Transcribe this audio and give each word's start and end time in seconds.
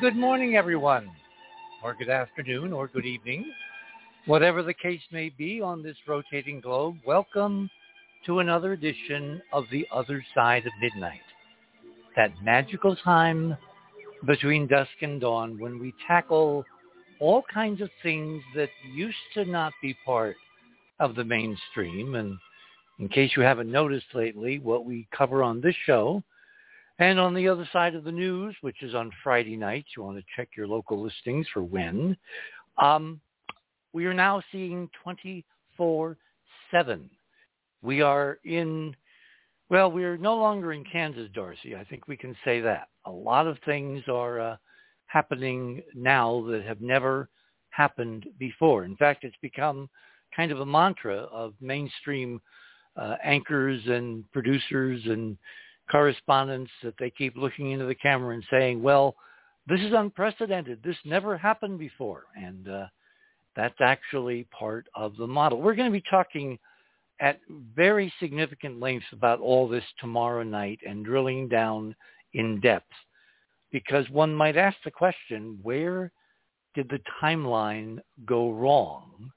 Good 0.00 0.16
morning, 0.16 0.56
everyone, 0.56 1.10
or 1.84 1.94
good 1.94 2.08
afternoon, 2.08 2.72
or 2.72 2.88
good 2.88 3.04
evening. 3.04 3.44
Whatever 4.24 4.62
the 4.62 4.72
case 4.72 5.02
may 5.12 5.28
be 5.28 5.60
on 5.60 5.82
this 5.82 5.96
rotating 6.08 6.58
globe, 6.58 6.96
welcome 7.06 7.68
to 8.24 8.38
another 8.38 8.72
edition 8.72 9.42
of 9.52 9.64
The 9.70 9.86
Other 9.92 10.24
Side 10.34 10.64
of 10.64 10.72
Midnight. 10.80 11.20
That 12.16 12.32
magical 12.42 12.96
time 12.96 13.58
between 14.26 14.66
dusk 14.66 14.90
and 15.02 15.20
dawn 15.20 15.60
when 15.60 15.78
we 15.78 15.92
tackle 16.06 16.64
all 17.18 17.42
kinds 17.52 17.82
of 17.82 17.90
things 18.02 18.42
that 18.56 18.70
used 18.94 19.18
to 19.34 19.44
not 19.44 19.74
be 19.82 19.94
part 20.06 20.36
of 20.98 21.14
the 21.14 21.24
mainstream. 21.24 22.14
And 22.14 22.38
in 23.00 23.10
case 23.10 23.32
you 23.36 23.42
haven't 23.42 23.70
noticed 23.70 24.14
lately, 24.14 24.60
what 24.60 24.86
we 24.86 25.06
cover 25.14 25.42
on 25.42 25.60
this 25.60 25.76
show 25.84 26.22
and 27.00 27.18
on 27.18 27.34
the 27.34 27.48
other 27.48 27.66
side 27.72 27.94
of 27.94 28.04
the 28.04 28.12
news, 28.12 28.54
which 28.60 28.82
is 28.82 28.94
on 28.94 29.10
Friday 29.24 29.56
nights, 29.56 29.88
you 29.96 30.02
want 30.02 30.18
to 30.18 30.24
check 30.36 30.50
your 30.54 30.68
local 30.68 31.02
listings 31.02 31.46
for 31.52 31.62
when. 31.62 32.14
Um, 32.76 33.20
we 33.94 34.04
are 34.04 34.14
now 34.14 34.42
seeing 34.52 34.88
24-7. 35.78 36.14
We 37.82 38.02
are 38.02 38.38
in, 38.44 38.94
well, 39.70 39.90
we 39.90 40.04
are 40.04 40.18
no 40.18 40.36
longer 40.36 40.74
in 40.74 40.84
Kansas, 40.84 41.30
Darcy. 41.34 41.74
I 41.74 41.84
think 41.84 42.06
we 42.06 42.18
can 42.18 42.36
say 42.44 42.60
that. 42.60 42.88
A 43.06 43.10
lot 43.10 43.46
of 43.46 43.56
things 43.64 44.02
are 44.06 44.38
uh, 44.38 44.56
happening 45.06 45.82
now 45.94 46.44
that 46.50 46.64
have 46.64 46.82
never 46.82 47.30
happened 47.70 48.26
before. 48.38 48.84
In 48.84 48.96
fact, 48.96 49.24
it's 49.24 49.36
become 49.40 49.88
kind 50.36 50.52
of 50.52 50.60
a 50.60 50.66
mantra 50.66 51.16
of 51.16 51.54
mainstream 51.62 52.42
uh, 52.96 53.16
anchors 53.24 53.80
and 53.86 54.30
producers 54.32 55.00
and 55.06 55.38
correspondents 55.90 56.70
that 56.82 56.94
they 56.98 57.10
keep 57.10 57.36
looking 57.36 57.72
into 57.72 57.86
the 57.86 57.94
camera 57.94 58.34
and 58.34 58.44
saying, 58.50 58.82
well, 58.82 59.16
this 59.66 59.80
is 59.80 59.92
unprecedented. 59.94 60.80
This 60.82 60.96
never 61.04 61.36
happened 61.36 61.78
before. 61.78 62.24
And 62.36 62.68
uh, 62.68 62.86
that's 63.56 63.80
actually 63.80 64.46
part 64.56 64.86
of 64.94 65.16
the 65.16 65.26
model. 65.26 65.60
We're 65.60 65.74
going 65.74 65.90
to 65.90 65.98
be 65.98 66.04
talking 66.10 66.58
at 67.20 67.40
very 67.76 68.12
significant 68.18 68.80
lengths 68.80 69.06
about 69.12 69.40
all 69.40 69.68
this 69.68 69.84
tomorrow 70.00 70.42
night 70.42 70.80
and 70.86 71.04
drilling 71.04 71.48
down 71.48 71.94
in 72.32 72.60
depth 72.60 72.92
because 73.70 74.08
one 74.10 74.34
might 74.34 74.56
ask 74.56 74.76
the 74.84 74.90
question, 74.90 75.58
where 75.62 76.10
did 76.74 76.88
the 76.88 77.00
timeline 77.22 77.98
go 78.24 78.52
wrong? 78.52 79.30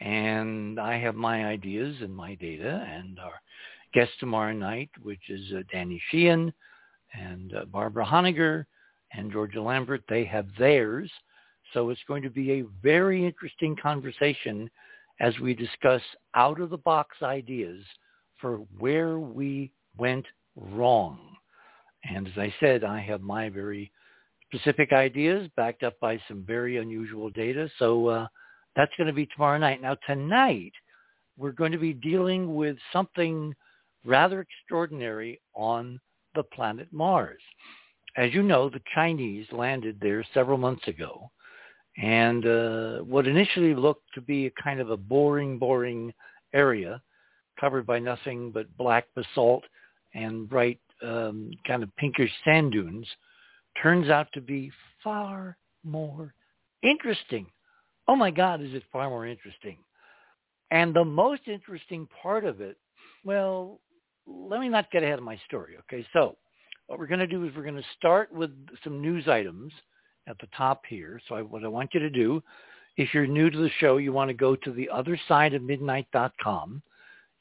And 0.00 0.78
I 0.78 0.96
have 0.98 1.16
my 1.16 1.46
ideas 1.46 1.96
and 2.00 2.14
my 2.14 2.34
data 2.36 2.86
and 2.88 3.18
our 3.18 3.40
guest 3.92 4.12
tomorrow 4.20 4.52
night, 4.52 4.90
which 5.02 5.30
is 5.30 5.52
uh, 5.52 5.62
Danny 5.72 6.00
Sheehan 6.10 6.52
and 7.18 7.54
uh, 7.54 7.64
Barbara 7.66 8.04
Honegger 8.04 8.64
and 9.12 9.32
Georgia 9.32 9.62
Lambert. 9.62 10.02
They 10.08 10.24
have 10.24 10.46
theirs. 10.58 11.10
So 11.72 11.90
it's 11.90 12.00
going 12.08 12.22
to 12.22 12.30
be 12.30 12.52
a 12.52 12.64
very 12.82 13.24
interesting 13.26 13.76
conversation 13.76 14.70
as 15.20 15.38
we 15.38 15.54
discuss 15.54 16.02
out-of-the-box 16.34 17.16
ideas 17.22 17.82
for 18.40 18.58
where 18.78 19.18
we 19.18 19.72
went 19.96 20.24
wrong. 20.56 21.18
And 22.04 22.26
as 22.26 22.38
I 22.38 22.54
said, 22.60 22.84
I 22.84 23.00
have 23.00 23.20
my 23.20 23.48
very 23.48 23.90
specific 24.46 24.92
ideas 24.92 25.48
backed 25.56 25.82
up 25.82 25.98
by 26.00 26.20
some 26.28 26.44
very 26.46 26.78
unusual 26.78 27.30
data. 27.30 27.68
So 27.78 28.06
uh, 28.06 28.26
that's 28.76 28.92
going 28.96 29.08
to 29.08 29.12
be 29.12 29.26
tomorrow 29.26 29.58
night. 29.58 29.82
Now 29.82 29.96
tonight, 30.06 30.72
we're 31.36 31.52
going 31.52 31.72
to 31.72 31.78
be 31.78 31.92
dealing 31.92 32.54
with 32.54 32.76
something 32.92 33.54
rather 34.08 34.40
extraordinary 34.40 35.40
on 35.54 36.00
the 36.34 36.42
planet 36.42 36.88
Mars. 36.92 37.42
As 38.16 38.32
you 38.32 38.42
know, 38.42 38.68
the 38.68 38.80
Chinese 38.94 39.46
landed 39.52 39.98
there 40.00 40.24
several 40.34 40.58
months 40.58 40.88
ago, 40.88 41.30
and 42.02 42.46
uh, 42.46 42.98
what 43.00 43.28
initially 43.28 43.74
looked 43.74 44.06
to 44.14 44.20
be 44.20 44.46
a 44.46 44.62
kind 44.62 44.80
of 44.80 44.90
a 44.90 44.96
boring, 44.96 45.58
boring 45.58 46.12
area 46.54 47.00
covered 47.60 47.86
by 47.86 47.98
nothing 47.98 48.50
but 48.50 48.74
black 48.78 49.04
basalt 49.14 49.64
and 50.14 50.48
bright 50.48 50.80
um, 51.02 51.50
kind 51.66 51.82
of 51.82 51.94
pinkish 51.96 52.32
sand 52.44 52.72
dunes 52.72 53.06
turns 53.82 54.08
out 54.08 54.28
to 54.32 54.40
be 54.40 54.72
far 55.04 55.56
more 55.84 56.32
interesting. 56.82 57.46
Oh 58.08 58.16
my 58.16 58.30
God, 58.30 58.62
is 58.62 58.72
it 58.74 58.82
far 58.90 59.10
more 59.10 59.26
interesting? 59.26 59.76
And 60.70 60.94
the 60.94 61.04
most 61.04 61.42
interesting 61.46 62.08
part 62.22 62.44
of 62.44 62.60
it, 62.60 62.76
well, 63.24 63.80
let 64.28 64.60
me 64.60 64.68
not 64.68 64.90
get 64.90 65.02
ahead 65.02 65.18
of 65.18 65.24
my 65.24 65.38
story. 65.46 65.76
Okay, 65.80 66.06
so 66.12 66.36
what 66.86 66.98
we're 66.98 67.06
going 67.06 67.20
to 67.20 67.26
do 67.26 67.44
is 67.44 67.54
we're 67.54 67.62
going 67.62 67.74
to 67.74 67.82
start 67.96 68.32
with 68.32 68.50
some 68.84 69.00
news 69.00 69.28
items 69.28 69.72
at 70.26 70.38
the 70.38 70.48
top 70.56 70.82
here. 70.88 71.20
So 71.28 71.34
I, 71.34 71.42
what 71.42 71.64
I 71.64 71.68
want 71.68 71.94
you 71.94 72.00
to 72.00 72.10
do, 72.10 72.42
if 72.96 73.14
you're 73.14 73.26
new 73.26 73.50
to 73.50 73.58
the 73.58 73.70
show, 73.78 73.96
you 73.98 74.12
want 74.12 74.28
to 74.28 74.34
go 74.34 74.56
to 74.56 74.72
the 74.72 74.88
other 74.90 75.18
side 75.28 75.54
of 75.54 75.62
midnight.com. 75.62 76.82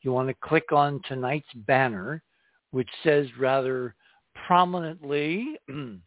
You 0.02 0.12
want 0.12 0.28
to 0.30 0.36
click 0.48 0.72
on 0.72 1.02
tonight's 1.08 1.52
banner, 1.66 2.22
which 2.72 2.90
says 3.04 3.26
rather 3.40 3.96
prominently, 4.48 5.58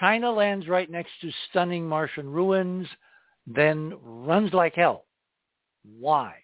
China 0.00 0.30
lands 0.30 0.68
right 0.68 0.90
next 0.90 1.12
to 1.22 1.30
stunning 1.48 1.88
Martian 1.88 2.28
ruins, 2.28 2.86
then 3.46 3.94
runs 4.02 4.52
like 4.52 4.74
hell. 4.74 5.06
Why? 5.98 6.34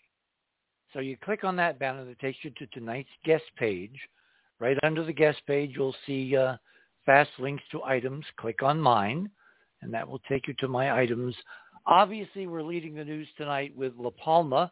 So 0.95 1.01
you 1.01 1.17
click 1.17 1.43
on 1.43 1.57
that 1.57 1.81
banner 1.81 2.05
that 2.05 2.21
takes 2.21 2.39
you 2.43 2.51
to 2.51 2.67
tonight's 2.69 3.09
guest 3.25 3.45
page. 3.59 3.99
Right 4.61 4.79
under 4.85 5.05
the 5.05 5.13
guest 5.13 5.43
page, 5.45 5.73
you'll 5.75 5.97
see 6.07 6.37
uh, 6.37 6.57
fast 7.05 7.31
links 7.41 7.65
to 7.73 7.83
items. 7.83 8.25
Click 8.37 8.63
on 8.63 8.81
mine, 8.81 9.29
and 9.83 9.93
that 9.93 10.09
will 10.09 10.21
take 10.21 10.47
you 10.47 10.55
to 10.61 10.69
my 10.69 10.97
items. 10.97 11.35
Obviously, 11.87 12.47
we're 12.47 12.63
leading 12.63 12.95
the 12.95 13.05
news 13.05 13.27
tonight 13.37 13.77
with 13.77 13.93
La 13.99 14.11
Palma, 14.11 14.71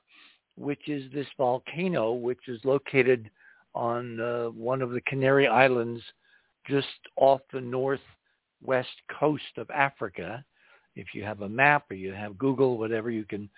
which 0.57 0.89
is 0.89 1.11
this 1.13 1.27
volcano, 1.37 2.13
which 2.13 2.47
is 2.47 2.61
located 2.65 3.29
on 3.75 4.21
uh, 4.21 4.45
one 4.51 4.81
of 4.81 4.91
the 4.91 5.01
Canary 5.03 5.49
Islands 5.49 6.01
just 6.69 6.87
off 7.17 7.41
the 7.53 7.61
northwest 7.61 8.89
coast 9.19 9.43
of 9.59 9.69
Africa. 9.71 10.45
If 10.95 11.09
you 11.15 11.25
have 11.25 11.41
a 11.41 11.49
map 11.49 11.91
or 11.91 11.95
you 11.95 12.13
have 12.13 12.39
Google, 12.39 12.79
whatever, 12.79 13.11
you 13.11 13.25
can 13.25 13.51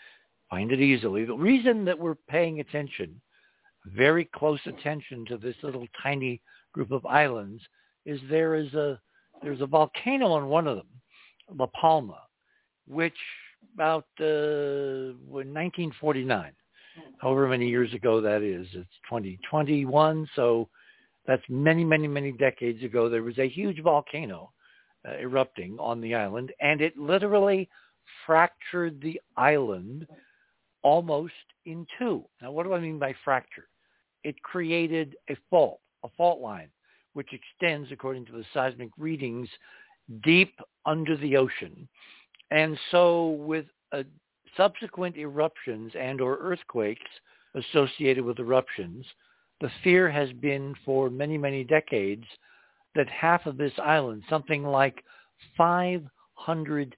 find 0.55 0.71
it 0.71 0.81
easily. 0.81 1.25
The 1.25 1.35
reason 1.35 1.85
that 1.85 1.99
we're 1.99 2.15
paying 2.29 2.61
attention, 2.61 3.21
very 3.87 4.25
close 4.37 4.61
attention 4.67 5.27
to 5.27 5.37
this 5.37 5.57
little 5.65 5.85
tiny 6.01 6.41
group 6.73 6.93
of 6.93 7.05
islands 7.07 7.61
is 8.07 8.21
there 8.31 8.55
is 8.55 8.73
a 8.75 9.01
there's 9.43 9.61
a 9.61 9.67
volcano 9.67 10.29
on 10.29 10.47
one 10.47 10.69
of 10.69 10.77
them, 10.77 10.87
La 11.59 11.67
Palma, 11.81 12.21
which 12.87 13.17
about 13.75 14.07
uh, 14.21 15.19
1949, 15.27 16.53
however 17.19 17.49
many 17.49 17.69
years 17.69 17.93
ago 17.93 18.21
that 18.21 18.43
is, 18.43 18.69
it's 18.75 18.89
2021, 19.11 20.29
so 20.37 20.69
that's 21.27 21.43
many, 21.49 21.85
many, 21.85 22.07
many 22.07 22.31
decades 22.31 22.85
ago. 22.85 23.09
There 23.09 23.25
was 23.25 23.39
a 23.39 23.49
huge 23.49 23.83
volcano 23.83 24.53
uh, 25.07 25.17
erupting 25.17 25.79
on 25.81 26.01
the 26.01 26.15
island, 26.15 26.53
and 26.61 26.81
it 26.81 26.97
literally 26.97 27.69
fractured 28.25 29.01
the 29.01 29.21
island 29.37 30.07
almost 30.85 31.33
in 31.65 31.87
two. 31.99 32.23
Now, 32.41 32.53
what 32.53 32.65
do 32.65 32.75
I 32.75 32.79
mean 32.79 32.99
by 32.99 33.15
fracture? 33.25 33.67
It 34.23 34.41
created 34.43 35.17
a 35.29 35.37
fault, 35.51 35.81
a 36.05 36.09
fault 36.17 36.41
line, 36.41 36.69
which 37.15 37.31
extends, 37.33 37.91
according 37.91 38.27
to 38.27 38.33
the 38.33 38.45
seismic 38.55 38.91
readings, 38.97 39.49
deep 40.23 40.55
under 40.87 41.17
the 41.17 41.37
ocean. 41.37 41.89
And 42.51 42.79
so 42.91 43.31
with 43.31 43.65
uh, 43.93 44.03
subsequent 44.57 45.17
eruptions 45.17 45.93
and 45.99 46.21
or 46.21 46.37
earthquakes 46.37 47.11
associated 47.55 48.25
with 48.25 48.39
eruptions, 48.39 49.05
the 49.61 49.71
fear 49.83 50.11
has 50.11 50.31
been 50.35 50.75
for 50.85 51.09
many, 51.09 51.39
many 51.39 51.65
decades 51.65 52.25
that 52.95 53.09
half 53.09 53.47
of 53.47 53.57
this 53.57 53.73
island, 53.83 54.23
something 54.29 54.63
like 54.63 55.03
500 55.57 56.97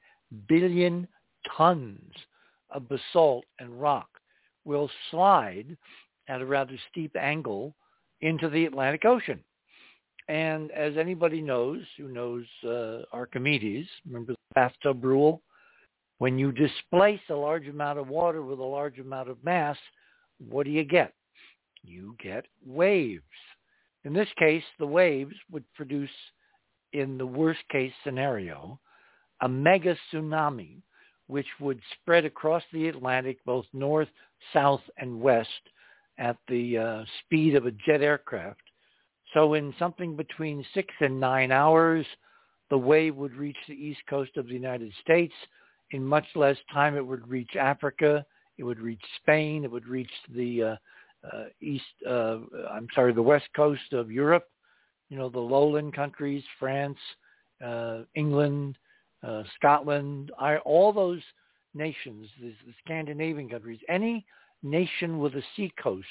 billion 0.48 1.06
tons 1.56 2.12
of 2.76 2.88
basalt 2.88 3.44
and 3.58 3.80
rock 3.80 4.08
will 4.64 4.90
slide 5.10 5.76
at 6.28 6.42
a 6.42 6.46
rather 6.46 6.78
steep 6.90 7.16
angle 7.16 7.74
into 8.20 8.50
the 8.50 8.66
Atlantic 8.66 9.04
Ocean. 9.04 9.40
And 10.28 10.70
as 10.72 10.96
anybody 10.96 11.40
knows 11.40 11.82
who 11.96 12.08
knows 12.08 12.44
uh, 12.64 13.02
Archimedes, 13.12 13.86
remember 14.06 14.32
the 14.32 14.54
bathtub 14.54 15.04
rule? 15.04 15.40
When 16.18 16.38
you 16.38 16.52
displace 16.52 17.20
a 17.30 17.34
large 17.34 17.66
amount 17.68 17.98
of 17.98 18.08
water 18.08 18.42
with 18.42 18.58
a 18.58 18.64
large 18.64 18.98
amount 18.98 19.30
of 19.30 19.42
mass, 19.44 19.76
what 20.38 20.64
do 20.64 20.70
you 20.70 20.84
get? 20.84 21.12
You 21.82 22.16
get 22.22 22.46
waves. 22.64 23.22
In 24.04 24.12
this 24.12 24.28
case, 24.38 24.64
the 24.78 24.86
waves 24.86 25.34
would 25.50 25.64
produce, 25.74 26.10
in 26.92 27.18
the 27.18 27.26
worst 27.26 27.60
case 27.70 27.92
scenario, 28.02 28.80
a 29.42 29.48
mega 29.48 29.96
tsunami 30.12 30.82
which 31.26 31.46
would 31.60 31.80
spread 32.00 32.24
across 32.24 32.62
the 32.72 32.88
Atlantic, 32.88 33.38
both 33.44 33.66
north, 33.72 34.08
south, 34.52 34.82
and 34.98 35.20
west 35.20 35.48
at 36.18 36.36
the 36.48 36.78
uh, 36.78 37.04
speed 37.20 37.54
of 37.54 37.66
a 37.66 37.72
jet 37.72 38.00
aircraft. 38.00 38.60
So 39.34 39.54
in 39.54 39.74
something 39.78 40.16
between 40.16 40.64
six 40.72 40.94
and 41.00 41.18
nine 41.20 41.52
hours, 41.52 42.06
the 42.70 42.78
wave 42.78 43.16
would 43.16 43.34
reach 43.34 43.56
the 43.68 43.74
east 43.74 44.00
coast 44.08 44.36
of 44.36 44.46
the 44.46 44.54
United 44.54 44.92
States. 45.02 45.34
In 45.90 46.04
much 46.04 46.26
less 46.34 46.56
time, 46.72 46.96
it 46.96 47.06
would 47.06 47.28
reach 47.28 47.56
Africa. 47.56 48.24
It 48.58 48.64
would 48.64 48.80
reach 48.80 49.02
Spain. 49.20 49.64
It 49.64 49.70
would 49.70 49.86
reach 49.86 50.10
the 50.34 50.62
uh, 50.62 50.76
uh, 51.32 51.44
east. 51.60 51.84
Uh, 52.08 52.38
I'm 52.70 52.88
sorry, 52.94 53.12
the 53.12 53.22
west 53.22 53.48
coast 53.54 53.92
of 53.92 54.10
Europe. 54.10 54.48
You 55.08 55.18
know, 55.18 55.28
the 55.28 55.38
lowland 55.38 55.94
countries, 55.94 56.42
France, 56.58 56.98
uh, 57.64 58.00
England, 58.14 58.76
uh, 59.22 59.42
Scotland, 59.56 60.32
I, 60.38 60.56
all 60.58 60.92
those 60.92 61.22
nations, 61.74 62.28
the, 62.40 62.48
the 62.66 62.72
Scandinavian 62.84 63.48
countries, 63.48 63.80
any 63.88 64.24
nation 64.62 65.18
with 65.18 65.34
a 65.34 65.42
sea 65.54 65.72
coast 65.82 66.06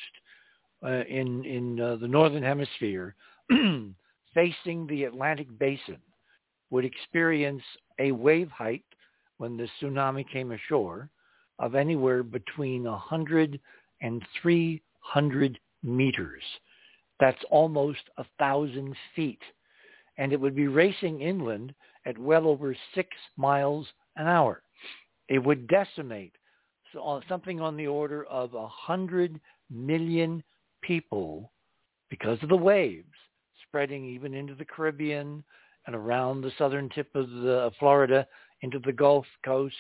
uh, 0.84 1.04
in 1.10 1.44
in 1.46 1.80
uh, 1.80 1.96
the 1.96 2.08
northern 2.08 2.44
hemisphere 2.44 3.16
facing 4.34 4.88
the 4.88 5.06
Atlantic 5.06 5.48
basin 5.58 5.98
would 6.70 6.86
experience 6.86 7.64
a 8.00 8.12
wave 8.12 8.50
height 8.50 8.84
when 9.38 9.58
the 9.58 9.68
tsunami 9.82 10.28
came 10.30 10.52
ashore 10.52 11.10
of 11.60 11.76
anywhere 11.76 12.24
between 12.24 12.84
100 12.84 13.60
and 14.02 14.22
300 14.42 15.60
meters. 15.84 16.44
That's 17.20 17.42
almost 17.50 18.02
a 18.18 18.26
thousand 18.38 18.96
feet. 19.16 19.40
And 20.18 20.34
it 20.34 20.40
would 20.40 20.56
be 20.56 20.68
racing 20.68 21.22
inland 21.22 21.74
at 22.06 22.18
well 22.18 22.48
over 22.48 22.76
six 22.94 23.10
miles 23.38 23.88
an 24.16 24.28
hour. 24.28 24.62
It 25.28 25.40
would 25.40 25.68
decimate 25.68 26.34
something 27.28 27.60
on 27.60 27.76
the 27.76 27.88
order 27.88 28.26
of 28.26 28.54
a 28.54 28.68
hundred 28.68 29.40
million 29.70 30.44
people 30.82 31.52
because 32.10 32.42
of 32.42 32.50
the 32.50 32.56
waves 32.56 33.08
spreading 33.68 34.06
even 34.06 34.34
into 34.34 34.56
the 34.56 34.64
Caribbean 34.64 35.44
and 35.88 35.96
around 35.96 36.42
the 36.42 36.52
southern 36.58 36.90
tip 36.90 37.10
of 37.16 37.30
the, 37.30 37.72
Florida 37.80 38.26
into 38.62 38.80
the 38.80 38.94
Gulf 38.94 39.26
Coast. 39.44 39.76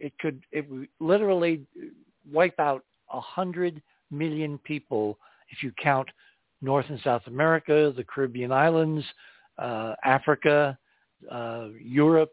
It 0.00 0.12
could 0.18 0.42
it 0.52 0.66
literally 1.00 1.66
wipe 2.30 2.58
out 2.58 2.84
a 3.12 3.20
hundred 3.20 3.82
million 4.10 4.58
people 4.58 5.18
if 5.50 5.62
you 5.62 5.72
count 5.82 6.08
North 6.62 6.86
and 6.88 7.00
South 7.02 7.22
America, 7.26 7.92
the 7.96 8.04
Caribbean 8.04 8.52
islands, 8.52 9.04
uh, 9.58 9.94
Africa, 10.04 10.78
uh, 11.30 11.68
Europe, 11.80 12.32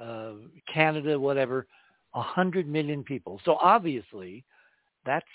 uh, 0.00 0.32
Canada, 0.72 1.18
whatever, 1.18 1.66
a 2.14 2.22
hundred 2.22 2.68
million 2.68 3.04
people. 3.04 3.40
So 3.44 3.56
obviously, 3.60 4.44
that's 5.04 5.26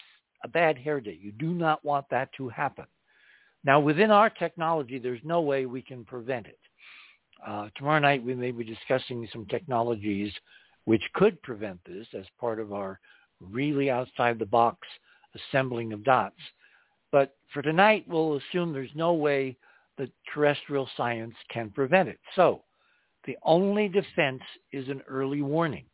a 0.43 0.47
bad 0.47 0.77
hair 0.77 0.99
day. 0.99 1.17
You 1.21 1.31
do 1.31 1.53
not 1.53 1.83
want 1.85 2.05
that 2.09 2.29
to 2.38 2.49
happen. 2.49 2.85
Now, 3.63 3.79
within 3.79 4.09
our 4.09 4.29
technology, 4.29 4.97
there's 4.97 5.21
no 5.23 5.41
way 5.41 5.65
we 5.65 5.81
can 5.81 6.03
prevent 6.03 6.47
it. 6.47 6.59
Uh, 7.45 7.69
tomorrow 7.75 7.99
night, 7.99 8.23
we 8.23 8.35
may 8.35 8.51
be 8.51 8.63
discussing 8.63 9.27
some 9.31 9.45
technologies 9.45 10.33
which 10.85 11.03
could 11.13 11.41
prevent 11.44 11.79
this 11.85 12.07
as 12.17 12.25
part 12.39 12.59
of 12.59 12.73
our 12.73 12.99
really 13.39 13.89
outside 13.89 14.39
the 14.39 14.45
box 14.45 14.87
assembling 15.35 15.94
of 15.94 16.03
dots. 16.03 16.35
But 17.11 17.35
for 17.53 17.61
tonight, 17.61 18.05
we'll 18.07 18.37
assume 18.37 18.73
there's 18.73 18.89
no 18.95 19.13
way 19.13 19.57
that 19.97 20.09
terrestrial 20.33 20.89
science 20.97 21.35
can 21.49 21.69
prevent 21.69 22.09
it. 22.09 22.19
So 22.35 22.63
the 23.25 23.38
only 23.44 23.88
defense 23.88 24.41
is 24.71 24.88
an 24.89 25.01
early 25.07 25.41
warning. 25.41 25.85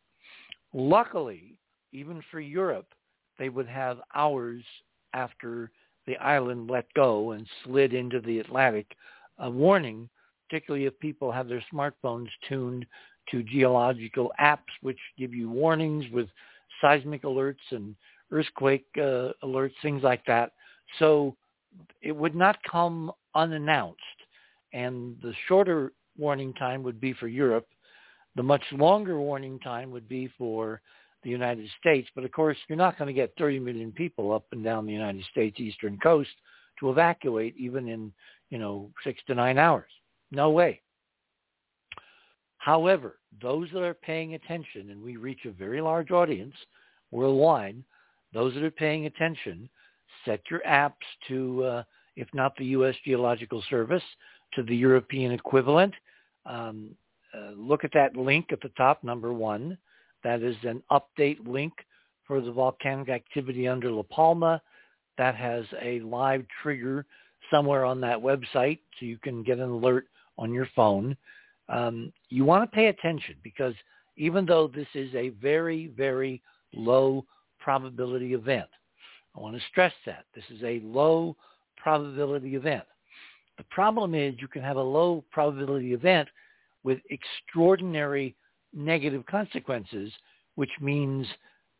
Luckily, 0.73 1.57
even 1.91 2.21
for 2.31 2.39
Europe, 2.39 2.87
they 3.39 3.49
would 3.49 3.67
have 3.67 3.99
hours 4.15 4.63
after 5.13 5.71
the 6.05 6.17
island 6.17 6.69
let 6.69 6.91
go 6.93 7.31
and 7.31 7.45
slid 7.63 7.93
into 7.93 8.19
the 8.21 8.39
Atlantic 8.39 8.95
a 9.39 9.49
warning, 9.49 10.09
particularly 10.47 10.85
if 10.85 10.97
people 10.99 11.31
have 11.31 11.47
their 11.47 11.63
smartphones 11.71 12.29
tuned 12.47 12.85
to 13.29 13.43
geological 13.43 14.31
apps 14.39 14.71
which 14.81 14.97
give 15.17 15.33
you 15.33 15.49
warnings 15.49 16.05
with 16.11 16.27
seismic 16.81 17.23
alerts 17.23 17.55
and 17.71 17.95
earthquake 18.31 18.85
uh, 18.97 19.29
alerts, 19.43 19.73
things 19.81 20.03
like 20.03 20.25
that. 20.25 20.51
So 20.99 21.35
it 22.01 22.15
would 22.15 22.35
not 22.35 22.57
come 22.63 23.11
unannounced. 23.35 24.01
And 24.73 25.15
the 25.21 25.33
shorter 25.47 25.91
warning 26.17 26.53
time 26.53 26.83
would 26.83 26.99
be 26.99 27.13
for 27.13 27.27
Europe. 27.27 27.67
The 28.35 28.43
much 28.43 28.63
longer 28.71 29.19
warning 29.19 29.59
time 29.59 29.91
would 29.91 30.07
be 30.07 30.29
for 30.37 30.81
the 31.23 31.29
United 31.29 31.69
States. 31.79 32.07
But 32.15 32.23
of 32.23 32.31
course, 32.31 32.57
you're 32.67 32.77
not 32.77 32.97
going 32.97 33.07
to 33.07 33.13
get 33.13 33.33
30 33.37 33.59
million 33.59 33.91
people 33.91 34.33
up 34.33 34.45
and 34.51 34.63
down 34.63 34.85
the 34.85 34.93
United 34.93 35.23
States 35.31 35.59
eastern 35.59 35.97
coast 35.97 36.29
to 36.79 36.89
evacuate 36.89 37.55
even 37.57 37.87
in, 37.87 38.13
you 38.49 38.57
know, 38.57 38.89
six 39.03 39.19
to 39.27 39.35
nine 39.35 39.57
hours. 39.57 39.89
No 40.31 40.51
way. 40.51 40.81
However, 42.57 43.17
those 43.41 43.69
that 43.73 43.83
are 43.83 43.93
paying 43.93 44.33
attention, 44.33 44.89
and 44.89 45.01
we 45.01 45.17
reach 45.17 45.45
a 45.45 45.51
very 45.51 45.81
large 45.81 46.11
audience 46.11 46.55
worldwide, 47.11 47.81
those 48.33 48.53
that 48.53 48.63
are 48.63 48.71
paying 48.71 49.05
attention, 49.05 49.69
set 50.25 50.41
your 50.51 50.61
apps 50.67 50.93
to, 51.27 51.63
uh, 51.63 51.83
if 52.15 52.27
not 52.33 52.55
the 52.57 52.65
U.S. 52.65 52.95
Geological 53.05 53.63
Service, 53.69 54.03
to 54.53 54.63
the 54.63 54.75
European 54.75 55.31
equivalent. 55.31 55.93
Um, 56.47 56.95
uh, 57.33 57.51
look 57.55 57.83
at 57.83 57.91
that 57.93 58.15
link 58.15 58.47
at 58.51 58.61
the 58.61 58.69
top, 58.69 59.03
number 59.03 59.33
one. 59.33 59.77
That 60.23 60.41
is 60.41 60.55
an 60.63 60.81
update 60.91 61.45
link 61.45 61.73
for 62.25 62.41
the 62.41 62.51
volcanic 62.51 63.09
activity 63.09 63.67
under 63.67 63.91
La 63.91 64.03
Palma. 64.03 64.61
That 65.17 65.35
has 65.35 65.65
a 65.81 65.99
live 66.01 66.45
trigger 66.61 67.05
somewhere 67.51 67.85
on 67.85 68.01
that 68.01 68.17
website 68.17 68.79
so 68.99 69.05
you 69.05 69.17
can 69.17 69.43
get 69.43 69.59
an 69.59 69.69
alert 69.69 70.07
on 70.37 70.53
your 70.53 70.67
phone. 70.75 71.15
Um, 71.69 72.11
you 72.29 72.45
want 72.45 72.69
to 72.69 72.75
pay 72.75 72.87
attention 72.87 73.35
because 73.43 73.73
even 74.15 74.45
though 74.45 74.67
this 74.67 74.87
is 74.93 75.13
a 75.15 75.29
very, 75.29 75.87
very 75.95 76.41
low 76.73 77.25
probability 77.59 78.33
event, 78.33 78.67
I 79.35 79.39
want 79.39 79.55
to 79.55 79.61
stress 79.69 79.93
that. 80.05 80.25
This 80.33 80.45
is 80.49 80.63
a 80.63 80.81
low 80.83 81.35
probability 81.75 82.55
event. 82.55 82.83
The 83.57 83.65
problem 83.69 84.13
is 84.13 84.35
you 84.39 84.47
can 84.47 84.61
have 84.61 84.77
a 84.77 84.81
low 84.81 85.23
probability 85.31 85.93
event 85.93 86.29
with 86.83 86.99
extraordinary 87.09 88.35
negative 88.73 89.25
consequences, 89.25 90.11
which 90.55 90.71
means 90.79 91.27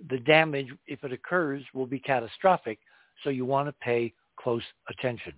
the 0.09 0.19
damage, 0.19 0.67
if 0.87 1.03
it 1.03 1.13
occurs, 1.13 1.63
will 1.73 1.85
be 1.85 1.99
catastrophic. 1.99 2.79
So 3.23 3.29
you 3.29 3.45
want 3.45 3.67
to 3.67 3.73
pay 3.73 4.13
close 4.39 4.63
attention. 4.89 5.33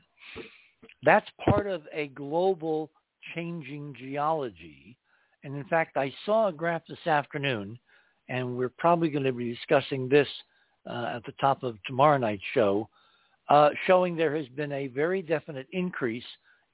That's 1.03 1.27
part 1.43 1.67
of 1.67 1.83
a 1.93 2.07
global 2.07 2.89
changing 3.35 3.95
geology. 3.97 4.97
And 5.43 5.55
in 5.55 5.63
fact, 5.65 5.97
I 5.97 6.13
saw 6.25 6.47
a 6.47 6.53
graph 6.53 6.83
this 6.87 7.07
afternoon, 7.07 7.79
and 8.27 8.57
we're 8.57 8.71
probably 8.77 9.09
going 9.09 9.23
to 9.23 9.33
be 9.33 9.53
discussing 9.53 10.09
this 10.09 10.27
uh, 10.89 11.13
at 11.15 11.25
the 11.25 11.33
top 11.39 11.63
of 11.63 11.77
tomorrow 11.85 12.17
night's 12.17 12.43
show, 12.53 12.89
uh, 13.49 13.69
showing 13.87 14.15
there 14.15 14.35
has 14.35 14.47
been 14.49 14.71
a 14.71 14.87
very 14.87 15.21
definite 15.21 15.67
increase 15.71 16.25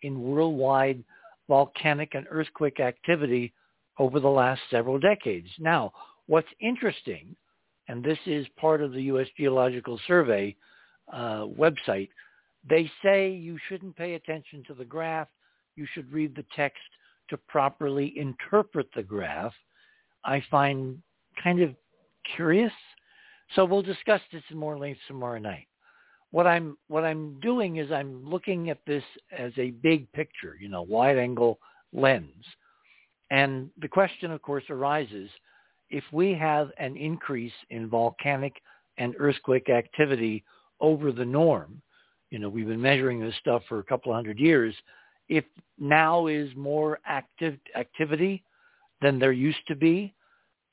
in 0.01 0.21
worldwide 0.21 1.03
volcanic 1.47 2.15
and 2.15 2.25
earthquake 2.29 2.79
activity 2.79 3.53
over 3.97 4.19
the 4.19 4.27
last 4.27 4.61
several 4.69 4.99
decades. 4.99 5.47
Now, 5.59 5.93
what's 6.27 6.47
interesting, 6.59 7.35
and 7.87 8.03
this 8.03 8.17
is 8.25 8.45
part 8.59 8.81
of 8.81 8.91
the 8.91 9.03
U.S. 9.03 9.27
Geological 9.37 9.99
Survey 10.07 10.55
uh, 11.13 11.45
website, 11.45 12.09
they 12.67 12.89
say 13.03 13.29
you 13.29 13.57
shouldn't 13.69 13.95
pay 13.95 14.15
attention 14.15 14.63
to 14.67 14.73
the 14.73 14.85
graph. 14.85 15.27
You 15.75 15.85
should 15.93 16.11
read 16.11 16.35
the 16.35 16.45
text 16.55 16.81
to 17.29 17.37
properly 17.37 18.13
interpret 18.17 18.87
the 18.95 19.03
graph. 19.03 19.53
I 20.23 20.43
find 20.49 21.01
kind 21.41 21.61
of 21.61 21.75
curious. 22.35 22.71
So 23.55 23.65
we'll 23.65 23.83
discuss 23.83 24.21
this 24.31 24.41
in 24.49 24.57
more 24.57 24.77
length 24.77 24.99
tomorrow 25.07 25.39
night. 25.39 25.67
What 26.31 26.47
I'm 26.47 26.77
what 26.87 27.03
I'm 27.03 27.39
doing 27.39 27.77
is 27.77 27.91
I'm 27.91 28.27
looking 28.27 28.69
at 28.69 28.79
this 28.85 29.03
as 29.37 29.51
a 29.57 29.71
big 29.71 30.11
picture, 30.11 30.57
you 30.59 30.67
know, 30.67 30.81
wide 30.81 31.17
angle 31.17 31.59
lens. 31.93 32.45
And 33.31 33.69
the 33.79 33.87
question, 33.87 34.31
of 34.31 34.41
course, 34.41 34.63
arises, 34.69 35.29
if 35.89 36.03
we 36.11 36.33
have 36.33 36.71
an 36.77 36.95
increase 36.95 37.53
in 37.69 37.89
volcanic 37.89 38.53
and 38.97 39.15
earthquake 39.17 39.69
activity 39.69 40.43
over 40.79 41.11
the 41.11 41.25
norm, 41.25 41.81
you 42.31 42.39
know, 42.39 42.49
we've 42.49 42.67
been 42.67 42.81
measuring 42.81 43.19
this 43.19 43.35
stuff 43.39 43.63
for 43.67 43.79
a 43.79 43.83
couple 43.83 44.11
of 44.11 44.15
hundred 44.15 44.39
years, 44.39 44.75
if 45.29 45.45
now 45.79 46.27
is 46.27 46.49
more 46.55 46.99
active 47.05 47.57
activity 47.75 48.43
than 49.01 49.19
there 49.19 49.31
used 49.31 49.65
to 49.67 49.75
be, 49.75 50.13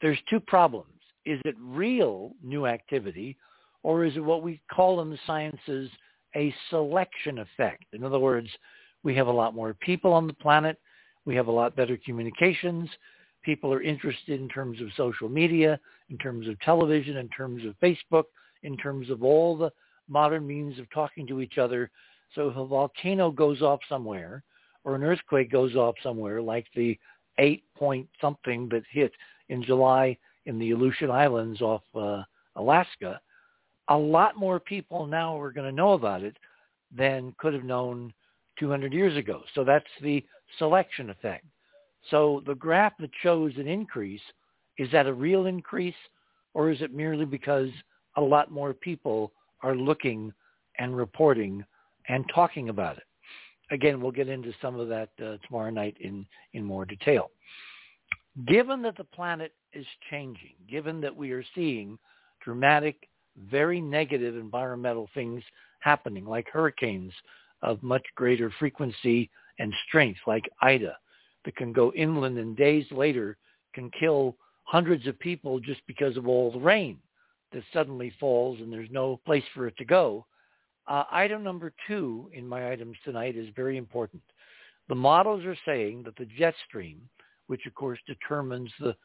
there's 0.01 0.19
two 0.29 0.41
problems. 0.41 0.89
Is 1.25 1.41
it 1.45 1.55
real 1.59 2.33
new 2.43 2.67
activity 2.67 3.37
or 3.83 4.05
is 4.05 4.17
it 4.17 4.25
what 4.25 4.43
we 4.43 4.61
call 4.73 5.01
in 5.01 5.11
the 5.11 5.19
sciences 5.27 5.91
a 6.37 6.55
selection 6.71 7.39
effect? 7.39 7.85
In 7.93 8.05
other 8.05 8.19
words, 8.19 8.49
we 9.03 9.15
have 9.17 9.27
a 9.27 9.33
lot 9.33 9.55
more 9.55 9.75
people 9.75 10.13
on 10.13 10.27
the 10.27 10.35
planet 10.35 10.79
we 11.25 11.35
have 11.37 11.47
a 11.47 11.53
lot 11.53 11.77
better 11.77 11.97
communications. 12.05 12.89
People 13.45 13.73
are 13.73 13.83
interested 13.83 14.41
in 14.41 14.49
terms 14.49 14.81
of 14.81 14.89
social 14.97 15.29
media, 15.29 15.79
in 16.11 16.19
terms 16.19 16.49
of 16.49 16.59
television, 16.61 17.17
in 17.17 17.29
terms 17.29 17.65
of 17.65 17.79
Facebook, 17.81 18.25
in 18.63 18.77
terms 18.77 19.11
of 19.11 19.23
all 19.23 19.57
the 19.57 19.71
modern 20.09 20.47
means 20.47 20.79
of 20.79 20.91
talking 20.91 21.27
to 21.27 21.41
each 21.41 21.59
other. 21.59 21.91
So 22.35 22.49
if 22.49 22.57
a 22.57 22.65
volcano 22.65 23.31
goes 23.31 23.63
off 23.63 23.81
somewhere 23.89 24.43
or 24.85 24.95
an 24.95 25.05
earthquake 25.05 25.51
goes 25.51 25.77
off 25.77 25.95
somewhere 26.03 26.43
like 26.43 26.67
the 26.75 26.99
eight 27.39 27.65
point 27.77 28.09
something 28.21 28.69
that 28.71 28.83
hit 28.91 29.13
in 29.49 29.63
July 29.63 30.17
in 30.47 30.59
the 30.59 30.73
Aleutian 30.73 31.11
Islands 31.11 31.61
off 31.61 31.83
uh, 31.95 32.23
Alaska, 32.57 33.21
a 33.89 33.97
lot 33.97 34.37
more 34.37 34.61
people 34.61 35.07
now 35.07 35.39
are 35.39 35.53
going 35.53 35.69
to 35.69 35.75
know 35.75 35.93
about 35.93 36.23
it 36.23 36.37
than 36.97 37.35
could 37.39 37.55
have 37.55 37.65
known 37.65 38.13
200 38.59 38.93
years 38.93 39.17
ago. 39.17 39.43
So 39.55 39.65
that's 39.65 39.85
the 40.03 40.25
selection 40.59 41.11
effect. 41.11 41.45
So 42.11 42.43
the 42.47 42.55
graph 42.55 42.95
that 43.01 43.11
shows 43.23 43.53
an 43.57 43.67
increase, 43.67 44.21
is 44.79 44.91
that 44.93 45.07
a 45.07 45.13
real 45.13 45.47
increase 45.47 45.95
or 46.55 46.71
is 46.71 46.81
it 46.83 46.95
merely 46.95 47.25
because 47.25 47.69
a 48.17 48.21
lot 48.21 48.51
more 48.51 48.75
people 48.75 49.33
are 49.63 49.77
looking 49.77 50.33
and 50.79 50.97
reporting 50.97 51.65
and 52.09 52.25
talking 52.35 52.69
about 52.69 52.97
it? 52.97 53.05
Again, 53.71 54.01
we'll 54.01 54.13
get 54.13 54.29
into 54.29 54.53
some 54.61 54.79
of 54.79 54.89
that 54.89 55.09
uh, 55.25 55.37
tomorrow 55.47 55.71
night 55.71 55.97
in, 56.01 56.27
in 56.53 56.65
more 56.65 56.85
detail. 56.85 57.31
Given 58.47 58.83
that 58.83 58.97
the 58.97 59.05
planet 59.05 59.53
is 59.73 59.87
changing, 60.11 60.55
given 60.69 61.01
that 61.01 61.15
we 61.15 61.33
are 61.33 61.45
seeing 61.55 61.99
dramatic, 62.45 63.09
very 63.37 63.81
negative 63.81 64.37
environmental 64.37 65.09
things 65.15 65.43
happening, 65.81 66.25
like 66.25 66.49
hurricanes 66.49 67.13
of 67.63 67.83
much 67.83 68.05
greater 68.15 68.53
frequency 68.59 69.31
and 69.59 69.73
strength, 69.89 70.21
like 70.27 70.49
Ida, 70.61 70.97
that 71.45 71.57
can 71.57 71.73
go 71.73 71.93
inland 71.93 72.39
and 72.39 72.57
days 72.57 72.87
later 72.91 73.37
can 73.75 73.91
kill 73.91 74.37
hundreds 74.65 75.07
of 75.07 75.19
people 75.19 75.59
just 75.61 75.81
because 75.87 76.17
of 76.17 76.29
all 76.29 76.51
the 76.53 76.59
rain 76.59 76.99
that 77.53 77.63
suddenly 77.73 78.13
falls 78.19 78.59
and 78.61 78.73
there's 78.73 78.91
no 78.91 79.21
place 79.27 79.45
for 79.55 79.67
it 79.67 79.77
to 79.77 79.85
go. 79.85 80.25
Uh, 80.89 81.05
item 81.11 81.43
number 81.43 81.73
two 81.87 82.31
in 82.33 82.47
my 82.47 82.71
items 82.73 82.97
tonight 83.05 83.37
is 83.37 83.49
very 83.55 83.77
important. 83.77 84.23
The 84.89 84.95
models 84.95 85.45
are 85.45 85.57
saying 85.65 86.03
that 86.05 86.17
the 86.17 86.27
jet 86.39 86.55
stream, 86.67 87.01
which 87.47 87.67
of 87.67 87.75
course 87.75 87.99
determines 88.07 88.71
the, 88.81 88.97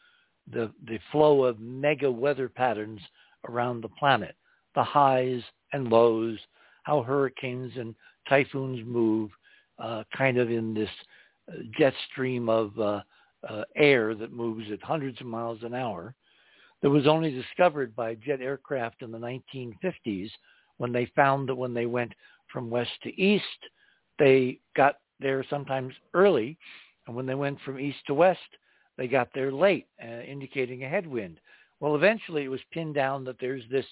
the, 0.52 0.72
the 0.86 1.00
flow 1.12 1.44
of 1.44 1.60
mega 1.60 2.10
weather 2.10 2.50
patterns 2.50 3.02
around 3.48 3.82
the 3.82 3.90
planet, 3.90 4.36
the 4.76 4.84
highs 4.84 5.42
and 5.74 5.90
lows, 5.90 6.38
how 6.84 7.02
hurricanes 7.02 7.74
and 7.78 7.96
typhoons 8.30 8.86
move 8.86 9.30
uh, 9.80 10.04
kind 10.16 10.38
of 10.38 10.50
in 10.50 10.74
this 10.74 10.90
uh, 11.50 11.58
jet 11.78 11.94
stream 12.12 12.50
of 12.50 12.78
uh, 12.80 13.02
uh, 13.48 13.64
air 13.76 14.16
that 14.16 14.34
moves 14.34 14.66
at 14.72 14.82
hundreds 14.82 15.20
of 15.22 15.28
miles 15.28 15.60
an 15.64 15.74
hour 15.74 16.16
that 16.82 16.90
was 16.90 17.08
only 17.08 17.32
discovered 17.32 17.96
by 17.96 18.16
jet 18.16 18.42
aircraft 18.42 19.02
in 19.02 19.12
the 19.12 19.18
1950s 19.18 20.30
when 20.78 20.92
they 20.92 21.12
found 21.16 21.50
that 21.50 21.56
when 21.56 21.74
they 21.74 21.86
went 21.86 22.14
from 22.52 22.70
west 22.70 22.92
to 23.04 23.22
east, 23.22 23.44
they 24.20 24.60
got 24.76 24.96
there 25.20 25.44
sometimes 25.50 25.94
early, 26.14 26.58
and 27.08 27.16
when 27.16 27.26
they 27.26 27.36
went 27.36 27.60
from 27.62 27.80
east 27.80 27.98
to 28.08 28.14
west, 28.14 28.40
they 28.98 29.08
got 29.08 29.30
there 29.34 29.52
late, 29.52 29.88
uh, 30.04 30.22
indicating 30.22 30.84
a 30.84 30.90
headwind. 30.90 31.40
Well, 31.80 31.96
eventually 31.96 32.44
it 32.44 32.50
was 32.50 32.62
pinned 32.72 32.96
down 32.96 33.24
that 33.26 33.40
there's 33.40 33.64
this 33.70 33.86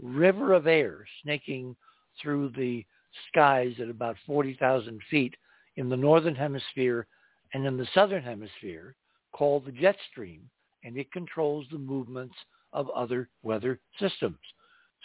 river 0.00 0.52
of 0.52 0.66
air 0.66 1.06
snaking 1.22 1.76
through 2.20 2.50
the 2.50 2.84
skies 3.28 3.74
at 3.80 3.88
about 3.88 4.16
40,000 4.26 5.00
feet 5.10 5.34
in 5.76 5.88
the 5.88 5.96
northern 5.96 6.34
hemisphere 6.34 7.06
and 7.52 7.66
in 7.66 7.76
the 7.76 7.88
southern 7.94 8.22
hemisphere 8.22 8.94
called 9.32 9.66
the 9.66 9.72
jet 9.72 9.96
stream, 10.10 10.48
and 10.84 10.96
it 10.96 11.12
controls 11.12 11.66
the 11.70 11.78
movements 11.78 12.34
of 12.72 12.88
other 12.90 13.28
weather 13.42 13.80
systems. 13.98 14.38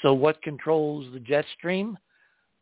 So 0.02 0.14
what 0.14 0.42
controls 0.42 1.12
the 1.14 1.20
jet 1.20 1.46
stream? 1.58 1.98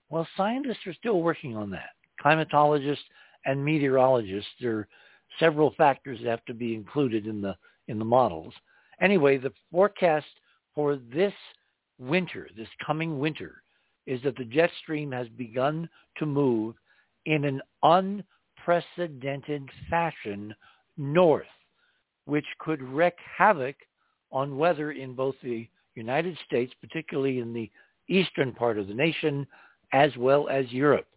Well, 0.09 0.27
scientists 0.35 0.85
are 0.87 0.93
still 0.93 1.21
working 1.21 1.55
on 1.55 1.69
that. 1.71 1.91
Climatologists 2.23 2.97
and 3.45 3.63
meteorologists, 3.63 4.49
there 4.59 4.77
are 4.77 4.87
several 5.39 5.73
factors 5.77 6.19
that 6.19 6.29
have 6.29 6.45
to 6.45 6.53
be 6.53 6.73
included 6.73 7.27
in 7.27 7.41
the 7.41 7.55
in 7.87 7.97
the 7.97 8.05
models. 8.05 8.53
Anyway, 9.01 9.37
the 9.37 9.53
forecast 9.71 10.27
for 10.75 10.97
this 11.13 11.33
winter, 11.99 12.49
this 12.55 12.67
coming 12.85 13.19
winter, 13.19 13.61
is 14.05 14.21
that 14.23 14.35
the 14.37 14.45
jet 14.45 14.69
stream 14.81 15.11
has 15.11 15.27
begun 15.29 15.89
to 16.17 16.25
move 16.25 16.75
in 17.25 17.45
an 17.45 17.61
unprecedented 17.83 19.69
fashion 19.89 20.53
north, 20.97 21.45
which 22.25 22.45
could 22.59 22.81
wreak 22.81 23.15
havoc 23.37 23.75
on 24.31 24.57
weather 24.57 24.91
in 24.91 25.13
both 25.13 25.35
the 25.41 25.67
United 25.95 26.37
States, 26.45 26.73
particularly 26.81 27.39
in 27.39 27.53
the 27.53 27.69
eastern 28.07 28.51
part 28.53 28.77
of 28.77 28.87
the 28.87 28.93
nation, 28.93 29.45
as 29.93 30.15
well 30.17 30.47
as 30.49 30.71
Europe. 30.71 31.07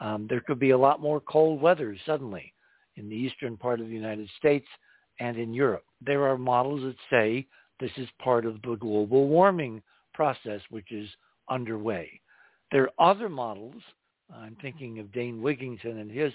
Um, 0.00 0.26
there 0.28 0.40
could 0.40 0.58
be 0.58 0.70
a 0.70 0.78
lot 0.78 1.00
more 1.00 1.20
cold 1.20 1.60
weather 1.60 1.96
suddenly 2.04 2.52
in 2.96 3.08
the 3.08 3.16
eastern 3.16 3.56
part 3.56 3.80
of 3.80 3.88
the 3.88 3.94
United 3.94 4.28
States 4.38 4.66
and 5.20 5.36
in 5.36 5.54
Europe. 5.54 5.84
There 6.04 6.26
are 6.28 6.38
models 6.38 6.82
that 6.82 6.96
say 7.10 7.46
this 7.80 7.90
is 7.96 8.08
part 8.22 8.46
of 8.46 8.60
the 8.62 8.76
global 8.76 9.28
warming 9.28 9.82
process, 10.14 10.60
which 10.70 10.92
is 10.92 11.08
underway. 11.48 12.20
There 12.72 12.88
are 12.98 13.10
other 13.10 13.28
models. 13.28 13.82
I'm 14.34 14.56
thinking 14.60 14.98
of 14.98 15.12
Dane 15.12 15.40
Wigington 15.40 16.00
and 16.00 16.10
his 16.10 16.32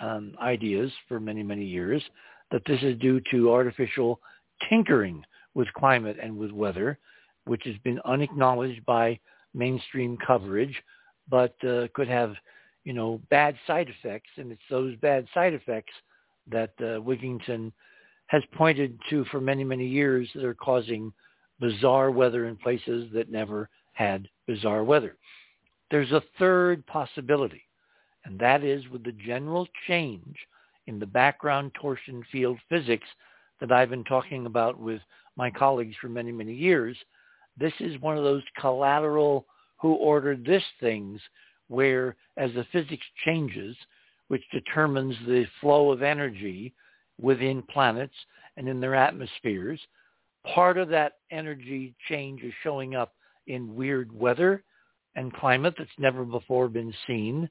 um, 0.00 0.36
ideas 0.40 0.92
for 1.08 1.18
many, 1.20 1.42
many 1.42 1.64
years 1.64 2.02
that 2.50 2.62
this 2.66 2.80
is 2.82 2.98
due 2.98 3.20
to 3.30 3.52
artificial 3.52 4.20
tinkering 4.68 5.24
with 5.54 5.72
climate 5.74 6.16
and 6.22 6.36
with 6.36 6.50
weather, 6.52 6.98
which 7.46 7.62
has 7.64 7.76
been 7.84 8.00
unacknowledged 8.04 8.84
by 8.84 9.18
mainstream 9.54 10.16
coverage, 10.24 10.74
but 11.28 11.54
uh, 11.64 11.86
could 11.94 12.08
have, 12.08 12.34
you 12.84 12.92
know, 12.92 13.20
bad 13.30 13.56
side 13.66 13.88
effects. 13.88 14.30
And 14.36 14.52
it's 14.52 14.62
those 14.70 14.96
bad 14.96 15.26
side 15.32 15.54
effects 15.54 15.92
that 16.50 16.72
uh, 16.78 17.00
Wigington 17.00 17.72
has 18.34 18.42
pointed 18.56 18.98
to 19.08 19.24
for 19.26 19.40
many, 19.40 19.62
many 19.62 19.86
years 19.86 20.28
that 20.34 20.44
are 20.44 20.54
causing 20.54 21.12
bizarre 21.60 22.10
weather 22.10 22.46
in 22.48 22.56
places 22.56 23.08
that 23.14 23.30
never 23.30 23.68
had 23.92 24.28
bizarre 24.48 24.82
weather. 24.82 25.16
There's 25.92 26.10
a 26.10 26.22
third 26.36 26.84
possibility, 26.88 27.62
and 28.24 28.36
that 28.40 28.64
is 28.64 28.88
with 28.88 29.04
the 29.04 29.12
general 29.12 29.68
change 29.86 30.34
in 30.88 30.98
the 30.98 31.06
background 31.06 31.70
torsion 31.80 32.24
field 32.32 32.58
physics 32.68 33.06
that 33.60 33.70
I've 33.70 33.90
been 33.90 34.02
talking 34.02 34.46
about 34.46 34.80
with 34.80 35.00
my 35.36 35.48
colleagues 35.48 35.94
for 36.00 36.08
many, 36.08 36.32
many 36.32 36.54
years. 36.54 36.96
This 37.56 37.74
is 37.78 38.00
one 38.00 38.18
of 38.18 38.24
those 38.24 38.42
collateral 38.60 39.46
who 39.80 39.92
ordered 39.94 40.44
this 40.44 40.64
things 40.80 41.20
where 41.68 42.16
as 42.36 42.50
the 42.54 42.66
physics 42.72 43.06
changes, 43.24 43.76
which 44.26 44.42
determines 44.50 45.14
the 45.24 45.46
flow 45.60 45.92
of 45.92 46.02
energy 46.02 46.74
within 47.20 47.62
planets 47.62 48.14
and 48.56 48.68
in 48.68 48.80
their 48.80 48.94
atmospheres, 48.94 49.80
part 50.54 50.78
of 50.78 50.88
that 50.88 51.14
energy 51.30 51.94
change 52.08 52.42
is 52.42 52.52
showing 52.62 52.94
up 52.94 53.14
in 53.46 53.74
weird 53.74 54.12
weather 54.12 54.62
and 55.16 55.32
climate 55.34 55.74
that's 55.78 55.90
never 55.98 56.24
before 56.24 56.68
been 56.68 56.92
seen, 57.06 57.48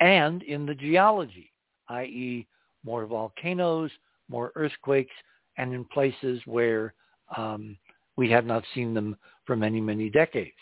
and 0.00 0.42
in 0.42 0.66
the 0.66 0.74
geology, 0.74 1.50
i.e. 1.88 2.46
more 2.84 3.06
volcanoes, 3.06 3.90
more 4.28 4.52
earthquakes, 4.54 5.14
and 5.56 5.72
in 5.72 5.84
places 5.86 6.40
where 6.44 6.94
um, 7.36 7.76
we 8.16 8.30
have 8.30 8.44
not 8.44 8.62
seen 8.74 8.94
them 8.94 9.16
for 9.46 9.56
many, 9.56 9.80
many 9.80 10.10
decades. 10.10 10.52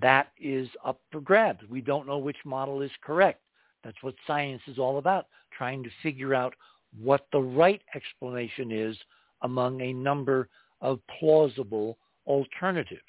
That 0.00 0.28
is 0.40 0.68
up 0.84 1.00
for 1.10 1.20
grabs. 1.20 1.60
We 1.68 1.80
don't 1.80 2.06
know 2.06 2.18
which 2.18 2.36
model 2.44 2.82
is 2.82 2.90
correct. 3.02 3.40
That's 3.82 4.02
what 4.02 4.14
science 4.26 4.62
is 4.66 4.78
all 4.78 4.98
about, 4.98 5.26
trying 5.56 5.82
to 5.84 5.90
figure 6.02 6.34
out 6.34 6.54
what 6.98 7.26
the 7.32 7.40
right 7.40 7.82
explanation 7.94 8.72
is 8.72 8.96
among 9.42 9.80
a 9.80 9.92
number 9.92 10.48
of 10.80 11.00
plausible 11.18 11.98
alternatives. 12.26 13.00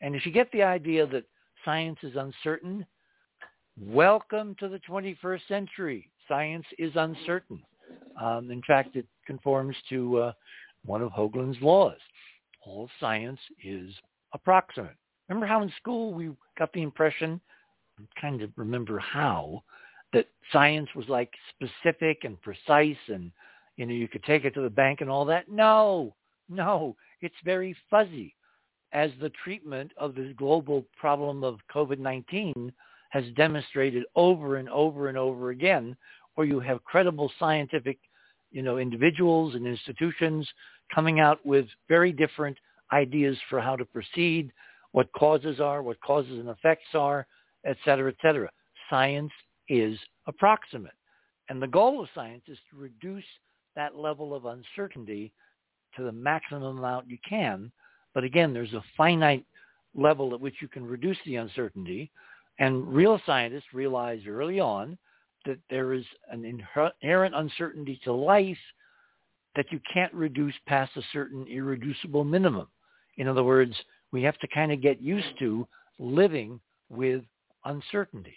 And 0.00 0.14
if 0.14 0.26
you 0.26 0.32
get 0.32 0.50
the 0.52 0.62
idea 0.62 1.06
that 1.06 1.24
science 1.66 1.98
is 2.04 2.14
uncertain. 2.14 2.86
Welcome 3.76 4.54
to 4.60 4.68
the 4.68 4.78
21st 4.88 5.40
century. 5.48 6.08
Science 6.28 6.64
is 6.78 6.92
uncertain. 6.94 7.60
Um, 8.22 8.52
in 8.52 8.62
fact, 8.62 8.94
it 8.94 9.04
conforms 9.26 9.74
to 9.88 10.18
uh, 10.18 10.32
one 10.84 11.02
of 11.02 11.10
Hoagland's 11.10 11.60
laws. 11.60 11.98
All 12.64 12.88
science 13.00 13.40
is 13.64 13.90
approximate. 14.32 14.94
Remember 15.28 15.46
how 15.46 15.60
in 15.62 15.72
school 15.76 16.14
we 16.14 16.30
got 16.56 16.72
the 16.72 16.82
impression, 16.82 17.40
I'm 17.98 18.06
trying 18.16 18.38
to 18.38 18.48
remember 18.54 19.00
how, 19.00 19.64
that 20.16 20.28
science 20.50 20.88
was 20.96 21.06
like 21.08 21.30
specific 21.54 22.24
and 22.24 22.40
precise 22.40 22.96
and, 23.08 23.30
you 23.76 23.84
know, 23.84 23.92
you 23.92 24.08
could 24.08 24.24
take 24.24 24.46
it 24.46 24.54
to 24.54 24.62
the 24.62 24.70
bank 24.70 25.02
and 25.02 25.10
all 25.10 25.26
that? 25.26 25.50
No, 25.50 26.14
no, 26.48 26.96
it's 27.20 27.34
very 27.44 27.76
fuzzy 27.90 28.34
as 28.92 29.10
the 29.20 29.30
treatment 29.44 29.92
of 29.98 30.14
this 30.14 30.32
global 30.38 30.86
problem 30.98 31.44
of 31.44 31.58
COVID-19 31.74 32.72
has 33.10 33.24
demonstrated 33.36 34.04
over 34.14 34.56
and 34.56 34.70
over 34.70 35.08
and 35.08 35.18
over 35.18 35.50
again, 35.50 35.94
where 36.34 36.46
you 36.46 36.60
have 36.60 36.82
credible 36.84 37.30
scientific, 37.38 37.98
you 38.52 38.62
know, 38.62 38.78
individuals 38.78 39.54
and 39.54 39.66
institutions 39.66 40.48
coming 40.94 41.20
out 41.20 41.44
with 41.44 41.66
very 41.88 42.12
different 42.12 42.56
ideas 42.92 43.36
for 43.50 43.60
how 43.60 43.76
to 43.76 43.84
proceed, 43.84 44.50
what 44.92 45.12
causes 45.12 45.60
are, 45.60 45.82
what 45.82 46.00
causes 46.00 46.38
and 46.38 46.48
effects 46.48 46.94
are, 46.94 47.26
et 47.66 47.76
cetera, 47.84 48.10
et 48.10 48.16
cetera. 48.22 48.50
Science 48.88 49.32
is 49.68 49.98
approximate. 50.26 50.92
And 51.48 51.62
the 51.62 51.66
goal 51.66 52.02
of 52.02 52.08
science 52.14 52.42
is 52.48 52.58
to 52.70 52.76
reduce 52.76 53.24
that 53.74 53.96
level 53.96 54.34
of 54.34 54.46
uncertainty 54.46 55.32
to 55.96 56.02
the 56.02 56.12
maximum 56.12 56.78
amount 56.78 57.08
you 57.08 57.18
can. 57.28 57.70
But 58.14 58.24
again, 58.24 58.52
there's 58.52 58.72
a 58.74 58.84
finite 58.96 59.44
level 59.94 60.34
at 60.34 60.40
which 60.40 60.56
you 60.60 60.68
can 60.68 60.84
reduce 60.84 61.18
the 61.24 61.36
uncertainty. 61.36 62.10
And 62.58 62.86
real 62.88 63.20
scientists 63.26 63.72
realized 63.72 64.26
early 64.26 64.60
on 64.60 64.98
that 65.44 65.58
there 65.70 65.92
is 65.92 66.04
an 66.30 66.44
inherent 66.44 67.34
uncertainty 67.34 68.00
to 68.04 68.12
life 68.12 68.58
that 69.54 69.70
you 69.70 69.80
can't 69.92 70.12
reduce 70.12 70.54
past 70.66 70.92
a 70.96 71.02
certain 71.12 71.46
irreducible 71.46 72.24
minimum. 72.24 72.66
In 73.16 73.28
other 73.28 73.44
words, 73.44 73.74
we 74.12 74.22
have 74.22 74.38
to 74.38 74.48
kind 74.48 74.72
of 74.72 74.82
get 74.82 75.00
used 75.00 75.38
to 75.38 75.66
living 75.98 76.60
with 76.90 77.22
uncertainty. 77.64 78.36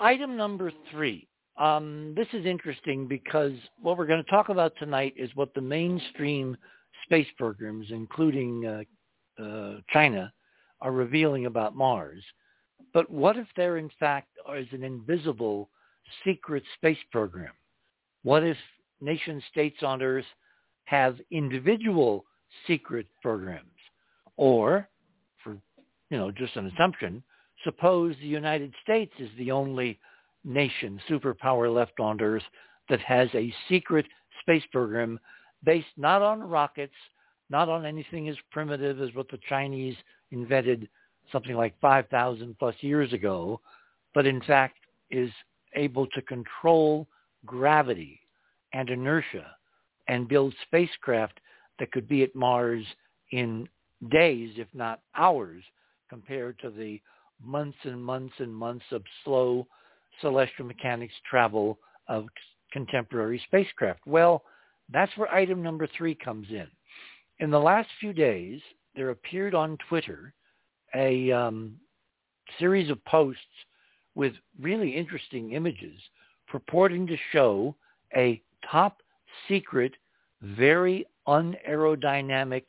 Item 0.00 0.36
number 0.36 0.72
three. 0.90 1.26
Um, 1.56 2.14
this 2.16 2.28
is 2.32 2.46
interesting 2.46 3.08
because 3.08 3.52
what 3.82 3.98
we're 3.98 4.06
going 4.06 4.22
to 4.22 4.30
talk 4.30 4.48
about 4.48 4.72
tonight 4.78 5.12
is 5.16 5.28
what 5.34 5.52
the 5.54 5.60
mainstream 5.60 6.56
space 7.04 7.26
programs, 7.36 7.86
including 7.90 8.64
uh, 8.64 9.42
uh, 9.42 9.80
China, 9.92 10.32
are 10.80 10.92
revealing 10.92 11.46
about 11.46 11.74
Mars. 11.74 12.22
But 12.94 13.10
what 13.10 13.36
if 13.36 13.48
there, 13.56 13.76
in 13.76 13.90
fact, 13.98 14.28
is 14.56 14.68
an 14.70 14.84
invisible 14.84 15.68
secret 16.24 16.62
space 16.76 16.98
program? 17.10 17.52
What 18.22 18.44
if 18.44 18.56
nation 19.00 19.42
states 19.50 19.82
on 19.82 20.00
Earth 20.00 20.24
have 20.84 21.18
individual 21.32 22.24
secret 22.68 23.06
programs? 23.20 23.66
Or, 24.36 24.88
for 25.42 25.58
you 26.10 26.18
know, 26.18 26.30
just 26.30 26.54
an 26.54 26.66
assumption, 26.68 27.24
suppose 27.64 28.14
the 28.20 28.26
United 28.26 28.72
States 28.82 29.12
is 29.18 29.30
the 29.38 29.50
only 29.50 29.98
nation, 30.44 31.00
superpower 31.08 31.72
left 31.72 32.00
on 32.00 32.20
Earth 32.20 32.42
that 32.88 33.00
has 33.00 33.28
a 33.34 33.52
secret 33.68 34.06
space 34.40 34.62
program 34.72 35.18
based 35.64 35.86
not 35.96 36.22
on 36.22 36.40
rockets, 36.40 36.94
not 37.50 37.68
on 37.68 37.84
anything 37.84 38.28
as 38.28 38.36
primitive 38.50 39.00
as 39.00 39.14
what 39.14 39.28
the 39.30 39.38
Chinese 39.48 39.96
invented 40.30 40.88
something 41.32 41.56
like 41.56 41.78
5,000 41.80 42.56
plus 42.58 42.74
years 42.80 43.12
ago, 43.12 43.60
but 44.14 44.26
in 44.26 44.40
fact 44.42 44.76
is 45.10 45.30
able 45.74 46.06
to 46.08 46.22
control 46.22 47.06
gravity 47.44 48.20
and 48.72 48.88
inertia 48.90 49.46
and 50.08 50.28
build 50.28 50.54
spacecraft 50.66 51.40
that 51.78 51.92
could 51.92 52.08
be 52.08 52.22
at 52.22 52.34
Mars 52.34 52.84
in 53.32 53.68
days, 54.10 54.50
if 54.56 54.68
not 54.74 55.00
hours, 55.16 55.62
compared 56.08 56.58
to 56.60 56.70
the 56.70 57.00
months 57.42 57.78
and 57.84 58.02
months 58.02 58.34
and 58.38 58.54
months 58.54 58.84
of 58.92 59.02
slow 59.24 59.66
celestial 60.20 60.66
mechanics 60.66 61.14
travel 61.28 61.78
of 62.08 62.26
contemporary 62.72 63.40
spacecraft. 63.46 64.00
Well, 64.06 64.42
that's 64.92 65.16
where 65.16 65.32
item 65.32 65.62
number 65.62 65.88
three 65.96 66.14
comes 66.14 66.48
in. 66.50 66.66
In 67.40 67.50
the 67.50 67.60
last 67.60 67.88
few 68.00 68.12
days, 68.12 68.60
there 68.96 69.10
appeared 69.10 69.54
on 69.54 69.78
Twitter 69.88 70.32
a 70.94 71.30
um, 71.30 71.74
series 72.58 72.90
of 72.90 73.04
posts 73.04 73.42
with 74.14 74.32
really 74.60 74.90
interesting 74.96 75.52
images 75.52 76.00
purporting 76.48 77.06
to 77.06 77.16
show 77.30 77.76
a 78.16 78.42
top 78.70 79.02
secret, 79.46 79.92
very 80.42 81.06
unaerodynamic 81.26 82.64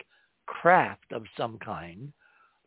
craft 0.46 1.12
of 1.12 1.24
some 1.38 1.58
kind 1.60 2.12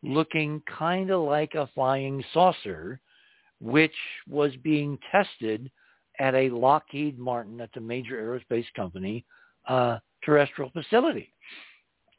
looking 0.03 0.61
kind 0.77 1.09
of 1.09 1.21
like 1.23 1.55
a 1.55 1.69
flying 1.73 2.23
saucer, 2.33 2.99
which 3.59 3.95
was 4.29 4.51
being 4.57 4.99
tested 5.11 5.71
at 6.19 6.35
a 6.35 6.49
Lockheed 6.49 7.17
Martin, 7.17 7.61
at 7.61 7.71
the 7.73 7.81
major 7.81 8.21
aerospace 8.21 8.65
company, 8.75 9.25
uh, 9.67 9.97
terrestrial 10.23 10.69
facility. 10.71 11.33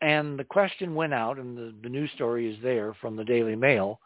And 0.01 0.38
the 0.38 0.44
question 0.44 0.94
went 0.94 1.14
out, 1.14 1.38
and 1.38 1.57
the, 1.57 1.75
the 1.83 1.88
news 1.88 2.11
story 2.14 2.53
is 2.53 2.61
there 2.62 2.94
from 3.01 3.16
the 3.16 3.25
Daily 3.25 3.55
Mail. 3.55 4.01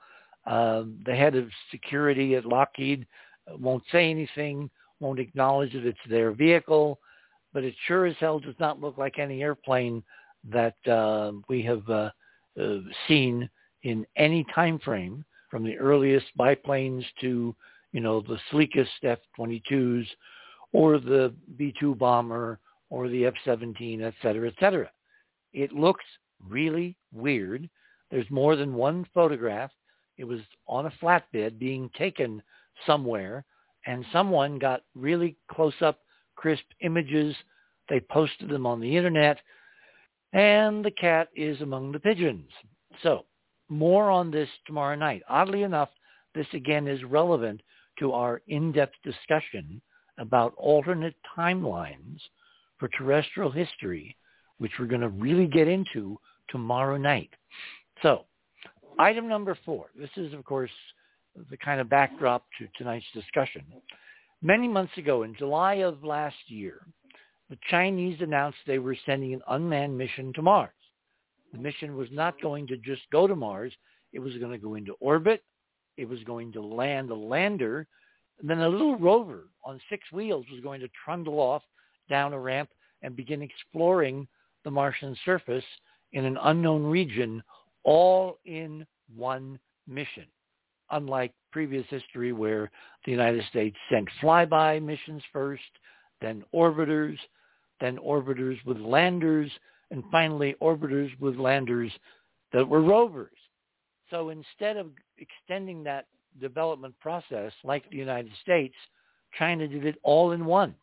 Uh, 0.46 0.84
the 1.06 1.14
head 1.14 1.34
of 1.34 1.48
security 1.70 2.34
at 2.34 2.44
Lockheed 2.44 3.06
won't 3.58 3.82
say 3.90 4.10
anything, 4.10 4.70
won't 5.00 5.18
acknowledge 5.18 5.72
that 5.72 5.86
it's 5.86 5.98
their 6.08 6.32
vehicle, 6.32 6.98
but 7.52 7.64
it 7.64 7.74
sure 7.86 8.06
as 8.06 8.16
hell 8.20 8.38
does 8.38 8.54
not 8.58 8.80
look 8.80 8.98
like 8.98 9.18
any 9.18 9.42
airplane 9.42 10.02
that 10.50 10.74
uh, 10.86 11.32
we 11.48 11.62
have 11.62 11.88
uh, 11.88 12.10
uh, 12.60 12.78
seen 13.06 13.48
in 13.82 14.06
any 14.16 14.44
time 14.54 14.78
frame, 14.78 15.24
from 15.50 15.64
the 15.64 15.78
earliest 15.78 16.26
biplanes 16.36 17.04
to 17.20 17.54
you 17.92 18.00
know 18.00 18.20
the 18.20 18.38
sleekest 18.50 18.90
F-22s, 19.02 20.06
or 20.72 20.98
the 20.98 21.34
B-2 21.56 21.96
bomber, 21.98 22.58
or 22.90 23.08
the 23.08 23.26
F-17, 23.26 24.02
et 24.02 24.14
cetera, 24.22 24.48
et 24.48 24.54
cetera. 24.60 24.90
It 25.52 25.72
looks 25.72 26.04
really 26.46 26.96
weird. 27.12 27.68
There's 28.10 28.30
more 28.30 28.56
than 28.56 28.74
one 28.74 29.06
photograph. 29.14 29.70
It 30.18 30.24
was 30.24 30.40
on 30.66 30.86
a 30.86 30.92
flatbed 31.02 31.58
being 31.58 31.90
taken 31.96 32.42
somewhere, 32.86 33.44
and 33.86 34.04
someone 34.12 34.58
got 34.58 34.82
really 34.94 35.36
close-up, 35.50 36.00
crisp 36.36 36.64
images. 36.80 37.34
They 37.88 38.00
posted 38.00 38.50
them 38.50 38.66
on 38.66 38.80
the 38.80 38.96
internet, 38.96 39.38
and 40.32 40.84
the 40.84 40.90
cat 40.90 41.28
is 41.34 41.60
among 41.62 41.92
the 41.92 42.00
pigeons. 42.00 42.50
So 43.02 43.24
more 43.68 44.10
on 44.10 44.30
this 44.30 44.48
tomorrow 44.66 44.96
night. 44.96 45.22
Oddly 45.28 45.62
enough, 45.62 45.90
this 46.34 46.46
again 46.52 46.86
is 46.86 47.02
relevant 47.04 47.60
to 47.98 48.12
our 48.12 48.42
in-depth 48.48 48.94
discussion 49.04 49.80
about 50.18 50.54
alternate 50.56 51.14
timelines 51.36 52.18
for 52.78 52.88
terrestrial 52.88 53.50
history 53.50 54.16
which 54.58 54.72
we're 54.78 54.86
going 54.86 55.00
to 55.00 55.08
really 55.08 55.46
get 55.46 55.68
into 55.68 56.18
tomorrow 56.50 56.96
night. 56.96 57.30
So 58.02 58.24
item 58.98 59.28
number 59.28 59.56
four. 59.64 59.86
This 59.98 60.10
is, 60.16 60.32
of 60.34 60.44
course, 60.44 60.70
the 61.50 61.56
kind 61.56 61.80
of 61.80 61.88
backdrop 61.88 62.44
to 62.58 62.68
tonight's 62.76 63.06
discussion. 63.14 63.64
Many 64.42 64.68
months 64.68 64.96
ago, 64.96 65.22
in 65.22 65.34
July 65.34 65.74
of 65.74 66.04
last 66.04 66.36
year, 66.46 66.80
the 67.50 67.58
Chinese 67.70 68.18
announced 68.20 68.58
they 68.66 68.78
were 68.78 68.96
sending 69.06 69.32
an 69.32 69.42
unmanned 69.48 69.96
mission 69.96 70.32
to 70.34 70.42
Mars. 70.42 70.70
The 71.52 71.58
mission 71.58 71.96
was 71.96 72.08
not 72.12 72.40
going 72.40 72.66
to 72.68 72.76
just 72.76 73.02
go 73.10 73.26
to 73.26 73.36
Mars. 73.36 73.72
It 74.12 74.18
was 74.18 74.36
going 74.36 74.52
to 74.52 74.58
go 74.58 74.74
into 74.74 74.94
orbit. 75.00 75.42
It 75.96 76.08
was 76.08 76.22
going 76.24 76.52
to 76.52 76.62
land 76.62 77.10
a 77.10 77.14
lander. 77.14 77.86
And 78.40 78.48
then 78.48 78.60
a 78.60 78.68
little 78.68 78.96
rover 78.98 79.44
on 79.64 79.80
six 79.88 80.10
wheels 80.12 80.46
was 80.50 80.60
going 80.60 80.80
to 80.80 80.88
trundle 81.04 81.40
off 81.40 81.62
down 82.08 82.32
a 82.32 82.38
ramp 82.38 82.70
and 83.02 83.16
begin 83.16 83.42
exploring 83.42 84.26
the 84.64 84.70
Martian 84.70 85.16
surface 85.24 85.64
in 86.12 86.24
an 86.24 86.38
unknown 86.42 86.84
region 86.84 87.42
all 87.84 88.38
in 88.44 88.86
one 89.14 89.58
mission. 89.86 90.26
Unlike 90.90 91.32
previous 91.52 91.86
history 91.88 92.32
where 92.32 92.70
the 93.04 93.10
United 93.10 93.44
States 93.50 93.76
sent 93.90 94.08
flyby 94.22 94.82
missions 94.82 95.22
first, 95.32 95.62
then 96.20 96.44
orbiters, 96.54 97.18
then 97.80 97.98
orbiters 97.98 98.62
with 98.64 98.78
landers, 98.78 99.50
and 99.90 100.02
finally 100.10 100.54
orbiters 100.60 101.10
with 101.20 101.36
landers 101.36 101.92
that 102.52 102.68
were 102.68 102.82
rovers. 102.82 103.36
So 104.10 104.30
instead 104.30 104.76
of 104.76 104.88
extending 105.18 105.82
that 105.84 106.06
development 106.40 106.94
process 107.00 107.52
like 107.64 107.88
the 107.90 107.96
United 107.96 108.32
States, 108.42 108.74
China 109.38 109.68
did 109.68 109.84
it 109.84 109.98
all 110.02 110.32
in 110.32 110.44
one. 110.44 110.74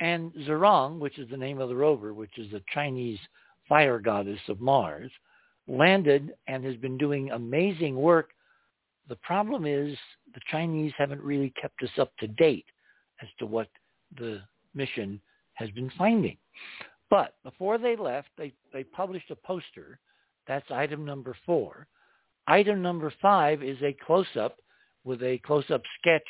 And 0.00 0.32
Zhurong, 0.46 0.98
which 0.98 1.18
is 1.18 1.28
the 1.30 1.36
name 1.36 1.60
of 1.60 1.68
the 1.68 1.74
rover, 1.74 2.14
which 2.14 2.38
is 2.38 2.50
the 2.52 2.62
Chinese 2.72 3.18
fire 3.68 3.98
goddess 3.98 4.40
of 4.48 4.60
Mars, 4.60 5.10
landed 5.66 6.32
and 6.46 6.64
has 6.64 6.76
been 6.76 6.96
doing 6.96 7.30
amazing 7.30 7.96
work. 7.96 8.30
The 9.08 9.16
problem 9.16 9.66
is 9.66 9.96
the 10.34 10.40
Chinese 10.50 10.92
haven't 10.96 11.22
really 11.22 11.52
kept 11.60 11.82
us 11.82 11.90
up 11.98 12.16
to 12.18 12.28
date 12.28 12.66
as 13.22 13.28
to 13.38 13.46
what 13.46 13.68
the 14.18 14.40
mission 14.74 15.20
has 15.54 15.70
been 15.70 15.90
finding. 15.98 16.36
But 17.10 17.34
before 17.42 17.78
they 17.78 17.96
left, 17.96 18.28
they, 18.36 18.52
they 18.72 18.84
published 18.84 19.30
a 19.30 19.36
poster. 19.36 19.98
That's 20.46 20.70
item 20.70 21.04
number 21.04 21.36
four. 21.46 21.86
Item 22.46 22.82
number 22.82 23.12
five 23.20 23.62
is 23.62 23.78
a 23.82 23.96
close-up 24.04 24.56
with 25.04 25.22
a 25.22 25.38
close-up 25.38 25.82
sketch 26.00 26.26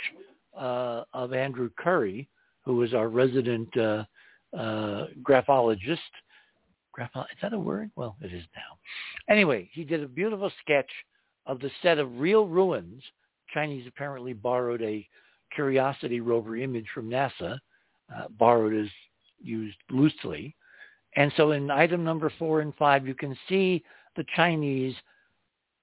uh, 0.57 1.05
of 1.13 1.33
Andrew 1.33 1.71
Curry, 1.79 2.29
who 2.65 2.83
is 2.83 2.95
our 2.95 3.09
resident 3.09 3.69
uh, 3.77 4.05
uh, 4.57 5.07
graphologist. 5.23 6.01
Graphol- 6.97 7.25
is 7.25 7.39
that 7.43 7.53
a 7.53 7.59
word? 7.59 7.91
Well, 7.97 8.17
it 8.21 8.33
is 8.33 8.45
now. 8.57 9.33
Anyway, 9.33 9.69
he 9.73 9.85
did 9.85 10.03
a 10.03 10.09
beautiful 10.09 10.51
sketch 10.63 10.91
of 11.47 11.61
the 11.61 11.71
set 11.83 11.99
of 11.99 12.19
real 12.19 12.47
ruins. 12.47 13.03
Chinese 13.53 13.87
apparently 13.87 14.33
borrowed 14.33 14.83
a 14.83 15.07
Curiosity 15.55 16.21
rover 16.21 16.57
image 16.57 16.87
from 16.93 17.09
NASA, 17.09 17.59
uh, 18.15 18.29
borrowed 18.39 18.75
is 18.75 18.91
used 19.41 19.77
loosely. 19.91 20.55
And 21.17 21.33
so 21.37 21.53
in 21.53 21.71
item 21.71 22.05
number 22.05 22.33
four 22.39 22.61
and 22.61 22.75
five, 22.77 23.07
you 23.07 23.15
can 23.15 23.37
see 23.49 23.83
the 24.17 24.25
Chinese 24.37 24.95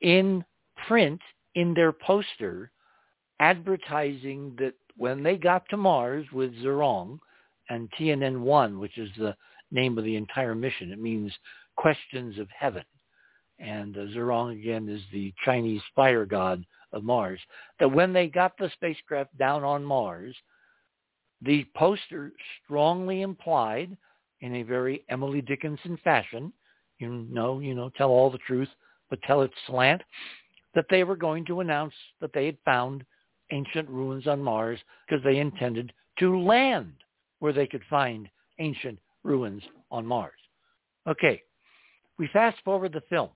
in 0.02 0.44
print 0.88 1.22
in 1.56 1.74
their 1.74 1.92
poster 1.92 2.72
advertising 3.40 4.56
that 4.58 4.74
when 4.98 5.24
they 5.24 5.36
got 5.36 5.68
to 5.70 5.78
Mars 5.78 6.26
with 6.32 6.54
Zhurong 6.62 7.20
and 7.70 7.90
Tianwen-1, 8.00 8.80
which 8.80 8.98
is 8.98 9.10
the 9.18 9.36
name 9.72 9.98
of 9.98 10.04
the 10.04 10.16
entire 10.16 10.56
mission, 10.56 10.92
it 10.92 11.00
means 11.00 11.34
questions 11.76 12.40
of 12.40 12.48
heaven. 12.58 12.84
And 13.60 13.98
uh, 13.98 14.02
Zhurong, 14.02 14.54
again, 14.60 14.88
is 14.90 15.02
the 15.12 15.34
Chinese 15.44 15.82
fire 15.96 16.26
god 16.26 16.66
of 16.92 17.04
Mars. 17.04 17.40
That 17.80 17.92
when 17.92 18.14
they 18.14 18.28
got 18.28 18.58
the 18.58 18.70
spacecraft 18.74 19.38
down 19.38 19.64
on 19.64 19.84
Mars, 19.84 20.36
the 21.42 21.66
poster 21.76 22.32
strongly 22.64 23.22
implied 23.22 23.98
in 24.46 24.56
a 24.56 24.64
very 24.64 25.04
Emily 25.10 25.42
Dickinson 25.42 25.98
fashion, 26.04 26.54
you 27.00 27.10
know, 27.32 27.60
you 27.60 27.74
know, 27.74 27.90
tell 27.98 28.10
all 28.10 28.30
the 28.30 28.38
truth, 28.40 28.70
but 29.10 29.22
tell 29.24 29.42
it 29.42 29.52
slant, 29.66 30.04
that 30.76 30.86
they 30.90 31.04
were 31.04 31.16
going 31.16 31.46
to 31.46 31.62
announce 31.62 31.94
that 32.22 32.32
they 32.34 32.46
had 32.46 32.58
found 32.64 33.04
ancient 33.52 33.90
ruins 33.90 34.28
on 34.28 34.42
Mars 34.42 34.80
because 35.08 35.24
they 35.24 35.40
intended 35.40 35.92
to 36.20 36.40
land 36.40 36.94
where 37.40 37.54
they 37.54 37.66
could 37.66 37.82
find 37.90 38.30
ancient 38.60 39.00
ruins 39.24 39.64
on 39.90 40.06
Mars. 40.06 40.40
Okay, 41.08 41.42
we 42.20 42.30
fast 42.32 42.58
forward 42.64 42.94
the 42.94 43.02
film. 43.10 43.30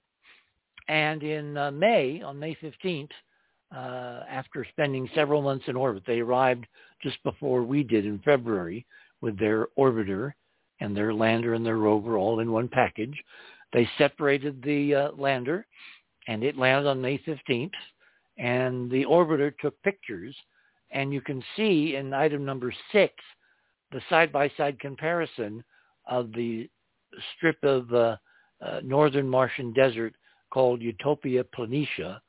And 0.88 1.24
in 1.24 1.58
uh, 1.58 1.72
May, 1.72 2.22
on 2.22 2.40
May 2.40 2.56
15th, 2.56 3.10
uh, 3.76 4.24
after 4.30 4.66
spending 4.70 5.10
several 5.14 5.42
months 5.42 5.66
in 5.68 5.76
orbit, 5.76 6.04
they 6.06 6.20
arrived 6.20 6.66
just 7.02 7.22
before 7.24 7.64
we 7.64 7.84
did 7.84 8.06
in 8.06 8.20
February 8.20 8.86
with 9.22 9.38
their 9.40 9.68
orbiter 9.78 10.34
and 10.80 10.96
their 10.96 11.14
lander 11.14 11.54
and 11.54 11.66
their 11.66 11.78
rover 11.78 12.18
all 12.18 12.40
in 12.40 12.52
one 12.52 12.68
package. 12.68 13.18
They 13.74 13.88
separated 13.98 14.62
the 14.64 14.96
uh, 14.96 15.12
lander 15.18 15.66
and 16.28 16.44
it 16.44 16.58
landed 16.58 16.90
on 16.90 17.02
May 17.02 17.18
15th 17.20 17.72
and 18.38 18.90
the 18.90 19.06
orbiter 19.06 19.52
took 19.60 19.82
pictures 19.84 20.36
and 20.92 21.14
you 21.14 21.22
can 21.22 21.44
see 21.56 21.96
in 21.96 22.14
item 22.14 22.46
number 22.46 22.74
six 22.92 23.14
the 23.92 24.02
side-by-side 24.10 24.80
comparison 24.80 25.64
of 26.08 26.32
the 26.34 26.70
strip 27.36 27.58
of 27.64 27.92
uh, 27.94 28.16
uh, 28.62 28.82
northern 28.84 29.28
Martian 29.28 29.74
desert 29.74 30.14
called 30.52 30.82
Utopia 30.82 31.44
Planitia, 31.44 32.20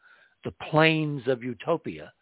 the 0.45 0.55
plains 0.71 1.23
of 1.27 1.43
Utopia. 1.43 2.13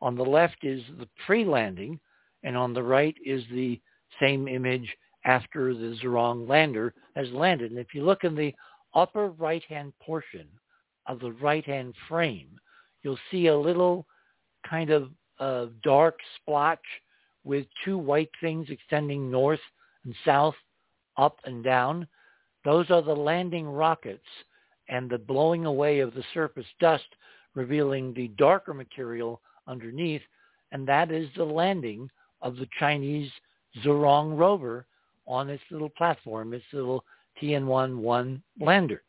On 0.00 0.16
the 0.16 0.24
left 0.24 0.58
is 0.62 0.82
the 0.98 1.08
pre-landing, 1.26 1.98
and 2.44 2.56
on 2.56 2.72
the 2.72 2.82
right 2.82 3.14
is 3.24 3.42
the 3.52 3.80
same 4.20 4.46
image 4.46 4.96
after 5.28 5.74
the 5.74 5.94
Zhurong 6.02 6.48
lander 6.48 6.94
has 7.14 7.30
landed. 7.32 7.70
And 7.70 7.78
if 7.78 7.94
you 7.94 8.02
look 8.02 8.24
in 8.24 8.34
the 8.34 8.54
upper 8.94 9.28
right-hand 9.28 9.92
portion 10.00 10.46
of 11.06 11.20
the 11.20 11.32
right-hand 11.32 11.94
frame, 12.08 12.48
you'll 13.02 13.18
see 13.30 13.48
a 13.48 13.56
little 13.56 14.06
kind 14.68 14.88
of 14.88 15.10
uh, 15.38 15.66
dark 15.84 16.18
splotch 16.36 16.82
with 17.44 17.66
two 17.84 17.98
white 17.98 18.30
things 18.40 18.68
extending 18.70 19.30
north 19.30 19.60
and 20.06 20.14
south, 20.24 20.54
up 21.18 21.36
and 21.44 21.62
down. 21.62 22.08
Those 22.64 22.90
are 22.90 23.02
the 23.02 23.14
landing 23.14 23.68
rockets 23.68 24.26
and 24.88 25.10
the 25.10 25.18
blowing 25.18 25.66
away 25.66 26.00
of 26.00 26.14
the 26.14 26.24
surface 26.32 26.66
dust 26.80 27.04
revealing 27.54 28.14
the 28.14 28.28
darker 28.38 28.72
material 28.72 29.42
underneath, 29.66 30.22
and 30.72 30.88
that 30.88 31.10
is 31.10 31.28
the 31.36 31.44
landing 31.44 32.08
of 32.40 32.56
the 32.56 32.68
Chinese 32.78 33.30
Zhurong 33.84 34.38
rover 34.38 34.86
on 35.28 35.50
its 35.50 35.62
little 35.70 35.90
platform, 35.90 36.54
its 36.54 36.64
little 36.72 37.04
Tianwen-1 37.40 38.40
lander, 38.60 39.02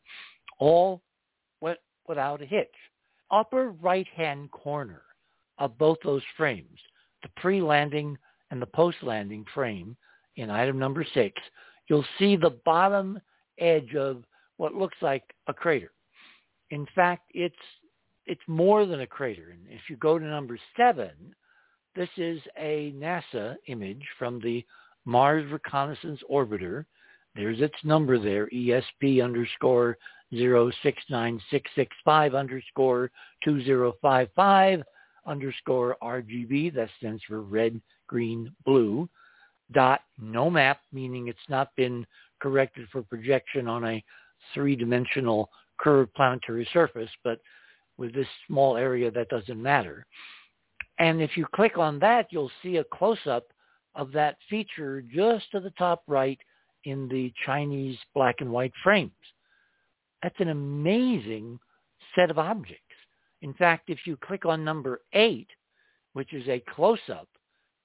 all 0.58 1.02
went 1.60 1.78
without 2.06 2.42
a 2.42 2.46
hitch. 2.46 2.68
Upper 3.30 3.70
right-hand 3.70 4.50
corner 4.50 5.02
of 5.58 5.76
both 5.78 5.98
those 6.04 6.22
frames, 6.36 6.78
the 7.22 7.30
pre-landing 7.36 8.16
and 8.50 8.60
the 8.60 8.66
post-landing 8.66 9.44
frame 9.54 9.96
in 10.36 10.50
item 10.50 10.78
number 10.78 11.04
six, 11.14 11.40
you'll 11.88 12.04
see 12.18 12.36
the 12.36 12.58
bottom 12.64 13.18
edge 13.58 13.94
of 13.94 14.22
what 14.58 14.74
looks 14.74 14.96
like 15.00 15.24
a 15.48 15.54
crater. 15.54 15.90
In 16.70 16.86
fact, 16.94 17.30
it's 17.34 17.54
it's 18.26 18.40
more 18.46 18.86
than 18.86 19.00
a 19.00 19.06
crater. 19.06 19.50
And 19.50 19.62
if 19.68 19.80
you 19.88 19.96
go 19.96 20.18
to 20.18 20.24
number 20.24 20.56
seven, 20.76 21.10
this 21.96 22.08
is 22.16 22.40
a 22.56 22.92
NASA 22.96 23.56
image 23.66 24.02
from 24.18 24.40
the 24.40 24.64
Mars 25.04 25.50
Reconnaissance 25.50 26.20
Orbiter. 26.30 26.84
There's 27.34 27.60
its 27.60 27.74
number 27.84 28.18
there, 28.18 28.48
ESP 28.48 29.22
underscore 29.22 29.98
069665 30.32 32.34
underscore 32.34 33.10
2055 33.44 34.82
underscore 35.26 35.96
RGB. 36.02 36.74
That 36.74 36.88
stands 36.98 37.22
for 37.24 37.42
red, 37.42 37.80
green, 38.06 38.52
blue. 38.64 39.08
Dot 39.72 40.00
no 40.18 40.50
map, 40.50 40.80
meaning 40.92 41.28
it's 41.28 41.38
not 41.48 41.74
been 41.76 42.04
corrected 42.40 42.88
for 42.90 43.02
projection 43.02 43.68
on 43.68 43.84
a 43.84 44.02
three-dimensional 44.52 45.48
curved 45.78 46.12
planetary 46.14 46.68
surface, 46.72 47.10
but 47.22 47.40
with 47.96 48.12
this 48.12 48.26
small 48.48 48.76
area 48.76 49.12
that 49.12 49.28
doesn't 49.28 49.62
matter. 49.62 50.04
And 50.98 51.22
if 51.22 51.36
you 51.36 51.46
click 51.54 51.78
on 51.78 52.00
that, 52.00 52.26
you'll 52.30 52.50
see 52.62 52.78
a 52.78 52.84
close-up 52.84 53.46
of 53.94 54.12
that 54.12 54.36
feature 54.48 55.02
just 55.02 55.50
to 55.52 55.60
the 55.60 55.70
top 55.70 56.02
right 56.06 56.38
in 56.84 57.08
the 57.08 57.32
Chinese 57.44 57.98
black 58.14 58.36
and 58.40 58.50
white 58.50 58.72
frames. 58.82 59.12
That's 60.22 60.38
an 60.38 60.48
amazing 60.48 61.58
set 62.14 62.30
of 62.30 62.38
objects. 62.38 62.84
In 63.42 63.54
fact, 63.54 63.88
if 63.88 64.06
you 64.06 64.16
click 64.16 64.44
on 64.44 64.64
number 64.64 65.00
eight, 65.12 65.48
which 66.12 66.32
is 66.32 66.46
a 66.48 66.62
close-up, 66.74 67.28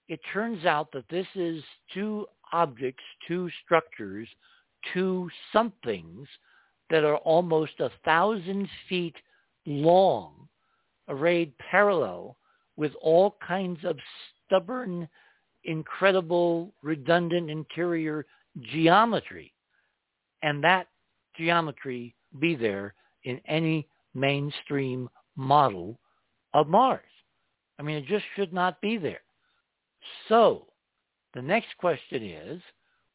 it 0.08 0.20
turns 0.34 0.65
out 0.65 0.91
that 0.91 1.08
this 1.10 1.28
is 1.36 1.63
two 1.94 2.26
objects, 2.52 3.04
two 3.28 3.50
structures, 3.63 4.28
two 4.94 5.30
somethings 5.52 6.28
that 6.89 7.04
are 7.04 7.18
almost 7.18 7.80
a 7.80 7.91
thousand 8.04 8.70
feet 8.88 9.15
long, 9.65 10.48
arrayed 11.08 11.54
parallel 11.58 12.38
with 12.78 12.91
all 13.02 13.38
kinds 13.46 13.84
of 13.84 13.98
stubborn, 14.46 15.08
incredible, 15.65 16.73
redundant 16.82 17.49
interior 17.49 18.25
geometry. 18.62 19.54
And 20.41 20.63
that 20.63 20.88
geometry 21.38 22.15
be 22.39 22.56
there 22.56 22.93
in 23.23 23.41
any 23.47 23.88
mainstream 24.13 25.10
model 25.36 25.99
of 26.54 26.67
Mars. 26.67 27.01
I 27.80 27.84
mean, 27.84 27.97
it 27.97 28.06
just 28.06 28.25
should 28.36 28.54
not 28.54 28.80
be 28.82 28.97
there. 28.97 29.21
So 30.30 30.67
the 31.34 31.41
next 31.41 31.78
question 31.78 32.23
is, 32.23 32.62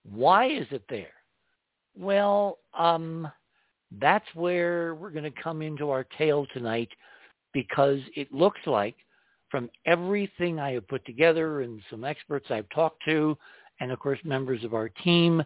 why 0.02 0.46
is 0.46 0.66
it 0.70 0.84
there? 0.88 1.12
Well, 1.96 2.58
um, 2.78 3.30
that's 3.98 4.26
where 4.34 4.94
we're 4.94 5.10
going 5.10 5.30
to 5.30 5.42
come 5.42 5.62
into 5.62 5.90
our 5.90 6.04
tale 6.18 6.46
tonight 6.52 6.88
because 7.52 7.98
it 8.14 8.32
looks 8.32 8.60
like 8.66 8.96
from 9.50 9.70
everything 9.86 10.58
I 10.58 10.72
have 10.72 10.88
put 10.88 11.04
together 11.04 11.62
and 11.62 11.80
some 11.90 12.04
experts 12.04 12.46
I've 12.50 12.68
talked 12.70 13.04
to, 13.06 13.36
and 13.80 13.90
of 13.90 13.98
course 13.98 14.18
members 14.24 14.64
of 14.64 14.74
our 14.74 14.88
team, 14.88 15.42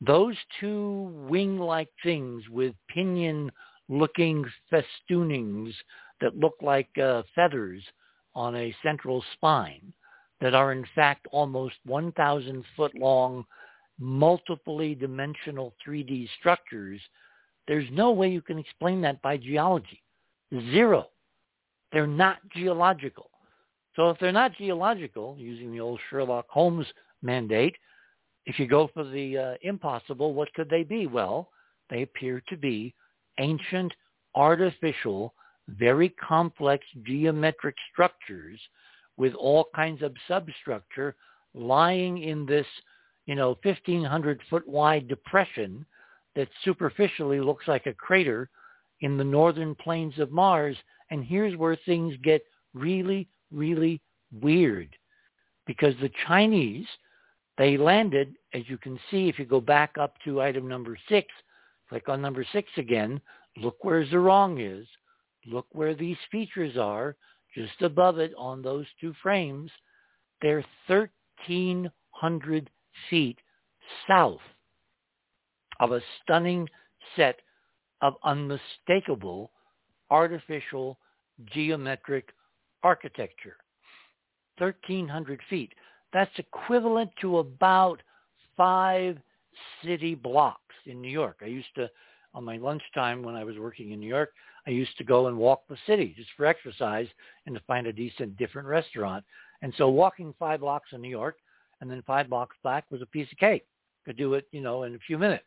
those 0.00 0.36
two 0.60 1.10
wing-like 1.28 1.90
things 2.02 2.42
with 2.50 2.74
pinion-looking 2.88 4.44
festoonings 4.70 5.74
that 6.20 6.36
look 6.36 6.54
like 6.60 6.88
uh, 6.98 7.22
feathers 7.34 7.82
on 8.34 8.56
a 8.56 8.74
central 8.82 9.24
spine 9.34 9.92
that 10.40 10.54
are 10.54 10.72
in 10.72 10.84
fact 10.94 11.26
almost 11.32 11.76
1,000 11.86 12.64
foot 12.76 12.94
long, 12.94 13.44
multiply 13.98 14.92
dimensional 14.92 15.74
3D 15.86 16.28
structures 16.38 17.00
there's 17.68 17.88
no 17.90 18.12
way 18.12 18.30
you 18.30 18.42
can 18.42 18.58
explain 18.58 19.00
that 19.02 19.20
by 19.22 19.36
geology. 19.36 20.02
Zero. 20.70 21.08
They're 21.92 22.06
not 22.06 22.38
geological. 22.54 23.30
So 23.96 24.10
if 24.10 24.18
they're 24.18 24.30
not 24.30 24.56
geological, 24.56 25.34
using 25.38 25.72
the 25.72 25.80
old 25.80 25.98
Sherlock 26.08 26.46
Holmes 26.48 26.86
mandate, 27.22 27.74
if 28.44 28.58
you 28.58 28.66
go 28.66 28.88
for 28.92 29.02
the 29.04 29.38
uh, 29.38 29.54
impossible, 29.62 30.34
what 30.34 30.52
could 30.54 30.70
they 30.70 30.84
be? 30.84 31.06
Well, 31.06 31.50
they 31.90 32.02
appear 32.02 32.42
to 32.48 32.56
be 32.56 32.94
ancient, 33.38 33.92
artificial, 34.34 35.34
very 35.68 36.10
complex 36.10 36.84
geometric 37.04 37.74
structures 37.92 38.60
with 39.16 39.34
all 39.34 39.68
kinds 39.74 40.02
of 40.02 40.14
substructure 40.28 41.16
lying 41.54 42.22
in 42.22 42.46
this, 42.46 42.66
you 43.24 43.34
know, 43.34 43.58
1,500 43.62 44.40
foot 44.48 44.68
wide 44.68 45.08
depression 45.08 45.84
that 46.36 46.48
superficially 46.64 47.40
looks 47.40 47.66
like 47.66 47.86
a 47.86 47.94
crater 47.94 48.50
in 49.00 49.16
the 49.16 49.24
northern 49.24 49.74
plains 49.74 50.18
of 50.18 50.30
Mars. 50.30 50.76
And 51.10 51.24
here's 51.24 51.56
where 51.56 51.78
things 51.86 52.14
get 52.22 52.42
really, 52.74 53.26
really 53.52 54.00
weird. 54.40 54.94
Because 55.66 55.94
the 56.00 56.10
Chinese, 56.26 56.86
they 57.58 57.76
landed, 57.76 58.34
as 58.54 58.62
you 58.68 58.78
can 58.78 58.98
see, 59.10 59.28
if 59.28 59.38
you 59.38 59.44
go 59.44 59.60
back 59.60 59.96
up 59.98 60.14
to 60.24 60.40
item 60.40 60.68
number 60.68 60.96
six, 61.08 61.28
click 61.88 62.08
on 62.08 62.22
number 62.22 62.44
six 62.52 62.68
again, 62.76 63.20
look 63.56 63.82
where 63.82 64.04
Zhurong 64.04 64.58
is. 64.60 64.86
Look 65.46 65.66
where 65.72 65.94
these 65.94 66.16
features 66.30 66.76
are, 66.76 67.16
just 67.54 67.80
above 67.82 68.18
it 68.18 68.32
on 68.36 68.62
those 68.62 68.86
two 69.00 69.14
frames, 69.22 69.70
they're 70.42 70.64
1,300 70.88 72.70
feet 73.08 73.38
south 74.08 74.40
of 75.80 75.92
a 75.92 76.00
stunning 76.22 76.68
set 77.14 77.40
of 78.02 78.14
unmistakable 78.24 79.50
artificial 80.10 80.98
geometric 81.52 82.30
architecture. 82.86 83.56
1,300 84.58 85.40
feet. 85.50 85.72
That's 86.12 86.30
equivalent 86.38 87.10
to 87.20 87.38
about 87.38 88.00
five 88.56 89.18
city 89.84 90.14
blocks 90.14 90.74
in 90.86 91.02
New 91.02 91.10
York. 91.10 91.38
I 91.42 91.46
used 91.46 91.74
to, 91.74 91.90
on 92.32 92.44
my 92.44 92.58
lunchtime 92.58 93.24
when 93.24 93.34
I 93.34 93.42
was 93.42 93.58
working 93.58 93.90
in 93.90 93.98
New 93.98 94.08
York, 94.08 94.30
I 94.68 94.70
used 94.70 94.96
to 94.98 95.04
go 95.04 95.26
and 95.26 95.36
walk 95.36 95.62
the 95.68 95.76
city 95.84 96.14
just 96.16 96.30
for 96.36 96.46
exercise 96.46 97.08
and 97.46 97.56
to 97.56 97.60
find 97.66 97.88
a 97.88 97.92
decent 97.92 98.36
different 98.36 98.68
restaurant. 98.68 99.24
And 99.62 99.74
so 99.76 99.88
walking 99.88 100.32
five 100.38 100.60
blocks 100.60 100.90
in 100.92 101.00
New 101.00 101.10
York 101.10 101.36
and 101.80 101.90
then 101.90 102.02
five 102.06 102.28
blocks 102.28 102.56
back 102.62 102.84
was 102.90 103.02
a 103.02 103.06
piece 103.06 103.30
of 103.32 103.38
cake. 103.38 103.66
Could 104.04 104.16
do 104.16 104.34
it, 104.34 104.46
you 104.52 104.60
know, 104.60 104.84
in 104.84 104.94
a 104.94 105.06
few 105.06 105.18
minutes. 105.18 105.44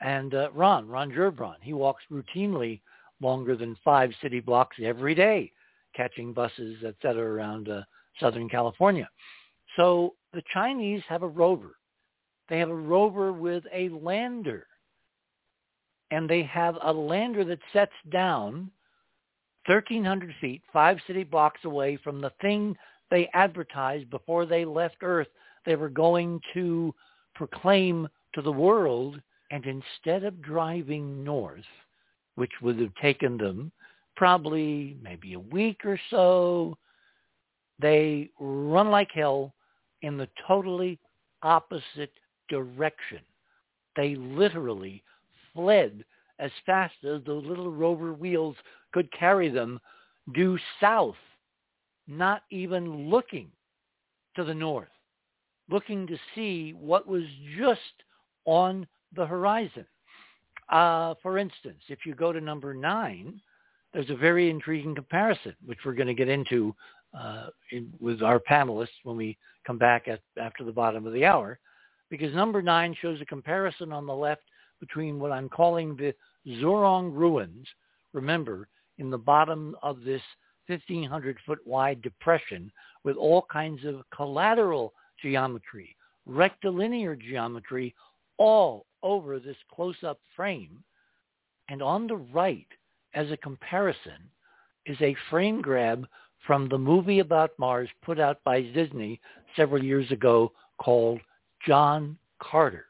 And 0.00 0.34
uh, 0.34 0.50
Ron, 0.52 0.88
Ron 0.88 1.10
Gerbron, 1.10 1.56
he 1.60 1.72
walks 1.72 2.04
routinely 2.10 2.80
longer 3.20 3.56
than 3.56 3.76
five 3.84 4.12
city 4.22 4.40
blocks 4.40 4.76
every 4.82 5.14
day, 5.14 5.52
catching 5.94 6.32
buses, 6.32 6.76
et 6.84 6.94
cetera, 7.02 7.32
around 7.32 7.68
uh, 7.68 7.82
Southern 8.20 8.48
California. 8.48 9.08
So 9.76 10.14
the 10.32 10.42
Chinese 10.52 11.02
have 11.08 11.22
a 11.22 11.28
rover. 11.28 11.76
They 12.48 12.58
have 12.58 12.70
a 12.70 12.74
rover 12.74 13.32
with 13.32 13.64
a 13.72 13.88
lander. 13.90 14.66
And 16.10 16.28
they 16.28 16.42
have 16.42 16.76
a 16.82 16.92
lander 16.92 17.44
that 17.44 17.60
sets 17.72 17.92
down 18.10 18.70
1,300 19.66 20.34
feet, 20.40 20.62
five 20.72 20.98
city 21.06 21.24
blocks 21.24 21.64
away 21.64 21.96
from 22.02 22.20
the 22.20 22.32
thing 22.40 22.76
they 23.10 23.30
advertised 23.32 24.10
before 24.10 24.44
they 24.44 24.64
left 24.64 24.96
Earth 25.02 25.28
they 25.64 25.76
were 25.76 25.88
going 25.88 26.40
to 26.54 26.94
proclaim 27.34 28.08
to 28.34 28.42
the 28.42 28.52
world. 28.52 29.20
And 29.50 29.64
instead 29.66 30.24
of 30.24 30.42
driving 30.42 31.22
north, 31.22 31.64
which 32.36 32.52
would 32.62 32.78
have 32.80 32.94
taken 33.00 33.36
them 33.36 33.70
probably 34.16 34.96
maybe 35.02 35.34
a 35.34 35.40
week 35.40 35.84
or 35.84 35.98
so, 36.10 36.76
they 37.78 38.30
run 38.38 38.90
like 38.90 39.10
hell 39.12 39.54
in 40.02 40.16
the 40.16 40.28
totally 40.46 40.98
opposite 41.42 42.12
direction. 42.48 43.20
They 43.96 44.14
literally 44.14 45.02
fled 45.52 46.04
as 46.38 46.50
fast 46.66 46.94
as 47.04 47.22
the 47.24 47.32
little 47.32 47.70
rover 47.70 48.12
wheels 48.12 48.56
could 48.92 49.10
carry 49.12 49.48
them 49.48 49.80
due 50.34 50.58
south, 50.80 51.16
not 52.06 52.42
even 52.50 53.08
looking 53.08 53.48
to 54.36 54.44
the 54.44 54.54
north, 54.54 54.88
looking 55.70 56.06
to 56.06 56.16
see 56.34 56.74
what 56.78 57.06
was 57.06 57.24
just 57.58 57.80
on 58.44 58.86
the 59.14 59.26
horizon. 59.26 59.86
Uh, 60.68 61.14
for 61.22 61.38
instance, 61.38 61.82
if 61.88 62.00
you 62.06 62.14
go 62.14 62.32
to 62.32 62.40
number 62.40 62.72
nine, 62.72 63.40
there's 63.92 64.10
a 64.10 64.16
very 64.16 64.50
intriguing 64.50 64.94
comparison, 64.94 65.54
which 65.64 65.78
we're 65.84 65.94
going 65.94 66.08
to 66.08 66.14
get 66.14 66.28
into 66.28 66.74
uh, 67.18 67.48
in, 67.70 67.92
with 68.00 68.22
our 68.22 68.40
panelists 68.40 68.88
when 69.04 69.16
we 69.16 69.36
come 69.66 69.78
back 69.78 70.08
at, 70.08 70.20
after 70.40 70.64
the 70.64 70.72
bottom 70.72 71.06
of 71.06 71.12
the 71.12 71.24
hour, 71.24 71.58
because 72.10 72.34
number 72.34 72.62
nine 72.62 72.96
shows 73.00 73.20
a 73.20 73.26
comparison 73.26 73.92
on 73.92 74.06
the 74.06 74.14
left 74.14 74.42
between 74.80 75.18
what 75.18 75.32
I'm 75.32 75.48
calling 75.48 75.96
the 75.96 76.14
Zhurong 76.46 77.14
ruins. 77.14 77.66
Remember, 78.12 78.68
in 78.98 79.10
the 79.10 79.18
bottom 79.18 79.76
of 79.82 80.02
this 80.02 80.22
1,500 80.66 81.36
foot 81.44 81.58
wide 81.66 82.02
depression 82.02 82.70
with 83.04 83.16
all 83.16 83.46
kinds 83.52 83.84
of 83.84 84.02
collateral 84.14 84.92
geometry, 85.20 85.94
rectilinear 86.26 87.14
geometry, 87.16 87.94
all 88.38 88.86
over 89.02 89.38
this 89.38 89.56
close-up 89.72 90.18
frame. 90.34 90.82
And 91.68 91.82
on 91.82 92.06
the 92.06 92.16
right, 92.16 92.66
as 93.14 93.30
a 93.30 93.36
comparison, 93.36 94.30
is 94.86 95.00
a 95.00 95.16
frame 95.30 95.60
grab 95.60 96.06
from 96.46 96.68
the 96.68 96.78
movie 96.78 97.20
about 97.20 97.50
Mars 97.58 97.88
put 98.02 98.18
out 98.18 98.38
by 98.44 98.62
Disney 98.62 99.20
several 99.56 99.82
years 99.82 100.10
ago 100.10 100.52
called 100.78 101.20
John 101.66 102.18
Carter, 102.40 102.86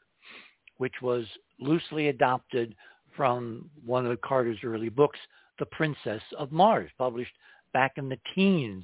which 0.77 0.93
was 1.01 1.25
loosely 1.59 2.07
adopted 2.07 2.75
from 3.15 3.69
one 3.85 4.05
of 4.05 4.19
Carter's 4.21 4.57
early 4.63 4.89
books, 4.89 5.19
The 5.59 5.67
Princess 5.67 6.21
of 6.37 6.51
Mars, 6.51 6.89
published 6.97 7.33
back 7.73 7.93
in 7.97 8.09
the 8.09 8.17
teens 8.33 8.83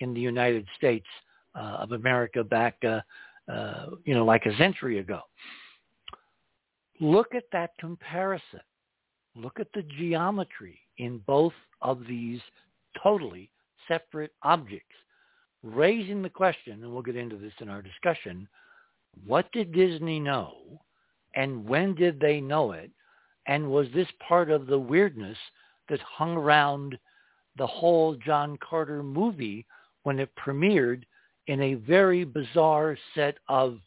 in 0.00 0.14
the 0.14 0.20
United 0.20 0.66
States 0.76 1.06
uh, 1.54 1.78
of 1.80 1.92
America 1.92 2.42
back, 2.42 2.76
uh, 2.84 3.00
uh, 3.50 3.86
you 4.04 4.14
know, 4.14 4.24
like 4.24 4.46
a 4.46 4.56
century 4.56 4.98
ago. 4.98 5.20
Look 7.00 7.34
at 7.34 7.44
that 7.52 7.70
comparison. 7.78 8.60
Look 9.36 9.60
at 9.60 9.68
the 9.74 9.82
geometry 9.82 10.78
in 10.98 11.18
both 11.26 11.52
of 11.82 12.06
these 12.06 12.40
totally 13.02 13.50
separate 13.86 14.32
objects, 14.42 14.94
raising 15.62 16.22
the 16.22 16.30
question, 16.30 16.82
and 16.82 16.92
we'll 16.92 17.02
get 17.02 17.16
into 17.16 17.36
this 17.36 17.52
in 17.60 17.68
our 17.68 17.82
discussion, 17.82 18.48
what 19.26 19.50
did 19.52 19.72
Disney 19.72 20.18
know 20.20 20.80
and 21.34 21.68
when 21.68 21.94
did 21.94 22.18
they 22.18 22.40
know 22.40 22.72
it? 22.72 22.90
And 23.46 23.70
was 23.70 23.86
this 23.94 24.08
part 24.26 24.50
of 24.50 24.66
the 24.66 24.78
weirdness 24.78 25.38
that 25.88 26.00
hung 26.00 26.36
around 26.36 26.98
the 27.56 27.66
whole 27.66 28.16
John 28.16 28.58
Carter 28.58 29.02
movie 29.02 29.66
when 30.02 30.18
it 30.18 30.30
premiered 30.36 31.02
in 31.46 31.60
a 31.60 31.74
very 31.74 32.24
bizarre 32.24 32.96
set 33.14 33.36
of, 33.48 33.78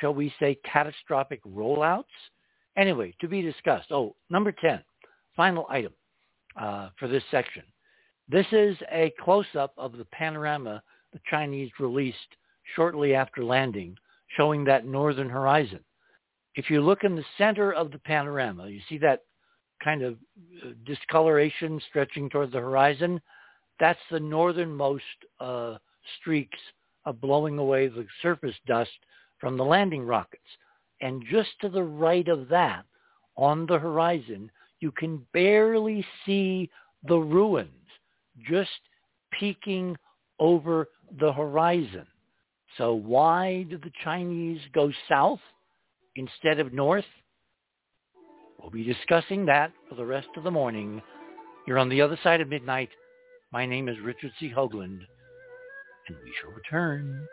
shall 0.00 0.14
we 0.14 0.32
say, 0.40 0.58
catastrophic 0.64 1.42
rollouts? 1.44 2.04
Anyway, 2.78 3.12
to 3.20 3.26
be 3.28 3.42
discussed. 3.42 3.90
Oh, 3.90 4.14
number 4.30 4.52
10, 4.52 4.80
final 5.36 5.66
item 5.68 5.92
uh, 6.58 6.90
for 6.96 7.08
this 7.08 7.24
section. 7.30 7.64
This 8.28 8.46
is 8.52 8.76
a 8.92 9.12
close-up 9.20 9.74
of 9.76 9.96
the 9.96 10.04
panorama 10.06 10.82
the 11.12 11.20
Chinese 11.28 11.70
released 11.80 12.36
shortly 12.76 13.14
after 13.14 13.42
landing, 13.42 13.96
showing 14.36 14.64
that 14.64 14.86
northern 14.86 15.28
horizon. 15.28 15.80
If 16.54 16.70
you 16.70 16.80
look 16.80 17.02
in 17.02 17.16
the 17.16 17.24
center 17.36 17.72
of 17.72 17.90
the 17.90 17.98
panorama, 17.98 18.68
you 18.68 18.80
see 18.88 18.98
that 18.98 19.22
kind 19.82 20.02
of 20.02 20.14
uh, 20.64 20.70
discoloration 20.84 21.80
stretching 21.88 22.30
toward 22.30 22.52
the 22.52 22.60
horizon. 22.60 23.20
That's 23.80 23.98
the 24.10 24.20
northernmost 24.20 25.02
uh, 25.40 25.78
streaks 26.20 26.58
of 27.04 27.20
blowing 27.20 27.58
away 27.58 27.88
the 27.88 28.06
surface 28.22 28.56
dust 28.66 28.90
from 29.40 29.56
the 29.56 29.64
landing 29.64 30.04
rockets. 30.04 30.42
And 31.00 31.24
just 31.30 31.50
to 31.60 31.68
the 31.68 31.82
right 31.82 32.26
of 32.28 32.48
that, 32.48 32.84
on 33.36 33.66
the 33.66 33.78
horizon, 33.78 34.50
you 34.80 34.90
can 34.90 35.24
barely 35.32 36.04
see 36.26 36.70
the 37.06 37.18
ruins 37.18 37.70
just 38.48 38.70
peeking 39.38 39.96
over 40.40 40.88
the 41.20 41.32
horizon. 41.32 42.06
So 42.76 42.94
why 42.94 43.64
did 43.68 43.82
the 43.82 43.92
Chinese 44.04 44.60
go 44.74 44.92
south 45.08 45.40
instead 46.16 46.60
of 46.60 46.72
north? 46.72 47.04
We'll 48.58 48.70
be 48.70 48.84
discussing 48.84 49.46
that 49.46 49.72
for 49.88 49.94
the 49.94 50.04
rest 50.04 50.28
of 50.36 50.42
the 50.42 50.50
morning. 50.50 51.00
You're 51.66 51.78
on 51.78 51.88
the 51.88 52.02
other 52.02 52.18
side 52.22 52.40
of 52.40 52.48
midnight. 52.48 52.90
My 53.52 53.64
name 53.66 53.88
is 53.88 53.96
Richard 54.04 54.32
C. 54.38 54.52
Hoagland, 54.54 55.00
and 56.08 56.16
we 56.22 56.32
shall 56.40 56.50
return. 56.50 57.26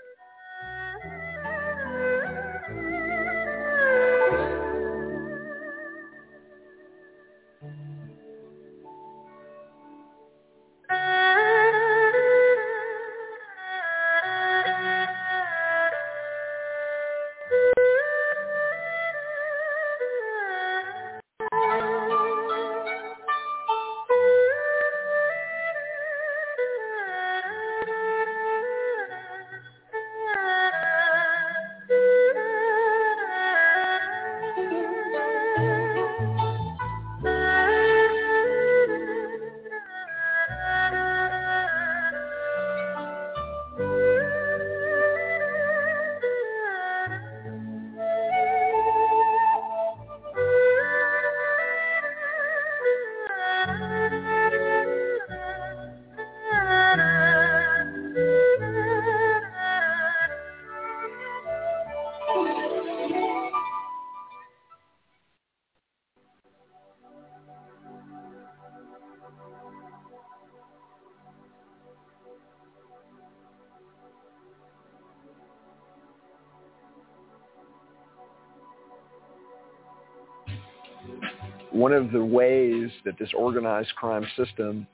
Of 82.05 82.11
the 82.11 82.23
ways 82.23 82.89
that 83.03 83.17
this 83.17 83.29
organized 83.35 83.93
crime 83.95 84.25
system 84.37 84.85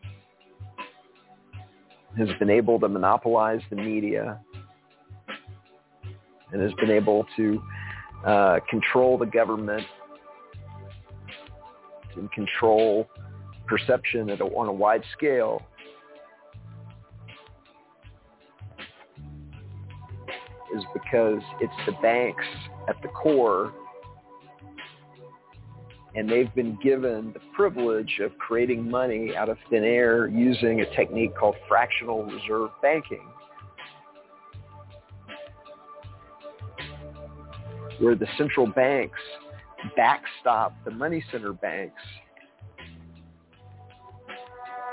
has 2.18 2.30
been 2.40 2.50
able 2.50 2.80
to 2.80 2.88
monopolize 2.88 3.62
the 3.70 3.76
media 3.76 4.40
and 6.52 6.62
has 6.62 6.72
been 6.74 6.92
able 6.92 7.26
to 7.36 7.62
uh, 8.26 8.60
control 8.70 9.18
the 9.18 9.26
government 9.26 9.86
and 12.16 12.32
control 12.32 13.08
perception 13.68 14.30
a, 14.30 14.36
on 14.36 14.68
a 14.68 14.74
wide 14.74 15.04
scale. 15.16 15.62
Is 20.76 20.84
because 20.94 21.42
it's 21.60 21.74
the 21.86 21.92
banks 22.02 22.46
at 22.88 22.96
the 23.02 23.10
core 23.10 23.74
and 26.16 26.30
they've 26.30 26.54
been 26.54 26.78
given 26.84 27.32
the 27.34 27.40
privilege 27.56 28.20
of 28.22 28.38
creating 28.38 28.90
money 28.90 29.36
out 29.36 29.50
of 29.50 29.58
thin 29.70 29.84
air 29.84 30.28
using 30.28 30.82
a 30.82 30.96
technique 30.96 31.36
called 31.36 31.56
fractional 31.68 32.26
reserve 32.26 32.70
banking, 32.82 33.26
where 38.00 38.16
the 38.16 38.28
central 38.38 38.68
banks 38.68 39.20
backstop 39.96 40.74
the 40.86 40.92
money 40.92 41.24
center 41.32 41.54
banks 41.54 42.02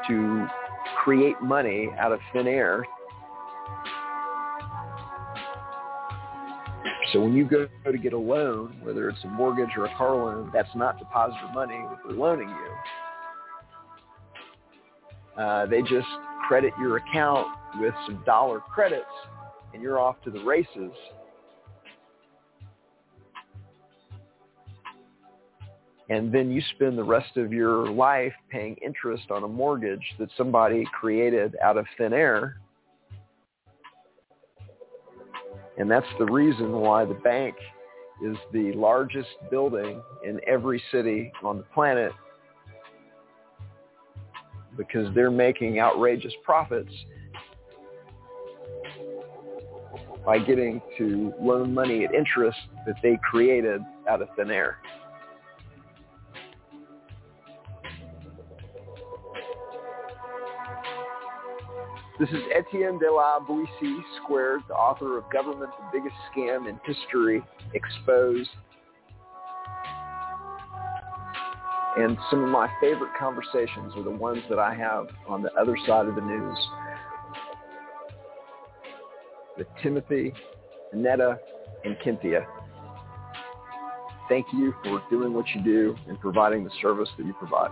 to 0.06 0.46
create 1.04 1.40
money 1.42 1.90
out 1.98 2.12
of 2.12 2.20
thin 2.32 2.46
air 2.46 2.84
So 7.12 7.20
when 7.20 7.34
you 7.34 7.44
go 7.48 7.68
to 7.90 7.98
get 7.98 8.12
a 8.12 8.18
loan, 8.18 8.76
whether 8.82 9.08
it's 9.08 9.22
a 9.24 9.28
mortgage 9.28 9.70
or 9.76 9.86
a 9.86 9.94
car 9.96 10.14
loan, 10.14 10.50
that's 10.52 10.68
not 10.74 10.98
depositor 10.98 11.48
money 11.54 11.78
that 11.88 11.98
they're 12.06 12.16
loaning 12.16 12.48
you. 12.48 12.76
Uh, 15.42 15.66
they 15.66 15.80
just 15.82 16.06
credit 16.46 16.72
your 16.78 16.96
account 16.96 17.46
with 17.80 17.94
some 18.06 18.22
dollar 18.26 18.60
credits 18.60 19.04
and 19.72 19.82
you're 19.82 19.98
off 19.98 20.16
to 20.24 20.30
the 20.30 20.42
races. 20.42 20.92
And 26.10 26.32
then 26.32 26.50
you 26.50 26.62
spend 26.74 26.96
the 26.98 27.04
rest 27.04 27.36
of 27.36 27.52
your 27.52 27.90
life 27.90 28.32
paying 28.50 28.76
interest 28.84 29.30
on 29.30 29.44
a 29.44 29.48
mortgage 29.48 30.14
that 30.18 30.30
somebody 30.36 30.84
created 30.98 31.54
out 31.62 31.76
of 31.76 31.86
thin 31.96 32.12
air 32.12 32.56
And 35.78 35.90
that's 35.90 36.06
the 36.18 36.24
reason 36.24 36.72
why 36.72 37.04
the 37.04 37.14
bank 37.14 37.54
is 38.22 38.36
the 38.52 38.72
largest 38.72 39.28
building 39.50 40.02
in 40.24 40.40
every 40.46 40.82
city 40.90 41.32
on 41.44 41.58
the 41.58 41.64
planet 41.74 42.12
because 44.76 45.12
they're 45.14 45.30
making 45.30 45.78
outrageous 45.78 46.32
profits 46.44 46.92
by 50.24 50.38
getting 50.38 50.80
to 50.98 51.32
loan 51.40 51.72
money 51.72 52.04
at 52.04 52.12
interest 52.12 52.58
that 52.86 52.96
they 53.02 53.18
created 53.22 53.80
out 54.08 54.20
of 54.20 54.28
thin 54.36 54.50
air. 54.50 54.78
This 62.18 62.30
is 62.30 62.42
Etienne 62.52 62.98
de 62.98 63.12
la 63.12 63.38
Boetie 63.38 64.00
Squared, 64.20 64.62
the 64.66 64.74
author 64.74 65.18
of 65.18 65.30
Government, 65.30 65.70
the 65.78 65.98
Biggest 65.98 66.16
Scam 66.34 66.68
in 66.68 66.80
History, 66.84 67.44
Exposed. 67.74 68.50
And 71.96 72.18
some 72.28 72.42
of 72.42 72.48
my 72.48 72.68
favorite 72.80 73.12
conversations 73.16 73.92
are 73.94 74.02
the 74.02 74.10
ones 74.10 74.42
that 74.50 74.58
I 74.58 74.74
have 74.74 75.06
on 75.28 75.42
the 75.42 75.52
other 75.52 75.76
side 75.86 76.06
of 76.06 76.16
the 76.16 76.20
news 76.20 76.58
with 79.56 79.68
Timothy, 79.80 80.32
Annetta, 80.92 81.38
and 81.84 81.96
Cynthia. 82.04 82.44
Thank 84.28 84.46
you 84.52 84.74
for 84.82 85.00
doing 85.08 85.34
what 85.34 85.46
you 85.54 85.62
do 85.62 85.96
and 86.08 86.18
providing 86.18 86.64
the 86.64 86.70
service 86.82 87.08
that 87.16 87.24
you 87.24 87.34
provide. 87.34 87.70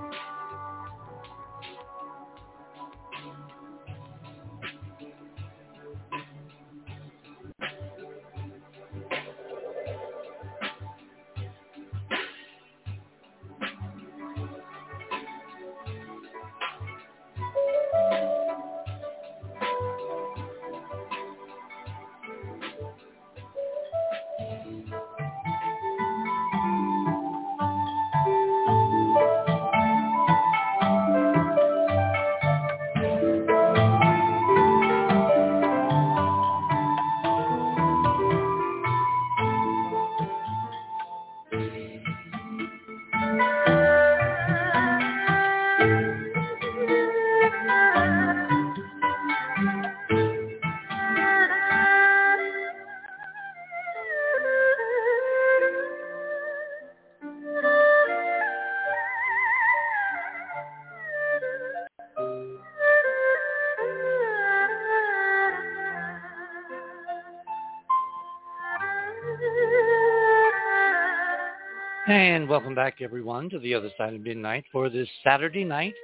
And 72.27 72.48
welcome 72.48 72.74
back, 72.74 72.96
everyone, 73.02 73.48
to 73.50 73.60
the 73.60 73.72
other 73.72 73.88
side 73.96 74.12
of 74.12 74.20
midnight 74.20 74.64
for 74.72 74.90
this 74.90 75.08
Saturday 75.22 75.62
night, 75.62 75.94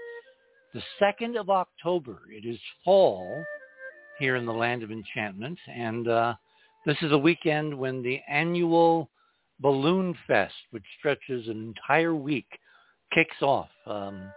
the 0.72 0.80
2nd 1.00 1.36
of 1.36 1.50
October. 1.50 2.20
It 2.30 2.48
is 2.48 2.60
fall 2.84 3.44
here 4.20 4.36
in 4.36 4.46
the 4.46 4.52
land 4.52 4.84
of 4.84 4.92
enchantment, 4.92 5.58
and 5.66 6.06
uh, 6.06 6.34
this 6.86 6.96
is 7.02 7.10
a 7.10 7.18
weekend 7.18 7.76
when 7.76 8.04
the 8.04 8.20
annual 8.28 9.10
Balloon 9.58 10.16
Fest, 10.28 10.54
which 10.70 10.84
stretches 10.96 11.48
an 11.48 11.74
entire 11.74 12.14
week, 12.14 12.46
kicks 13.12 13.42
off. 13.42 13.70
Um, 13.84 14.30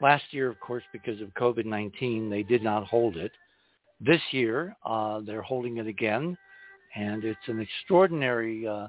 last 0.00 0.24
year, 0.32 0.50
of 0.50 0.58
course, 0.58 0.82
because 0.92 1.20
of 1.20 1.28
COVID-19, 1.34 2.30
they 2.30 2.42
did 2.42 2.64
not 2.64 2.88
hold 2.88 3.16
it. 3.16 3.30
This 4.00 4.22
year, 4.32 4.74
uh, 4.84 5.20
they're 5.20 5.40
holding 5.40 5.76
it 5.76 5.86
again, 5.86 6.36
and 6.96 7.22
it's 7.22 7.46
an 7.46 7.60
extraordinary 7.60 8.66
uh, 8.66 8.88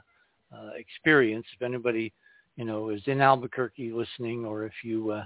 uh, 0.51 0.69
experience. 0.75 1.45
If 1.55 1.61
anybody, 1.61 2.11
you 2.55 2.65
know, 2.65 2.89
is 2.89 3.01
in 3.05 3.21
Albuquerque 3.21 3.91
listening, 3.91 4.45
or 4.45 4.65
if 4.65 4.73
you 4.83 5.11
uh, 5.11 5.25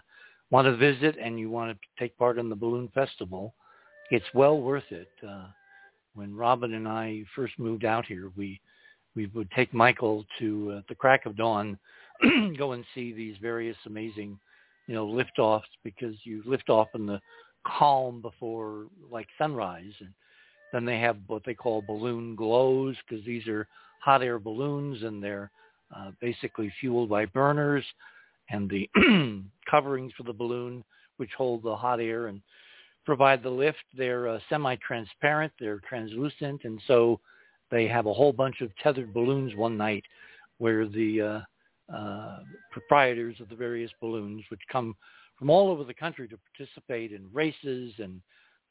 want 0.50 0.66
to 0.66 0.76
visit 0.76 1.18
and 1.22 1.40
you 1.40 1.50
want 1.50 1.72
to 1.72 1.88
take 2.00 2.18
part 2.18 2.38
in 2.38 2.50
the 2.50 2.56
balloon 2.56 2.90
festival, 2.94 3.54
it's 4.12 4.26
well 4.34 4.60
worth 4.60 4.90
it. 4.92 5.10
Uh, 5.28 5.48
when 6.14 6.36
Robin 6.36 6.74
and 6.74 6.88
I 6.88 7.24
first 7.36 7.54
moved 7.60 7.86
out 7.86 8.06
here, 8.06 8.32
we 8.36 8.60
we 9.16 9.28
would 9.28 9.50
take 9.52 9.74
Michael 9.74 10.26
to 10.40 10.76
uh, 10.78 10.82
the 10.88 10.96
crack 10.96 11.26
of 11.26 11.36
dawn, 11.36 11.78
go 12.58 12.74
and 12.74 12.86
see 12.94 13.14
these 13.14 13.36
various 13.42 13.78
amazing, 13.88 14.40
you 14.86 14.94
know, 14.94 15.08
liftoffs 15.08 15.62
because 15.84 16.16
you 16.24 16.44
lift 16.46 16.70
off 16.70 16.88
in 16.94 17.08
the 17.08 17.20
calm 17.66 18.22
before 18.22 18.86
like 19.12 19.28
sunrise, 19.38 19.94
and 20.00 20.14
then 20.72 20.86
they 20.86 21.00
have 21.00 21.18
what 21.28 21.44
they 21.46 21.54
call 21.54 21.82
balloon 21.82 22.36
glows 22.36 22.96
because 23.08 23.26
these 23.26 23.48
are 23.48 23.68
hot 24.02 24.22
air 24.22 24.40
balloons 24.40 25.04
and 25.04 25.22
they're 25.22 25.52
uh, 25.96 26.12
basically 26.22 26.72
fueled 26.80 27.10
by 27.10 27.26
burners 27.26 27.86
and 28.50 28.70
the 28.70 28.90
coverings 29.70 30.14
for 30.18 30.24
the 30.24 30.34
balloon 30.34 30.84
which 31.18 31.32
hold 31.38 31.64
the 31.64 31.76
hot 31.76 32.00
air 32.00 32.28
and 32.28 32.42
provide 33.06 33.42
the 33.42 33.50
lift. 33.50 33.84
They're 33.98 34.28
uh, 34.28 34.40
semi-transparent, 34.50 35.52
they're 35.60 35.82
translucent, 35.88 36.62
and 36.64 36.82
so 36.88 37.20
they 37.72 37.88
have 37.88 38.06
a 38.06 38.14
whole 38.14 38.34
bunch 38.34 38.62
of 38.62 38.76
tethered 38.78 39.14
balloons 39.14 39.56
one 39.56 39.78
night 39.78 40.04
where 40.60 40.88
the 40.88 41.22
uh, 41.92 41.96
uh, 41.96 42.40
proprietors 42.72 43.40
of 43.40 43.50
the 43.50 43.56
various 43.56 43.92
balloons, 44.02 44.44
which 44.50 44.62
come 44.72 44.96
from 45.38 45.50
all 45.50 45.70
over 45.70 45.84
the 45.84 45.94
country 45.94 46.28
to 46.28 46.38
participate 46.56 47.12
in 47.12 47.30
races 47.32 47.94
and 48.00 48.22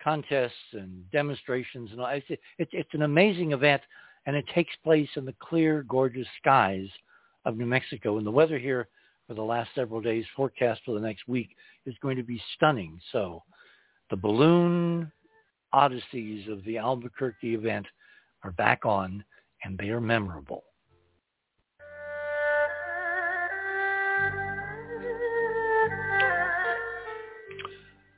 contests 0.03 0.53
and 0.73 1.11
demonstrations, 1.11 1.91
and 1.93 2.01
all. 2.01 2.09
It's, 2.09 2.27
it's, 2.59 2.71
it's 2.73 2.95
an 2.95 3.03
amazing 3.03 3.53
event 3.53 3.83
and 4.27 4.35
it 4.35 4.45
takes 4.55 4.75
place 4.85 5.09
in 5.17 5.25
the 5.25 5.35
clear, 5.41 5.85
gorgeous 5.85 6.27
skies 6.41 6.89
of 7.47 7.57
New 7.57 7.65
Mexico. 7.65 8.19
And 8.19 8.27
the 8.27 8.31
weather 8.31 8.59
here 8.59 8.89
for 9.27 9.35
the 9.35 9.43
last 9.43 9.71
several 9.75 10.03
days. 10.03 10.27
Forecast 10.37 10.83
for 10.85 10.93
the 10.93 11.01
next 11.01 11.27
week 11.27 11.49
is 11.87 11.95
going 12.03 12.17
to 12.17 12.23
be 12.23 12.43
stunning. 12.55 13.01
So 13.13 13.43
the 14.11 14.17
balloon 14.17 15.11
odysseys 15.73 16.49
of 16.49 16.63
the 16.65 16.77
Albuquerque 16.77 17.55
event 17.55 17.87
are 18.45 18.53
back 18.53 18.85
on 18.85 19.25
and 19.65 19.79
they 19.79 19.89
are 19.89 20.01
memorable. 20.01 20.65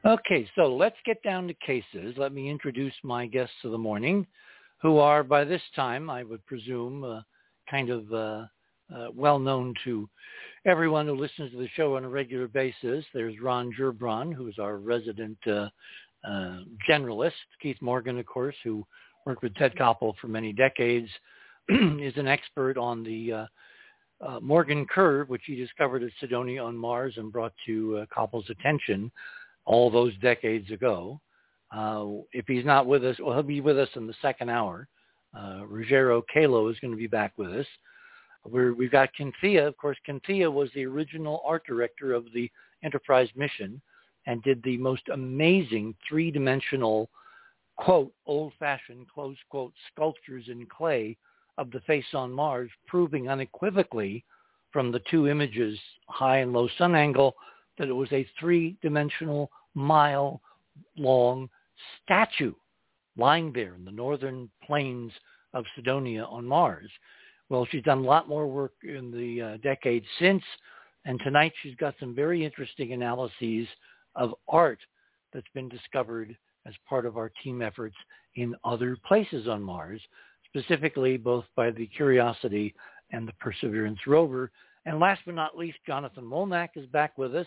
Okay, 0.04 0.48
so 0.54 0.74
let's 0.74 0.96
get 1.04 1.22
down 1.22 1.48
to 1.48 1.54
cases. 1.54 2.14
Let 2.16 2.32
me 2.32 2.48
introduce 2.48 2.94
my 3.02 3.26
guests 3.26 3.54
of 3.64 3.72
the 3.72 3.78
morning, 3.78 4.26
who 4.80 4.98
are 4.98 5.22
by 5.22 5.44
this 5.44 5.60
time, 5.76 6.08
I 6.08 6.22
would 6.22 6.44
presume, 6.46 7.04
uh, 7.04 7.20
kind 7.68 7.90
of 7.90 8.10
uh, 8.12 8.46
uh, 8.94 9.08
well 9.14 9.38
known 9.38 9.74
to 9.84 10.08
everyone 10.66 11.06
who 11.06 11.14
listens 11.14 11.50
to 11.52 11.58
the 11.58 11.68
show 11.74 11.96
on 11.96 12.04
a 12.04 12.08
regular 12.08 12.48
basis. 12.48 13.04
There's 13.12 13.40
Ron 13.40 13.72
Gerbron, 13.78 14.32
who's 14.32 14.58
our 14.58 14.78
resident 14.78 15.38
uh, 15.46 15.68
uh, 16.26 16.60
generalist. 16.88 17.32
Keith 17.62 17.76
Morgan, 17.80 18.18
of 18.18 18.26
course, 18.26 18.56
who 18.64 18.84
worked 19.26 19.42
with 19.42 19.54
Ted 19.54 19.74
Koppel 19.76 20.14
for 20.20 20.28
many 20.28 20.52
decades, 20.52 21.08
is 21.68 22.16
an 22.16 22.26
expert 22.26 22.76
on 22.76 23.02
the 23.02 23.32
uh, 23.32 23.46
uh, 24.26 24.40
Morgan 24.40 24.86
curve, 24.86 25.28
which 25.28 25.42
he 25.46 25.54
discovered 25.54 26.02
at 26.02 26.10
Cydonia 26.20 26.62
on 26.62 26.76
Mars 26.76 27.14
and 27.16 27.32
brought 27.32 27.52
to 27.66 28.04
Koppel's 28.16 28.50
attention 28.50 29.12
all 29.64 29.90
those 29.90 30.16
decades 30.18 30.70
ago. 30.70 31.20
If 32.32 32.46
he's 32.46 32.64
not 32.64 32.86
with 32.86 33.04
us, 33.04 33.16
well, 33.20 33.34
he'll 33.34 33.42
be 33.42 33.60
with 33.60 33.78
us 33.78 33.90
in 33.96 34.06
the 34.06 34.14
second 34.22 34.48
hour. 34.48 34.88
Ruggiero 35.34 36.24
Calo 36.34 36.70
is 36.70 36.80
going 36.80 36.90
to 36.90 36.96
be 36.96 37.06
back 37.06 37.32
with 37.36 37.50
us. 37.52 37.66
We 38.50 38.70
we've 38.72 38.90
got 38.90 39.10
Kynthia. 39.14 39.66
Of 39.66 39.76
course, 39.76 39.96
Kynthia 40.06 40.50
was 40.50 40.70
the 40.74 40.86
original 40.86 41.42
art 41.44 41.64
director 41.66 42.12
of 42.12 42.26
the 42.32 42.50
Enterprise 42.82 43.28
mission 43.34 43.80
and 44.26 44.42
did 44.42 44.62
the 44.62 44.76
most 44.76 45.02
amazing 45.12 45.94
three-dimensional, 46.08 47.08
quote, 47.76 48.12
old-fashioned, 48.26 49.06
close 49.08 49.36
quote, 49.48 49.72
sculptures 49.92 50.44
in 50.48 50.66
clay 50.66 51.16
of 51.56 51.70
the 51.70 51.80
face 51.80 52.04
on 52.14 52.30
Mars, 52.30 52.70
proving 52.86 53.28
unequivocally 53.28 54.24
from 54.70 54.92
the 54.92 55.00
two 55.10 55.28
images, 55.28 55.78
high 56.08 56.38
and 56.38 56.52
low 56.52 56.68
sun 56.76 56.94
angle, 56.94 57.34
that 57.78 57.88
it 57.88 57.92
was 57.92 58.12
a 58.12 58.28
three-dimensional 58.38 59.50
mile 59.74 60.40
long 60.96 61.48
statue 62.04 62.52
lying 63.16 63.52
there 63.52 63.74
in 63.74 63.84
the 63.84 63.90
northern 63.90 64.48
plains 64.64 65.12
of 65.54 65.64
Cydonia 65.74 66.24
on 66.24 66.44
Mars. 66.44 66.90
Well, 67.48 67.66
she's 67.70 67.82
done 67.82 67.98
a 67.98 68.06
lot 68.06 68.28
more 68.28 68.46
work 68.46 68.72
in 68.82 69.10
the 69.10 69.42
uh, 69.42 69.56
decades 69.58 70.06
since, 70.18 70.42
and 71.04 71.18
tonight 71.20 71.52
she's 71.62 71.74
got 71.76 71.94
some 71.98 72.14
very 72.14 72.44
interesting 72.44 72.92
analyses 72.92 73.66
of 74.16 74.34
art 74.48 74.78
that's 75.32 75.48
been 75.54 75.68
discovered 75.68 76.36
as 76.66 76.74
part 76.88 77.06
of 77.06 77.16
our 77.16 77.32
team 77.42 77.62
efforts 77.62 77.96
in 78.36 78.54
other 78.64 78.96
places 79.06 79.48
on 79.48 79.62
Mars, 79.62 80.00
specifically 80.46 81.16
both 81.16 81.44
by 81.56 81.70
the 81.70 81.86
Curiosity 81.86 82.74
and 83.12 83.26
the 83.26 83.32
Perseverance 83.34 84.00
rover. 84.06 84.50
And 84.84 85.00
last 85.00 85.22
but 85.24 85.34
not 85.34 85.56
least, 85.56 85.78
Jonathan 85.86 86.24
Womack 86.24 86.70
is 86.76 86.86
back 86.86 87.16
with 87.16 87.34
us. 87.34 87.46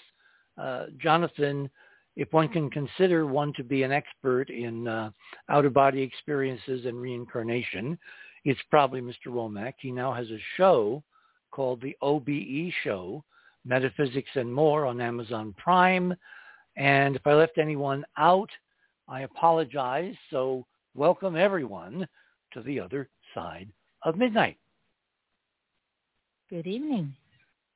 Uh, 0.58 0.88
Jonathan 0.98 1.70
if 2.16 2.32
one 2.34 2.50
can 2.50 2.70
consider 2.70 3.26
one 3.26 3.54
to 3.54 3.64
be 3.64 3.84
an 3.84 3.92
expert 3.92 4.50
in 4.50 4.88
uh, 4.88 5.12
out-of-body 5.50 6.02
experiences 6.02 6.86
and 6.86 7.00
reincarnation, 7.00 7.98
it's 8.44 8.60
probably 8.70 9.02
Mr. 9.02 9.28
Womack. 9.28 9.74
He 9.80 9.92
now 9.92 10.14
has 10.14 10.30
a 10.30 10.40
show 10.58 11.04
called 11.52 11.82
the 11.82 11.96
OBE 12.02 12.72
Show, 12.84 13.24
Metaphysics 13.66 14.30
and 14.36 14.52
More 14.52 14.86
on 14.86 15.02
Amazon 15.02 15.54
Prime. 15.58 16.14
And 16.78 17.16
if 17.16 17.28
I 17.28 17.34
left 17.34 17.58
anyone 17.58 18.06
out, 18.18 18.50
I 19.08 19.22
apologize. 19.22 20.16
So 20.30 20.66
welcome 20.96 21.36
everyone 21.36 22.08
to 22.54 22.62
the 22.62 22.80
other 22.80 23.10
side 23.34 23.70
of 24.04 24.18
midnight. 24.18 24.58
Good 26.50 26.68
evening. 26.68 27.14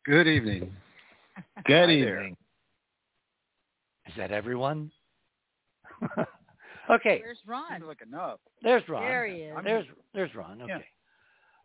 Good 0.05 0.28
evening. 0.28 0.72
Good 1.66 1.89
evening. 1.89 2.38
Is 4.07 4.13
that 4.18 4.32
everyone? 4.32 4.91
okay. 6.89 7.21
Where's 7.23 7.39
Ron? 7.45 7.63
Seems 7.71 7.83
like 7.88 8.01
enough. 8.01 8.39
There's 8.61 8.88
Ron. 8.88 9.03
There 9.03 9.27
he 9.27 9.36
is. 9.36 9.57
There's 9.63 9.86
there's 10.13 10.36
Ron. 10.36 10.61
Okay. 10.61 10.86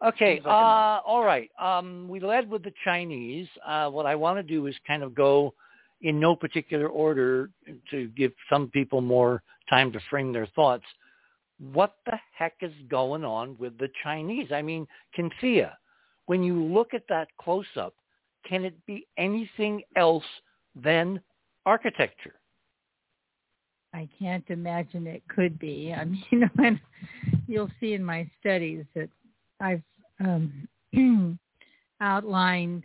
Yeah. 0.02 0.08
Okay. 0.08 0.40
Like 0.44 0.46
Uh, 0.46 1.00
all 1.06 1.24
right. 1.24 1.50
Um, 1.60 2.08
we 2.08 2.20
led 2.20 2.48
with 2.48 2.62
the 2.62 2.72
Chinese. 2.84 3.48
Uh, 3.66 3.90
what 3.90 4.06
I 4.06 4.14
want 4.14 4.38
to 4.38 4.42
do 4.42 4.66
is 4.66 4.74
kind 4.86 5.02
of 5.02 5.14
go 5.14 5.54
in 6.02 6.18
no 6.18 6.34
particular 6.34 6.88
order 6.88 7.50
to 7.90 8.08
give 8.16 8.32
some 8.48 8.68
people 8.68 9.00
more 9.00 9.42
time 9.68 9.92
to 9.92 10.00
frame 10.08 10.32
their 10.32 10.46
thoughts. 10.46 10.84
What 11.72 11.96
the 12.06 12.18
heck 12.36 12.54
is 12.62 12.72
going 12.88 13.22
on 13.24 13.56
with 13.58 13.76
the 13.78 13.88
Chinese? 14.02 14.50
I 14.50 14.62
mean, 14.62 14.86
Kynthia, 15.14 15.72
when 16.24 16.42
you 16.42 16.62
look 16.62 16.94
at 16.94 17.02
that 17.10 17.28
close-up, 17.38 17.92
can 18.48 18.64
it 18.64 18.74
be 18.86 19.06
anything 19.18 19.82
else 19.94 20.24
than 20.74 21.20
architecture. 21.66 22.34
I 23.92 24.08
can't 24.18 24.44
imagine 24.48 25.06
it 25.06 25.22
could 25.28 25.58
be. 25.58 25.94
I 25.96 26.04
mean, 26.04 26.50
when 26.54 26.80
you'll 27.46 27.70
see 27.80 27.94
in 27.94 28.04
my 28.04 28.28
studies 28.40 28.84
that 28.94 29.08
I've 29.60 29.82
um, 30.20 30.68
outlined 32.00 32.84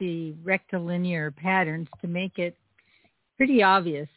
the 0.00 0.32
rectilinear 0.42 1.30
patterns 1.30 1.88
to 2.00 2.08
make 2.08 2.38
it 2.38 2.56
pretty 3.36 3.62
obvious 3.62 4.08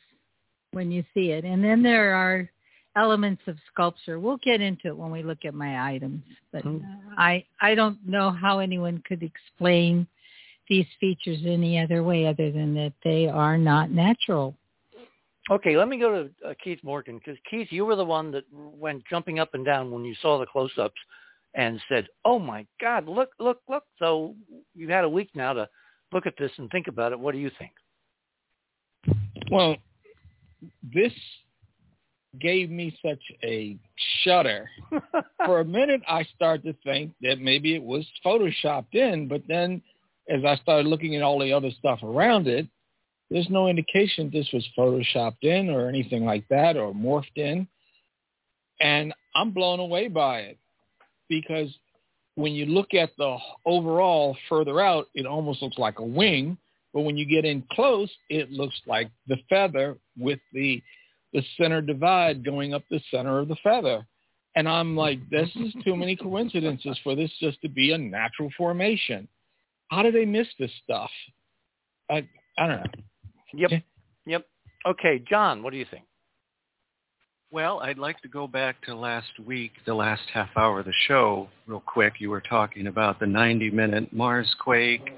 when 0.72 0.92
you 0.92 1.04
see 1.14 1.32
it. 1.32 1.46
And 1.46 1.64
then 1.64 1.84
there 1.84 2.16
are 2.16 2.50
elements 2.96 3.42
of 3.48 3.58
sculpture. 3.72 4.20
We'll 4.20 4.38
get 4.38 4.62
into 4.62 4.88
it 4.88 4.98
when 4.98 5.12
we 5.12 5.24
look 5.24 5.46
at 5.46 5.54
my 5.54 5.92
items, 5.92 6.24
but 6.52 6.64
mm-hmm. 6.64 6.86
I 7.18 7.46
I 7.62 7.76
don't 7.76 7.98
know 8.06 8.32
how 8.32 8.60
anyone 8.60 9.04
could 9.08 9.24
explain 9.24 10.08
these 10.70 10.86
features 11.00 11.40
any 11.46 11.80
other 11.80 12.04
way 12.04 12.26
other 12.26 12.52
than 12.52 12.74
that 12.76 12.94
they 13.04 13.28
are 13.28 13.58
not 13.58 13.92
natural. 13.92 14.56
Okay, 15.52 15.78
let 15.78 15.88
me 15.88 16.00
go 16.00 16.24
to 16.24 16.50
uh, 16.50 16.54
Keith 16.64 16.80
Morgan 16.84 17.20
because 17.20 17.38
Keith, 17.50 17.68
you 17.70 17.86
were 17.86 17.96
the 17.96 18.04
one 18.04 18.32
that 18.32 18.46
went 18.52 19.04
jumping 19.08 19.40
up 19.40 19.54
and 19.54 19.64
down 19.64 19.92
when 19.92 20.04
you 20.04 20.16
saw 20.22 20.40
the 20.40 20.46
close-ups 20.46 21.00
and 21.54 21.80
said, 21.88 22.08
"Oh 22.24 22.40
my 22.40 22.66
God, 22.82 23.08
look, 23.08 23.30
look, 23.40 23.60
look!" 23.70 23.84
So 24.00 24.36
you've 24.74 24.90
had 24.90 25.04
a 25.04 25.10
week 25.10 25.30
now 25.36 25.54
to 25.54 25.70
look 26.12 26.26
at 26.26 26.34
this 26.40 26.52
and 26.58 26.70
think 26.72 26.88
about 26.88 27.12
it. 27.12 27.20
What 27.20 27.34
do 27.34 27.38
you 27.38 27.52
think? 27.60 27.72
Well, 29.52 29.76
this 30.82 31.14
gave 32.42 32.72
me 32.72 32.98
such 33.06 33.22
a 33.44 33.78
shudder. 34.24 34.68
For 35.46 35.60
a 35.60 35.66
minute, 35.66 36.02
I 36.08 36.24
started 36.36 36.64
to 36.64 36.76
think 36.84 37.12
that 37.22 37.40
maybe 37.40 37.76
it 37.76 37.84
was 37.84 38.06
photoshopped 38.26 38.94
in, 38.94 39.28
but 39.28 39.44
then 39.48 39.82
as 40.28 40.44
I 40.44 40.56
started 40.58 40.88
looking 40.88 41.16
at 41.16 41.22
all 41.22 41.40
the 41.40 41.54
other 41.54 41.70
stuff 41.78 42.02
around 42.02 42.48
it, 42.48 42.68
there's 43.30 43.50
no 43.50 43.68
indication 43.68 44.30
this 44.32 44.50
was 44.54 44.68
photoshopped 44.78 45.44
in 45.44 45.70
or 45.70 45.90
anything 45.90 46.26
like 46.26 46.48
that 46.50 46.78
or 46.78 46.94
morphed 46.94 47.38
in. 47.38 47.68
And 48.80 49.14
I'm 49.36 49.52
blown 49.52 49.80
away 49.80 50.08
by 50.08 50.40
it 50.40 50.58
because 51.30 51.74
when 52.36 52.54
you 52.54 52.66
look 52.66 52.94
at 52.94 53.12
the 53.18 53.38
overall 53.66 54.38
further 54.50 54.82
out, 54.82 55.08
it 55.16 55.26
almost 55.26 55.62
looks 55.62 55.78
like 55.78 56.00
a 56.00 56.06
wing. 56.06 56.58
But 56.94 57.02
when 57.02 57.18
you 57.18 57.26
get 57.26 57.46
in 57.46 57.64
close, 57.72 58.10
it 58.30 58.52
looks 58.52 58.80
like 58.86 59.10
the 59.28 59.38
feather 59.50 59.98
with 60.18 60.40
the 60.54 60.82
the 61.34 61.44
center 61.58 61.82
divide 61.82 62.46
going 62.46 62.74
up 62.74 62.84
the 62.90 63.02
center 63.12 63.40
of 63.40 63.50
the 63.50 63.58
feather. 63.62 64.06
And 64.56 64.70
I'm 64.70 64.96
like, 64.96 65.20
this 65.30 65.50
is 65.56 65.76
too 65.84 65.94
many 65.98 66.16
coincidences 66.16 66.98
for 67.04 67.14
this 67.14 67.30
just 67.42 67.62
to 67.62 67.68
be 67.68 67.92
a 67.92 67.98
natural 67.98 68.50
formation. 68.58 69.28
How 69.90 70.02
do 70.02 70.14
they 70.14 70.24
miss 70.24 70.48
this 70.58 70.72
stuff? 70.84 71.10
I 72.10 72.28
I 72.58 72.68
don't 72.68 72.78
know. 72.78 73.04
Yep. 73.56 73.72
Yep. 74.26 74.46
Okay, 74.86 75.24
John, 75.28 75.64
what 75.64 75.72
do 75.72 75.78
you 75.78 75.86
think? 75.90 76.04
Well, 77.52 77.80
I'd 77.80 77.98
like 77.98 78.22
to 78.22 78.28
go 78.28 78.48
back 78.48 78.82
to 78.86 78.96
last 78.96 79.40
week, 79.46 79.72
the 79.86 79.94
last 79.94 80.24
half 80.34 80.50
hour 80.58 80.80
of 80.80 80.86
the 80.86 80.94
show, 81.08 81.48
real 81.68 81.84
quick. 81.86 82.14
You 82.20 82.30
were 82.30 82.42
talking 82.42 82.88
about 82.88 83.20
the 83.20 83.26
90-minute 83.26 84.12
Mars 84.12 84.54
quake, 84.60 85.10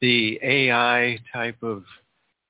the 0.00 0.38
AI 0.42 1.18
type 1.32 1.62
of 1.62 1.84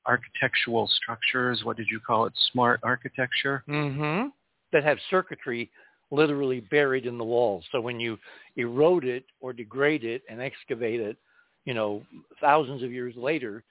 architectural 0.07 0.91
structures. 0.97 1.63
What 1.65 1.77
did 1.77 1.87
you 1.91 2.01
call 2.01 2.27
it? 2.27 2.33
Smart 2.51 2.81
architecture? 2.83 3.63
Mm-hmm. 3.69 4.29
That 4.73 4.85
have 4.85 4.99
circuitry 5.11 5.71
literally 6.11 6.61
buried 6.61 7.07
in 7.07 7.19
the 7.19 7.25
walls. 7.25 7.65
So 7.73 7.81
when 7.81 8.01
you 8.01 8.19
erode 8.57 9.05
it 9.05 9.25
or 9.41 9.53
degrade 9.53 10.05
it 10.05 10.23
and 10.29 10.43
excavate 10.43 11.01
it, 11.01 11.17
you 11.65 11.75
know, 11.75 12.03
thousands 12.41 12.83
of 12.83 12.91
years 12.91 13.15
later, 13.17 13.63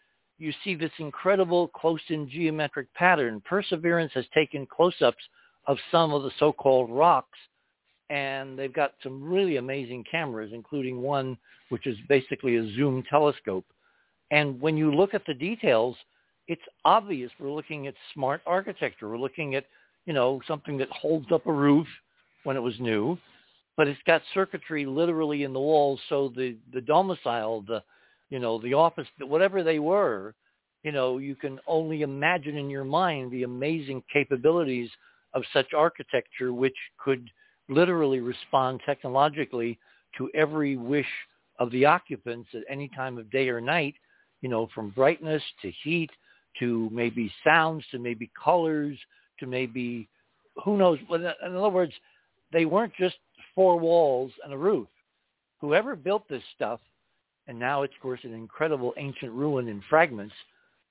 you 0.41 0.51
see 0.63 0.73
this 0.73 0.91
incredible 0.97 1.67
close-in 1.67 2.27
geometric 2.27 2.91
pattern. 2.95 3.41
Perseverance 3.45 4.11
has 4.15 4.25
taken 4.33 4.65
close-ups 4.65 5.23
of 5.67 5.77
some 5.91 6.13
of 6.13 6.23
the 6.23 6.31
so-called 6.39 6.89
rocks 6.89 7.37
and 8.09 8.59
they've 8.59 8.73
got 8.73 8.95
some 9.03 9.23
really 9.23 9.55
amazing 9.55 10.03
cameras, 10.09 10.51
including 10.53 11.01
one 11.01 11.37
which 11.69 11.87
is 11.87 11.95
basically 12.09 12.57
a 12.57 12.73
zoom 12.75 13.03
telescope. 13.09 13.65
And 14.31 14.59
when 14.59 14.75
you 14.75 14.93
look 14.93 15.13
at 15.13 15.25
the 15.25 15.33
details, 15.33 15.95
it's 16.47 16.61
obvious 16.83 17.31
we're 17.39 17.51
looking 17.51 17.87
at 17.87 17.93
smart 18.13 18.41
architecture. 18.45 19.07
We're 19.07 19.17
looking 19.17 19.55
at, 19.55 19.65
you 20.05 20.11
know, 20.11 20.41
something 20.47 20.77
that 20.79 20.89
holds 20.89 21.31
up 21.31 21.45
a 21.45 21.53
roof 21.53 21.87
when 22.43 22.57
it 22.57 22.61
was 22.61 22.77
new, 22.79 23.17
but 23.77 23.87
it's 23.87 24.01
got 24.05 24.21
circuitry 24.33 24.85
literally 24.85 25.43
in 25.43 25.53
the 25.53 25.59
walls. 25.59 26.01
So 26.09 26.33
the, 26.35 26.57
the 26.73 26.81
domicile, 26.81 27.61
the, 27.61 27.83
you 28.31 28.39
know, 28.39 28.59
the 28.59 28.73
office, 28.73 29.07
whatever 29.19 29.61
they 29.61 29.77
were, 29.77 30.33
you 30.83 30.91
know, 30.91 31.19
you 31.19 31.35
can 31.35 31.59
only 31.67 32.01
imagine 32.01 32.57
in 32.57 32.69
your 32.69 32.85
mind 32.85 33.29
the 33.29 33.43
amazing 33.43 34.01
capabilities 34.11 34.89
of 35.33 35.43
such 35.53 35.73
architecture, 35.73 36.51
which 36.53 36.75
could 36.97 37.29
literally 37.69 38.19
respond 38.19 38.81
technologically 38.85 39.77
to 40.17 40.29
every 40.33 40.77
wish 40.77 41.05
of 41.59 41.69
the 41.71 41.85
occupants 41.85 42.49
at 42.55 42.63
any 42.69 42.87
time 42.89 43.17
of 43.17 43.29
day 43.29 43.49
or 43.49 43.61
night, 43.61 43.93
you 44.41 44.49
know, 44.49 44.67
from 44.73 44.89
brightness 44.89 45.43
to 45.61 45.71
heat 45.83 46.09
to 46.57 46.89
maybe 46.91 47.31
sounds 47.43 47.83
to 47.91 47.99
maybe 47.99 48.31
colors 48.41 48.97
to 49.39 49.45
maybe 49.45 50.07
who 50.63 50.77
knows. 50.77 50.99
In 51.13 51.25
other 51.55 51.69
words, 51.69 51.93
they 52.51 52.65
weren't 52.65 52.93
just 52.97 53.17
four 53.55 53.77
walls 53.77 54.31
and 54.43 54.53
a 54.53 54.57
roof. 54.57 54.87
Whoever 55.59 55.95
built 55.95 56.27
this 56.27 56.43
stuff, 56.55 56.79
and 57.47 57.57
now 57.57 57.83
it's 57.83 57.93
of 57.95 58.01
course 58.01 58.19
an 58.23 58.33
incredible 58.33 58.93
ancient 58.97 59.31
ruin 59.31 59.67
in 59.67 59.81
fragments, 59.89 60.33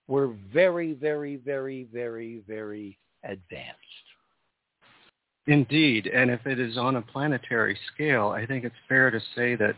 were 0.09 0.35
very, 0.53 0.93
very, 0.93 1.37
very, 1.37 1.87
very, 1.93 2.43
very 2.47 2.99
advanced. 3.25 3.79
Indeed, 5.47 6.07
and 6.09 6.31
if 6.31 6.47
it 6.47 6.59
is 6.59 6.77
on 6.77 6.97
a 6.97 7.03
planetary 7.03 7.79
scale, 7.95 8.29
I 8.29 8.45
think 8.45 8.65
it's 8.65 8.75
fair 8.89 9.11
to 9.11 9.21
say 9.35 9.57
that 9.57 9.75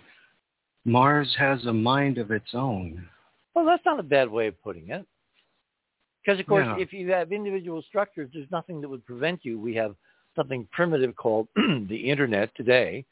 Mars 0.85 1.35
has 1.39 1.65
a 1.67 1.73
mind 1.73 2.19
of 2.19 2.31
its 2.31 2.55
own. 2.55 3.07
Well, 3.55 3.65
that's 3.65 3.85
not 3.85 4.01
a 4.01 4.03
bad 4.03 4.31
way 4.31 4.49
of 4.49 4.61
putting 4.63 4.91
it. 4.91 5.07
Because, 6.25 6.41
of 6.41 6.47
course, 6.47 6.67
Yeah. 6.67 6.79
if 6.79 6.93
you 6.93 7.11
have 7.11 7.33
individual 7.33 7.83
structures, 7.83 8.31
there's 8.33 8.51
nothing 8.51 8.81
that 8.81 8.89
would 8.89 9.05
prevent 9.05 9.45
you. 9.45 9.59
We 9.59 9.75
have 9.75 9.97
something 10.35 10.67
primitive 10.73 11.15
called 11.17 11.49
the 11.57 12.11
Internet 12.11 12.55
today. 12.55 13.05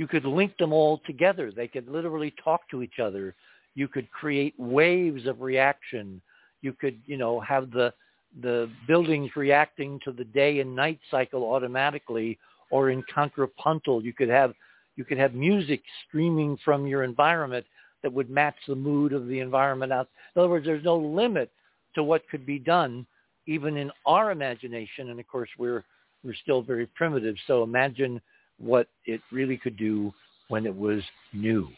You 0.00 0.06
could 0.06 0.24
link 0.24 0.56
them 0.56 0.72
all 0.72 1.02
together. 1.04 1.52
They 1.52 1.68
could 1.68 1.86
literally 1.86 2.32
talk 2.42 2.62
to 2.70 2.80
each 2.80 3.00
other. 3.02 3.34
You 3.74 3.86
could 3.86 4.10
create 4.10 4.54
waves 4.56 5.26
of 5.26 5.42
reaction. 5.42 6.22
You 6.62 6.72
could, 6.72 6.98
you 7.04 7.18
know, 7.18 7.38
have 7.40 7.70
the 7.70 7.92
the 8.40 8.70
buildings 8.88 9.30
reacting 9.36 10.00
to 10.04 10.12
the 10.12 10.24
day 10.24 10.60
and 10.60 10.74
night 10.74 11.00
cycle 11.10 11.52
automatically 11.52 12.38
or 12.70 12.88
in 12.88 13.04
contrapuntal. 13.14 14.02
You 14.02 14.14
could 14.14 14.30
have 14.30 14.54
you 14.96 15.04
could 15.04 15.18
have 15.18 15.34
music 15.34 15.82
streaming 16.08 16.56
from 16.64 16.86
your 16.86 17.04
environment 17.04 17.66
that 18.02 18.10
would 18.10 18.30
match 18.30 18.56
the 18.66 18.74
mood 18.74 19.12
of 19.12 19.28
the 19.28 19.40
environment 19.40 19.92
out. 19.92 20.08
In 20.34 20.40
other 20.40 20.48
words, 20.48 20.64
there's 20.64 20.82
no 20.82 20.96
limit 20.96 21.50
to 21.94 22.02
what 22.02 22.26
could 22.30 22.46
be 22.46 22.58
done 22.58 23.06
even 23.46 23.76
in 23.76 23.90
our 24.06 24.30
imagination. 24.30 25.10
And 25.10 25.20
of 25.20 25.28
course, 25.28 25.50
we're 25.58 25.84
we're 26.24 26.40
still 26.42 26.62
very 26.62 26.86
primitive. 26.86 27.36
So 27.46 27.62
imagine 27.62 28.18
what 28.60 28.86
it 29.06 29.20
really 29.32 29.56
could 29.56 29.76
do 29.76 30.12
when 30.48 30.66
it 30.66 30.76
was 30.76 31.02
new. 31.32 31.68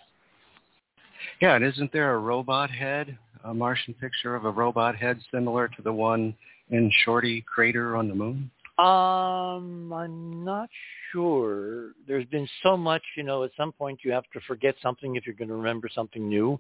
Yeah, 1.41 1.55
and 1.55 1.65
isn't 1.65 1.93
there 1.93 2.15
a 2.15 2.19
robot 2.19 2.71
head, 2.71 3.17
a 3.45 3.55
Martian 3.55 3.95
picture 3.95 4.35
of 4.35 4.45
a 4.45 4.51
robot 4.51 4.97
head 4.97 5.21
similar 5.33 5.69
to 5.69 5.83
the 5.83 5.93
one 5.93 6.35
in 6.71 6.91
Shorty 7.05 7.43
Crater 7.43 7.97
on 7.97 8.09
the 8.09 8.15
moon? 8.15 8.51
Um, 8.79 9.93
I'm 9.93 10.45
not 10.45 10.69
sure. 11.13 11.93
There's 12.09 12.25
been 12.27 12.49
so 12.63 12.77
much, 12.77 13.03
you 13.17 13.23
know, 13.23 13.45
at 13.45 13.51
some 13.57 13.71
point 13.71 14.01
you 14.03 14.11
have 14.13 14.25
to 14.33 14.41
forget 14.47 14.75
something 14.83 15.15
if 15.15 15.27
you're 15.27 15.37
going 15.37 15.49
to 15.49 15.55
remember 15.55 15.89
something 15.95 16.29
new. 16.29 16.59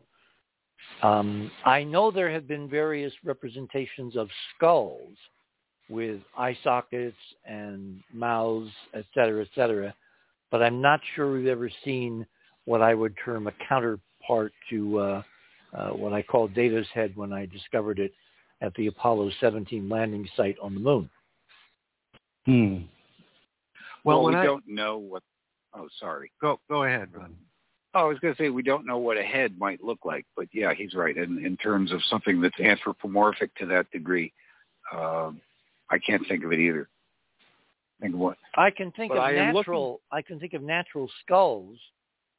Um, 1.03 1.51
I 1.64 1.85
know 1.85 2.11
there 2.11 2.31
have 2.31 2.47
been 2.47 2.68
various 2.68 3.12
representations 3.25 4.16
of 4.16 4.29
skulls 4.55 5.16
with 5.89 6.20
eye 6.37 6.57
sockets 6.62 7.16
and 7.47 8.01
mouths, 8.12 8.70
et 8.95 9.05
cetera, 9.14 9.43
et 9.43 9.49
cetera, 9.55 9.95
but 10.53 10.63
I'm 10.63 10.81
not 10.81 11.01
sure 11.17 11.33
we've 11.33 11.47
ever 11.49 11.71
seen 11.85 12.25
what 12.67 12.83
I 12.83 12.95
would 12.95 13.17
term 13.25 13.49
a 13.49 13.53
counterpart 13.69 14.53
to 14.71 14.99
uh, 14.99 15.23
uh, 15.75 15.89
what 15.89 16.13
I 16.13 16.23
call 16.23 16.47
Data's 16.47 16.87
head 16.95 17.17
when 17.17 17.33
I 17.33 17.47
discovered 17.47 17.99
it 17.99 18.13
at 18.61 18.73
the 18.75 18.87
Apollo 18.87 19.33
17 19.41 19.89
landing 19.89 20.29
site 20.37 20.57
on 20.63 20.75
the 20.75 20.81
moon. 20.81 21.11
Hmm. 22.47 22.77
Well, 24.05 24.23
Well, 24.23 24.25
we 24.27 24.37
I 24.37 24.45
don't 24.45 24.69
know 24.69 24.99
what. 24.99 25.23
Oh, 25.75 25.89
sorry. 25.99 26.31
go 26.41 26.61
go 26.69 26.85
ahead, 26.85 27.09
Ron. 27.15 27.35
Oh, 27.95 28.01
I 28.01 28.05
was 28.05 28.19
going 28.21 28.35
to 28.35 28.43
say 28.43 28.51
we 28.51 28.63
don't 28.63 28.87
know 28.87 28.99
what 28.99 29.17
a 29.17 29.23
head 29.23 29.59
might 29.59 29.83
look 29.83 30.01
like, 30.05 30.27
but 30.37 30.49
yeah, 30.53 30.75
he's 30.75 30.95
right. 30.95 31.17
In 31.17 31.45
in 31.45 31.57
terms 31.57 31.93
of 31.93 32.01
something 32.11 32.41
that's 32.41 32.61
anthropomorphic 32.61 33.55
to 33.57 33.67
that 33.67 33.91
degree, 33.91 34.33
um, 34.95 35.41
I 35.89 35.99
can't 35.99 36.27
think 36.29 36.45
of 36.45 36.53
it 36.53 36.59
either. 36.59 36.89
Think 38.03 38.15
of 38.15 38.21
what? 38.21 38.37
I 38.57 38.71
can 38.71 38.91
think 38.93 39.11
But 39.11 39.19
of 39.19 39.25
I 39.25 39.31
am 39.37 39.55
natural. 39.55 40.01
I 40.11 40.21
can 40.23 40.39
think 40.41 40.55
of 40.55 40.63
natural 40.63 41.09
skulls 41.25 41.79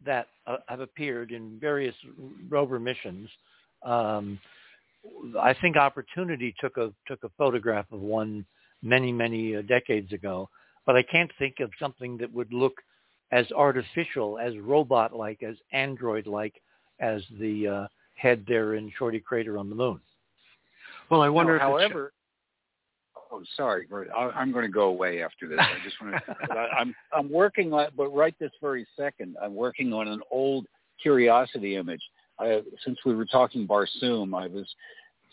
that 0.05 0.27
uh, 0.45 0.57
have 0.67 0.81
appeared 0.81 1.31
in 1.31 1.57
various 1.59 1.95
rover 2.49 2.79
missions. 2.79 3.29
Um, 3.83 4.39
I 5.41 5.53
think 5.61 5.77
Opportunity 5.77 6.53
took 6.59 6.75
a 6.77 6.91
took 7.07 7.23
a 7.23 7.29
photograph 7.37 7.85
of 7.91 8.01
one 8.01 8.45
many 8.81 9.11
many 9.13 9.55
uh, 9.55 9.61
decades 9.61 10.11
ago, 10.11 10.49
but 10.85 10.97
I 10.97 11.03
can't 11.03 11.31
think 11.39 11.55
of 11.61 11.71
something 11.79 12.17
that 12.17 12.31
would 12.33 12.51
look 12.51 12.73
as 13.31 13.49
artificial, 13.53 14.37
as 14.37 14.57
robot-like, 14.59 15.41
as 15.43 15.55
android-like 15.71 16.53
as 16.99 17.23
the 17.39 17.67
uh, 17.67 17.87
head 18.15 18.45
there 18.47 18.75
in 18.75 18.91
Shorty 18.97 19.19
Crater 19.19 19.57
on 19.57 19.69
the 19.69 19.75
moon. 19.75 19.99
Well, 21.09 21.21
I 21.21 21.29
wonder 21.29 21.57
No, 21.57 21.57
if 21.57 21.61
however, 21.61 22.13
oh, 23.33 23.41
sorry, 23.57 23.85
Bert, 23.89 24.09
I, 24.15 24.29
I'm 24.29 24.51
going 24.51 24.65
to 24.65 24.71
go 24.71 24.83
away 24.83 25.23
after 25.23 25.47
this. 25.47 25.59
I 25.59 25.83
just 25.83 26.01
want 26.01 26.15
to. 26.25 26.53
I, 26.53 26.67
I'm 26.79 26.95
I'm 27.11 27.31
working 27.31 27.73
on, 27.73 27.87
but 27.97 28.09
right 28.09 28.35
this 28.39 28.51
very 28.61 28.85
second, 28.97 29.35
I'm 29.41 29.55
working 29.55 29.93
on 29.93 30.07
an 30.07 30.21
old 30.31 30.67
Curiosity 31.01 31.75
image. 31.75 32.01
I, 32.39 32.61
since 32.85 32.97
we 33.05 33.13
were 33.13 33.25
talking 33.25 33.67
Barsoom, 33.67 34.33
I 34.33 34.47
was 34.47 34.65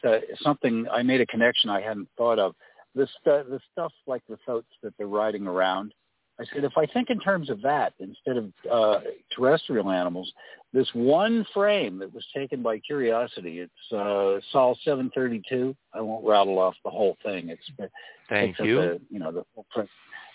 uh, 0.04 0.18
something 0.40 0.86
I 0.90 1.02
made 1.02 1.20
a 1.20 1.26
connection 1.26 1.70
I 1.70 1.80
hadn't 1.80 2.08
thought 2.16 2.38
of. 2.38 2.54
This 2.94 3.08
stu- 3.20 3.44
the 3.48 3.60
stuff 3.72 3.92
like 4.06 4.22
the 4.28 4.38
thoats 4.44 4.66
that 4.82 4.94
they're 4.98 5.06
riding 5.06 5.46
around. 5.46 5.94
I 6.40 6.44
said, 6.54 6.64
if 6.64 6.72
I 6.78 6.86
think 6.86 7.10
in 7.10 7.20
terms 7.20 7.50
of 7.50 7.60
that 7.62 7.92
instead 7.98 8.36
of 8.38 8.52
uh, 8.70 9.00
terrestrial 9.36 9.90
animals, 9.90 10.32
this 10.72 10.88
one 10.94 11.44
frame 11.52 11.98
that 11.98 12.14
was 12.14 12.24
taken 12.34 12.62
by 12.62 12.78
Curiosity, 12.78 13.58
it's 13.58 13.92
uh, 13.92 14.40
Sol 14.50 14.78
732. 14.84 15.76
I 15.92 16.00
won't 16.00 16.24
rattle 16.24 16.58
off 16.58 16.74
the 16.84 16.90
whole 16.90 17.18
thing. 17.24 17.50
It's 17.50 17.90
Thank 18.28 18.58
you. 18.60 18.76
The, 18.76 19.00
you 19.10 19.18
know, 19.18 19.32
the 19.32 19.44
whole 19.54 19.66
print. 19.70 19.90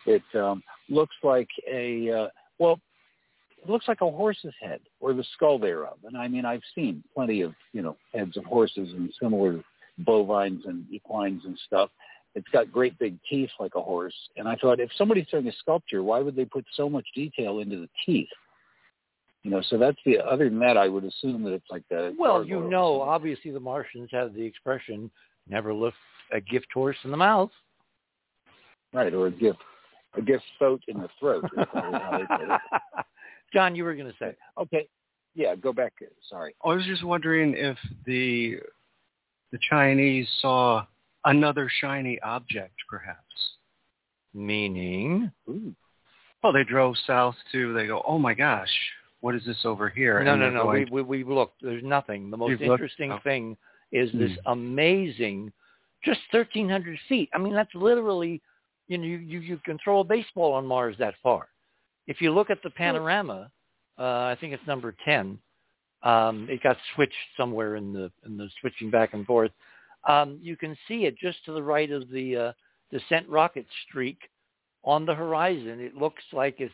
It 0.05 0.23
um, 0.35 0.61
looks 0.89 1.15
like 1.23 1.49
a 1.71 2.11
uh, 2.11 2.27
well, 2.59 2.79
it 3.63 3.69
looks 3.69 3.87
like 3.87 4.01
a 4.01 4.11
horse's 4.11 4.53
head 4.61 4.81
or 4.99 5.13
the 5.13 5.25
skull 5.33 5.57
thereof. 5.57 5.97
And 6.03 6.15
I 6.15 6.27
mean, 6.27 6.45
I've 6.45 6.61
seen 6.75 7.03
plenty 7.15 7.41
of 7.41 7.53
you 7.73 7.81
know 7.81 7.97
heads 8.13 8.37
of 8.37 8.45
horses 8.45 8.89
and 8.91 9.11
similar 9.19 9.63
bovines 9.99 10.65
and 10.65 10.85
equines 10.91 11.41
and 11.45 11.57
stuff. 11.65 11.89
It's 12.35 12.47
got 12.51 12.71
great 12.71 12.97
big 12.99 13.17
teeth 13.29 13.49
like 13.59 13.75
a 13.75 13.81
horse. 13.81 14.13
And 14.35 14.47
I 14.47 14.55
thought, 14.55 14.79
if 14.79 14.89
somebody's 14.97 15.27
doing 15.27 15.47
a 15.47 15.53
sculpture, 15.53 16.03
why 16.03 16.19
would 16.19 16.35
they 16.35 16.45
put 16.45 16.65
so 16.73 16.89
much 16.89 17.05
detail 17.15 17.59
into 17.59 17.77
the 17.77 17.89
teeth? 18.05 18.27
You 19.43 19.51
know, 19.51 19.61
so 19.69 19.77
that's 19.77 19.97
the. 20.05 20.19
Other 20.19 20.49
than 20.49 20.59
that, 20.59 20.75
I 20.75 20.87
would 20.87 21.05
assume 21.05 21.43
that 21.43 21.53
it's 21.53 21.69
like 21.69 21.83
the. 21.89 22.15
Well, 22.17 22.43
you 22.43 22.67
know, 22.69 23.01
obviously 23.01 23.51
the 23.51 23.59
Martians 23.59 24.09
have 24.11 24.33
the 24.33 24.43
expression 24.43 25.09
"never 25.47 25.73
lift 25.73 25.97
a 26.33 26.41
gift 26.41 26.67
horse 26.73 26.97
in 27.03 27.11
the 27.11 27.17
mouth." 27.17 27.51
right, 28.95 29.13
or 29.13 29.27
a 29.27 29.31
gift, 29.31 29.59
a 30.17 30.21
gift 30.21 30.43
throat 30.57 30.81
in 30.87 30.99
the 30.99 31.09
throat. 31.19 31.43
is 31.43 31.65
probably 31.71 31.99
how 31.99 32.17
they 32.17 32.25
put 32.25 32.55
it. 32.55 32.61
John, 33.53 33.75
you 33.75 33.83
were 33.83 33.93
going 33.93 34.07
to 34.09 34.17
say. 34.17 34.35
Okay. 34.57 34.87
Yeah, 35.35 35.55
go 35.55 35.73
back. 35.73 35.93
Sorry. 36.29 36.55
I 36.63 36.69
was 36.69 36.85
just 36.85 37.03
wondering 37.03 37.55
if 37.57 37.77
the 38.05 38.57
the 39.51 39.59
Chinese 39.69 40.27
saw 40.41 40.85
another 41.25 41.69
shiny 41.81 42.19
object, 42.21 42.75
perhaps. 42.89 43.19
Meaning? 44.33 45.31
Ooh. 45.49 45.73
Well, 46.43 46.53
they 46.53 46.63
drove 46.63 46.95
south 47.07 47.35
to. 47.51 47.73
They 47.73 47.87
go, 47.87 48.03
oh 48.05 48.19
my 48.19 48.33
gosh, 48.33 48.69
what 49.21 49.33
is 49.35 49.43
this 49.45 49.57
over 49.65 49.89
here? 49.89 50.23
No, 50.23 50.33
And 50.33 50.41
no, 50.41 50.49
no. 50.51 50.63
going- 50.63 50.87
We, 50.91 51.01
we, 51.01 51.23
we've 51.23 51.27
looked. 51.27 51.61
There's 51.61 51.83
nothing. 51.83 52.29
The 52.29 52.37
most 52.37 52.51
You've 52.51 52.61
looked? 52.61 52.81
interesting 52.81 53.11
Oh. 53.13 53.19
thing 53.23 53.57
is 53.91 54.11
this 54.13 54.31
Hmm. 54.45 54.51
amazing, 54.51 55.53
just 56.03 56.19
1,300 56.31 56.99
feet. 57.07 57.29
I 57.33 57.37
mean, 57.37 57.53
that's 57.53 57.73
literally, 57.73 58.41
you 58.87 58.97
know, 58.97 59.05
you, 59.05 59.17
you, 59.17 59.39
you 59.39 59.57
can 59.63 59.77
throw 59.83 59.99
a 59.99 60.03
baseball 60.03 60.53
on 60.53 60.65
Mars 60.65 60.95
that 60.99 61.15
far. 61.23 61.47
If 62.07 62.21
you 62.21 62.31
look 62.31 62.49
at 62.49 62.61
the 62.61 62.69
panorama, 62.69 63.49
uh, 63.97 64.03
I 64.03 64.37
think 64.39 64.53
it's 64.53 64.67
number 64.67 64.95
10. 65.05 65.39
Um, 66.03 66.47
it 66.51 66.61
got 66.61 66.77
switched 66.93 67.13
somewhere 67.37 67.77
in 67.77 67.91
the 67.93 68.11
in 68.25 68.37
the 68.37 68.47
switching 68.61 68.91
back 68.91 69.13
and 69.13 69.25
forth. 69.25 69.49
Um, 70.07 70.39
you 70.41 70.55
can 70.55 70.77
see 70.87 71.05
it 71.05 71.17
just 71.17 71.43
to 71.45 71.51
the 71.51 71.63
right 71.63 71.91
of 71.91 72.09
the 72.09 72.35
uh, 72.35 72.51
descent 72.91 73.27
rocket 73.27 73.65
streak 73.87 74.17
on 74.83 75.05
the 75.05 75.15
horizon. 75.15 75.79
It 75.79 75.95
looks 75.95 76.23
like 76.31 76.55
it's 76.59 76.73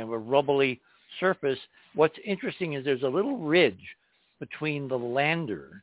of 0.00 0.12
a 0.12 0.18
rubbly 0.18 0.80
surface. 1.20 1.58
What's 1.94 2.18
interesting 2.24 2.74
is 2.74 2.84
there's 2.84 3.02
a 3.02 3.08
little 3.08 3.38
ridge 3.38 3.96
between 4.38 4.88
the 4.88 4.98
lander 4.98 5.82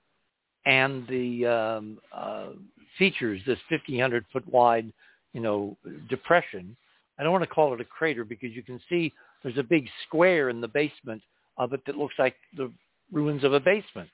and 0.66 1.08
the 1.08 1.46
um, 1.46 2.00
uh, 2.14 2.50
features 2.98 3.42
this 3.46 3.60
1,500 3.70 4.26
foot 4.32 4.48
wide, 4.52 4.92
you 5.34 5.42
know, 5.42 5.76
depression. 6.10 6.76
I 7.18 7.24
don't 7.24 7.32
want 7.32 7.44
to 7.44 7.50
call 7.50 7.74
it 7.74 7.82
a 7.82 7.86
crater 7.86 8.24
because 8.24 8.52
you 8.52 8.64
can 8.64 8.80
see 8.90 9.12
there's 9.42 9.58
a 9.58 9.64
big 9.64 9.88
square 10.08 10.50
in 10.50 10.62
the 10.62 10.68
basement 10.68 11.22
of 11.58 11.74
it 11.74 11.82
that 11.86 11.98
looks 11.98 12.16
like 12.18 12.36
the 12.56 12.72
ruins 13.12 13.44
of 13.44 13.54
a 13.54 13.60
basement. 13.60 14.10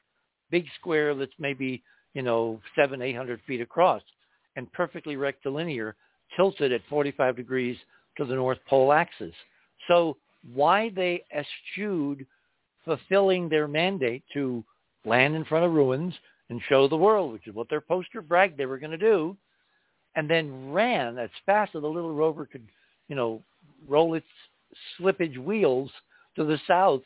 Big 0.50 0.66
square 0.80 1.14
that's 1.14 1.32
maybe, 1.40 1.84
you 2.14 2.22
know, 2.22 2.60
seven, 2.76 3.02
eight 3.02 3.16
hundred 3.16 3.40
feet 3.48 3.62
across 3.62 4.02
and 4.56 4.72
perfectly 4.74 5.16
rectilinear, 5.16 5.96
tilted 6.36 6.72
at 6.72 6.82
45 6.90 7.36
degrees 7.36 7.78
to 8.18 8.26
the 8.26 8.36
North 8.36 8.58
Pole 8.68 8.92
axis. 8.92 9.34
So 9.88 10.18
why 10.54 10.90
they 10.96 11.24
eschewed 11.34 12.26
fulfilling 12.86 13.50
their 13.50 13.68
mandate 13.68 14.24
to 14.34 14.64
land 15.06 15.36
in 15.36 15.46
front 15.46 15.66
of 15.66 15.74
ruins 15.74 16.14
and 16.50 16.62
show 16.68 16.88
the 16.88 16.98
world, 16.98 17.32
which 17.32 17.48
is 17.48 17.54
what 17.54 17.70
their 17.70 17.82
poster 17.82 18.22
bragged 18.22 18.58
they 18.58 18.66
were 18.66 18.80
going 18.80 18.92
to 18.92 18.98
do, 18.98 19.38
and 20.16 20.30
then 20.30 20.72
ran 20.72 21.18
as 21.18 21.30
fast 21.46 21.76
as 21.76 21.82
the 21.82 21.88
little 21.88 22.14
rover 22.14 22.46
could, 22.46 22.68
you 23.08 23.16
know, 23.16 23.42
roll 23.88 24.16
its 24.16 24.26
slippage 25.00 25.38
wheels 25.38 25.92
to 26.36 26.44
the 26.44 26.60
south. 26.68 27.02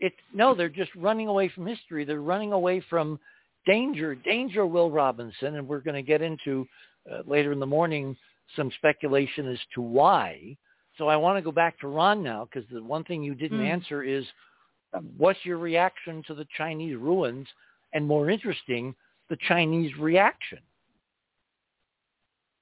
It 0.00 0.14
no, 0.34 0.54
they're 0.54 0.68
just 0.68 0.94
running 0.96 1.28
away 1.28 1.48
from 1.48 1.66
history. 1.66 2.04
They're 2.04 2.20
running 2.20 2.52
away 2.52 2.82
from 2.88 3.20
danger, 3.66 4.14
danger, 4.14 4.66
Will 4.66 4.90
Robinson, 4.90 5.56
and 5.56 5.68
we're 5.68 5.80
going 5.80 5.94
to 5.94 6.02
get 6.02 6.22
into 6.22 6.66
uh, 7.10 7.22
later 7.26 7.52
in 7.52 7.60
the 7.60 7.66
morning 7.66 8.16
some 8.56 8.70
speculation 8.76 9.48
as 9.48 9.58
to 9.74 9.80
why. 9.80 10.56
So 10.98 11.08
I 11.08 11.16
want 11.16 11.38
to 11.38 11.42
go 11.42 11.52
back 11.52 11.78
to 11.80 11.88
Ron 11.88 12.22
now 12.22 12.46
because 12.50 12.68
the 12.70 12.82
one 12.82 13.04
thing 13.04 13.22
you 13.22 13.34
didn't 13.34 13.60
mm. 13.60 13.70
answer 13.70 14.02
is 14.02 14.24
what's 15.16 15.38
your 15.44 15.58
reaction 15.58 16.22
to 16.26 16.34
the 16.34 16.46
Chinese 16.56 16.96
ruins, 16.96 17.46
and 17.92 18.06
more 18.06 18.30
interesting, 18.30 18.94
the 19.30 19.38
Chinese 19.48 19.96
reaction. 19.98 20.58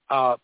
Uh, 0.09 0.37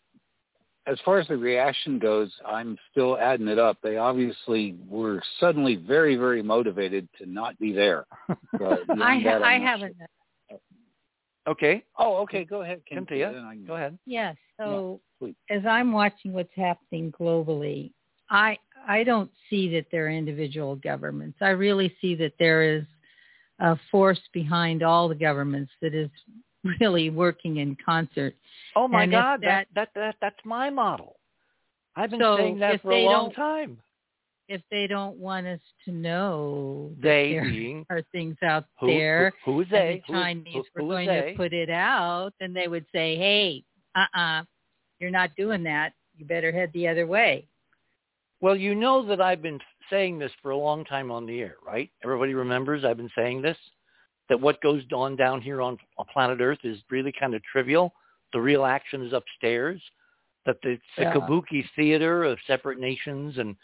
as 0.85 0.97
far 1.03 1.19
as 1.19 1.27
the 1.27 1.35
reaction 1.35 1.99
goes, 1.99 2.31
I'm 2.45 2.77
still 2.91 3.17
adding 3.17 3.49
it 3.49 3.59
up. 3.59 3.77
They 3.83 3.97
obviously 3.97 4.75
were 4.89 5.21
suddenly 5.39 5.75
very, 5.75 6.15
very 6.15 6.41
motivated 6.41 7.09
to 7.19 7.25
not 7.25 7.59
be 7.59 7.73
there. 7.73 8.05
I, 8.29 9.19
ha- 9.19 9.41
I 9.43 9.59
haven't. 9.59 9.95
Okay. 11.47 11.83
Oh, 11.97 12.17
okay. 12.17 12.43
Go 12.43 12.61
ahead, 12.61 12.81
Cynthia. 12.91 13.33
Go 13.65 13.75
ahead. 13.75 13.97
Yes. 14.05 14.35
So 14.59 14.99
yeah, 15.21 15.29
as 15.49 15.65
I'm 15.65 15.91
watching 15.91 16.33
what's 16.33 16.53
happening 16.55 17.11
globally, 17.17 17.91
I 18.29 18.57
I 18.87 19.03
don't 19.03 19.31
see 19.49 19.69
that 19.73 19.85
there 19.91 20.07
are 20.07 20.09
individual 20.09 20.75
governments. 20.75 21.37
I 21.41 21.49
really 21.49 21.95
see 22.01 22.15
that 22.15 22.33
there 22.37 22.63
is 22.63 22.83
a 23.59 23.77
force 23.89 24.19
behind 24.33 24.83
all 24.83 25.07
the 25.07 25.15
governments 25.15 25.71
that 25.81 25.93
is 25.93 26.09
really 26.81 27.09
working 27.09 27.57
in 27.57 27.77
concert. 27.83 28.35
Oh 28.75 28.87
my 28.87 29.03
and 29.03 29.11
God, 29.11 29.41
that, 29.41 29.67
that, 29.73 29.89
that 29.93 29.99
that 29.99 30.15
that's 30.21 30.45
my 30.45 30.69
model. 30.69 31.15
I've 31.95 32.11
been 32.11 32.19
so 32.19 32.37
saying 32.37 32.59
that 32.59 32.81
for 32.81 32.91
a 32.91 33.05
long 33.05 33.31
time. 33.31 33.79
If 34.49 34.61
they 34.71 34.87
don't 34.87 35.17
want 35.17 35.45
us 35.45 35.59
to 35.85 35.91
know 35.91 36.91
they 37.01 37.33
there 37.33 37.43
being, 37.43 37.85
are 37.89 38.01
things 38.11 38.37
out 38.43 38.65
who, 38.79 38.87
there, 38.87 39.33
who, 39.43 39.53
who 39.53 39.61
is 39.61 39.67
they? 39.69 40.03
the 40.07 40.13
Chinese 40.13 40.45
who, 40.53 40.63
who, 40.75 40.85
were 40.85 40.93
going 40.93 41.07
they? 41.07 41.31
to 41.31 41.37
put 41.37 41.53
it 41.53 41.69
out, 41.69 42.31
then 42.39 42.53
they 42.53 42.67
would 42.67 42.85
say, 42.93 43.17
"Hey, 43.17 43.63
uh-uh, 43.95 44.43
you're 44.99 45.11
not 45.11 45.31
doing 45.35 45.63
that. 45.63 45.93
You 46.15 46.25
better 46.25 46.51
head 46.51 46.71
the 46.73 46.87
other 46.87 47.07
way." 47.07 47.47
Well, 48.39 48.55
you 48.55 48.75
know 48.75 49.05
that 49.07 49.19
I've 49.19 49.41
been 49.41 49.59
saying 49.89 50.19
this 50.19 50.31
for 50.41 50.51
a 50.51 50.57
long 50.57 50.85
time 50.85 51.11
on 51.11 51.25
the 51.25 51.41
air, 51.41 51.55
right? 51.65 51.89
Everybody 52.03 52.33
remembers 52.33 52.85
I've 52.85 52.97
been 52.97 53.09
saying 53.17 53.41
this, 53.41 53.57
that 54.29 54.39
what 54.39 54.61
goes 54.61 54.83
on 54.93 55.15
down 55.15 55.41
here 55.41 55.61
on, 55.61 55.77
on 55.97 56.05
planet 56.11 56.39
Earth 56.39 56.59
is 56.63 56.77
really 56.89 57.13
kind 57.17 57.33
of 57.33 57.41
trivial. 57.43 57.93
The 58.33 58.41
real 58.41 58.65
action 58.65 59.05
is 59.05 59.13
upstairs. 59.13 59.81
That 60.45 60.57
the, 60.61 60.77
the 60.97 61.03
Yeah. 61.03 61.13
kabuki 61.13 61.65
theater 61.75 62.23
of 62.23 62.37
separate 62.47 62.79
nations 62.79 63.37
and 63.37 63.55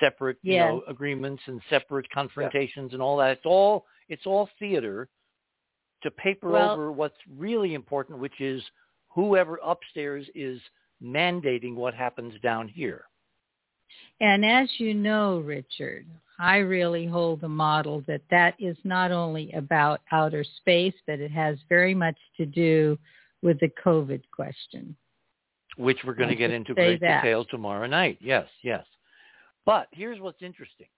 separate 0.00 0.38
you 0.42 0.58
know 0.58 0.82
agreements 0.88 1.42
and 1.46 1.60
separate 1.70 2.08
confrontations 2.10 2.92
and 2.92 3.02
all 3.02 3.16
that. 3.18 3.30
It's 3.32 3.46
all 3.46 3.86
it's 4.08 4.26
all 4.26 4.48
theater 4.58 5.08
to 6.02 6.10
paper 6.10 6.50
Well- 6.50 6.70
over 6.72 6.92
what's 6.92 7.16
really 7.36 7.74
important, 7.74 8.18
which 8.18 8.40
is 8.40 8.62
whoever 9.08 9.58
upstairs 9.62 10.26
is 10.34 10.60
mandating 11.02 11.74
what 11.74 11.94
happens 11.94 12.34
down 12.42 12.68
here. 12.68 13.04
And 14.20 14.44
as 14.44 14.68
you 14.78 14.94
know, 14.94 15.40
Richard, 15.40 16.06
I 16.38 16.58
really 16.58 17.06
hold 17.06 17.40
the 17.40 17.48
model 17.48 18.02
that 18.06 18.22
that 18.30 18.54
is 18.58 18.76
not 18.84 19.12
only 19.12 19.52
about 19.52 20.00
outer 20.10 20.44
space, 20.44 20.94
but 21.06 21.20
it 21.20 21.30
has 21.30 21.58
very 21.68 21.94
much 21.94 22.16
to 22.36 22.46
do 22.46 22.98
with 23.42 23.58
the 23.60 23.70
COVID 23.84 24.22
question. 24.34 24.96
which 25.76 25.98
we're 26.04 26.14
going 26.14 26.28
to 26.28 26.36
get 26.36 26.50
into 26.50 26.74
great 26.74 27.00
that. 27.00 27.22
detail 27.22 27.46
tomorrow 27.46 27.86
night. 27.86 28.18
Yes, 28.20 28.46
yes. 28.62 28.84
But 29.64 29.88
here's 29.92 30.20
what's 30.20 30.42
interesting. 30.42 30.88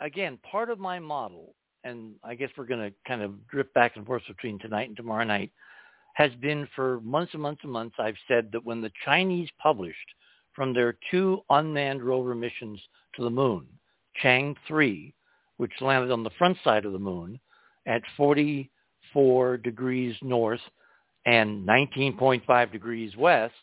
Again, 0.00 0.38
part 0.50 0.70
of 0.70 0.78
my 0.78 0.98
model, 0.98 1.54
and 1.84 2.14
I 2.24 2.34
guess 2.34 2.50
we're 2.56 2.66
going 2.66 2.90
to 2.90 2.94
kind 3.06 3.22
of 3.22 3.46
drift 3.48 3.72
back 3.74 3.96
and 3.96 4.04
forth 4.04 4.22
between 4.26 4.58
tonight 4.58 4.88
and 4.88 4.96
tomorrow 4.96 5.24
night, 5.24 5.52
has 6.14 6.32
been 6.40 6.66
for 6.74 7.00
months 7.02 7.34
and 7.34 7.42
months 7.42 7.60
and 7.62 7.72
months, 7.72 7.96
I've 7.98 8.16
said 8.26 8.50
that 8.52 8.64
when 8.64 8.80
the 8.80 8.90
Chinese 9.04 9.48
published 9.62 9.98
from 10.54 10.72
their 10.72 10.96
two 11.10 11.42
unmanned 11.50 12.02
rover 12.02 12.34
missions 12.34 12.80
to 13.14 13.22
the 13.22 13.30
moon, 13.30 13.66
Chang 14.22 14.56
3, 14.66 15.14
which 15.58 15.72
landed 15.80 16.10
on 16.10 16.22
the 16.22 16.30
front 16.30 16.56
side 16.64 16.86
of 16.86 16.92
the 16.92 16.98
moon 16.98 17.38
at 17.86 18.02
44 18.16 19.58
degrees 19.58 20.16
north 20.22 20.60
and 21.26 21.66
19.5 21.66 22.72
degrees 22.72 23.16
west, 23.16 23.54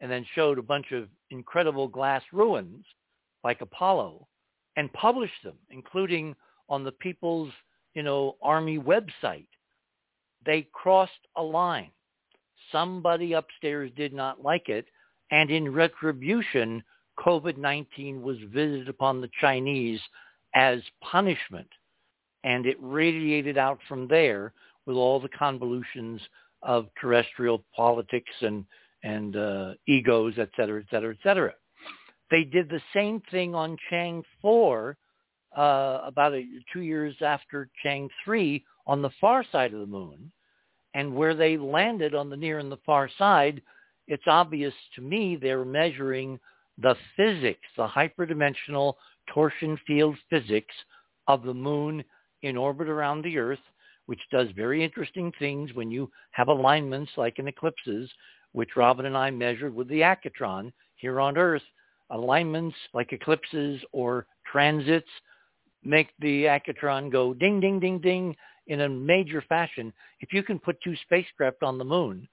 and 0.00 0.10
then 0.10 0.24
showed 0.34 0.58
a 0.58 0.62
bunch 0.62 0.92
of 0.92 1.08
incredible 1.30 1.88
glass 1.88 2.22
ruins 2.32 2.84
like 3.44 3.60
Apollo 3.60 4.26
and 4.76 4.92
published 4.92 5.42
them, 5.44 5.56
including 5.70 6.34
on 6.68 6.84
the 6.84 6.92
People's, 6.92 7.52
you 7.94 8.02
know, 8.02 8.36
Army 8.42 8.78
website. 8.78 9.48
They 10.44 10.68
crossed 10.72 11.12
a 11.36 11.42
line. 11.42 11.90
Somebody 12.70 13.32
upstairs 13.32 13.90
did 13.96 14.12
not 14.12 14.42
like 14.42 14.68
it, 14.68 14.86
and 15.30 15.50
in 15.50 15.72
retribution, 15.72 16.82
COVID-19 17.18 18.20
was 18.20 18.36
visited 18.52 18.88
upon 18.88 19.20
the 19.20 19.30
Chinese 19.40 20.00
as 20.54 20.80
punishment, 21.02 21.68
and 22.44 22.66
it 22.66 22.76
radiated 22.80 23.58
out 23.58 23.78
from 23.88 24.06
there 24.06 24.52
with 24.86 24.96
all 24.96 25.20
the 25.20 25.28
convolutions 25.28 26.20
of 26.62 26.86
terrestrial 27.00 27.64
politics 27.74 28.32
and 28.40 28.64
and 29.04 29.36
uh, 29.36 29.74
egos, 29.86 30.34
et 30.38 30.50
cetera, 30.56 30.80
et 30.80 30.86
cetera, 30.90 31.12
et 31.12 31.18
cetera. 31.22 31.54
They 32.30 32.44
did 32.44 32.68
the 32.68 32.82
same 32.94 33.22
thing 33.30 33.54
on 33.54 33.76
Chang 33.90 34.22
4 34.42 34.96
uh, 35.56 36.00
about 36.04 36.34
a, 36.34 36.44
two 36.72 36.80
years 36.80 37.16
after 37.22 37.70
Chang 37.82 38.08
3 38.24 38.64
on 38.86 39.02
the 39.02 39.10
far 39.20 39.44
side 39.50 39.72
of 39.72 39.80
the 39.80 39.86
moon. 39.86 40.30
And 40.94 41.14
where 41.14 41.34
they 41.34 41.56
landed 41.56 42.14
on 42.14 42.30
the 42.30 42.36
near 42.36 42.58
and 42.58 42.72
the 42.72 42.78
far 42.84 43.08
side, 43.18 43.62
it's 44.06 44.26
obvious 44.26 44.74
to 44.96 45.02
me 45.02 45.36
they're 45.36 45.64
measuring 45.64 46.38
the 46.78 46.96
physics, 47.16 47.66
the 47.76 47.86
hyperdimensional 47.86 48.94
torsion 49.32 49.78
field 49.86 50.16
physics 50.30 50.74
of 51.26 51.42
the 51.42 51.54
moon 51.54 52.02
in 52.42 52.56
orbit 52.56 52.88
around 52.88 53.22
the 53.22 53.38
Earth, 53.38 53.58
which 54.06 54.20
does 54.30 54.48
very 54.56 54.82
interesting 54.82 55.32
things 55.38 55.74
when 55.74 55.90
you 55.90 56.10
have 56.30 56.48
alignments 56.48 57.12
like 57.16 57.38
in 57.38 57.48
eclipses, 57.48 58.10
which 58.52 58.76
Robin 58.76 59.06
and 59.06 59.16
I 59.16 59.30
measured 59.30 59.74
with 59.74 59.88
the 59.88 60.00
Accutron 60.00 60.72
here 60.96 61.20
on 61.20 61.36
Earth. 61.36 61.62
Alignments 62.10 62.76
like 62.94 63.12
eclipses 63.12 63.80
or 63.92 64.26
transits 64.50 65.08
make 65.84 66.08
the 66.18 66.44
Accutron 66.44 67.10
go 67.10 67.34
ding, 67.34 67.60
ding, 67.60 67.80
ding, 67.80 67.98
ding 67.98 68.36
in 68.66 68.82
a 68.82 68.88
major 68.88 69.42
fashion. 69.48 69.92
If 70.20 70.32
you 70.32 70.42
can 70.42 70.58
put 70.58 70.80
two 70.82 70.96
spacecraft 71.02 71.62
on 71.62 71.78
the 71.78 71.84
moon 71.84 72.28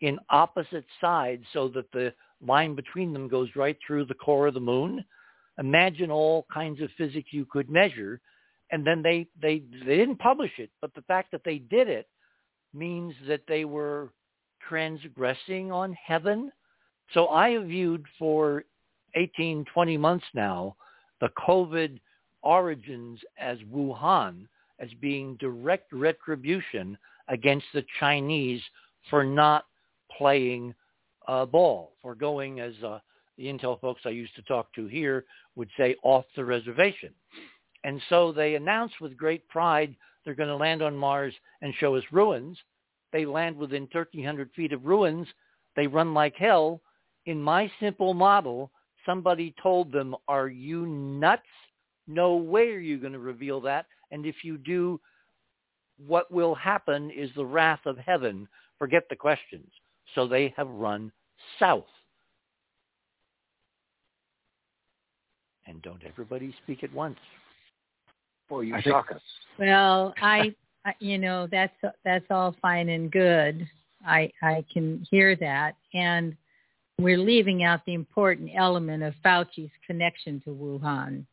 in 0.00 0.18
opposite 0.30 0.84
sides 1.00 1.44
so 1.52 1.68
that 1.68 1.90
the 1.92 2.12
line 2.44 2.74
between 2.74 3.12
them 3.12 3.28
goes 3.28 3.48
right 3.56 3.76
through 3.86 4.06
the 4.06 4.14
core 4.14 4.46
of 4.46 4.54
the 4.54 4.60
moon, 4.60 5.04
imagine 5.58 6.10
all 6.10 6.46
kinds 6.52 6.80
of 6.80 6.90
physics 6.96 7.32
you 7.32 7.46
could 7.46 7.70
measure. 7.70 8.20
And 8.70 8.86
then 8.86 9.02
they, 9.02 9.26
they, 9.40 9.62
they 9.86 9.96
didn't 9.96 10.18
publish 10.18 10.52
it, 10.58 10.70
but 10.80 10.94
the 10.94 11.02
fact 11.02 11.30
that 11.32 11.42
they 11.44 11.58
did 11.58 11.88
it 11.88 12.08
means 12.72 13.14
that 13.28 13.42
they 13.46 13.64
were 13.64 14.10
transgressing 14.68 15.70
on 15.70 15.92
heaven. 15.92 16.50
So 17.12 17.28
I 17.28 17.50
have 17.50 17.64
viewed 17.64 18.04
for 18.18 18.64
18, 19.14 19.64
20 19.72 19.96
months 19.96 20.24
now 20.34 20.76
the 21.20 21.28
COVID 21.46 22.00
origins 22.42 23.20
as 23.38 23.58
Wuhan 23.72 24.46
as 24.78 24.88
being 25.00 25.36
direct 25.36 25.92
retribution 25.92 26.98
against 27.28 27.66
the 27.72 27.84
Chinese 28.00 28.60
for 29.08 29.24
not 29.24 29.64
playing 30.18 30.74
uh, 31.26 31.46
ball, 31.46 31.92
for 32.02 32.14
going 32.14 32.60
as 32.60 32.74
a, 32.82 33.00
the 33.38 33.44
intel 33.44 33.80
folks 33.80 34.02
I 34.04 34.10
used 34.10 34.34
to 34.36 34.42
talk 34.42 34.72
to 34.74 34.86
here 34.86 35.24
would 35.56 35.70
say 35.76 35.96
off 36.02 36.24
the 36.36 36.44
reservation. 36.44 37.10
And 37.84 38.00
so 38.08 38.32
they 38.32 38.56
announce 38.56 38.92
with 39.00 39.16
great 39.16 39.48
pride 39.48 39.94
they're 40.24 40.34
going 40.34 40.48
to 40.48 40.56
land 40.56 40.82
on 40.82 40.96
Mars 40.96 41.34
and 41.60 41.74
show 41.74 41.96
us 41.96 42.04
ruins. 42.10 42.58
They 43.12 43.26
land 43.26 43.56
within 43.56 43.82
1,300 43.92 44.50
feet 44.56 44.72
of 44.72 44.86
ruins. 44.86 45.28
They 45.76 45.86
run 45.86 46.14
like 46.14 46.34
hell. 46.36 46.80
In 47.26 47.42
my 47.42 47.70
simple 47.80 48.14
model, 48.14 48.70
somebody 49.06 49.54
told 49.62 49.92
them, 49.92 50.14
are 50.28 50.48
you 50.48 50.86
nuts? 50.86 51.42
No 52.06 52.36
way 52.36 52.70
are 52.70 52.78
you 52.78 52.98
going 52.98 53.12
to 53.12 53.18
reveal 53.18 53.60
that. 53.62 53.86
And 54.10 54.26
if 54.26 54.36
you 54.42 54.58
do, 54.58 55.00
what 56.06 56.30
will 56.30 56.54
happen 56.54 57.10
is 57.10 57.30
the 57.36 57.44
wrath 57.44 57.80
of 57.86 57.96
heaven. 57.98 58.48
Forget 58.78 59.04
the 59.08 59.16
questions. 59.16 59.70
So 60.14 60.26
they 60.26 60.52
have 60.56 60.68
run 60.68 61.12
south. 61.58 61.84
And 65.66 65.80
don't 65.82 66.02
everybody 66.06 66.54
speak 66.62 66.84
at 66.84 66.92
once. 66.92 67.18
Or 68.50 68.64
you 68.64 68.76
shock 68.82 69.10
us. 69.10 69.22
Well, 69.58 70.14
I, 70.22 70.54
I, 70.84 70.94
you 71.00 71.16
know, 71.16 71.48
that's 71.50 71.74
that's 72.04 72.26
all 72.30 72.54
fine 72.60 72.90
and 72.90 73.10
good. 73.10 73.66
I 74.06 74.30
I 74.42 74.64
can 74.70 75.06
hear 75.10 75.34
that, 75.36 75.76
and 75.94 76.36
we're 76.98 77.18
leaving 77.18 77.64
out 77.64 77.80
the 77.86 77.94
important 77.94 78.50
element 78.54 79.02
of 79.02 79.14
Fauci's 79.24 79.70
connection 79.86 80.40
to 80.44 80.50
Wuhan. 80.50 81.24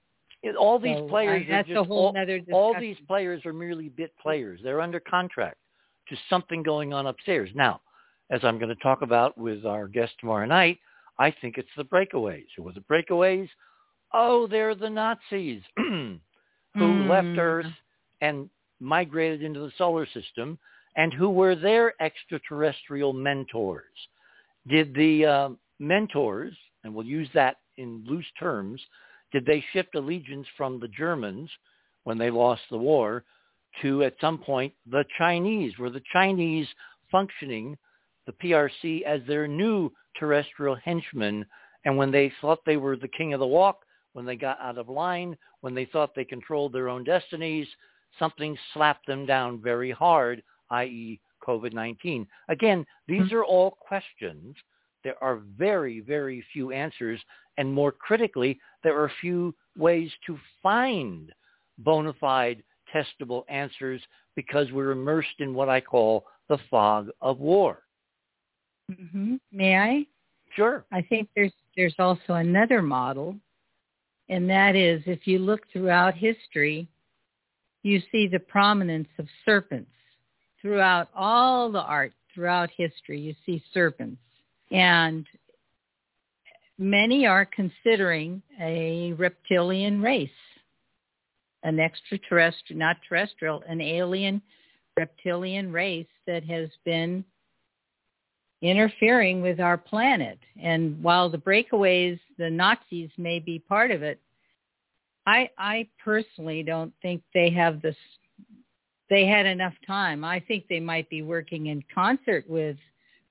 It, 0.43 0.55
all 0.55 0.79
these 0.79 0.97
So, 0.97 1.07
players 1.07 1.43
I- 1.47 1.51
that's 1.51 1.69
are 1.69 1.73
just 1.75 1.89
all, 1.89 2.15
all 2.51 2.79
these 2.79 2.97
players 3.07 3.45
are 3.45 3.53
merely 3.53 3.89
bit 3.89 4.11
players. 4.21 4.59
They're 4.63 4.81
under 4.81 4.99
contract 4.99 5.57
to 6.09 6.15
something 6.29 6.63
going 6.63 6.93
on 6.93 7.05
upstairs. 7.07 7.49
Now, 7.53 7.81
as 8.31 8.39
I'm 8.43 8.57
going 8.57 8.69
to 8.75 8.81
talk 8.81 9.01
about 9.03 9.37
with 9.37 9.65
our 9.65 9.87
guest 9.87 10.13
tomorrow 10.19 10.45
night, 10.47 10.79
I 11.19 11.29
think 11.41 11.57
it's 11.57 11.69
the 11.77 11.83
breakaways. 11.85 12.47
Who 12.57 12.63
were 12.63 12.71
the 12.71 12.81
breakaways? 12.81 13.47
Oh, 14.13 14.47
they're 14.47 14.73
the 14.75 14.89
Nazis 14.89 15.61
who 15.77 16.19
left 17.07 17.27
Mm. 17.27 17.37
Earth 17.37 17.65
and 18.21 18.49
migrated 18.79 19.43
into 19.43 19.59
the 19.59 19.71
solar 19.77 20.07
system 20.07 20.57
and 20.95 21.13
who 21.13 21.29
were 21.29 21.55
their 21.55 21.93
extraterrestrial 22.01 23.13
mentors. 23.13 23.85
Did 24.67 24.93
the 24.93 25.25
uh, 25.25 25.49
mentors, 25.79 26.55
and 26.83 26.93
we'll 26.93 27.05
use 27.05 27.29
that 27.33 27.57
in 27.77 28.03
loose 28.07 28.25
terms, 28.39 28.81
did 29.31 29.45
they 29.45 29.63
shift 29.73 29.95
allegiance 29.95 30.47
from 30.57 30.79
the 30.79 30.87
Germans 30.89 31.49
when 32.03 32.17
they 32.17 32.29
lost 32.29 32.61
the 32.69 32.77
war 32.77 33.23
to 33.81 34.03
at 34.03 34.15
some 34.19 34.37
point 34.37 34.73
the 34.85 35.05
Chinese? 35.17 35.77
Were 35.77 35.89
the 35.89 36.03
Chinese 36.11 36.67
functioning 37.09 37.77
the 38.25 38.33
PRC 38.33 39.03
as 39.03 39.21
their 39.25 39.47
new 39.47 39.91
terrestrial 40.19 40.75
henchmen? 40.75 41.45
And 41.85 41.97
when 41.97 42.11
they 42.11 42.31
thought 42.41 42.59
they 42.65 42.77
were 42.77 42.97
the 42.97 43.07
king 43.07 43.33
of 43.33 43.39
the 43.39 43.47
walk, 43.47 43.79
when 44.13 44.25
they 44.25 44.35
got 44.35 44.59
out 44.59 44.77
of 44.77 44.89
line, 44.89 45.37
when 45.61 45.73
they 45.73 45.85
thought 45.85 46.13
they 46.13 46.25
controlled 46.25 46.73
their 46.73 46.89
own 46.89 47.03
destinies, 47.03 47.67
something 48.19 48.57
slapped 48.73 49.07
them 49.07 49.25
down 49.25 49.61
very 49.61 49.91
hard, 49.91 50.43
i.e. 50.69 51.19
COVID-19. 51.47 52.27
Again, 52.49 52.85
these 53.07 53.31
are 53.31 53.43
all 53.43 53.71
questions. 53.71 54.55
There 55.03 55.21
are 55.23 55.41
very, 55.57 55.99
very 55.99 56.43
few 56.53 56.71
answers. 56.71 57.19
And 57.57 57.71
more 57.73 57.91
critically, 57.91 58.59
there 58.83 58.99
are 59.01 59.11
few 59.21 59.53
ways 59.77 60.11
to 60.27 60.37
find 60.61 61.31
bona 61.79 62.13
fide 62.19 62.63
testable 62.93 63.43
answers 63.49 64.01
because 64.35 64.71
we're 64.71 64.91
immersed 64.91 65.39
in 65.39 65.53
what 65.53 65.69
I 65.69 65.81
call 65.81 66.25
the 66.49 66.57
fog 66.69 67.09
of 67.21 67.39
war. 67.39 67.83
hmm 68.89 69.35
May 69.51 69.77
I? 69.77 70.05
Sure. 70.55 70.85
I 70.91 71.01
think 71.01 71.29
there's 71.35 71.53
there's 71.77 71.95
also 71.97 72.33
another 72.33 72.81
model, 72.81 73.35
and 74.27 74.49
that 74.49 74.75
is 74.75 75.01
if 75.05 75.25
you 75.25 75.39
look 75.39 75.61
throughout 75.71 76.13
history, 76.13 76.89
you 77.83 78.01
see 78.11 78.27
the 78.27 78.39
prominence 78.39 79.07
of 79.17 79.27
serpents 79.45 79.91
throughout 80.61 81.09
all 81.15 81.71
the 81.71 81.81
art 81.81 82.13
throughout 82.33 82.69
history. 82.75 83.19
You 83.19 83.35
see 83.45 83.63
serpents, 83.73 84.21
and 84.71 85.25
many 86.77 87.25
are 87.25 87.45
considering 87.45 88.41
a 88.59 89.13
reptilian 89.13 90.01
race, 90.01 90.29
an 91.63 91.79
extraterrestrial, 91.79 92.79
not 92.79 92.97
terrestrial, 93.07 93.63
an 93.67 93.81
alien 93.81 94.41
reptilian 94.97 95.71
race 95.71 96.07
that 96.27 96.43
has 96.43 96.69
been 96.85 97.23
interfering 98.61 99.41
with 99.41 99.59
our 99.59 99.77
planet. 99.77 100.37
And 100.61 101.01
while 101.01 101.29
the 101.29 101.37
breakaways, 101.37 102.19
the 102.37 102.49
Nazis 102.49 103.09
may 103.17 103.39
be 103.39 103.59
part 103.59 103.91
of 103.91 104.03
it, 104.03 104.19
I 105.25 105.49
I 105.57 105.87
personally 106.03 106.63
don't 106.63 106.93
think 107.01 107.21
they 107.33 107.49
have 107.51 107.81
this 107.81 107.95
they 109.11 109.27
had 109.27 109.45
enough 109.45 109.73
time. 109.85 110.23
I 110.23 110.39
think 110.39 110.67
they 110.67 110.79
might 110.79 111.07
be 111.09 111.21
working 111.21 111.67
in 111.67 111.83
concert 111.93 112.49
with 112.49 112.77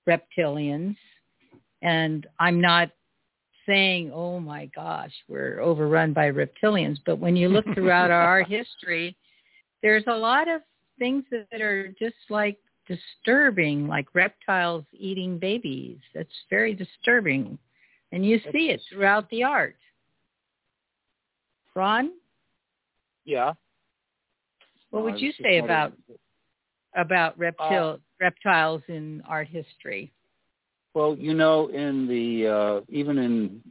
reptilians 0.07 0.97
and 1.83 2.27
I'm 2.39 2.61
not 2.61 2.91
saying, 3.67 4.13
"Oh 4.13 4.39
my 4.41 4.67
gosh, 4.67 5.13
we're 5.27 5.61
overrun 5.61 6.13
by 6.13 6.31
reptilians," 6.31 6.99
but 7.07 7.17
when 7.17 7.35
you 7.35 7.49
look 7.49 7.65
throughout 7.75 8.11
our 8.11 8.43
history, 8.59 9.17
there's 9.83 10.05
a 10.07 10.15
lot 10.15 10.49
of 10.49 10.61
things 10.99 11.25
that 11.31 11.63
are 11.63 11.89
just 11.99 12.17
like 12.29 12.59
disturbing, 12.87 13.87
like 13.89 14.15
reptiles 14.15 14.85
eating 14.93 15.39
babies. 15.39 15.99
That's 16.15 16.29
very 16.51 16.75
disturbing. 16.75 17.59
And 18.13 18.27
you 18.27 18.41
see 18.53 18.71
it 18.71 18.83
throughout 18.91 19.31
the 19.31 19.45
art. 19.45 19.77
Ron, 21.75 22.11
Yeah. 23.25 23.55
What 24.91 25.05
would 25.05 25.21
you 25.21 25.33
say 25.43 25.59
about 25.59 25.93
about 26.97 27.39
reptile 27.39 28.01
reptiles 28.21 28.83
in 28.89 29.23
art 29.29 29.49
history? 29.49 30.13
Well, 30.95 31.17
you 31.17 31.35
know, 31.35 31.69
in 31.69 32.09
the 32.09 32.49
uh, 32.49 32.81
even 32.89 33.19
in 33.19 33.63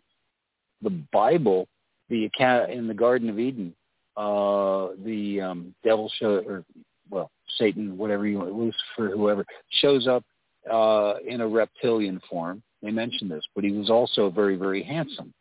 the 0.81 0.91
Bible, 1.11 1.67
the 2.09 2.25
account 2.25 2.71
in 2.71 2.87
the 2.87 2.93
Garden 2.93 3.29
of 3.29 3.39
Eden, 3.39 3.75
uh, 4.15 4.89
the 5.03 5.41
um, 5.41 5.75
devil 5.83 6.11
show 6.19 6.41
or 6.45 6.63
well, 7.09 7.31
Satan, 7.57 7.97
whatever 7.97 8.27
you 8.27 8.37
want, 8.37 8.53
Lucifer, 8.53 9.15
whoever 9.15 9.45
shows 9.81 10.07
up 10.07 10.23
uh, 10.71 11.15
in 11.27 11.41
a 11.41 11.47
reptilian 11.47 12.21
form. 12.29 12.61
They 12.81 12.91
mentioned 12.91 13.29
this, 13.31 13.43
but 13.55 13.63
he 13.63 13.71
was 13.71 13.89
also 13.89 14.29
very, 14.29 14.55
very 14.55 14.83
handsome, 14.83 15.33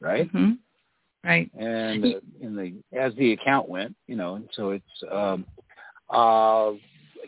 right? 0.00 0.32
Mhm. 0.32 0.58
Right. 1.24 1.50
and 1.56 2.04
uh, 2.04 2.08
in 2.40 2.56
the 2.56 2.98
as 2.98 3.14
the 3.14 3.32
account 3.32 3.68
went, 3.68 3.94
you 4.08 4.16
know, 4.16 4.34
and 4.34 4.48
so 4.54 4.70
it's 4.70 4.84
um 5.10 5.46
uh 6.10 6.72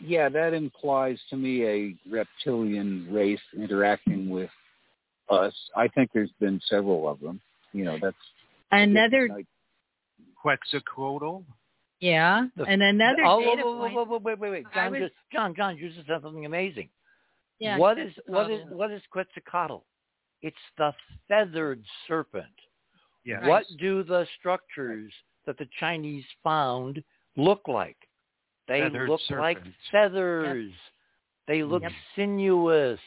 yeah, 0.01 0.27
that 0.29 0.53
implies 0.53 1.17
to 1.29 1.37
me 1.37 1.65
a 1.65 1.95
reptilian 2.09 3.07
race 3.09 3.39
interacting 3.57 4.29
with 4.29 4.49
us. 5.29 5.53
I 5.75 5.87
think 5.87 6.09
there's 6.13 6.33
been 6.39 6.59
several 6.67 7.07
of 7.07 7.19
them. 7.21 7.39
You 7.71 7.85
know, 7.85 7.97
that's 8.01 8.17
Another 8.71 9.29
like, 9.29 9.45
Quetzalcoatl. 10.41 11.43
yeah, 11.99 12.47
The- 12.55 12.65
and 12.65 12.81
another 12.81 13.23
oh, 13.25 13.39
data 13.39 13.61
whoa, 13.63 13.77
whoa, 13.77 13.89
whoa, 13.89 14.05
whoa, 14.05 14.17
wait, 14.17 14.39
wait, 14.39 14.51
wait. 14.51 14.65
John 14.73 14.91
was- 14.91 15.01
just 15.01 15.13
John, 15.31 15.55
John, 15.55 15.77
you 15.77 15.89
just 15.89 16.07
said 16.07 16.21
something 16.21 16.45
amazing. 16.45 16.89
Yeah, 17.59 17.77
what 17.77 17.97
is 17.97 18.11
what 18.27 18.51
is 18.51 18.59
Quetzalcoatl. 18.59 18.75
what 18.77 18.91
is 18.91 19.01
Quetzalcoatl? 19.11 19.83
It's 20.41 20.57
the 20.77 20.93
feathered 21.27 21.83
serpent. 22.07 22.45
Yes. 23.25 23.41
What 23.45 23.65
do 23.79 24.03
the 24.03 24.25
structures 24.39 25.11
that 25.45 25.57
the 25.57 25.67
Chinese 25.79 26.23
found 26.43 27.03
look 27.35 27.61
like? 27.67 27.97
They 28.67 28.81
Feathered 28.81 29.09
look 29.09 29.21
like 29.31 29.57
serpents. 29.57 29.77
feathers. 29.91 30.73
They 31.47 31.63
look 31.63 31.83
Yep. 31.83 31.91
sinuous. 32.15 32.99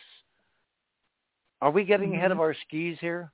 Are 1.61 1.71
we 1.71 1.85
getting 1.85 2.14
ahead 2.14 2.31
Mhm. 2.31 2.35
of 2.35 2.41
our 2.41 2.55
skis 2.55 2.99
here? 3.01 3.33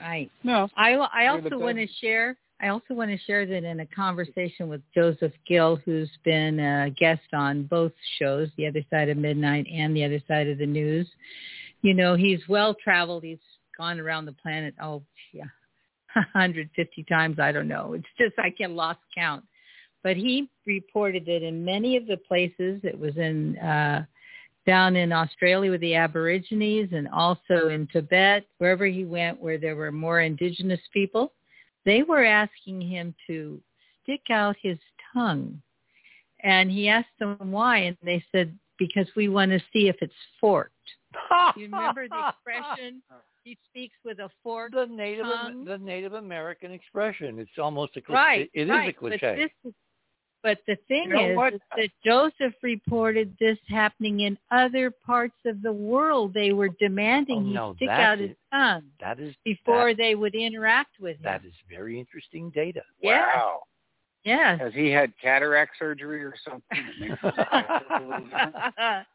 Right. 0.00 0.30
no. 0.42 0.68
I, 0.76 0.94
I 0.94 1.26
also 1.26 1.58
want 1.58 1.76
to 1.78 1.86
share. 1.86 2.36
I 2.60 2.68
also 2.68 2.94
want 2.94 3.10
to 3.10 3.18
share 3.18 3.44
that 3.44 3.64
in 3.64 3.80
a 3.80 3.86
conversation 3.86 4.68
with 4.68 4.80
Joseph 4.94 5.32
Gill, 5.44 5.76
who's 5.76 6.10
been 6.24 6.58
a 6.60 6.88
guest 6.90 7.34
on 7.34 7.64
both 7.64 7.92
shows, 8.18 8.48
The 8.56 8.66
Other 8.66 8.82
Side 8.88 9.08
of 9.10 9.18
Midnight 9.18 9.66
and 9.70 9.94
The 9.94 10.04
Other 10.04 10.20
Side 10.26 10.48
of 10.48 10.58
the 10.58 10.66
News. 10.66 11.06
You 11.82 11.92
know, 11.94 12.14
he's 12.14 12.40
well 12.48 12.72
traveled. 12.74 13.24
He's 13.24 13.40
gone 13.76 14.00
around 14.00 14.24
the 14.24 14.32
planet. 14.32 14.74
Oh, 14.80 15.02
yeah, 15.32 15.44
150 16.14 17.04
times. 17.04 17.38
I 17.38 17.52
don't 17.52 17.68
know. 17.68 17.94
It's 17.94 18.06
just 18.18 18.38
I 18.38 18.50
can 18.50 18.76
lost 18.76 19.00
count. 19.14 19.44
But 20.02 20.16
he 20.16 20.48
reported 20.66 21.24
that 21.26 21.42
in 21.42 21.64
many 21.64 21.96
of 21.96 22.06
the 22.06 22.18
places, 22.18 22.80
it 22.82 22.98
was 22.98 23.16
in 23.16 23.56
uh, 23.58 24.04
down 24.66 24.96
in 24.96 25.12
Australia 25.12 25.70
with 25.70 25.80
the 25.80 25.94
Aborigines 25.94 26.90
and 26.92 27.08
also 27.08 27.68
in 27.68 27.86
Tibet, 27.92 28.46
wherever 28.58 28.86
he 28.86 29.04
went 29.04 29.40
where 29.40 29.58
there 29.58 29.76
were 29.76 29.92
more 29.92 30.20
indigenous 30.20 30.80
people, 30.92 31.32
they 31.84 32.02
were 32.02 32.24
asking 32.24 32.80
him 32.80 33.14
to 33.26 33.60
stick 34.02 34.22
out 34.30 34.56
his 34.60 34.78
tongue. 35.12 35.60
And 36.42 36.70
he 36.70 36.88
asked 36.88 37.18
them 37.18 37.36
why, 37.50 37.78
and 37.78 37.96
they 38.02 38.24
said, 38.32 38.56
because 38.78 39.06
we 39.16 39.28
want 39.28 39.50
to 39.50 39.60
see 39.72 39.88
if 39.88 39.96
it's 40.00 40.12
forked. 40.40 40.73
You 41.56 41.64
remember 41.66 42.08
the 42.08 42.28
expression? 42.28 43.02
He 43.44 43.58
speaks 43.68 43.96
with 44.04 44.18
a 44.20 44.30
fork. 44.42 44.72
the 44.72 44.86
native 44.86 45.26
tongue? 45.26 45.64
the 45.64 45.78
Native 45.78 46.14
American 46.14 46.72
expression. 46.72 47.38
It's 47.38 47.50
almost 47.58 47.96
a 47.96 48.00
cliche. 48.00 48.14
Right. 48.16 48.50
It 48.54 48.62
is 48.62 48.70
right. 48.70 48.88
a 48.88 48.92
cliche. 48.92 49.18
But, 49.20 49.36
this 49.36 49.50
is, 49.64 49.74
but 50.42 50.58
the 50.66 50.76
thing 50.88 51.04
You 51.08 51.14
know 51.14 51.30
is, 51.30 51.36
what? 51.36 51.54
is 51.54 51.60
that 51.76 51.88
Joseph 52.04 52.54
reported 52.62 53.36
this 53.38 53.58
happening 53.68 54.20
in 54.20 54.38
other 54.50 54.90
parts 54.90 55.36
of 55.44 55.60
the 55.62 55.72
world. 55.72 56.32
They 56.32 56.52
were 56.52 56.70
demanding 56.80 57.38
Oh, 57.38 57.44
he 57.46 57.52
no, 57.52 57.74
stick 57.76 57.88
that's 57.88 58.00
out 58.02 58.18
his 58.18 58.30
it. 58.30 58.38
tongue 58.52 58.84
that 59.00 59.20
is 59.20 59.34
before 59.44 59.90
that, 59.90 59.98
they 59.98 60.14
would 60.14 60.34
interact 60.34 60.98
with 61.00 61.16
him. 61.16 61.22
that 61.24 61.44
is 61.44 61.52
very 61.68 61.98
interesting 62.00 62.50
data. 62.50 62.82
Yeah. 63.02 63.26
Wow. 63.36 63.60
Yes. 64.24 64.58
Has 64.58 64.72
he 64.72 64.88
had 64.90 65.12
cataract 65.20 65.72
surgery 65.78 66.24
or 66.24 66.34
something? 66.42 66.62
that 66.70 66.98
makes 66.98 67.20
his 67.20 67.32
eyes 67.52 67.64
look 67.68 68.00
a 68.00 68.02
little 68.02 68.20
different? 68.24 69.06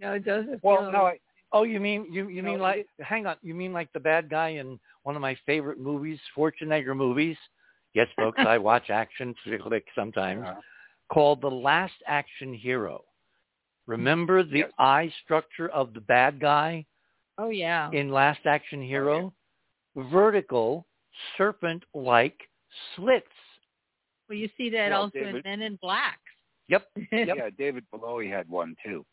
no, 0.00 0.18
Joseph. 0.18 0.60
well, 0.64 0.82
no. 0.82 0.90
no, 0.90 1.04
I, 1.06 1.18
Oh, 1.52 1.62
you 1.62 1.80
mean 1.80 2.12
you 2.12 2.28
you 2.28 2.42
No, 2.42 2.50
mean 2.52 2.60
like 2.60 2.86
hang 3.00 3.26
on, 3.26 3.36
you 3.42 3.54
mean 3.54 3.72
like 3.72 3.92
the 3.92 4.00
bad 4.00 4.28
guy 4.28 4.48
in 4.50 4.78
one 5.04 5.14
of 5.16 5.22
my 5.22 5.36
favorite 5.46 5.78
movies, 5.78 6.18
Schwarzenegger 6.36 6.96
movies? 6.96 7.36
Yes, 7.94 8.08
folks, 8.16 8.38
I 8.40 8.58
watch 8.58 8.90
action 8.90 9.34
flick 9.62 9.86
sometimes. 9.94 10.44
uh, 10.46 10.54
Called 11.12 11.40
The 11.40 11.50
Last 11.50 11.94
Action 12.06 12.52
Hero. 12.52 13.04
Remember 13.86 14.42
the 14.42 14.58
Yes. 14.58 14.70
eye 14.78 15.12
structure 15.24 15.68
of 15.68 15.94
the 15.94 16.00
bad 16.00 16.40
guy 16.40 16.84
Oh 17.38 17.50
yeah. 17.50 17.90
in 17.92 18.10
Last 18.10 18.40
Action 18.44 18.82
Hero? 18.82 19.32
Vertical, 19.94 20.86
serpent-like 21.38 22.38
slits. 22.94 23.26
well, 24.28 24.36
you 24.36 24.48
see 24.56 24.68
that 24.70 24.90
Well, 24.90 25.02
also 25.02 25.18
in 25.18 25.40
Men 25.44 25.62
in 25.62 25.76
Black. 25.76 26.18
Yep. 26.68 26.88
yeah, 27.12 27.48
David 27.56 27.84
Bowie 27.92 28.28
had 28.28 28.48
one 28.48 28.74
too. 28.84 29.06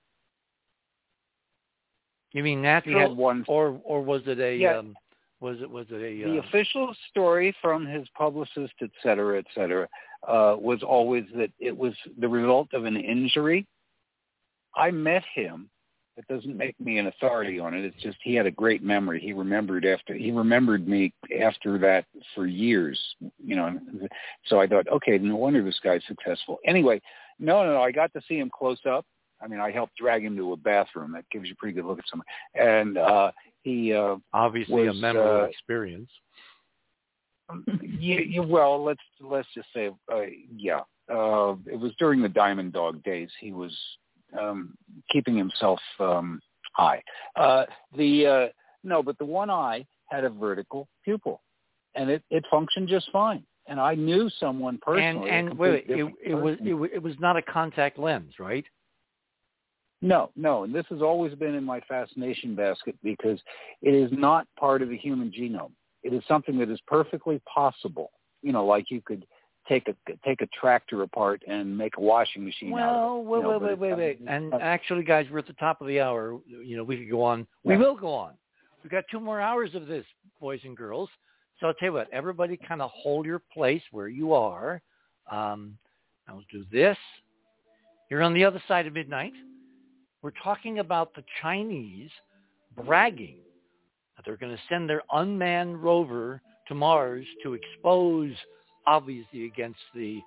You 2.34 2.44
mean 2.44 2.60
He 2.60 2.64
natural, 2.64 3.10
had 3.10 3.18
one. 3.18 3.46
or 3.48 3.80
or 3.84 4.02
was 4.02 4.24
it 4.28 4.40
a 4.40 4.56
Yeah. 4.58 4.78
um, 4.80 4.96
was 5.40 5.62
it 5.62 5.70
was 5.70 5.86
it 5.90 6.02
a 6.02 6.24
The 6.30 6.38
uh, 6.40 6.42
official 6.42 6.96
story 7.10 7.56
from 7.62 7.86
his 7.86 8.08
publicist, 8.18 8.74
et 8.82 8.92
cetera, 9.02 9.38
et 9.38 9.46
cetera, 9.54 9.88
uh, 10.28 10.56
was 10.60 10.84
always 10.84 11.26
that 11.36 11.52
it 11.60 11.76
was 11.78 11.94
the 12.18 12.28
result 12.28 12.74
of 12.74 12.86
an 12.86 12.98
injury. 12.98 13.66
I 14.76 14.90
met 14.92 15.24
him. 15.34 15.70
It 16.16 16.28
doesn't 16.28 16.56
make 16.56 16.80
me 16.80 17.00
an 17.00 17.08
authority 17.08 17.60
on 17.60 17.74
it. 17.74 17.84
It's 17.86 18.02
just 18.02 18.18
he 18.22 18.36
had 18.36 18.46
a 18.46 18.52
great 18.52 18.84
memory. 18.84 19.20
He 19.20 19.34
remembered 19.34 19.84
after 19.84 20.14
he 20.14 20.32
remembered 20.32 20.88
me 20.88 21.12
after 21.42 21.78
that 21.80 22.06
for 22.36 22.46
years. 22.46 23.00
You 23.44 23.56
know, 23.56 23.80
so 24.46 24.60
I 24.60 24.68
thought, 24.68 24.88
okay, 24.88 25.18
no 25.18 25.36
wonder 25.36 25.64
this 25.64 25.80
guy's 25.84 26.04
successful. 26.08 26.60
Anyway, 26.66 27.02
no, 27.40 27.64
no, 27.66 27.74
no. 27.74 27.82
I 27.82 27.92
got 27.92 28.14
to 28.14 28.22
see 28.28 28.38
him 28.38 28.50
close 28.50 28.80
up. 28.88 29.06
I 29.44 29.48
mean, 29.48 29.60
I 29.60 29.72
helped 29.72 29.98
drag 29.98 30.24
him 30.24 30.38
to 30.38 30.54
a 30.54 30.58
bathroom. 30.58 31.12
That 31.14 31.26
gives 31.32 31.48
you 31.48 31.54
a 31.54 31.56
pretty 31.58 31.74
good 31.74 31.86
look 31.86 32.00
at 32.00 32.06
someone. 32.10 32.26
And 32.56 32.98
uh, 32.98 33.32
he 33.64 33.94
uh, 33.94 34.16
obviously 34.34 34.88
a 34.88 34.94
memorable 34.94 35.42
uh, 35.42 35.46
experience? 35.46 36.10
you, 37.82 38.20
you, 38.20 38.44
well, 38.44 38.84
let's 38.84 39.02
let's 39.22 39.48
just 39.54 39.68
say, 39.74 39.90
uh, 40.12 40.22
yeah, 40.56 40.82
uh, 41.12 41.56
it 41.66 41.80
was 41.80 41.92
during 42.00 42.22
the 42.22 42.30
Diamond 42.30 42.74
Dog 42.74 43.04
days. 43.04 43.30
He 43.40 43.52
was 43.52 43.76
um, 44.40 44.76
keeping 45.12 45.36
himself 45.36 45.80
um, 46.00 46.40
high. 46.74 47.02
Uh, 47.36 47.66
the 47.98 48.26
uh, 48.26 48.48
no, 48.84 49.04
but 49.04 49.18
the 49.18 49.26
one 49.26 49.50
eye 49.50 49.86
had 50.06 50.24
a 50.24 50.30
vertical 50.30 50.88
pupil, 51.04 51.42
and 51.96 52.10
it 52.10 52.24
it 52.30 52.46
functioned 52.50 52.88
just 52.88 53.10
fine. 53.12 53.44
And 53.66 53.80
I 53.80 53.96
knew 53.96 54.30
someone 54.40 54.78
personally. 54.82 55.30
and 55.30 55.50
and 55.50 55.58
wait, 55.58 55.86
it, 55.86 55.88
different 55.88 56.16
it 56.24 56.36
was 56.36 56.58
it, 56.62 56.92
it 56.96 57.04
was 57.04 57.16
not 57.20 57.38
a 57.38 57.42
contact 57.42 57.98
lens, 57.98 58.34
right? 58.40 58.66
No, 60.04 60.32
no, 60.36 60.66
and 60.66 60.76
this 60.76 60.86
has 60.90 61.02
always 61.02 61.34
been 61.34 61.56
in 61.56 61.64
my 61.64 61.80
fascination 61.88 62.56
basket 62.56 62.94
because 63.04 63.40
it 63.82 63.94
is 63.94 64.12
not 64.12 64.46
part 64.60 64.82
of 64.82 64.90
the 64.90 64.98
human 64.98 65.32
genome. 65.32 65.72
It 66.04 66.14
is 66.14 66.22
something 66.28 66.58
that 66.60 66.70
is 66.70 66.80
perfectly 66.86 67.42
possible. 67.52 68.12
You 68.42 68.52
know, 68.52 68.66
like 68.66 68.92
you 68.92 69.02
could 69.02 69.26
take 69.66 69.88
a 69.88 69.96
take 70.26 70.42
a 70.42 70.48
tractor 70.48 71.04
apart 71.04 71.42
and 71.48 71.78
make 71.78 71.96
a 71.96 72.02
washing 72.02 72.44
machine 72.44 72.74
out 72.74 72.76
Well, 72.76 73.14
of 73.14 73.22
it. 73.22 73.30
wait, 73.30 73.38
you 73.38 73.44
know, 73.44 73.50
wait, 73.50 73.62
wait, 73.62 73.80
wait, 73.80 73.98
wait. 73.98 74.20
And 74.28 74.54
actually, 74.56 75.06
guys, 75.06 75.26
we're 75.32 75.40
at 75.40 75.48
the 75.48 75.54
top 75.54 75.80
of 75.80 75.88
the 75.88 76.02
hour. 76.02 76.38
You 76.46 76.76
know, 76.76 76.84
we 76.84 76.98
could 76.98 77.10
go 77.10 77.24
on. 77.24 77.48
We 77.64 77.76
Yeah. 77.76 77.80
will 77.80 77.96
go 77.96 78.14
on. 78.14 78.34
We've 78.84 78.92
got 78.92 79.06
two 79.10 79.22
more 79.22 79.40
hours 79.40 79.74
of 79.74 79.88
this, 79.88 80.06
boys 80.42 80.60
and 80.66 80.76
girls. 80.76 81.10
So 81.62 81.68
I'll 81.68 81.74
tell 81.76 81.88
you 81.88 81.94
what. 81.94 82.10
Everybody, 82.12 82.58
kind 82.58 82.82
of 82.82 82.92
hold 82.92 83.26
your 83.26 83.40
place 83.40 83.82
where 83.92 84.10
you 84.10 84.34
are. 84.34 84.82
Um, 85.32 85.78
I'll 86.28 86.44
do 86.52 86.66
this. 86.74 86.98
You're 88.10 88.22
on 88.22 88.34
the 88.34 88.44
other 88.44 88.62
side 88.68 88.86
of 88.86 88.92
midnight. 88.92 89.32
We're 90.24 90.32
talking 90.42 90.80
about 90.80 91.14
the 91.16 91.24
Chinese 91.42 92.10
bragging 92.86 93.40
that 94.16 94.24
they're 94.26 94.38
going 94.38 94.56
to 94.56 94.62
send 94.70 94.90
their 94.90 95.02
unmanned 95.12 95.84
rover 95.84 96.42
to 96.70 96.74
Mars 96.74 97.26
to 97.44 97.56
expose, 97.56 98.32
obviously, 98.88 99.48
against 99.48 99.82
the 99.94 100.22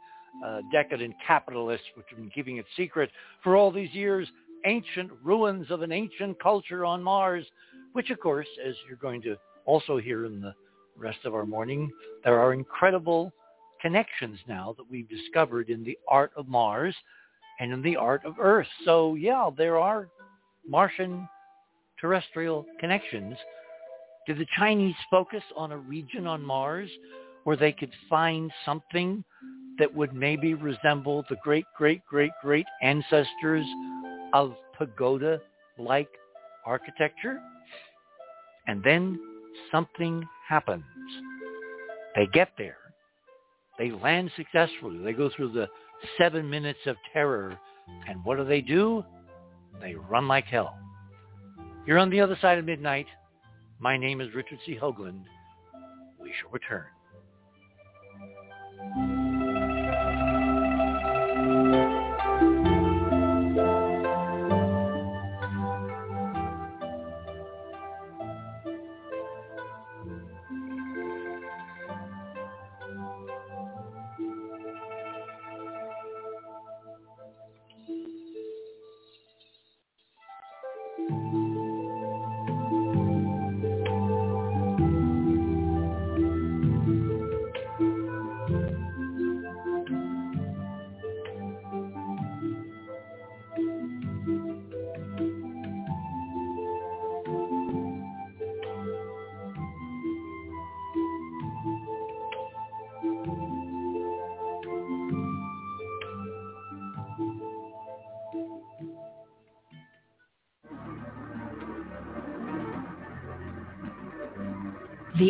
uh, 0.45 0.61
decadent 0.71 1.15
capitalists, 1.27 1.87
which 1.95 2.05
have 2.11 2.19
been 2.19 2.29
keeping 2.29 2.59
it 2.59 2.67
secret 2.77 3.11
for 3.43 3.57
all 3.57 3.73
these 3.73 3.91
years, 3.95 4.29
ancient 4.67 5.11
ruins 5.25 5.71
of 5.71 5.81
an 5.81 5.93
ancient 5.93 6.39
culture 6.43 6.85
on 6.85 7.03
Mars, 7.03 7.47
which, 7.95 8.11
of 8.11 8.21
course, 8.21 8.49
as 8.69 8.75
you're 8.87 8.99
going 8.99 9.23
to 9.23 9.35
also 9.65 9.97
hear 9.97 10.27
in 10.27 10.43
the 10.43 10.53
rest 10.95 11.21
of 11.25 11.35
our 11.35 11.47
morning, 11.47 11.91
there 12.23 12.39
are 12.39 12.53
incredible 12.53 13.33
connections 13.81 14.39
now 14.47 14.75
that 14.77 14.91
we've 14.91 15.09
discovered 15.09 15.71
in 15.71 15.83
the 15.85 15.97
art 16.07 16.33
of 16.37 16.49
Mars 16.49 16.95
and 17.61 17.73
in 17.73 17.83
the 17.83 17.97
art 17.97 18.25
of 18.25 18.35
Earth. 18.39 18.67
So, 18.85 19.15
yeah, 19.15 19.51
there 19.57 19.79
are 19.79 20.09
Martian 20.69 21.29
terrestrial 22.01 22.67
connections. 22.81 23.37
Did 24.27 24.39
the 24.39 24.47
Chinese 24.59 24.97
focus 25.11 25.43
on 25.57 25.73
a 25.73 25.79
region 25.79 26.27
on 26.27 26.43
Mars 26.43 26.91
where 27.45 27.57
they 27.57 27.73
could 27.73 27.93
find 28.11 28.51
something 28.65 29.25
that 29.79 29.95
would 29.95 30.13
maybe 30.13 30.55
resemble 30.55 31.25
the 31.29 31.37
great, 31.43 31.65
great, 31.77 32.01
great, 32.09 32.33
great 32.43 32.67
ancestors 32.83 33.67
of 34.33 34.55
pagoda-like 34.77 36.11
architecture? 36.65 37.39
And 38.67 38.83
then 38.83 39.19
something 39.71 40.27
happens. 40.49 40.85
They 42.17 42.27
get 42.33 42.49
there. 42.59 42.79
They 43.79 43.91
land 43.91 44.31
successfully. 44.37 44.99
They 45.05 45.13
go 45.13 45.31
through 45.37 45.53
the 45.53 45.69
seven 46.19 46.49
minutes 46.49 46.81
of 46.87 46.97
terror. 47.13 47.59
And 48.09 48.25
what 48.25 48.37
do 48.37 48.45
they 48.45 48.61
do? 48.61 49.05
They 49.81 49.95
run 49.95 50.27
like 50.29 50.47
hell. 50.47 50.77
You're 51.87 51.99
on 51.99 52.11
the 52.11 52.21
other 52.21 52.37
side 52.41 52.59
of 52.59 52.65
midnight. 52.65 53.07
My 53.79 53.97
name 53.97 54.21
is 54.21 54.35
Richard 54.35 54.59
C. 54.67 54.77
Hoagland. 54.81 55.23
We 56.21 56.33
shall 56.41 56.51
return. 56.51 56.87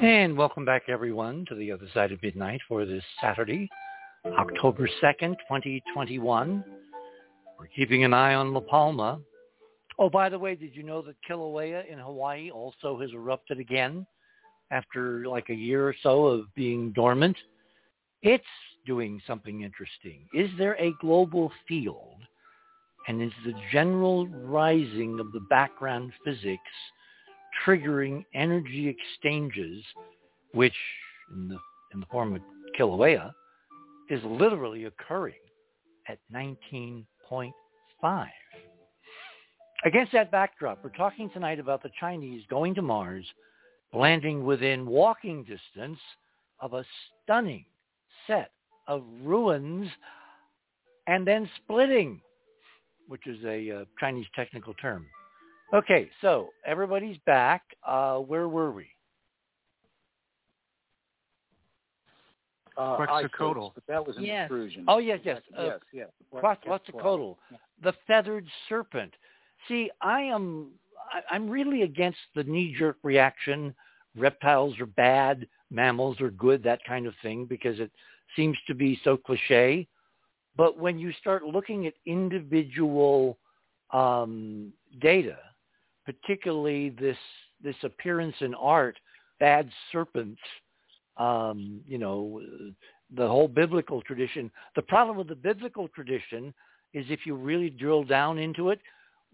And 0.00 0.34
welcome 0.34 0.64
back, 0.64 0.84
everyone, 0.88 1.44
to 1.50 1.54
the 1.54 1.70
other 1.70 1.84
side 1.92 2.10
of 2.10 2.22
midnight 2.22 2.62
for 2.66 2.86
this 2.86 3.04
Saturday, 3.20 3.68
October 4.24 4.88
2nd, 5.02 5.36
2021. 5.46 6.64
We're 7.58 7.66
keeping 7.66 8.04
an 8.04 8.14
eye 8.14 8.32
on 8.32 8.54
La 8.54 8.60
Palma. 8.60 9.20
Oh, 9.98 10.08
by 10.08 10.30
the 10.30 10.38
way, 10.38 10.54
did 10.54 10.74
you 10.74 10.84
know 10.84 11.02
that 11.02 11.16
Kilauea 11.28 11.86
in 11.86 11.98
Hawaii 11.98 12.50
also 12.50 12.98
has 12.98 13.10
erupted 13.12 13.58
again 13.58 14.06
after 14.70 15.26
like 15.26 15.50
a 15.50 15.54
year 15.54 15.86
or 15.86 15.94
so 16.02 16.24
of 16.24 16.46
being 16.54 16.92
dormant? 16.92 17.36
It's 18.22 18.42
doing 18.86 19.20
something 19.26 19.60
interesting. 19.60 20.22
Is 20.32 20.48
there 20.56 20.80
a 20.80 20.94
global 21.02 21.52
field? 21.68 22.22
And 23.06 23.20
is 23.20 23.32
the 23.44 23.52
general 23.70 24.26
rising 24.28 25.20
of 25.20 25.30
the 25.32 25.44
background 25.50 26.12
physics 26.24 26.62
triggering 27.66 28.24
energy 28.34 28.88
exchanges, 28.88 29.82
which 30.52 30.74
in 31.32 31.48
the, 31.48 31.58
in 31.94 32.00
the 32.00 32.06
form 32.06 32.34
of 32.34 32.42
Kilauea 32.78 33.32
is 34.08 34.20
literally 34.24 34.84
occurring 34.84 35.34
at 36.08 36.18
19.5. 36.34 37.04
Against 39.84 40.12
that 40.12 40.30
backdrop, 40.30 40.84
we're 40.84 40.90
talking 40.90 41.30
tonight 41.30 41.58
about 41.58 41.82
the 41.82 41.90
Chinese 41.98 42.42
going 42.50 42.74
to 42.74 42.82
Mars, 42.82 43.24
landing 43.94 44.44
within 44.44 44.86
walking 44.86 45.42
distance 45.44 45.98
of 46.60 46.74
a 46.74 46.84
stunning 47.24 47.64
set 48.26 48.50
of 48.86 49.04
ruins, 49.22 49.88
and 51.06 51.26
then 51.26 51.48
splitting, 51.62 52.20
which 53.08 53.26
is 53.26 53.42
a 53.44 53.70
uh, 53.70 53.84
Chinese 53.98 54.26
technical 54.34 54.74
term. 54.74 55.06
Okay, 55.72 56.10
so 56.20 56.48
everybody's 56.66 57.18
back. 57.26 57.62
Uh, 57.86 58.18
where 58.18 58.48
were 58.48 58.72
we? 58.72 58.88
Uh, 62.76 62.96
Quetzalcoatl. 62.96 63.60
ISIS, 63.60 63.72
but 63.74 63.86
that 63.86 64.06
was 64.06 64.16
an 64.16 64.24
Yes. 64.24 64.44
intrusion. 64.44 64.84
Oh, 64.88 64.98
yes, 64.98 65.20
yes. 65.24 65.40
Uh, 65.56 65.64
yes, 65.64 65.80
yes. 65.92 66.10
Quetzalcoatl, 66.32 67.38
the 67.82 67.92
feathered 68.06 68.46
serpent. 68.68 69.14
See, 69.68 69.90
I 70.00 70.22
am 70.22 70.72
I, 71.12 71.22
I'm 71.30 71.48
really 71.48 71.82
against 71.82 72.18
the 72.34 72.44
knee-jerk 72.44 72.96
reaction. 73.02 73.74
Reptiles 74.16 74.78
are 74.80 74.86
bad, 74.86 75.46
mammals 75.70 76.20
are 76.20 76.30
good, 76.30 76.62
that 76.62 76.82
kind 76.84 77.06
of 77.06 77.14
thing, 77.22 77.46
because 77.46 77.78
it 77.80 77.90
seems 78.36 78.56
to 78.66 78.74
be 78.74 79.00
so 79.04 79.16
cliche. 79.16 79.86
But 80.56 80.78
when 80.78 80.98
you 80.98 81.12
start 81.12 81.44
looking 81.44 81.86
at 81.86 81.94
individual 82.06 83.38
um, 83.92 84.72
data, 85.00 85.38
particularly 86.10 86.90
this 86.90 87.16
this 87.62 87.76
appearance 87.82 88.34
in 88.40 88.54
art, 88.54 88.98
bad 89.38 89.68
serpents, 89.92 90.40
um, 91.18 91.80
you 91.86 91.98
know, 91.98 92.40
the 93.14 93.26
whole 93.26 93.48
biblical 93.48 94.00
tradition. 94.02 94.50
The 94.76 94.82
problem 94.82 95.16
with 95.16 95.28
the 95.28 95.34
biblical 95.34 95.88
tradition 95.88 96.54
is 96.94 97.04
if 97.08 97.26
you 97.26 97.34
really 97.34 97.68
drill 97.68 98.02
down 98.02 98.38
into 98.38 98.70
it, 98.70 98.80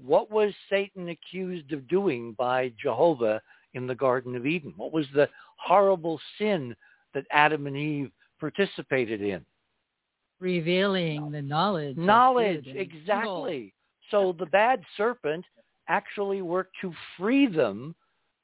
what 0.05 0.31
was 0.31 0.53
Satan 0.69 1.09
accused 1.09 1.73
of 1.73 1.89
doing 1.89 2.35
by 2.37 2.73
Jehovah 2.83 3.41
in 3.75 3.87
the 3.87 3.95
Garden 3.95 4.35
of 4.35 4.45
Eden? 4.45 4.75
What 4.77 4.93
was 4.93 5.07
the 5.15 5.29
horrible 5.57 6.21
sin 6.39 6.75
that 7.15 7.25
Adam 7.31 7.67
and 7.67 7.77
Eve 7.77 8.11
participated 8.41 9.23
in? 9.23 9.45
Revealing 10.41 11.31
the 11.31 11.41
knowledge. 11.41 11.97
Knowledge, 11.97 12.67
exactly. 12.67 13.73
So 14.11 14.35
the 14.39 14.47
bad 14.47 14.83
serpent 14.97 15.45
actually 15.89 16.43
work 16.43 16.71
to 16.81 16.93
free 17.17 17.47
them 17.47 17.95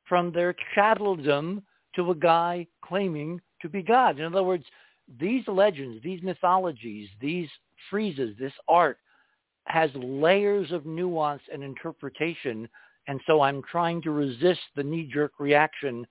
from 0.04 0.32
their 0.32 0.54
chatteldom 0.76 1.62
to 1.96 2.10
a 2.10 2.14
guy 2.14 2.66
claiming 2.84 3.40
to 3.60 3.68
be 3.68 3.82
God. 3.82 4.18
In 4.18 4.26
other 4.26 4.42
words, 4.42 4.64
these 5.20 5.46
legends, 5.46 6.02
these 6.02 6.22
mythologies, 6.22 7.08
these 7.20 7.48
friezes, 7.90 8.36
this 8.38 8.52
art 8.68 8.98
has 9.66 9.90
layers 9.94 10.72
of 10.72 10.86
nuance 10.86 11.42
and 11.52 11.62
interpretation. 11.62 12.68
And 13.08 13.20
so 13.26 13.40
I'm 13.40 13.62
trying 13.70 14.02
to 14.02 14.10
resist 14.10 14.60
the 14.76 14.82
knee-jerk 14.82 15.32
reaction, 15.38 16.06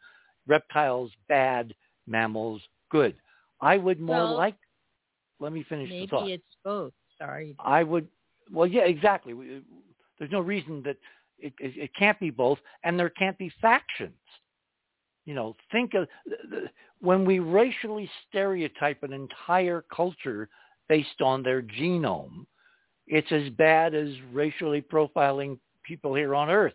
reptiles 0.48 1.12
bad, 1.28 1.74
mammals 2.08 2.62
good. 2.90 3.16
I 3.62 3.78
would 3.78 4.00
more 4.00 4.16
Well, 4.16 4.38
like, 4.38 4.56
let 5.40 5.54
me 5.54 5.64
finish 5.68 5.90
Maybe 5.90 6.06
the 6.06 6.10
thought. 6.10 6.30
it's 6.30 6.44
both. 6.64 6.94
Sorry. 7.18 7.56
I 7.60 7.84
would, 7.84 8.08
well, 8.52 8.68
yeah, 8.68 8.84
exactly. 8.84 9.34
There's 10.18 10.32
no 10.32 10.40
reason 10.40 10.84
that 10.84 10.98
it, 11.42 11.54
it, 11.60 11.78
it 11.78 11.96
can't 11.98 12.20
be 12.20 12.30
both, 12.30 12.60
and 12.84 12.98
there 12.98 13.10
can't 13.10 13.38
be 13.38 13.52
factions. 13.62 14.14
You 15.26 15.36
know, 15.36 15.56
think 15.72 15.94
of 15.94 16.08
when 17.00 17.26
we 17.26 17.40
racially 17.40 18.10
stereotype 18.28 19.04
an 19.04 19.14
entire 19.14 19.84
culture 19.94 20.50
based 20.90 21.22
on 21.22 21.44
their 21.44 21.62
genome, 21.62 22.46
it's 23.08 23.32
as 23.32 23.50
bad 23.52 23.94
as 23.94 24.10
racially 24.32 24.82
profiling 24.82 25.58
people 25.84 26.14
here 26.16 26.36
on 26.36 26.50
Earth. 26.50 26.74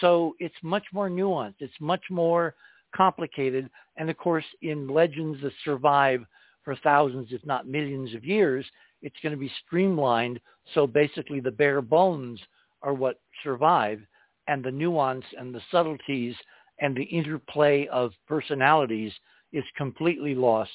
So 0.00 0.34
it's 0.38 0.54
much 0.62 0.84
more 0.92 1.08
nuanced. 1.08 1.56
It's 1.60 1.80
much 1.80 2.02
more 2.10 2.54
complicated. 2.94 3.70
And 3.96 4.10
of 4.10 4.16
course, 4.16 4.44
in 4.62 4.88
legends 4.88 5.40
that 5.42 5.52
survive 5.64 6.24
for 6.64 6.76
thousands, 6.76 7.28
if 7.30 7.44
not 7.46 7.68
millions 7.68 8.14
of 8.14 8.24
years, 8.24 8.66
it's 9.02 9.16
going 9.22 9.34
to 9.34 9.38
be 9.38 9.52
streamlined. 9.64 10.40
So 10.74 10.86
basically 10.86 11.40
the 11.40 11.50
bare 11.50 11.82
bones 11.82 12.40
are 12.82 12.94
what 12.94 13.20
survive 13.42 14.00
and 14.48 14.64
the 14.64 14.70
nuance 14.70 15.24
and 15.38 15.54
the 15.54 15.62
subtleties 15.70 16.34
and 16.80 16.96
the 16.96 17.02
interplay 17.04 17.86
of 17.88 18.12
personalities 18.28 19.12
is 19.52 19.64
completely 19.76 20.34
lost 20.34 20.70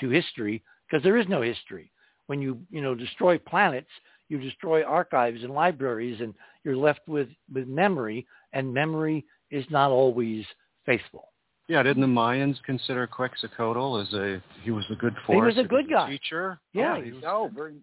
to 0.00 0.08
history 0.08 0.62
because 0.88 1.02
there 1.02 1.16
is 1.16 1.26
no 1.28 1.42
history. 1.42 1.90
When 2.26 2.42
you, 2.42 2.60
you 2.70 2.82
know, 2.82 2.94
destroy 2.94 3.38
planets, 3.38 3.88
you 4.28 4.38
destroy 4.38 4.84
archives 4.84 5.42
and 5.42 5.52
libraries 5.52 6.20
and 6.20 6.34
you're 6.64 6.76
left 6.76 7.00
with, 7.08 7.28
with 7.52 7.66
memory 7.66 8.26
and 8.52 8.72
memory 8.72 9.24
is 9.50 9.64
not 9.70 9.90
always 9.90 10.44
faithful. 10.84 11.28
Yeah, 11.68 11.82
didn't 11.82 12.00
the 12.00 12.06
Mayans 12.06 12.56
consider 12.64 13.06
Quetzalcoatl 13.06 13.98
as 14.00 14.12
a 14.14 14.42
he 14.62 14.70
was 14.70 14.86
a 14.90 14.94
good 14.94 15.14
force? 15.26 15.36
He 15.36 15.40
was 15.42 15.58
a 15.58 15.68
good 15.68 15.88
guy. 15.88 16.10
teacher. 16.10 16.58
Yeah, 16.72 16.96
he 16.96 17.06
he 17.06 17.12
was- 17.12 17.22
No, 17.22 17.50
very, 17.54 17.74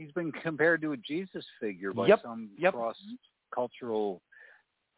he's 0.00 0.12
been 0.12 0.32
compared 0.32 0.80
to 0.82 0.92
a 0.92 0.96
Jesus 0.96 1.44
figure 1.60 1.92
by 1.92 2.08
Yep, 2.08 2.22
some 2.22 2.50
yep. 2.56 2.72
cross-cultural 2.72 4.22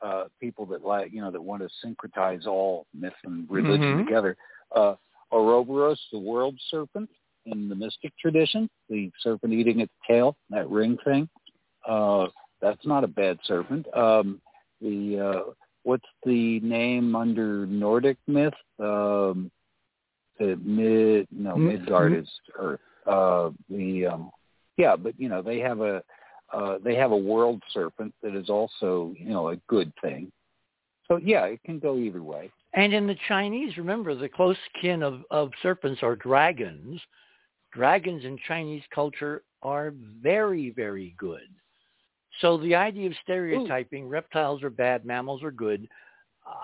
uh, 0.01 0.25
people 0.41 0.67
that 0.67 0.85
like 0.85 1.13
you 1.13 1.21
know 1.21 1.31
that 1.31 1.41
want 1.41 1.63
to 1.63 1.69
syncretize 1.87 2.47
all 2.47 2.87
myth 2.93 3.13
and 3.25 3.49
religion 3.51 3.99
Mhm. 3.99 4.05
together. 4.05 4.37
Uh, 4.73 4.97
Ouroboros, 5.31 6.01
the 6.11 6.19
world 6.19 6.59
serpent 6.69 7.09
in 7.47 7.69
the 7.69 7.75
mystic 7.75 8.13
tradition, 8.19 8.69
the 8.89 9.11
serpent 9.21 9.53
eating 9.53 9.81
its 9.81 9.93
tail, 10.07 10.37
that 10.51 10.69
ring 10.69 10.99
thing. 10.99 11.29
Uh, 11.87 12.29
that's 12.61 12.85
not 12.85 13.05
a 13.05 13.09
bad 13.09 13.39
serpent. 13.45 13.87
Um, 13.97 14.41
the 14.81 15.21
uh, 15.21 15.53
what's 15.85 16.09
the 16.25 16.61
name 16.61 17.15
under 17.15 17.67
Nordic 17.67 18.19
myth? 18.27 18.55
Um, 18.79 19.51
the 20.39 20.57
mid 20.57 21.29
no 21.31 21.57
Midgard 21.57 22.13
mm. 22.13 22.23
is 22.23 22.41
Earth. 22.57 22.81
Uh, 23.07 23.51
the 23.69 24.07
um, 24.07 24.31
yeah, 24.77 24.97
but 24.97 25.19
you 25.19 25.29
know 25.29 25.43
they 25.43 25.59
have 25.59 25.81
a 25.81 26.03
uh, 26.53 26.79
they 26.85 26.95
have 26.95 27.13
a 27.13 27.17
world 27.17 27.63
serpent 27.73 28.15
that 28.23 28.35
is 28.35 28.49
also 28.51 29.15
you 29.19 29.31
know 29.31 29.49
a 29.49 29.57
good 29.69 29.93
thing. 30.03 30.31
So 31.09 31.17
yeah, 31.17 31.45
it 31.45 31.63
can 31.65 31.79
go 31.79 31.97
either 31.97 32.23
way. 32.23 32.51
And 32.75 32.95
in 32.95 33.07
the 33.07 33.17
Chinese, 33.29 33.77
remember, 33.77 34.15
the 34.15 34.29
close 34.29 34.57
kin 34.81 35.03
of, 35.03 35.23
of 35.31 35.51
serpents 35.63 36.03
are 36.03 36.17
dragons. 36.17 37.01
Dragons 37.73 38.25
in 38.25 38.39
Chinese 38.49 38.83
culture 38.95 39.43
are 39.63 39.93
very, 40.23 40.71
very 40.71 41.15
good. 41.19 41.49
So 42.41 42.57
the 42.57 42.75
idea 42.75 43.09
of 43.09 43.15
stereotyping 43.23 44.09
reptiles 44.09 44.63
are 44.63 44.71
bad, 44.71 45.05
mammals 45.05 45.43
are 45.43 45.51
good, 45.51 45.87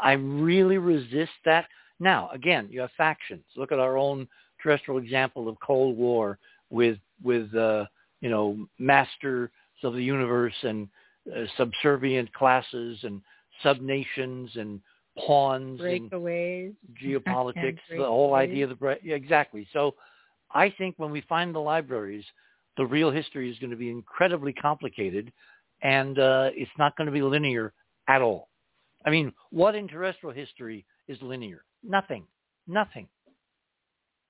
I 0.02 0.12
really 0.12 0.78
resist 0.78 1.32
that. 1.44 1.66
Now, 2.00 2.30
again, 2.32 2.68
you 2.70 2.80
have 2.80 2.90
factions. 2.96 3.44
Look 3.56 3.72
at 3.72 3.78
our 3.78 3.96
own 3.96 4.28
terrestrial 4.62 5.00
example 5.00 5.48
of 5.48 5.56
Cold 5.64 5.96
War 5.96 6.38
with 6.70 6.98
with 7.22 7.54
uh, 7.54 7.86
you 8.20 8.30
know 8.30 8.66
masters 8.78 9.50
of 9.82 9.94
the 9.94 10.02
universe 10.02 10.54
and 10.62 10.88
uh, 11.34 11.44
subservient 11.56 12.32
classes 12.32 12.98
and 13.02 13.20
subnations 13.62 14.50
and 14.54 14.80
pawns 15.26 15.80
breakaways, 15.80 16.74
and 17.02 17.24
geopolitics, 17.24 17.78
the 17.90 18.04
whole 18.04 18.34
idea 18.34 18.68
of 18.68 18.78
the 18.78 18.98
yeah, 19.02 19.14
exactly. 19.14 19.66
So 19.72 19.94
I 20.52 20.70
think 20.78 20.94
when 20.98 21.10
we 21.10 21.20
find 21.22 21.54
the 21.54 21.60
libraries, 21.60 22.24
the 22.76 22.86
real 22.86 23.10
history 23.10 23.50
is 23.50 23.58
going 23.58 23.70
to 23.70 23.76
be 23.76 23.90
incredibly 23.90 24.52
complicated, 24.52 25.32
and 25.82 26.18
uh, 26.18 26.50
it's 26.54 26.70
not 26.78 26.96
going 26.96 27.06
to 27.06 27.12
be 27.12 27.22
linear 27.22 27.72
at 28.08 28.22
all. 28.22 28.48
I 29.04 29.10
mean, 29.10 29.32
what 29.50 29.74
in 29.74 29.88
terrestrial 29.88 30.34
history 30.34 30.84
is 31.08 31.18
linear? 31.22 31.64
Nothing. 31.82 32.24
Nothing. 32.66 33.08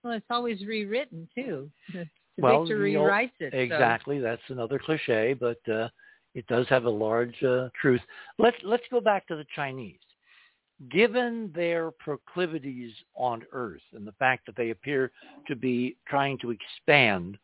Well, 0.03 0.15
it's 0.15 0.27
always 0.31 0.65
rewritten 0.65 1.29
too. 1.35 1.71
The, 2.39 2.43
the 2.43 2.47
well, 2.47 2.61
victor 2.63 2.79
rewrites 2.79 3.33
it. 3.41 3.53
Exactly. 3.53 4.19
So. 4.19 4.23
That's 4.23 4.43
another 4.49 4.79
cliche, 4.79 5.35
but 5.35 5.59
uh, 5.69 5.89
it 6.35 6.47
does 6.47 6.69
have 6.69 6.85
a 6.85 6.91
large 6.91 7.35
uh, 7.43 7.69
truth. 7.81 8.01
Let's 8.39 8.57
let's 8.63 8.85
go 8.91 9.01
back 9.01 9.27
to 9.29 9.37
the 9.37 9.47
Chinese. 9.57 9.99
Given 10.93 11.51
their 11.57 11.91
proclivities 11.91 12.93
on 13.17 13.43
Earth 13.53 13.83
and 13.93 14.07
the 14.07 14.13
fact 14.13 14.47
that 14.47 14.55
they 14.55 14.71
appear 14.71 15.11
to 15.49 15.57
be 15.57 15.97
trying 16.07 16.39
to 16.39 16.53
expand 16.53 17.37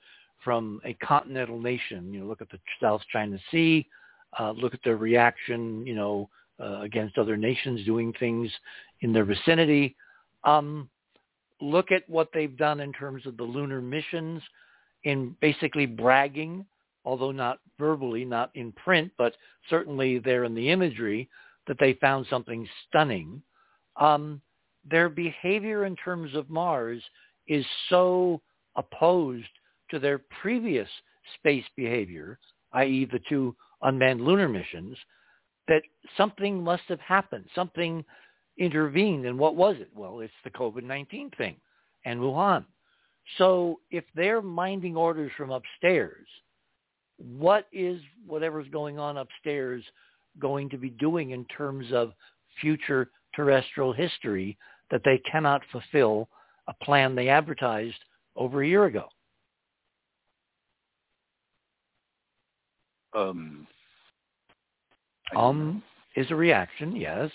from 0.44 0.80
a 0.84 0.94
continental 0.94 1.58
nation, 1.58 2.14
you 2.14 2.20
know, 2.20 2.26
look 2.26 2.40
at 2.40 2.50
the 2.50 2.60
South 2.80 3.00
China 3.12 3.36
Sea, 3.50 3.88
uh, 4.38 4.52
look 4.52 4.72
at 4.74 4.80
their 4.84 4.98
reaction, 4.98 5.84
you 5.84 5.96
know, 5.96 6.30
uh, 6.60 6.82
against 6.82 7.18
other 7.18 7.36
nations 7.36 7.84
doing 7.84 8.12
things 8.20 8.48
in 9.00 9.12
their 9.12 9.24
vicinity. 9.24 9.96
Um, 10.44 10.88
look 11.60 11.90
at 11.90 12.08
what 12.08 12.28
they've 12.32 12.56
done 12.56 12.78
in 12.78 12.92
terms 12.92 13.26
of 13.26 13.36
the 13.36 13.42
lunar 13.42 13.80
missions 13.80 14.42
in 15.04 15.36
basically 15.40 15.86
bragging 15.86 16.64
although 17.04 17.32
not 17.32 17.58
verbally, 17.78 18.24
not 18.24 18.50
in 18.54 18.72
print, 18.72 19.10
but 19.18 19.34
certainly 19.68 20.18
there 20.18 20.44
in 20.44 20.54
the 20.54 20.70
imagery, 20.70 21.28
that 21.66 21.78
they 21.78 21.94
found 21.94 22.26
something 22.28 22.68
stunning. 22.88 23.42
Um, 23.96 24.40
their 24.90 25.08
behavior 25.08 25.84
in 25.84 25.96
terms 25.96 26.34
of 26.34 26.50
Mars 26.50 27.02
is 27.46 27.64
so 27.88 28.40
opposed 28.76 29.48
to 29.90 29.98
their 29.98 30.20
previous 30.42 30.88
space 31.38 31.64
behavior, 31.76 32.38
i.e. 32.72 33.08
the 33.10 33.20
two 33.28 33.54
unmanned 33.82 34.20
lunar 34.20 34.48
missions, 34.48 34.96
that 35.68 35.82
something 36.16 36.62
must 36.62 36.82
have 36.88 37.00
happened. 37.00 37.44
Something 37.54 38.04
intervened. 38.58 39.26
And 39.26 39.38
what 39.38 39.56
was 39.56 39.76
it? 39.78 39.90
Well, 39.94 40.20
it's 40.20 40.32
the 40.42 40.50
COVID-19 40.50 41.36
thing 41.36 41.56
and 42.04 42.20
Wuhan. 42.20 42.64
So 43.38 43.80
if 43.90 44.04
they're 44.14 44.42
minding 44.42 44.96
orders 44.96 45.32
from 45.36 45.50
upstairs– 45.50 46.26
what 47.18 47.66
is 47.72 48.00
whatever's 48.26 48.68
going 48.68 48.98
on 48.98 49.18
upstairs 49.18 49.84
going 50.38 50.68
to 50.70 50.76
be 50.76 50.90
doing 50.90 51.30
in 51.30 51.44
terms 51.46 51.86
of 51.92 52.12
future 52.60 53.10
terrestrial 53.34 53.92
history 53.92 54.56
that 54.90 55.02
they 55.04 55.18
cannot 55.30 55.62
fulfill 55.70 56.28
a 56.68 56.84
plan 56.84 57.14
they 57.14 57.28
advertised 57.28 57.96
over 58.36 58.62
a 58.62 58.68
year 58.68 58.86
ago? 58.86 59.06
Um, 63.16 63.66
um 65.36 65.82
is 66.16 66.26
a 66.30 66.34
reaction, 66.34 66.96
yes. 66.96 67.30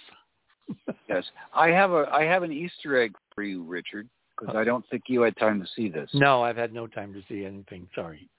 yes, 1.10 1.24
I 1.54 1.70
have 1.70 1.92
a 1.92 2.10
I 2.12 2.24
have 2.24 2.44
an 2.44 2.52
Easter 2.52 3.00
egg 3.00 3.16
for 3.34 3.44
you, 3.44 3.64
Richard, 3.64 4.10
because 4.40 4.56
I 4.56 4.64
don't 4.64 4.86
think 4.90 5.04
you 5.08 5.22
had 5.22 5.36
time 5.38 5.62
to 5.62 5.68
see 5.76 5.90
this. 5.90 6.10
No, 6.14 6.44
I've 6.44 6.58
had 6.58 6.74
no 6.74 6.88
time 6.88 7.14
to 7.14 7.22
see 7.28 7.46
anything. 7.46 7.88
Sorry. 7.94 8.30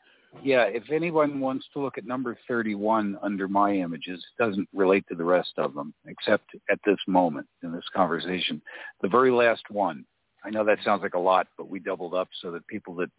Yeah, 0.42 0.62
if 0.62 0.90
anyone 0.92 1.40
wants 1.40 1.66
to 1.72 1.80
look 1.80 1.98
at 1.98 2.06
number 2.06 2.38
31 2.46 3.18
under 3.20 3.48
my 3.48 3.72
images, 3.72 4.24
it 4.24 4.42
doesn't 4.42 4.68
relate 4.72 5.04
to 5.08 5.16
the 5.16 5.24
rest 5.24 5.52
of 5.58 5.74
them, 5.74 5.92
except 6.06 6.44
at 6.70 6.78
this 6.86 6.98
moment 7.08 7.48
in 7.64 7.72
this 7.72 7.84
conversation. 7.94 8.62
The 9.02 9.08
very 9.08 9.32
last 9.32 9.64
one. 9.70 10.04
I 10.44 10.50
know 10.50 10.64
that 10.64 10.78
sounds 10.84 11.02
like 11.02 11.14
a 11.14 11.18
lot, 11.18 11.48
but 11.58 11.68
we 11.68 11.80
doubled 11.80 12.14
up 12.14 12.28
so 12.40 12.50
that 12.52 12.66
people 12.68 12.94
that 12.94 13.10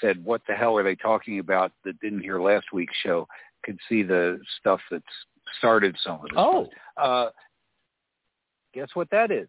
said, 0.00 0.24
what 0.24 0.40
the 0.48 0.54
hell 0.54 0.76
are 0.78 0.82
they 0.82 0.96
talking 0.96 1.38
about 1.40 1.72
that 1.84 2.00
didn't 2.00 2.22
hear 2.22 2.40
last 2.40 2.66
week's 2.72 2.96
show 3.04 3.28
could 3.62 3.78
see 3.88 4.02
the 4.02 4.40
stuff 4.60 4.80
that's 4.90 5.04
started 5.58 5.96
some 6.02 6.14
of 6.14 6.22
this. 6.22 6.32
Oh. 6.36 6.68
Uh, 6.96 7.30
guess 8.72 8.88
what 8.94 9.10
that 9.10 9.30
is? 9.30 9.48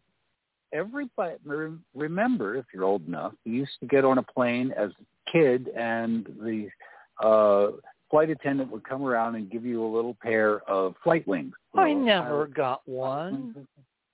Everybody, 0.71 1.35
remember, 1.95 2.55
if 2.55 2.65
you're 2.73 2.83
old 2.83 3.07
enough, 3.07 3.33
you 3.43 3.53
used 3.53 3.79
to 3.79 3.87
get 3.87 4.05
on 4.05 4.19
a 4.19 4.23
plane 4.23 4.71
as 4.77 4.91
a 4.91 5.31
kid, 5.31 5.69
and 5.75 6.25
the 6.41 6.69
uh, 7.23 7.75
flight 8.11 8.29
attendant 8.29 8.71
would 8.71 8.83
come 8.83 9.03
around 9.03 9.35
and 9.35 9.49
give 9.49 9.65
you 9.65 9.83
a 9.83 9.89
little 9.89 10.15
pair 10.21 10.59
of 10.69 10.95
flight 11.03 11.27
wings. 11.27 11.53
I 11.75 11.93
never 11.93 12.47
got 12.47 12.81
one. 12.85 13.67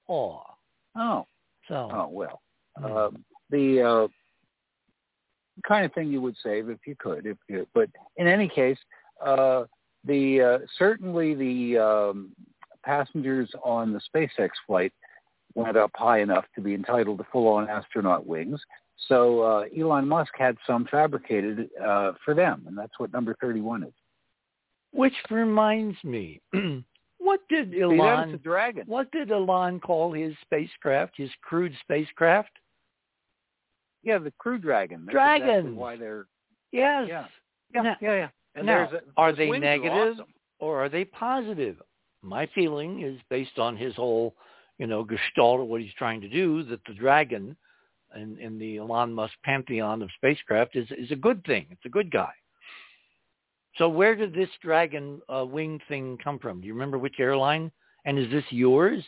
Oh. 0.07 0.43
Oh. 0.95 1.25
So. 1.67 1.89
Oh 1.91 2.09
well. 2.11 2.41
Uh, 2.81 3.09
the 3.49 3.81
uh, 3.81 4.07
kind 5.67 5.85
of 5.85 5.93
thing 5.93 6.09
you 6.09 6.21
would 6.21 6.35
save 6.43 6.69
if 6.69 6.79
you 6.85 6.95
could, 6.97 7.25
if 7.25 7.37
you, 7.47 7.65
but 7.73 7.89
in 8.17 8.27
any 8.27 8.47
case, 8.47 8.77
uh, 9.25 9.63
the 10.05 10.41
uh, 10.41 10.57
certainly 10.77 11.33
the 11.35 11.77
um, 11.81 12.31
passengers 12.83 13.49
on 13.63 13.93
the 13.93 14.01
SpaceX 14.13 14.49
flight 14.67 14.93
went 15.55 15.77
up 15.77 15.91
high 15.95 16.19
enough 16.19 16.45
to 16.55 16.61
be 16.61 16.73
entitled 16.73 17.17
to 17.17 17.25
full-on 17.31 17.69
astronaut 17.69 18.25
wings. 18.25 18.59
So 19.07 19.41
uh, 19.41 19.63
Elon 19.77 20.07
Musk 20.07 20.31
had 20.37 20.57
some 20.65 20.85
fabricated 20.89 21.69
uh, 21.83 22.13
for 22.23 22.33
them, 22.33 22.63
and 22.67 22.77
that's 22.77 22.93
what 22.97 23.11
number 23.11 23.35
31 23.41 23.83
is. 23.83 23.93
Which 24.91 25.13
reminds 25.29 26.01
me, 26.03 26.41
what 27.17 27.41
did 27.49 27.73
Elon? 27.75 28.31
See, 28.31 28.37
dragon. 28.37 28.83
What 28.87 29.11
did 29.11 29.31
Elon 29.31 29.79
call 29.79 30.13
his 30.13 30.33
spacecraft? 30.41 31.13
His 31.17 31.29
crewed 31.41 31.73
spacecraft? 31.81 32.51
Yeah, 34.05 34.19
the 34.19 34.31
Crew 34.37 34.59
Dragon. 34.59 35.01
That's 35.05 35.13
Dragon. 35.13 35.49
Exactly 35.49 35.71
why 35.73 35.97
they're 35.97 36.27
yes. 36.71 37.05
Yeah. 37.09 37.25
Yeah. 37.73 37.81
Now, 37.81 37.95
yeah. 37.99 38.13
yeah. 38.13 38.27
And 38.55 38.65
now, 38.67 38.89
a, 38.89 38.99
are 39.17 39.33
they 39.33 39.49
negative 39.49 39.91
are 39.91 40.11
awesome. 40.11 40.25
or 40.59 40.85
are 40.85 40.89
they 40.89 41.03
positive? 41.03 41.81
My 42.21 42.47
feeling 42.55 43.01
is 43.01 43.19
based 43.29 43.59
on 43.59 43.75
his 43.75 43.95
whole, 43.95 44.35
you 44.77 44.87
know, 44.87 45.03
gestalt 45.03 45.61
of 45.61 45.67
what 45.67 45.81
he's 45.81 45.93
trying 45.97 46.21
to 46.21 46.29
do 46.29 46.63
that 46.63 46.79
the 46.85 46.93
Dragon 46.93 47.55
in, 48.15 48.37
in 48.39 48.57
the 48.57 48.77
Elon 48.77 49.13
Musk 49.13 49.33
pantheon 49.43 50.01
of 50.01 50.09
spacecraft 50.15 50.75
is 50.75 50.87
is 50.97 51.11
a 51.11 51.15
good 51.15 51.43
thing. 51.45 51.67
It's 51.71 51.85
a 51.85 51.89
good 51.89 52.11
guy. 52.11 52.31
So 53.77 53.89
where 53.89 54.15
did 54.15 54.33
this 54.33 54.49
dragon 54.61 55.21
uh, 55.27 55.45
wing 55.45 55.81
thing 55.89 56.17
come 56.23 56.39
from? 56.39 56.61
Do 56.61 56.67
you 56.67 56.73
remember 56.73 56.97
which 56.97 57.19
airline? 57.19 57.71
And 58.05 58.17
is 58.17 58.29
this 58.31 58.45
yours? 58.49 59.03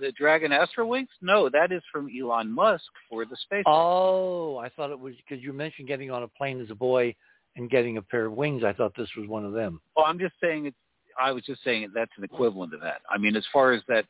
The 0.00 0.10
Dragon 0.12 0.50
Astro 0.50 0.86
Wings? 0.86 1.08
No, 1.22 1.48
that 1.48 1.70
is 1.70 1.82
from 1.92 2.08
Elon 2.10 2.50
Musk 2.50 2.84
for 3.08 3.24
the 3.24 3.36
space. 3.36 3.62
Oh, 3.66 4.56
I 4.58 4.68
thought 4.70 4.90
it 4.90 4.98
was 4.98 5.14
because 5.16 5.42
you 5.42 5.52
mentioned 5.52 5.86
getting 5.86 6.10
on 6.10 6.24
a 6.24 6.28
plane 6.28 6.60
as 6.60 6.70
a 6.70 6.74
boy 6.74 7.14
and 7.54 7.70
getting 7.70 7.96
a 7.96 8.02
pair 8.02 8.26
of 8.26 8.32
wings. 8.32 8.64
I 8.64 8.72
thought 8.72 8.94
this 8.96 9.08
was 9.16 9.28
one 9.28 9.44
of 9.44 9.52
them. 9.52 9.80
Well, 9.96 10.06
I'm 10.06 10.18
just 10.18 10.34
saying 10.40 10.66
it's. 10.66 10.76
I 11.18 11.32
was 11.32 11.42
just 11.44 11.62
saying 11.64 11.90
that's 11.94 12.12
an 12.16 12.24
equivalent 12.24 12.74
of 12.74 12.80
that. 12.80 13.00
I 13.10 13.18
mean, 13.18 13.36
as 13.36 13.44
far 13.52 13.72
as 13.72 13.82
that 13.88 14.04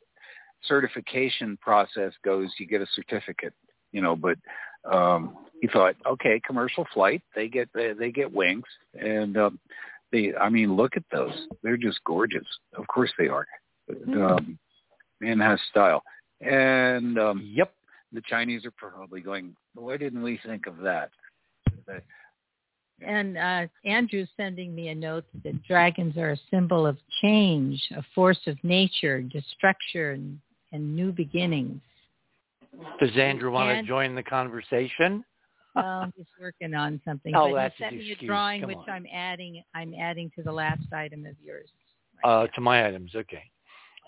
certification 0.64 1.56
process 1.60 2.12
goes, 2.24 2.50
you 2.58 2.66
get 2.66 2.80
a 2.80 2.86
certificate, 2.94 3.54
you 3.92 4.00
know, 4.00 4.16
but 4.16 4.38
um 4.90 5.36
he 5.60 5.68
thought, 5.68 5.96
okay, 6.06 6.40
commercial 6.46 6.86
flight, 6.92 7.22
they 7.34 7.48
get 7.48 7.68
they, 7.74 7.92
they 7.92 8.10
get 8.10 8.32
wings 8.32 8.66
and 8.94 9.36
um 9.36 9.58
they 10.12 10.34
I 10.34 10.48
mean, 10.48 10.76
look 10.76 10.96
at 10.96 11.04
those. 11.12 11.46
They're 11.62 11.76
just 11.76 12.02
gorgeous. 12.04 12.46
Of 12.76 12.86
course 12.86 13.12
they 13.18 13.28
are. 13.28 13.46
Mm-hmm. 13.90 14.22
Um 14.22 14.58
man 15.20 15.40
has 15.40 15.60
style. 15.70 16.02
And 16.40 17.18
um 17.18 17.48
yep, 17.52 17.72
the 18.12 18.22
Chinese 18.28 18.64
are 18.64 18.72
probably 18.72 19.20
going, 19.20 19.54
why 19.74 19.96
didn't 19.96 20.22
we 20.22 20.40
think 20.44 20.66
of 20.66 20.78
that? 20.78 21.10
And 23.04 23.36
uh, 23.36 23.66
Andrew's 23.84 24.28
sending 24.36 24.74
me 24.74 24.88
a 24.88 24.94
note 24.94 25.24
that 25.44 25.62
dragons 25.64 26.16
are 26.16 26.30
a 26.30 26.38
symbol 26.50 26.86
of 26.86 26.96
change, 27.20 27.82
a 27.96 28.02
force 28.14 28.38
of 28.46 28.56
nature, 28.64 29.20
destruction, 29.22 30.40
and 30.72 30.96
new 30.96 31.12
beginnings. 31.12 31.80
Does 33.00 33.10
Andrew 33.16 33.50
want 33.50 33.70
And- 33.70 33.86
to 33.86 33.88
join 33.88 34.14
the 34.14 34.22
conversation? 34.22 35.24
Well, 35.74 36.10
he's 36.16 36.24
working 36.40 36.74
on 36.74 37.02
something. 37.04 37.34
Oh, 37.36 37.50
but 37.50 37.56
that's 37.56 37.74
he 37.76 37.84
sent 37.84 37.96
me 37.98 38.16
a 38.18 38.26
drawing 38.26 38.62
Come 38.62 38.68
which 38.68 38.78
on. 38.78 38.88
I'm 38.88 39.06
adding. 39.12 39.62
I'm 39.74 39.92
adding 39.92 40.30
to 40.34 40.42
the 40.42 40.52
last 40.52 40.90
item 40.90 41.26
of 41.26 41.34
yours. 41.44 41.68
Uh, 42.24 42.46
to 42.54 42.62
my 42.62 42.86
items, 42.88 43.14
okay. 43.14 43.42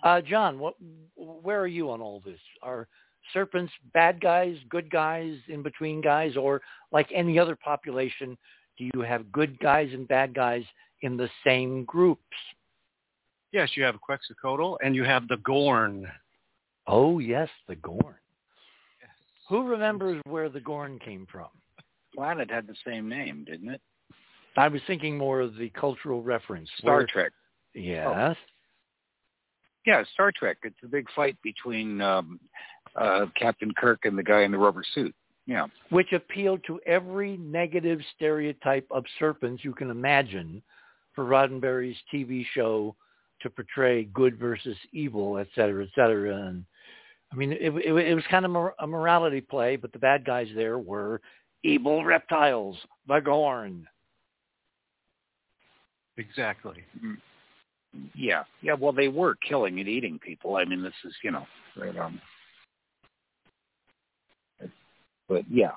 Uh, 0.02 0.22
John, 0.22 0.58
what, 0.58 0.76
where 1.14 1.60
are 1.60 1.66
you 1.66 1.90
on 1.90 2.00
all 2.00 2.22
this? 2.24 2.40
Are 2.62 2.88
serpents 3.34 3.70
bad 3.92 4.18
guys, 4.18 4.56
good 4.70 4.90
guys, 4.90 5.34
in 5.48 5.62
between 5.62 6.00
guys, 6.00 6.38
or 6.38 6.62
like 6.90 7.10
any 7.14 7.38
other 7.38 7.54
population, 7.54 8.38
do 8.78 8.88
you 8.94 9.00
have 9.02 9.30
good 9.32 9.58
guys 9.58 9.90
and 9.92 10.06
bad 10.06 10.34
guys 10.34 10.62
in 11.02 11.16
the 11.16 11.28
same 11.44 11.84
groups? 11.84 12.22
Yes, 13.52 13.70
you 13.74 13.82
have 13.82 14.00
Quetzalcoatl 14.00 14.76
and 14.82 14.94
you 14.94 15.04
have 15.04 15.26
the 15.28 15.38
Gorn. 15.38 16.06
Oh 16.86 17.18
yes, 17.18 17.48
the 17.66 17.76
Gorn. 17.76 18.14
Who 19.48 19.66
remembers 19.66 20.20
where 20.26 20.48
the 20.48 20.60
Gorn 20.60 20.98
came 20.98 21.26
from? 21.30 21.48
Planet 22.14 22.50
had 22.50 22.66
the 22.66 22.74
same 22.86 23.08
name, 23.08 23.44
didn't 23.44 23.70
it? 23.70 23.80
I 24.56 24.68
was 24.68 24.80
thinking 24.86 25.16
more 25.16 25.40
of 25.40 25.56
the 25.56 25.70
cultural 25.70 26.22
reference. 26.22 26.68
Star 26.78 26.98
Where- 26.98 27.06
Trek. 27.06 27.32
Yes. 27.74 28.36
Yeah, 29.86 30.02
Star 30.12 30.32
Trek. 30.36 30.58
It's 30.64 30.76
a 30.82 30.88
big 30.88 31.06
fight 31.14 31.36
between 31.42 32.00
um, 32.00 32.40
uh, 32.96 33.26
Captain 33.36 33.72
Kirk 33.72 34.00
and 34.04 34.18
the 34.18 34.22
guy 34.22 34.42
in 34.42 34.50
the 34.50 34.58
rubber 34.58 34.82
suit. 34.94 35.14
Yeah. 35.48 35.66
Which 35.88 36.12
appealed 36.12 36.60
to 36.66 36.78
every 36.86 37.38
negative 37.38 38.00
stereotype 38.14 38.86
of 38.90 39.04
serpents 39.18 39.64
you 39.64 39.72
can 39.72 39.90
imagine 39.90 40.62
for 41.14 41.24
Roddenberry's 41.24 41.96
TV 42.12 42.44
show 42.54 42.94
to 43.40 43.48
portray 43.48 44.04
good 44.04 44.38
versus 44.38 44.76
evil, 44.92 45.38
et 45.38 45.48
cetera, 45.54 45.84
et 45.84 45.90
cetera. 45.94 46.36
And 46.36 46.66
I 47.32 47.36
mean, 47.36 47.52
it, 47.52 47.72
it, 47.74 47.92
it 47.92 48.14
was 48.14 48.24
kind 48.30 48.44
of 48.44 48.72
a 48.78 48.86
morality 48.86 49.40
play, 49.40 49.76
but 49.76 49.90
the 49.92 49.98
bad 49.98 50.26
guys 50.26 50.48
there 50.54 50.78
were 50.78 51.22
evil 51.64 52.04
reptiles, 52.04 52.76
the 53.08 53.18
Gorn. 53.18 53.88
Exactly. 56.18 56.84
Mm. 57.02 57.16
Yeah, 58.14 58.44
yeah. 58.60 58.74
Well, 58.74 58.92
they 58.92 59.08
were 59.08 59.34
killing 59.36 59.80
and 59.80 59.88
eating 59.88 60.18
people. 60.18 60.56
I 60.56 60.66
mean, 60.66 60.82
this 60.82 60.92
is 61.06 61.14
you 61.24 61.30
know, 61.30 61.46
right, 61.74 61.96
um, 61.96 62.20
but 65.28 65.42
yeah, 65.50 65.72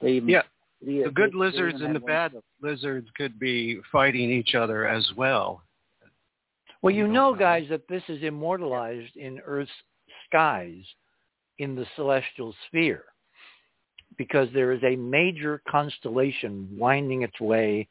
they 0.00 0.20
yeah. 0.24 0.42
The, 0.84 1.04
uh, 1.04 1.06
the 1.06 1.12
good 1.12 1.32
they, 1.32 1.38
lizards 1.38 1.80
and 1.80 1.94
the 1.94 2.00
bad 2.00 2.32
stuff. 2.32 2.44
lizards 2.60 3.08
could 3.16 3.38
be 3.38 3.80
fighting 3.90 4.30
each 4.30 4.54
other 4.54 4.86
as 4.86 5.08
well. 5.16 5.62
Well, 6.82 6.94
you 6.94 7.08
know, 7.08 7.34
guys, 7.34 7.66
that 7.70 7.88
this 7.88 8.02
is 8.08 8.22
immortalized 8.22 9.16
in 9.16 9.40
Earth's 9.46 9.70
skies 10.26 10.84
in 11.58 11.74
the 11.74 11.86
celestial 11.96 12.54
sphere 12.66 13.04
because 14.18 14.48
there 14.52 14.72
is 14.72 14.82
a 14.84 14.96
major 14.96 15.62
constellation 15.68 16.68
winding 16.76 17.22
its 17.22 17.40
way 17.40 17.88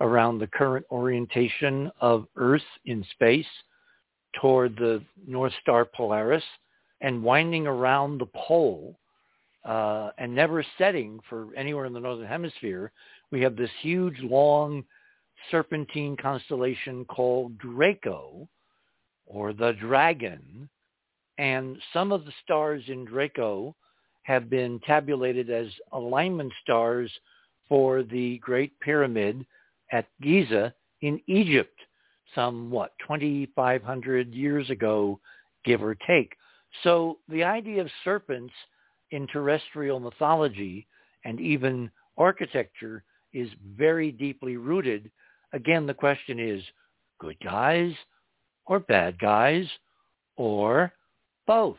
around 0.00 0.38
the 0.38 0.48
current 0.48 0.84
orientation 0.90 1.90
of 2.00 2.26
Earth 2.36 2.62
in 2.84 3.04
space 3.12 3.46
toward 4.40 4.74
the 4.76 5.02
North 5.26 5.52
Star 5.60 5.84
Polaris 5.84 6.42
and 7.02 7.22
winding 7.22 7.66
around 7.66 8.18
the 8.18 8.26
pole 8.26 8.96
uh, 9.64 10.10
and 10.18 10.34
never 10.34 10.64
setting 10.78 11.20
for 11.28 11.48
anywhere 11.56 11.84
in 11.84 11.92
the 11.92 12.00
northern 12.00 12.26
hemisphere. 12.26 12.90
We 13.30 13.42
have 13.42 13.56
this 13.56 13.70
huge, 13.80 14.18
long 14.20 14.84
serpentine 15.50 16.16
constellation 16.16 17.04
called 17.04 17.58
Draco 17.58 18.48
or 19.26 19.52
the 19.52 19.72
Dragon. 19.80 20.68
And 21.38 21.76
some 21.92 22.12
of 22.12 22.24
the 22.24 22.32
stars 22.44 22.84
in 22.86 23.04
Draco 23.04 23.74
have 24.22 24.48
been 24.48 24.80
tabulated 24.86 25.50
as 25.50 25.66
alignment 25.92 26.52
stars 26.62 27.10
for 27.68 28.02
the 28.04 28.38
Great 28.38 28.78
Pyramid 28.80 29.44
at 29.90 30.06
Giza 30.20 30.72
in 31.00 31.20
Egypt, 31.26 31.76
some, 32.34 32.70
what, 32.70 32.92
2,500 33.00 34.32
years 34.32 34.70
ago, 34.70 35.18
give 35.64 35.82
or 35.82 35.96
take. 36.06 36.34
So 36.82 37.18
the 37.28 37.44
idea 37.44 37.80
of 37.80 37.88
serpents 38.04 38.52
in 39.10 39.26
terrestrial 39.26 40.00
mythology 40.00 40.86
and 41.24 41.38
even 41.40 41.90
architecture 42.16 43.04
is 43.32 43.48
very 43.76 44.10
deeply 44.10 44.56
rooted. 44.56 45.10
Again, 45.52 45.86
the 45.86 45.94
question 45.94 46.38
is 46.38 46.62
good 47.18 47.36
guys 47.44 47.92
or 48.66 48.80
bad 48.80 49.18
guys 49.18 49.66
or 50.36 50.92
both? 51.46 51.76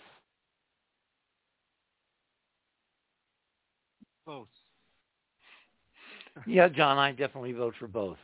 Both. 4.26 4.48
yeah, 6.48 6.70
John, 6.70 6.98
I 6.98 7.12
definitely 7.12 7.52
vote 7.52 7.74
for 7.78 7.88
both. 7.88 8.18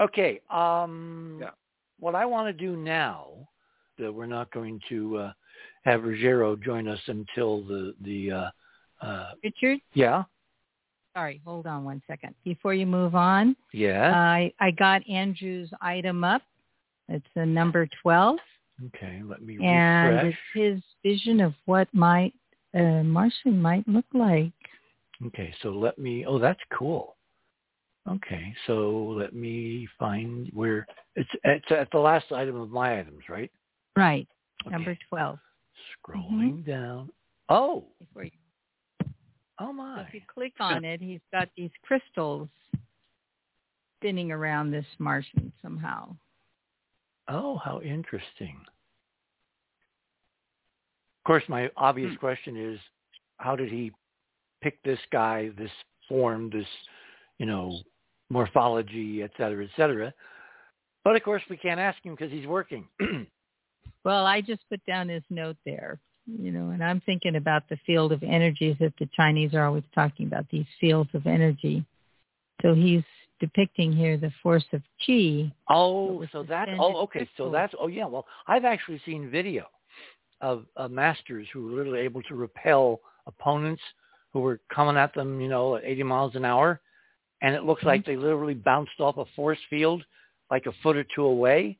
Okay. 0.00 0.40
Um, 0.50 1.38
yeah. 1.40 1.50
What 1.98 2.14
I 2.14 2.26
want 2.26 2.48
to 2.48 2.52
do 2.52 2.76
now, 2.76 3.48
that 3.98 4.12
we're 4.12 4.26
not 4.26 4.50
going 4.52 4.80
to 4.88 5.18
uh, 5.18 5.32
have 5.84 6.04
Ruggiero 6.04 6.56
join 6.56 6.88
us 6.88 7.00
until 7.06 7.62
the 7.62 7.94
the. 8.02 8.30
Uh, 8.30 8.50
uh, 9.02 9.30
Richard. 9.44 9.78
Yeah. 9.94 10.24
Sorry, 11.14 11.40
hold 11.44 11.66
on 11.66 11.84
one 11.84 12.02
second. 12.06 12.34
Before 12.44 12.74
you 12.74 12.86
move 12.86 13.14
on, 13.14 13.56
yeah, 13.72 14.12
I 14.14 14.52
I 14.60 14.70
got 14.70 15.08
Andrew's 15.08 15.70
item 15.80 16.24
up. 16.24 16.42
It's 17.08 17.26
the 17.34 17.46
number 17.46 17.88
twelve. 18.02 18.38
Okay, 18.88 19.22
let 19.24 19.40
me 19.42 19.56
and 19.64 20.16
refresh. 20.16 20.34
it's 20.54 20.82
his 20.82 20.82
vision 21.02 21.40
of 21.40 21.54
what 21.64 21.88
might 21.94 22.34
uh, 22.74 23.02
Martian 23.02 23.60
might 23.60 23.88
look 23.88 24.04
like. 24.12 24.52
Okay, 25.24 25.54
so 25.62 25.70
let 25.70 25.98
me. 25.98 26.26
Oh, 26.26 26.38
that's 26.38 26.60
cool. 26.78 27.16
Okay, 28.06 28.54
so 28.66 29.14
let 29.18 29.34
me 29.34 29.88
find 29.98 30.50
where 30.52 30.86
it's. 31.14 31.30
It's 31.44 31.70
at 31.70 31.90
the 31.92 31.98
last 31.98 32.30
item 32.30 32.56
of 32.60 32.68
my 32.68 33.00
items, 33.00 33.22
right? 33.30 33.50
Right. 33.96 34.28
Okay. 34.66 34.72
Number 34.72 34.96
twelve. 35.08 35.38
Scrolling 36.06 36.64
mm-hmm. 36.64 36.70
down. 36.70 37.10
Oh. 37.48 37.84
You, 38.16 38.30
oh 39.60 39.72
my! 39.72 40.02
If 40.02 40.14
you 40.14 40.20
click 40.32 40.54
on 40.60 40.84
it, 40.84 41.00
he's 41.00 41.20
got 41.32 41.48
these 41.56 41.70
crystals 41.82 42.48
spinning 43.96 44.30
around 44.30 44.70
this 44.70 44.86
Martian 44.98 45.52
somehow. 45.62 46.14
Oh, 47.28 47.56
how 47.64 47.80
interesting. 47.80 48.56
Of 51.18 51.26
course, 51.26 51.42
my 51.48 51.70
obvious 51.76 52.12
hmm. 52.12 52.18
question 52.18 52.56
is, 52.56 52.78
how 53.38 53.56
did 53.56 53.70
he 53.70 53.90
pick 54.62 54.80
this 54.84 55.00
guy, 55.10 55.50
this 55.58 55.70
form, 56.08 56.50
this, 56.50 56.66
you 57.38 57.46
know, 57.46 57.80
morphology, 58.30 59.22
et 59.22 59.32
cetera, 59.36 59.64
et 59.64 59.70
cetera? 59.76 60.14
But 61.02 61.16
of 61.16 61.22
course, 61.22 61.42
we 61.50 61.56
can't 61.56 61.80
ask 61.80 61.98
him 62.04 62.14
because 62.14 62.30
he's 62.30 62.46
working. 62.46 62.86
well, 64.04 64.26
I 64.26 64.40
just 64.40 64.62
put 64.68 64.84
down 64.86 65.08
his 65.08 65.22
note 65.30 65.56
there, 65.64 65.98
you 66.26 66.52
know, 66.52 66.70
and 66.70 66.82
I'm 66.82 67.00
thinking 67.00 67.36
about 67.36 67.68
the 67.68 67.78
field 67.86 68.12
of 68.12 68.22
energies 68.22 68.76
that 68.80 68.92
the 68.98 69.08
Chinese 69.16 69.54
are 69.54 69.64
always 69.64 69.84
talking 69.94 70.26
about, 70.26 70.46
these 70.50 70.66
fields 70.80 71.10
of 71.14 71.26
energy. 71.26 71.84
So 72.62 72.74
he's 72.74 73.02
depicting 73.40 73.92
here 73.92 74.16
the 74.16 74.32
force 74.42 74.64
of 74.72 74.82
chi. 75.06 75.52
Oh, 75.68 76.24
so 76.32 76.42
that 76.44 76.68
oh 76.78 76.96
okay, 77.02 77.28
so 77.36 77.50
that's 77.50 77.74
oh 77.78 77.88
yeah. 77.88 78.06
Well, 78.06 78.26
I've 78.46 78.64
actually 78.64 79.00
seen 79.04 79.30
video 79.30 79.66
of, 80.40 80.64
of 80.76 80.90
masters 80.90 81.46
who 81.52 81.64
were 81.64 81.78
literally 81.78 82.00
able 82.00 82.22
to 82.22 82.34
repel 82.34 83.00
opponents 83.26 83.82
who 84.32 84.40
were 84.40 84.60
coming 84.74 84.96
at 84.96 85.14
them, 85.14 85.40
you 85.40 85.48
know, 85.48 85.76
at 85.76 85.84
80 85.84 86.02
miles 86.02 86.34
an 86.36 86.44
hour, 86.44 86.80
and 87.42 87.54
it 87.54 87.64
looks 87.64 87.80
mm-hmm. 87.80 87.88
like 87.88 88.06
they 88.06 88.16
literally 88.16 88.54
bounced 88.54 89.00
off 89.00 89.16
a 89.16 89.24
force 89.34 89.58
field 89.70 90.04
like 90.50 90.66
a 90.66 90.72
foot 90.82 90.96
or 90.96 91.04
two 91.14 91.24
away. 91.24 91.78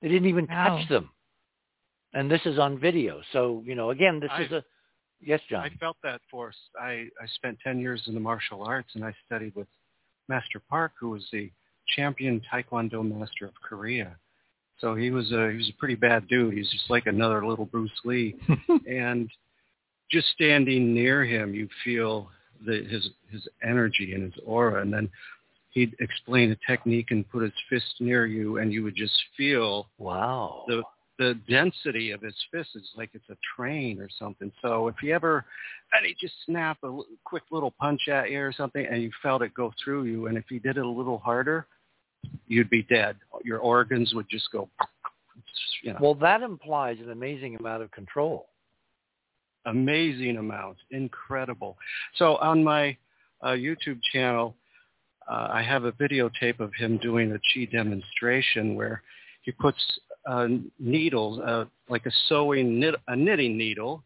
They 0.00 0.08
didn't 0.08 0.28
even 0.28 0.46
wow. 0.50 0.78
touch 0.78 0.88
them, 0.88 1.10
and 2.14 2.30
this 2.30 2.40
is 2.44 2.58
on 2.58 2.78
video. 2.78 3.20
So 3.32 3.62
you 3.64 3.74
know, 3.74 3.90
again, 3.90 4.20
this 4.20 4.30
I, 4.32 4.42
is 4.42 4.52
a 4.52 4.64
yes, 5.20 5.40
John. 5.48 5.64
I 5.64 5.70
felt 5.80 5.96
that 6.02 6.20
force. 6.30 6.56
I 6.80 7.08
I 7.20 7.26
spent 7.34 7.58
10 7.64 7.78
years 7.78 8.02
in 8.06 8.14
the 8.14 8.20
martial 8.20 8.62
arts, 8.62 8.90
and 8.94 9.04
I 9.04 9.14
studied 9.26 9.54
with 9.54 9.68
Master 10.28 10.60
Park, 10.68 10.92
who 10.98 11.10
was 11.10 11.26
the 11.32 11.50
champion 11.96 12.40
Taekwondo 12.52 13.02
master 13.02 13.46
of 13.46 13.54
Korea. 13.62 14.16
So 14.78 14.94
he 14.94 15.10
was 15.10 15.30
a 15.32 15.50
he 15.50 15.56
was 15.56 15.70
a 15.70 15.78
pretty 15.78 15.94
bad 15.94 16.26
dude. 16.28 16.54
He's 16.54 16.70
just 16.70 16.90
like 16.90 17.06
another 17.06 17.46
little 17.46 17.66
Bruce 17.66 17.90
Lee, 18.04 18.36
and 18.86 19.30
just 20.10 20.28
standing 20.28 20.92
near 20.94 21.24
him, 21.24 21.54
you 21.54 21.68
feel 21.84 22.28
the, 22.66 22.84
his 22.84 23.08
his 23.30 23.46
energy 23.62 24.12
and 24.14 24.24
his 24.24 24.42
aura, 24.44 24.82
and 24.82 24.92
then 24.92 25.08
he'd 25.70 25.94
explain 26.00 26.50
a 26.50 26.56
technique 26.70 27.10
and 27.10 27.28
put 27.30 27.42
his 27.42 27.52
fist 27.70 27.94
near 28.00 28.26
you, 28.26 28.58
and 28.58 28.72
you 28.72 28.82
would 28.82 28.96
just 28.96 29.18
feel 29.36 29.88
wow 29.98 30.64
the 30.66 30.82
the 31.18 31.38
density 31.48 32.10
of 32.10 32.22
his 32.22 32.34
fist 32.50 32.70
is 32.74 32.88
like 32.96 33.10
it's 33.12 33.28
a 33.30 33.36
train 33.56 34.00
or 34.00 34.08
something. 34.18 34.50
So 34.62 34.88
if 34.88 34.96
you 35.02 35.14
ever, 35.14 35.44
and 35.92 36.06
he 36.06 36.14
just 36.20 36.34
snap 36.46 36.78
a 36.82 37.00
quick 37.24 37.42
little 37.50 37.72
punch 37.78 38.08
at 38.10 38.30
you 38.30 38.40
or 38.40 38.52
something, 38.52 38.84
and 38.84 39.02
you 39.02 39.10
felt 39.22 39.42
it 39.42 39.54
go 39.54 39.72
through 39.82 40.04
you, 40.04 40.26
and 40.26 40.36
if 40.36 40.44
he 40.48 40.58
did 40.58 40.76
it 40.76 40.84
a 40.84 40.88
little 40.88 41.18
harder, 41.18 41.66
you'd 42.46 42.70
be 42.70 42.82
dead. 42.82 43.16
Your 43.44 43.58
organs 43.58 44.14
would 44.14 44.26
just 44.30 44.50
go. 44.52 44.68
You 45.82 45.92
know. 45.92 45.98
Well, 46.00 46.14
that 46.14 46.42
implies 46.42 46.98
an 47.02 47.10
amazing 47.10 47.56
amount 47.56 47.82
of 47.82 47.90
control. 47.90 48.48
Amazing 49.66 50.38
amount, 50.38 50.78
incredible. 50.90 51.76
So 52.16 52.36
on 52.36 52.64
my 52.64 52.96
uh, 53.42 53.48
YouTube 53.48 54.00
channel, 54.12 54.56
uh, 55.30 55.48
I 55.52 55.62
have 55.62 55.84
a 55.84 55.92
videotape 55.92 56.60
of 56.60 56.72
him 56.74 56.98
doing 56.98 57.32
a 57.32 57.38
chi 57.38 57.68
demonstration 57.70 58.74
where 58.74 59.02
he 59.42 59.52
puts 59.52 59.78
uh, 60.26 60.48
needles, 60.78 61.40
uh, 61.40 61.64
like 61.88 62.06
a 62.06 62.12
sewing 62.28 62.78
knit, 62.80 62.94
a 63.08 63.16
knitting 63.16 63.56
needle, 63.56 64.02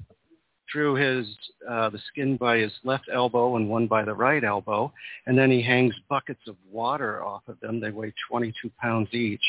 through 0.70 0.94
his 0.94 1.26
uh, 1.68 1.88
the 1.90 1.98
skin 2.08 2.36
by 2.36 2.58
his 2.58 2.72
left 2.84 3.04
elbow 3.12 3.56
and 3.56 3.68
one 3.68 3.86
by 3.86 4.04
the 4.04 4.12
right 4.12 4.42
elbow, 4.42 4.92
and 5.26 5.38
then 5.38 5.50
he 5.50 5.62
hangs 5.62 5.94
buckets 6.08 6.40
of 6.48 6.56
water 6.70 7.22
off 7.22 7.42
of 7.48 7.58
them. 7.60 7.80
They 7.80 7.90
weigh 7.90 8.12
22 8.28 8.70
pounds 8.80 9.08
each, 9.12 9.40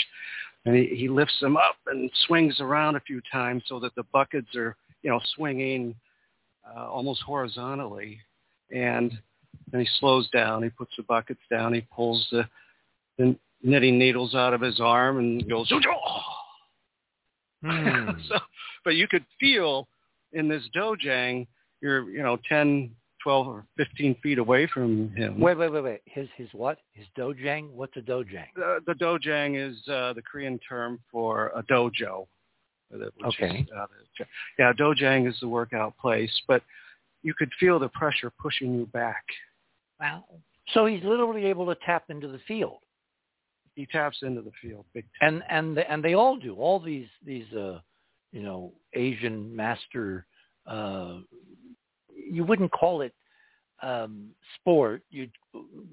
and 0.65 0.75
he, 0.75 0.95
he 0.95 1.09
lifts 1.09 1.39
them 1.41 1.57
up 1.57 1.77
and 1.87 2.11
swings 2.27 2.59
around 2.59 2.95
a 2.95 3.01
few 3.01 3.21
times 3.31 3.63
so 3.67 3.79
that 3.79 3.95
the 3.95 4.03
buckets 4.13 4.55
are 4.55 4.75
you 5.01 5.09
know 5.09 5.19
swinging 5.35 5.95
uh, 6.75 6.87
almost 6.87 7.21
horizontally, 7.23 8.19
and 8.71 9.11
then 9.71 9.81
he 9.81 9.87
slows 9.99 10.29
down. 10.29 10.63
He 10.63 10.69
puts 10.69 10.91
the 10.97 11.03
buckets 11.03 11.41
down. 11.49 11.73
He 11.73 11.81
pulls 11.81 12.27
the 12.31 12.47
knitting 13.63 13.97
needles 13.97 14.35
out 14.35 14.53
of 14.53 14.61
his 14.61 14.79
arm 14.79 15.17
and 15.19 15.47
goes. 15.49 15.71
Hmm. 17.63 18.09
so, 18.29 18.37
but 18.83 18.95
you 18.95 19.07
could 19.07 19.25
feel 19.39 19.87
in 20.33 20.47
this 20.47 20.63
dojang, 20.75 21.47
you're, 21.81 22.09
you 22.09 22.21
know, 22.23 22.37
10, 22.47 22.91
12 23.23 23.47
or 23.47 23.65
15 23.77 24.15
feet 24.21 24.37
away 24.37 24.67
from 24.73 25.09
him. 25.15 25.39
Wait, 25.39 25.57
wait, 25.57 25.71
wait, 25.71 25.83
wait. 25.83 26.01
His 26.05 26.27
his 26.37 26.47
what? 26.53 26.77
His 26.93 27.05
dojang? 27.17 27.71
What's 27.71 27.97
a 27.97 28.01
dojang? 28.01 28.45
The, 28.55 28.79
the 28.85 28.93
dojang 28.93 29.57
is 29.57 29.75
uh, 29.87 30.13
the 30.13 30.21
Korean 30.21 30.59
term 30.59 30.99
for 31.11 31.51
a 31.55 31.63
dojo. 31.63 32.27
Okay. 33.25 33.59
Is, 33.59 33.67
uh, 33.75 33.85
the- 34.17 34.25
yeah, 34.57 34.71
dojang 34.73 35.27
is 35.27 35.37
the 35.41 35.47
workout 35.47 35.97
place, 35.97 36.31
but 36.47 36.61
you 37.23 37.33
could 37.33 37.51
feel 37.59 37.79
the 37.79 37.89
pressure 37.89 38.31
pushing 38.41 38.73
you 38.73 38.85
back. 38.87 39.23
Wow. 39.99 40.23
So 40.73 40.85
he's 40.85 41.03
literally 41.03 41.45
able 41.45 41.65
to 41.65 41.75
tap 41.85 42.05
into 42.09 42.27
the 42.27 42.39
field, 42.47 42.79
He 43.77 43.85
taps 43.85 44.17
into 44.23 44.41
the 44.41 44.51
field 44.59 44.85
big 44.95 45.05
time. 45.21 45.43
and 45.49 45.77
and 45.77 45.79
and 45.87 46.03
they 46.03 46.15
all 46.15 46.35
do. 46.35 46.55
All 46.55 46.79
these 46.79 47.05
these 47.23 47.45
uh, 47.53 47.79
you 48.31 48.41
know 48.41 48.73
Asian 48.93 49.55
master. 49.55 50.25
Uh, 50.65 51.19
you 52.09 52.43
wouldn't 52.43 52.71
call 52.71 53.01
it 53.01 53.13
um, 53.83 54.29
sport. 54.55 55.03
You 55.11 55.29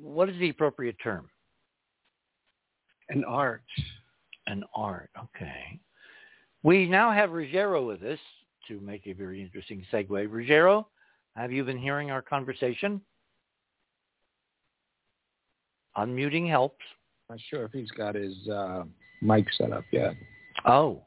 what 0.00 0.30
is 0.30 0.38
the 0.38 0.48
appropriate 0.48 0.96
term? 1.02 1.28
An 3.10 3.22
art. 3.24 3.62
An 4.46 4.64
art. 4.74 5.10
Okay. 5.22 5.78
We 6.62 6.86
now 6.86 7.12
have 7.12 7.32
Ruggiero 7.32 7.86
with 7.86 8.02
us 8.02 8.18
to 8.66 8.80
make 8.80 9.06
a 9.06 9.12
very 9.12 9.42
interesting 9.42 9.84
segue. 9.92 10.26
Ruggiero, 10.30 10.88
have 11.36 11.52
you 11.52 11.64
been 11.64 11.76
hearing 11.76 12.10
our 12.10 12.22
conversation? 12.22 13.02
Unmuting 15.98 16.48
helps. 16.48 16.82
Not 17.30 17.38
sure 17.48 17.64
if 17.64 17.72
he's 17.72 17.90
got 17.92 18.14
his 18.14 18.34
uh, 18.48 18.84
mic 19.22 19.46
set 19.56 19.72
up 19.72 19.84
yet. 19.90 20.14
Oh, 20.66 21.02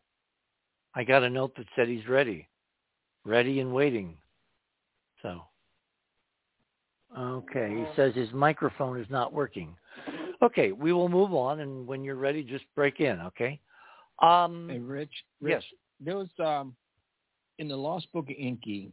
I 0.95 1.03
got 1.03 1.23
a 1.23 1.29
note 1.29 1.55
that 1.57 1.67
said 1.75 1.87
he's 1.87 2.07
ready, 2.07 2.47
ready 3.23 3.59
and 3.59 3.71
waiting. 3.71 4.17
So, 5.21 5.41
okay, 7.17 7.69
he 7.69 7.85
says 7.95 8.15
his 8.15 8.31
microphone 8.33 8.99
is 8.99 9.07
not 9.09 9.31
working. 9.31 9.75
Okay, 10.41 10.71
we 10.71 10.93
will 10.93 11.09
move 11.09 11.33
on, 11.33 11.59
and 11.59 11.87
when 11.87 12.03
you're 12.03 12.15
ready, 12.15 12.43
just 12.43 12.65
break 12.75 12.99
in. 12.99 13.19
Okay. 13.21 13.59
Um, 14.21 14.67
Hey, 14.69 14.79
Rich. 14.79 15.11
Rich 15.41 15.53
yes. 15.53 15.63
There 15.99 16.17
was 16.17 16.29
um, 16.39 16.75
in 17.59 17.67
the 17.67 17.75
Lost 17.75 18.11
Book 18.13 18.29
of 18.29 18.35
Enki. 18.37 18.91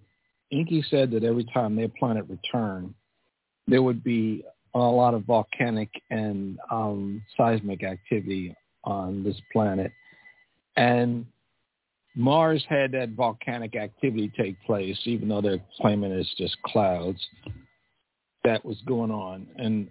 Enki 0.53 0.85
said 0.91 1.11
that 1.11 1.25
every 1.25 1.45
time 1.53 1.75
their 1.75 1.89
planet 1.89 2.27
returned, 2.29 2.95
there 3.67 3.83
would 3.83 4.05
be 4.05 4.45
a 4.75 4.79
lot 4.79 5.15
of 5.15 5.25
volcanic 5.25 5.91
and 6.11 6.59
um, 6.71 7.23
seismic 7.37 7.85
activity 7.85 8.55
on 8.85 9.23
this 9.23 9.41
planet, 9.53 9.93
and 10.77 11.27
Mars 12.17 12.65
had 12.69 12.93
that 12.93 13.11
volcanic 13.11 13.75
activity 13.77 14.33
take 14.37 14.61
place, 14.63 14.99
even 15.05 15.29
though 15.29 15.41
they're 15.41 15.63
claiming 15.81 16.13
it's 16.13 16.33
just 16.37 16.57
clouds. 16.63 17.21
That 18.45 18.65
was 18.65 18.77
going 18.87 19.11
on, 19.11 19.47
and 19.57 19.89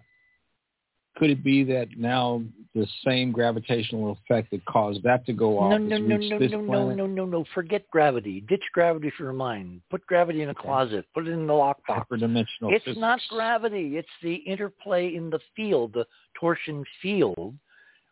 could 1.16 1.30
it 1.30 1.44
be 1.44 1.64
that 1.64 1.90
now 1.98 2.42
the 2.74 2.88
same 3.06 3.32
gravitational 3.32 4.12
effect 4.12 4.50
that 4.52 4.66
caused 4.66 5.04
that 5.04 5.26
to 5.28 5.34
go 5.34 5.60
off 5.60 5.70
No, 5.70 5.78
no, 5.78 5.98
no, 5.98 6.18
no, 6.18 6.38
no, 6.40 6.62
no, 6.62 6.94
no, 6.96 7.06
no, 7.06 7.26
no. 7.26 7.46
Forget 7.54 7.88
gravity. 7.92 8.42
Ditch 8.42 8.64
gravity 8.74 9.12
for 9.16 9.24
your 9.24 9.34
mind. 9.34 9.82
Put 9.92 10.06
gravity 10.08 10.42
in 10.42 10.50
a 10.50 10.56
closet. 10.56 11.06
Put 11.14 11.28
it 11.28 11.32
in 11.32 11.46
the 11.46 11.54
lockbox. 11.54 12.08
Hyperdimensional 12.10 12.72
It's 12.72 12.84
physics. 12.86 13.00
not 13.00 13.20
gravity. 13.30 13.98
It's 13.98 14.10
the 14.24 14.36
interplay 14.36 15.14
in 15.16 15.30
the 15.30 15.40
field, 15.56 15.94
the 15.94 16.06
torsion 16.40 16.84
field, 17.02 17.54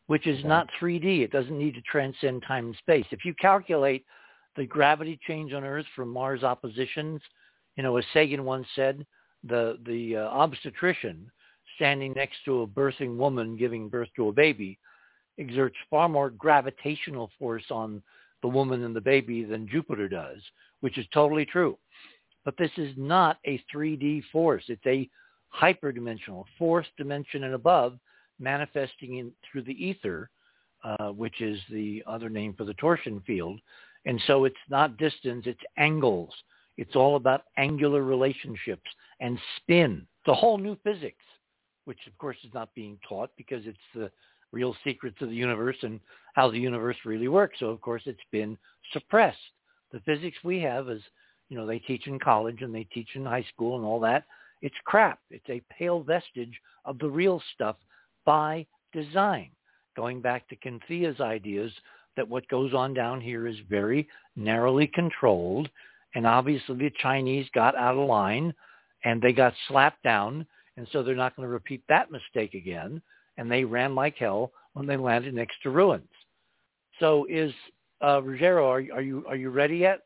which 0.06 0.28
is 0.28 0.38
Okay. 0.40 0.48
not 0.48 0.70
3D. 0.80 1.24
It 1.24 1.32
doesn't 1.32 1.58
need 1.58 1.74
to 1.74 1.82
transcend 1.82 2.44
time 2.44 2.68
and 2.68 2.76
space. 2.76 3.06
If 3.10 3.26
you 3.26 3.34
calculate 3.34 4.06
the 4.56 4.66
gravity 4.68 5.20
change 5.26 5.54
on 5.54 5.64
Earth 5.64 5.88
from 5.96 6.10
Mars 6.10 6.44
oppositions, 6.44 7.20
you 7.78 7.84
know, 7.84 7.98
as 7.98 8.06
Sagan 8.14 8.44
once 8.46 8.68
said, 8.76 9.08
the 9.44 9.80
the 9.88 10.18
uh, 10.18 10.28
obstetrician 10.28 11.32
standing 11.82 12.14
next 12.16 12.38
to 12.46 12.62
a 12.62 12.68
birthing 12.68 13.18
woman 13.18 13.58
giving 13.58 13.90
birth 13.90 14.10
to 14.16 14.28
a 14.28 14.32
baby 14.32 14.78
exerts 15.40 15.76
far 15.90 16.08
more 16.08 16.30
gravitational 16.30 17.32
force 17.40 17.64
on 17.72 18.04
the 18.44 18.48
woman 18.48 18.84
and 18.84 18.96
the 18.96 19.02
baby 19.02 19.44
than 19.44 19.68
Jupiter 19.68 20.08
does, 20.08 20.38
which 20.82 21.00
is 21.00 21.08
totally 21.12 21.44
true. 21.44 21.76
But 22.46 22.56
this 22.56 22.70
is 22.78 22.94
not 22.98 23.40
a 23.48 23.60
3D 23.74 24.22
force. 24.32 24.64
It's 24.68 24.86
a 24.86 25.10
hyperdimensional, 25.60 26.44
fourth 26.60 26.86
dimension 26.98 27.46
and 27.46 27.56
above, 27.56 27.98
manifesting 28.40 29.18
in 29.18 29.32
through 29.52 29.64
the 29.64 29.84
ether, 29.84 30.30
uh, 30.84 31.10
which 31.10 31.42
is 31.42 31.60
the 31.72 32.04
other 32.06 32.30
name 32.30 32.54
for 32.54 32.66
the 32.66 32.76
torsion 32.76 33.24
field. 33.26 33.60
And 34.06 34.22
so 34.28 34.46
it's 34.46 34.56
not 34.70 34.98
distance, 34.98 35.46
it's 35.48 35.60
angles. 35.78 36.32
It's 36.78 36.96
all 36.96 37.16
about 37.16 37.46
angular 37.58 38.04
relationships 38.04 38.90
and 39.20 39.40
spin. 39.58 40.06
It's 40.20 40.30
a 40.30 40.36
whole 40.36 40.60
new 40.60 40.78
physics, 40.84 41.24
which 41.92 42.08
of 42.08 42.18
course 42.20 42.38
is 42.46 42.54
not 42.54 42.74
being 42.74 42.98
taught 43.06 43.30
because 43.36 43.64
it's 43.66 43.78
the 43.94 44.10
real 44.54 44.74
secrets 44.82 45.18
of 45.20 45.28
the 45.28 45.36
universe 45.36 45.76
and 45.82 46.00
how 46.36 46.50
the 46.50 46.58
universe 46.58 46.96
really 47.04 47.28
works. 47.28 47.60
So 47.60 47.66
of 47.66 47.82
course 47.82 48.04
it's 48.06 48.18
been 48.32 48.58
suppressed. 48.94 49.38
The 49.92 50.00
physics 50.06 50.38
we 50.42 50.62
have 50.62 50.88
is, 50.88 51.02
you 51.50 51.58
know, 51.58 51.66
they 51.66 51.80
teach 51.80 52.08
in 52.08 52.18
college 52.18 52.62
and 52.62 52.74
they 52.74 52.86
teach 52.86 53.10
in 53.16 53.26
high 53.26 53.46
school 53.54 53.76
and 53.76 53.84
all 53.84 54.00
that. 54.00 54.24
It's 54.62 54.76
crap. 54.86 55.20
It's 55.32 55.50
a 55.50 55.62
pale 55.70 56.02
vestige 56.02 56.58
of 56.86 56.98
the 56.98 57.10
real 57.10 57.44
stuff 57.56 57.76
by 58.26 58.66
design. 58.94 59.50
Going 59.98 60.22
back 60.22 60.48
to 60.48 60.56
Cynthia's 60.64 61.20
ideas 61.20 61.74
that 62.16 62.30
what 62.30 62.48
goes 62.48 62.74
on 62.74 62.94
down 62.94 63.20
here 63.20 63.48
is 63.48 63.58
very 63.70 64.08
narrowly 64.38 64.88
controlled. 64.88 65.70
And 66.16 66.26
obviously 66.26 66.78
the 66.78 66.94
Chinese 67.02 67.48
got 67.54 67.76
out 67.76 67.98
of 67.98 68.08
line 68.08 68.54
and 69.04 69.22
they 69.22 69.34
got 69.34 69.54
slapped 69.68 70.04
down. 70.04 70.48
And 70.78 70.88
so 70.92 71.04
they're 71.04 71.16
not 71.16 71.36
going 71.36 71.48
to 71.48 71.52
repeat 71.52 71.84
that 71.90 72.12
mistake 72.12 72.54
again. 72.54 73.02
And 73.38 73.52
they 73.52 73.64
ran 73.64 73.96
like 73.96 74.18
hell 74.18 74.52
when 74.74 74.86
they 74.86 74.98
landed 74.98 75.34
next 75.34 75.56
to 75.64 75.70
ruins. 75.70 76.08
So 77.00 77.26
is 77.30 77.52
uh, 78.04 78.22
Ruggiero, 78.22 78.70
are, 78.70 78.84
are 78.94 79.02
you 79.02 79.26
are 79.28 79.36
you 79.36 79.50
ready 79.50 79.78
yet? 79.78 80.00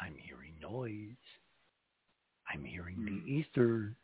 I'm 0.00 0.14
hearing 0.16 0.54
noise. 0.60 1.16
I'm 2.52 2.64
hearing 2.64 3.04
the 3.04 3.30
ether, 3.32 3.94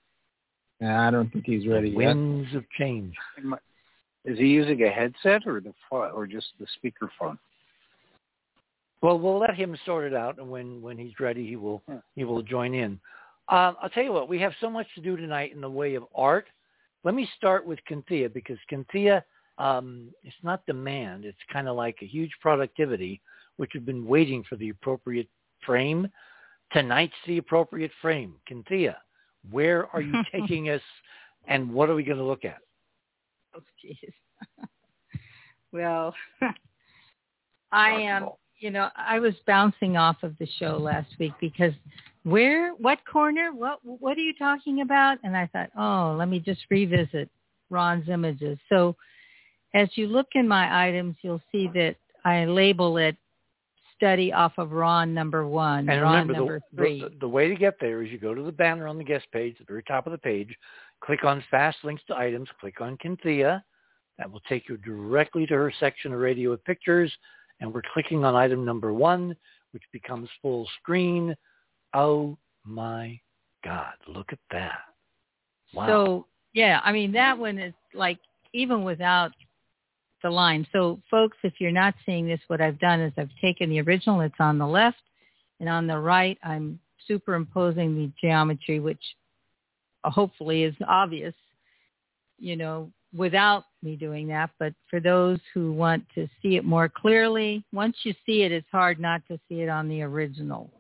Nah, 0.81 1.09
I 1.09 1.11
don't 1.11 1.33
think 1.33 1.47
he's 1.47 1.67
ready 1.67 1.91
the 1.91 1.97
yet. 1.97 2.07
winds 2.07 2.55
of 2.55 2.65
change. 2.79 3.15
Is 4.25 4.39
he 4.39 4.47
using 4.47 4.83
a 4.83 4.91
headset 4.91 5.47
or 5.47 5.61
the 5.61 5.73
pho- 5.89 6.11
or 6.11 6.27
just 6.27 6.47
the 6.61 6.67
speakerphone? 6.67 7.39
Well, 9.07 9.21
we'll 9.21 9.39
let 9.39 9.55
him 9.55 9.79
sort 9.87 10.05
it 10.05 10.15
out, 10.15 10.41
and 10.41 10.51
when 10.51 10.83
when 10.83 10.99
he's 10.99 11.21
ready, 11.21 11.47
he 11.47 11.55
will 11.55 11.81
he 12.17 12.25
will 12.25 12.43
join 12.43 12.75
in. 12.75 12.99
Um, 13.49 13.77
I'll 13.81 13.89
tell 13.95 14.03
you 14.03 14.13
what, 14.13 14.29
we 14.29 14.41
have 14.41 14.53
so 14.61 14.69
much 14.69 14.89
to 14.97 15.01
do 15.01 15.17
tonight 15.17 15.53
in 15.55 15.61
the 15.61 15.71
way 15.71 15.95
of 15.95 16.07
art. 16.13 16.49
Let 17.05 17.15
me 17.15 17.29
start 17.37 17.65
with 17.65 17.79
Cynthia 17.89 18.29
because 18.29 18.59
Cynthia, 18.69 19.25
um, 19.59 20.09
it's 20.25 20.35
not 20.43 20.67
demand; 20.67 21.25
it's 21.25 21.39
kind 21.53 21.69
of 21.69 21.77
like 21.77 21.99
a 22.03 22.05
huge 22.05 22.33
productivity, 22.41 23.21
which 23.59 23.71
have 23.75 23.87
been 23.87 24.05
waiting 24.05 24.43
for 24.49 24.57
the 24.57 24.71
appropriate 24.71 25.29
frame. 25.65 26.11
Tonight's 26.73 27.15
the 27.29 27.39
appropriate 27.39 27.93
frame. 28.03 28.35
Cynthia, 28.49 28.97
where 29.53 29.87
are 29.95 30.01
you 30.01 30.21
taking 30.33 30.71
us, 30.71 30.83
and 31.47 31.73
what 31.73 31.89
are 31.89 31.95
we 31.95 32.03
going 32.03 32.19
to 32.19 32.25
look 32.25 32.45
at? 32.45 32.59
Oh, 33.55 33.63
jeez. 33.85 34.13
well, 35.73 36.13
I 37.71 37.91
am. 38.01 38.31
You 38.59 38.71
know, 38.71 38.89
I 38.97 39.19
was 39.19 39.35
bouncing 39.47 39.97
off 39.97 40.17
of 40.23 40.37
the 40.39 40.49
show 40.59 40.79
last 40.79 41.11
week 41.19 41.33
because 41.41 41.73
where, 42.25 42.73
what 42.75 42.99
corner, 43.11 43.53
what, 43.53 43.79
what 43.85 44.17
are 44.17 44.23
you 44.23 44.35
talking 44.35 44.81
about? 44.81 45.19
And 45.23 45.37
I 45.37 45.47
thought, 45.47 45.71
oh, 45.79 46.17
let 46.19 46.29
me 46.29 46.41
just 46.41 46.61
revisit 46.71 47.29
Ron's 47.71 48.09
images. 48.09 48.59
So, 48.69 48.97
as 49.75 49.89
you 49.95 50.07
look 50.07 50.29
in 50.35 50.49
my 50.49 50.89
items, 50.89 51.17
you'll 51.21 51.43
see 51.53 51.69
that 51.75 51.97
I 52.25 52.47
label 52.47 52.97
it 52.97 53.17
study 53.97 54.33
off 54.33 54.53
of 54.59 54.73
Ron 54.73 55.15
number 55.15 55.47
one, 55.47 55.89
And 55.89 56.03
Ron 56.03 56.27
number 56.29 56.61
the, 56.73 56.77
three. 56.77 57.01
the, 57.01 57.13
the 57.21 57.29
way 57.29 57.49
to 57.49 57.55
get 57.55 57.79
there 57.81 58.03
is 58.03 58.11
you 58.11 58.19
go 58.19 58.35
to 58.35 58.43
the 58.43 58.53
banner 58.53 58.87
on 58.87 58.99
the 58.99 59.05
guest 59.05 59.27
page, 59.33 59.57
at 59.61 59.67
the 59.67 59.73
very 59.73 59.83
top 59.83 60.07
of 60.07 60.13
the 60.13 60.19
page, 60.19 60.55
click 61.01 61.25
on 61.25 61.43
Fast 61.51 61.79
Links 61.83 62.03
to 62.09 62.17
Items, 62.17 62.49
click 62.61 62.81
on 62.81 62.99
Cynthia. 63.03 63.65
That 64.19 64.31
will 64.31 64.41
take 64.49 64.69
you 64.69 64.79
directly 64.79 65.47
to 65.47 65.55
her 65.55 65.73
section 65.79 66.13
of 66.13 66.21
radio 66.21 66.51
with 66.51 66.65
pictures, 66.65 67.13
and 67.61 67.73
we're 67.73 67.83
clicking 67.93 68.25
on 68.25 68.35
item 68.35 68.65
number 68.65 68.93
one, 68.93 69.37
which 69.73 69.83
becomes 69.93 70.29
full 70.43 70.69
screen. 70.81 71.35
Oh 71.95 72.37
my 72.65 73.19
God, 73.65 73.95
look 74.07 74.33
at 74.33 74.39
that. 74.51 74.81
Wow. 75.75 75.87
So 75.87 76.27
yeah, 76.53 76.81
I 76.85 76.93
mean 76.93 77.13
that 77.13 77.37
one 77.39 77.59
is 77.59 77.75
like 77.95 78.19
even 78.53 78.83
without 78.83 79.33
the 80.23 80.31
line. 80.31 80.67
So 80.73 81.01
folks, 81.11 81.37
if 81.43 81.55
you're 81.59 81.71
not 81.73 81.95
seeing 82.05 82.27
this, 82.27 82.41
what 82.49 82.61
I've 82.61 82.79
done 82.79 83.01
is 83.01 83.13
I've 83.17 83.31
taken 83.41 83.71
the 83.71 83.81
original, 83.81 84.21
it's 84.23 84.35
on 84.41 84.59
the 84.59 84.67
left, 84.67 85.03
and 85.61 85.69
on 85.69 85.87
the 85.87 85.99
right 85.99 86.39
I'm 86.43 86.79
superimposing 87.07 87.95
the 87.95 88.11
geometry, 88.21 88.81
which 88.81 89.03
hopefully 90.05 90.63
is 90.63 90.75
obvious, 90.87 91.35
you 92.39 92.57
know, 92.57 92.91
without 93.15 93.65
me 93.83 93.97
doing 93.97 94.29
that. 94.29 94.51
But 94.59 94.75
for 94.89 95.01
those 95.01 95.39
who 95.55 95.73
want 95.73 96.05
to 96.15 96.29
see 96.43 96.57
it 96.57 96.65
more 96.65 96.89
clearly, 96.89 97.65
once 97.73 97.97
you 98.03 98.15
see 98.25 98.43
it, 98.43 98.53
it's 98.53 98.67
hard 98.71 99.01
not 99.01 99.23
to 99.29 99.39
see 99.49 99.61
it 99.61 99.69
on 99.69 99.89
the 99.89 100.03
original. 100.03 100.71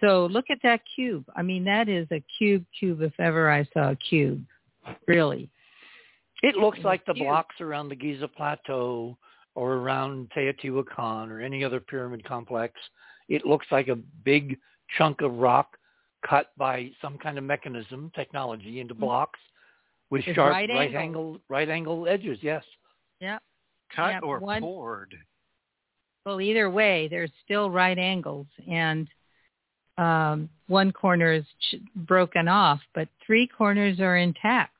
So 0.00 0.26
look 0.26 0.46
at 0.50 0.58
that 0.62 0.80
cube. 0.94 1.24
I 1.36 1.42
mean, 1.42 1.64
that 1.64 1.88
is 1.88 2.06
a 2.12 2.22
cube 2.38 2.64
cube 2.78 3.02
if 3.02 3.18
ever 3.18 3.50
I 3.50 3.64
saw 3.72 3.90
a 3.90 3.96
cube, 3.96 4.44
really. 5.06 5.50
It 6.42 6.54
looks 6.56 6.78
like 6.84 7.04
the 7.04 7.14
blocks 7.14 7.56
around 7.60 7.88
the 7.88 7.96
Giza 7.96 8.28
Plateau 8.28 9.18
or 9.56 9.74
around 9.74 10.30
Teotihuacan 10.36 11.30
or 11.30 11.40
any 11.40 11.64
other 11.64 11.80
pyramid 11.80 12.24
complex. 12.24 12.74
It 13.28 13.44
looks 13.44 13.66
like 13.72 13.88
a 13.88 13.96
big 14.24 14.56
chunk 14.96 15.20
of 15.20 15.34
rock 15.34 15.76
cut 16.28 16.50
by 16.56 16.90
some 17.02 17.18
kind 17.18 17.38
of 17.38 17.44
mechanism, 17.44 18.12
technology 18.14 18.80
into 18.80 18.94
mm-hmm. 18.94 19.04
blocks 19.04 19.40
with 20.10 20.26
With 20.26 20.34
sharp 20.34 20.52
right 20.52 20.68
right 20.68 20.94
angles. 20.94 20.96
angle 21.02 21.40
right 21.48 21.68
angle 21.68 22.08
edges. 22.08 22.38
Yes. 22.42 22.64
Yeah. 23.20 23.38
Cut 23.94 24.08
Yeah, 24.10 24.18
or 24.20 24.38
one- 24.40 24.62
poured? 24.62 25.14
Well, 26.24 26.40
either 26.40 26.68
way, 26.68 27.08
there's 27.08 27.32
still 27.44 27.70
right 27.70 27.96
angles, 27.98 28.46
and 28.70 29.08
um, 29.96 30.48
one 30.66 30.92
corner 30.92 31.32
is 31.32 31.44
ch- 31.60 31.76
broken 31.96 32.48
off, 32.48 32.80
but 32.94 33.08
three 33.26 33.46
corners 33.46 33.98
are 33.98 34.16
intact. 34.16 34.74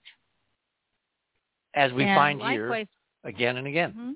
As 1.74 1.92
we 1.92 2.04
And 2.04 2.16
find 2.16 2.42
here 2.42 2.86
again 3.24 3.56
and 3.56 3.66
again. 3.66 3.92
Mhm. 3.92 4.14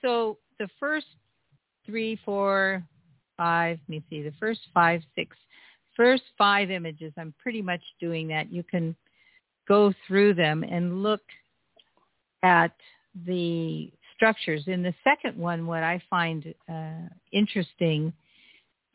So 0.00 0.38
the 0.58 0.68
first 0.80 1.06
three, 1.86 2.16
four, 2.24 2.82
five, 3.36 3.78
let 3.82 3.88
me 3.88 4.02
see, 4.10 4.22
the 4.22 4.32
first 4.32 4.60
five, 4.74 5.02
six, 5.14 5.36
first 5.96 6.22
five 6.36 6.70
images, 6.70 7.12
I'm 7.16 7.32
pretty 7.38 7.62
much 7.62 7.82
doing 8.00 8.28
that. 8.28 8.50
You 8.50 8.62
can 8.62 8.96
go 9.68 9.92
through 10.06 10.34
them 10.34 10.62
and 10.62 11.02
look 11.02 11.22
at 12.42 12.72
the 13.26 13.90
structures. 14.14 14.64
In 14.66 14.82
the 14.82 14.94
second 15.04 15.36
one, 15.36 15.66
what 15.66 15.82
I 15.82 16.02
find 16.08 16.54
uh, 16.68 17.08
interesting, 17.32 18.12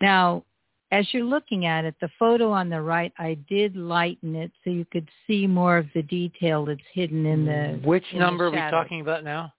now, 0.01 0.43
as 0.91 1.05
you're 1.11 1.23
looking 1.23 1.65
at 1.65 1.83
it, 1.85 1.95
the 1.99 2.09
photo 2.17 2.51
on 2.51 2.69
the 2.69 2.81
right, 2.81 3.11
I 3.17 3.37
did 3.49 3.75
lighten 3.75 4.35
it 4.35 4.51
so 4.63 4.69
you 4.69 4.85
could 4.85 5.09
see 5.25 5.45
more 5.45 5.77
of 5.77 5.87
the 5.93 6.03
detail 6.03 6.65
that's 6.65 6.79
hidden 6.93 7.25
in 7.25 7.45
the 7.45 7.79
Which 7.83 8.05
in 8.11 8.19
the 8.19 8.25
number 8.25 8.47
are 8.47 8.51
we 8.51 8.57
talking 8.57 9.01
about 9.01 9.23
now? 9.23 9.53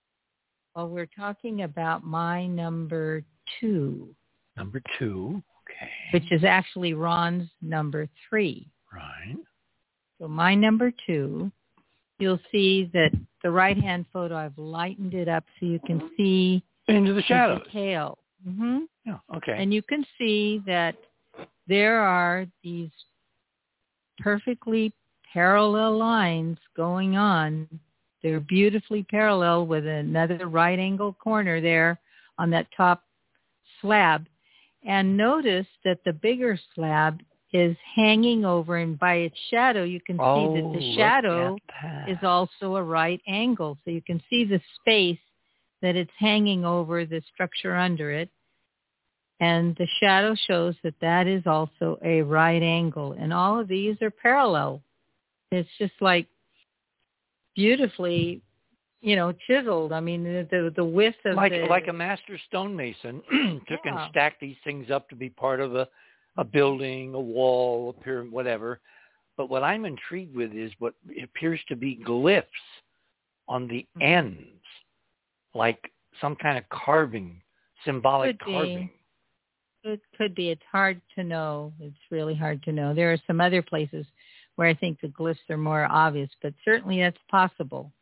Well, 0.75 0.89
we're 0.89 1.11
talking 1.17 1.63
about 1.63 2.05
my 2.05 2.47
number 2.47 3.25
two, 3.61 4.15
Number 4.57 4.81
two. 4.99 5.43
Okay. 5.65 5.91
which 6.13 6.33
is 6.33 6.45
actually 6.45 6.95
Ron's 6.95 7.49
number 7.61 8.09
three. 8.29 8.71
right. 8.93 9.37
So 10.21 10.29
my 10.29 10.55
number 10.55 10.93
two, 11.07 11.51
you'll 12.19 12.41
see 12.51 12.91
that 12.93 13.11
the 13.43 13.51
right-hand 13.51 14.07
photo, 14.13 14.37
I've 14.37 14.59
lightened 14.59 15.15
it 15.15 15.29
up 15.29 15.45
so 15.61 15.67
you 15.67 15.81
can 15.87 16.11
see 16.17 16.63
Into 16.89 17.13
the 17.13 17.21
the 17.21 17.23
shadows. 17.23 17.63
detail. 17.67 18.19
hmm 18.45 18.79
Yeah. 19.07 19.19
Okay. 19.37 19.57
And 19.57 19.73
you 19.73 19.83
can 19.83 20.05
see 20.19 20.61
that 20.67 20.97
there 21.69 22.01
are 22.01 22.47
these 22.65 22.91
perfectly 24.19 24.93
parallel 25.33 25.97
lines 25.97 26.59
going 26.77 27.17
on. 27.17 27.69
They're 28.23 28.41
beautifully 28.41 29.05
parallel 29.05 29.67
with 29.67 29.87
another 29.87 30.49
right 30.49 30.79
angle 30.79 31.13
corner 31.13 31.61
there 31.61 32.01
on 32.39 32.51
that 32.51 32.67
top 32.77 33.05
slab. 33.81 34.27
And 34.85 35.17
notice 35.17 35.67
that 35.85 35.99
the 36.05 36.13
bigger 36.13 36.59
slab 36.75 37.21
is 37.53 37.77
hanging 37.95 38.45
over 38.45 38.77
and 38.77 38.99
by 38.99 39.15
its 39.15 39.37
shadow 39.51 39.83
you 39.83 40.01
can 40.01 40.17
see 40.17 40.23
oh, 40.23 40.55
that 40.55 40.79
the 40.79 40.93
oh, 40.93 40.97
shadow 40.97 41.57
at 41.57 41.63
that. 41.83 42.09
is 42.09 42.19
also 42.23 42.77
a 42.77 42.83
right 42.83 43.21
angle. 43.27 43.79
So 43.85 43.91
you 43.91 44.03
can 44.03 44.23
see 44.29 44.45
the 44.45 44.61
space 44.81 45.19
that 45.81 45.97
it's 45.97 46.11
hanging 46.19 46.65
over 46.65 47.05
the 47.05 47.23
structure 47.33 47.75
under 47.75 48.11
it. 48.11 48.29
And 49.41 49.77
the 49.77 49.87
shadow 50.01 50.35
shows 50.35 50.75
that 50.83 50.95
that 51.01 51.27
is 51.29 51.45
also 51.47 51.99
a 52.05 52.23
right 52.23 52.63
angle. 52.63 53.13
And 53.13 53.33
all 53.33 53.61
of 53.61 53.69
these 53.69 53.97
are 54.03 54.11
parallel. 54.11 54.83
It's 55.53 55.69
just 55.79 55.93
like 56.01 56.27
beautifully, 57.55 58.43
you 59.01 59.15
know, 59.15 59.33
chiseled. 59.47 59.93
I 59.93 60.01
mean, 60.01 60.25
the 60.25 60.47
the, 60.51 60.73
the 60.75 60.85
width 60.85 61.17
of 61.25 61.37
like 61.37 61.53
the, 61.53 61.67
like 61.71 61.87
a 61.89 61.93
master 61.93 62.39
stonemason 62.49 63.23
took 63.69 63.81
and 63.85 63.95
Yeah. 63.95 64.09
stacked 64.11 64.41
these 64.41 64.57
things 64.65 64.91
up 64.91 65.09
to 65.11 65.17
be 65.17 65.31
part 65.31 65.61
of 65.61 65.77
a 65.77 65.89
a 66.39 66.45
building, 66.45 67.15
a 67.15 67.21
wall, 67.21 67.91
a 67.91 68.03
pyramid, 68.03 68.33
whatever. 68.33 68.81
But 69.37 69.51
what 69.51 69.63
I'm 69.63 69.85
intrigued 69.85 70.35
with 70.35 70.53
is 70.55 70.73
what 70.79 70.95
appears 71.23 71.61
to 71.69 71.77
be 71.77 71.97
glyphs 71.97 72.45
on 73.49 73.67
the 73.67 73.87
Mhm. 73.97 74.03
ends, 74.03 74.63
like 75.55 75.93
some 76.21 76.37
kind 76.37 76.57
of 76.57 76.69
carving, 76.69 77.43
symbolic 77.85 78.39
Could 78.39 78.47
be. 78.47 78.53
carving. 78.53 78.91
It 79.85 80.01
could 80.17 80.35
be. 80.35 80.51
It's 80.51 80.65
hard 80.65 81.01
to 81.15 81.25
know. 81.25 81.73
It's 81.81 82.11
really 82.11 82.35
hard 82.35 82.63
to 82.65 82.73
know. 82.73 82.95
There 82.95 83.13
are 83.13 83.19
some 83.27 83.41
other 83.41 83.63
places 83.63 84.07
where 84.57 84.69
I 84.69 84.75
think 84.75 85.01
the 85.01 85.09
glyphs 85.09 85.49
are 85.51 85.57
more 85.57 85.87
obvious, 85.87 86.31
but 86.43 86.55
certainly 86.65 87.01
that's 87.01 87.23
possible. 87.29 87.93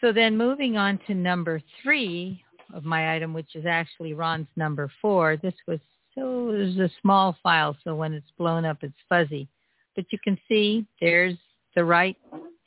So 0.00 0.12
then 0.12 0.36
moving 0.36 0.78
on 0.78 0.98
to 1.06 1.14
number 1.14 1.60
three 1.82 2.42
of 2.72 2.84
my 2.84 3.14
item, 3.14 3.34
which 3.34 3.54
is 3.54 3.66
actually 3.66 4.14
Ron's 4.14 4.48
number 4.56 4.88
four. 5.02 5.36
This 5.36 5.54
was 5.66 5.80
so 6.20 6.50
it 6.50 6.58
was 6.58 6.76
a 6.78 6.90
small 7.00 7.36
file, 7.42 7.76
so 7.82 7.94
when 7.94 8.12
it's 8.12 8.30
blown 8.36 8.64
up, 8.64 8.78
it's 8.82 8.94
fuzzy. 9.08 9.48
But 9.96 10.04
you 10.10 10.18
can 10.22 10.38
see 10.48 10.86
there's 11.00 11.36
the 11.74 11.84
right 11.84 12.16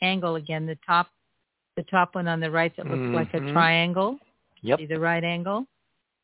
angle 0.02 0.36
again, 0.36 0.66
the 0.66 0.78
top, 0.86 1.08
the 1.78 1.84
top 1.84 2.16
one 2.16 2.28
on 2.28 2.40
the 2.40 2.50
right 2.52 2.76
that 2.78 2.88
looks 2.90 3.14
like 3.14 3.34
a 3.34 3.40
Mhm. 3.40 3.52
triangle. 3.54 4.20
Yep. 4.62 4.80
See 4.80 4.86
the 4.86 5.00
right 5.00 5.24
angle? 5.24 5.68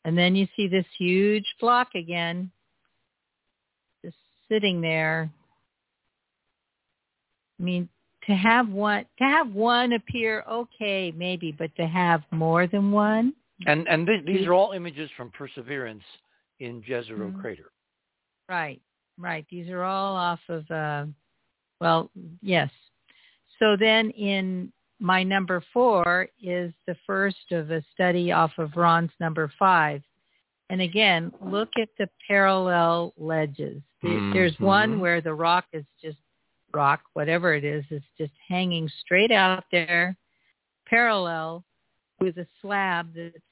And 0.06 0.18
then 0.18 0.36
you 0.36 0.48
see 0.56 0.68
this 0.68 0.86
huge 0.98 1.46
block 1.60 1.94
again, 1.96 2.52
just 4.04 4.18
sitting 4.48 4.82
there. 4.82 5.30
I 7.60 7.64
mean, 7.64 7.90
to 8.24 8.36
have 8.36 8.70
one, 8.70 9.06
to 9.18 9.24
have 9.24 9.54
one 9.54 9.94
appear, 9.94 10.44
okay, 10.48 11.12
maybe, 11.12 11.52
but 11.52 11.76
to 11.76 11.86
have 11.86 12.24
more 12.32 12.66
than 12.68 12.92
one, 12.92 13.34
And 13.66 13.90
and 13.90 14.08
th- 14.08 14.24
These- 14.24 14.48
are 14.48 14.54
all 14.54 14.72
images 14.72 15.12
from 15.12 15.32
Perseverance 15.32 16.04
in 16.60 16.82
Jezero 16.82 17.32
Mhm. 17.32 17.42
Crater. 17.42 17.72
right, 18.48 18.82
right. 19.18 19.46
These 19.50 19.70
are 19.70 19.84
all 19.84 20.16
off 20.16 20.42
of, 20.50 20.70
uh, 20.72 21.06
well, 21.80 22.10
yes. 22.42 22.72
So 23.60 23.76
then 23.76 24.10
in 24.12 24.72
my 25.00 25.24
number 25.24 25.62
four 25.74 26.28
is 26.42 26.74
the 26.86 26.96
first 27.06 27.52
of 27.52 27.72
a 27.72 27.82
study 27.94 28.32
off 28.32 28.58
of 28.58 28.76
Ron's 28.76 29.12
number 29.20 29.48
five. 29.60 30.04
And 30.70 30.82
again, 30.82 31.32
look 31.42 31.70
at 31.78 31.90
the 31.98 32.10
parallel 32.28 33.14
ledges. 33.18 33.82
There- 34.02 34.34
There's 34.34 34.60
one 34.60 35.00
where 35.00 35.22
the 35.22 35.34
rock 35.34 35.66
is 35.74 35.86
just 36.02 36.18
rock, 36.74 37.02
whatever 37.14 37.54
it 37.54 37.64
is, 37.64 37.84
is 37.92 38.04
just 38.18 38.34
hanging 38.48 38.88
straight 38.90 39.32
out 39.32 39.66
there, 39.72 40.16
parallel 40.86 41.64
with 42.20 42.38
a 42.38 42.48
slab 42.62 43.14
that's 43.14 43.44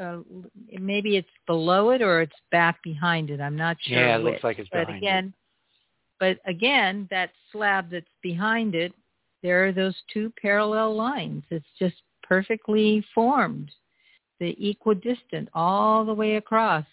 uh, 0.00 0.18
maybe 0.80 1.16
it's 1.16 1.28
below 1.46 1.90
it 1.90 2.02
or 2.02 2.22
it's 2.22 2.32
back 2.50 2.82
behind 2.82 3.30
it. 3.30 3.40
I'm 3.40 3.56
not 3.56 3.76
sure. 3.80 3.98
Yeah, 3.98 4.16
it 4.16 4.24
looks 4.24 4.42
like 4.42 4.58
it's 4.58 4.68
but 4.70 4.86
behind 4.86 5.02
it. 5.02 5.06
again, 5.06 5.34
But 6.18 6.38
again, 6.46 7.08
that 7.10 7.30
slab 7.50 7.90
that's 7.90 8.06
behind 8.22 8.74
it, 8.74 8.92
there 9.42 9.66
are 9.66 9.72
those 9.72 9.96
two 10.12 10.32
parallel 10.40 10.94
lines. 10.94 11.42
It's 11.50 11.66
just 11.78 11.96
perfectly 12.22 13.04
formed, 13.14 13.70
the 14.40 14.56
equidistant 14.70 15.48
all 15.52 16.04
the 16.04 16.14
way 16.14 16.36
across, 16.36 16.86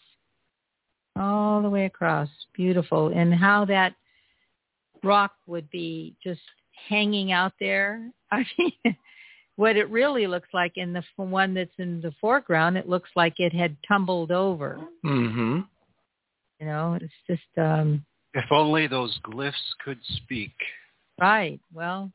all 1.16 1.62
the 1.62 1.70
way 1.70 1.86
across. 1.86 2.30
Beautiful. 2.54 3.10
And 3.10 3.34
how 3.34 3.66
that 3.66 3.94
rock 5.04 5.34
would 5.48 5.70
be 5.70 6.16
just 6.24 6.42
hanging 6.90 7.32
out 7.32 7.54
there. 7.60 8.12
I 8.32 8.46
mean, 8.58 8.98
what 9.60 9.76
it 9.76 9.90
really 9.90 10.26
looks 10.26 10.48
like 10.54 10.78
in 10.78 10.94
the 10.94 11.04
one 11.18 11.54
that's 11.54 11.78
in 11.80 12.00
the 12.00 12.14
foreground, 12.22 12.78
it 12.78 12.88
looks 12.88 13.10
like 13.18 13.42
it 13.42 13.52
had 13.52 13.76
tumbled 13.86 14.32
over. 14.32 14.80
Mm-hmm. 15.06 15.60
You 16.62 16.66
know, 16.66 16.98
it's 17.02 17.14
just 17.28 17.58
um 17.58 18.06
If 18.34 18.46
only 18.52 18.88
those 18.88 19.20
glyphs 19.26 19.54
could 19.84 20.00
speak. 20.16 20.54
right. 21.20 21.60
Well, 21.74 22.10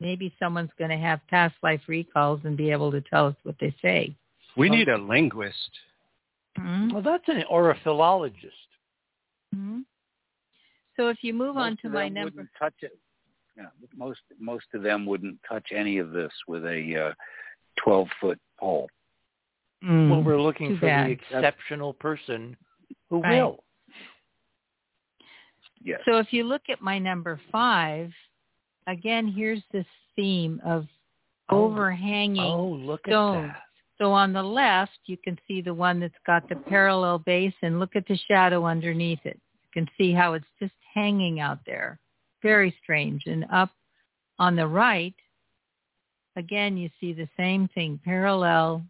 maybe 0.00 0.34
someone's 0.38 0.70
going 0.78 0.90
to 0.90 0.96
have 0.96 1.20
past 1.28 1.54
life 1.62 1.82
recalls 1.86 2.40
and 2.44 2.56
be 2.56 2.70
able 2.70 2.90
to 2.92 3.02
tell 3.02 3.26
us 3.26 3.36
what 3.42 3.56
they 3.60 3.74
say. 3.82 4.16
We 4.56 4.70
Well- 4.70 4.78
need 4.78 4.88
a 4.88 4.96
linguist. 4.96 5.72
Mhm. 6.58 6.92
Well, 6.92 7.02
that's 7.02 7.28
an 7.28 7.44
or 7.50 7.72
a 7.72 7.78
philologist. 7.80 8.68
Mhm. 9.54 9.84
So 10.96 11.10
if 11.10 11.22
you 11.22 11.34
move 11.34 11.58
on 11.58 11.76
to 11.82 11.90
my 11.90 12.04
them 12.04 12.14
number, 12.14 12.30
wouldn't 12.36 12.54
touch 12.58 12.78
it. 12.80 12.98
Yeah, 13.56 13.66
most 13.96 14.20
most 14.38 14.66
of 14.74 14.82
them 14.82 15.06
wouldn't 15.06 15.38
touch 15.48 15.68
any 15.74 15.98
of 15.98 16.10
this 16.10 16.32
with 16.46 16.64
a 16.64 17.08
uh, 17.08 17.14
twelve 17.82 18.08
foot 18.20 18.38
pole. 18.60 18.88
Mm, 19.84 20.10
Well, 20.10 20.22
we're 20.22 20.40
looking 20.40 20.76
for 20.78 20.86
bad. 20.86 21.06
the 21.08 21.12
exceptional 21.12 21.94
person 21.94 22.56
who 23.08 23.20
Right. 23.20 23.42
will. 23.42 23.64
Yes. 25.82 26.00
So 26.08 26.18
if 26.18 26.32
you 26.32 26.44
look 26.44 26.62
at 26.68 26.80
my 26.80 26.98
number 26.98 27.40
five, 27.52 28.12
again, 28.86 29.28
here's 29.28 29.62
this 29.72 29.86
theme 30.16 30.60
of 30.64 30.86
Oh. 31.48 31.66
overhanging 31.66 32.40
Oh, 32.42 32.70
look 32.70 33.06
stones. 33.06 33.46
at 33.46 33.52
that. 33.54 33.62
So 33.98 34.12
on 34.12 34.32
the 34.32 34.42
left, 34.42 34.98
you 35.06 35.16
can 35.16 35.38
see 35.46 35.60
the 35.62 35.72
one 35.72 36.00
that's 36.00 36.18
got 36.26 36.48
the 36.48 36.56
parallel 36.56 37.18
base 37.20 37.54
and 37.62 37.78
look 37.78 37.94
at 37.96 38.06
the 38.06 38.16
shadow 38.16 38.66
underneath 38.66 39.24
it. 39.24 39.40
You 39.62 39.68
can 39.72 39.88
see 39.96 40.12
how 40.12 40.34
it's 40.34 40.50
just 40.58 40.74
hanging 40.92 41.40
out 41.40 41.60
there. 41.64 41.98
Very 42.42 42.74
strange. 42.82 43.22
And 43.26 43.44
up 43.52 43.70
on 44.38 44.56
the 44.56 44.66
right, 44.66 45.14
again, 46.36 46.76
you 46.76 46.90
see 47.00 47.12
the 47.12 47.28
same 47.36 47.68
thing, 47.74 47.98
parallel, 48.04 48.82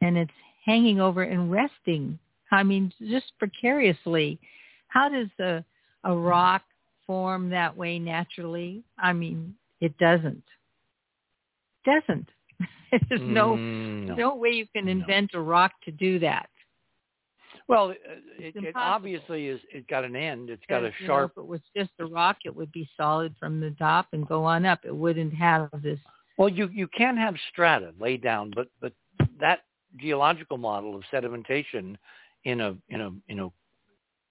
and 0.00 0.16
it's 0.16 0.30
hanging 0.64 1.00
over 1.00 1.22
and 1.22 1.50
resting. 1.50 2.18
I 2.50 2.62
mean, 2.62 2.92
just 3.08 3.32
precariously. 3.38 4.38
How 4.88 5.08
does 5.08 5.28
a, 5.40 5.64
a 6.04 6.14
rock 6.14 6.62
form 7.06 7.48
that 7.50 7.74
way 7.76 7.98
naturally? 7.98 8.82
I 8.98 9.12
mean, 9.12 9.54
it 9.80 9.96
doesn't. 9.98 10.42
Doesn't. 11.84 12.28
There's 13.08 13.22
no 13.28 13.56
Mm, 13.56 14.08
no. 14.08 14.14
no 14.16 14.34
way 14.36 14.50
you 14.50 14.66
can 14.74 14.84
No. 14.84 14.90
invent 14.92 15.30
a 15.34 15.40
rock 15.40 15.72
to 15.84 15.90
do 15.90 16.18
that. 16.20 16.48
Well, 17.72 17.88
it, 17.90 18.00
it, 18.38 18.54
it 18.54 18.76
obviously 18.76 19.46
is. 19.48 19.58
It 19.72 19.88
got 19.88 20.04
an 20.04 20.14
end. 20.14 20.50
It's 20.50 20.62
got 20.68 20.84
a 20.84 20.88
Because, 20.88 21.00
you 21.00 21.08
know, 21.08 21.14
sharp. 21.14 21.32
if 21.32 21.42
it 21.42 21.46
was 21.46 21.60
just 21.74 21.90
a 22.00 22.04
rock, 22.04 22.36
it 22.44 22.54
would 22.54 22.70
be 22.70 22.86
solid 22.98 23.34
from 23.40 23.60
the 23.60 23.70
top 23.78 24.08
and 24.12 24.28
go 24.28 24.44
on 24.44 24.66
up. 24.66 24.80
It 24.84 24.94
wouldn't 24.94 25.32
have 25.32 25.70
this. 25.82 25.98
Well, 26.36 26.50
you 26.50 26.68
you 26.68 26.86
can 26.88 27.16
have 27.16 27.34
strata 27.50 27.94
laid 27.98 28.22
down, 28.22 28.52
but 28.54 28.68
but 28.82 28.92
that 29.40 29.60
geological 29.98 30.58
model 30.58 30.94
of 30.94 31.02
sedimentation 31.10 31.96
in 32.44 32.60
a 32.60 32.76
in 32.90 33.00
a 33.00 33.10
in 33.28 33.40
a 33.40 33.48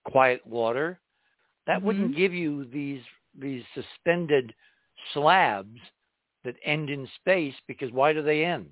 quiet 0.05 0.45
water 0.45 0.99
that 1.65 1.81
wouldn't 1.81 2.15
give 2.15 2.33
you 2.35 2.65
these 2.65 3.01
these 3.39 3.63
suspended 3.73 4.53
slabs 5.13 5.79
that 6.43 6.55
end 6.63 6.91
in 6.91 7.07
space 7.19 7.55
because 7.67 7.91
why 7.91 8.13
do 8.13 8.21
they 8.21 8.45
end? 8.45 8.69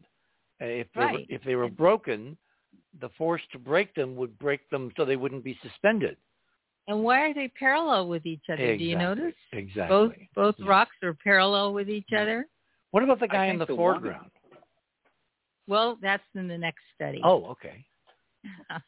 Uh, 0.62 0.66
If 0.66 0.88
they 0.94 1.02
were, 1.02 1.20
if 1.30 1.44
they 1.44 1.56
were 1.56 1.70
broken, 1.70 2.38
the 3.02 3.10
force 3.18 3.41
to 3.52 3.60
break 3.60 3.94
them 3.95 4.16
would 4.16 4.38
break 4.40 4.68
them 4.70 4.91
so 4.98 5.06
they 5.06 5.16
wouldn't 5.16 5.44
be 5.44 5.57
suspended. 5.61 6.18
And 6.88 7.03
why 7.03 7.22
are 7.22 7.34
they 7.34 7.48
parallel 7.49 8.07
with 8.07 8.26
each 8.26 8.44
other? 8.52 8.76
Do 8.76 8.84
you 8.84 8.98
notice? 8.98 9.36
Exactly. 9.52 9.88
Both 9.95 10.14
both 10.36 10.56
Yeah. 10.57 10.68
rocks 10.70 10.95
are 11.03 11.14
parallel 11.14 11.74
with 11.74 11.90
each 11.90 12.11
other. 12.18 12.48
What 12.91 13.03
about 13.03 13.20
the 13.20 13.28
guy 13.28 13.45
in 13.45 13.57
think 13.57 13.68
the, 13.68 13.76
the 13.76 13.76
one- 13.76 13.95
foreground? 14.02 14.32
Well, 15.68 15.98
that's 16.02 16.24
in 16.34 16.48
the 16.48 16.57
next 16.57 16.82
study. 16.95 17.22
Oh, 17.24 17.45
okay. 17.52 17.86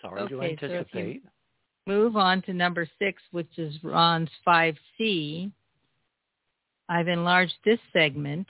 Sorry 0.00 0.28
to 0.28 0.34
Okay, 0.36 0.56
so 0.60 0.66
anticipate. 0.66 1.22
Move 1.88 2.16
on 2.16 2.42
to 2.42 2.52
number 2.54 2.86
six, 3.00 3.20
which 3.32 3.58
is 3.58 3.74
Ron's 3.82 4.30
5C. 4.46 5.50
I've 6.88 7.08
enlarged 7.08 7.54
this 7.64 7.80
segment. 7.92 8.46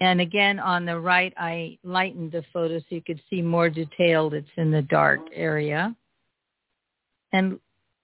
And 0.00 0.20
again, 0.20 0.58
on 0.58 0.84
the 0.84 0.98
right, 0.98 1.32
I 1.36 1.78
lightened 1.84 2.32
the 2.32 2.44
photo 2.52 2.78
so 2.78 2.84
you 2.90 3.02
could 3.02 3.20
see 3.30 3.40
more 3.40 3.70
detailed. 3.70 4.34
It's 4.34 4.48
in 4.56 4.70
the 4.70 4.82
dark 4.82 5.20
area. 5.32 5.94
And 7.32 7.58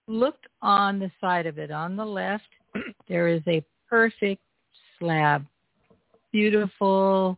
look 0.07 0.37
on 0.63 0.99
the 0.99 1.11
side 1.21 1.47
of 1.47 1.59
it. 1.59 1.71
On 1.71 1.97
the 1.97 2.05
left, 2.05 2.49
there 3.09 3.29
is 3.29 3.43
a 3.47 3.65
perfect 3.89 4.43
slab. 4.99 5.45
Beautiful, 6.33 7.37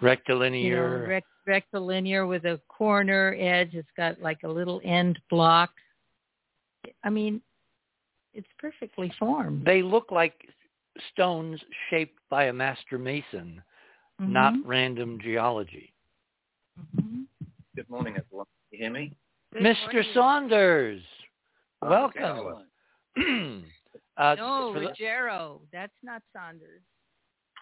you 0.00 0.06
know, 0.06 0.08
Rectilinear. 0.08 1.06
rect- 1.08 1.26
rectilinear 1.46 2.26
with 2.26 2.44
a 2.44 2.60
corner 2.68 3.34
edge. 3.38 3.70
It's 3.74 3.88
got 3.96 4.20
like 4.20 4.40
a 4.44 4.48
little 4.48 4.80
end 4.84 5.18
block. 5.30 5.70
I 7.02 7.10
mean, 7.10 7.40
it's 8.34 8.48
perfectly 8.58 9.12
formed. 9.18 9.64
they 9.64 9.82
look 9.82 10.10
like 10.10 10.34
stones 11.12 11.60
shaped 11.90 12.18
by 12.28 12.44
a 12.44 12.52
master 12.52 12.98
mason, 12.98 13.62
not 14.18 14.54
Mhm. 14.54 14.62
random 14.64 15.18
geology. 15.20 15.92
Mhm. 16.96 17.26
Good 17.74 17.88
morning, 17.90 18.16
everyone. 18.16 18.46
Can 18.70 18.78
you 18.78 18.78
hear 18.84 18.90
me? 18.90 19.16
Good 19.52 19.62
Mr. 19.62 19.92
morning. 19.94 20.12
Saunders, 20.14 21.02
Oh, 21.82 21.88
welcome. 21.90 22.68
uh, 24.16 24.34
No, 24.36 24.72
for 24.72 24.80
the- 24.80 25.60
That's 25.72 26.02
not 26.02 26.22
Saunders. 26.32 26.82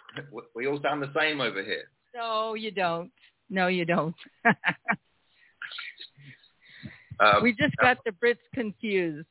We- 0.33 0.43
We 0.55 0.67
all 0.67 0.81
sound 0.83 1.03
the 1.03 1.13
same 1.15 1.41
over 1.41 1.63
here. 1.63 1.91
No, 2.15 2.55
you 2.55 2.71
don't. 2.71 3.13
No, 3.49 3.69
you 3.69 3.85
don't. 3.85 4.17
Uh, 7.21 7.39
we 7.43 7.53
just 7.53 7.77
got 7.77 8.03
the 8.05 8.13
Brits 8.13 8.39
confused. 8.55 9.29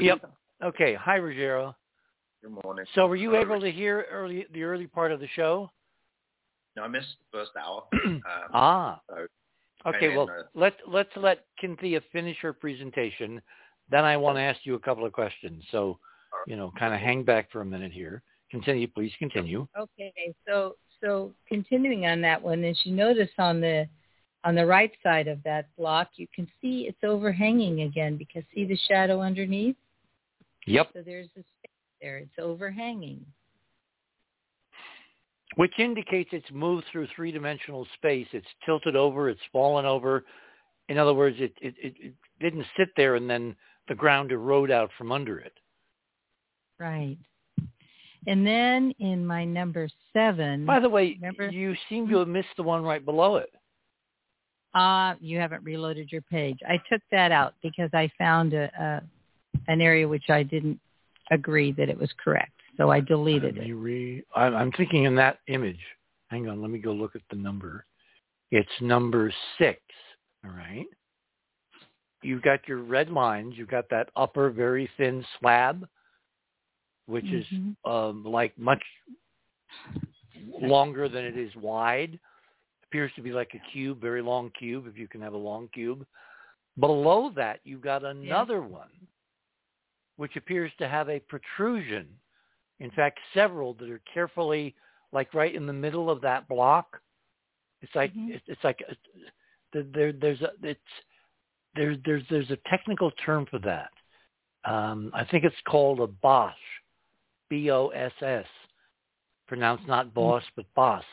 yep. 0.00 0.24
Okay. 0.62 0.94
Hi, 0.94 1.16
Ruggiero. 1.16 1.76
Good 2.42 2.64
morning. 2.64 2.84
So, 2.94 3.06
were 3.06 3.16
you 3.16 3.30
Hello, 3.30 3.42
able 3.42 3.60
to 3.60 3.70
hear 3.70 4.06
early 4.10 4.46
the 4.52 4.62
early 4.62 4.86
part 4.86 5.12
of 5.12 5.20
the 5.20 5.28
show? 5.34 5.70
No, 6.76 6.82
I 6.82 6.88
missed 6.88 7.16
the 7.32 7.38
first 7.38 7.50
hour. 7.56 7.84
Um, 8.06 8.22
ah. 8.52 9.00
so 9.08 9.26
Okay. 9.86 10.16
Well, 10.16 10.28
uh, 10.28 10.42
let 10.54 10.74
let's 10.86 11.10
let 11.16 11.44
Cynthia 11.60 12.00
finish 12.12 12.36
her 12.42 12.52
presentation. 12.52 13.40
Then 13.90 14.04
I 14.04 14.16
want 14.16 14.36
to 14.36 14.42
ask 14.42 14.60
you 14.64 14.74
a 14.74 14.80
couple 14.80 15.04
of 15.04 15.12
questions. 15.12 15.62
So, 15.70 15.98
you 16.46 16.56
know, 16.56 16.72
kind 16.78 16.92
of 16.92 17.00
hang 17.00 17.22
back 17.22 17.52
for 17.52 17.60
a 17.60 17.64
minute 17.64 17.92
here. 17.92 18.22
Continue, 18.50 18.88
please. 18.88 19.12
Continue. 19.18 19.66
Okay, 19.78 20.34
so 20.46 20.76
so 21.00 21.32
continuing 21.48 22.06
on 22.06 22.20
that 22.22 22.42
one, 22.42 22.64
as 22.64 22.78
you 22.84 22.94
notice 22.94 23.30
on 23.38 23.60
the 23.60 23.88
on 24.44 24.54
the 24.54 24.66
right 24.66 24.92
side 25.02 25.28
of 25.28 25.42
that 25.44 25.68
block, 25.76 26.10
you 26.16 26.26
can 26.34 26.48
see 26.60 26.86
it's 26.88 27.04
overhanging 27.04 27.82
again 27.82 28.16
because 28.16 28.42
see 28.54 28.64
the 28.64 28.78
shadow 28.88 29.20
underneath. 29.20 29.76
Yep. 30.66 30.88
So 30.94 31.02
there's 31.04 31.28
a 31.36 31.40
space 31.40 31.46
there. 32.00 32.18
It's 32.18 32.38
overhanging. 32.38 33.24
which 35.56 35.72
indicates 35.78 36.30
it's 36.32 36.50
moved 36.52 36.84
through 36.92 37.06
three-dimensional 37.16 37.86
space. 37.94 38.26
It's 38.32 38.46
tilted 38.66 38.94
over. 38.96 39.30
It's 39.30 39.40
fallen 39.52 39.86
over. 39.86 40.24
In 40.88 40.98
other 40.98 41.14
words, 41.14 41.36
it, 41.40 41.54
it, 41.62 41.74
it, 41.78 42.12
didn't 42.40 42.66
sit 42.76 42.88
there 42.96 43.14
and 43.14 43.28
then 43.30 43.56
the 43.88 43.94
ground 43.94 44.32
erode 44.32 44.70
out 44.70 44.90
from 44.98 45.10
under 45.12 45.38
it. 45.38 45.54
Right. 46.78 47.16
And 48.26 48.46
then 48.46 48.92
in 48.98 49.24
my 49.24 49.44
number 49.46 49.88
seven, 50.12 50.66
By 50.66 50.80
the 50.80 50.88
way, 50.90 51.16
Remember- 51.22 51.48
you 51.48 51.74
seem 51.88 52.06
to 52.10 52.18
have 52.18 52.28
missed 52.28 52.54
the 52.58 52.62
one 52.62 52.82
right 52.82 53.02
below 53.04 53.36
it. 53.36 53.50
uh, 54.74 55.14
you 55.20 55.38
haven't 55.38 55.64
reloaded 55.64 56.12
your 56.12 56.20
page. 56.22 56.58
I 56.68 56.76
took 56.92 57.00
that 57.10 57.32
out 57.32 57.54
because 57.62 57.88
I 57.94 58.10
found 58.18 58.52
a, 58.52 58.70
a 58.78 59.02
an 59.68 59.80
area 59.80 60.06
which 60.06 60.28
I 60.28 60.42
didn't 60.42 60.78
agree 61.30 61.72
that 61.72 61.88
it 61.88 61.98
was 61.98 62.10
correct. 62.22 62.52
So 62.76 62.90
I 62.90 63.00
deleted 63.00 63.56
it. 63.56 63.72
re- 63.72 64.22
I'm, 64.34 64.70
thinking 64.72 65.04
in 65.04 65.14
that 65.16 65.38
image. 65.48 65.80
Hang 66.28 66.48
on, 66.48 66.60
let 66.60 66.70
me 66.70 66.78
go 66.78 66.92
look 66.92 67.16
at 67.16 67.22
the 67.30 67.36
number. 67.36 67.86
It's 68.50 68.68
number 68.80 69.32
six. 69.58 69.80
All 70.44 70.50
right. 70.50 70.86
You've 72.22 72.42
got 72.42 72.66
your 72.68 72.78
red 72.78 73.10
lines. 73.10 73.54
You've 73.56 73.70
got 73.70 73.88
that 73.90 74.10
upper 74.16 74.50
very 74.50 74.90
thin 74.96 75.24
slab, 75.38 75.88
which 77.06 77.24
Mhm. 77.24 77.40
is 77.40 77.74
um, 77.84 78.24
like 78.24 78.56
much 78.58 78.82
longer 80.60 81.08
than 81.08 81.24
it 81.24 81.36
is 81.36 81.54
wide. 81.56 82.18
Appears 82.84 83.12
to 83.14 83.22
be 83.22 83.32
like 83.32 83.54
a 83.54 83.58
cube, 83.70 84.00
very 84.00 84.22
long 84.22 84.50
cube, 84.50 84.86
if 84.86 84.96
you 84.96 85.08
can 85.08 85.20
have 85.20 85.34
a 85.34 85.38
long 85.38 85.68
cube. 85.68 86.06
Below 86.78 87.30
that, 87.30 87.60
you've 87.64 87.80
got 87.80 88.04
another 88.04 88.60
one, 88.60 88.90
which 90.16 90.36
appears 90.36 90.72
to 90.78 90.88
have 90.88 91.08
a 91.08 91.20
protrusion. 91.20 92.08
In 92.80 92.90
fact, 92.90 93.18
several 93.32 93.74
that 93.74 93.90
are 93.90 94.00
carefully, 94.12 94.74
like 95.12 95.32
right 95.34 95.54
in 95.54 95.66
the 95.66 95.72
middle 95.72 96.10
of 96.10 96.20
that 96.22 96.48
block. 96.48 97.00
It's 97.82 97.94
like 97.94 98.12
Mhm. 98.14 98.34
it's, 98.34 98.44
it's 98.48 98.64
like 98.64 98.82
a, 98.88 98.96
there 99.82 100.12
there's 100.12 100.42
a 100.42 100.52
it's 100.62 100.80
there 101.74 101.96
there's 102.04 102.26
there's 102.28 102.50
a 102.50 102.58
technical 102.68 103.10
term 103.12 103.46
for 103.46 103.58
that. 103.60 103.90
Um, 104.64 105.10
I 105.14 105.24
think 105.24 105.44
it's 105.44 105.60
called 105.68 106.00
a 106.00 106.06
boss, 106.06 106.56
B 107.48 107.70
O 107.70 107.88
S 107.88 108.12
S, 108.20 108.46
pronounced 109.46 109.86
not 109.86 110.12
boss 110.12 110.42
but 110.56 110.66
boss. 110.74 111.04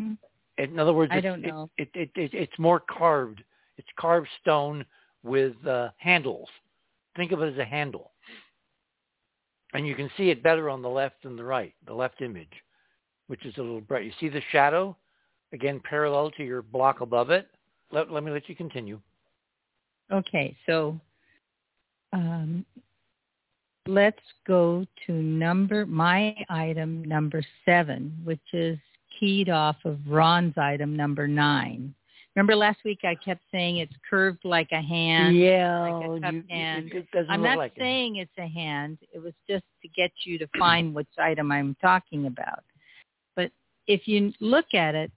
Mm. 0.00 0.18
In 0.58 0.78
other 0.78 0.92
words, 0.92 1.12
I 1.12 1.18
it's, 1.18 1.24
don't 1.24 1.42
know. 1.42 1.70
It, 1.76 1.90
it, 1.94 2.10
it, 2.16 2.34
it's 2.34 2.58
more 2.58 2.80
carved. 2.80 3.42
It's 3.76 3.88
carved 3.96 4.28
stone 4.40 4.84
with 5.22 5.54
uh, 5.66 5.90
handles. 5.98 6.48
Think 7.16 7.32
of 7.32 7.42
it 7.42 7.52
as 7.52 7.58
a 7.58 7.64
handle. 7.64 8.12
And 9.72 9.86
you 9.86 9.94
can 9.94 10.10
see 10.16 10.30
it 10.30 10.42
better 10.42 10.70
on 10.70 10.82
the 10.82 10.88
left 10.88 11.22
than 11.22 11.36
the 11.36 11.44
right, 11.44 11.74
the 11.86 11.94
left 11.94 12.22
image, 12.22 12.52
which 13.26 13.44
is 13.44 13.54
a 13.56 13.62
little 13.62 13.80
bright. 13.80 14.04
You 14.04 14.12
see 14.20 14.28
the 14.28 14.42
shadow, 14.52 14.96
again, 15.52 15.80
parallel 15.88 16.30
to 16.32 16.44
your 16.44 16.62
block 16.62 17.00
above 17.00 17.30
it? 17.30 17.48
Let, 17.90 18.10
let 18.10 18.22
me 18.22 18.30
let 18.30 18.48
you 18.48 18.56
continue. 18.56 19.00
Okay, 20.12 20.56
so 20.66 20.98
um, 22.12 22.64
let's 23.86 24.22
go 24.46 24.86
to 25.06 25.12
number 25.12 25.84
my 25.84 26.34
item 26.48 27.04
number 27.04 27.42
seven, 27.64 28.16
which 28.24 28.40
is 28.52 28.78
keyed 29.18 29.48
off 29.48 29.76
of 29.84 29.98
Ron's 30.06 30.56
item 30.56 30.96
number 30.96 31.26
nine. 31.26 31.94
Remember 32.36 32.54
last 32.54 32.84
week 32.84 33.00
I 33.02 33.14
kept 33.14 33.40
saying 33.50 33.78
it's 33.78 33.94
curved 34.08 34.44
like 34.44 34.68
a 34.70 34.82
hand. 34.82 35.34
yeah, 35.36 35.80
like 35.80 36.04
a 36.04 36.20
cup 36.20 36.34
you- 36.34 36.44
hand. 36.50 36.92
It, 36.92 37.08
it 37.14 37.26
I'm 37.30 37.42
not 37.42 37.56
like 37.56 37.72
it. 37.76 37.80
saying 37.80 38.16
it's 38.16 38.30
a 38.38 38.46
hand. 38.46 38.98
It 39.12 39.22
was 39.22 39.32
just 39.48 39.64
to 39.80 39.88
get 39.88 40.12
you 40.24 40.38
to 40.38 40.46
find 40.58 40.94
which 40.94 41.08
item 41.18 41.50
I'm 41.50 41.74
talking 41.80 42.26
about. 42.26 42.62
But 43.36 43.50
if 43.86 44.06
you 44.06 44.34
look 44.40 44.74
at 44.74 44.94
it, 44.94 45.10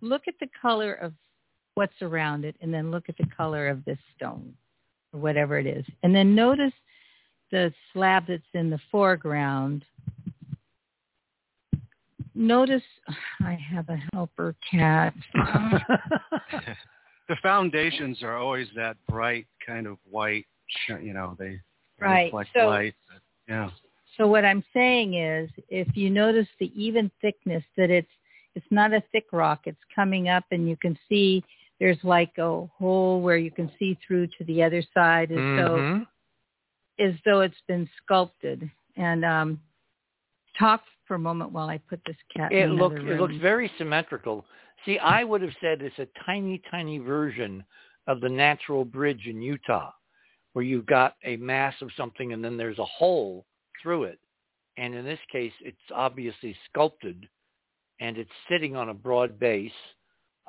look 0.00 0.22
at 0.26 0.34
the 0.40 0.48
color 0.60 0.94
of 0.94 1.12
what's 1.74 2.00
around 2.00 2.46
it 2.46 2.56
and 2.62 2.72
then 2.72 2.90
look 2.90 3.04
at 3.10 3.18
the 3.18 3.28
color 3.36 3.68
of 3.68 3.84
this 3.84 3.98
stone 4.16 4.54
or 5.12 5.20
whatever 5.20 5.58
it 5.58 5.66
is. 5.66 5.84
And 6.02 6.14
then 6.14 6.34
notice 6.34 6.72
the 7.50 7.70
slab 7.92 8.24
that's 8.28 8.42
in 8.54 8.70
the 8.70 8.80
foreground. 8.90 9.84
Notice 12.34 12.82
I 13.40 13.54
have 13.54 13.88
a 13.88 13.98
helper 14.12 14.54
cat. 14.70 15.14
the 17.28 17.36
foundations 17.42 18.22
are 18.22 18.36
always 18.36 18.68
that 18.76 18.96
bright 19.08 19.46
kind 19.66 19.86
of 19.86 19.98
white, 20.10 20.46
you 21.02 21.12
know, 21.12 21.36
they 21.38 21.60
Right, 22.00 22.24
reflect 22.24 22.50
so- 22.54 22.66
light. 22.66 22.94
Yeah. 23.48 23.70
So 24.18 24.26
what 24.26 24.44
I'm 24.44 24.62
saying 24.74 25.14
is, 25.14 25.48
if 25.68 25.96
you 25.96 26.10
notice 26.10 26.46
the 26.58 26.70
even 26.80 27.10
thickness, 27.22 27.62
that 27.78 27.88
it's 27.90 28.10
it's 28.54 28.66
not 28.70 28.92
a 28.92 29.02
thick 29.10 29.26
rock. 29.32 29.60
It's 29.64 29.80
coming 29.94 30.28
up, 30.28 30.44
and 30.50 30.68
you 30.68 30.76
can 30.76 30.98
see 31.08 31.42
there's 31.80 31.96
like 32.02 32.36
a 32.38 32.66
hole 32.78 33.22
where 33.22 33.38
you 33.38 33.50
can 33.50 33.70
see 33.78 33.96
through 34.06 34.26
to 34.38 34.44
the 34.44 34.62
other 34.62 34.82
side, 34.92 35.30
as 35.32 35.38
though 35.38 35.78
Mhm. 35.78 36.06
as 36.98 37.14
though 37.24 37.40
it's 37.40 37.60
been 37.66 37.88
sculpted. 38.02 38.70
And 38.96 39.24
um, 39.24 39.60
talk 40.58 40.82
for 41.12 41.16
a 41.16 41.18
moment 41.18 41.52
while 41.52 41.68
I 41.68 41.76
put 41.76 42.00
this 42.06 42.16
cat. 42.34 42.50
It 42.54 42.70
looks 42.70 42.96
it 42.98 43.20
looks 43.20 43.34
very 43.42 43.70
symmetrical. 43.76 44.46
See, 44.86 44.98
I 44.98 45.24
would 45.24 45.42
have 45.42 45.52
said 45.60 45.82
it's 45.82 45.98
a 45.98 46.08
tiny, 46.24 46.62
tiny 46.70 46.96
version 46.96 47.62
of 48.06 48.22
the 48.22 48.30
natural 48.30 48.86
bridge 48.86 49.26
in 49.26 49.42
Utah, 49.42 49.92
where 50.54 50.64
you've 50.64 50.86
got 50.86 51.16
a 51.22 51.36
mass 51.36 51.74
of 51.82 51.90
something 51.98 52.32
and 52.32 52.42
then 52.42 52.56
there's 52.56 52.78
a 52.78 52.84
hole 52.86 53.44
through 53.82 54.04
it. 54.04 54.18
And 54.78 54.94
in 54.94 55.04
this 55.04 55.18
case, 55.30 55.52
it's 55.60 55.76
obviously 55.94 56.56
sculpted, 56.70 57.28
and 58.00 58.16
it's 58.16 58.30
sitting 58.48 58.74
on 58.74 58.88
a 58.88 58.94
broad 58.94 59.38
base. 59.38 59.70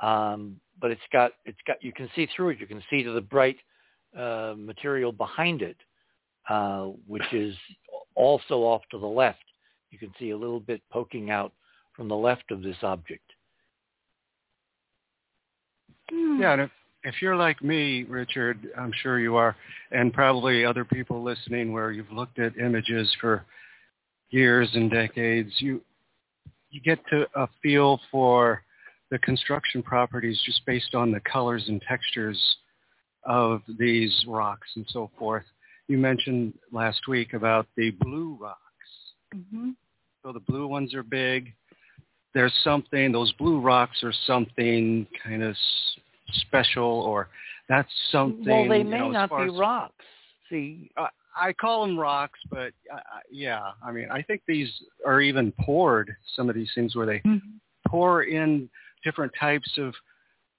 Um, 0.02 0.62
but 0.80 0.92
it's 0.92 1.02
got 1.12 1.34
it's 1.44 1.60
got 1.68 1.84
you 1.84 1.92
can 1.92 2.10
see 2.16 2.26
through 2.34 2.52
it. 2.52 2.60
You 2.62 2.68
can 2.68 2.82
see 2.90 3.04
to 3.04 3.12
the 3.12 3.20
bright 3.20 3.58
uh, 4.18 4.54
material 4.58 5.12
behind 5.12 5.62
it, 5.62 5.78
uh, 6.50 6.86
which 7.06 7.34
is 7.34 7.54
also 8.16 8.60
off 8.60 8.84
to 8.92 8.98
the 8.98 9.06
left. 9.06 9.44
You 9.94 10.00
can 10.00 10.12
see 10.20 10.32
a 10.32 10.38
little 10.38 10.60
bit 10.60 10.82
poking 10.92 11.30
out 11.30 11.54
from 11.96 12.08
the 12.08 12.16
left 12.16 12.50
of 12.50 12.64
this 12.64 12.78
object. 12.82 13.22
Hmm. 16.10 16.42
Yeah, 16.42 16.54
and 16.54 16.62
if, 16.64 16.72
if 17.04 17.22
you're 17.22 17.36
like 17.36 17.62
me, 17.62 18.04
Richard, 18.10 18.68
I'm 18.76 18.92
sure 19.04 19.20
you 19.20 19.36
are, 19.36 19.56
and 19.92 20.12
probably 20.12 20.66
other 20.66 20.84
people 20.84 21.22
listening 21.22 21.72
where 21.72 21.92
you've 21.92 22.12
looked 22.12 22.40
at 22.40 22.58
images 22.58 23.16
for 23.22 23.46
years 24.32 24.68
and 24.74 24.90
decades, 24.90 25.52
you 25.60 25.80
you 26.72 26.82
get 26.82 26.98
to 27.12 27.28
a 27.36 27.48
feel 27.62 28.00
for 28.10 28.64
the 29.12 29.20
construction 29.20 29.84
properties 29.84 30.42
just 30.44 30.66
based 30.66 30.96
on 30.96 31.12
the 31.12 31.20
colors 31.20 31.66
and 31.68 31.80
textures 31.88 32.58
of 33.26 33.62
these 33.78 34.26
rocks 34.28 34.68
and 34.76 34.88
so 34.90 35.12
forth. 35.20 35.46
You 35.88 36.00
mentioned 36.00 36.56
last 36.72 37.08
week 37.08 37.34
about 37.34 37.68
the 37.78 37.92
blue 37.92 38.40
rocks. 38.42 38.58
Mhm. 39.36 39.76
So 40.24 40.32
the 40.32 40.40
blue 40.40 40.68
ones 40.68 40.94
are 40.94 41.04
big. 41.04 41.54
There's 42.34 42.54
something, 42.64 43.12
those 43.12 43.32
blue 43.34 43.60
rocks 43.60 44.02
are 44.04 44.14
something 44.26 45.06
kind 45.24 45.44
of 45.44 45.52
s- 45.52 45.98
special 46.48 46.84
or 46.86 47.28
that's 47.70 47.90
something. 48.12 48.46
well, 48.48 48.68
they 48.70 48.80
you 48.80 48.86
may 48.86 48.98
know, 49.00 49.12
not 49.12 49.30
be 49.30 49.44
as- 49.44 49.60
rocks. 49.60 50.06
See, 50.50 50.90
I, 50.98 51.10
I 51.40 51.54
call 51.54 51.86
them 51.86 51.98
rocks, 52.00 52.40
but 52.50 52.74
uh, 52.92 52.96
uh, 52.96 53.20
yeah, 53.30 53.62
I 53.86 53.92
mean, 53.92 54.08
I 54.12 54.22
think 54.22 54.42
these 54.48 54.70
are 55.06 55.20
even 55.22 55.52
poured, 55.60 56.16
some 56.36 56.50
of 56.50 56.56
these 56.56 56.70
things 56.74 56.96
where 56.96 57.06
they 57.06 57.20
Mhm. 57.20 57.42
pour 57.88 58.24
in 58.24 58.70
different 59.04 59.32
types 59.40 59.78
of 59.78 59.94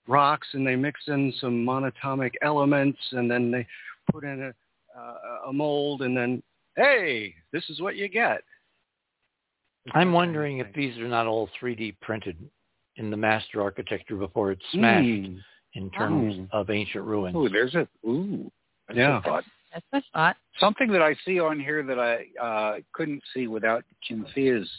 rocks 0.06 0.46
and 0.52 0.66
they 0.66 0.76
mix 0.76 1.00
in 1.08 1.32
some 1.40 1.64
monatomic 1.64 2.32
elements 2.42 2.98
and 3.12 3.30
then 3.30 3.50
they 3.50 3.66
put 4.12 4.24
in 4.24 4.42
a, 4.42 4.98
uh, 4.98 5.48
a 5.48 5.52
mold 5.52 6.02
and 6.02 6.14
then, 6.16 6.42
hey, 6.76 7.34
this 7.52 7.68
is 7.70 7.80
what 7.80 7.96
you 7.96 8.08
get. 8.08 8.42
I'm 9.92 10.12
wondering 10.12 10.58
if 10.58 10.72
these 10.74 10.96
are 10.98 11.08
not 11.08 11.26
all 11.26 11.48
3D 11.60 11.96
printed 12.00 12.36
in 12.96 13.10
the 13.10 13.16
master 13.16 13.60
architecture 13.60 14.16
before 14.16 14.52
it's 14.52 14.64
smashed 14.72 15.04
Mm. 15.06 15.44
in 15.74 15.90
terms 15.90 16.36
Mm. 16.36 16.48
of 16.52 16.70
ancient 16.70 17.04
ruins. 17.04 17.36
Ooh, 17.36 17.48
there's 17.48 17.74
a 17.74 17.86
ooh. 18.06 18.50
That's 18.86 18.96
Yeah. 18.98 19.18
a 19.18 19.22
thought. 19.22 19.44
That's 19.72 19.86
a 19.92 20.02
thought. 20.12 20.36
Something 20.58 20.90
that 20.92 21.02
I 21.02 21.14
see 21.24 21.40
on 21.40 21.58
here 21.58 21.82
that 21.82 21.98
I 21.98 22.28
uh, 22.40 22.80
couldn't 22.92 23.22
see 23.34 23.46
without 23.48 23.84
Cynthia's 24.04 24.70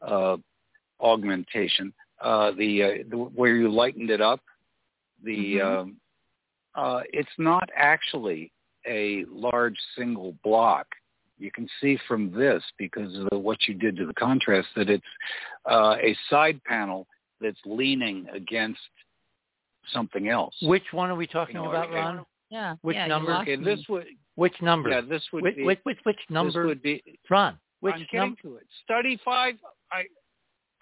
uh, 0.00 0.38
augmentation. 1.00 1.92
Uh, 2.20 2.50
the, 2.52 2.82
uh, 2.82 2.88
the 3.08 3.16
where 3.16 3.54
you 3.56 3.68
lightened 3.70 4.10
it 4.10 4.20
up. 4.20 4.40
The 5.22 5.56
Mhm. 5.56 5.64
um, 5.64 6.00
uh, 6.74 7.02
it's 7.12 7.38
not 7.38 7.68
actually 7.74 8.52
a 8.86 9.24
large 9.26 9.78
single 9.96 10.32
block. 10.42 10.86
You 11.40 11.50
can 11.50 11.66
see 11.80 11.98
from 12.06 12.30
this 12.30 12.62
because 12.78 13.16
of 13.32 13.40
what 13.40 13.66
you 13.66 13.74
did 13.74 13.96
to 13.96 14.06
the 14.06 14.14
contrast 14.14 14.68
that 14.76 14.90
it's 14.90 15.02
uh, 15.68 15.96
a 16.00 16.14
side 16.28 16.62
panel 16.64 17.06
that's 17.40 17.58
leaning 17.64 18.26
against 18.34 18.78
something 19.92 20.28
else. 20.28 20.54
Which 20.62 20.84
one 20.92 21.08
are 21.10 21.14
we 21.16 21.26
talking 21.26 21.56
You 21.56 21.62
know, 21.62 21.70
about, 21.70 21.86
okay. 21.86 21.94
Ron? 21.94 22.26
Yeah. 22.50 22.74
Which 22.82 22.96
yeah, 22.96 23.06
number? 23.06 23.34
Okay, 23.36 23.56
this 23.56 23.80
would 23.88 24.04
Which 24.34 24.54
number? 24.60 24.90
yeah, 24.90 25.00
this 25.00 25.22
would 25.32 25.42
which, 25.44 25.56
be 25.56 25.64
which, 25.64 25.78
which, 25.84 25.98
which 26.02 26.16
this 26.16 26.34
number? 26.34 26.66
would 26.66 26.82
be 26.82 27.02
Ron, 27.30 27.58
which 27.80 27.94
I'm 27.94 28.00
getting 28.12 28.20
number? 28.20 28.40
to 28.42 28.56
it. 28.56 28.66
Study 28.84 29.18
five. 29.24 29.54
I 29.90 30.02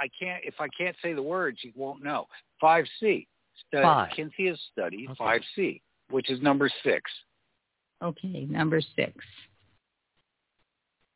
I 0.01 0.09
can't 0.21 0.43
if 0.45 0.55
I 0.59 0.67
can't 0.77 0.97
say 1.03 1.13
the 1.13 1.23
words, 1.23 1.59
you 1.63 1.73
won't 1.77 2.03
know. 2.03 2.27
Five 2.61 2.85
C. 2.99 3.29
Stu- 3.69 3.83
Five. 3.83 4.11
Cynthia's 4.17 4.61
study 4.73 5.07
Okay. 5.11 5.15
five 5.19 5.41
C, 5.55 5.83
which 6.11 6.31
is 6.31 6.41
number 6.41 6.71
six. 6.83 7.11
Okay, 8.03 8.47
number 8.49 8.81
six. 8.97 9.13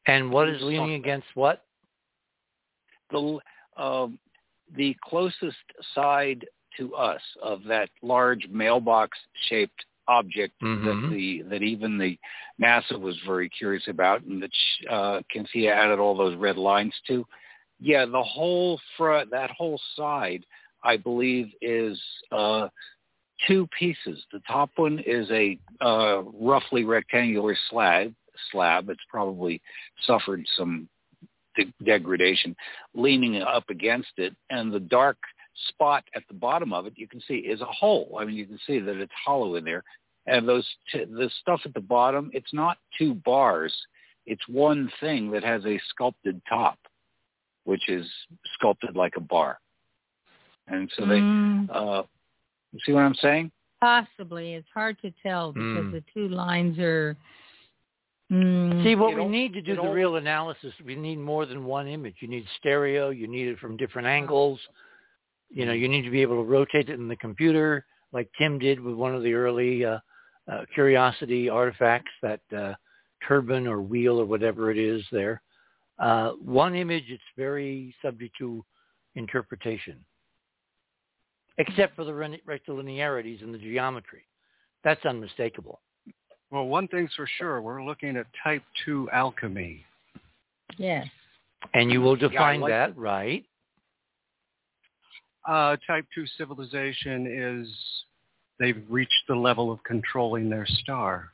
And 0.06 0.30
what 0.30 0.48
is 0.48 0.60
leaning 0.62 0.94
against 0.94 1.26
what? 1.34 1.64
The 3.10 3.38
um, 3.76 4.18
the 4.76 4.96
closest 5.04 5.56
side 5.94 6.46
to 6.78 6.94
us 6.94 7.20
of 7.42 7.62
that 7.64 7.90
large 8.02 8.48
mailbox 8.48 9.18
shaped 9.48 9.84
object 10.08 10.58
Mhm. 10.60 10.84
that 10.84 11.10
the 11.14 11.42
that 11.42 11.62
even 11.62 11.98
the 11.98 12.18
NASA 12.60 12.98
was 12.98 13.18
very 13.20 13.48
curious 13.48 13.86
about, 13.88 14.22
and 14.22 14.42
that 14.42 14.52
uh, 14.88 15.22
Cynthia 15.32 15.74
added 15.74 15.98
all 15.98 16.16
those 16.16 16.36
red 16.36 16.56
lines 16.56 16.94
to. 17.06 17.26
Yeah, 17.80 18.06
the 18.06 18.22
whole 18.22 18.80
front, 18.96 19.30
that 19.30 19.50
whole 19.50 19.80
side, 19.96 20.46
I 20.84 20.96
believe, 20.96 21.52
is 21.60 22.00
uh, 22.30 22.68
two 23.46 23.66
pieces. 23.76 24.24
The 24.32 24.40
top 24.40 24.70
one 24.76 25.00
is 25.00 25.28
a 25.30 25.58
uh, 25.80 26.22
roughly 26.22 26.84
rectangular 26.84 27.56
slab. 27.70 28.14
Slab. 28.50 28.88
It's 28.88 29.00
probably 29.09 29.60
suffered 30.06 30.44
some 30.56 30.88
de- 31.56 31.72
degradation, 31.84 32.56
leaning 32.94 33.42
up 33.42 33.68
against 33.70 34.12
it, 34.16 34.34
and 34.50 34.72
the 34.72 34.80
dark 34.80 35.16
spot 35.68 36.04
at 36.14 36.22
the 36.28 36.34
bottom 36.34 36.72
of 36.72 36.86
it, 36.86 36.94
you 36.96 37.06
can 37.06 37.20
see, 37.20 37.34
is 37.34 37.60
a 37.60 37.66
hole. 37.66 38.16
I 38.18 38.24
mean, 38.24 38.36
you 38.36 38.46
can 38.46 38.59
see 38.66 38.78
that 38.78 38.96
it's 38.96 39.12
hollow 39.24 39.56
in 39.56 39.64
there. 39.64 39.84
And 40.26 40.48
those 40.48 40.66
t- 40.92 41.04
the 41.04 41.28
stuff 41.40 41.60
at 41.64 41.74
the 41.74 41.80
bottom, 41.80 42.30
it's 42.32 42.52
not 42.54 42.78
two 42.96 43.14
bars. 43.14 43.74
It's 44.24 44.46
one 44.48 44.90
thing 45.00 45.30
that 45.32 45.42
has 45.42 45.64
a 45.66 45.80
sculpted 45.90 46.40
top, 46.48 46.78
which 47.64 47.88
is 47.88 48.09
sculpted 48.54 48.96
like 48.96 49.14
a 49.16 49.20
bar. 49.20 49.59
And 50.68 50.90
so 50.96 51.04
they, 51.04 51.22
Mm, 51.22 51.68
uh, 51.68 52.04
you 52.72 52.80
see 52.86 52.92
what 52.92 53.02
I'm 53.02 53.14
saying? 53.16 53.50
possibly. 53.80 54.54
It's 54.54 54.68
hard 54.72 54.96
to 55.02 55.10
tell 55.24 55.50
because 55.52 55.86
Mm. 55.86 55.90
the 55.90 56.04
two 56.14 56.28
lines 56.28 56.78
are. 56.78 57.16
Mm, 58.32 58.82
See, 58.82 58.94
what 58.94 59.14
we 59.14 59.26
need 59.26 59.52
to 59.52 59.60
do 59.60 59.76
the 59.76 59.82
real 59.82 60.16
analysis, 60.16 60.72
we 60.86 60.96
need 60.96 61.18
more 61.18 61.44
than 61.44 61.64
one 61.64 61.86
image. 61.86 62.16
You 62.20 62.28
need 62.28 62.46
stereo. 62.59 63.10
You 63.10 63.28
need 63.28 63.48
it 63.48 63.59
from 63.59 63.76
different 63.76 64.09
angles. 64.09 64.59
You 65.50 65.66
know, 65.66 65.72
you 65.72 65.86
need 65.86 66.02
to 66.02 66.10
be 66.10 66.22
able 66.22 66.36
to 66.36 66.48
rotate 66.48 66.88
it 66.88 66.98
in 66.98 67.09
the 67.09 67.16
computer, 67.16 67.84
like 68.12 68.30
Tim 68.38 68.59
did 68.59 68.80
with 68.80 68.94
one 68.94 69.14
of 69.14 69.22
the 69.22 69.34
early 69.34 69.84
uh, 69.84 69.98
uh, 70.50 70.62
Curiosity 70.72 71.50
artifacts, 71.50 72.10
that 72.22 72.40
uh, 72.56 72.72
turban 73.28 73.66
or 73.66 73.82
wheel 73.82 74.18
or 74.18 74.24
whatever 74.24 74.70
it 74.70 74.78
is 74.78 75.04
there. 75.12 75.42
Uh, 75.98 76.30
one 76.42 76.74
image, 76.74 77.04
it's 77.09 77.22
very 77.36 77.94
subject 78.00 78.34
to 78.38 78.64
interpretation, 79.14 80.02
except 81.59 81.94
for 81.94 82.04
the 82.04 82.14
ren- 82.14 82.40
rectilinearities 82.48 83.42
in 83.42 83.52
the 83.52 83.59
geometry. 83.59 84.22
That's 84.84 85.04
unmistakable. 85.04 85.80
Well, 86.52 86.66
one 86.66 86.86
thing's 86.88 87.10
for 87.16 87.26
sure, 87.38 87.62
we're 87.62 87.82
looking 87.82 88.16
at 88.18 88.26
type 88.44 88.62
2 88.84 89.08
alchemy. 89.10 89.84
yes. 90.76 91.06
And 91.72 91.90
you 91.90 92.00
will 92.02 92.16
define 92.16 92.60
like 92.60 92.70
that, 92.70 92.98
right? 92.98 93.44
Uh, 95.48 95.76
type 95.86 96.04
2 96.14 96.26
civilization 96.36 97.26
is 97.26 97.68
they've 98.60 98.82
reached 98.90 99.22
the 99.28 99.34
level 99.34 99.72
of 99.72 99.82
controlling 99.84 100.50
their 100.50 100.66
star. 100.66 101.32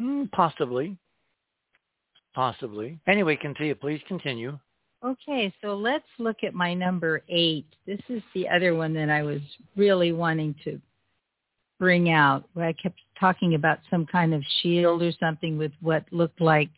Mm, 0.00 0.30
possibly. 0.32 0.96
Possibly. 2.34 2.98
Anyway, 3.06 3.36
continue. 3.36 3.74
Please 3.74 4.00
continue. 4.08 4.58
Okay, 5.04 5.52
so 5.60 5.74
let's 5.74 6.06
look 6.18 6.44
at 6.44 6.54
my 6.54 6.72
number 6.72 7.22
eight. 7.28 7.66
This 7.86 8.00
is 8.08 8.22
the 8.34 8.48
other 8.48 8.74
one 8.74 8.94
that 8.94 9.10
I 9.10 9.22
was 9.22 9.40
really 9.76 10.12
wanting 10.12 10.54
to 10.64 10.80
bring 11.82 12.12
out. 12.12 12.44
Where 12.54 12.66
I 12.66 12.72
kept 12.74 13.00
talking 13.18 13.56
about 13.56 13.80
some 13.90 14.06
kind 14.06 14.32
of 14.32 14.44
shield 14.60 15.02
or 15.02 15.10
something 15.18 15.58
with 15.58 15.72
what 15.80 16.04
looked 16.12 16.40
like 16.40 16.70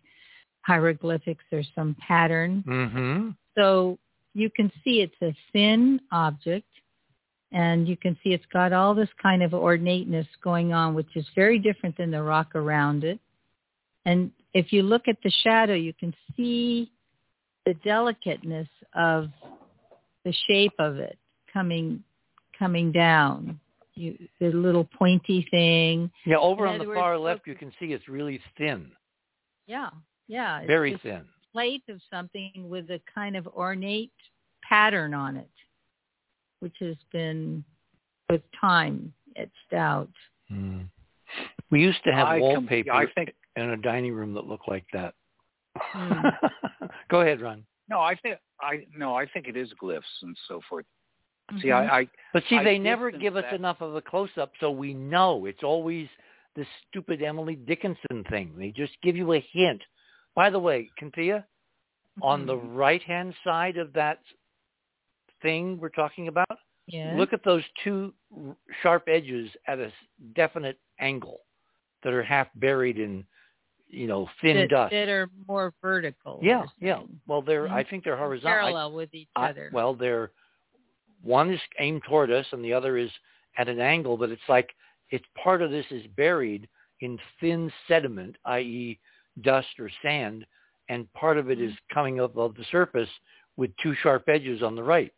hieroglyphics 0.62 1.44
or 1.52 1.62
some 1.74 1.94
pattern. 2.00 2.64
Mm-hmm. 2.66 3.28
So 3.54 3.98
you 4.32 4.48
can 4.48 4.72
see 4.82 5.02
it's 5.02 5.20
a 5.20 5.36
thin 5.52 6.00
object 6.10 6.68
and 7.52 7.86
you 7.86 7.98
can 7.98 8.16
see 8.24 8.30
it's 8.30 8.46
got 8.50 8.72
all 8.72 8.94
this 8.94 9.10
kind 9.22 9.42
of 9.42 9.52
ornateness 9.52 10.26
going 10.42 10.72
on, 10.72 10.94
which 10.94 11.14
is 11.16 11.26
very 11.34 11.58
different 11.58 11.98
than 11.98 12.10
the 12.10 12.22
rock 12.22 12.54
around 12.54 13.04
it. 13.04 13.20
And 14.06 14.30
if 14.54 14.72
you 14.72 14.82
look 14.82 15.06
at 15.06 15.18
the 15.22 15.32
shadow, 15.42 15.74
you 15.74 15.92
can 15.92 16.14
see 16.34 16.90
the 17.66 17.74
delicateness 17.74 18.68
of 18.94 19.28
the 20.24 20.32
shape 20.46 20.74
of 20.78 20.96
it 20.96 21.18
coming 21.52 22.02
coming 22.58 22.90
down. 22.90 23.60
You, 23.96 24.18
the 24.40 24.48
little 24.48 24.84
pointy 24.84 25.46
thing. 25.50 26.10
Yeah, 26.26 26.38
over 26.38 26.66
In 26.66 26.72
on 26.72 26.78
the 26.78 26.84
other 26.84 26.88
words, 26.88 27.00
far 27.00 27.18
left, 27.18 27.46
you 27.46 27.54
can 27.54 27.70
see 27.78 27.86
it's 27.92 28.08
really 28.08 28.40
thin, 28.58 28.90
Yeah, 29.66 29.90
yeah. 30.26 30.58
it's 30.58 30.66
very 30.66 30.98
thin. 31.02 31.22
Plate 31.52 31.84
of 31.88 32.00
something 32.12 32.68
with 32.68 32.90
a 32.90 33.00
kind 33.14 33.36
of 33.36 33.46
ornate 33.46 34.10
pattern 34.68 35.14
on 35.14 35.36
it, 35.36 35.50
which 36.58 36.74
has 36.80 36.96
been 37.12 37.64
with 38.28 38.42
time 38.60 39.12
etched 39.36 39.72
out. 39.76 40.10
Mm. 40.50 40.88
We 41.70 41.80
used 41.80 42.02
to 42.04 42.12
have 42.12 42.26
I 42.26 42.38
com- 42.38 42.40
wallpaper 42.40 42.92
I 42.92 43.06
think 43.12 43.32
in 43.56 43.70
a 43.70 43.76
dining 43.76 44.12
room 44.12 44.34
that 44.34 44.46
looked 44.46 44.68
like 44.68 44.86
that. 44.92 45.14
Hmm. 45.76 46.28
Go 47.10 47.20
ahead, 47.20 47.40
Ron. 47.40 47.64
no, 47.88 48.00
I 48.00 48.14
think 48.16 48.38
I 48.60 48.86
no, 48.96 49.14
I 49.14 49.26
think 49.26 49.46
it 49.48 49.56
is 49.56 49.72
glyphs 49.80 50.02
and 50.22 50.36
so 50.48 50.60
forth. 50.68 50.84
See, 51.60 51.68
Mhm. 51.68 51.88
I, 51.90 52.00
I 52.00 52.08
But 52.32 52.44
see, 52.48 52.56
I 52.56 52.64
they 52.64 52.78
never 52.78 53.10
give 53.10 53.36
us 53.36 53.44
that- 53.44 53.54
enough 53.54 53.80
of 53.80 53.94
a 53.96 54.02
close-up, 54.02 54.52
so 54.60 54.70
we 54.70 54.94
know. 54.94 55.44
It's 55.46 55.62
always 55.62 56.08
this 56.54 56.66
stupid 56.88 57.22
Emily 57.22 57.54
Dickinson 57.56 58.24
thing. 58.30 58.56
They 58.56 58.70
just 58.70 58.98
give 59.02 59.16
you 59.16 59.32
a 59.34 59.40
hint. 59.40 59.82
By 60.34 60.50
the 60.50 60.58
way, 60.58 60.90
Cynthia, 60.98 61.46
on 62.22 62.46
the 62.46 62.56
Mhm. 62.56 62.76
right-hand 62.76 63.34
side 63.44 63.76
of 63.76 63.92
that 63.92 64.20
thing 65.42 65.78
we're 65.78 65.88
talking 65.90 66.28
about, 66.28 66.48
look 66.90 67.32
at 67.32 67.42
those 67.42 67.64
two 67.82 68.14
sharp 68.82 69.08
edges 69.08 69.54
at 69.66 69.78
a 69.78 69.92
definite 70.34 70.78
angle 70.98 71.40
that 72.02 72.12
are 72.12 72.22
half 72.22 72.48
buried 72.54 72.98
in, 72.98 73.26
you 73.88 74.06
know, 74.06 74.28
thin 74.40 74.56
that, 74.56 74.70
dust. 74.70 74.90
that 74.92 75.08
are 75.08 75.28
more 75.46 75.74
vertical. 75.82 76.38
yeah, 76.42 76.64
yeah. 76.78 77.02
Well, 77.26 77.42
they're. 77.42 77.68
I 77.68 77.84
Mhm. 77.84 77.88
think 77.90 78.04
they're 78.04 78.16
horizontal. 78.16 78.58
Parallel 78.60 78.92
with 78.92 79.12
each 79.14 79.28
I- 79.36 79.50
other. 79.50 79.70
well, 79.72 79.94
they're 79.94 80.32
one 81.24 81.50
is 81.52 81.60
aimed 81.78 82.02
toward 82.06 82.30
us 82.30 82.46
and 82.52 82.64
the 82.64 82.72
other 82.72 82.96
is 82.96 83.10
at 83.58 83.68
an 83.68 83.80
angle, 83.80 84.16
but 84.16 84.30
it's 84.30 84.48
like 84.48 84.74
it's 85.10 85.24
part 85.42 85.62
of 85.62 85.70
this 85.70 85.86
is 85.90 86.06
buried 86.16 86.68
in 87.00 87.18
thin 87.40 87.72
sediment, 87.88 88.36
i.e., 88.46 88.98
dust 89.42 89.68
or 89.78 89.90
sand, 90.02 90.46
and 90.88 91.12
part 91.14 91.38
of 91.38 91.50
it 91.50 91.60
is 91.60 91.72
Mm-hmm. 91.72 91.94
coming 91.94 92.20
up 92.20 92.32
above 92.32 92.54
the 92.56 92.64
surface 92.70 93.08
with 93.56 93.70
two 93.82 93.94
sharp 94.02 94.28
edges 94.28 94.62
on 94.62 94.74
the 94.76 94.82
right. 94.82 95.12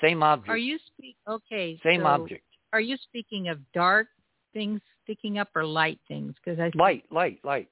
Same 0.00 0.22
object. 0.22 0.50
are 0.50 0.56
you 0.58 0.78
speak? 0.86 1.16
Okay. 1.28 1.78
Same 1.82 2.02
so 2.02 2.06
object. 2.06 2.44
Are 2.72 2.80
you 2.80 2.96
speaking 2.96 3.48
of 3.48 3.58
dark 3.72 4.08
things 4.52 4.80
sticking 5.04 5.38
up 5.38 5.48
or 5.54 5.64
light 5.64 6.00
things? 6.08 6.34
Because 6.44 6.58
I 6.60 6.70
Light, 6.76 7.04
light, 7.10 7.38
light. 7.44 7.68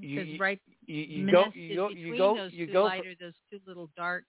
Because 0.00 0.28
you- 0.28 0.38
right 0.38 0.60
You, 0.86 1.02
you 1.02 1.30
go, 1.30 1.46
you 1.54 1.76
go, 1.76 1.88
you 1.90 2.16
go, 2.16 2.34
those 2.36 2.52
you 2.52 2.66
two 2.66 2.72
go, 2.72 2.90
those 3.20 3.34
two 3.50 3.60
little 3.66 3.90
dark. 3.96 4.24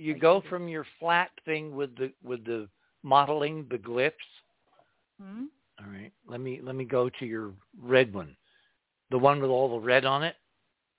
You 0.00 0.14
go 0.18 0.42
from 0.48 0.68
your 0.68 0.86
flat 0.98 1.30
thing 1.44 1.74
with 1.74 1.94
the 1.96 2.12
with 2.24 2.44
the 2.44 2.68
modeling, 3.02 3.66
the 3.70 3.78
glyphs. 3.78 4.12
Hmm? 5.20 5.44
All 5.78 5.86
right. 5.92 6.12
Let 6.26 6.40
me 6.40 6.60
let 6.62 6.74
me 6.74 6.84
go 6.84 7.08
to 7.18 7.26
your 7.26 7.52
red 7.80 8.12
one. 8.14 8.36
The 9.10 9.18
one 9.18 9.40
with 9.40 9.50
all 9.50 9.68
the 9.78 9.84
red 9.84 10.04
on 10.04 10.22
it. 10.22 10.36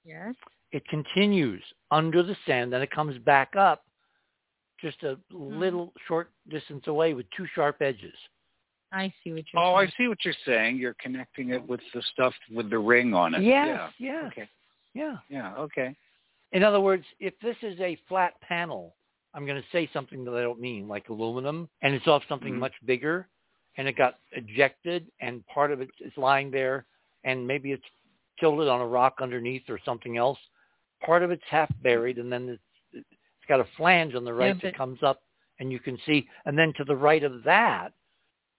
Yes. 0.06 0.36
It 0.72 0.88
continues 0.88 1.64
under 1.92 2.24
the 2.24 2.36
sand, 2.46 2.72
then 2.72 2.82
it 2.82 2.92
comes 2.92 3.18
back 3.20 3.56
up 3.58 3.84
just 4.80 5.04
a 5.04 5.18
Mm-hmm. 5.34 5.60
little 5.60 5.94
short 6.08 6.30
distance 6.50 6.88
away 6.88 7.14
with 7.14 7.26
two 7.38 7.46
sharp 7.56 7.82
edges. 7.82 8.16
I 8.92 9.14
see 9.24 9.32
what 9.32 9.44
you're 9.54 9.62
oh, 9.64 9.76
I 9.76 9.86
saying. 9.86 9.94
see 9.98 10.08
what 10.10 10.18
you're 10.26 10.34
saying. 10.46 10.78
You're 10.78 10.96
connecting 11.00 11.50
it 11.52 11.66
with 11.68 11.80
the 11.94 12.02
stuff 12.14 12.34
with 12.54 12.70
the 12.70 12.80
ring 12.80 13.14
on 13.14 13.34
it. 13.36 13.42
Yes, 13.44 13.68
Yeah. 13.68 13.90
yes, 14.00 14.26
Okay. 14.32 14.50
yeah. 14.94 15.18
Yeah. 15.30 15.54
Okay. 15.56 15.96
In 16.52 16.64
other 16.64 16.82
words, 16.82 17.06
if 17.20 17.34
this 17.40 17.56
is 17.62 17.80
a 17.80 17.98
flat 18.08 18.40
panel, 18.42 18.96
I'm 19.34 19.46
going 19.46 19.62
to 19.62 19.68
say 19.72 19.90
something 19.94 20.26
that 20.26 20.34
I 20.36 20.42
don't 20.42 20.60
mean, 20.60 20.88
like 20.88 21.10
aluminum, 21.10 21.70
and 21.82 21.94
it's 21.94 22.08
off 22.08 22.24
something 22.28 22.54
Mhm. 22.56 22.60
much 22.60 22.74
bigger, 22.86 23.30
and 23.78 23.88
it 23.88 23.94
got 23.94 24.20
ejected, 24.34 25.10
and 25.22 25.46
part 25.48 25.72
of 25.72 25.80
it 25.82 25.90
is 26.00 26.16
lying 26.18 26.52
there, 26.52 26.86
and 27.24 27.48
maybe 27.48 27.72
it's 27.72 27.86
tilted 28.40 28.68
on 28.68 28.82
a 28.82 28.88
rock 28.88 29.22
underneath 29.22 29.70
or 29.70 29.80
something 29.86 30.18
else. 30.18 30.40
Part 31.02 31.24
of 31.24 31.32
it's 31.32 31.44
half 31.46 31.72
buried, 31.82 32.18
and 32.18 32.32
then 32.32 32.50
it's, 32.50 32.64
it's 32.94 33.46
got 33.48 33.62
a 33.62 33.66
flange 33.78 34.14
on 34.16 34.26
the 34.26 34.34
right 34.34 34.54
but- 34.56 34.62
that 34.64 34.76
comes 34.76 35.02
up, 35.04 35.24
and 35.60 35.72
you 35.72 35.80
can 35.80 35.98
see, 36.00 36.28
and 36.46 36.58
then 36.58 36.74
to 36.74 36.84
the 36.84 36.96
right 36.96 37.24
of 37.24 37.44
that, 37.44 37.94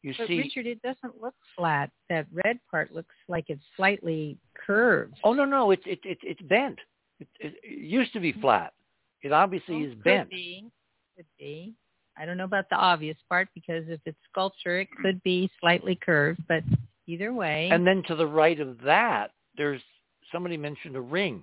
you 0.01 0.15
But 0.17 0.27
see. 0.29 0.39
Richard, 0.39 0.67
it 0.67 0.81
doesn't 0.83 1.21
look 1.21 1.35
flat. 1.55 1.91
That 2.09 2.27
red 2.33 2.59
part 2.71 2.93
looks 2.93 3.15
like 3.29 3.51
it's 3.51 3.65
slightly 3.77 4.39
curved. 4.55 5.21
Oh 5.23 5.33
no, 5.35 5.45
no, 5.45 5.71
it's 5.71 5.87
it, 5.87 6.01
it, 6.05 6.19
it's 6.23 6.41
bent. 6.43 6.81
It, 7.23 7.29
it, 7.41 7.55
it 7.63 7.79
used 7.79 8.13
to 8.15 8.21
be 8.21 8.33
flat. 8.33 8.73
It 9.23 9.33
obviously 9.33 9.77
Well, 9.77 9.85
is 9.85 9.95
could 9.95 10.05
bent. 10.05 10.31
be. 10.31 10.65
Could 11.17 11.27
be. 11.39 11.73
I 12.19 12.27
don't 12.27 12.37
know 12.37 12.45
about 12.45 12.69
the 12.69 12.77
obvious 12.77 13.17
part 13.29 13.49
because 13.55 13.85
if 13.89 14.01
it's 14.05 14.19
sculpture, 14.31 14.81
it 14.81 14.89
could 15.03 15.23
be 15.23 15.51
slightly 15.61 15.95
curved. 15.95 16.41
But 16.49 16.63
either 17.07 17.33
way, 17.33 17.69
And 17.71 17.87
then 17.87 18.03
to 18.09 18.15
the 18.15 18.27
right 18.27 18.59
of 18.61 18.79
that, 18.85 19.31
there's 19.57 19.81
somebody 20.31 20.57
mentioned 20.57 20.97
a 20.97 21.01
ring. 21.01 21.43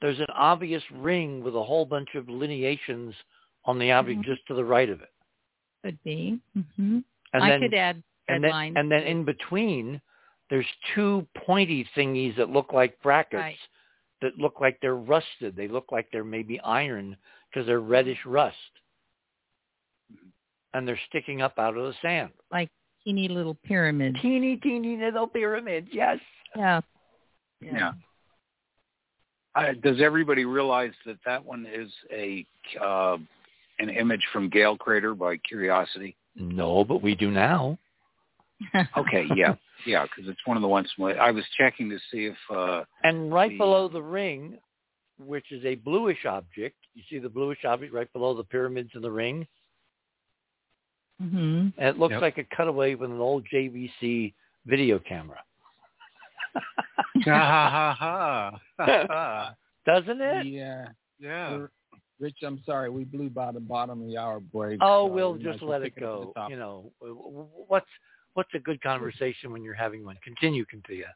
There's 0.00 0.18
an 0.18 0.26
obvious 0.34 0.82
ring 0.92 1.42
with 1.42 1.54
a 1.54 1.62
whole 1.62 1.86
bunch 1.86 2.14
of 2.14 2.28
lineations 2.28 3.14
on 3.64 3.78
the 3.78 3.92
object 3.92 4.20
Mhm. 4.20 4.24
just 4.24 4.46
to 4.48 4.54
the 4.54 4.64
right 4.64 4.90
of 4.90 5.00
it. 5.00 5.10
could 5.82 6.02
be. 6.02 6.40
hmm 6.76 7.00
And 7.34 7.44
I 7.44 7.50
then, 7.50 7.60
could 7.60 7.74
add 7.74 8.02
and 8.28 8.42
then, 8.42 8.50
lines. 8.50 8.76
and 8.76 8.90
then 8.90 9.02
in 9.04 9.24
between, 9.24 10.00
there's 10.48 10.66
two 10.94 11.26
pointy 11.34 11.84
thingies 11.94 12.34
that 12.36 12.48
look 12.50 12.72
like 12.72 13.00
brackets 13.02 13.42
Right. 13.42 13.58
That 14.22 14.38
look 14.38 14.60
like 14.60 14.78
they're 14.80 14.96
rusted. 14.96 15.56
They 15.56 15.68
look 15.68 15.92
like 15.92 16.08
they're 16.12 16.24
maybe 16.24 16.60
iron 16.60 17.16
because 17.50 17.66
they're 17.66 17.80
reddish 17.80 18.18
rust. 18.24 18.56
And 20.72 20.88
they're 20.88 20.98
sticking 21.08 21.40
up 21.42 21.58
out 21.58 21.76
of 21.76 21.84
the 21.84 21.94
sand. 22.02 22.30
like 22.50 22.70
teeny 23.04 23.28
little 23.28 23.56
pyramids. 23.64 24.18
Teeny, 24.20 24.56
teeny 24.56 24.96
little 24.96 25.26
pyramids, 25.26 25.88
yes. 25.92 26.18
Yeah. 26.56 26.80
Yeah. 27.60 27.92
Uh, 29.54 29.72
does 29.82 30.00
everybody 30.00 30.44
realize 30.44 30.92
that 31.06 31.18
that 31.24 31.44
one 31.44 31.66
is 31.72 31.90
a 32.12 32.44
uh, 32.82 33.16
an 33.78 33.88
image 33.88 34.24
from 34.32 34.48
Gale 34.48 34.76
Crater 34.76 35.14
by 35.14 35.36
Curiosity? 35.38 36.16
No, 36.34 36.84
but 36.84 37.02
we 37.02 37.14
do 37.14 37.30
now. 37.30 37.78
Okay, 38.96 39.26
yeah, 39.36 39.54
yeah, 39.86 40.04
because 40.04 40.28
it's 40.30 40.40
one 40.46 40.56
of 40.56 40.62
the 40.62 40.68
ones 40.68 40.88
I 41.00 41.30
was 41.30 41.44
checking 41.58 41.88
to 41.90 41.98
see 42.10 42.26
if 42.26 42.36
uh, 42.54 42.84
And 43.02 43.32
right 43.32 43.50
The- 43.50 43.58
below 43.58 43.88
the 43.88 44.02
ring, 44.02 44.58
which 45.18 45.50
is 45.52 45.64
a 45.64 45.74
bluish 45.76 46.24
object, 46.26 46.76
you 46.94 47.02
see 47.10 47.18
the 47.18 47.28
bluish 47.28 47.64
object 47.64 47.92
right 47.92 48.12
below 48.12 48.34
the 48.34 48.44
pyramids 48.44 48.90
in 48.94 49.02
the 49.02 49.10
ring? 49.10 49.46
hmm 51.20 51.68
And 51.78 51.88
it 51.88 51.98
looks 51.98 52.12
Yep. 52.12 52.22
like 52.22 52.38
a 52.38 52.44
cutaway 52.56 52.94
with 52.94 53.10
an 53.10 53.20
old 53.20 53.46
JVC 53.52 54.34
video 54.66 54.98
camera. 54.98 55.40
ha 57.24 57.94
ha 57.96 57.96
ha 57.98 58.60
ha. 58.78 59.54
Doesn't 59.86 60.20
it? 60.20 60.46
Yeah. 60.46 60.88
yeah. 61.18 61.56
We're- 61.56 61.68
Rich, 62.20 62.36
I'm 62.44 62.62
sorry, 62.64 62.90
we 62.90 63.02
blew 63.04 63.28
by 63.28 63.50
the 63.50 63.58
bottom 63.60 64.00
of 64.00 64.06
the 64.06 64.16
hour 64.16 64.38
break. 64.38 64.78
Oh, 64.80 65.08
so 65.08 65.12
we'll 65.12 65.36
just 65.36 65.60
let 65.62 65.82
it 65.82 65.94
pick 65.96 66.04
up 66.04 66.20
the 66.20 66.24
go. 66.26 66.32
top. 66.36 66.48
You 66.50 66.56
know, 66.56 66.92
w- 67.00 67.18
w- 67.20 67.48
what's 67.66 67.86
what's 68.34 68.52
a 68.54 68.58
good 68.58 68.80
conversation 68.82 69.50
when 69.52 69.62
you're 69.62 69.74
having 69.74 70.04
one? 70.04 70.16
Continue, 70.22 70.64
Cynthia. 70.70 71.14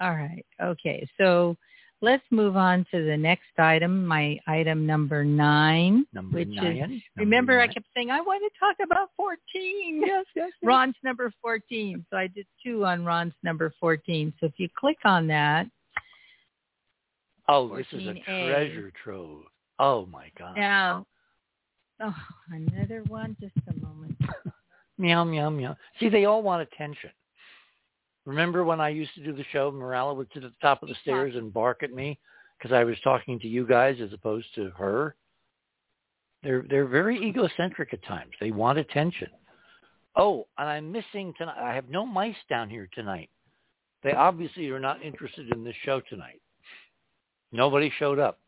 All 0.00 0.12
right. 0.14 0.44
Okay. 0.62 1.06
So 1.20 1.56
let's 2.00 2.22
move 2.30 2.56
on 2.56 2.86
to 2.90 3.04
the 3.04 3.16
next 3.16 3.58
item, 3.58 4.06
my 4.06 4.38
item 4.46 4.86
number 4.86 5.24
nine, 5.24 6.06
Number 6.14 6.38
which 6.38 6.48
nine. 6.48 6.76
is, 6.76 6.80
Number 6.80 7.00
remember 7.18 7.60
I 7.60 7.66
kept 7.66 7.86
saying, 7.94 8.10
I 8.10 8.20
want 8.22 8.42
to 8.42 8.58
talk 8.58 8.76
about 8.82 9.10
14. 9.16 9.36
Yes, 10.06 10.24
yes, 10.34 10.46
yes. 10.46 10.50
Ron's 10.62 10.94
number 11.02 11.30
14. 11.42 12.06
So 12.10 12.16
I 12.16 12.28
did 12.28 12.46
two 12.64 12.86
on 12.86 13.04
Ron's 13.04 13.34
number 13.42 13.74
14. 13.78 14.32
So 14.40 14.46
if 14.46 14.52
you 14.56 14.68
click 14.78 14.98
on 15.04 15.26
that, 15.26 15.66
Oh, 17.48 17.76
this 17.76 17.86
is 17.92 18.06
a 18.06 18.12
14A. 18.12 18.24
treasure 18.24 18.92
trove. 19.02 19.42
Oh 19.80 20.06
my 20.06 20.30
God. 20.38 20.56
now, 20.56 21.06
oh, 22.00 22.14
another 22.52 23.02
one, 23.08 23.36
just 23.40 23.54
a 23.68 23.84
moment. 23.84 24.09
Meow, 25.00 25.24
meow, 25.24 25.48
meow. 25.48 25.76
See, 25.98 26.10
they 26.10 26.26
all 26.26 26.42
want 26.42 26.60
attention. 26.60 27.08
Remember 28.26 28.64
when 28.64 28.82
I 28.82 28.90
used 28.90 29.14
to 29.14 29.24
do 29.24 29.32
the 29.32 29.46
show, 29.50 29.70
Morella 29.70 30.12
would 30.12 30.28
sit 30.34 30.44
at 30.44 30.50
the 30.50 30.56
top 30.60 30.82
of 30.82 30.90
the 30.90 30.94
stairs 31.00 31.34
and 31.36 31.52
bark 31.52 31.82
at 31.82 31.90
me 31.90 32.18
because 32.58 32.70
I 32.70 32.84
was 32.84 33.00
talking 33.02 33.40
to 33.40 33.48
you 33.48 33.66
guys 33.66 33.96
as 34.02 34.12
opposed 34.12 34.54
to 34.56 34.70
her? 34.76 35.16
They're 36.42 36.64
they're 36.68 36.86
very 36.86 37.16
egocentric 37.16 37.94
at 37.94 38.04
times. 38.04 38.32
They 38.40 38.50
want 38.50 38.78
attention. 38.78 39.28
Oh, 40.16 40.46
and 40.58 40.68
I'm 40.68 40.92
missing 40.92 41.32
tonight. 41.38 41.56
I 41.58 41.74
have 41.74 41.88
no 41.88 42.04
mice 42.04 42.36
down 42.50 42.68
here 42.68 42.88
tonight. 42.92 43.30
They 44.02 44.12
obviously 44.12 44.68
are 44.68 44.80
not 44.80 45.02
interested 45.02 45.50
in 45.50 45.64
this 45.64 45.76
show 45.82 46.02
tonight. 46.10 46.42
Nobody 47.52 47.90
showed 47.98 48.18
up. 48.18 48.38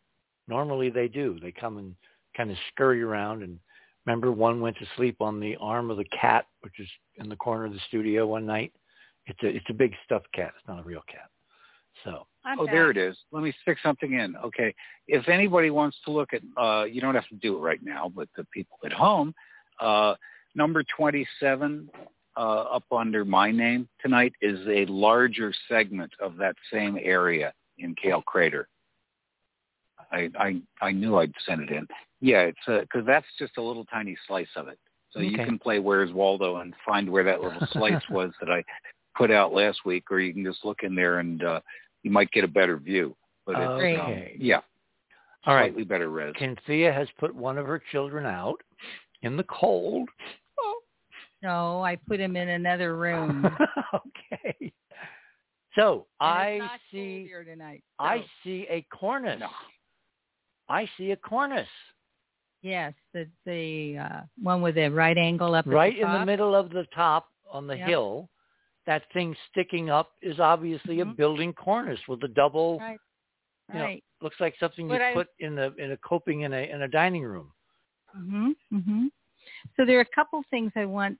Normally 0.48 0.90
they 0.90 1.08
do. 1.08 1.38
They 1.40 1.52
come 1.52 1.78
and 1.78 1.94
kind 2.36 2.50
of 2.50 2.58
scurry 2.72 3.02
around 3.02 3.42
and 3.42 3.58
remember 4.06 4.32
one 4.32 4.60
went 4.60 4.76
to 4.78 4.86
sleep 4.96 5.20
on 5.20 5.40
the 5.40 5.56
arm 5.60 5.90
of 5.90 5.96
the 5.96 6.04
cat, 6.04 6.46
which 6.60 6.78
is 6.78 6.88
in 7.16 7.28
the 7.28 7.36
corner 7.36 7.64
of 7.64 7.72
the 7.72 7.80
studio 7.88 8.26
one 8.26 8.46
night. 8.46 8.72
It's 9.26 9.42
a 9.42 9.46
it's 9.46 9.66
a 9.70 9.74
big 9.74 9.92
stuffed 10.04 10.32
cat. 10.34 10.52
It's 10.58 10.68
not 10.68 10.80
a 10.80 10.82
real 10.82 11.04
cat. 11.08 11.30
So 12.04 12.26
I'm 12.44 12.58
oh, 12.58 12.66
back. 12.66 12.74
there 12.74 12.90
it 12.90 12.96
is. 12.96 13.16
Let 13.30 13.42
me 13.42 13.52
stick 13.62 13.78
something 13.82 14.14
in. 14.14 14.34
Okay. 14.36 14.74
If 15.06 15.28
anybody 15.28 15.70
wants 15.70 15.96
to 16.04 16.10
look 16.10 16.30
at, 16.32 16.42
uh, 16.60 16.84
you 16.84 17.00
don't 17.00 17.14
have 17.14 17.28
to 17.28 17.36
do 17.36 17.56
it 17.56 17.60
right 17.60 17.82
now, 17.82 18.10
but 18.14 18.28
the 18.36 18.44
people 18.52 18.78
at 18.84 18.92
home, 18.92 19.34
uh, 19.80 20.14
number 20.54 20.82
27 20.96 21.88
uh, 22.36 22.40
up 22.40 22.84
under 22.90 23.24
my 23.24 23.50
name 23.50 23.88
tonight 24.00 24.32
is 24.40 24.58
a 24.66 24.86
larger 24.86 25.52
segment 25.68 26.12
of 26.20 26.36
that 26.38 26.56
same 26.72 26.98
area 27.00 27.52
in 27.78 27.94
Gale 28.02 28.22
Crater. 28.22 28.68
I, 30.10 30.30
I, 30.38 30.60
I 30.80 30.92
knew 30.92 31.18
I'd 31.18 31.32
send 31.46 31.62
it 31.62 31.70
in. 31.70 31.86
Yeah, 32.22 32.42
it's 32.42 32.58
because 32.66 33.04
that's 33.04 33.26
just 33.38 33.58
a 33.58 33.62
little 33.62 33.84
tiny 33.84 34.16
slice 34.26 34.48
of 34.56 34.68
it. 34.68 34.78
So 35.10 35.20
you 35.20 35.36
can 35.36 35.58
play 35.58 35.78
Where's 35.78 36.12
Waldo 36.12 36.58
and 36.58 36.72
find 36.86 37.10
where 37.10 37.24
that 37.24 37.42
little 37.42 37.66
slice 37.72 38.00
was 38.10 38.30
that 38.40 38.50
I 38.50 38.64
put 39.14 39.30
out 39.30 39.52
last 39.52 39.80
week, 39.84 40.04
or 40.10 40.20
you 40.20 40.32
can 40.32 40.44
just 40.44 40.64
look 40.64 40.84
in 40.84 40.94
there 40.94 41.18
and 41.18 41.44
uh, 41.44 41.60
you 42.02 42.10
might 42.10 42.30
get 42.30 42.44
a 42.44 42.48
better 42.48 42.78
view. 42.78 43.14
But 43.44 43.58
it's, 43.58 43.74
Great. 43.74 43.98
um, 43.98 44.24
yeah, 44.38 44.60
All 45.44 45.54
right. 45.54 45.70
slightly 45.70 45.84
better 45.84 46.08
res. 46.08 46.32
Cynthia 46.38 46.92
has 46.92 47.08
put 47.18 47.34
one 47.34 47.58
of 47.58 47.66
her 47.66 47.82
children 47.90 48.24
out 48.24 48.60
in 49.22 49.36
the 49.36 49.44
cold. 49.44 50.08
No, 51.42 51.82
I 51.82 51.96
put 51.96 52.20
him 52.20 52.36
in 52.36 52.50
another 52.50 52.96
room. 52.96 53.44
okay. 53.94 54.72
So 55.74 56.06
And 56.20 56.38
I 56.38 56.46
it's 56.46 56.60
not 56.60 56.70
cold 56.70 56.80
see 56.92 57.24
here 57.26 57.42
tonight. 57.42 57.82
I 57.98 58.24
see 58.44 58.66
a 58.70 58.86
cornice. 58.96 59.40
No. 59.40 59.48
I 60.68 60.88
see 60.96 61.10
a 61.10 61.16
cornice 61.16 61.66
yes, 62.62 62.94
the 63.12 63.28
the 63.44 63.98
uh, 63.98 64.20
one 64.42 64.62
with 64.62 64.76
the 64.76 64.88
right 64.90 65.18
angle 65.18 65.54
up 65.54 65.66
right 65.66 65.94
the 65.94 66.06
in 66.06 66.12
the 66.12 66.24
middle 66.26 66.54
of 66.54 66.70
the 66.70 66.86
top 66.94 67.28
on 67.50 67.66
the 67.66 67.76
Yep. 67.76 67.88
hill. 67.88 68.28
That 68.86 69.02
thing 69.12 69.36
sticking 69.50 69.90
up 69.90 70.12
is 70.22 70.40
obviously 70.40 71.00
a 71.00 71.04
Mhm. 71.04 71.16
building 71.16 71.52
cornice 71.52 72.00
with 72.08 72.22
a 72.24 72.28
double. 72.28 72.78
Right. 72.78 72.98
you 73.72 73.78
know, 73.78 73.84
Right. 73.84 74.04
looks 74.20 74.38
like 74.40 74.54
something 74.58 74.86
you 74.86 74.92
What 74.92 75.00
I- 75.00 75.14
put 75.14 75.28
in 75.38 75.58
a 75.58 75.68
in 75.78 75.92
a 75.92 75.96
coping 75.98 76.40
in 76.42 76.52
a 76.52 76.62
in 76.68 76.82
a 76.82 76.88
dining 76.88 77.22
room. 77.22 77.52
Mhm. 78.14 78.56
Mhm. 78.72 79.10
So 79.76 79.84
there 79.86 79.96
are 79.98 80.02
a 80.02 80.14
couple 80.16 80.42
things 80.50 80.72
I 80.76 80.84
want 80.84 81.18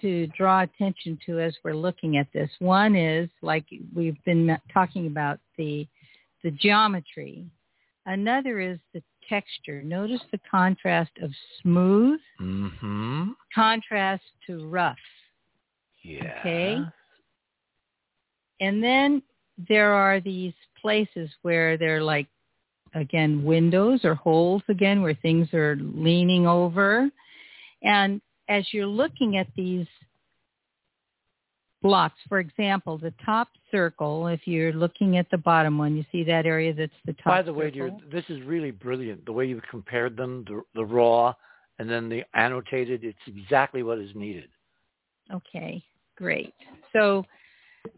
to 0.00 0.26
draw 0.28 0.60
attention 0.62 1.18
to 1.26 1.40
as 1.40 1.58
we're 1.64 1.74
looking 1.74 2.16
at 2.16 2.30
this. 2.32 2.50
One 2.60 2.94
is 2.96 3.28
like 3.42 3.66
we've 3.94 4.22
been 4.24 4.56
talking 4.72 5.06
about 5.08 5.38
the 5.58 5.86
the 6.42 6.50
geometry. 6.52 7.50
Another 8.06 8.58
is 8.60 8.78
the 8.94 9.02
texture. 9.28 9.82
Notice 9.82 10.20
the 10.30 10.40
contrast 10.50 11.12
of 11.22 11.30
smooth 11.62 12.20
Mm-hmm. 12.40 13.30
contrast 13.54 14.24
to 14.46 14.66
rough. 14.68 14.96
Yeah. 16.02 16.34
Okay. 16.40 16.78
And 18.60 18.82
then 18.82 19.22
there 19.68 19.92
are 19.92 20.20
these 20.20 20.54
places 20.80 21.30
where 21.42 21.76
they're 21.76 22.02
like, 22.02 22.26
again, 22.94 23.44
windows 23.44 24.00
or 24.04 24.14
holes 24.14 24.62
again, 24.68 25.02
where 25.02 25.14
things 25.14 25.52
are 25.54 25.76
leaning 25.76 26.46
over. 26.46 27.10
And 27.82 28.20
as 28.48 28.66
you're 28.72 28.86
looking 28.86 29.36
at 29.36 29.46
these 29.56 29.86
blocks, 31.82 32.18
for 32.28 32.38
example, 32.38 32.96
the 32.96 33.12
top 33.24 33.48
circle, 33.70 34.28
if 34.28 34.40
you're 34.46 34.72
looking 34.72 35.18
at 35.18 35.30
the 35.30 35.38
bottom 35.38 35.76
one, 35.76 35.96
you 35.96 36.04
see 36.12 36.24
that 36.24 36.46
area 36.46 36.72
that's 36.72 36.92
the 37.04 37.12
top 37.14 37.26
By 37.26 37.42
the 37.42 37.52
way, 37.52 37.70
dear, 37.70 37.90
this 38.10 38.24
is 38.28 38.40
really 38.42 38.70
brilliant. 38.70 39.26
The 39.26 39.32
way 39.32 39.46
you've 39.46 39.62
compared 39.70 40.16
them, 40.16 40.44
the, 40.46 40.62
the 40.74 40.84
raw 40.84 41.34
and 41.78 41.90
then 41.90 42.08
the 42.08 42.22
annotated, 42.34 43.04
it's 43.04 43.18
exactly 43.26 43.82
what 43.82 43.98
is 43.98 44.10
needed. 44.14 44.48
Okay, 45.32 45.82
great. 46.16 46.54
So 46.92 47.24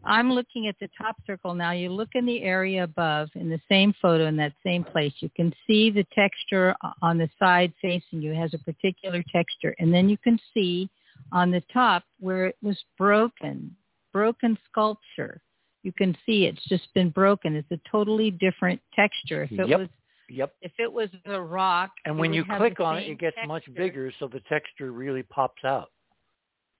I'm 0.03 0.31
looking 0.31 0.67
at 0.67 0.75
the 0.79 0.89
top 0.97 1.17
circle 1.27 1.53
now. 1.53 1.71
You 1.71 1.89
look 1.89 2.09
in 2.15 2.25
the 2.25 2.41
area 2.41 2.83
above 2.83 3.29
in 3.35 3.49
the 3.49 3.59
same 3.69 3.93
photo 4.01 4.25
in 4.25 4.35
that 4.37 4.53
same 4.65 4.83
place. 4.83 5.13
You 5.19 5.29
can 5.35 5.53
see 5.67 5.91
the 5.91 6.05
texture 6.15 6.75
on 7.01 7.17
the 7.17 7.29
side 7.37 7.73
facing 7.81 8.21
you 8.21 8.33
has 8.33 8.53
a 8.53 8.59
particular 8.59 9.23
texture. 9.31 9.75
And 9.79 9.93
then 9.93 10.09
you 10.09 10.17
can 10.17 10.39
see 10.53 10.89
on 11.31 11.51
the 11.51 11.61
top 11.73 12.03
where 12.19 12.45
it 12.45 12.57
was 12.61 12.77
broken, 12.97 13.75
broken 14.13 14.57
sculpture. 14.69 15.41
You 15.83 15.91
can 15.91 16.17
see 16.25 16.45
it's 16.45 16.63
just 16.67 16.93
been 16.93 17.09
broken. 17.09 17.55
It's 17.55 17.71
a 17.71 17.79
totally 17.89 18.31
different 18.31 18.81
texture. 18.95 19.43
If 19.43 19.51
it 19.51 19.67
Yep. 19.67 19.79
was 19.79 19.89
Yep. 20.27 20.55
if 20.61 20.71
it 20.79 20.91
was 20.91 21.09
a 21.25 21.39
rock, 21.39 21.91
And 22.05 22.17
when 22.17 22.33
you 22.33 22.43
click 22.43 22.79
on 22.79 22.97
it, 22.97 23.07
it 23.07 23.19
gets 23.19 23.37
much 23.45 23.71
bigger, 23.75 24.11
so 24.17 24.27
the 24.27 24.39
texture 24.41 24.91
really 24.91 25.21
pops 25.23 25.63
out. 25.63 25.91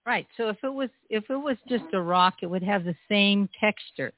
Right. 0.04 0.26
So 0.36 0.48
if 0.48 0.56
it 0.62 0.72
was 0.72 0.90
if 1.10 1.30
it 1.30 1.36
was 1.36 1.56
just 1.68 1.84
a 1.92 2.00
rock, 2.00 2.42
it 2.42 2.46
would 2.46 2.62
have 2.62 2.84
the 2.84 2.96
same 3.08 3.48
texture. 3.60 4.12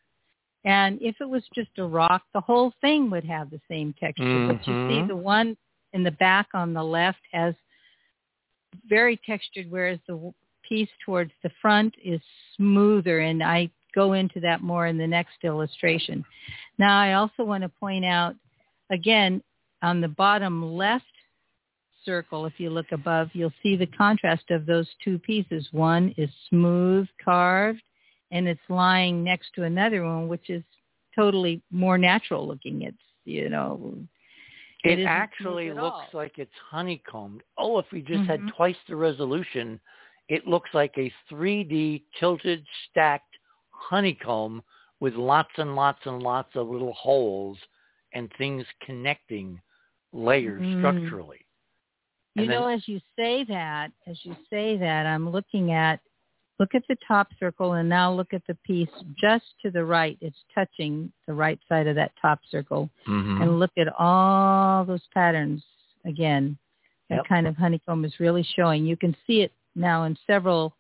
And 0.65 1.01
if 1.01 1.17
it 1.21 1.29
was 1.29 1.43
just 1.55 1.71
a 1.79 1.85
rock, 1.85 2.23
the 2.35 2.41
whole 2.41 2.73
thing 2.81 3.11
would 3.11 3.25
have 3.25 3.51
the 3.51 3.61
same 3.69 3.95
texture. 3.95 4.45
But 4.47 4.67
you 4.67 4.75
see 4.87 5.03
Mhm. 5.03 5.09
the 5.09 5.17
one 5.17 5.57
in 5.93 6.03
the 6.03 6.11
back 6.13 6.49
on 6.55 6.75
the 6.75 6.83
left 6.83 7.21
has 7.33 7.55
very 8.89 9.21
textured, 9.27 9.71
whereas 9.71 9.99
the 10.07 10.33
piece 10.69 10.89
towards 11.05 11.33
the 11.43 11.51
front 11.61 11.95
is 12.05 12.21
smoother. 12.57 13.21
And 13.21 13.43
I 13.43 13.71
go 13.95 14.13
into 14.13 14.41
that 14.41 14.63
more 14.63 14.87
in 14.87 14.99
the 14.99 15.07
next 15.07 15.45
illustration. 15.45 16.25
Now, 16.79 17.01
I 17.01 17.15
also 17.15 17.45
want 17.45 17.63
to 17.63 17.69
point 17.69 18.05
out, 18.05 18.35
again, 18.91 19.43
on 19.83 20.01
the 20.01 20.09
bottom 20.09 20.75
left 20.75 21.05
circle, 22.05 22.47
if 22.47 22.55
you 22.59 22.71
look 22.71 22.93
above, 22.93 23.29
you'll 23.33 23.53
see 23.63 23.77
the 23.77 23.87
contrast 23.87 24.51
of 24.51 24.67
those 24.67 24.89
two 25.05 25.19
pieces. 25.19 25.69
One 25.73 26.15
is 26.17 26.31
smooth 26.49 27.07
carved, 27.23 27.83
and 28.31 28.47
it's 28.47 28.61
lying 28.69 29.25
next 29.25 29.51
to 29.55 29.65
another 29.65 30.05
one, 30.05 30.29
which 30.29 30.49
is 30.49 30.63
totally 31.15 31.61
more 31.71 31.99
natural 31.99 32.47
looking. 32.47 32.83
It's, 32.83 32.97
you 33.25 33.49
know, 33.49 33.95
It, 34.85 35.05
actually 35.05 35.73
looks 35.73 35.83
all. 35.83 36.09
like 36.13 36.39
it's 36.39 36.55
honeycombed. 36.71 37.43
Oh, 37.57 37.79
if 37.79 37.87
we 37.93 38.01
just 38.01 38.25
had 38.25 38.41
Mhm. 38.41 38.55
twice 38.55 38.77
the 38.87 38.97
resolution, 38.97 39.81
it 40.29 40.47
looks 40.47 40.73
like 40.73 40.97
a 40.99 41.11
3D 41.29 42.05
tilted, 42.19 42.65
stacked 42.89 43.39
honeycomb 43.71 44.63
with 45.01 45.15
lots 45.15 45.51
and 45.59 45.75
lots 45.75 46.05
and 46.07 46.23
lots 46.23 46.55
of 46.55 46.69
little 46.69 46.93
holes 46.93 47.59
and 48.13 48.33
things 48.35 48.67
connecting 48.81 49.61
layers 50.13 50.63
Mm. 50.63 50.79
structurally. 50.79 51.45
You 52.35 52.47
then- 52.47 52.61
know, 52.61 52.67
as 52.69 52.87
you 52.87 53.01
say 53.17 53.45
that, 53.45 53.93
as 54.07 54.25
you 54.25 54.37
say 54.49 54.77
that, 54.77 55.07
I'm 55.07 55.29
looking 55.29 55.73
at, 55.73 56.01
look 56.59 56.75
at 56.75 56.83
the 56.89 56.97
top 57.07 57.29
circle 57.39 57.75
and 57.75 57.89
now 57.89 58.13
look 58.13 58.35
at 58.35 58.43
the 58.47 58.55
piece 58.65 58.89
just 59.17 59.45
to 59.63 59.71
the 59.71 59.85
right. 59.85 60.19
It's 60.21 60.37
touching 60.55 61.13
the 61.27 61.35
right 61.35 61.59
side 61.69 61.87
of 61.87 61.95
that 61.97 62.13
top 62.21 62.41
circle. 62.51 62.91
Mhm. 63.07 63.43
And 63.43 63.59
look 63.59 63.71
at 63.79 63.89
all 63.99 64.85
those 64.85 65.07
patterns 65.09 65.65
again. 66.05 66.59
That 67.09 67.17
Yep. 67.17 67.27
kind 67.27 67.47
of 67.47 67.57
honeycomb 67.57 68.05
is 68.05 68.21
really 68.21 68.43
showing. 68.43 68.85
You 68.85 68.97
can 68.97 69.15
see 69.27 69.41
it 69.41 69.53
now 69.75 70.05
in 70.05 70.17
several 70.27 70.77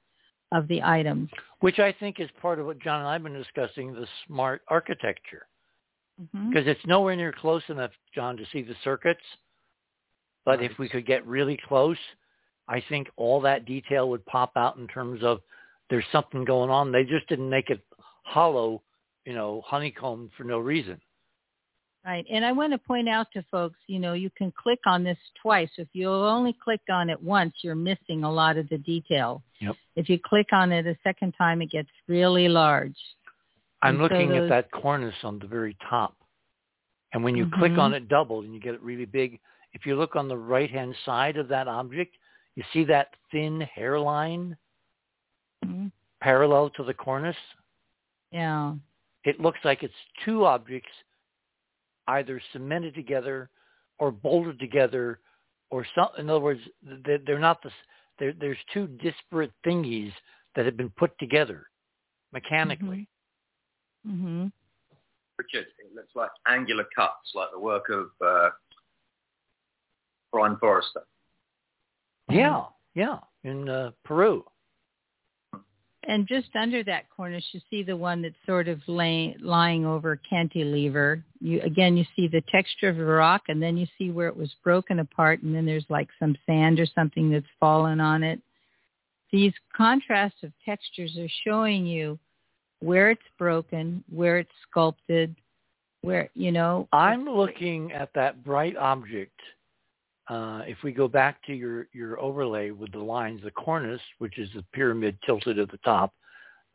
of 0.52 0.68
the 0.68 0.82
items. 0.82 1.30
Which 1.60 1.78
I 1.78 1.92
think 1.92 2.20
is 2.20 2.30
part 2.32 2.58
of 2.58 2.66
what 2.66 2.78
John 2.80 3.00
and 3.00 3.08
I 3.08 3.14
have 3.14 3.22
been 3.22 3.32
discussing, 3.32 3.94
the 3.94 4.06
smart 4.26 4.62
architecture. 4.68 5.46
Because 6.32 6.66
it's 6.66 6.84
nowhere 6.84 7.14
near 7.14 7.32
close 7.32 7.62
enough, 7.68 7.92
John, 8.12 8.36
to 8.36 8.46
see 8.46 8.62
the 8.62 8.74
circuits. 8.82 9.24
But 10.44 10.60
if 10.60 10.76
we 10.78 10.88
could 10.88 11.06
get 11.06 11.24
really 11.26 11.56
close, 11.56 11.98
I 12.66 12.80
think 12.80 13.08
all 13.16 13.40
that 13.42 13.64
detail 13.64 14.08
would 14.10 14.26
pop 14.26 14.56
out 14.56 14.76
in 14.76 14.88
terms 14.88 15.22
of 15.22 15.40
there's 15.90 16.04
something 16.12 16.44
going 16.44 16.70
on. 16.70 16.92
They 16.92 17.04
just 17.04 17.28
didn't 17.28 17.48
make 17.50 17.70
it 17.70 17.80
hollow, 18.24 18.82
you 19.24 19.34
know, 19.34 19.62
honeycomb 19.66 20.30
for 20.36 20.44
no 20.44 20.58
reason. 20.58 21.00
Right. 22.04 22.24
And 22.30 22.44
I 22.44 22.52
want 22.52 22.72
to 22.72 22.78
point 22.78 23.08
out 23.08 23.26
to 23.32 23.44
folks, 23.50 23.78
you 23.86 23.98
know, 23.98 24.12
you 24.14 24.30
can 24.30 24.52
click 24.52 24.78
on 24.86 25.04
this 25.04 25.18
twice. 25.42 25.68
If 25.76 25.88
you 25.92 26.08
only 26.08 26.56
click 26.62 26.80
on 26.90 27.10
it 27.10 27.20
once, 27.22 27.52
you're 27.62 27.74
missing 27.74 28.24
a 28.24 28.32
lot 28.32 28.56
of 28.56 28.68
the 28.68 28.78
detail. 28.78 29.42
Yep. 29.60 29.76
If 29.96 30.08
you 30.08 30.18
click 30.18 30.46
on 30.52 30.72
it 30.72 30.86
a 30.86 30.96
second 31.02 31.32
time, 31.36 31.60
it 31.60 31.70
gets 31.70 31.90
really 32.06 32.48
large. 32.48 32.96
I'm 33.82 33.90
And 33.90 33.98
so 33.98 34.02
looking 34.02 34.28
those- 34.30 34.42
at 34.42 34.48
that 34.48 34.70
cornice 34.70 35.22
on 35.24 35.38
the 35.38 35.46
very 35.46 35.76
top. 35.88 36.16
And 37.12 37.24
when 37.24 37.36
you 37.36 37.48
click 37.50 37.72
Mhm. 37.72 37.78
on 37.78 37.94
it 37.94 38.08
double 38.08 38.40
and 38.40 38.54
you 38.54 38.60
get 38.60 38.74
it 38.74 38.82
really 38.82 39.06
big, 39.06 39.40
if 39.72 39.84
you 39.86 39.96
look 39.96 40.16
on 40.16 40.28
the 40.28 40.36
right-hand 40.36 40.94
side 41.04 41.36
of 41.36 41.48
that 41.48 41.68
object, 41.68 42.16
you 42.54 42.62
see 42.72 42.84
that 42.84 43.14
thin 43.30 43.60
hairline 43.60 44.56
parallel 46.20 46.70
to 46.70 46.84
the 46.84 46.94
cornice, 46.94 47.36
Yeah. 48.32 48.74
it 49.24 49.40
looks 49.40 49.58
like 49.64 49.82
it's 49.82 49.94
two 50.24 50.44
objects 50.44 50.90
either 52.08 52.40
cemented 52.52 52.94
together 52.94 53.50
or 53.98 54.10
bolted 54.10 54.58
together 54.58 55.20
or 55.70 55.84
some 55.94 56.08
in 56.16 56.30
other 56.30 56.40
words 56.40 56.60
they're, 57.04 57.18
they're 57.18 57.38
not 57.38 57.62
the 57.62 57.70
there 58.18 58.32
there's 58.32 58.56
two 58.72 58.86
disparate 59.02 59.52
thingies 59.66 60.12
that 60.56 60.64
have 60.64 60.76
been 60.76 60.90
put 60.90 61.16
together 61.18 61.66
mechanically 62.32 63.06
Mm-hmm. 64.06 64.46
Richard, 65.36 65.66
it 65.78 65.94
looks 65.94 66.14
like 66.14 66.30
angular 66.46 66.84
cuts, 66.96 67.32
like 67.34 67.48
the 67.52 67.58
work 67.58 67.88
of 67.90 68.06
uh, 68.24 68.48
Brien 70.32 70.56
Foerster. 70.60 71.02
yeah 72.30 72.64
yeah 72.94 73.18
in 73.44 73.68
uh, 73.68 73.90
peru 74.04 74.44
And 76.08 76.26
just 76.26 76.48
under 76.58 76.82
that 76.84 77.04
cornice, 77.14 77.44
you 77.52 77.60
see 77.68 77.82
the 77.82 77.96
one 77.96 78.22
that's 78.22 78.34
sort 78.46 78.66
of 78.66 78.80
lay, 78.88 79.36
lying 79.40 79.84
over 79.84 80.18
cantilever. 80.28 81.22
You 81.38 81.60
again, 81.60 81.98
you 81.98 82.04
see 82.16 82.26
the 82.26 82.42
texture 82.50 82.88
of 82.88 82.96
the 82.96 83.04
rock, 83.04 83.42
and 83.48 83.62
then 83.62 83.76
you 83.76 83.86
see 83.98 84.10
where 84.10 84.26
it 84.28 84.36
was 84.36 84.50
broken 84.64 85.00
apart, 85.00 85.42
and 85.42 85.54
then 85.54 85.66
there's 85.66 85.84
like 85.90 86.08
some 86.18 86.34
sand 86.46 86.80
or 86.80 86.86
something 86.94 87.30
that's 87.30 87.44
fallen 87.60 88.00
on 88.00 88.22
it. 88.22 88.40
These 89.30 89.52
contrasts 89.76 90.42
of 90.42 90.50
textures 90.64 91.14
are 91.18 91.28
showing 91.44 91.84
you 91.84 92.18
where 92.80 93.10
it's 93.10 93.20
broken, 93.38 94.02
where 94.10 94.38
it's 94.38 94.50
sculpted, 94.70 95.36
where 96.00 96.30
you 96.34 96.52
know. 96.52 96.88
i'm 96.92 97.26
looking 97.26 97.92
at 97.92 98.08
that 98.14 98.42
bright 98.42 98.78
object 98.78 99.38
uh, 100.28 100.62
if 100.66 100.76
we 100.82 100.92
go 100.92 101.08
back 101.08 101.42
to 101.46 101.54
your, 101.54 101.88
your 101.92 102.20
overlay 102.20 102.70
with 102.70 102.92
the 102.92 102.98
lines, 102.98 103.40
the 103.42 103.50
cornice, 103.50 104.00
which 104.18 104.38
is 104.38 104.48
the 104.54 104.64
pyramid 104.72 105.16
tilted 105.24 105.58
at 105.58 105.70
the 105.70 105.78
top, 105.78 106.12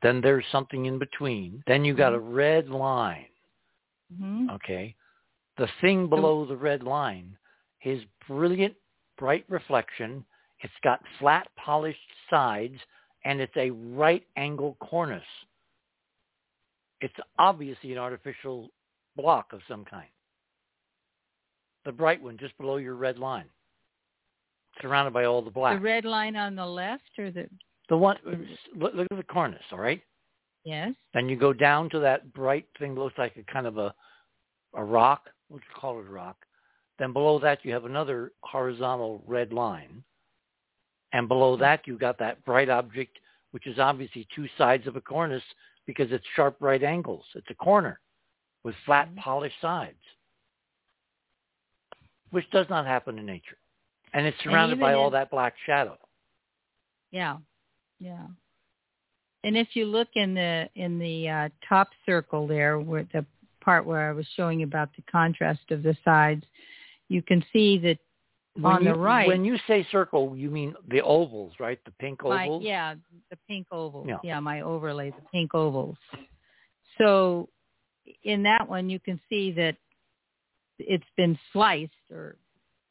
then 0.01 0.21
there's 0.21 0.45
something 0.51 0.85
in 0.85 0.97
between. 0.99 1.63
Then 1.67 1.85
you 1.85 1.93
got 1.93 2.13
a 2.13 2.19
red 2.19 2.69
line. 2.69 3.27
Mhm. 4.13 4.49
Okay. 4.55 4.95
The 5.57 5.67
thing 5.81 6.07
below 6.07 6.45
the 6.45 6.57
red 6.57 6.84
line 6.84 7.38
is 7.84 8.03
brilliant, 8.27 8.75
bright 9.17 9.45
reflection. 9.49 10.25
It's 10.61 10.73
got 10.84 11.01
flat, 11.19 11.47
polished 11.55 11.99
sides, 12.30 12.80
and 13.23 13.39
it's 13.39 13.55
a 13.55 13.69
right 13.71 14.25
angle 14.35 14.75
cornice. 14.81 15.21
It's 17.01 17.13
obviously 17.38 17.91
an 17.91 17.97
artificial 17.97 18.69
block 19.15 19.53
of 19.53 19.61
some 19.67 19.85
kind. 19.85 20.09
The 21.85 21.91
bright 21.91 22.22
one 22.22 22.38
just 22.38 22.57
below 22.57 22.77
your 22.77 22.95
red 22.95 23.19
line, 23.19 23.45
surrounded 24.81 25.14
by 25.14 25.26
all 25.26 25.41
the 25.41 25.51
black. 25.51 25.77
The 25.77 25.84
red 25.84 26.05
line 26.05 26.35
on 26.35 26.55
the 26.55 26.65
left, 26.65 27.03
or 27.18 27.30
the 27.31 27.49
The 27.89 27.97
one, 27.97 28.18
look, 28.76 28.93
look 28.95 29.07
at 29.11 29.18
the 29.18 29.23
cornice, 29.23 29.60
all 29.72 29.80
right? 29.80 30.01
yes, 30.64 30.93
Then 31.14 31.27
you 31.27 31.35
go 31.35 31.51
down 31.51 31.89
to 31.89 31.99
that 31.99 32.31
bright 32.34 32.65
thing 32.80 32.95
that 32.95 33.01
looks 33.01 33.18
like 33.18 33.35
a 33.38 33.43
kind 33.51 33.68
of 33.68 33.77
a 33.77 33.93
a 34.76 34.84
rock. 34.84 35.30
Let's 35.51 35.65
call 35.76 35.99
it 35.99 36.07
a 36.07 36.10
rock. 36.10 36.38
Then 36.97 37.14
below 37.14 37.38
that 37.39 37.64
you 37.64 37.73
have 37.73 37.85
another 37.85 38.31
horizontal 38.41 39.23
red 39.27 39.53
line. 39.53 40.03
And 41.11 41.27
below 41.27 41.55
that 41.57 41.81
you've 41.85 41.99
got 41.99 42.18
that 42.19 42.43
bright 42.43 42.69
object, 42.69 43.19
which 43.51 43.68
is 43.68 43.77
obviously 43.77 44.27
two 44.35 44.47
sides 44.57 44.88
of 44.88 44.95
a 44.95 45.01
cornice 45.01 45.43
because 45.85 46.11
it's 46.11 46.26
sharp 46.35 46.55
right 46.60 46.81
angles. 46.81 47.26
It's 47.35 47.49
a 47.51 47.55
corner 47.55 47.99
with 48.64 48.73
flat 48.85 49.10
Mhm. 49.11 49.18
polished 49.18 49.60
sides, 49.61 50.01
which 52.34 52.49
does 52.49 52.65
not 52.68 52.85
happen 52.88 53.19
in 53.19 53.26
nature. 53.27 53.57
And 54.14 54.26
it's 54.26 54.38
surrounded 54.43 54.80
by 54.80 54.91
even 54.91 54.99
all 54.99 55.11
that 55.11 55.30
black 55.30 55.53
shadow. 55.65 55.97
Yeah, 57.11 57.38
yeah. 57.99 58.26
And 59.43 59.55
if 59.55 59.69
you 59.73 59.85
look 59.85 60.07
in 60.15 60.34
the 60.34 60.68
in 60.76 60.97
the 60.97 61.30
uh, 61.30 61.49
top 61.68 61.89
circle 62.05 62.47
there, 62.47 62.80
where 62.80 63.07
the 63.14 63.26
part 63.61 63.85
where 63.85 64.10
I 64.10 64.14
was 64.14 64.26
showing 64.35 64.64
about 64.64 64.89
the 64.95 65.03
contrast 65.11 65.69
of 65.69 65.84
the 65.84 65.95
sides, 66.03 66.43
you 67.07 67.22
can 67.22 67.43
see 67.53 67.77
that 67.80 67.99
When 68.60 68.73
on 68.73 68.84
you, 68.84 68.93
the 68.93 68.97
right. 68.97 69.27
When 69.27 69.45
you 69.45 69.57
say 69.68 69.85
circle, 69.91 70.35
you 70.35 70.49
mean 70.49 70.73
the 70.89 71.01
ovals, 71.01 71.53
right? 71.60 71.80
The 71.85 71.91
pink 71.91 72.23
my, 72.23 72.45
ovals? 72.45 72.64
yeah, 72.64 72.95
the 73.30 73.38
pink 73.47 73.68
ovals. 73.72 74.07
Yeah. 74.10 74.18
Yeah. 74.23 74.39
my 74.39 74.61
overlay, 74.61 75.11
the 75.11 75.27
pink 75.31 75.53
ovals. 75.53 75.97
So 76.97 77.49
in 78.23 78.43
that 78.43 78.68
one, 78.68 78.89
you 78.89 78.99
can 78.99 79.19
see 79.30 79.51
that 79.53 79.76
it's 80.79 81.03
been 81.17 81.37
sliced 81.51 81.91
or 82.11 82.35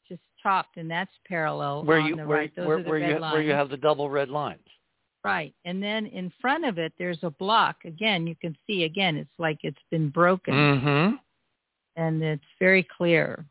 just 0.09 0.23
chopped, 0.43 0.77
and 0.77 0.91
that's 0.91 1.11
parallel 1.27 1.85
where 1.85 2.01
on 2.01 2.07
you 2.07 2.17
the 2.17 2.27
where, 2.27 2.39
right. 2.39 2.57
Those 2.57 2.67
where, 2.67 2.79
are 2.79 2.83
the 2.83 2.91
where 2.91 3.01
red 3.01 3.11
you 3.11 3.19
lines. 3.19 3.33
where 3.33 3.43
you 3.43 3.53
have 3.53 3.69
the 3.69 3.77
double 3.77 4.11
red 4.11 4.29
lines. 4.29 4.61
Right. 5.25 5.55
And 5.65 5.81
then 5.81 6.07
in 6.07 6.33
front 6.41 6.65
of 6.65 6.79
it, 6.79 6.93
there's 6.99 7.23
a 7.23 7.31
block. 7.31 7.77
Again, 7.85 8.27
you 8.27 8.35
can 8.35 8.57
see, 8.67 8.83
again, 8.85 9.17
it's 9.17 9.31
like 9.39 9.59
it's 9.63 9.79
been 9.91 10.09
broken 10.09 10.53
Mm-hmm. 10.53 11.15
and 11.95 12.23
it's 12.23 12.43
very 12.59 12.83
clear. 12.97 13.45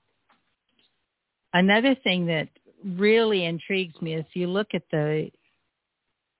Another 1.53 1.95
thing 1.95 2.25
that 2.25 2.49
really 2.85 3.45
intrigues 3.45 4.01
me 4.01 4.15
is 4.15 4.25
if 4.27 4.35
you 4.35 4.47
look 4.47 4.67
at 4.73 4.83
the, 4.91 5.31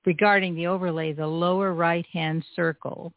regarding 0.05 0.55
the 0.55 0.68
overlay, 0.68 1.13
the 1.13 1.27
lower 1.27 1.73
right-hand 1.73 2.43
circle, 2.53 3.13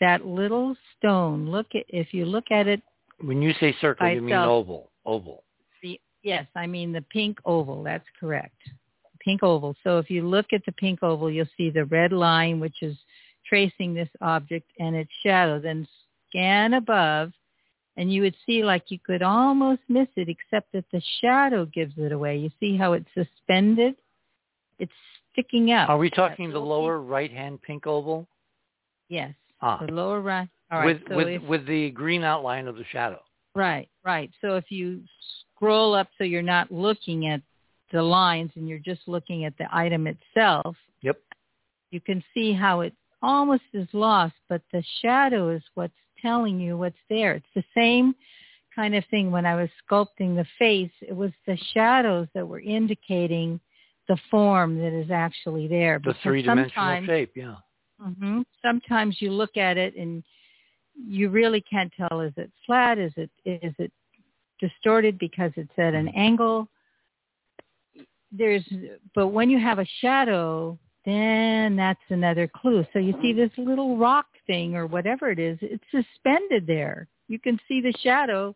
that 0.00 0.26
little 0.26 0.74
stone, 0.98 1.48
look 1.48 1.66
at, 1.74 1.84
if 1.88 2.12
you 2.12 2.24
look 2.24 2.50
at 2.50 2.66
it, 2.66 2.82
When 3.22 3.40
you 3.40 3.52
say 3.60 3.74
circle, 3.80 4.06
By 4.06 4.12
you 4.12 4.22
mean 4.22 4.34
oval. 4.34 4.90
Oval. 5.04 5.44
the, 5.82 6.00
yes, 6.22 6.46
I 6.54 6.66
mean 6.66 6.92
the 6.92 7.02
pink 7.02 7.38
oval, 7.44 7.82
that's 7.82 8.06
correct. 8.18 8.56
Pink 9.20 9.42
oval. 9.42 9.76
So 9.84 9.98
if 9.98 10.10
you 10.10 10.26
look 10.26 10.46
at 10.52 10.64
the 10.66 10.72
pink 10.72 11.02
oval, 11.02 11.30
you'll 11.30 11.46
see 11.56 11.70
the 11.70 11.84
red 11.84 12.12
line, 12.12 12.58
which 12.60 12.82
is 12.82 12.96
tracing 13.48 13.94
this 13.94 14.08
object 14.20 14.70
and 14.78 14.96
its 14.96 15.10
shadow. 15.24 15.60
Then 15.60 15.86
scan 16.28 16.74
above, 16.74 17.32
and 17.96 18.12
you 18.12 18.22
would 18.22 18.34
see 18.46 18.64
like 18.64 18.84
you 18.90 18.98
could 18.98 19.22
almost 19.22 19.82
miss 19.88 20.08
it, 20.16 20.28
except 20.28 20.72
that 20.72 20.84
the 20.92 21.02
shadow 21.20 21.64
gives 21.66 21.94
it 21.98 22.12
away. 22.12 22.36
You 22.38 22.50
see 22.58 22.76
how 22.76 22.94
it's 22.94 23.08
suspended? 23.14 23.94
It's 24.78 24.92
sticking 25.32 25.72
up. 25.72 25.88
Are 25.88 25.98
we 25.98 26.10
talking 26.10 26.50
the 26.50 26.58
lower 26.58 27.00
right-hand 27.00 27.62
pink 27.62 27.86
oval? 27.86 28.26
Yes, 29.08 29.34
Ah, 29.60 29.84
the 29.84 29.92
lower 29.92 30.20
right. 30.20 30.48
All 30.72 30.78
right. 30.78 30.86
with 30.86 31.02
so 31.08 31.16
with 31.16 31.28
if, 31.28 31.42
with 31.42 31.66
the 31.66 31.90
green 31.90 32.24
outline 32.24 32.66
of 32.66 32.76
the 32.76 32.84
shadow. 32.90 33.20
Right, 33.54 33.88
right. 34.04 34.30
So 34.40 34.56
if 34.56 34.70
you 34.70 35.02
scroll 35.54 35.94
up 35.94 36.08
so 36.16 36.24
you're 36.24 36.42
not 36.42 36.72
looking 36.72 37.28
at 37.28 37.42
the 37.92 38.02
lines 38.02 38.50
and 38.56 38.66
you're 38.66 38.78
just 38.78 39.02
looking 39.06 39.44
at 39.44 39.56
the 39.58 39.66
item 39.70 40.06
itself, 40.06 40.74
Yep. 41.02 41.18
you 41.90 42.00
can 42.00 42.24
see 42.32 42.54
how 42.54 42.80
it 42.80 42.94
almost 43.20 43.64
is 43.74 43.86
lost, 43.92 44.34
but 44.48 44.62
the 44.72 44.82
shadow 45.02 45.50
is 45.50 45.62
what's 45.74 45.92
telling 46.20 46.58
you 46.58 46.78
what's 46.78 46.96
there. 47.10 47.34
It's 47.34 47.46
the 47.54 47.64
same 47.76 48.14
kind 48.74 48.94
of 48.94 49.04
thing 49.10 49.30
when 49.30 49.44
I 49.44 49.54
was 49.54 49.68
sculpting 49.86 50.34
the 50.34 50.46
face. 50.58 50.90
It 51.02 51.14
was 51.14 51.32
the 51.46 51.58
shadows 51.74 52.28
that 52.34 52.48
were 52.48 52.60
indicating 52.60 53.60
the 54.08 54.16
form 54.30 54.78
that 54.78 54.98
is 54.98 55.10
actually 55.10 55.68
there. 55.68 55.98
The 55.98 56.10
Because 56.10 56.22
three-dimensional 56.22 57.04
shape. 57.04 57.32
Yeah. 57.36 57.56
Mm-hmm, 58.00 58.40
Sometimes 58.62 59.16
you 59.20 59.30
look 59.30 59.56
at 59.56 59.76
it 59.76 59.94
and 59.96 60.24
you 60.94 61.28
really 61.28 61.60
can't 61.60 61.92
tell 61.96 62.20
is 62.20 62.32
it 62.36 62.50
flat, 62.66 62.98
is 62.98 63.12
it 63.16 63.30
is 63.44 63.74
it 63.78 63.92
distorted 64.60 65.18
because 65.18 65.50
it's 65.56 65.72
at 65.78 65.94
an 65.94 66.08
angle. 66.08 66.68
There's 68.30 68.66
but 69.14 69.28
when 69.28 69.50
you 69.50 69.58
have 69.58 69.78
a 69.78 69.86
shadow, 70.00 70.78
then 71.04 71.76
that's 71.76 72.00
another 72.08 72.46
clue. 72.48 72.86
So 72.92 72.98
you 72.98 73.14
see 73.20 73.32
this 73.32 73.50
little 73.58 73.96
rock 73.96 74.26
thing 74.46 74.76
or 74.76 74.86
whatever 74.86 75.30
it 75.30 75.38
is, 75.38 75.58
it's 75.60 75.84
suspended 75.90 76.66
there. 76.66 77.08
You 77.28 77.38
can 77.38 77.58
see 77.68 77.80
the 77.80 77.92
shadow 78.02 78.54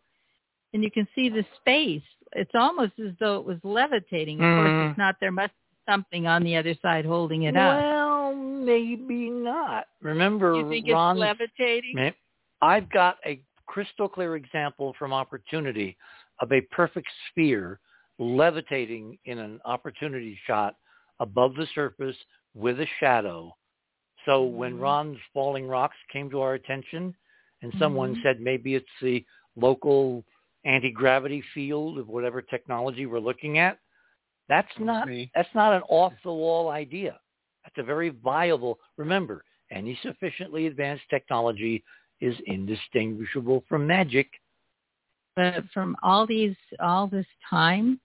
and 0.73 0.83
you 0.83 0.91
can 0.91 1.07
see 1.15 1.29
the 1.29 1.45
space. 1.59 2.03
It's 2.33 2.51
almost 2.53 2.93
as 2.99 3.13
though 3.19 3.37
it 3.37 3.45
was 3.45 3.57
levitating. 3.63 4.39
Of 4.39 4.45
Mhm. 4.45 4.55
course 4.55 4.89
it's 4.89 4.97
not. 4.97 5.19
There 5.19 5.31
must 5.31 5.53
be 5.53 5.91
something 5.91 6.27
on 6.27 6.43
the 6.43 6.55
other 6.55 6.73
side 6.75 7.05
holding 7.05 7.43
it 7.43 7.55
up. 7.55 7.77
Well, 7.77 8.35
maybe 8.35 9.29
not. 9.29 9.87
Remember, 10.01 10.55
you 10.55 10.69
think 10.69 10.87
Ron, 10.89 11.17
it's 11.17 11.21
levitating? 11.21 12.13
I've 12.61 12.89
got 12.89 13.17
a 13.25 13.41
crystal 13.67 14.09
clear 14.09 14.35
example 14.35 14.95
from 14.97 15.13
Opportunity 15.13 15.97
of 16.39 16.51
a 16.51 16.61
perfect 16.61 17.07
sphere 17.29 17.79
levitating 18.19 19.17
in 19.25 19.37
an 19.37 19.59
opportunity 19.65 20.37
shot 20.47 20.75
above 21.19 21.55
the 21.55 21.67
surface 21.75 22.15
with 22.55 22.79
a 22.79 22.87
shadow. 22.99 23.55
So 24.25 24.43
when 24.43 24.73
Mhm. 24.73 24.79
Ron's 24.79 25.17
falling 25.33 25.67
rocks 25.67 25.95
came 26.11 26.29
to 26.31 26.41
our 26.41 26.55
attention 26.55 27.15
and 27.61 27.73
someone 27.79 28.15
Mhm. 28.15 28.23
said 28.23 28.41
maybe 28.41 28.75
it's 28.75 28.87
the 29.01 29.25
local 29.55 30.23
anti-gravity 30.65 31.41
field 31.53 31.97
of 31.97 32.07
whatever 32.07 32.41
technology 32.41 33.05
we're 33.05 33.19
looking 33.19 33.57
at, 33.59 33.79
that's 34.49 34.67
That 34.77 34.85
not 34.85 35.07
me. 35.07 35.31
that's 35.35 35.53
not 35.53 35.73
an 35.73 35.83
off-the-wall 35.83 36.69
idea. 36.69 37.19
That's 37.63 37.77
a 37.77 37.83
very 37.83 38.09
viable. 38.09 38.79
Remember, 38.97 39.43
any 39.71 39.95
sufficiently 40.01 40.67
advanced 40.67 41.03
technology 41.09 41.83
is 42.21 42.35
indistinguishable 42.45 43.63
from 43.69 43.85
magic. 43.87 44.27
but 45.35 45.63
from 45.73 45.95
all 46.03 46.25
these 46.25 46.55
all 46.79 47.07
this 47.07 47.25
time 47.49 47.99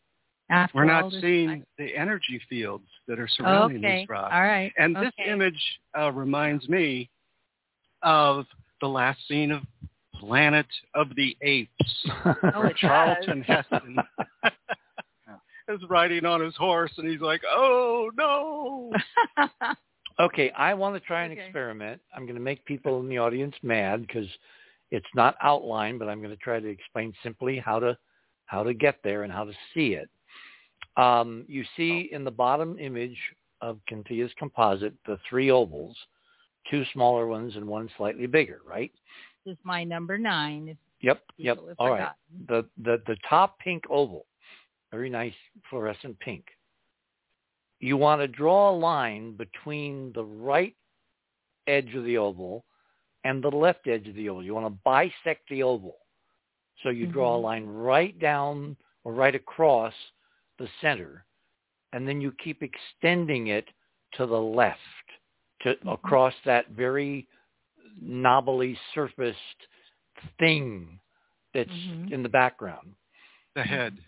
After 0.51 0.77
We're 0.79 0.91
all 0.93 1.03
not 1.05 1.13
this 1.13 1.21
seeing 1.23 1.49
time. 1.49 1.67
the 1.79 1.97
energy 1.97 2.41
fields 2.49 2.87
that 3.09 3.19
are 3.19 3.29
surrounding 3.29 3.79
okay. 3.85 4.01
these 4.01 4.09
rocks. 4.09 4.33
All 4.35 4.43
right. 4.43 4.73
And 4.79 4.95
this 4.95 5.13
image 5.27 5.63
uh, 5.99 6.13
reminds 6.13 6.69
me 6.69 7.09
of 8.03 8.45
the 8.81 8.89
last 8.89 9.19
scene 9.29 9.51
of 9.51 9.63
Planet 10.17 10.67
of 10.95 11.09
the 11.17 11.37
Apes. 11.43 12.07
Oh, 12.25 12.61
where 12.61 12.73
Charlton 12.75 13.45
does. 13.47 13.65
Heston 13.71 13.97
is 15.69 15.81
riding 15.89 16.25
on 16.27 16.41
his 16.41 16.55
horse, 16.57 16.93
and 16.99 17.09
he's 17.09 17.21
like, 17.21 17.41
"Oh 17.49 18.11
no!" 18.17 18.93
Okay, 20.21 20.51
I 20.51 20.75
want 20.75 20.95
to 20.95 21.01
try 21.01 21.25
an 21.25 21.33
Okay. 21.33 21.45
experiment. 21.45 22.01
I'm 22.15 22.25
going 22.25 22.37
to 22.37 22.41
make 22.41 22.65
people 22.65 23.01
in 23.01 23.09
the 23.09 23.19
audience 23.19 23.55
mad 23.63 24.07
because 24.07 24.29
it's 24.91 25.07
not 25.15 25.37
outlined, 25.41 25.99
but 25.99 26.09
I'm 26.09 26.19
going 26.21 26.31
to 26.31 26.43
try 26.43 26.61
to 26.61 26.69
explain 26.69 27.13
simply 27.23 27.59
how 27.59 27.79
to 27.79 27.97
how 28.47 28.63
to 28.63 28.75
get 28.75 29.03
there 29.03 29.23
and 29.23 29.33
how 29.33 29.45
to 29.45 29.53
see 29.73 29.95
it. 29.95 30.11
Um, 30.97 31.45
you 31.49 31.65
see 31.77 32.11
in 32.13 32.23
the 32.23 32.31
bottom 32.31 32.79
image 32.79 33.17
of 33.63 33.79
Cynthia's 33.89 34.33
composite 34.39 34.95
the 35.07 35.19
three 35.29 35.51
ovals, 35.51 35.97
two 36.71 36.85
smaller 36.93 37.27
ones 37.27 37.57
and 37.57 37.67
one 37.67 37.89
slightly 37.97 38.27
bigger, 38.27 38.61
right? 38.67 38.93
This 39.47 39.55
is 39.55 39.59
my 39.65 39.85
number 39.85 40.19
nine. 40.19 40.77
Yep, 41.01 41.23
yep. 41.39 41.59
All 41.79 41.91
right. 41.91 42.11
The 42.49 42.67
the 42.83 43.03
the 43.07 43.17
top 43.29 43.59
pink 43.59 43.85
oval, 43.89 44.27
very 44.91 45.09
nice 45.09 45.35
fluorescent 45.71 46.19
pink. 46.21 46.45
You 47.83 47.97
want 47.97 48.21
to 48.21 48.29
draw 48.29 48.71
a 48.71 48.79
line 48.79 49.37
between 49.37 50.13
the 50.15 50.25
right 50.25 50.77
edge 51.67 51.93
of 51.97 52.05
the 52.05 52.17
oval 52.17 52.65
and 53.25 53.43
the 53.43 53.49
left 53.49 53.89
edge 53.89 54.07
of 54.07 54.15
the 54.15 54.29
oval. 54.29 54.45
You 54.45 54.55
want 54.55 54.67
to 54.67 54.81
bisect 54.85 55.49
the 55.51 55.65
oval. 55.65 55.97
So 56.85 56.91
you 56.91 57.07
draw 57.07 57.35
a 57.35 57.39
Mhm. 57.39 57.43
line 57.43 57.67
right 57.67 58.17
down 58.21 58.77
or 59.03 59.13
right 59.13 59.35
across 59.35 59.95
the 60.59 60.69
center, 60.81 61.25
and 61.93 62.07
then 62.07 62.21
you 62.21 62.31
keep 62.33 62.63
extending 62.63 63.49
it 63.49 63.69
to 64.13 64.27
the 64.27 64.41
left, 64.41 64.79
to 65.63 65.77
across 65.91 66.35
that 66.45 66.69
very 66.69 67.27
knobbly 68.01 68.79
surfaced 68.95 69.67
thing 70.39 71.01
that's 71.53 71.69
Mhm. 71.71 72.13
in 72.13 72.23
the 72.23 72.29
background. 72.29 72.95
The 73.55 73.65
head. 73.65 73.99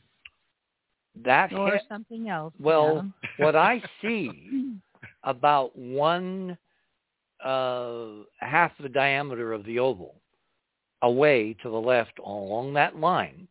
That 1.17 1.53
or 1.53 1.73
head, 1.73 1.87
something 1.89 2.29
else. 2.29 2.55
well, 2.59 3.05
yeah. 3.23 3.24
What 3.39 3.57
I 3.57 3.83
see 4.01 4.77
about 5.25 5.77
one 5.77 6.57
uh, 7.45 8.07
half 8.39 8.73
the 8.81 8.89
diameter 8.89 9.53
of 9.53 9.65
the 9.65 9.79
oval 9.79 10.15
away 11.03 11.55
to 11.63 11.69
the 11.69 11.81
left 11.81 12.19
along 12.25 12.73
that 12.75 12.97
line 12.97 13.47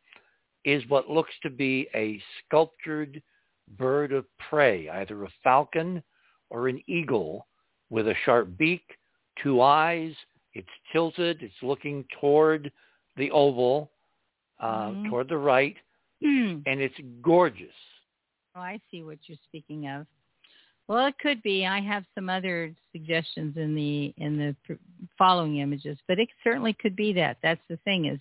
is 0.66 0.84
what 0.88 1.10
looks 1.10 1.34
to 1.44 1.50
be 1.50 1.88
a 1.94 2.22
sculptured 2.46 3.22
bird 3.78 4.12
of 4.12 4.26
prey, 4.50 4.90
either 4.90 5.24
a 5.24 5.30
falcon 5.44 6.02
or 6.50 6.68
an 6.68 6.82
eagle 6.88 7.46
with 7.90 8.08
a 8.08 8.16
sharp 8.26 8.58
beak, 8.58 8.84
two 9.42 9.62
eyes. 9.62 10.14
It's 10.54 10.68
tilted. 10.92 11.42
It's 11.42 11.54
looking 11.62 12.06
toward 12.20 12.72
the 13.18 13.30
oval, 13.32 13.92
uh, 14.60 14.92
Mhm. 14.92 15.10
toward 15.10 15.28
the 15.28 15.38
right, 15.38 15.78
Hmm. 16.22 16.62
and 16.66 16.80
it's 16.80 17.00
gorgeous. 17.22 17.76
Oh, 18.56 18.60
I 18.62 18.80
see 18.92 19.04
what 19.04 19.18
you're 19.28 19.38
speaking 19.48 19.88
of. 19.88 20.06
Well, 20.88 21.08
it 21.08 21.18
could 21.20 21.42
be. 21.42 21.66
I 21.66 21.80
have 21.82 22.04
some 22.14 22.30
other 22.30 22.74
suggestions 22.92 23.56
in 23.58 23.74
the 23.74 24.14
in 24.18 24.38
the 24.38 24.78
following 25.18 25.58
images, 25.60 25.98
but 26.08 26.20
it 26.20 26.28
certainly 26.44 26.74
could 26.74 26.96
be 26.96 27.14
that. 27.14 27.38
That's 27.42 27.62
the 27.70 27.78
thing 27.78 28.06
is, 28.06 28.20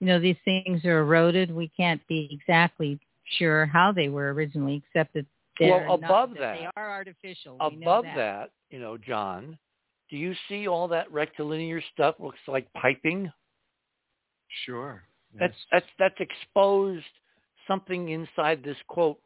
you 0.00 0.08
know, 0.08 0.18
these 0.18 0.36
things 0.44 0.84
are 0.84 0.98
eroded. 1.00 1.54
We 1.54 1.68
can't 1.68 2.04
be 2.08 2.28
exactly 2.32 2.98
sure 3.38 3.64
how 3.66 3.92
they 3.92 4.08
were 4.08 4.32
originally, 4.34 4.82
except 4.84 5.14
that 5.14 5.24
they're 5.58 5.86
Well, 5.86 5.98
not- 5.98 6.10
above 6.10 6.34
that 6.34 6.58
they 6.58 6.68
are 6.76 6.90
artificial. 6.90 7.56
Above 7.60 8.04
that. 8.04 8.16
that, 8.16 8.50
you 8.70 8.80
know, 8.80 8.98
John, 8.98 9.56
do 10.10 10.16
you 10.16 10.34
see 10.48 10.66
all 10.66 10.88
that 10.88 11.10
rectilinear 11.12 11.80
stuff 11.92 12.16
looks 12.18 12.40
like 12.48 12.70
piping? 12.74 13.32
Sure. 14.66 15.04
That's 15.32 15.56
Yes. 15.56 15.66
that's 15.70 15.86
that's 15.98 16.20
exposed 16.20 17.06
something 17.66 18.08
inside 18.10 18.62
this 18.62 18.76
quote 18.88 19.20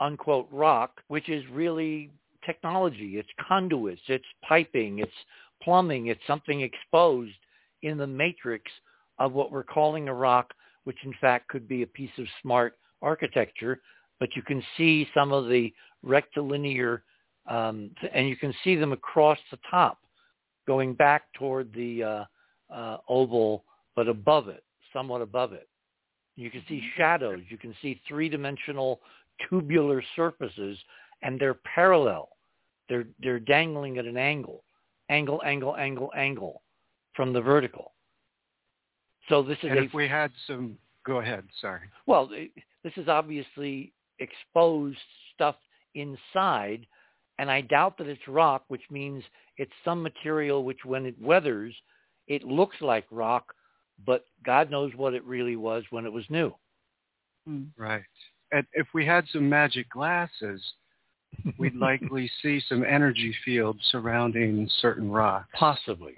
unquote 0.00 0.48
rock, 0.50 1.00
which 1.08 1.28
is 1.28 1.44
really 1.50 2.10
technology. 2.44 3.18
It's 3.18 3.28
conduits, 3.46 4.02
it's 4.08 4.24
piping, 4.48 5.00
it's 5.00 5.10
plumbing, 5.62 6.06
it's 6.06 6.20
something 6.26 6.60
exposed 6.60 7.34
in 7.82 7.98
the 7.98 8.06
matrix 8.06 8.70
of 9.18 9.32
what 9.32 9.50
we're 9.50 9.64
calling 9.64 10.08
a 10.08 10.14
rock, 10.14 10.54
which 10.84 10.98
in 11.04 11.14
fact 11.20 11.48
could 11.48 11.68
be 11.68 11.82
a 11.82 11.86
piece 11.86 12.10
of 12.18 12.26
smart 12.42 12.78
architecture. 13.02 13.80
But 14.20 14.34
you 14.34 14.42
can 14.42 14.62
see 14.76 15.08
some 15.14 15.32
of 15.32 15.48
the 15.48 15.72
rectilinear, 16.02 17.02
um, 17.46 17.90
and 18.12 18.28
you 18.28 18.36
can 18.36 18.54
see 18.64 18.76
them 18.76 18.92
across 18.92 19.38
the 19.50 19.58
top, 19.70 19.98
going 20.66 20.94
back 20.94 21.24
toward 21.34 21.72
the 21.72 22.02
uh, 22.02 22.24
uh, 22.72 22.98
oval, 23.08 23.64
but 23.96 24.08
above 24.08 24.48
it, 24.48 24.62
somewhat 24.92 25.22
above 25.22 25.52
it. 25.52 25.68
You 26.36 26.50
can 26.50 26.62
see 26.68 26.82
shadows. 26.96 27.40
You 27.48 27.58
can 27.58 27.74
see 27.82 28.00
three-dimensional 28.06 29.00
tubular 29.48 30.02
surfaces, 30.16 30.78
and 31.22 31.38
they're 31.38 31.54
parallel. 31.74 32.28
They're 32.88 33.06
they're 33.22 33.40
dangling 33.40 33.98
at 33.98 34.06
an 34.06 34.16
angle, 34.16 34.64
angle, 35.10 35.40
angle, 35.44 35.76
angle, 35.76 36.10
angle, 36.16 36.62
from 37.14 37.32
the 37.32 37.40
vertical. 37.40 37.92
So 39.28 39.42
this 39.42 39.58
is 39.62 39.70
And 39.70 39.78
a 39.78 39.82
if 39.82 39.92
we 39.94 40.08
had 40.08 40.30
some, 40.46 40.78
go 41.04 41.18
ahead. 41.18 41.44
Sorry. 41.60 41.88
well, 42.06 42.28
it- 42.32 42.52
this 42.84 42.96
is 42.96 43.08
obviously 43.08 43.92
exposed 44.20 44.98
stuff 45.34 45.56
inside, 45.94 46.86
and 47.38 47.50
I 47.50 47.60
doubt 47.60 47.98
that 47.98 48.06
it's 48.06 48.26
rock, 48.28 48.64
which 48.68 48.84
means 48.90 49.22
it's 49.58 49.72
some 49.84 50.02
material 50.02 50.64
which, 50.64 50.84
when 50.84 51.04
it 51.04 51.20
weathers, 51.20 51.74
it 52.28 52.44
looks 52.44 52.76
like 52.80 53.04
rock, 53.10 53.52
but 54.06 54.24
God 54.44 54.70
knows 54.70 54.94
what 54.94 55.12
it 55.12 55.24
really 55.24 55.56
was 55.56 55.84
when 55.90 56.06
it 56.06 56.12
was 56.12 56.24
new. 56.30 56.54
Hmm. 57.46 57.64
Right. 57.76 58.02
And 58.52 58.66
if 58.72 58.86
we 58.94 59.04
had 59.04 59.24
some 59.32 59.48
magic 59.48 59.88
glasses, 59.90 60.62
we'd 61.58 61.74
likely 61.76 62.30
see 62.42 62.60
some 62.68 62.84
energy 62.84 63.34
fields 63.44 63.80
surrounding 63.90 64.68
certain 64.80 65.10
rocks. 65.10 65.48
Possibly. 65.54 66.16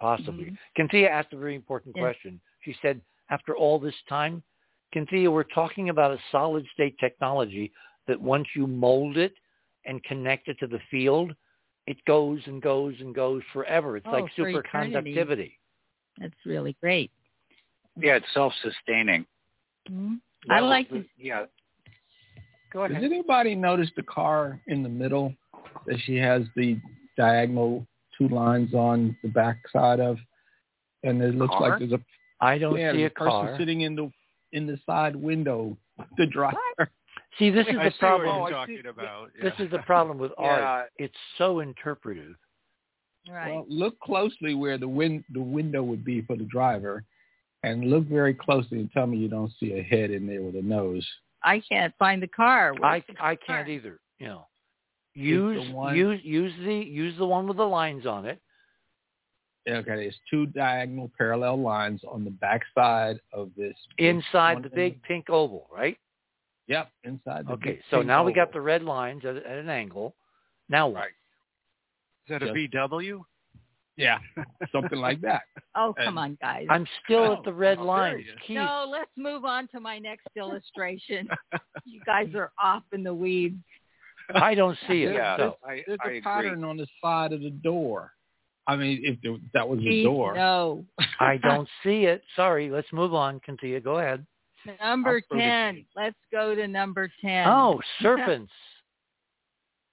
Possibly. 0.00 0.46
Mhm. 0.46 0.58
Cynthia 0.76 1.10
asked 1.10 1.32
a 1.32 1.36
very 1.36 1.54
important 1.54 1.94
Yes. 1.96 2.02
question. 2.02 2.40
She 2.62 2.74
said, 2.80 3.00
after 3.30 3.56
all 3.56 3.78
this 3.78 4.00
time, 4.08 4.42
Cynthia, 4.94 5.30
we're 5.30 5.42
talking 5.42 5.90
about 5.90 6.12
a 6.12 6.18
solid 6.30 6.66
state 6.72 6.96
technology 6.98 7.72
that 8.06 8.20
once 8.20 8.48
you 8.54 8.66
mold 8.66 9.18
it 9.18 9.34
and 9.84 10.02
connect 10.04 10.48
it 10.48 10.58
to 10.60 10.66
the 10.66 10.80
field, 10.90 11.34
it 11.86 12.02
goes 12.04 12.40
and 12.46 12.62
goes 12.62 12.94
and 13.00 13.14
goes 13.14 13.42
forever. 13.52 13.96
It's 13.96 14.06
Oh, 14.06 14.12
like 14.12 14.32
superconductivity. 14.34 15.56
That's 16.18 16.34
really 16.46 16.74
great. 16.80 17.10
Yeah, 17.96 18.16
it's 18.16 18.32
self-sustaining. 18.32 19.26
Hmm. 19.86 20.16
I 20.50 20.60
like 20.60 20.88
the- 20.90 21.00
to 21.00 21.04
Yeah, 21.16 21.46
Go 22.72 22.84
ahead. 22.84 22.94
Does 23.00 23.04
anybody 23.04 23.54
notice 23.54 23.90
the 23.96 24.02
car 24.02 24.60
in 24.66 24.82
the 24.82 24.88
middle 24.88 25.34
that 25.86 25.98
she 26.00 26.16
has 26.16 26.42
the 26.54 26.78
diagonal 27.16 27.86
two 28.16 28.28
lines 28.28 28.74
on 28.74 29.16
the 29.22 29.28
back 29.28 29.56
side 29.72 30.00
of? 30.00 30.18
And 31.02 31.22
it 31.22 31.34
looks 31.34 31.54
Car? 31.54 31.70
like 31.70 31.78
there's 31.78 31.92
a 31.92 32.00
I 32.40 32.58
don't 32.58 32.76
yeah, 32.78 32.92
see 32.92 32.98
a 32.98 33.00
there's 33.02 33.12
person 33.12 33.30
car. 33.30 33.56
sitting 33.58 33.82
in 33.82 33.94
the 33.96 34.10
in 34.52 34.66
the 34.66 34.78
side 34.86 35.14
window, 35.16 35.76
the 36.16 36.26
driver. 36.26 36.58
See, 37.38 37.50
this 37.50 37.66
is 37.68 37.76
I 37.78 37.84
the 37.84 37.90
see 37.90 37.96
what 37.96 37.98
problem. 38.00 38.26
you're 38.36 38.46
Oh, 38.46 38.50
talking 38.50 38.80
see. 38.82 38.88
about. 38.88 39.30
This 39.40 39.52
is 39.58 39.70
the 39.70 39.78
problem 39.80 40.18
with 40.18 40.32
art. 40.38 40.60
yeah. 40.98 41.04
It's 41.04 41.14
so 41.36 41.60
interpretive. 41.60 42.34
right. 43.30 43.52
Well, 43.54 43.66
look 43.68 43.98
closely 44.00 44.54
where 44.54 44.76
the 44.78 44.88
win 44.88 45.24
the 45.32 45.40
window 45.42 45.82
would 45.82 46.04
be 46.04 46.22
for 46.22 46.36
the 46.36 46.44
driver, 46.44 47.04
and 47.62 47.90
look 47.90 48.04
very 48.06 48.34
closely 48.34 48.78
and 48.80 48.90
tell 48.92 49.06
me 49.06 49.18
you 49.18 49.28
don't 49.28 49.52
see 49.58 49.78
a 49.78 49.82
head 49.82 50.10
in 50.10 50.26
there 50.26 50.42
with 50.42 50.56
a 50.56 50.62
nose. 50.62 51.06
I 51.42 51.60
can't 51.68 51.94
find 51.98 52.22
the 52.22 52.28
car. 52.28 52.74
I 52.82 53.00
the 53.00 53.14
I 53.20 53.36
car? 53.36 53.38
can't 53.46 53.68
either. 53.68 54.00
You 54.18 54.26
know, 54.28 54.46
use 55.14 55.68
one- 55.72 55.96
use 55.96 56.20
use 56.24 56.52
the 56.64 56.74
use 56.74 57.16
the 57.18 57.26
one 57.26 57.46
with 57.46 57.56
the 57.56 57.66
lines 57.66 58.06
on 58.06 58.26
it. 58.26 58.40
Okay, 59.68 59.84
there's 59.96 60.18
two 60.30 60.46
diagonal 60.46 61.10
parallel 61.18 61.60
lines 61.60 62.00
on 62.08 62.24
the 62.24 62.30
back 62.30 62.62
side 62.74 63.20
of 63.34 63.50
this. 63.56 63.76
inside 63.98 64.62
the 64.62 64.70
big 64.70 65.02
pink 65.02 65.28
oval, 65.28 65.68
right? 65.70 65.98
Yep, 66.68 66.90
inside 67.04 67.46
the 67.46 67.52
Okay, 67.52 67.70
big 67.72 67.82
so 67.90 67.98
pink 67.98 68.06
now 68.06 68.24
we 68.24 68.32
got 68.32 68.52
the 68.52 68.60
red 68.60 68.82
lines 68.82 69.24
at, 69.26 69.36
at 69.36 69.58
an 69.58 69.68
angle. 69.68 70.14
Now 70.70 70.88
what? 70.88 70.96
Right. 71.00 71.10
Is 72.26 72.30
that 72.30 72.42
a 72.42 72.46
Just- 72.54 72.72
VW? 72.74 73.22
Yeah, 73.98 74.18
something 74.72 74.98
like 74.98 75.20
that. 75.20 75.42
Oh, 75.74 75.94
come 76.02 76.16
on, 76.16 76.38
guys. 76.40 76.66
I'm 76.70 76.86
still 77.04 77.18
Oh, 77.24 77.32
at 77.34 77.44
the 77.44 77.52
red 77.52 77.76
oh, 77.78 77.82
there 77.82 77.86
lines. 77.86 78.22
he 78.24 78.30
is. 78.30 78.38
Keith, 78.46 78.56
No, 78.56 78.86
let's 78.90 79.10
move 79.16 79.44
on 79.44 79.68
to 79.68 79.80
my 79.80 79.98
next 79.98 80.28
illustration. 80.36 81.28
you 81.84 82.00
guys 82.06 82.28
are 82.34 82.52
off 82.62 82.84
in 82.92 83.02
the 83.02 83.12
weeds. 83.12 83.56
I 84.34 84.54
don't 84.54 84.78
see 84.88 85.02
it. 85.04 85.14
Yeah, 85.14 85.36
so. 85.36 85.56
I, 85.64 85.82
There's 85.86 85.98
I 86.02 86.06
a 86.06 86.08
agree. 86.10 86.20
pattern 86.22 86.64
on 86.64 86.76
the 86.76 86.86
side 87.02 87.32
of 87.32 87.40
the 87.42 87.50
door. 87.50 88.12
I 88.66 88.76
mean, 88.76 89.00
if 89.02 89.18
there, 89.22 89.36
that 89.54 89.66
was 89.66 89.80
the 89.80 90.04
door. 90.04 90.34
No. 90.34 90.84
I 91.20 91.38
don't 91.38 91.68
see 91.82 92.04
it. 92.04 92.22
Sorry. 92.36 92.70
Let's 92.70 92.92
move 92.92 93.14
on. 93.14 93.40
Cynthia, 93.46 93.80
go 93.80 93.98
ahead. 93.98 94.26
Number 94.82 95.22
I'll 95.32 95.38
10. 95.38 95.86
Let's 95.96 96.16
go 96.30 96.54
to 96.54 96.68
number 96.68 97.10
10. 97.22 97.48
Oh, 97.48 97.80
serpents. 98.02 98.52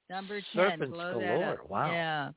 number 0.09 0.41
10. 0.41 0.43
serpents 0.53 0.93
blow 0.93 1.19
that 1.19 1.27
galore. 1.27 1.53
up. 1.53 1.69
Wow. 1.69 1.91
Yeah. 1.91 2.29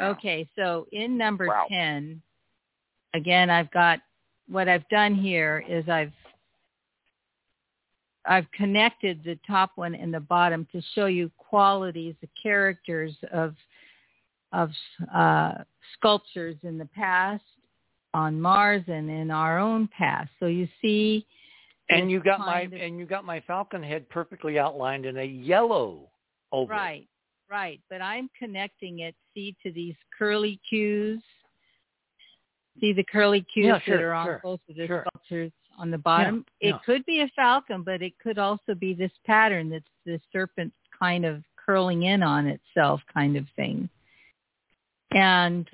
Okay, 0.00 0.48
so 0.56 0.86
in 0.92 1.16
number 1.16 1.46
Wow. 1.46 1.66
10, 1.68 2.20
again, 3.14 3.50
I've 3.50 3.70
got 3.70 4.00
what 4.48 4.68
I've 4.68 4.88
done 4.88 5.14
here 5.14 5.64
is 5.68 5.88
I've 5.88 6.12
I've 8.28 8.50
connected 8.50 9.22
the 9.24 9.38
top 9.46 9.72
one 9.76 9.94
and 9.94 10.12
the 10.12 10.20
bottom 10.20 10.66
to 10.72 10.82
show 10.94 11.06
you 11.06 11.30
qualities, 11.36 12.14
the 12.20 12.28
characters 12.40 13.14
of 13.32 13.54
of 14.52 14.70
uh, 15.14 15.52
sculptures 15.94 16.56
in 16.62 16.78
the 16.78 16.86
past 16.86 17.44
on 18.14 18.40
Mars 18.40 18.82
and 18.88 19.10
in 19.10 19.30
our 19.30 19.58
own 19.58 19.88
past. 19.88 20.30
So 20.40 20.46
you 20.46 20.68
see, 20.80 21.26
And 21.88 22.10
you 22.10 22.20
got 22.20 22.40
my 22.40 22.62
of- 22.62 22.72
and 22.72 22.98
you 22.98 23.06
got 23.06 23.24
my 23.24 23.40
falcon 23.40 23.82
head 23.82 24.08
perfectly 24.08 24.58
outlined 24.58 25.06
in 25.06 25.18
a 25.18 25.24
yellow 25.24 26.10
oval. 26.52 26.68
Right, 26.68 27.06
right. 27.50 27.80
But 27.88 28.02
I'm 28.02 28.30
connecting 28.38 29.00
it, 29.00 29.14
see, 29.34 29.56
to 29.62 29.72
these 29.72 29.94
curly 30.16 30.60
cues. 30.68 31.22
See 32.80 32.92
the 32.92 33.04
curly 33.04 33.44
cues 33.52 33.66
Yeah, 33.66 33.78
sure, 33.80 33.96
that 33.96 34.02
are 34.04 34.12
on 34.12 34.26
sure, 34.26 34.40
both 34.42 34.60
of 34.68 34.76
the 34.76 34.86
sure. 34.86 35.04
sculptures 35.08 35.52
on 35.78 35.90
the 35.90 35.98
bottom. 35.98 36.44
Yeah, 36.60 36.68
it 36.68 36.72
yeah. 36.72 36.78
could 36.84 37.04
be 37.06 37.20
a 37.22 37.28
falcon, 37.34 37.82
but 37.82 38.02
it 38.02 38.12
could 38.22 38.38
also 38.38 38.74
be 38.74 38.94
this 38.94 39.12
pattern 39.24 39.70
that's 39.70 39.84
the 40.04 40.20
serpent 40.32 40.72
kind 40.98 41.24
of 41.24 41.42
curling 41.64 42.04
in 42.04 42.22
on 42.22 42.46
itself 42.46 43.00
kind 43.12 43.36
of 43.36 43.44
thing. 43.56 43.88
And 45.12 45.68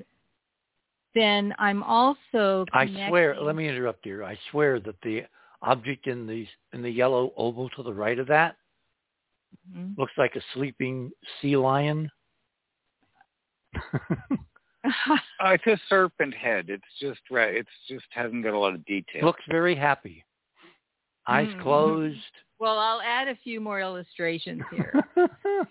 then 1.15 1.55
I'm 1.59 1.83
also 1.83 2.65
I 2.73 2.87
swear. 3.09 3.41
Let 3.41 3.57
me 3.57 3.69
interrupt 3.69 4.05
here. 4.05 4.25
I 4.25 4.39
swear 4.51 4.81
that 4.81 5.01
the 5.03 5.25
object 5.63 6.07
in 6.07 6.27
the 6.27 6.47
in 6.73 6.83
the 6.83 6.91
yellow 6.91 7.33
oval 7.37 7.69
to 7.71 7.83
the 7.83 7.93
right 7.93 8.19
of 8.19 8.27
that 8.29 8.57
Mhm. 9.71 9.97
looks 9.99 10.13
like 10.17 10.35
a 10.37 10.41
sleeping 10.55 11.11
sea 11.41 11.57
lion. 11.57 12.11
Uh, 14.85 15.51
it's 15.53 15.67
a 15.69 15.79
serpent 15.89 16.35
head. 16.35 16.67
It's 16.69 16.83
just 17.01 17.21
right. 17.31 17.55
It's 17.55 17.71
just 17.89 18.05
hasn't 18.11 18.43
got 18.43 18.53
a 18.53 18.59
lot 18.59 18.75
of 18.75 18.85
detail. 18.85 19.25
looks 19.25 19.45
very 19.49 19.77
happy. 19.77 20.25
Eyes 21.29 21.47
Mhm. 21.55 21.61
closed. 21.63 22.19
well, 22.59 22.79
I'll 22.79 23.01
add 23.01 23.29
a 23.29 23.37
few 23.37 23.61
more 23.61 23.81
illustrations 23.81 24.63
here. 24.71 24.93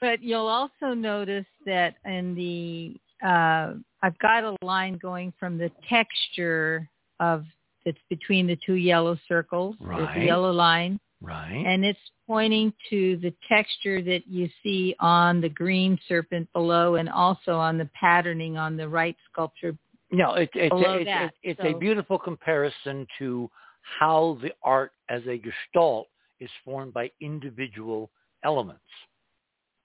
But 0.00 0.22
you'll 0.22 0.46
also 0.46 0.94
notice 0.94 1.46
that 1.66 1.96
in 2.04 2.36
the 2.36 3.00
uh, 3.26 3.74
I've 4.02 4.16
got 4.20 4.44
a 4.44 4.56
line 4.64 4.96
going 4.98 5.32
from 5.40 5.58
the 5.58 5.70
texture 5.88 6.88
of 7.18 7.44
that's 7.84 7.98
between 8.08 8.46
the 8.46 8.54
two 8.64 8.74
yellow 8.74 9.16
circles. 9.26 9.74
There's 9.80 9.90
Right. 10.06 10.16
a 10.18 10.24
yellow 10.24 10.52
line, 10.52 11.00
right. 11.20 11.64
and 11.66 11.84
it's 11.84 11.98
pointing 12.26 12.72
to 12.90 13.16
the 13.18 13.32
texture 13.48 14.02
that 14.02 14.26
you 14.26 14.48
see 14.62 14.94
on 15.00 15.40
the 15.40 15.48
green 15.48 15.98
serpent 16.08 16.48
below, 16.52 16.96
and 16.96 17.08
also 17.08 17.56
on 17.56 17.78
the 17.78 17.88
patterning 17.98 18.56
on 18.56 18.76
the 18.76 18.88
right 18.88 19.16
sculpture. 19.30 19.76
No, 20.10 20.34
it, 20.34 20.50
it's 20.54 20.70
below 20.70 21.04
that, 21.04 21.34
it's 21.42 21.60
so- 21.60 21.68
a 21.68 21.78
beautiful 21.78 22.18
comparison 22.18 23.06
to 23.18 23.50
how 23.98 24.38
the 24.42 24.52
art 24.62 24.92
as 25.08 25.22
a 25.26 25.38
gestalt 25.38 26.08
is 26.40 26.50
formed 26.64 26.92
by 26.92 27.10
individual 27.20 28.10
elements. 28.44 28.80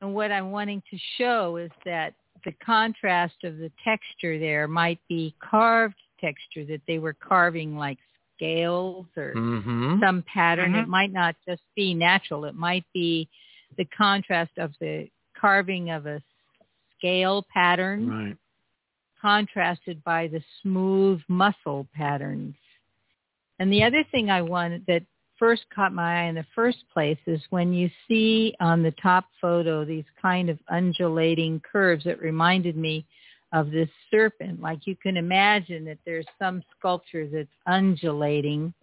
And 0.01 0.13
what 0.13 0.31
I'm 0.31 0.51
wanting 0.51 0.83
to 0.91 0.97
show 1.17 1.55
is 1.57 1.71
that 1.85 2.13
the 2.43 2.51
contrast 2.65 3.35
of 3.45 3.57
the 3.57 3.71
texture 3.83 4.37
there 4.37 4.67
might 4.67 4.99
be 5.07 5.33
carved 5.39 5.95
texture 6.19 6.65
that 6.65 6.81
they 6.87 6.99
were 6.99 7.13
carving 7.13 7.77
like 7.77 7.97
scales 8.43 9.05
or 9.15 9.33
Mm-hmm. 9.35 9.99
some 9.99 10.23
pattern. 10.23 10.75
It 10.75 10.85
Mhm. 10.85 10.89
might 10.89 11.11
not 11.13 11.35
just 11.47 11.61
be 11.75 11.93
natural. 11.93 12.45
It 12.45 12.55
might 12.55 12.85
be 12.93 13.29
the 13.77 13.85
contrast 13.85 14.57
of 14.57 14.77
the 14.79 15.09
carving 15.33 15.89
of 15.91 16.05
a 16.05 16.21
scale 16.97 17.43
pattern 17.43 18.09
Right. 18.09 18.37
contrasted 19.19 20.03
by 20.03 20.27
the 20.27 20.43
smooth 20.61 21.21
muscle 21.27 21.87
patterns. 21.93 22.55
And 23.59 23.71
the 23.71 23.83
other 23.83 24.03
thing 24.05 24.29
I 24.29 24.41
wanted 24.41 24.85
that 24.87 25.05
first 25.37 25.69
caught 25.69 25.93
my 25.93 26.21
eye 26.21 26.25
in 26.25 26.35
the 26.35 26.43
first 26.55 26.87
place 26.89 27.17
is 27.25 27.41
when 27.49 27.73
you 27.73 27.89
see 28.07 28.53
on 28.59 28.83
the 28.83 28.91
top 28.91 29.25
photo 29.39 29.85
these 29.85 30.05
kind 30.21 30.49
of 30.49 30.59
undulating 30.67 31.59
curves 31.61 32.05
It 32.05 32.21
reminded 32.21 32.75
me 32.75 33.05
of 33.53 33.71
this 33.71 33.89
serpent. 34.11 34.61
Like 34.61 34.79
you 34.85 34.95
can 34.95 35.15
imagine 35.15 35.85
that 35.85 35.99
there's 36.05 36.25
some 36.39 36.61
sculpture 36.77 37.27
that's 37.27 37.47
undulating 37.67 38.73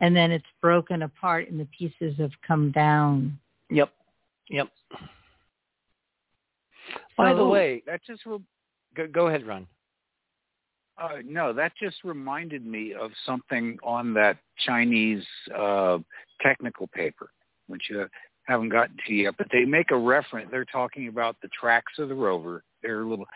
and 0.00 0.16
then 0.16 0.32
it's 0.32 0.44
broken 0.60 1.02
apart 1.02 1.48
and 1.48 1.60
the 1.60 1.68
pieces 1.78 2.18
have 2.18 2.32
come 2.46 2.72
down. 2.72 3.38
Yep. 3.70 3.92
Yep. 4.50 4.68
By 7.16 7.34
the 7.34 7.44
way, 7.44 7.82
that 7.86 8.00
just 8.04 8.26
re- 8.26 8.38
go, 8.96 9.06
go 9.06 9.28
ahead, 9.28 9.46
Ron. 9.46 9.66
uh, 11.00 11.18
no, 11.24 11.52
that 11.52 11.72
just 11.80 11.96
reminded 12.02 12.66
me 12.66 12.94
of 12.94 13.10
something 13.24 13.78
on 13.84 14.12
that 14.14 14.38
Chinese 14.66 15.24
uh, 15.56 15.98
technical 16.40 16.88
paper, 16.88 17.30
which 17.68 17.82
you 17.90 18.06
haven't 18.44 18.70
gotten 18.70 18.96
to 19.06 19.14
yet. 19.14 19.34
But 19.38 19.48
they 19.52 19.64
make 19.64 19.90
a 19.90 19.96
reference. 19.96 20.48
They're 20.50 20.64
talking 20.64 21.08
about 21.08 21.36
the 21.42 21.48
tracks 21.48 21.92
of 21.98 22.08
the 22.08 22.14
rover. 22.14 22.64
Their 22.82 23.04
little 23.04 23.26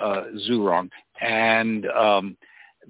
uh, 0.00 0.24
Zhurong, 0.48 0.88
and 1.20 1.86
um, 1.90 2.38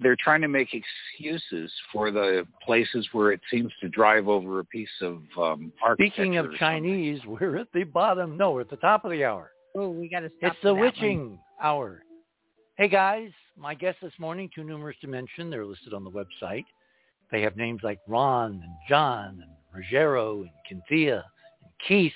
they're 0.01 0.16
trying 0.16 0.42
to 0.42 0.48
make 0.48 0.68
excuses 0.72 1.72
for 1.92 2.12
the 2.12 2.46
places 2.64 3.09
where 3.10 3.32
it 3.32 3.40
seems 3.51 3.72
to 3.80 3.88
drive 3.88 4.28
over 4.28 4.60
a 4.60 4.64
piece 4.64 4.88
of 5.02 5.22
um, 5.36 5.72
architecture. 5.82 6.22
Speaking 6.22 6.36
of. 6.36 6.55
Chinese, 6.55 7.20
we're 7.26 7.56
at 7.56 7.66
the 7.74 7.82
bottom. 7.82 8.36
No, 8.36 8.52
we're 8.52 8.60
at 8.60 8.70
the 8.70 8.76
top 8.76 9.05
of 9.05 9.10
the 9.10 9.24
hour. 9.24 9.51
Oh, 9.76 9.88
we 9.88 10.09
got 10.09 10.20
to 10.20 10.30
stop. 10.38 10.52
It's 10.52 10.62
the 10.62 10.72
that 10.72 10.80
witching 10.80 11.38
hour. 11.60 12.02
Hey 12.76 12.88
guys, 12.88 13.30
my 13.56 13.74
guests 13.74 14.01
this 14.02 14.12
morning, 14.18 14.51
too 14.55 14.64
numerous 14.64 14.96
to 15.01 15.09
mention. 15.09 15.51
They're 15.51 15.66
listed 15.66 15.94
on 15.94 16.05
the 16.05 16.10
website. 16.10 16.64
They 17.30 17.42
have 17.42 17.56
names 17.56 17.80
like 17.82 17.98
Ron 18.06 18.62
and 18.62 18.74
John 18.88 19.42
and 19.42 19.84
Rogero 19.84 20.42
and 20.42 20.51
Cynthia 20.68 21.16
and 21.16 21.24
Keith. 21.86 22.12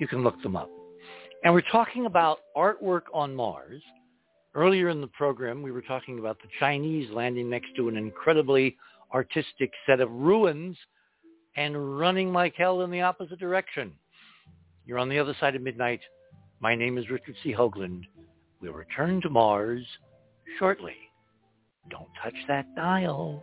You 0.00 0.08
can 0.08 0.22
look 0.22 0.40
them 0.42 0.56
up. 0.56 0.70
And 1.44 1.52
we're 1.52 1.62
talking 1.72 2.06
about 2.06 2.38
artwork 2.56 3.02
on 3.12 3.34
Mars. 3.34 3.82
Earlier 4.54 4.90
in 4.90 5.00
the 5.00 5.06
program, 5.08 5.62
we 5.62 5.72
were 5.72 5.82
talking 5.82 6.18
about 6.18 6.38
the 6.40 6.48
Chinese 6.60 7.10
landing 7.10 7.48
next 7.48 7.74
to 7.76 7.88
an 7.88 7.96
incredibly 7.96 8.76
artistic 9.12 9.72
set 9.86 10.00
of 10.00 10.10
ruins 10.10 10.76
and 11.56 11.98
running 11.98 12.32
like 12.32 12.54
hell 12.54 12.82
in 12.82 12.90
the 12.90 13.00
opposite 13.00 13.38
direction. 13.38 13.92
You're 14.86 14.98
on 14.98 15.08
the 15.08 15.18
other 15.18 15.34
side 15.40 15.54
of 15.54 15.62
midnight. 15.62 16.00
My 16.60 16.74
name 16.74 16.98
is 16.98 17.10
Richard 17.10 17.34
C. 17.42 17.52
Hoagland. 17.52 18.02
We'll 18.60 18.72
return 18.72 19.20
to 19.22 19.30
Mars 19.30 19.84
shortly. 20.58 20.94
Don't 21.90 22.08
touch 22.22 22.36
that 22.48 22.66
dial. 22.76 23.42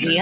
The 0.00 0.18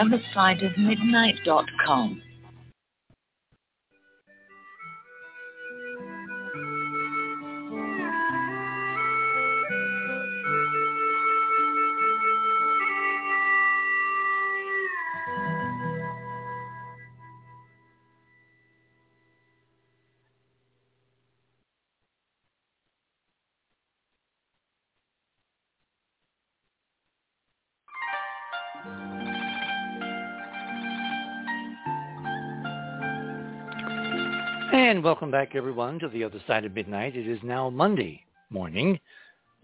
Welcome 35.03 35.33
back, 35.33 35.57
everyone, 35.57 35.99
to 35.99 36.09
the 36.09 36.23
other 36.23 36.39
side 36.47 36.65
of 36.65 36.75
midnight. 36.75 37.17
It 37.17 37.27
is 37.27 37.41
now 37.43 37.69
Monday 37.69 38.23
morning. 38.51 39.01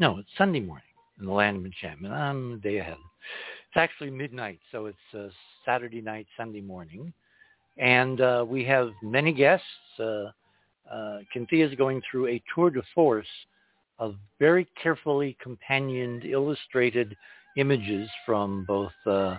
No, 0.00 0.18
it's 0.18 0.28
Sunday 0.36 0.58
morning 0.58 0.88
in 1.20 1.26
the 1.26 1.32
land 1.32 1.58
of 1.58 1.64
enchantment. 1.64 2.12
I'm 2.12 2.54
a 2.54 2.56
day 2.56 2.78
ahead. 2.78 2.96
It's 3.68 3.76
actually 3.76 4.10
midnight, 4.10 4.58
so 4.72 4.86
it's 4.86 4.98
uh, 5.16 5.28
Saturday 5.64 6.00
night, 6.00 6.26
Sunday 6.36 6.60
morning. 6.60 7.12
And 7.76 8.20
uh, 8.20 8.44
we 8.48 8.64
have 8.64 8.90
many 9.00 9.32
guests. 9.32 9.64
Uh, 10.00 10.32
uh, 10.92 11.18
is 11.52 11.74
going 11.76 12.02
through 12.10 12.26
a 12.26 12.42
tour 12.52 12.70
de 12.70 12.82
force 12.92 13.26
of 14.00 14.16
very 14.40 14.66
carefully 14.82 15.36
companioned, 15.40 16.24
illustrated 16.24 17.16
images 17.56 18.10
from 18.26 18.64
both 18.66 18.92
uh, 19.06 19.36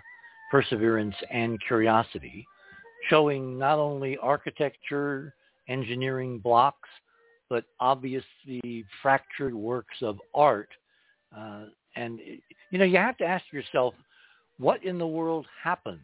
Perseverance 0.50 1.16
and 1.30 1.60
Curiosity, 1.68 2.48
showing 3.10 3.60
not 3.60 3.80
only 3.80 4.18
architecture, 4.20 5.34
engineering 5.70 6.40
blocks, 6.40 6.90
but 7.50 7.66
obviously 7.80 8.86
fractured 9.02 9.54
works 9.54 9.96
of 10.02 10.18
art. 10.34 10.70
Uh, 11.36 11.66
and, 11.96 12.20
you 12.72 12.78
know, 12.78 12.86
you 12.86 12.98
have 12.98 13.18
to 13.18 13.26
ask 13.26 13.46
yourself, 13.52 13.94
what 14.58 14.84
in 14.84 14.98
the 14.98 15.08
world 15.08 15.48
happened 15.64 16.00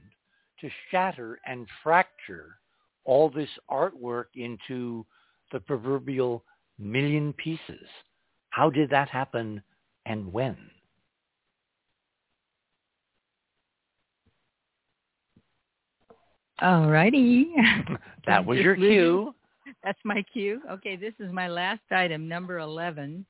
to 0.62 0.70
shatter 0.90 1.40
and 1.46 1.68
fracture 1.84 2.58
all 3.04 3.30
this 3.30 3.50
artwork 3.70 4.26
into 4.36 5.06
the 5.52 5.60
proverbial 5.60 6.44
million 6.80 7.34
pieces? 7.34 7.88
How 8.50 8.70
did 8.70 8.90
that 8.92 9.10
happen 9.10 9.62
and 10.06 10.32
when? 10.32 10.58
All 16.62 16.90
righty. 16.90 17.50
that 18.28 18.46
was 18.46 18.60
your 18.60 18.76
cue. 18.76 19.34
That's 19.84 20.00
my 20.04 20.24
cue. 20.34 20.62
Okay, 20.72 20.96
this 20.96 21.14
is 21.20 21.32
my 21.32 21.48
last 21.48 21.82
item, 21.92 22.28
number 22.28 22.60
11. 22.60 23.26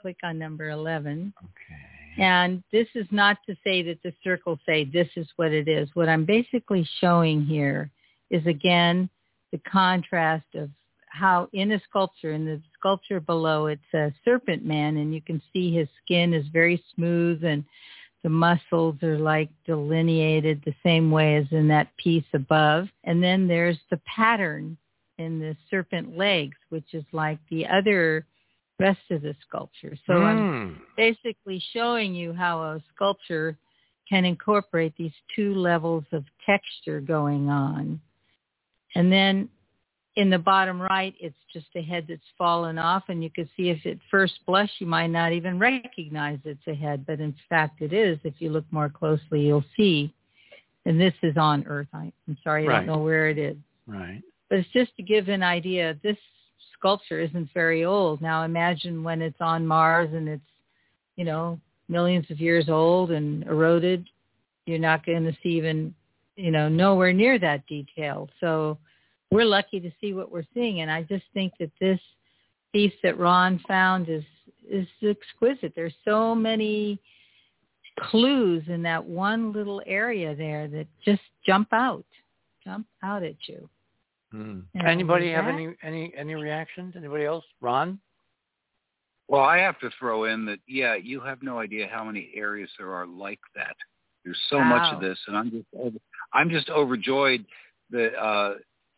Click 0.00 0.16
on 0.22 0.38
number 0.38 0.70
11. 0.70 1.32
Okay. 1.38 2.22
And 2.22 2.62
this 2.72 2.88
is 2.94 3.06
not 3.10 3.38
to 3.46 3.56
say 3.64 3.82
that 3.82 4.02
the 4.02 4.12
circles 4.22 4.58
say 4.66 4.84
this 4.84 5.08
is 5.16 5.28
what 5.36 5.52
it 5.52 5.68
is. 5.68 5.88
What 5.94 6.08
I'm 6.08 6.24
basically 6.24 6.86
showing 7.00 7.44
here 7.44 7.90
is, 8.30 8.44
again, 8.46 9.08
the 9.52 9.60
contrast 9.70 10.46
of 10.54 10.70
how 11.06 11.48
in 11.52 11.72
a 11.72 11.80
sculpture, 11.88 12.32
in 12.32 12.44
the 12.44 12.60
sculpture 12.78 13.20
below, 13.20 13.66
it's 13.66 13.94
a 13.94 14.12
serpent 14.24 14.64
man, 14.64 14.96
and 14.96 15.14
you 15.14 15.20
can 15.20 15.40
see 15.52 15.74
his 15.74 15.88
skin 16.04 16.34
is 16.34 16.46
very 16.52 16.82
smooth 16.94 17.44
and 17.44 17.64
the 18.22 18.28
muscles 18.28 18.96
are 19.02 19.18
like 19.18 19.48
delineated 19.64 20.62
the 20.64 20.74
same 20.82 21.10
way 21.10 21.36
as 21.36 21.46
in 21.50 21.68
that 21.68 21.96
piece 21.96 22.24
above. 22.34 22.88
And 23.04 23.22
then 23.22 23.48
there's 23.48 23.78
the 23.90 24.00
pattern 24.04 24.76
in 25.20 25.38
the 25.38 25.56
serpent 25.70 26.16
legs, 26.16 26.56
which 26.70 26.94
is 26.94 27.04
like 27.12 27.38
the 27.50 27.66
other 27.66 28.26
rest 28.78 29.00
of 29.10 29.22
the 29.22 29.34
sculpture. 29.46 29.96
So 30.06 30.14
mm. 30.14 30.24
I'm 30.24 30.82
basically 30.96 31.62
showing 31.72 32.14
you 32.14 32.32
how 32.32 32.62
a 32.62 32.82
sculpture 32.94 33.56
can 34.08 34.24
incorporate 34.24 34.94
these 34.96 35.12
two 35.36 35.54
levels 35.54 36.04
of 36.12 36.24
texture 36.44 37.00
going 37.00 37.48
on. 37.48 38.00
And 38.94 39.12
then 39.12 39.48
in 40.16 40.30
the 40.30 40.38
bottom 40.38 40.80
right, 40.80 41.14
it's 41.20 41.36
just 41.52 41.66
a 41.76 41.82
head 41.82 42.06
that's 42.08 42.20
fallen 42.36 42.78
off, 42.78 43.04
and 43.08 43.22
you 43.22 43.30
can 43.30 43.48
see 43.56 43.70
if 43.70 43.86
at 43.86 43.98
first 44.10 44.34
blush 44.46 44.70
you 44.80 44.86
might 44.86 45.06
not 45.08 45.32
even 45.32 45.58
recognize 45.58 46.38
it's 46.44 46.66
a 46.66 46.74
head, 46.74 47.06
but 47.06 47.20
in 47.20 47.34
fact 47.48 47.80
it 47.80 47.92
is. 47.92 48.18
If 48.24 48.34
you 48.38 48.50
look 48.50 48.64
more 48.70 48.88
closely, 48.88 49.42
you'll 49.42 49.64
see. 49.76 50.12
And 50.86 51.00
this 51.00 51.14
is 51.22 51.36
on 51.36 51.64
Earth. 51.68 51.88
I, 51.92 52.10
am 52.26 52.38
sorry, 52.42 52.64
I 52.64 52.68
right. 52.68 52.76
don't 52.78 52.86
know 52.86 53.04
where 53.04 53.28
it 53.28 53.38
is. 53.38 53.56
Right. 53.86 54.22
But 54.50 54.58
it's 54.58 54.68
just 54.70 54.94
to 54.96 55.02
give 55.02 55.28
an 55.28 55.42
idea. 55.42 55.96
This 56.02 56.18
sculpture 56.76 57.20
isn't 57.20 57.48
very 57.54 57.84
old. 57.84 58.20
Now 58.20 58.42
imagine 58.42 59.02
when 59.02 59.22
it's 59.22 59.40
on 59.40 59.66
Mars 59.66 60.10
and 60.12 60.28
it's, 60.28 60.42
you 61.16 61.24
know, 61.24 61.58
millions 61.88 62.30
of 62.30 62.40
years 62.40 62.68
old 62.68 63.12
and 63.12 63.44
eroded. 63.44 64.06
You're 64.66 64.78
not 64.78 65.06
going 65.06 65.24
to 65.24 65.36
see 65.42 65.50
even, 65.50 65.94
you 66.36 66.50
know, 66.50 66.68
nowhere 66.68 67.12
near 67.12 67.38
that 67.38 67.66
detail. 67.66 68.28
So 68.40 68.76
we're 69.30 69.44
lucky 69.44 69.80
to 69.80 69.90
see 70.00 70.12
what 70.12 70.30
we're 70.30 70.44
seeing. 70.52 70.80
And 70.80 70.90
I 70.90 71.02
just 71.04 71.24
think 71.32 71.52
that 71.60 71.70
this 71.80 72.00
piece 72.72 72.92
that 73.02 73.18
Ron 73.18 73.60
found 73.66 74.08
is 74.08 74.24
is 74.68 74.86
exquisite. 75.02 75.72
There's 75.74 75.94
so 76.04 76.34
many 76.34 77.00
clues 77.98 78.62
in 78.68 78.82
that 78.82 79.04
one 79.04 79.52
little 79.52 79.82
area 79.84 80.34
there 80.34 80.68
that 80.68 80.86
just 81.04 81.22
jump 81.44 81.68
out, 81.72 82.04
jump 82.64 82.86
out 83.02 83.22
at 83.22 83.34
you. 83.46 83.68
Mm. 84.34 84.64
Anybody 84.84 85.32
have 85.32 85.46
any 85.46 85.74
any 85.82 86.12
any 86.16 86.34
reactions? 86.34 86.94
Anybody 86.96 87.24
else? 87.24 87.44
Ron? 87.60 87.98
Well, 89.28 89.42
I 89.42 89.58
have 89.58 89.78
to 89.80 89.90
throw 89.98 90.24
in 90.24 90.44
that 90.46 90.58
yeah, 90.66 90.94
you 90.96 91.20
have 91.20 91.42
no 91.42 91.58
idea 91.58 91.88
how 91.90 92.04
many 92.04 92.30
areas 92.34 92.70
there 92.78 92.92
are 92.92 93.06
like 93.06 93.40
that. 93.54 93.76
There's 94.24 94.38
so 94.48 94.58
wow. 94.58 94.64
much 94.64 94.94
of 94.94 95.00
this, 95.00 95.18
and 95.26 95.36
I'm 95.36 95.50
just 95.50 95.96
I'm 96.32 96.50
just 96.50 96.68
overjoyed 96.70 97.44
that 97.90 98.14
uh, 98.16 98.54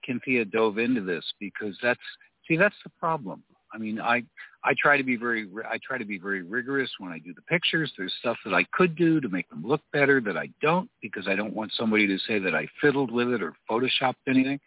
Cynthia 0.06 0.44
dove 0.44 0.78
into 0.78 1.00
this 1.00 1.24
because 1.40 1.76
that's 1.82 2.00
see 2.48 2.56
that's 2.56 2.74
the 2.84 2.90
problem. 2.98 3.42
I 3.72 3.78
mean, 3.78 4.00
I 4.00 4.22
I 4.64 4.74
try 4.78 4.96
to 4.96 5.02
be 5.02 5.16
very 5.16 5.48
I 5.68 5.78
try 5.86 5.98
to 5.98 6.04
be 6.04 6.18
very 6.18 6.42
rigorous 6.42 6.90
when 6.98 7.12
I 7.12 7.18
do 7.18 7.34
the 7.34 7.42
pictures. 7.42 7.92
There's 7.96 8.12
stuff 8.20 8.36
that 8.44 8.54
I 8.54 8.64
could 8.72 8.94
do 8.96 9.20
to 9.20 9.28
make 9.28 9.48
them 9.50 9.62
look 9.64 9.80
better 9.92 10.20
that 10.20 10.36
I 10.36 10.50
don't 10.60 10.90
because 11.00 11.26
I 11.26 11.34
don't 11.34 11.54
want 11.54 11.72
somebody 11.76 12.06
to 12.06 12.18
say 12.26 12.38
that 12.38 12.54
I 12.54 12.66
fiddled 12.80 13.10
with 13.10 13.28
it 13.28 13.42
or 13.42 13.54
photoshopped 13.70 14.14
anything. 14.28 14.60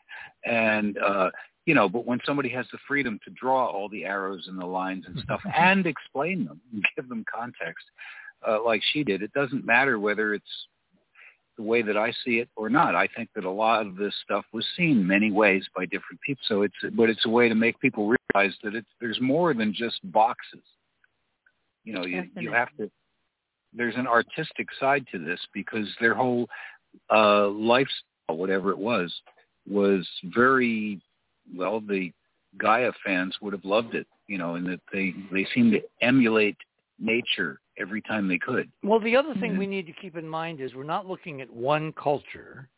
And 0.45 0.98
uh, 0.98 1.30
you 1.65 1.73
know, 1.73 1.90
but 1.90 2.06
when 2.06 2.19
somebody 2.26 2.49
has 2.49 2.65
the 2.72 2.77
freedom 2.88 3.19
to 3.26 3.32
draw 3.32 3.65
all 3.65 3.90
the 3.90 4.06
arrows 4.06 4.48
and 4.48 4.60
the 4.60 4.65
lines 4.65 5.06
and 5.07 5.19
stuff 5.19 5.41
and 5.56 5.86
explain 5.86 6.45
them 6.45 6.61
and 6.73 6.86
give 6.95 7.10
them 7.10 7.23
context, 7.34 7.86
uh, 8.48 8.64
like 8.64 8.82
she 8.94 9.03
did, 9.03 9.22
it 9.22 9.34
doesn't 9.34 9.65
matter 9.65 9.99
whether 9.99 10.34
it's 10.34 10.45
the 11.57 11.64
way 11.64 11.82
that 11.82 11.98
I 11.98 12.11
see 12.23 12.40
it 12.40 12.49
or 12.56 12.69
not. 12.69 12.95
I 12.95 13.07
think 13.15 13.30
that 13.36 13.45
a 13.45 13.49
lot 13.49 13.86
of 13.86 13.95
this 13.95 14.14
stuff 14.23 14.45
was 14.52 14.65
seen 14.76 15.06
many 15.06 15.32
ways 15.32 15.65
by 15.76 15.86
different 15.86 16.19
people. 16.26 16.41
So 16.48 16.61
it's 16.64 16.76
but 16.94 17.10
it's 17.10 17.26
a 17.26 17.30
way 17.30 17.49
to 17.49 17.56
make 17.56 17.80
people 17.80 18.14
realize 18.34 18.56
that 18.64 18.76
it's 18.76 18.88
there's 18.99 19.19
more 19.22 19.53
than 19.53 19.73
just 19.73 19.99
boxes. 20.11 20.64
You 21.84 21.94
know, 21.94 22.06
you 22.06 22.23
you 22.38 22.52
have 22.52 22.69
to. 22.77 22.90
There's 23.73 23.95
an 23.95 24.07
artistic 24.07 24.68
side 24.80 25.06
to 25.11 25.19
this 25.19 25.40
because 25.53 25.88
their 25.99 26.14
whole 26.14 26.48
uh, 27.14 27.49
lifestyle, 27.49 28.38
whatever 28.38 28.72
it 28.72 28.77
was, 28.77 29.14
was 29.69 30.07
very 30.23 31.02
well. 31.56 31.82
The 31.82 32.11
Gaia 32.57 32.91
fans 33.06 33.36
would 33.41 33.53
have 33.53 33.65
loved 33.65 33.95
it, 33.95 34.07
you 34.27 34.38
know, 34.38 34.56
and 34.56 34.65
that 34.68 34.82
they 34.91 35.14
they 35.32 35.45
seem 35.53 35.72
to 35.72 35.82
emulate 36.02 36.57
nature 36.99 37.59
every 37.77 38.01
time 38.01 38.27
they 38.27 38.38
could. 38.38 38.72
Well, 38.84 38.99
the 38.99 39.15
other 39.15 39.34
thing 39.35 39.51
mm-hmm. 39.51 39.59
we 39.59 39.67
need 39.67 39.88
to 39.88 39.93
keep 39.93 40.15
in 40.15 40.27
mind 40.27 40.61
is 40.61 40.73
we're 40.73 40.84
not 40.84 41.05
looking 41.05 41.41
at 41.41 41.49
one 41.49 41.93
culture, 41.93 42.69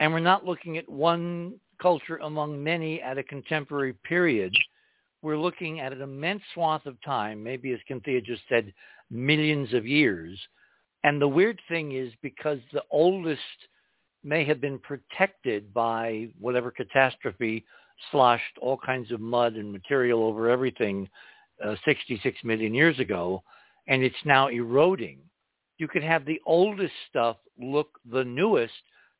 and 0.00 0.12
we're 0.12 0.20
not 0.20 0.44
looking 0.44 0.78
at 0.78 0.88
one 0.88 1.54
culture 1.80 2.16
among 2.18 2.62
many 2.62 3.00
at 3.00 3.18
a 3.18 3.22
contemporary 3.22 3.94
period. 4.04 4.54
we're 5.20 5.38
looking 5.38 5.80
at 5.80 5.92
an 5.92 6.00
immense 6.00 6.42
swath 6.54 6.86
of 6.86 6.96
time, 7.02 7.42
maybe 7.42 7.72
as 7.72 7.80
Cynthia 7.88 8.20
just 8.20 8.42
said, 8.48 8.72
millions 9.10 9.74
of 9.74 9.84
years. 9.84 10.38
And 11.02 11.20
the 11.20 11.28
weird 11.28 11.60
thing 11.68 11.92
is 11.92 12.12
because 12.22 12.58
the 12.72 12.84
oldest 12.90 13.40
may 14.22 14.44
have 14.44 14.60
been 14.60 14.78
protected 14.78 15.72
by 15.72 16.28
whatever 16.38 16.70
catastrophe 16.70 17.64
sloshed 18.10 18.58
all 18.60 18.78
kinds 18.78 19.10
of 19.10 19.20
mud 19.20 19.54
and 19.54 19.72
material 19.72 20.22
over 20.22 20.48
everything 20.48 21.08
uh, 21.64 21.74
66 21.84 22.38
million 22.44 22.74
years 22.74 22.98
ago, 22.98 23.42
and 23.86 24.02
it's 24.02 24.16
now 24.24 24.48
eroding. 24.48 25.18
You 25.78 25.88
could 25.88 26.02
have 26.02 26.24
the 26.24 26.40
oldest 26.46 26.92
stuff 27.08 27.36
look 27.60 27.98
the 28.10 28.24
newest 28.24 28.72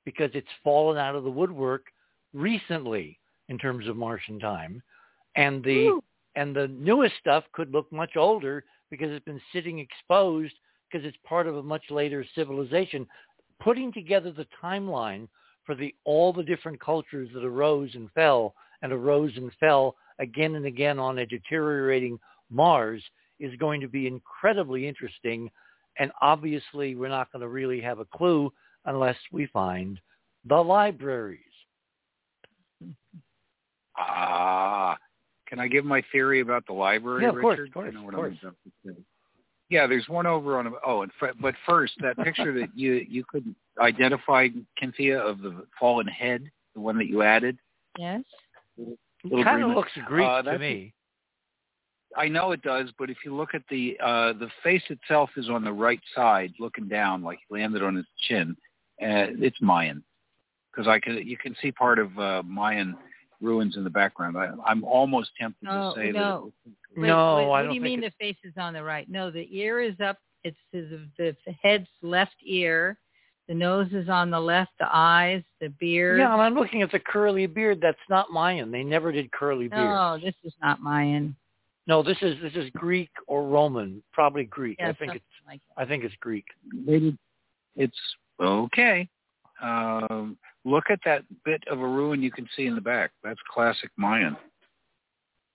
because 0.04 0.30
it's 0.34 0.48
fallen 0.64 0.98
out 0.98 1.14
of 1.14 1.24
the 1.24 1.30
woodwork 1.30 1.86
recently 2.32 3.18
in 3.48 3.58
terms 3.58 3.88
of 3.88 3.96
Martian 3.96 4.38
time, 4.38 4.82
and 5.36 5.62
the 5.64 5.88
Ooh. 5.88 6.04
and 6.36 6.54
the 6.54 6.68
newest 6.68 7.14
stuff 7.20 7.44
could 7.52 7.72
look 7.72 7.90
much 7.92 8.16
older 8.16 8.64
because 8.90 9.10
it's 9.10 9.24
been 9.24 9.40
sitting 9.52 9.78
exposed 9.78 10.54
because 10.90 11.06
it's 11.06 11.16
part 11.24 11.46
of 11.46 11.56
a 11.56 11.62
much 11.62 11.82
later 11.90 12.24
civilization. 12.34 13.06
Putting 13.60 13.92
together 13.92 14.30
the 14.30 14.46
timeline 14.62 15.28
for 15.64 15.74
the 15.74 15.94
all 16.04 16.32
the 16.32 16.42
different 16.42 16.80
cultures 16.80 17.28
that 17.34 17.44
arose 17.44 17.90
and 17.94 18.10
fell 18.12 18.54
and 18.82 18.92
arose 18.92 19.32
and 19.36 19.50
fell 19.60 19.96
again 20.18 20.54
and 20.54 20.66
again 20.66 20.98
on 20.98 21.18
a 21.18 21.26
deteriorating 21.26 22.18
Mars 22.50 23.02
is 23.38 23.54
going 23.56 23.80
to 23.80 23.88
be 23.88 24.06
incredibly 24.06 24.86
interesting. 24.86 25.50
And 25.98 26.10
obviously, 26.20 26.94
we're 26.94 27.08
not 27.08 27.30
going 27.32 27.42
to 27.42 27.48
really 27.48 27.80
have 27.80 27.98
a 27.98 28.04
clue 28.04 28.52
unless 28.84 29.16
we 29.32 29.46
find 29.46 30.00
the 30.46 30.56
libraries. 30.56 31.40
Ah, 33.96 34.96
can 35.48 35.58
I 35.58 35.66
give 35.66 35.84
my 35.84 36.02
theory 36.12 36.40
about 36.40 36.64
the 36.66 36.72
library, 36.72 37.24
yeah, 37.24 37.30
of 37.30 37.36
Richard? 37.36 37.72
Course, 37.72 37.94
of 37.94 38.14
course, 38.14 38.34
of 38.44 38.54
course. 38.84 38.96
Yeah, 39.70 39.86
there's 39.86 40.08
one 40.08 40.26
over 40.26 40.58
on. 40.58 40.72
Oh, 40.86 41.02
and 41.02 41.12
but 41.40 41.54
first, 41.66 41.94
that 42.00 42.16
picture 42.16 42.58
that 42.60 42.68
you 42.74 43.04
you 43.08 43.24
could 43.24 43.54
identify, 43.80 44.48
Cynthia, 44.80 45.18
of 45.18 45.40
the 45.40 45.66
fallen 45.78 46.06
head, 46.06 46.44
the 46.74 46.80
one 46.80 46.96
that 46.98 47.06
you 47.06 47.22
added. 47.22 47.58
Yes. 47.98 48.22
It 49.24 49.44
kind 49.44 49.62
of 49.62 49.70
looks 49.70 49.90
Greek 50.06 50.26
uh, 50.28 50.42
to 50.42 50.58
me. 50.58 50.94
I 52.16 52.28
know 52.28 52.52
it 52.52 52.62
does, 52.62 52.88
but 52.98 53.10
if 53.10 53.18
you 53.24 53.34
look 53.34 53.54
at 53.54 53.62
the 53.70 53.96
uh, 54.02 54.32
the 54.32 54.48
face 54.62 54.82
itself 54.88 55.30
is 55.36 55.48
on 55.48 55.62
the 55.62 55.72
right 55.72 56.00
side, 56.14 56.52
looking 56.58 56.88
down, 56.88 57.22
like 57.22 57.38
he 57.46 57.54
landed 57.54 57.82
on 57.82 57.96
his 57.96 58.06
chin. 58.28 58.56
Uh, 59.00 59.30
it's 59.38 59.60
Mayan, 59.60 60.02
because 60.72 60.88
I 60.88 60.98
can 60.98 61.16
you 61.26 61.36
can 61.36 61.54
see 61.60 61.70
part 61.70 61.98
of 61.98 62.18
uh, 62.18 62.42
Mayan 62.44 62.96
ruins 63.40 63.76
in 63.76 63.84
the 63.84 63.90
background. 63.90 64.36
I, 64.36 64.50
I'm 64.66 64.84
almost 64.84 65.30
tempted 65.38 65.68
oh, 65.68 65.94
to 65.94 66.00
say 66.00 66.10
no. 66.10 66.52
that. 66.64 66.72
Wait, 67.00 67.06
no, 67.08 67.36
wait, 67.36 67.42
I 67.42 67.46
what 67.46 67.62
don't 67.62 67.68
do 67.68 67.74
you 67.74 67.82
think 67.82 68.00
mean 68.00 68.04
it- 68.04 68.14
the 68.18 68.24
face 68.24 68.38
is 68.42 68.54
on 68.56 68.72
the 68.72 68.82
right? 68.82 69.08
No, 69.08 69.30
the 69.30 69.46
ear 69.56 69.80
is 69.80 70.00
up. 70.00 70.18
It's 70.44 70.56
the, 70.72 71.06
the 71.18 71.36
head's 71.62 71.88
left 72.00 72.36
ear. 72.44 72.98
The 73.48 73.54
nose 73.54 73.88
is 73.92 74.10
on 74.10 74.30
the 74.30 74.38
left. 74.38 74.72
The 74.78 74.88
eyes, 74.94 75.42
the 75.60 75.70
beard. 75.80 76.18
Yeah, 76.18 76.32
and 76.34 76.42
I'm 76.42 76.54
looking 76.54 76.82
at 76.82 76.92
the 76.92 76.98
curly 76.98 77.46
beard. 77.46 77.80
That's 77.80 77.96
not 78.10 78.30
Mayan. 78.30 78.70
They 78.70 78.84
never 78.84 79.10
did 79.10 79.32
curly 79.32 79.68
beards. 79.68 79.82
No, 79.84 80.18
this 80.22 80.34
is 80.44 80.52
not 80.62 80.82
Mayan. 80.82 81.34
No, 81.86 82.02
this 82.02 82.18
is 82.20 82.36
this 82.42 82.52
is 82.54 82.68
Greek 82.74 83.08
or 83.26 83.48
Roman, 83.48 84.02
probably 84.12 84.44
Greek. 84.44 84.76
Yeah, 84.78 84.90
I 84.90 84.92
think 84.92 85.14
it's 85.14 85.24
like 85.46 85.60
I 85.78 85.86
think 85.86 86.04
it's 86.04 86.14
Greek. 86.20 86.44
Maybe 86.70 87.16
it's 87.74 87.98
okay. 88.38 89.08
Um, 89.62 90.36
look 90.66 90.90
at 90.90 91.00
that 91.06 91.24
bit 91.46 91.64
of 91.70 91.80
a 91.80 91.88
ruin 91.88 92.22
you 92.22 92.30
can 92.30 92.46
see 92.54 92.66
in 92.66 92.74
the 92.74 92.80
back. 92.82 93.12
That's 93.24 93.40
classic 93.50 93.90
Mayan. 93.96 94.36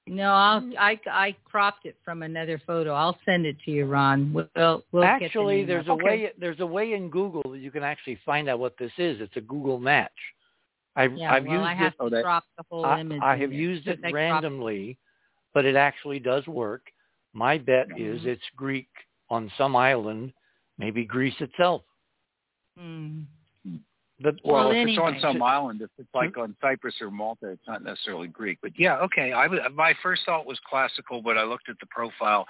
No, 0.06 0.32
I'll, 0.34 0.70
I 0.78 1.00
I 1.10 1.36
cropped 1.46 1.86
it 1.86 1.96
from 2.04 2.24
another 2.24 2.62
photo. 2.68 2.94
I'll 2.94 3.18
send 3.24 3.46
it 3.46 3.56
to 3.64 3.72
you, 3.72 3.86
Ron. 3.86 4.34
We'll, 4.34 4.84
we'll 4.92 5.04
get 5.04 5.20
the 5.20 5.26
actually, 5.26 5.64
there's 5.64 5.88
up. 5.88 6.00
a 6.02 6.04
way 6.04 6.32
there's 6.38 6.60
a 6.60 6.66
way 6.66 6.94
in 6.94 7.10
Google 7.10 7.44
that 7.52 7.60
you 7.60 7.72
can 7.72 7.84
actually 7.84 8.20
find 8.26 8.50
out 8.50 8.60
what 8.60 8.78
this 8.78 8.92
is. 8.98 9.22
It's 9.22 9.38
a 9.38 9.42
Google 9.42 9.80
match. 9.80 10.12
I've 10.98 11.16
Yeah, 11.18 11.32
I've 11.34 11.46
well, 11.46 11.54
used 11.54 11.66
I 11.66 11.74
have 11.74 11.94
it. 11.94 11.98
Oh, 12.02 12.10
to 12.10 12.16
that- 12.18 12.24
crop 12.24 12.44
the 12.58 12.64
whole 12.70 12.86
I, 12.86 13.00
image. 13.00 13.22
I 13.24 13.38
have 13.38 13.54
used 13.54 13.88
it 13.88 13.98
because 14.02 14.10
I 14.10 14.12
cropped- 14.12 14.44
randomly, 14.44 14.98
but 15.54 15.64
it 15.66 15.76
actually 15.78 16.20
does 16.20 16.46
work. 16.48 16.92
My 17.32 17.58
bet 17.58 17.88
is 17.98 18.22
Mhm. 18.24 18.28
it's 18.28 18.44
Greek 18.58 18.90
on 19.30 19.50
some 19.58 19.74
island, 19.76 20.34
maybe 20.78 21.06
Greece 21.06 21.40
itself. 21.40 21.84
Hmm. 22.78 23.22
But 24.20 24.36
Well, 24.44 24.70
Well, 24.70 24.72
if 24.72 24.88
it's 24.88 24.98
on 25.00 25.18
some 25.22 25.42
island, 25.42 25.82
if 25.82 25.90
it's 25.98 26.14
like 26.14 26.36
hmm? 26.36 26.42
on 26.42 26.56
Cyprus 26.62 26.96
or 27.02 27.10
Malta, 27.12 27.50
it's 27.50 27.68
not 27.68 27.84
necessarily 27.84 28.28
Greek. 28.28 28.60
But 28.62 28.72
yeah, 28.78 28.98
okay. 29.00 29.34
I 29.34 29.44
w- 29.44 29.62
my 29.74 29.94
first 30.04 30.22
thought 30.26 30.46
was 30.46 30.60
classical, 30.70 31.22
but 31.22 31.38
I 31.38 31.44
looked 31.44 31.68
at 31.70 31.76
the 31.80 31.88
profile, 31.88 32.46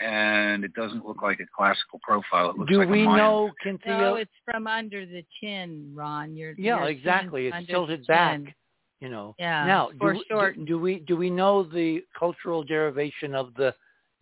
and 0.00 0.64
it 0.64 0.72
doesn't 0.74 1.04
look 1.04 1.22
like 1.22 1.40
a 1.40 1.46
classical 1.54 1.98
profile. 2.02 2.50
It 2.50 2.56
looks 2.58 2.70
do 2.70 2.78
like 2.78 2.88
a 2.88 2.90
we 2.90 3.02
Mayan. 3.04 3.16
know, 3.16 3.50
Cynthia? 3.64 3.98
No, 3.98 4.14
it's 4.14 4.30
from 4.44 4.66
under 4.68 5.04
the 5.04 5.24
chin, 5.40 5.92
Ron. 5.94 6.36
Your 6.36 6.54
yeah, 6.56 6.78
your 6.78 6.88
exactly. 6.88 7.48
It's 7.48 7.66
tilted 7.66 8.06
back. 8.06 8.36
chin. 8.38 8.54
You 9.00 9.08
know. 9.08 9.34
Yeah, 9.38 9.64
Now, 9.64 9.90
do, 9.90 9.98
foreshortened. 9.98 10.66
do, 10.66 10.74
do 10.74 10.78
we 10.78 10.98
do 11.00 11.16
we 11.16 11.30
know 11.30 11.62
the 11.62 12.04
cultural 12.18 12.64
derivation 12.64 13.34
of 13.34 13.54
the 13.54 13.74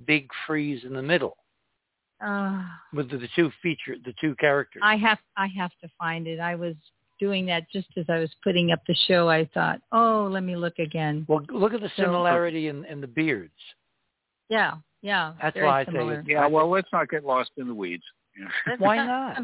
big 0.06 0.28
frieze 0.46 0.84
in 0.84 0.92
the 0.92 1.02
middle 1.02 1.36
Uh, 2.24 2.62
with 2.94 3.10
the, 3.10 3.18
the 3.18 3.28
two 3.36 3.50
feature 3.62 3.96
the 4.04 4.14
two 4.20 4.34
characters? 4.36 4.82
I 4.84 4.96
have 4.96 5.18
I 5.36 5.48
have 5.58 5.70
to 5.82 5.88
find 5.98 6.26
it. 6.26 6.40
I 6.40 6.54
was 6.54 6.74
doing 7.18 7.46
that 7.46 7.70
just 7.70 7.88
as 7.96 8.04
I 8.08 8.18
was 8.18 8.30
putting 8.42 8.72
up 8.72 8.80
the 8.86 8.96
show. 9.06 9.28
I 9.28 9.48
thought, 9.54 9.80
oh, 9.92 10.28
let 10.30 10.42
me 10.42 10.56
look 10.56 10.78
again. 10.78 11.24
well, 11.28 11.42
look 11.50 11.72
at 11.74 11.80
the 11.80 11.90
So- 11.96 12.04
similarity 12.04 12.68
in, 12.68 12.84
in 12.86 13.00
the 13.00 13.06
beards. 13.06 13.52
Yeah, 14.48 14.74
yeah. 15.02 15.32
That's 15.42 15.54
very 15.54 15.66
why 15.66 15.80
I 15.80 15.84
say 15.86 16.22
Yeah, 16.26 16.46
well, 16.46 16.70
let's 16.70 16.88
not 16.92 17.08
get 17.08 17.24
lost 17.24 17.50
in 17.56 17.66
the 17.66 17.74
weeds. 17.74 18.04
Yeah. 18.38 18.76
Why 18.78 18.96
not? 18.98 19.38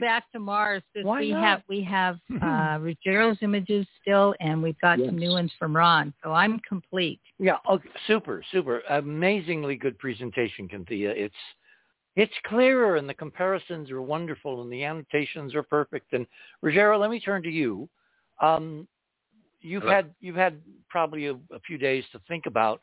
Back 0.00 0.24
to 0.32 0.38
Mars. 0.38 0.82
Why 1.02 1.20
we 1.20 1.32
not? 1.32 1.44
have 1.44 1.62
we 1.68 1.82
have 1.84 2.18
uh, 2.42 2.78
Ruggiero's 2.78 3.36
images 3.42 3.86
still, 4.00 4.34
and 4.40 4.62
we've 4.62 4.78
got 4.80 4.98
some 4.98 5.18
new 5.18 5.30
ones 5.30 5.52
from 5.58 5.76
Ron. 5.76 6.14
So 6.24 6.32
I'm 6.32 6.58
complete. 6.60 7.20
Yeah, 7.38 7.58
okay, 7.70 7.90
super, 8.06 8.42
super. 8.50 8.80
Amazingly 8.88 9.76
good 9.76 9.98
presentation, 9.98 10.66
Cynthia. 10.70 11.10
It's 11.10 11.34
it's 12.18 12.34
clearer 12.46 12.96
and 12.96 13.08
the 13.08 13.14
comparisons 13.14 13.92
are 13.92 14.02
wonderful 14.02 14.60
and 14.60 14.72
the 14.72 14.82
annotations 14.82 15.54
are 15.54 15.62
perfect. 15.62 16.12
And 16.12 16.26
Ruggiero, 16.62 16.98
let 16.98 17.10
me 17.10 17.20
turn 17.20 17.44
to 17.44 17.48
you. 17.48 17.88
Um, 18.42 18.88
you've 19.60 19.84
Hello. 19.84 19.94
had 19.94 20.14
you've 20.20 20.34
had 20.34 20.60
probably 20.88 21.26
a, 21.26 21.34
a 21.34 21.60
few 21.64 21.78
days 21.78 22.02
to 22.10 22.20
think 22.26 22.46
about 22.46 22.80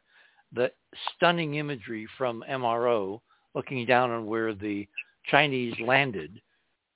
the 0.53 0.71
stunning 1.13 1.55
imagery 1.55 2.07
from 2.17 2.45
MRO, 2.49 3.19
looking 3.55 3.85
down 3.85 4.09
on 4.09 4.25
where 4.25 4.53
the 4.53 4.87
Chinese 5.25 5.73
landed. 5.81 6.39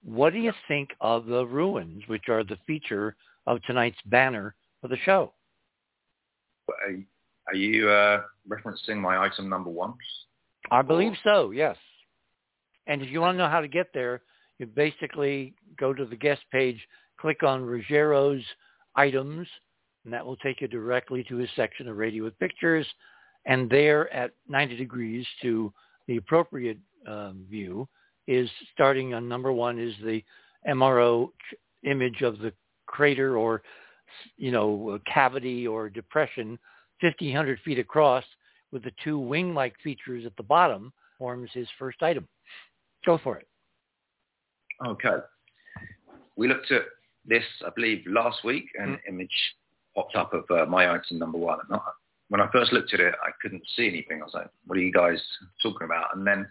What 0.01 0.31
do 0.31 0.39
you 0.39 0.53
think 0.69 0.91
of 1.01 1.25
the 1.25 1.45
ruins, 1.45 2.03
which 2.07 2.29
are 2.29 2.45
the 2.45 2.57
feature 2.65 3.17
of 3.47 3.61
tonight's 3.63 3.99
banner 4.05 4.55
for 4.79 4.87
the 4.87 4.97
show? 5.03 5.33
Are, 6.69 6.95
are 7.47 7.55
you 7.55 7.89
uh, 7.89 8.21
referencing 8.47 8.95
my 8.95 9.17
item 9.17 9.49
number 9.49 9.69
one? 9.69 9.93
I 10.71 10.81
believe 10.83 11.13
so, 11.21 11.51
yes. 11.51 11.75
And 12.87 13.01
if 13.01 13.09
you 13.09 13.21
want 13.21 13.35
to 13.35 13.43
know 13.43 13.49
how 13.49 13.61
to 13.61 13.67
get 13.67 13.87
there, 13.93 14.21
you 14.57 14.65
basically 14.65 15.53
go 15.77 15.93
to 15.93 16.05
the 16.05 16.15
guest 16.15 16.41
page, 16.51 16.79
click 17.19 17.43
on 17.43 17.65
Ruggiero's 17.65 18.43
items, 18.95 19.47
and 20.03 20.13
that 20.13 20.25
will 20.25 20.37
take 20.37 20.61
you 20.61 20.67
directly 20.67 21.23
to 21.29 21.37
his 21.37 21.49
section 21.55 21.87
of 21.87 21.97
Radio 21.97 22.23
with 22.23 22.37
Pictures. 22.39 22.87
And 23.45 23.69
there 23.69 24.11
at 24.13 24.31
90 24.47 24.75
degrees 24.75 25.25
to 25.41 25.73
the 26.07 26.17
appropriate 26.17 26.77
um, 27.07 27.45
view 27.49 27.87
is 28.27 28.49
starting 28.73 29.13
on 29.13 29.27
number 29.27 29.51
one 29.51 29.79
is 29.79 29.93
the 30.03 30.23
MRO 30.67 31.29
image 31.83 32.21
of 32.21 32.39
the 32.39 32.53
crater 32.85 33.37
or, 33.37 33.61
you 34.37 34.51
know, 34.51 34.99
cavity 35.11 35.65
or 35.65 35.89
depression 35.89 36.59
1,500 37.01 37.59
feet 37.61 37.79
across 37.79 38.23
with 38.71 38.83
the 38.83 38.91
two 39.03 39.17
wing-like 39.17 39.75
features 39.83 40.25
at 40.25 40.35
the 40.35 40.43
bottom 40.43 40.91
forms 41.17 41.49
his 41.53 41.67
first 41.77 42.03
item. 42.03 42.27
Go 43.05 43.17
for 43.17 43.37
it. 43.37 43.47
Okay. 44.85 45.17
We 46.35 46.47
looked 46.47 46.71
at 46.71 46.83
this, 47.25 47.43
I 47.65 47.69
believe, 47.75 48.03
last 48.07 48.43
week, 48.43 48.65
and 48.79 48.91
Mm. 48.91 48.93
an 48.93 48.99
image 49.15 49.55
popped 49.95 50.15
up 50.15 50.33
of 50.33 50.49
uh, 50.51 50.65
my 50.65 50.89
item 50.93 51.19
number 51.19 51.37
one. 51.37 51.59
And 51.67 51.75
I- 51.75 51.91
when 52.29 52.41
I 52.41 52.47
first 52.51 52.71
looked 52.71 52.93
at 52.93 52.99
it, 52.99 53.15
I 53.23 53.31
couldn't 53.41 53.67
see 53.75 53.87
anything. 53.87 54.21
I 54.21 54.25
was 54.25 54.33
like, 54.35 54.49
what 54.65 54.77
are 54.77 54.81
you 54.81 54.91
guys 54.91 55.21
talking 55.63 55.85
about? 55.85 56.15
And 56.15 56.25
then 56.27 56.47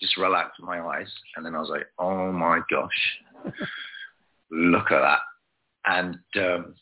just 0.00 0.16
relaxed 0.16 0.60
my 0.60 0.80
eyes, 0.80 1.12
and 1.36 1.44
then 1.44 1.54
I 1.54 1.60
was 1.60 1.68
like, 1.70 1.86
oh 1.98 2.30
my 2.32 2.60
gosh, 2.70 3.18
look 4.50 4.90
at 4.90 5.00
that. 5.00 5.20
And 5.86 6.18
um, 6.36 6.74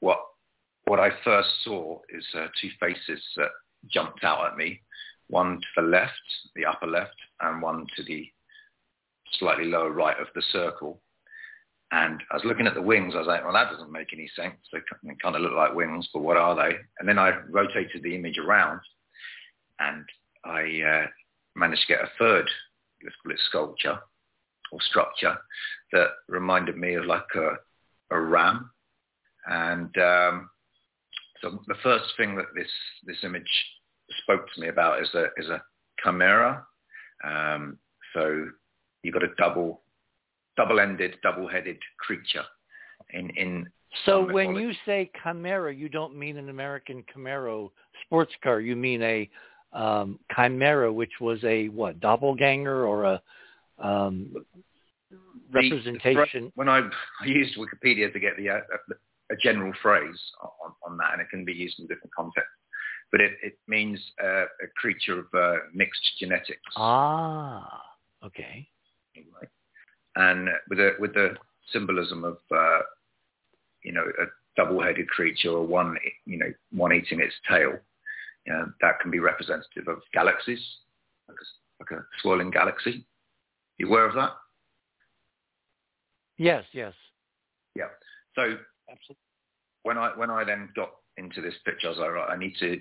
what 0.00 0.18
what 0.86 0.98
I 1.00 1.10
first 1.22 1.50
saw 1.64 2.00
is 2.08 2.24
uh, 2.34 2.48
two 2.60 2.70
faces 2.80 3.22
that 3.36 3.50
jumped 3.88 4.24
out 4.24 4.46
at 4.50 4.56
me, 4.56 4.80
one 5.28 5.60
to 5.60 5.66
the 5.76 5.82
left, 5.82 6.12
the 6.56 6.64
upper 6.64 6.86
left, 6.86 7.16
and 7.40 7.60
one 7.62 7.86
to 7.96 8.02
the 8.04 8.28
slightly 9.32 9.66
lower 9.66 9.90
right 9.90 10.18
of 10.18 10.28
the 10.34 10.42
circle. 10.52 11.00
And 11.90 12.22
I 12.30 12.34
was 12.34 12.44
looking 12.44 12.66
at 12.66 12.74
the 12.74 12.82
wings. 12.82 13.14
I 13.14 13.18
was 13.18 13.26
like, 13.26 13.42
well, 13.42 13.54
that 13.54 13.70
doesn't 13.70 13.90
make 13.90 14.12
any 14.12 14.30
sense. 14.36 14.56
They 14.72 14.80
kind 15.22 15.36
of 15.36 15.42
look 15.42 15.54
like 15.54 15.74
wings, 15.74 16.08
but 16.12 16.20
what 16.20 16.36
are 16.36 16.54
they? 16.54 16.76
And 16.98 17.08
then 17.08 17.18
I 17.18 17.32
rotated 17.48 18.02
the 18.02 18.14
image 18.14 18.36
around 18.38 18.80
and 19.78 20.04
I 20.44 20.82
uh, 20.82 21.06
managed 21.56 21.86
to 21.86 21.94
get 21.94 22.04
a 22.04 22.10
third, 22.18 22.46
let's 23.02 23.16
call 23.22 23.32
it 23.32 23.40
sculpture 23.48 23.98
or 24.70 24.80
structure, 24.82 25.36
that 25.92 26.08
reminded 26.28 26.76
me 26.76 26.94
of 26.94 27.06
like 27.06 27.26
a, 27.34 28.14
a 28.14 28.20
ram. 28.20 28.70
And 29.46 29.96
um, 29.96 30.50
so 31.40 31.62
the 31.66 31.74
first 31.82 32.04
thing 32.16 32.36
that 32.36 32.46
this 32.54 32.70
this 33.06 33.16
image 33.22 33.48
spoke 34.22 34.46
to 34.54 34.60
me 34.60 34.68
about 34.68 35.00
is 35.00 35.08
a 35.14 35.26
is 35.36 35.48
a 35.48 35.62
chimera. 36.04 36.66
Um, 37.24 37.78
so 38.14 38.46
you've 39.02 39.14
got 39.14 39.22
a 39.22 39.34
double 39.38 39.80
double-ended, 40.56 41.16
double-headed 41.22 41.78
creature 41.98 42.44
in 43.12 43.30
in. 43.30 43.66
So 44.04 44.30
when 44.30 44.54
you 44.56 44.72
say 44.84 45.10
chimera, 45.22 45.74
you 45.74 45.88
don't 45.88 46.16
mean 46.16 46.36
an 46.36 46.50
American 46.50 47.04
Camaro 47.14 47.70
sports 48.04 48.32
car. 48.42 48.60
You 48.60 48.76
mean 48.76 49.02
a 49.02 49.30
um, 49.72 50.18
chimera, 50.34 50.92
which 50.92 51.12
was 51.20 51.42
a 51.44 51.68
what 51.68 52.00
doppelganger 52.00 52.86
or 52.86 53.04
a 53.04 53.22
um, 53.78 54.34
representation. 55.52 56.44
The, 56.44 56.52
when 56.54 56.68
I, 56.68 56.80
I 57.20 57.26
used 57.26 57.56
Wikipedia 57.56 58.12
to 58.12 58.20
get 58.20 58.36
the 58.36 58.50
uh, 58.50 58.60
a 59.30 59.36
general 59.36 59.72
phrase 59.82 60.18
on, 60.42 60.72
on 60.86 60.96
that, 60.98 61.12
and 61.12 61.22
it 61.22 61.28
can 61.30 61.44
be 61.44 61.52
used 61.52 61.78
in 61.78 61.86
different 61.86 62.14
contexts. 62.14 62.52
But 63.10 63.22
it, 63.22 63.32
it 63.42 63.58
means 63.66 63.98
uh, 64.22 64.42
a 64.42 64.68
creature 64.76 65.20
of 65.20 65.26
uh, 65.34 65.60
mixed 65.74 66.06
genetics. 66.18 66.60
Ah, 66.76 67.82
okay. 68.24 68.68
Anyway. 69.18 69.48
And 70.16 70.48
with 70.68 70.78
the 70.78 70.90
with 70.98 71.14
the 71.14 71.34
symbolism 71.72 72.24
of 72.24 72.38
uh, 72.50 72.80
you 73.82 73.92
know 73.92 74.04
a 74.20 74.24
double-headed 74.56 75.08
creature 75.08 75.50
or 75.50 75.64
one 75.64 75.96
you 76.24 76.38
know 76.38 76.52
one 76.72 76.92
eating 76.92 77.20
its 77.20 77.34
tail, 77.48 77.74
you 78.46 78.52
know, 78.52 78.72
that 78.80 79.00
can 79.00 79.10
be 79.10 79.20
representative 79.20 79.86
of 79.88 79.98
galaxies, 80.12 80.64
like 81.28 81.36
a, 81.36 81.94
like 81.94 82.00
a 82.00 82.04
swirling 82.20 82.50
galaxy. 82.50 83.04
You 83.78 83.86
aware 83.88 84.06
of 84.08 84.14
that? 84.14 84.32
Yes, 86.38 86.64
yes. 86.72 86.94
Yeah. 87.74 87.90
So 88.34 88.56
Absolutely. 88.90 89.16
when 89.82 89.98
I 89.98 90.10
when 90.16 90.30
I 90.30 90.44
then 90.44 90.70
got 90.74 90.90
into 91.16 91.40
this 91.40 91.54
picture, 91.64 91.88
I 91.88 91.90
was 91.90 91.98
like, 91.98 92.10
right, 92.10 92.30
I 92.30 92.38
need 92.38 92.54
to 92.60 92.80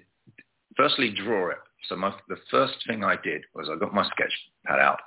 firstly 0.75 1.11
draw 1.11 1.49
it. 1.49 1.57
So 1.89 1.95
my, 1.95 2.13
the 2.27 2.37
first 2.49 2.75
thing 2.87 3.03
I 3.03 3.15
did 3.23 3.43
was 3.53 3.67
I 3.69 3.77
got 3.77 3.93
my 3.93 4.05
sketch 4.05 4.33
pad 4.65 4.79
out. 4.79 4.99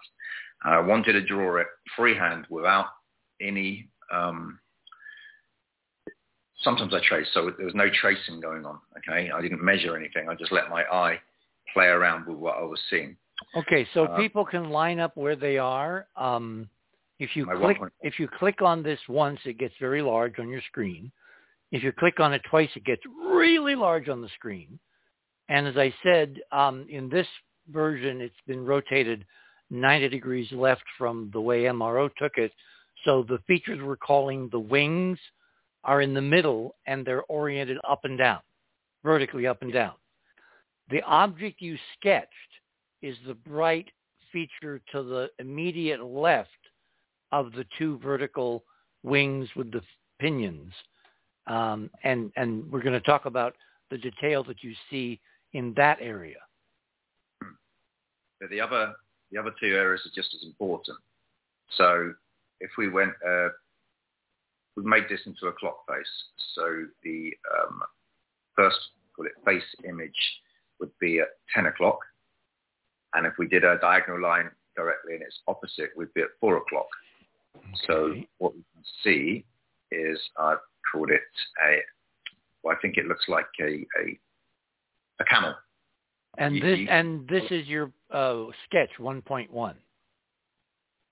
I 0.63 0.81
wanted 0.81 1.13
to 1.15 1.25
draw 1.25 1.57
it 1.57 1.67
freehand 1.97 2.47
without 2.51 2.87
any. 3.41 3.89
Um, 4.13 4.59
sometimes 6.63 6.93
I 6.95 7.01
trace, 7.07 7.27
so 7.33 7.51
there 7.57 7.67
was 7.67 7.75
no 7.75 7.89
tracing 8.01 8.41
going 8.41 8.65
on. 8.67 8.79
Okay, 8.99 9.31
I 9.31 9.41
didn't 9.41 9.63
measure 9.63 9.97
anything. 9.97 10.29
I 10.29 10.35
just 10.35 10.53
let 10.53 10.69
my 10.69 10.83
eye 10.85 11.19
play 11.73 11.87
around 11.87 12.27
with 12.27 12.37
what 12.37 12.57
I 12.57 12.63
was 12.63 12.81
seeing. 12.91 13.17
Okay, 13.57 13.87
so 13.95 14.05
uh, 14.05 14.17
people 14.17 14.45
can 14.45 14.71
line 14.71 15.01
up 15.01 15.17
where 15.17 15.37
they 15.37 15.57
are. 15.57 16.07
Um, 16.17 16.69
if 17.19 17.37
you 17.37 17.47
click 17.47 17.79
if 18.03 18.19
you 18.19 18.29
click 18.29 18.63
on 18.63 18.83
this 18.83 18.99
once, 19.09 19.39
it 19.45 19.59
gets 19.59 19.75
very 19.81 20.03
large 20.03 20.39
on 20.39 20.49
your 20.49 20.63
screen. 20.63 21.11
If 21.73 21.83
you 21.83 21.93
click 21.93 22.19
on 22.19 22.33
it 22.33 22.43
twice, 22.51 22.71
it 22.75 22.85
gets 22.85 23.03
really 23.25 23.75
large 23.75 24.09
on 24.09 24.21
the 24.21 24.29
screen. 24.31 24.79
And 25.49 25.67
as 25.67 25.77
I 25.77 25.95
said, 26.03 26.41
um, 26.53 26.87
in 26.89 27.09
this 27.09 27.27
version, 27.71 28.21
it's 28.21 28.35
been 28.47 28.65
rotated 28.65 29.25
90 29.71 30.09
degrees 30.09 30.51
left 30.53 30.83
from 30.99 31.31
the 31.33 31.41
way 31.41 31.65
MRO 31.65 32.11
took 32.19 32.37
it. 32.37 32.53
So 33.05 33.25
the 33.29 33.39
features 33.47 33.81
we're 33.83 33.97
calling 33.97 34.49
the 34.51 34.61
wings 34.61 35.19
are 35.85 36.03
in 36.03 36.13
the 36.13 36.21
middle 36.21 36.75
and 36.87 37.07
they're 37.07 37.23
oriented 37.25 37.79
up 37.89 38.05
and 38.05 38.19
down, 38.19 38.41
vertically 39.05 39.47
up 39.47 39.63
and 39.63 39.73
down. 39.73 39.95
The 40.91 41.03
object 41.03 41.61
you 41.61 41.79
sketched 41.99 42.29
is 43.01 43.17
the 43.27 43.35
bright 43.35 43.89
feature 44.33 44.81
to 44.93 45.03
the 45.03 45.31
immediate 45.39 46.05
left 46.05 46.49
of 47.33 47.53
the 47.53 47.65
two 47.79 47.99
vertical 47.99 48.65
wings 49.03 49.49
with 49.57 49.71
the 49.73 49.83
pinions. 50.19 50.73
Um, 51.47 51.91
and, 52.05 52.33
and 52.37 52.71
we're 52.71 52.83
going 52.83 52.93
to 52.93 53.01
talk 53.01 53.25
about 53.25 53.55
the 53.91 53.99
detail 53.99 54.45
that 54.45 54.63
you 54.63 54.75
see 54.91 55.21
in 55.53 55.73
that 55.77 55.99
area. 56.01 56.37
The 58.51 58.61
other, 58.61 58.95
the 59.31 59.39
other 59.39 59.53
two 59.61 59.75
areas 59.75 60.03
are 60.07 60.15
just 60.15 60.35
as 60.35 60.47
important. 60.47 60.99
So 61.77 62.13
if 62.61 62.71
we 62.77 62.89
went, 62.89 63.13
uh, 63.27 63.49
we 64.77 64.85
made 64.85 65.05
this 65.09 65.21
into 65.27 65.47
a 65.47 65.53
clock 65.53 65.87
face. 65.87 66.07
So 66.55 66.85
the 67.03 67.33
um, 67.55 67.81
first, 68.57 68.79
call 69.15 69.27
it 69.27 69.33
face 69.45 69.63
image, 69.89 70.41
would 70.81 70.91
be 71.01 71.21
at 71.21 71.29
10 71.55 71.67
o'clock. 71.67 71.99
And 73.15 73.27
if 73.27 73.35
we 73.39 73.49
did 73.49 73.65
a 73.65 73.79
diagonal 73.81 74.21
line 74.21 74.51
directly 74.77 75.15
in 75.15 75.23
its 75.23 75.39
opposite, 75.47 75.91
we'd 75.97 76.15
be 76.15 76.23
at 76.23 76.29
4 76.41 76.57
o'clock. 76.59 76.87
So 77.87 78.15
what 78.39 78.55
we 78.55 78.65
can 78.75 78.85
see 79.03 79.45
is 79.91 80.19
I've 80.39 80.59
called 80.91 81.11
it 81.11 81.23
a, 81.67 81.79
well, 82.63 82.77
I 82.77 82.81
think 82.81 82.97
it 82.97 83.07
looks 83.07 83.27
like 83.29 83.47
a, 83.61 83.87
a, 84.01 84.19
a 85.21 85.25
camel. 85.25 85.55
And 86.41 86.61
this 86.61 86.79
and 86.89 87.29
this 87.29 87.45
is 87.51 87.67
your 87.67 87.93
uh, 88.11 88.47
sketch 88.65 88.89
1.1. 88.99 89.75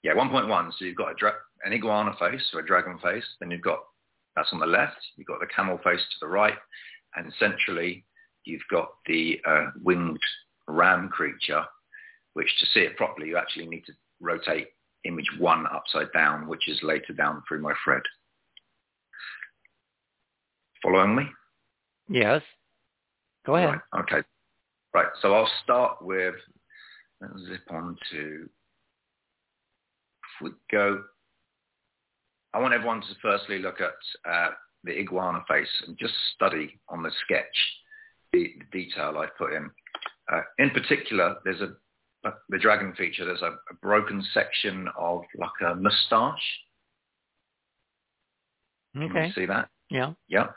Yeah, 0.03 0.15
1.1. 0.15 0.71
So 0.79 0.85
you've 0.87 0.97
got 0.97 1.11
a 1.11 1.15
dra- 1.15 1.35
an 1.65 1.75
iguana 1.75 2.15
face 2.19 2.41
or 2.55 2.61
a 2.61 2.67
dragon 2.67 2.99
face. 3.03 3.25
Then 3.39 3.51
you've 3.51 3.61
got 3.61 3.81
that's 4.35 4.49
on 4.53 4.59
the 4.59 4.67
left. 4.67 4.97
You've 5.17 5.27
got 5.27 5.41
the 5.41 5.47
camel 5.55 5.79
face 5.85 6.01
to 6.01 6.17
the 6.23 6.29
right, 6.29 6.57
and 7.15 7.31
centrally 7.39 8.07
you've 8.45 8.63
got 8.71 8.89
the 9.07 9.39
uh, 9.47 9.67
winged 9.83 10.19
ram 10.67 11.11
creature. 11.11 11.63
Which 12.33 12.49
to 12.61 12.67
see 12.73 12.81
it 12.81 12.97
properly, 12.97 13.29
you 13.29 13.37
actually 13.37 13.67
need 13.67 13.85
to 13.87 13.93
rotate 14.21 14.69
image 15.05 15.29
one 15.39 15.67
upside 15.67 16.11
down, 16.13 16.49
which 16.49 16.69
is 16.69 16.79
later 16.83 17.13
down 17.13 17.43
through 17.47 17.61
my 17.61 17.75
thread. 17.85 18.03
Following 20.83 21.17
me? 21.17 21.25
Yes. 22.09 22.41
Go 23.45 23.57
ahead. 23.57 23.81
Right. 23.93 24.01
Okay. 24.01 24.27
Right. 24.99 25.13
So 25.23 25.33
I'll 25.33 25.51
start 25.63 25.99
with, 26.03 26.35
let's 27.21 27.35
zip 27.49 27.71
on 27.71 27.97
to, 28.11 28.49
if 30.25 30.43
we 30.43 30.51
go, 30.73 31.05
I 32.53 32.59
want 32.59 32.75
everyone 32.75 33.03
to 33.03 33.07
firstly 33.23 33.61
look 33.61 33.77
at 33.81 33.93
uh, 34.29 34.51
the 34.83 34.99
iguana 34.99 35.45
face 35.47 35.69
and 35.87 35.97
just 35.97 36.15
study 36.35 36.81
on 36.89 37.05
the 37.05 37.13
sketch 37.25 37.45
the, 38.33 38.55
the 38.59 38.65
detail 38.73 39.17
I 39.19 39.27
put 39.39 39.53
in. 39.53 39.71
Uh, 40.33 40.41
in 40.59 40.71
particular, 40.71 41.37
there's 41.45 41.61
a 41.61 41.75
the 42.49 42.59
dragon 42.59 42.93
feature, 42.99 43.25
there's 43.25 43.43
a, 43.43 43.53
a 43.71 43.75
broken 43.81 44.27
section 44.35 44.89
of 44.99 45.23
like 45.39 45.71
a 45.71 45.77
moustache. 45.77 46.35
Okay. 48.97 49.09
Can 49.09 49.25
you 49.27 49.33
see 49.33 49.47
that? 49.47 49.69
Yeah. 49.91 50.15
Yeah. 50.27 50.49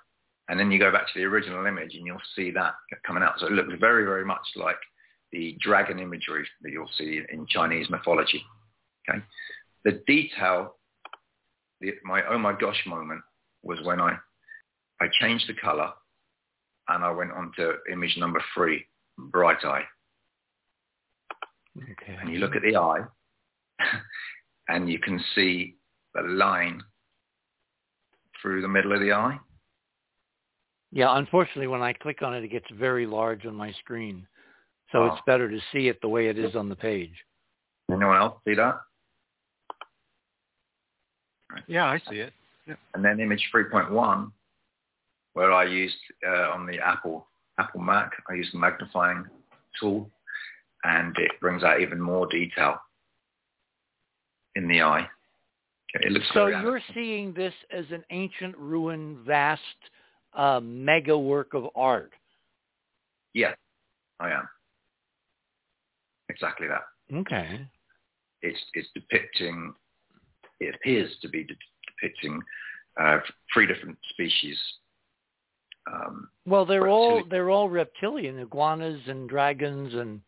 And 0.52 0.60
then 0.60 0.70
you 0.70 0.80
go 0.80 0.92
back 0.92 1.08
to 1.08 1.14
the 1.18 1.24
original 1.24 1.66
image 1.66 1.96
and 1.96 2.06
you'll 2.06 2.18
see 2.36 2.52
that 2.52 2.74
coming 3.08 3.24
out. 3.24 3.36
So 3.40 3.48
it 3.48 3.54
looks 3.54 3.72
very, 3.80 4.04
very 4.04 4.26
much 4.26 4.46
like 4.58 4.76
the 5.32 5.58
dragon 5.62 5.98
imagery 5.98 6.46
that 6.62 6.72
you'll 6.72 6.90
see 6.98 7.22
in 7.32 7.48
Chinese 7.48 7.90
mythology. 7.90 8.44
Okay. 9.10 9.24
The 9.86 10.04
detail, 10.06 10.76
the, 11.80 11.94
my 12.04 12.22
oh 12.30 12.38
my 12.38 12.52
gosh 12.52 12.84
moment 12.86 13.22
was 13.64 13.80
when 13.84 14.02
I, 14.02 14.18
I 15.00 15.06
changed 15.22 15.48
the 15.48 15.54
color 15.54 15.90
and 16.90 17.02
I 17.02 17.12
went 17.12 17.32
on 17.32 17.54
to 17.56 17.76
image 17.90 18.18
number 18.18 18.44
three, 18.54 18.86
bright 19.18 19.64
eye. 19.64 19.84
Okay. 21.78 22.18
And 22.20 22.30
you 22.30 22.40
look 22.40 22.58
at 22.58 22.62
the 22.62 22.76
eye 22.76 23.06
and 24.68 24.90
you 24.90 25.00
can 25.00 25.24
see 25.34 25.78
the 26.14 26.24
line 26.24 26.82
through 28.42 28.62
the 28.62 28.68
middle 28.68 28.92
of 28.92 29.00
the 29.00 29.14
eye. 29.14 29.40
Yeah, 30.92 31.18
unfortunately, 31.18 31.68
when 31.68 31.82
I 31.82 31.94
click 31.94 32.22
on 32.22 32.34
it, 32.34 32.44
it 32.44 32.50
gets 32.50 32.66
very 32.78 33.06
large 33.06 33.46
on 33.46 33.56
my 33.56 33.72
screen. 33.74 34.28
So 34.92 35.04
oh. 35.04 35.06
it's 35.08 35.22
better 35.26 35.50
to 35.50 35.60
see 35.72 35.88
it 35.88 36.02
the 36.02 36.10
way 36.10 36.28
it 36.28 36.38
is 36.38 36.56
on 36.56 36.68
the 36.68 36.76
page. 36.76 37.14
Anyone 37.90 38.18
else 38.18 38.38
see 38.46 38.56
that? 38.56 38.82
Yeah, 41.68 41.86
I 41.86 42.02
see 42.10 42.18
it. 42.18 42.34
Yeah. 42.68 42.76
And 42.94 43.04
then 43.04 43.20
image 43.20 43.50
3.1, 43.54 44.32
where 45.34 45.52
I 45.52 45.66
used 45.66 45.96
uh, 46.26 46.52
on 46.52 46.66
the 46.66 46.78
Apple 46.80 47.28
Apple 47.58 47.82
Mac, 47.82 48.12
I 48.30 48.34
used 48.34 48.54
the 48.54 48.60
magnifying 48.60 49.26
tool 49.80 50.10
and 50.84 51.16
it 51.18 51.32
brings 51.40 51.64
out 51.64 51.82
even 51.82 52.02
more 52.02 52.28
detail 52.28 52.78
in 54.56 54.68
the 54.68 54.82
eye. 54.82 55.08
It 55.94 56.12
looks 56.12 56.26
so 56.34 56.48
you're 56.48 56.82
seeing 56.94 57.34
this 57.34 57.54
as 57.70 57.86
an 57.92 58.04
ancient 58.12 58.58
ruin, 58.58 59.20
vast 59.26 59.62
uh, 60.34 60.60
mega 60.62 61.18
work 61.18 61.54
of 61.54 61.68
art. 61.76 62.14
Yeah, 63.34 63.54
I 64.20 64.32
am. 64.32 64.48
Exactly 66.30 66.68
that. 66.68 66.84
Okay. 67.16 67.68
It's 68.42 68.60
it's 68.74 68.88
depicting. 68.96 69.74
It 70.60 70.76
appears 70.76 71.12
to 71.22 71.30
be 71.30 71.44
de- 71.44 71.56
depicting 72.02 72.42
uh, 73.00 73.18
three 73.54 73.68
different 73.68 73.98
species 74.10 74.58
Um, 75.92 76.30
well, 76.46 76.66
they're 76.66 76.88
all 76.88 77.24
they're 77.30 77.50
all 77.50 77.70
reptilian, 77.70 78.40
iguanas 78.40 79.02
and 79.08 79.30
dragons, 79.30 79.94
and 79.94 80.22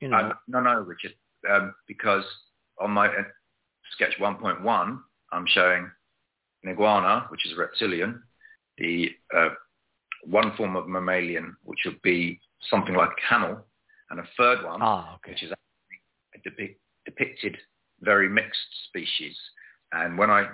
you 0.00 0.08
know. 0.08 0.16
Uh, 0.16 0.32
no, 0.48 0.60
no, 0.60 0.80
Richard, 0.80 1.14
um, 1.50 1.74
because 1.86 2.24
on 2.80 2.90
my 2.90 3.08
uh, 3.08 3.22
sketch 3.92 4.14
1.1, 4.20 4.98
I'm 5.32 5.46
showing 5.48 5.90
an 6.64 6.70
iguana, 6.70 7.26
which 7.30 7.46
is 7.46 7.52
a 7.52 7.56
reptilian, 7.56 8.22
the 8.78 9.10
uh, 9.36 9.50
one 10.24 10.54
form 10.56 10.76
of 10.76 10.88
mammalian, 10.88 11.56
which 11.64 11.80
would 11.84 12.00
be 12.02 12.40
something 12.70 12.94
like 12.94 13.10
a 13.10 13.28
camel, 13.28 13.64
and 14.10 14.20
a 14.20 14.24
third 14.36 14.64
one, 14.64 14.80
ah, 14.82 15.16
okay. 15.16 15.32
which 15.32 15.42
is 15.42 15.52
a 15.52 16.48
depic- 16.48 16.76
depicted 17.04 17.56
very 18.02 18.28
mixed 18.28 18.58
species. 18.88 19.36
And 19.92 20.18
when 20.18 20.30
I 20.30 20.48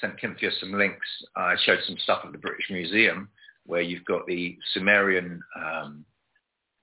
sent 0.00 0.14
Cynthia 0.20 0.50
some 0.60 0.72
links, 0.72 1.06
I 1.36 1.54
showed 1.64 1.78
some 1.86 1.96
stuff 1.98 2.22
at 2.24 2.32
the 2.32 2.38
British 2.38 2.66
Museum 2.70 3.28
where 3.64 3.80
you've 3.80 4.04
got 4.04 4.26
the 4.26 4.56
Sumerian 4.72 5.40
um, 5.60 6.04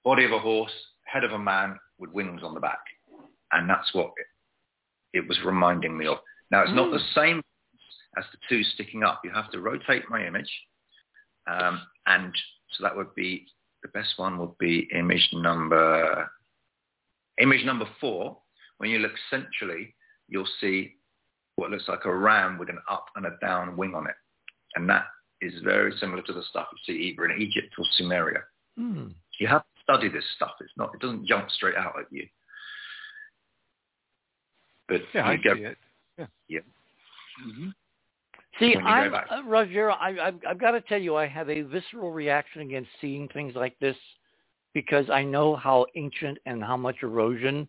body 0.03 0.25
of 0.25 0.31
a 0.31 0.39
horse, 0.39 0.71
head 1.03 1.23
of 1.23 1.31
a 1.31 1.39
man 1.39 1.77
with 1.97 2.11
wings 2.11 2.41
on 2.43 2.53
the 2.53 2.59
back. 2.59 2.80
And 3.51 3.69
that's 3.69 3.93
what 3.93 4.11
it, 5.13 5.19
it 5.19 5.27
was 5.27 5.38
reminding 5.45 5.97
me 5.97 6.07
of. 6.07 6.17
Now, 6.51 6.63
it's 6.63 6.73
not 6.73 6.91
the 6.91 6.99
same 7.15 7.41
as 8.18 8.26
the 8.31 8.38
two 8.49 8.64
sticking 8.64 9.03
up. 9.03 9.22
You 9.23 9.31
have 9.31 9.52
to 9.52 9.61
rotate 9.61 10.03
my 10.10 10.26
image. 10.26 10.49
Um, 11.48 11.81
and 12.06 12.34
so 12.72 12.84
that 12.84 12.95
would 12.95 13.14
be, 13.15 13.45
the 13.81 13.90
best 13.90 14.14
one 14.18 14.38
would 14.40 14.57
be 14.60 14.88
image 14.94 15.30
number, 15.34 16.30
image 17.41 17.65
number 17.65 17.85
four. 17.99 18.38
When 18.77 18.90
you 18.90 18.99
look 18.99 19.11
centrally, 19.30 19.94
you'll 20.30 20.48
see 20.61 20.95
what 21.56 21.69
looks 21.69 21.88
like 21.88 22.06
a 22.06 22.15
ram 22.15 22.57
with 22.57 22.69
an 22.69 22.80
up 22.90 23.06
and 23.15 23.26
a 23.26 23.38
down 23.41 23.77
wing 23.77 23.94
on 23.94 24.07
it. 24.07 24.15
And 24.76 24.90
that 24.90 25.06
is 25.41 25.53
very 25.64 25.94
similar 25.99 26.22
to 26.23 26.34
the 26.34 26.44
stuff 26.49 26.68
you 26.72 26.94
see 26.94 26.99
either 27.02 27.26
in 27.26 27.41
Egypt 27.41 27.73
or 27.77 27.85
Sumeria. 27.99 28.41
Hmm. 28.77 29.10
You 29.40 29.48
have 29.48 29.61
to 29.61 29.81
study 29.84 30.10
this 30.10 30.23
stuff. 30.35 30.52
It's 30.61 30.72
not, 30.77 30.94
it 30.95 31.02
doesn't 31.02 31.27
jump 31.27 31.49
straight 31.52 31.76
out 31.76 31.94
at 31.99 32.11
you. 32.11 32.26
But 34.88 35.02
Yeah, 35.14 35.31
you 35.31 35.40
I 35.40 35.56
see 35.56 35.64
it. 35.64 35.77
yeah. 36.48 36.60
hmm 37.44 37.69
See, 38.59 38.75
I'm, 38.77 39.13
uh, 39.13 39.43
Roger, 39.45 39.91
I, 39.91 40.27
I've, 40.27 40.39
I've 40.47 40.59
got 40.59 40.71
to 40.71 40.81
tell 40.81 41.01
you, 41.01 41.15
I 41.15 41.27
have 41.27 41.49
a 41.49 41.61
visceral 41.61 42.11
reaction 42.11 42.61
against 42.61 42.89
seeing 43.02 43.28
things 43.29 43.55
like 43.55 43.78
this 43.79 43.95
because 44.73 45.10
I 45.10 45.23
know 45.23 45.55
how 45.55 45.87
ancient 45.95 46.37
and 46.45 46.63
how 46.63 46.78
much 46.78 46.97
erosion, 47.02 47.68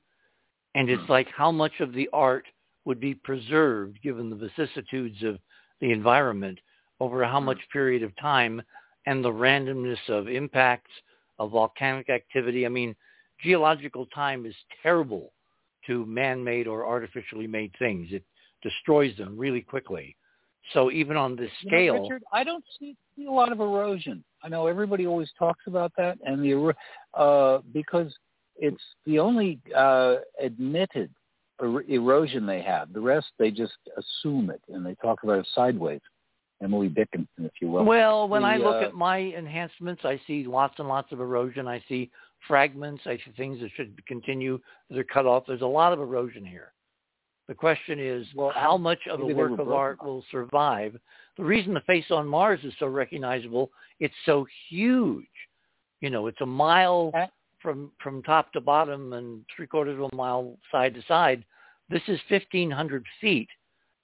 and 0.75 0.91
it's 0.91 1.03
Hmm. 1.07 1.13
like 1.13 1.29
how 1.29 1.51
much 1.51 1.81
of 1.81 1.93
the 1.93 2.09
art 2.13 2.47
would 2.85 3.01
be 3.01 3.15
preserved 3.15 4.01
given 4.03 4.29
the 4.29 4.37
vicissitudes 4.37 5.23
of 5.23 5.39
the 5.81 5.91
environment 5.91 6.59
over 7.01 7.25
how 7.25 7.41
Hmm. 7.41 7.47
much 7.47 7.69
period 7.71 8.03
of 8.03 8.15
time 8.17 8.63
and 9.07 9.25
the 9.25 9.33
randomness 9.33 10.09
of 10.09 10.29
impacts 10.29 10.91
of 11.39 11.51
volcanic 11.51 12.11
activity. 12.11 12.67
I 12.67 12.69
mean, 12.69 12.95
geological 13.41 14.07
time 14.07 14.47
is 14.47 14.55
terrible 14.83 15.33
to 15.87 16.07
man-made 16.07 16.67
or 16.67 16.87
artificially 16.87 17.47
made 17.47 17.75
things. 17.79 18.13
It 18.13 18.25
destroys 18.63 19.17
them 19.17 19.37
really 19.37 19.61
quickly. 19.61 20.17
So 20.73 20.91
even 20.91 21.17
on 21.17 21.37
this 21.37 21.51
You 21.61 21.71
know, 21.71 21.77
scale, 21.77 22.03
Richard, 22.03 22.25
I 22.33 22.43
don't 22.45 22.65
see, 22.79 22.97
see 23.17 23.27
a 23.27 23.31
lot 23.31 23.53
of 23.53 23.61
erosion. 23.61 24.25
I 24.43 24.49
know 24.49 24.67
everybody 24.67 25.07
always 25.07 25.31
talks 25.39 25.65
about 25.67 25.93
that, 25.97 26.19
and 26.25 26.43
the 26.43 26.75
uh, 27.19 27.59
because 27.73 28.13
it's 28.57 28.83
the 29.07 29.19
only 29.19 29.59
uh, 29.77 30.17
admitted 30.41 31.11
er- 31.63 31.83
erosion 31.83 32.47
they 32.47 32.63
have. 32.63 32.93
The 32.93 33.01
rest 33.01 33.27
they 33.39 33.51
just 33.51 33.75
assume 33.97 34.51
it, 34.51 34.61
and 34.69 34.85
they 34.85 34.95
talk 34.97 35.23
about 35.23 35.39
it 35.39 35.49
sideways. 35.55 36.01
Emily 36.63 36.89
Dickinson, 36.89 37.45
if 37.45 37.53
you 37.61 37.69
will. 37.69 37.85
well, 37.85 38.29
when 38.29 38.45
I 38.45 38.57
look 38.57 38.77
uh, 38.77 38.87
at 38.87 38.95
my 38.95 39.19
enhancements, 39.19 40.03
I 40.05 40.21
see 40.27 40.45
lots 40.45 40.75
and 40.79 40.89
lots 40.89 41.13
of 41.13 41.21
erosion. 41.21 41.67
I 41.69 41.83
see 41.89 42.11
fragments. 42.47 43.03
I 43.07 43.17
see 43.17 43.33
things 43.37 43.61
that 43.61 43.71
should 43.77 44.05
continue 44.07 44.59
that 44.89 44.99
are 44.99 45.05
cut 45.05 45.27
off. 45.27 45.45
There's 45.47 45.63
a 45.63 45.67
lot 45.67 45.93
of 45.93 46.01
erosion 46.01 46.45
here. 46.45 46.73
The 47.47 47.55
question 47.55 47.99
is, 48.01 48.27
Well, 48.35 48.53
how 48.55 48.77
much 48.77 49.01
of 49.11 49.21
a 49.21 49.27
work 49.27 49.59
of 49.59 49.71
art 49.71 50.03
will 50.03 50.25
survive? 50.31 50.99
The 51.37 51.45
reason 51.45 51.75
the 51.75 51.81
face 51.81 52.11
on 52.11 52.27
Mars 52.27 52.61
is 52.65 52.73
so 52.79 52.87
recognizable, 52.87 53.71
it's 54.01 54.15
so 54.25 54.47
huge. 54.69 55.27
You 56.01 56.11
know, 56.11 56.27
it's 56.27 56.41
a 56.41 56.47
mile 56.47 57.11
Uh, 57.15 57.27
from 57.61 57.91
from 57.99 58.23
top 58.23 58.53
to 58.53 58.61
bottom 58.61 59.13
and 59.15 59.45
three 59.55 59.67
quarters 59.67 59.99
of 59.99 60.11
a 60.13 60.17
mile 60.17 60.59
side 60.71 60.95
to 60.95 61.03
side. 61.03 61.45
This 61.89 62.03
is 62.09 62.21
1,500 62.29 63.05
feet. 63.21 63.49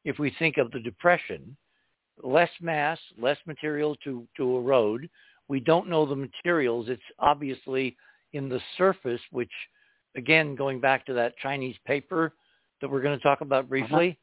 If 0.04 0.18
we 0.18 0.30
think 0.38 0.56
of 0.56 0.70
the 0.70 0.80
depression, 0.80 1.56
less 2.22 2.50
mass, 2.60 2.98
less 3.18 3.38
material 3.46 3.96
to 4.04 4.26
to 4.36 4.56
erode. 4.56 5.08
We 5.48 5.60
don't 5.60 5.88
know 5.88 6.06
the 6.06 6.16
materials. 6.16 6.88
It's 6.88 7.02
obviously 7.18 7.96
in 8.32 8.48
the 8.48 8.60
surface, 8.78 9.20
which, 9.32 9.52
again, 10.14 10.54
going 10.54 10.78
back 10.80 11.04
to 11.06 11.14
that 11.14 11.36
Chinese 11.38 11.76
paper 11.84 12.34
that 12.80 12.90
we're 12.90 13.02
going 13.02 13.18
to 13.18 13.22
talk 13.22 13.40
about 13.40 13.60
uh-huh. 13.60 13.68
briefly, 13.68 14.18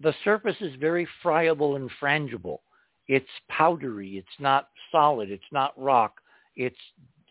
the 0.00 0.14
surface 0.24 0.56
is 0.60 0.74
very 0.78 1.06
friable 1.22 1.76
and 1.76 1.90
frangible. 2.00 2.58
It's 3.08 3.26
powdery. 3.48 4.18
It's 4.18 4.28
not 4.38 4.68
solid. 4.92 5.30
It's 5.30 5.42
not 5.50 5.72
rock. 5.80 6.20
It's 6.56 6.76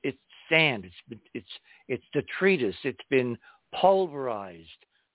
it's 0.04 0.18
sand. 0.50 0.86
It's 0.86 1.22
it's 1.34 1.48
it's 1.88 2.04
detritus. 2.14 2.76
It's 2.84 2.98
been 3.10 3.38
pulverized. 3.80 4.68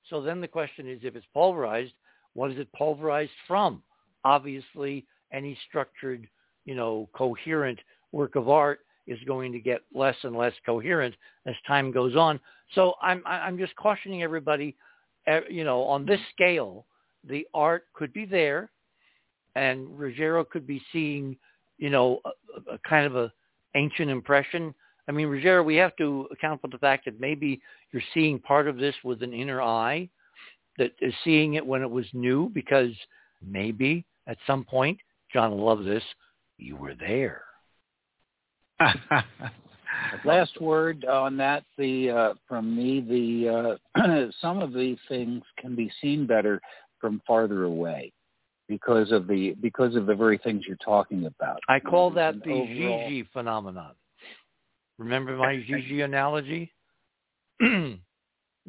So 0.08 0.22
then 0.22 0.40
the 0.40 0.48
question 0.48 0.88
is, 0.88 1.00
if 1.02 1.16
it's 1.16 1.26
pulverized, 1.34 1.92
what 2.34 2.50
is 2.50 2.58
it 2.58 2.72
pulverized 2.72 3.32
from? 3.46 3.82
Obviously, 4.24 5.04
any 5.32 5.58
structured, 5.68 6.28
you 6.64 6.74
know, 6.74 7.08
coherent 7.12 7.78
work 8.12 8.36
of 8.36 8.48
art 8.48 8.80
is 9.06 9.18
going 9.26 9.52
to 9.52 9.58
get 9.58 9.80
less 9.92 10.16
and 10.22 10.36
less 10.36 10.52
coherent 10.64 11.14
as 11.46 11.54
time 11.66 11.90
goes 11.90 12.14
on. 12.14 12.38
So 12.74 12.94
I'm 13.02 13.22
I'm 13.26 13.58
just 13.58 13.74
cautioning 13.76 14.22
everybody, 14.22 14.76
you 15.48 15.64
know, 15.64 15.82
on 15.84 16.06
this 16.06 16.20
scale, 16.32 16.86
the 17.28 17.46
art 17.54 17.84
could 17.94 18.12
be 18.12 18.24
there, 18.24 18.70
and 19.54 19.98
Ruggiero 19.98 20.44
could 20.44 20.66
be 20.66 20.82
seeing, 20.92 21.36
you 21.78 21.90
know, 21.90 22.20
a, 22.24 22.74
a 22.74 22.78
kind 22.88 23.06
of 23.06 23.16
a 23.16 23.32
ancient 23.74 24.10
impression. 24.10 24.74
I 25.08 25.12
mean, 25.12 25.28
Ruggiero, 25.28 25.62
we 25.62 25.76
have 25.76 25.96
to 25.96 26.28
account 26.32 26.60
for 26.60 26.68
the 26.68 26.78
fact 26.78 27.04
that 27.04 27.20
maybe 27.20 27.60
you're 27.92 28.02
seeing 28.14 28.38
part 28.38 28.68
of 28.68 28.76
this 28.76 28.94
with 29.04 29.22
an 29.22 29.32
inner 29.32 29.60
eye 29.60 30.08
that 30.78 30.92
is 31.00 31.14
seeing 31.24 31.54
it 31.54 31.66
when 31.66 31.82
it 31.82 31.90
was 31.90 32.06
new 32.12 32.50
because 32.54 32.92
maybe 33.44 34.04
at 34.26 34.38
some 34.46 34.64
point, 34.64 34.98
John 35.32 35.58
love 35.58 35.84
this, 35.84 36.04
you 36.58 36.76
were 36.76 36.94
there. 36.94 37.42
Last 40.24 40.60
word 40.60 41.04
on 41.04 41.36
that. 41.38 41.64
The 41.78 42.10
uh, 42.10 42.34
from 42.48 42.76
me, 42.76 43.00
the 43.00 43.78
uh, 43.96 44.26
some 44.40 44.60
of 44.60 44.72
these 44.72 44.98
things 45.08 45.42
can 45.58 45.74
be 45.74 45.90
seen 46.00 46.26
better 46.26 46.60
from 47.00 47.20
farther 47.26 47.64
away 47.64 48.12
because 48.68 49.12
of 49.12 49.26
the 49.26 49.54
because 49.60 49.96
of 49.96 50.06
the 50.06 50.14
very 50.14 50.38
things 50.38 50.64
you're 50.66 50.76
talking 50.84 51.26
about. 51.26 51.60
I 51.68 51.80
call 51.80 52.10
There's 52.10 52.34
that 52.36 52.44
the 52.44 52.50
overall- 52.52 53.08
Gigi 53.08 53.28
phenomenon. 53.32 53.94
Remember 54.98 55.36
my 55.36 55.56
Gigi 55.66 56.02
analogy? 56.02 56.72
the 57.60 57.98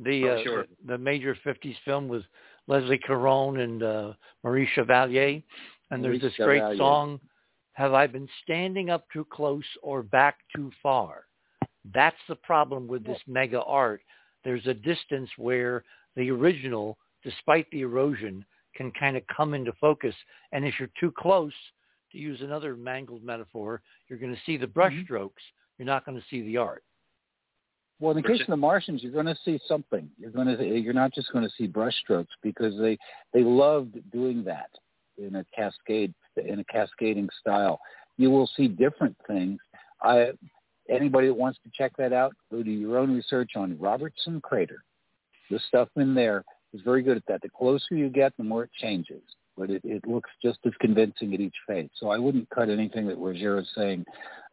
Oh, 0.02 0.28
uh, 0.28 0.44
sure. 0.44 0.66
the, 0.86 0.94
the 0.94 0.98
major 0.98 1.38
50s 1.46 1.76
film 1.86 2.08
with 2.08 2.24
Leslie 2.68 2.98
Caron 2.98 3.60
and 3.60 3.84
uh, 3.84 4.14
Marie 4.44 4.68
Chevalier. 4.74 5.42
And 5.92 6.04
there's 6.04 6.22
Maurice 6.22 6.36
this 6.38 6.46
great 6.46 6.78
song, 6.78 7.20
Have 7.74 7.94
I 7.94 8.08
Been 8.08 8.28
Standing 8.44 8.90
Up 8.90 9.06
Too 9.14 9.28
Close 9.32 9.64
or 9.84 10.02
Back 10.02 10.38
Too 10.56 10.72
Far? 10.82 11.26
That's 11.94 12.16
the 12.30 12.36
problem 12.36 12.88
with 12.88 13.06
this 13.06 13.20
mega 13.28 13.62
art. 13.64 14.02
There's 14.44 14.66
a 14.68 14.74
distance 14.74 15.30
where 15.38 15.84
the 16.16 16.30
original, 16.32 16.98
despite 17.24 17.70
the 17.72 17.82
erosion, 17.82 18.46
can 18.76 18.92
kind 18.92 19.18
of 19.18 19.24
come 19.36 19.54
into 19.54 19.74
focus. 19.80 20.16
And 20.52 20.66
if 20.66 20.76
you're 20.80 20.90
too 21.00 21.12
close, 21.18 21.54
to 22.14 22.18
use 22.18 22.40
another 22.42 22.76
mangled 22.76 23.24
metaphor, 23.24 23.82
you're 24.08 24.20
going 24.20 24.34
to 24.34 24.42
see 24.46 24.56
the 24.56 24.68
brushstrokes. 24.68 25.10
Mm-hmm. 25.10 25.80
You're 25.80 25.88
not 25.88 26.06
going 26.06 26.18
to 26.18 26.24
see 26.30 26.44
the 26.44 26.58
art. 26.58 26.84
Well, 28.00 28.12
in 28.12 28.22
the 28.22 28.28
case 28.28 28.42
of 28.42 28.48
the 28.48 28.58
Martians, 28.58 29.02
you're 29.02 29.12
going 29.12 29.26
to 29.26 29.38
see 29.44 29.60
something. 29.68 30.10
You're 30.18 30.32
going 30.32 30.48
to 30.48 30.64
you're 30.64 30.94
not 30.94 31.14
just 31.14 31.32
going 31.32 31.46
to 31.46 31.52
see 31.58 31.68
brushstrokes 31.68 32.28
because 32.42 32.78
they 32.80 32.98
they 33.34 33.44
loved 33.44 33.98
doing 34.12 34.44
that 34.44 34.70
in 35.18 35.36
a 35.38 35.46
cascade 35.56 36.14
in 36.38 36.60
a 36.60 36.64
cascading 36.66 37.30
style. 37.40 37.80
You 38.18 38.30
will 38.30 38.50
see 38.58 38.68
different 38.68 39.16
things. 39.28 39.60
I 40.02 40.32
anybody 40.90 41.28
that 41.28 41.34
wants 41.34 41.60
to 41.64 41.72
check 41.74 41.96
that 41.98 42.14
out, 42.14 42.34
go 42.52 42.64
do 42.64 42.72
your 42.72 42.98
own 42.98 43.14
research 43.14 43.52
on 43.56 43.78
Robertson 43.80 44.42
Crater. 44.42 44.84
The 45.50 45.60
stuff 45.68 45.90
in 45.96 46.14
there 46.14 46.44
is 46.74 46.82
very 46.82 47.04
good 47.04 47.18
at 47.18 47.26
that. 47.28 47.42
The 47.42 47.50
closer 47.50 47.96
you 47.96 48.10
get, 48.10 48.36
the 48.38 48.44
more 48.44 48.64
it 48.64 48.72
changes. 48.80 49.22
But 49.56 49.70
it, 49.70 49.82
it 49.84 50.08
looks 50.08 50.30
just 50.42 50.60
as 50.66 50.74
convincing 50.80 51.34
at 51.34 51.40
each 51.40 51.56
phase. 51.68 51.90
So 52.00 52.10
I 52.10 52.18
wouldn't 52.18 52.50
cut 52.50 52.70
anything 52.70 53.08
that 53.08 53.18
Roger 53.18 53.60
is 53.60 53.70
saying 53.76 54.04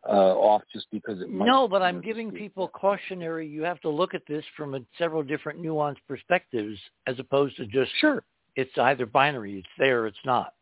uh, 0.07 0.35
off 0.35 0.63
just 0.73 0.87
because 0.91 1.21
it 1.21 1.31
might. 1.31 1.47
No, 1.47 1.67
but 1.67 1.81
I'm 1.83 1.97
you 1.97 2.03
giving 2.03 2.31
people 2.31 2.69
cautionary. 2.69 3.49
You 3.49 3.63
have 3.63 3.81
to 3.81 3.89
look 3.89 4.15
at 4.15 4.23
this 4.29 4.45
from 4.57 4.75
a, 4.75 4.81
several 4.99 5.23
different 5.23 5.63
nuanced 5.63 6.03
perspectives 6.07 6.79
as 7.07 7.19
opposed 7.19 7.57
to 7.57 7.67
just 7.67 7.91
Sure. 8.01 8.23
it's 8.57 8.77
either 8.77 9.07
binary, 9.07 9.59
it's 9.59 9.69
there, 9.79 10.03
or 10.03 10.07
it's 10.07 10.19
not. 10.25 10.53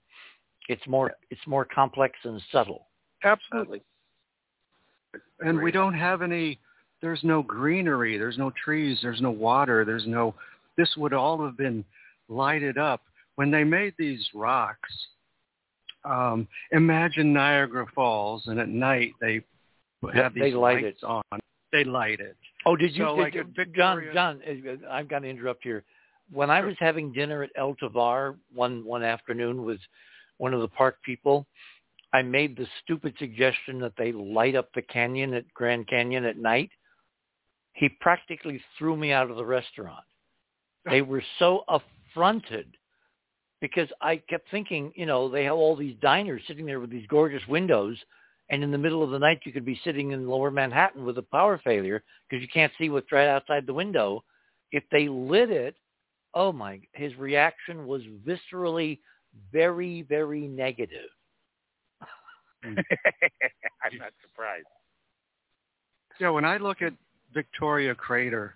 It's 0.69 0.87
more 0.87 1.13
it's 1.31 1.47
more 1.47 1.65
complex 1.65 2.19
and 2.25 2.41
subtle. 2.53 2.87
Absolutely. 3.25 3.83
And 5.41 5.61
we 5.61 5.71
don't 5.71 5.95
have 5.95 6.23
any. 6.23 6.59
There's 7.01 7.21
no 7.23 7.43
greenery. 7.43 8.19
There's 8.19 8.39
no 8.39 8.53
trees. 8.63 8.99
There's 9.03 9.21
no 9.21 9.31
water. 9.31 9.85
There's 9.85 10.07
no. 10.07 10.35
This 10.77 10.91
would 10.97 11.13
all 11.13 11.45
have 11.45 11.57
been 11.57 11.85
lighted 12.29 12.79
up 12.79 13.03
when 13.37 13.51
they 13.51 13.65
made 13.65 13.95
these 13.99 14.27
rocks. 14.35 14.91
Um, 16.05 16.49
imagine 16.73 17.33
Niagara 17.33 17.87
Falls, 17.95 18.45
and 18.47 18.59
at 18.59 18.69
night 18.69 19.13
they 19.21 19.41
have 20.15 20.35
these 20.35 20.43
They 20.45 20.53
light 20.53 20.85
lights 20.85 21.03
on. 21.03 21.23
They 21.73 21.85
light 21.85 22.21
it. 22.21 22.37
Oh, 22.67 22.77
did 22.77 22.95
you, 22.95 23.05
So, 23.05 23.17
did 23.17 23.23
like, 23.23 23.37
at 23.37 23.73
John? 23.75 24.03
John, 24.15 24.41
uh, 24.47 24.91
I've 24.91 25.09
got 25.09 25.21
to 25.21 25.29
interrupt 25.29 25.63
here. 25.63 25.85
When 26.33 26.51
I 26.51 26.61
was 26.61 26.77
having 26.79 27.13
dinner 27.13 27.43
at 27.43 27.51
El 27.57 27.75
Tovar 27.75 28.37
one 28.55 28.85
one 28.85 29.03
afternoon 29.03 29.65
with 29.65 29.81
one 30.39 30.55
of 30.55 30.61
the 30.61 30.69
park 30.69 30.97
people, 31.05 31.47
I 32.13 32.23
made 32.23 32.57
the 32.57 32.67
stupid 32.83 33.15
suggestion 33.19 33.81
that 33.81 33.93
they 33.99 34.13
light 34.13 34.55
up 34.55 34.71
the 34.75 34.83
canyon 34.83 35.35
at 35.35 35.53
Grand 35.53 35.89
Canyon 35.89 36.25
at 36.25 36.39
night. 36.39 36.71
He 37.75 37.89
practically 37.89 38.61
threw 38.79 38.97
me 38.97 39.13
out 39.13 39.31
of 39.31 39.37
the 39.37 39.45
restaurant. 39.45 40.05
They 40.89 41.03
were 41.03 41.23
so 41.39 41.65
affronted 41.69 42.77
because 43.61 43.89
I 44.01 44.17
kept 44.17 44.51
thinking, 44.51 44.93
you 44.95 45.07
know, 45.07 45.29
they 45.29 45.45
have 45.45 45.55
all 45.55 45.77
these 45.77 45.97
diners 46.01 46.43
sitting 46.47 46.65
there 46.65 46.81
with 46.81 46.91
these 46.91 47.07
gorgeous 47.09 47.47
windows, 47.49 47.99
and 48.51 48.63
in 48.63 48.71
the 48.71 48.79
middle 48.79 49.03
of 49.03 49.11
the 49.11 49.19
night 49.19 49.41
you 49.45 49.53
could 49.53 49.65
be 49.65 49.81
sitting 49.85 50.13
in 50.13 50.29
lower 50.29 50.51
Manhattan 50.51 51.05
with 51.05 51.19
a 51.19 51.23
power 51.23 51.61
failure 51.63 52.03
because 52.29 52.43
you 52.43 52.49
can't 52.49 52.73
see 52.79 52.89
what's 52.89 53.13
right 53.13 53.29
outside 53.29 53.67
the 53.67 53.75
window. 53.75 54.25
If 54.73 54.85
they 54.91 55.09
lit 55.09 55.51
it, 55.51 55.75
oh 56.35 56.53
my, 56.53 56.81
his 56.93 57.15
reaction 57.17 57.87
was 57.87 58.03
viscerally 58.27 59.01
very, 59.53 60.03
very 60.03 60.47
negative. 60.47 61.11
Hmm. 62.65 62.75
I'm 63.83 63.99
not 63.99 64.13
surprised. 64.23 64.67
Yeah, 66.21 66.31
when 66.31 66.45
I 66.45 66.57
look 66.57 66.83
at 66.83 66.93
Victoria 67.33 67.95
Crater, 67.95 68.55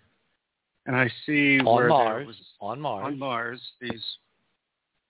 and 0.87 0.97
I 0.97 1.11
see 1.27 1.61
On 1.61 1.67
where 1.77 1.89
Mars, 1.89 2.27
was 2.27 2.37
on 2.61 2.81
Mars. 2.81 3.05
on 3.07 3.19
Mars 3.19 3.61
these 3.81 4.05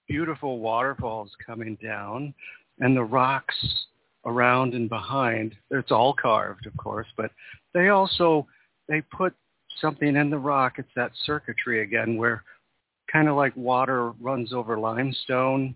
beautiful 0.07 0.59
waterfalls 0.59 1.31
coming 1.45 1.79
down, 1.83 2.35
and 2.81 2.97
the 2.97 3.05
rocks 3.05 3.87
around 4.25 4.75
and 4.75 4.89
behind. 4.89 5.55
It's 5.71 5.91
all 5.91 6.15
carved, 6.15 6.67
of 6.67 6.77
course, 6.77 7.07
but 7.17 7.31
they 7.75 7.89
also 7.89 8.47
they 8.89 9.01
put 9.01 9.35
something 9.81 10.17
in 10.17 10.31
the 10.31 10.39
rock. 10.39 10.75
It's 10.79 10.93
that 10.97 11.13
circuitry 11.25 11.83
again, 11.83 12.17
where 12.17 12.45
kind 13.11 13.29
of 13.29 13.37
like 13.37 13.57
water 13.57 14.11
runs 14.21 14.53
over 14.53 14.79
limestone, 14.79 15.75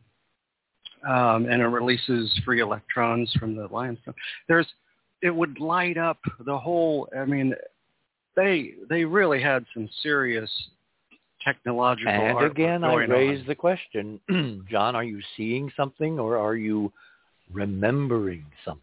um, 1.06 1.46
and 1.50 1.62
it 1.62 1.66
releases 1.66 2.32
free 2.44 2.60
electrons 2.60 3.32
from 3.38 3.56
the 3.56 3.66
limestone. 3.70 4.14
There's 4.48 4.66
it 5.22 5.34
would 5.34 5.58
light 5.60 5.98
up 5.98 6.18
the 6.44 6.58
whole. 6.58 7.08
I 7.16 7.24
mean, 7.24 7.54
they 8.36 8.74
they 8.88 9.04
really 9.04 9.42
had 9.42 9.64
some 9.74 9.88
serious 10.02 10.50
technological 11.42 12.12
And 12.12 12.44
again, 12.44 12.84
I 12.84 12.94
raise 12.94 13.40
on. 13.40 13.46
the 13.46 13.54
question, 13.54 14.20
John, 14.70 14.96
are 14.96 15.04
you 15.04 15.20
seeing 15.36 15.70
something 15.76 16.18
or 16.18 16.36
are 16.36 16.56
you 16.56 16.92
remembering 17.52 18.44
something? 18.64 18.82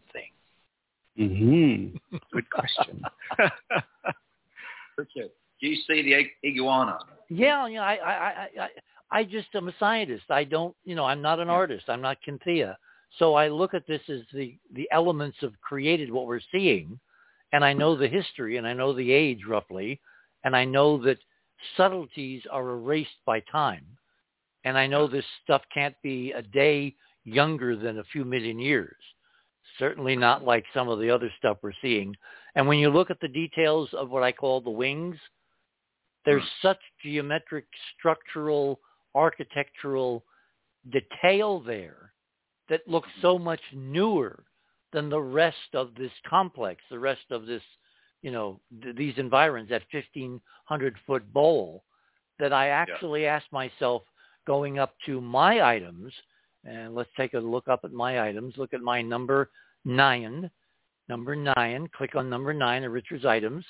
Mm-hmm. 1.18 2.16
Good 2.32 2.50
question. 2.50 3.02
Richard, 4.96 5.30
do 5.60 5.68
you 5.68 5.76
see 5.86 6.02
the 6.02 6.48
iguana? 6.48 6.98
Yeah, 7.28 7.66
you 7.66 7.76
know, 7.76 7.82
I, 7.82 7.94
I, 7.94 8.12
I, 8.12 8.48
I, 8.60 8.68
I 9.14 9.22
just 9.22 9.46
am 9.54 9.68
a 9.68 9.74
scientist. 9.78 10.24
I 10.28 10.42
don't, 10.42 10.74
you 10.84 10.96
know, 10.96 11.04
I'm 11.04 11.22
not 11.22 11.38
an 11.38 11.48
artist. 11.48 11.84
I'm 11.86 12.02
not 12.02 12.18
Cynthia. 12.24 12.76
So 13.20 13.34
I 13.34 13.46
look 13.46 13.72
at 13.72 13.86
this 13.86 14.00
as 14.08 14.22
the, 14.32 14.58
the 14.74 14.88
elements 14.90 15.36
of 15.42 15.52
created 15.60 16.10
what 16.10 16.26
we're 16.26 16.40
seeing, 16.50 16.98
and 17.52 17.64
I 17.64 17.74
know 17.74 17.96
the 17.96 18.08
history 18.08 18.56
and 18.56 18.66
I 18.66 18.72
know 18.72 18.92
the 18.92 19.12
age 19.12 19.42
roughly, 19.46 20.00
and 20.42 20.56
I 20.56 20.64
know 20.64 21.00
that 21.04 21.18
subtleties 21.76 22.42
are 22.50 22.70
erased 22.70 23.20
by 23.24 23.38
time, 23.52 23.86
and 24.64 24.76
I 24.76 24.88
know 24.88 25.06
this 25.06 25.24
stuff 25.44 25.62
can't 25.72 25.94
be 26.02 26.32
a 26.32 26.42
day 26.42 26.96
younger 27.22 27.76
than 27.76 28.00
a 28.00 28.04
few 28.12 28.24
million 28.24 28.58
years. 28.58 28.96
Certainly 29.78 30.16
not 30.16 30.44
like 30.44 30.64
some 30.74 30.88
of 30.88 30.98
the 30.98 31.10
other 31.10 31.30
stuff 31.38 31.58
we're 31.62 31.72
seeing. 31.80 32.16
And 32.56 32.66
when 32.66 32.80
you 32.80 32.90
look 32.90 33.12
at 33.12 33.20
the 33.20 33.28
details 33.28 33.88
of 33.92 34.10
what 34.10 34.24
I 34.24 34.32
call 34.32 34.60
the 34.60 34.70
wings, 34.70 35.16
there's 36.24 36.42
hmm. 36.42 36.66
such 36.66 36.78
geometric, 37.00 37.66
structural, 37.96 38.80
architectural 39.14 40.24
detail 40.92 41.60
there 41.60 42.12
that 42.68 42.86
looks 42.86 43.08
so 43.22 43.38
much 43.38 43.60
newer 43.72 44.44
than 44.92 45.08
the 45.10 45.20
rest 45.20 45.74
of 45.74 45.94
this 45.96 46.12
complex, 46.28 46.82
the 46.90 46.98
rest 46.98 47.24
of 47.30 47.46
this, 47.46 47.62
you 48.22 48.30
know, 48.30 48.60
th- 48.82 48.96
these 48.96 49.14
environs, 49.18 49.68
that 49.68 49.82
1,500 49.90 50.96
foot 51.06 51.32
bowl, 51.32 51.84
that 52.38 52.52
I 52.52 52.68
actually 52.68 53.26
asked 53.26 53.52
myself 53.52 54.02
going 54.46 54.78
up 54.78 54.94
to 55.06 55.20
my 55.20 55.62
items, 55.62 56.12
and 56.64 56.94
let's 56.94 57.10
take 57.16 57.34
a 57.34 57.38
look 57.38 57.68
up 57.68 57.80
at 57.84 57.92
my 57.92 58.26
items, 58.26 58.54
look 58.56 58.72
at 58.74 58.80
my 58.80 59.02
number 59.02 59.50
nine, 59.84 60.50
number 61.08 61.36
nine, 61.36 61.88
click 61.96 62.14
on 62.14 62.30
number 62.30 62.54
nine 62.54 62.84
of 62.84 62.92
Richard's 62.92 63.24
items, 63.26 63.64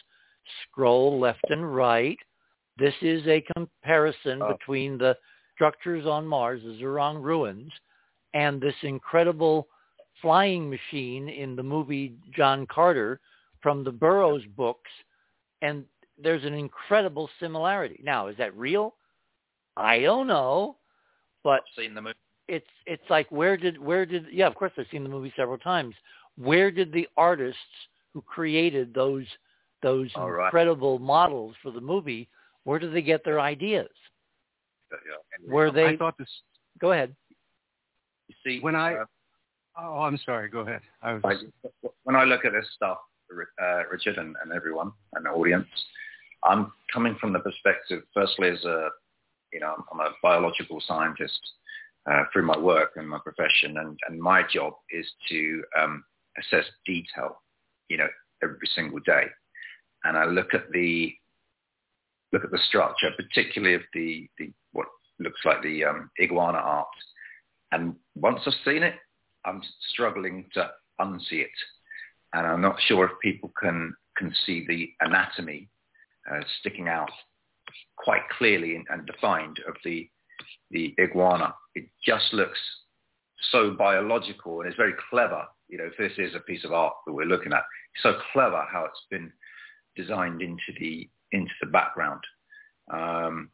scroll 0.69 1.19
left 1.19 1.45
and 1.49 1.75
right. 1.75 2.19
This 2.79 2.95
is 3.03 3.27
a 3.27 3.45
comparison 3.57 4.43
Oh. 4.43 4.53
between 4.57 4.99
the 4.99 5.17
structures 5.55 6.07
on 6.07 6.27
Mars, 6.27 6.63
the 6.65 6.79
Zhurong 6.83 7.23
ruins, 7.23 7.73
and 8.35 8.61
this 8.61 8.75
incredible 8.83 9.69
flying 10.21 10.69
machine 10.71 11.29
in 11.29 11.57
the 11.57 11.63
movie 11.63 12.15
John 12.37 12.67
Carter 12.67 13.21
from 13.61 13.85
the 13.85 13.93
Burroughs 13.93 14.43
books. 14.57 14.91
And 15.63 15.85
there's 16.23 16.45
an 16.45 16.55
incredible 16.55 17.29
similarity. 17.41 18.01
Now, 18.05 18.29
is 18.29 18.37
that 18.37 18.57
real? 18.57 18.95
I 19.77 20.01
don't 20.01 20.27
know, 20.27 20.77
but 21.43 21.61
I've 21.61 21.83
seen 21.83 21.95
the 21.95 22.03
movie. 22.03 22.15
it's 22.49 22.67
it's 22.87 23.03
like 23.11 23.31
where 23.33 23.57
did 23.57 23.79
where 23.79 24.07
did 24.07 24.27
yeah 24.33 24.47
of 24.47 24.55
course 24.55 24.73
I've 24.79 24.87
seen 24.91 25.03
the 25.03 25.09
movie 25.09 25.33
several 25.37 25.59
times. 25.59 25.95
Where 26.37 26.71
did 26.71 26.93
the 26.93 27.09
artists 27.17 27.59
who 28.13 28.23
created 28.23 28.95
those 28.95 29.27
those 29.83 30.11
All 30.15 30.31
right. 30.31 30.47
incredible 30.47 30.99
models 30.99 31.55
for 31.63 31.73
the 31.73 31.81
movie 31.81 32.29
where 32.65 32.79
did 32.79 32.95
they 32.95 33.03
get 33.03 33.25
their 33.25 33.41
ideas? 33.41 33.91
Yeah. 35.07 35.53
Were 35.53 35.71
they 35.71 35.87
I 35.87 35.97
thought 35.97 36.17
this 36.19 36.29
go 36.79 36.93
ahead. 36.93 37.15
You 38.29 38.35
see, 38.45 38.61
when 38.61 38.75
I. 38.75 38.95
uh, 38.95 39.05
Oh, 39.77 40.03
I'm 40.03 40.19
sorry. 40.25 40.49
Go 40.49 40.61
ahead. 40.61 40.83
I 41.03 41.15
was. 41.15 41.23
I- 41.25 41.89
when 42.05 42.15
I 42.15 42.23
look 42.25 42.45
at 42.45 42.53
this 42.53 42.67
stuff, 42.77 42.99
uh, 43.61 43.83
Richard 43.91 44.19
and, 44.19 44.37
and 44.43 44.53
everyone 44.53 44.93
and 45.15 45.27
the 45.27 45.31
audience, 45.31 45.67
I'm 46.45 46.73
coming 46.93 47.17
from 47.21 47.33
the 47.33 47.41
perspective, 47.41 48.03
firstly, 48.13 48.51
as 48.51 48.65
a, 48.65 48.91
you 49.53 49.61
know, 49.61 49.75
I'm 49.93 50.01
a 50.01 50.11
biological 50.23 50.81
scientist 50.87 51.41
uh, 52.11 52.25
through 52.33 52.47
my 52.47 52.59
work 52.59 52.93
and 52.97 53.09
my 53.09 53.19
profession, 53.19 53.79
and, 53.79 53.99
and 54.09 54.21
my 54.21 54.43
job 54.53 54.75
is 54.93 55.07
to 55.31 55.65
um, 55.81 56.05
assess 56.39 56.67
detail, 56.87 57.41
you 57.89 57.97
know, 57.97 58.09
every 58.43 58.69
single 58.75 59.01
day. 59.01 59.25
And 60.05 60.17
I 60.17 60.27
look 60.27 60.53
at 60.55 60.71
the 60.71 61.13
look 62.33 62.45
at 62.45 62.51
the 62.51 62.59
structure, 62.69 63.11
particularly 63.17 63.75
of 63.75 63.83
the, 63.95 64.29
the 64.39 64.47
what 64.47 64.55
looks 65.19 65.41
like 65.45 65.63
the 65.63 65.85
um, 65.85 66.11
iguana 66.21 66.59
art. 66.59 66.87
And 67.73 67.97
once 68.15 68.41
I've 68.47 68.53
seen 68.65 68.83
it, 68.83 68.95
I'm 69.45 69.63
struggling 69.93 70.47
to 70.55 70.71
unsee 71.01 71.43
it. 71.43 71.51
And 72.33 72.47
I'm 72.47 72.61
not 72.61 72.81
sure 72.87 73.07
if 73.07 73.13
people 73.23 73.53
can, 73.61 73.95
can 74.17 74.35
see 74.45 74.65
the 74.67 74.91
anatomy 75.01 75.69
uh, 76.31 76.41
sticking 76.61 76.89
out 76.89 77.11
quite 77.97 78.23
clearly 78.39 78.83
and, 78.89 79.07
defined 79.07 79.59
of 79.69 79.75
the, 79.85 80.09
the 80.71 80.95
iguana. 81.01 81.55
It 81.75 81.87
just 82.05 82.33
looks 82.33 82.59
so 83.51 83.73
biological 83.73 84.61
and 84.61 84.69
it's 84.69 84.77
very 84.77 84.95
clever. 85.11 85.45
You 85.69 85.79
know, 85.79 85.85
if 85.85 85.97
this 85.99 86.13
is 86.19 86.35
a 86.35 86.41
piece 86.41 86.65
of 86.65 86.73
art 86.73 86.95
that 87.07 87.13
we're 87.13 87.25
looking 87.27 87.53
at, 87.53 87.65
it's 87.95 88.03
so 88.03 88.15
clever 88.33 88.65
how 88.71 88.85
it's 88.85 89.07
been 89.11 89.33
designed 89.97 90.43
into 90.43 90.73
the, 90.79 91.09
into 91.33 91.53
the 91.61 91.69
background. 91.69 92.21
Um, 92.93 93.51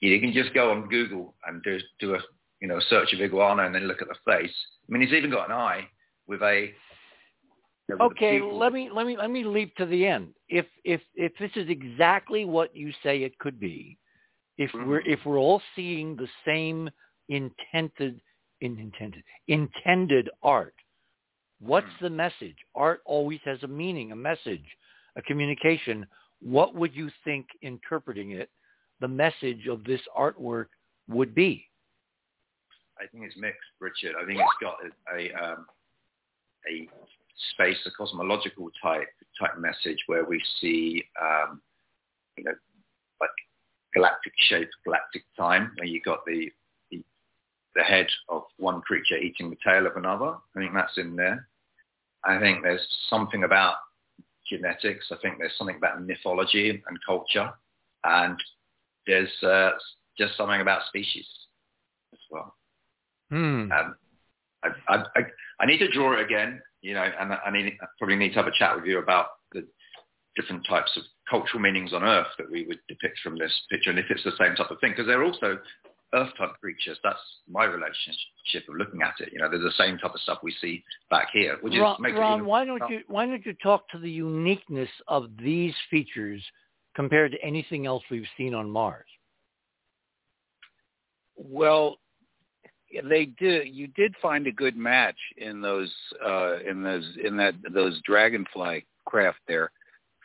you 0.00 0.20
can 0.20 0.32
just 0.32 0.54
go 0.54 0.70
on 0.70 0.88
Google 0.88 1.34
and 1.46 1.62
do, 1.62 1.78
do 2.00 2.14
a 2.14 2.18
you 2.60 2.68
know 2.68 2.80
search 2.88 3.12
of 3.12 3.20
iguana 3.20 3.64
and 3.64 3.74
then 3.74 3.84
look 3.84 4.02
at 4.02 4.08
the 4.08 4.14
face. 4.26 4.54
I 4.88 4.92
mean, 4.92 5.02
he's 5.02 5.16
even 5.16 5.30
got 5.30 5.46
an 5.46 5.56
eye 5.56 5.88
with 6.26 6.42
a. 6.42 6.72
Okay, 8.00 8.40
let 8.40 8.72
me 8.72 8.90
let 8.92 9.06
me 9.06 9.16
let 9.16 9.30
me 9.30 9.44
leap 9.44 9.74
to 9.76 9.86
the 9.86 10.06
end. 10.06 10.34
If 10.48 10.66
if 10.84 11.00
if 11.14 11.32
this 11.38 11.52
is 11.54 11.68
exactly 11.68 12.44
what 12.44 12.74
you 12.74 12.92
say 13.02 13.22
it 13.22 13.38
could 13.38 13.60
be, 13.60 13.96
if 14.58 14.70
mm-hmm. 14.72 14.88
we're 14.88 15.06
if 15.06 15.20
we're 15.24 15.38
all 15.38 15.62
seeing 15.76 16.16
the 16.16 16.28
same 16.44 16.90
intended 17.28 18.20
in, 18.60 18.78
intended 18.78 19.22
intended 19.46 20.28
art, 20.42 20.74
what's 21.60 21.86
mm. 21.86 22.00
the 22.02 22.10
message? 22.10 22.56
Art 22.74 23.02
always 23.04 23.40
has 23.44 23.62
a 23.62 23.68
meaning, 23.68 24.10
a 24.10 24.16
message, 24.16 24.64
a 25.16 25.22
communication. 25.22 26.06
What 26.40 26.74
would 26.74 26.94
you 26.94 27.08
think 27.24 27.46
interpreting 27.62 28.32
it, 28.32 28.50
the 29.00 29.08
message 29.08 29.66
of 29.68 29.84
this 29.84 30.00
artwork 30.16 30.66
would 31.08 31.34
be? 31.34 31.66
I 32.98 33.06
think 33.06 33.24
it's 33.24 33.36
mixed, 33.36 33.60
Richard. 33.80 34.14
I 34.20 34.24
think 34.24 34.40
it's 34.40 34.60
got 34.60 34.76
a, 35.14 35.32
um, 35.32 35.66
a 36.70 36.88
space, 37.52 37.76
a 37.86 37.90
cosmological 37.90 38.70
type 38.82 39.08
type 39.38 39.58
message 39.58 39.98
where 40.06 40.24
we 40.24 40.42
see, 40.60 41.04
um, 41.20 41.60
you 42.36 42.44
know, 42.44 42.54
like 43.20 43.30
galactic 43.94 44.32
shape, 44.48 44.68
galactic 44.84 45.24
time, 45.36 45.72
where 45.76 45.86
you 45.86 46.00
got 46.00 46.24
the, 46.26 46.50
the 46.90 47.02
the 47.74 47.82
head 47.82 48.06
of 48.30 48.44
one 48.56 48.80
creature 48.80 49.16
eating 49.18 49.50
the 49.50 49.56
tail 49.64 49.86
of 49.86 49.96
another. 49.96 50.34
I 50.56 50.60
think 50.60 50.72
that's 50.72 50.96
in 50.96 51.16
there. 51.16 51.46
I 52.24 52.40
think 52.40 52.62
there's 52.62 52.86
something 53.10 53.44
about 53.44 53.74
genetics. 54.48 55.06
I 55.10 55.16
think 55.20 55.38
there's 55.38 55.56
something 55.58 55.76
about 55.76 56.02
mythology 56.02 56.70
and 56.70 56.98
culture, 57.04 57.52
and 58.04 58.42
there's 59.06 59.30
uh, 59.42 59.70
just 60.18 60.36
something 60.36 60.60
about 60.60 60.86
species 60.88 61.26
as 62.12 62.18
well. 62.30 62.54
Hmm. 63.30 63.70
Um, 63.72 63.96
I, 64.62 64.68
I, 64.88 64.96
I, 65.16 65.20
I 65.60 65.66
need 65.66 65.78
to 65.78 65.90
draw 65.90 66.12
it 66.12 66.24
again, 66.24 66.60
you 66.82 66.94
know, 66.94 67.02
and 67.02 67.32
I 67.32 67.50
need 67.50 67.76
I 67.80 67.86
probably 67.98 68.16
need 68.16 68.30
to 68.30 68.36
have 68.36 68.46
a 68.46 68.58
chat 68.58 68.76
with 68.76 68.84
you 68.84 68.98
about 68.98 69.26
the 69.52 69.66
different 70.36 70.66
types 70.68 70.92
of 70.96 71.02
cultural 71.28 71.62
meanings 71.62 71.92
on 71.92 72.04
Earth 72.04 72.28
that 72.38 72.50
we 72.50 72.66
would 72.66 72.78
depict 72.88 73.18
from 73.22 73.38
this 73.38 73.52
picture, 73.70 73.90
and 73.90 73.98
if 73.98 74.06
it's 74.10 74.24
the 74.24 74.32
same 74.38 74.54
type 74.54 74.70
of 74.70 74.78
thing, 74.80 74.92
because 74.92 75.06
they're 75.06 75.24
also 75.24 75.58
Earth 76.14 76.30
type 76.38 76.52
creatures. 76.60 76.98
That's 77.02 77.18
my 77.48 77.64
relationship 77.64 78.68
of 78.68 78.76
looking 78.76 79.02
at 79.02 79.14
it. 79.18 79.32
You 79.32 79.40
know, 79.40 79.50
they're 79.50 79.58
the 79.58 79.72
same 79.76 79.98
type 79.98 80.14
of 80.14 80.20
stuff 80.20 80.38
we 80.42 80.54
see 80.60 80.84
back 81.10 81.28
here, 81.32 81.56
which 81.60 81.74
Ron, 81.74 81.96
is 81.96 82.00
makes 82.00 82.18
Ron 82.18 82.40
it 82.40 82.44
why 82.44 82.64
don't 82.64 82.82
you 82.88 83.00
why 83.08 83.26
don't 83.26 83.44
you 83.44 83.54
talk 83.54 83.88
to 83.90 83.98
the 83.98 84.10
uniqueness 84.10 84.88
of 85.08 85.30
these 85.42 85.74
features 85.90 86.42
compared 86.96 87.30
to 87.30 87.38
anything 87.44 87.86
else 87.86 88.02
we've 88.10 88.26
seen 88.36 88.54
on 88.54 88.68
Mars? 88.68 89.06
Well, 91.36 91.98
they 93.08 93.26
did. 93.26 93.68
You 93.68 93.88
did 93.88 94.14
find 94.22 94.46
a 94.46 94.52
good 94.52 94.76
match 94.76 95.18
in 95.36 95.60
those 95.60 95.92
uh, 96.24 96.58
in 96.66 96.82
those 96.82 97.06
in 97.22 97.36
that 97.36 97.54
those 97.72 98.00
dragonfly 98.04 98.86
craft 99.04 99.38
there 99.46 99.70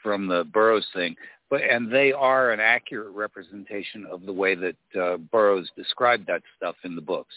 from 0.01 0.27
the 0.27 0.45
Burroughs 0.53 0.88
thing, 0.95 1.16
but 1.50 1.61
and 1.61 1.91
they 1.91 2.14
are 2.14 2.51
an 2.51 2.61
accurate 2.61 3.14
representation 3.14 4.08
of 4.09 4.25
the 4.25 4.33
way 4.33 4.56
that 4.56 4.75
uh, 5.00 5.17
Burroughs 5.17 5.69
described 5.75 6.25
that 6.27 6.41
stuff 6.56 6.75
in 6.85 6.95
the 6.95 7.01
books. 7.01 7.35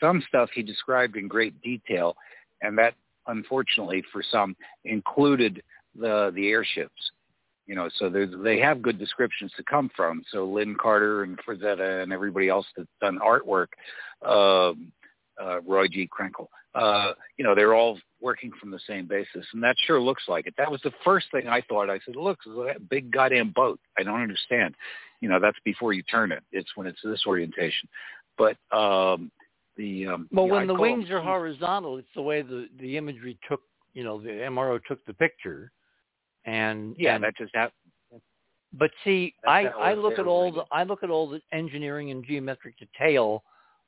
Some 0.00 0.22
stuff 0.28 0.48
he 0.54 0.62
described 0.62 1.16
in 1.16 1.26
great 1.26 1.60
detail, 1.60 2.14
and 2.62 2.78
that 2.78 2.94
unfortunately 3.26 4.04
for 4.12 4.22
some 4.30 4.54
included 4.84 5.60
the 5.98 6.30
the 6.36 6.50
airships 6.50 7.10
you 7.68 7.74
know, 7.74 7.88
so 7.98 8.08
they 8.08 8.58
have 8.58 8.82
good 8.82 8.98
descriptions 8.98 9.52
to 9.56 9.62
come 9.62 9.90
from. 9.94 10.24
So 10.32 10.46
Lin 10.46 10.74
Carter 10.74 11.22
and 11.22 11.38
Frazetta 11.46 12.02
and 12.02 12.12
everybody 12.12 12.48
else 12.48 12.66
that's 12.74 12.88
done 13.00 13.18
artwork, 13.18 13.68
um, 14.26 14.90
uh, 15.40 15.60
Roy 15.60 15.86
G. 15.86 16.08
Krenkel, 16.08 16.48
uh, 16.74 17.12
you 17.36 17.44
know, 17.44 17.54
they're 17.54 17.74
all 17.74 17.98
working 18.20 18.50
from 18.58 18.70
the 18.70 18.80
same 18.86 19.06
basis, 19.06 19.46
and 19.52 19.62
that 19.62 19.76
sure 19.86 20.00
looks 20.00 20.24
like 20.28 20.46
it. 20.46 20.54
That 20.56 20.70
was 20.70 20.80
the 20.82 20.92
first 21.04 21.26
thing 21.30 21.46
I 21.46 21.60
thought. 21.60 21.90
I 21.90 22.00
said, 22.04 22.16
"Look, 22.16 22.38
a 22.46 22.80
big 22.80 23.10
goddamn 23.10 23.52
boat." 23.54 23.78
I 23.98 24.02
don't 24.02 24.20
understand. 24.20 24.74
You 25.20 25.28
know, 25.28 25.38
that's 25.38 25.58
before 25.64 25.92
you 25.92 26.02
turn 26.02 26.32
it. 26.32 26.42
It's 26.52 26.70
when 26.74 26.86
it's 26.86 27.00
this 27.02 27.24
orientation. 27.26 27.88
But 28.36 28.56
um, 28.72 29.30
the 29.76 30.06
um, 30.06 30.28
Well, 30.32 30.46
yeah, 30.46 30.52
when 30.52 30.66
the 30.66 30.74
wings 30.74 31.08
them- 31.08 31.18
are 31.18 31.20
horizontal, 31.20 31.98
it's 31.98 32.08
the 32.14 32.22
way 32.22 32.42
the 32.42 32.68
the 32.78 32.96
imagery 32.96 33.38
took. 33.48 33.62
You 33.92 34.04
know, 34.04 34.20
the 34.20 34.30
MRO 34.30 34.78
took 34.86 35.04
the 35.06 35.14
picture, 35.14 35.72
and 36.48 36.94
yeah, 36.98 37.14
and 37.14 37.24
that 37.24 37.36
just 37.36 37.54
happened. 37.54 37.74
But 38.72 38.90
see, 39.04 39.34
I, 39.46 39.64
I 39.66 39.94
look 39.94 40.18
at 40.18 40.26
all 40.26 40.52
the 40.52 40.64
I 40.72 40.82
look 40.84 41.02
at 41.02 41.10
all 41.10 41.28
the 41.28 41.40
engineering 41.52 42.10
and 42.10 42.24
geometric 42.24 42.74
detail 42.78 43.42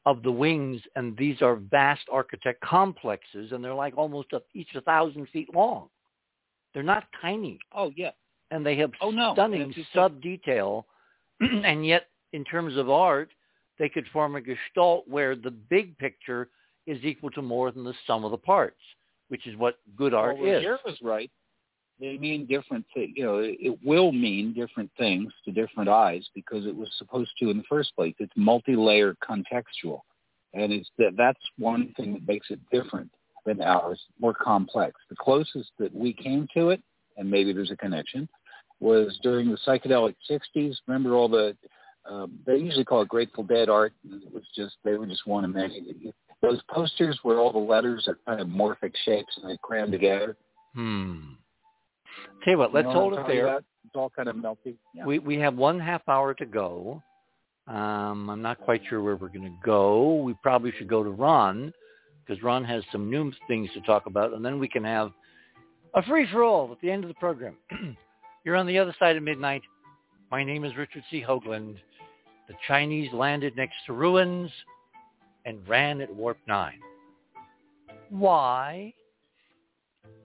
of 0.07 0.23
the 0.23 0.33
wings, 0.33 0.81
and 0.97 1.17
these 1.17 1.43
are 1.43 1.57
vast 1.57 2.03
architect 2.11 2.61
complexes, 2.63 3.53
and 3.53 3.63
they're 3.63 3.75
like 3.75 3.97
almost 3.99 4.33
a, 4.33 4.41
each 4.55 4.75
a 4.75 4.81
thousand 4.81 5.29
feet 5.29 5.55
long. 5.55 5.89
They're 6.73 6.83
not 6.83 7.05
tiny, 7.21 7.59
Oh 7.75 7.93
yeah. 7.97 8.13
and 8.51 8.65
they 8.65 8.77
have 8.77 8.93
Oh, 9.03 9.11
no. 9.11 9.35
stunning 9.35 9.61
And 9.63 9.71
it's 9.71 9.79
just- 9.81 9.93
sub 9.93 10.23
detail, 10.23 10.87
and 11.41 11.85
yet 11.85 12.07
in 12.33 12.45
terms 12.45 12.77
of 12.79 12.89
art, 12.89 13.31
they 13.79 13.89
could 13.89 14.07
form 14.13 14.37
a 14.37 14.41
gestalt 14.41 15.07
where 15.09 15.35
the 15.37 15.51
big 15.51 15.99
picture 15.99 16.49
is 16.87 17.03
equal 17.05 17.31
to 17.33 17.43
more 17.43 17.71
than 17.71 17.85
the 17.85 17.95
sum 18.07 18.25
of 18.25 18.31
the 18.31 18.39
parts, 18.39 18.81
which 19.29 19.47
is 19.47 19.57
what 19.57 19.79
good 19.97 20.15
art 20.15 20.39
well, 20.39 20.47
is. 20.51 20.65
Roger 20.65 20.79
was 20.87 20.97
right. 21.03 21.31
They 22.01 22.17
mean 22.17 22.47
different 22.47 22.87
things. 22.95 23.13
You 23.15 23.25
know, 23.25 23.39
it, 23.43 23.79
will 23.85 24.11
mean 24.11 24.55
different 24.55 24.91
things 24.97 25.33
to 25.45 25.53
different 25.53 25.89
eyes 25.89 26.27
because 26.35 26.67
it 26.67 26.75
was 26.75 26.89
supposed 26.97 27.31
to 27.39 27.51
in 27.51 27.59
the 27.59 27.65
first 27.69 27.95
place. 27.95 28.15
It's 28.19 28.33
multi-layered 28.37 29.19
contextual, 29.21 30.01
and 30.55 30.73
it's 30.73 30.89
that 30.99 31.13
that's 31.17 31.41
one 31.59 31.93
thing 31.97 32.15
that 32.15 32.27
makes 32.27 32.49
it 32.51 32.59
different 32.73 33.11
than 33.45 33.61
ours, 33.61 34.01
more 34.19 34.35
complex. 34.35 34.95
The 35.11 35.17
closest 35.17 35.71
that 35.79 35.95
we 35.95 36.13
came 36.13 36.49
to 36.55 36.71
it, 36.71 36.83
and 37.17 37.31
maybe 37.31 37.53
there's 37.53 37.71
a 37.71 37.77
connection, 37.77 38.29
was 38.81 39.19
during 39.23 39.51
the 39.51 39.59
psychedelic 39.67 40.15
'60s. 40.31 40.77
Remember 40.87 41.15
all 41.15 41.29
the 41.29 41.57
um, 42.09 42.39
they 42.47 42.57
usually 42.57 42.85
call 42.85 43.03
it 43.03 43.09
Grateful 43.09 43.45
Dead 43.45 43.69
art. 43.69 43.93
It 44.11 44.33
was 44.33 44.45
just 44.57 44.77
they 44.85 44.95
were 44.95 45.07
just 45.07 45.27
one 45.27 45.45
of 45.45 45.55
many. 45.55 46.13
Those 46.41 46.61
posters 46.71 47.19
where 47.23 47.39
all 47.39 47.53
the 47.53 47.59
letters 47.59 48.09
are 48.09 48.19
kind 48.27 48.41
of 48.41 48.49
morphic 48.49 48.95
shapes 49.05 49.39
and 49.41 49.51
they 49.51 49.59
cram 49.63 49.91
together. 49.91 50.37
Hmm. 50.75 51.33
Tell 52.45 52.53
you 52.53 52.59
what, 52.59 52.73
let's 52.75 52.87
know 52.87 52.93
hold 52.93 53.15
it 53.15 53.27
there. 53.27 53.59
It's 53.59 53.97
all 53.97 54.11
kind 54.11 54.29
of 54.29 54.37
melty. 54.37 54.77
Yeah. 54.95 55.05
We 55.05 55.19
we 55.19 55.37
have 55.37 55.57
one 55.57 55.81
half 55.81 56.03
hour 56.09 56.35
to 56.35 56.47
go. 56.47 57.03
Um, 57.67 58.29
I'm 58.31 58.43
not 58.43 58.61
quite 58.61 58.83
sure 58.89 59.03
where 59.03 59.17
we're 59.17 59.29
going 59.29 59.45
to 59.45 59.59
go. 59.65 60.17
We 60.17 60.35
probably 60.43 60.73
should 60.77 60.89
go 60.89 61.05
to 61.05 61.11
Ron 61.11 61.73
because 62.27 62.43
Ron 62.43 62.65
has 62.65 62.83
some 62.91 63.11
new 63.11 63.33
things 63.47 63.71
to 63.75 63.81
talk 63.83 64.07
about, 64.07 64.33
and 64.33 64.45
then 64.45 64.59
we 64.59 64.69
can 64.69 64.85
have 64.85 65.13
a 65.95 66.03
free 66.03 66.27
for 66.31 66.43
all 66.43 66.71
at 66.73 66.81
the 66.81 66.91
end 66.91 67.05
of 67.05 67.09
the 67.09 67.15
program. 67.15 67.57
You're 68.45 68.57
on 68.57 68.67
the 68.67 68.79
other 68.79 68.95
side 68.99 69.17
of 69.17 69.23
midnight. 69.23 69.63
My 70.31 70.43
name 70.45 70.65
is 70.65 70.77
Richard 70.77 71.03
C. 71.11 71.23
Hoagland. 71.27 71.77
The 72.49 72.55
Chinese 72.67 73.13
landed 73.13 73.57
next 73.57 73.75
to 73.87 73.93
ruins 73.93 74.51
and 75.45 75.67
ran 75.69 76.01
at 76.01 76.13
warp 76.15 76.39
nine. 76.47 76.81
Why? 78.09 78.93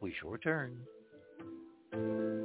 We 0.01 0.13
shall 0.19 0.29
return. 0.29 0.77
Thank 1.95 2.07
you. 2.07 2.44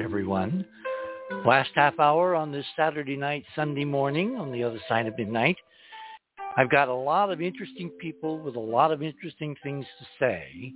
everyone. 0.00 0.64
Last 1.46 1.70
half 1.74 1.98
hour 1.98 2.34
on 2.34 2.50
this 2.50 2.64
Saturday 2.76 3.16
night, 3.16 3.44
Sunday 3.54 3.84
morning 3.84 4.36
on 4.36 4.50
the 4.50 4.64
other 4.64 4.80
side 4.88 5.06
of 5.06 5.16
midnight. 5.16 5.56
I've 6.56 6.70
got 6.70 6.88
a 6.88 6.94
lot 6.94 7.30
of 7.30 7.40
interesting 7.40 7.90
people 8.00 8.38
with 8.38 8.56
a 8.56 8.60
lot 8.60 8.92
of 8.92 9.02
interesting 9.02 9.54
things 9.62 9.86
to 9.98 10.06
say. 10.18 10.72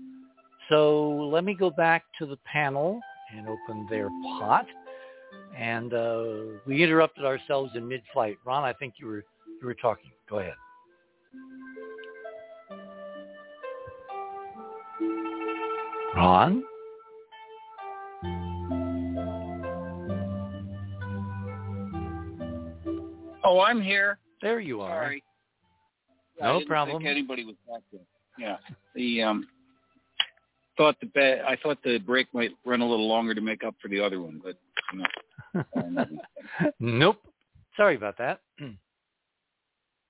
So 0.68 1.28
let 1.32 1.44
me 1.44 1.54
go 1.54 1.70
back 1.70 2.04
to 2.18 2.26
the 2.26 2.36
panel 2.44 3.00
and 3.36 3.48
open 3.48 3.86
their 3.90 4.08
pot. 4.38 4.66
And 5.56 5.92
uh, 5.92 6.24
we 6.66 6.82
interrupted 6.82 7.24
ourselves 7.24 7.72
in 7.74 7.88
mid-flight. 7.88 8.36
Ron, 8.44 8.62
I 8.64 8.72
think 8.74 8.94
you 8.98 9.06
were 9.06 9.24
you 9.60 9.66
were 9.66 9.74
talking. 9.74 10.10
Go 10.28 10.38
ahead. 10.38 10.54
Ron? 16.14 16.62
Oh, 23.54 23.60
I'm 23.60 23.80
here. 23.80 24.18
There 24.42 24.58
you 24.58 24.80
are. 24.80 25.04
Sorry. 25.04 25.22
No 26.40 26.60
problem. 26.66 27.06
Anybody 27.06 27.44
was 27.44 27.54
back 27.68 27.82
there. 27.92 28.00
Yeah. 28.36 28.56
The 28.96 29.22
um 29.22 29.46
thought 30.76 30.96
the 31.00 31.40
I 31.46 31.56
thought 31.62 31.78
the 31.84 31.98
break 31.98 32.26
might 32.34 32.50
run 32.66 32.80
a 32.80 32.88
little 32.88 33.06
longer 33.06 33.32
to 33.32 33.40
make 33.40 33.62
up 33.62 33.76
for 33.80 33.86
the 33.86 34.00
other 34.00 34.20
one, 34.20 34.42
but 34.42 34.56
no. 34.92 36.04
nope. 36.80 37.18
Sorry 37.76 37.94
about 37.96 38.18
that. 38.18 38.40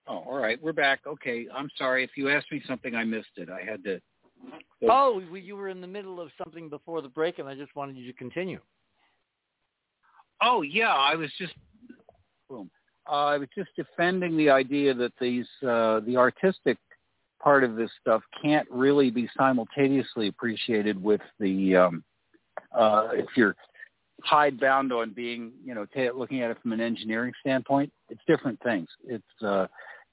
Oh, 0.07 0.23
all 0.29 0.37
right. 0.37 0.63
We're 0.63 0.75
back. 0.75 1.01
Okay. 1.07 1.47
I'm 1.51 1.71
sorry 1.79 2.05
if 2.05 2.11
you 2.15 2.29
asked 2.29 2.53
me 2.53 2.63
something 2.69 2.95
I 2.95 3.05
missed 3.05 3.39
it. 3.39 3.49
I 3.49 3.63
had 3.65 3.83
to 3.85 4.03
Oh, 4.83 5.23
well, 5.31 5.39
you 5.39 5.57
were 5.57 5.71
in 5.71 5.81
the 5.81 5.87
middle 5.87 6.21
of 6.21 6.29
something 6.37 6.69
before 6.69 7.01
the 7.01 7.09
break, 7.09 7.39
and 7.39 7.49
I 7.49 7.55
just 7.55 7.75
wanted 7.75 7.97
you 7.97 8.13
to 8.13 8.19
continue. 8.19 8.61
Oh 10.43 10.61
yeah, 10.61 10.93
I 10.93 11.15
was 11.15 11.31
just 11.39 11.55
boom. 12.51 12.71
Uh, 13.11 13.27
I 13.27 13.39
was 13.39 13.49
just 13.55 13.71
defending 13.77 14.37
the 14.37 14.51
idea 14.51 14.95
that 14.95 15.13
these 15.21 15.47
uh, 15.63 16.01
the 16.01 16.17
artistic 16.17 16.79
part 17.43 17.65
of 17.65 17.77
this 17.77 17.91
stuff 18.01 18.23
can't 18.41 18.67
really 18.71 19.11
be 19.11 19.29
simultaneously 19.37 20.29
appreciated 20.29 21.03
with 21.03 21.21
the 21.39 21.77
um, 21.77 22.05
uh, 22.77 23.09
if 23.13 23.27
you're 23.37 23.57
hidebound 24.23 24.93
on 24.93 25.13
being 25.13 25.53
you 25.65 25.75
know 25.75 25.85
ta 25.85 26.17
looking 26.17 26.41
at 26.43 26.51
it 26.51 26.59
from 26.63 26.73
an 26.73 26.81
engineering 26.81 27.33
standpoint. 27.41 27.93
It's 28.09 28.23
different 28.27 28.59
things. 28.63 28.89
It's 29.07 29.25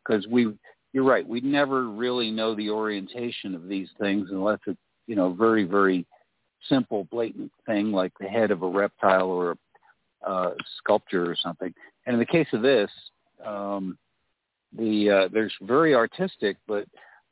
because 0.05 0.27
we 0.27 0.53
you're 0.93 1.05
right. 1.05 1.27
We 1.27 1.39
never 1.39 1.89
really 1.89 2.31
know 2.31 2.53
the 2.55 2.69
orientation 2.69 3.55
of 3.55 3.67
these 3.67 3.89
things 3.99 4.29
unless 4.31 4.59
it's 4.67 4.79
you 5.07 5.15
know 5.15 5.31
very 5.31 5.63
very 5.63 6.05
simple 6.67 7.07
blatant 7.09 7.51
thing 7.65 7.91
like 7.91 8.11
the 8.19 8.27
head 8.27 8.51
of 8.51 8.61
a 8.63 8.67
reptile 8.67 9.29
or 9.29 9.51
a 9.51 9.55
uh, 10.25 10.51
sculpture 10.77 11.29
or 11.29 11.35
something. 11.35 11.73
And 12.05 12.13
in 12.15 12.19
the 12.19 12.25
case 12.25 12.47
of 12.53 12.61
this, 12.61 12.89
um, 13.45 13.97
the 14.77 15.09
uh, 15.09 15.27
there's 15.31 15.53
very 15.61 15.93
artistic, 15.93 16.57
but 16.67 16.85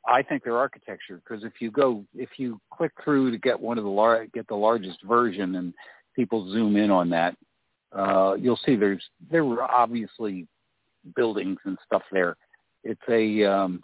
I 0.06 0.22
think 0.22 0.44
they're 0.44 0.56
architecture 0.56 1.20
because 1.22 1.44
if 1.44 1.54
you 1.60 1.70
go 1.70 2.04
if 2.14 2.30
you 2.36 2.60
click 2.72 2.92
through 3.02 3.30
to 3.30 3.38
get 3.38 3.58
one 3.58 3.78
of 3.78 3.84
the 3.84 3.90
lar- 3.90 4.26
get 4.26 4.46
the 4.48 4.54
largest 4.54 5.02
version 5.04 5.56
and 5.56 5.74
people 6.14 6.50
zoom 6.52 6.76
in 6.76 6.90
on 6.90 7.10
that, 7.10 7.36
uh, 7.92 8.34
you'll 8.38 8.60
see 8.64 8.76
there's 8.76 9.02
there 9.30 9.44
were 9.44 9.62
obviously 9.62 10.46
buildings 11.16 11.58
and 11.64 11.78
stuff 11.86 12.02
there. 12.12 12.36
It's 12.84 13.00
a 13.08 13.44
um, 13.44 13.82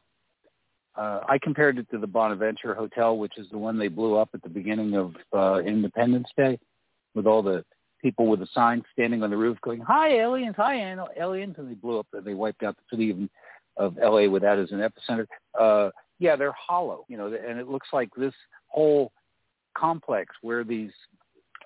uh, 0.96 1.20
I 1.28 1.38
compared 1.38 1.78
it 1.78 1.90
to 1.90 1.98
the 1.98 2.06
Bonaventure 2.06 2.74
Hotel, 2.74 3.16
which 3.16 3.36
is 3.36 3.46
the 3.50 3.58
one 3.58 3.78
they 3.78 3.88
blew 3.88 4.16
up 4.16 4.30
at 4.32 4.42
the 4.42 4.48
beginning 4.48 4.96
of 4.96 5.14
uh, 5.32 5.60
Independence 5.60 6.28
Day, 6.36 6.58
with 7.14 7.26
all 7.26 7.42
the 7.42 7.64
people 8.06 8.28
with 8.28 8.40
a 8.40 8.46
sign 8.54 8.84
standing 8.92 9.24
on 9.24 9.30
the 9.30 9.36
roof 9.36 9.58
going, 9.62 9.80
"Hi 9.80 10.10
aliens, 10.10 10.54
hi 10.56 10.96
aliens," 11.16 11.56
and 11.58 11.68
they 11.68 11.74
blew 11.74 11.98
up. 11.98 12.06
And 12.12 12.24
they 12.24 12.34
wiped 12.34 12.62
out 12.62 12.76
the 12.76 12.96
city 12.96 13.10
of, 13.10 13.18
of 13.76 13.98
L.A. 14.00 14.28
with 14.28 14.42
that 14.42 14.60
as 14.60 14.70
an 14.70 14.78
epicenter. 14.78 15.26
Uh, 15.58 15.90
yeah, 16.20 16.36
they're 16.36 16.52
hollow, 16.52 17.04
you 17.08 17.16
know, 17.16 17.26
and 17.26 17.58
it 17.58 17.68
looks 17.68 17.88
like 17.92 18.08
this 18.16 18.32
whole 18.68 19.10
complex 19.76 20.36
where 20.40 20.62
these 20.62 20.92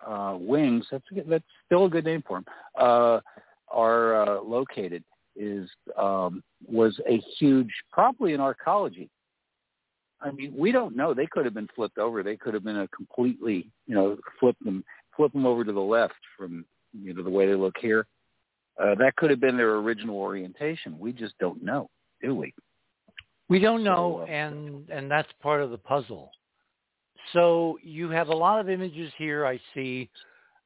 uh, 0.07 0.39
wings, 0.41 0.87
that's, 0.91 1.05
that's 1.29 1.45
still 1.67 1.85
a 1.85 1.91
good 1.91 2.07
name 2.07 2.25
for 2.27 2.39
them, 2.39 2.47
uh, 2.79 3.21
are 3.71 4.23
uh, 4.23 4.41
located 4.41 5.05
is 5.37 5.69
um, 5.97 6.43
was 6.67 6.99
a 7.07 7.23
huge, 7.39 7.71
probably 7.93 8.33
an 8.33 8.41
arcology. 8.41 9.11
I 10.23 10.31
mean, 10.31 10.55
we 10.57 10.73
don't 10.73 10.97
know. 10.97 11.15
They 11.15 11.27
could 11.27 11.45
have 11.45 11.55
been 11.55 11.69
flipped 11.77 11.99
over. 11.99 12.23
They 12.23 12.37
could 12.37 12.55
have 12.55 12.65
been 12.65 12.79
a 12.79 12.89
completely, 12.89 13.71
you 13.87 13.95
know, 13.95 14.17
flip 14.39 14.57
them, 14.65 14.85
flip 15.21 15.33
them 15.35 15.45
over 15.45 15.65
to 15.65 15.73
the 15.73 15.79
left 15.79 16.15
from, 16.35 16.65
you 16.99 17.13
know, 17.13 17.23
the 17.23 17.29
way 17.29 17.47
they 17.47 17.55
look 17.55 17.77
here. 17.79 18.07
Uh, 18.83 18.95
that 18.95 19.15
could 19.17 19.29
have 19.29 19.39
been 19.39 19.59
their 19.59 19.75
original 19.75 20.17
orientation. 20.17 20.99
We 20.99 21.13
just 21.13 21.35
don't 21.39 21.63
know, 21.63 21.91
do 22.23 22.35
we? 22.35 22.55
We 23.51 23.59
don't 23.59 23.85
know, 23.85 24.21
So, 24.21 24.23
uh, 24.23 24.35
and 24.35 24.89
and 24.89 25.11
that's 25.11 25.29
part 25.43 25.61
of 25.61 25.71
the 25.71 25.77
puzzle. 25.77 26.31
So 27.35 27.79
you 27.83 28.09
have 28.09 28.29
a 28.29 28.35
lot 28.35 28.61
of 28.61 28.71
images 28.71 29.13
here. 29.19 29.45
I 29.45 29.61
see 29.75 30.09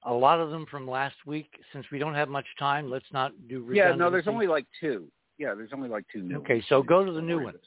a 0.04 0.12
lot 0.12 0.38
of 0.38 0.50
them 0.50 0.66
from 0.70 0.88
last 0.88 1.16
week. 1.26 1.48
Since 1.72 1.86
we 1.90 1.98
don't 1.98 2.14
have 2.14 2.28
much 2.28 2.46
time, 2.56 2.88
let's 2.88 3.10
not 3.12 3.32
do 3.48 3.66
Yeah, 3.72 3.92
no, 3.96 4.08
there's 4.08 4.28
only 4.28 4.46
like 4.46 4.66
two. 4.80 5.08
Yeah, 5.36 5.54
there's 5.54 5.72
only 5.74 5.88
like 5.88 6.04
two 6.12 6.22
new. 6.22 6.36
Okay, 6.36 6.54
ones. 6.54 6.66
so 6.68 6.80
go 6.80 7.04
to 7.04 7.10
the 7.10 7.22
new 7.22 7.42
ones. 7.42 7.58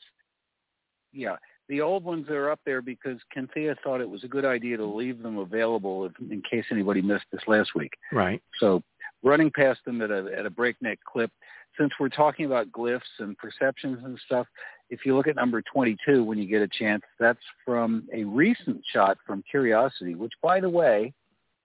Yeah, 1.11 1.35
the 1.69 1.81
old 1.81 2.03
ones 2.03 2.29
are 2.29 2.49
up 2.49 2.59
there 2.65 2.81
because 2.81 3.17
Cynthia 3.33 3.75
thought 3.83 4.01
it 4.01 4.09
was 4.09 4.23
a 4.23 4.27
good 4.27 4.45
idea 4.45 4.77
to 4.77 4.85
leave 4.85 5.21
them 5.21 5.37
available 5.37 6.05
if, 6.05 6.11
in 6.31 6.41
case 6.49 6.65
anybody 6.71 7.01
missed 7.01 7.25
this 7.31 7.41
last 7.47 7.75
week. 7.75 7.93
Right. 8.11 8.41
So 8.59 8.83
running 9.23 9.51
past 9.51 9.79
them 9.85 10.01
at 10.01 10.11
a 10.11 10.29
at 10.37 10.45
a 10.45 10.49
breakneck 10.49 10.99
clip. 11.03 11.31
Since 11.77 11.93
we're 11.99 12.09
talking 12.09 12.45
about 12.45 12.71
glyphs 12.71 13.01
and 13.19 13.37
perceptions 13.37 13.99
and 14.03 14.17
stuff, 14.25 14.47
if 14.89 15.05
you 15.05 15.15
look 15.15 15.27
at 15.27 15.35
number 15.35 15.61
22 15.61 16.23
when 16.23 16.37
you 16.37 16.47
get 16.47 16.61
a 16.61 16.67
chance, 16.67 17.03
that's 17.19 17.39
from 17.65 18.07
a 18.13 18.23
recent 18.23 18.81
shot 18.91 19.17
from 19.27 19.43
Curiosity, 19.49 20.15
which, 20.15 20.33
by 20.41 20.59
the 20.59 20.69
way, 20.69 21.13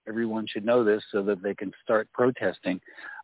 everyone 0.07 0.45
should 0.47 0.65
know 0.65 0.83
this 0.83 1.03
so 1.11 1.23
that 1.23 1.41
they 1.41 1.55
can 1.55 1.71
start 1.83 2.07
protesting. 2.13 2.79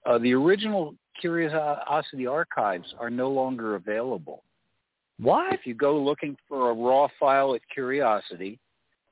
Uh, 0.05 0.17
the 0.17 0.33
original 0.33 0.95
Curiosity 1.19 2.25
archives 2.25 2.93
are 2.97 3.09
no 3.09 3.29
longer 3.29 3.75
available. 3.75 4.43
What? 5.19 5.53
If 5.53 5.65
you 5.65 5.73
go 5.73 5.97
looking 5.99 6.37
for 6.47 6.69
a 6.69 6.73
raw 6.73 7.07
file 7.19 7.55
at 7.55 7.61
Curiosity, 7.73 8.59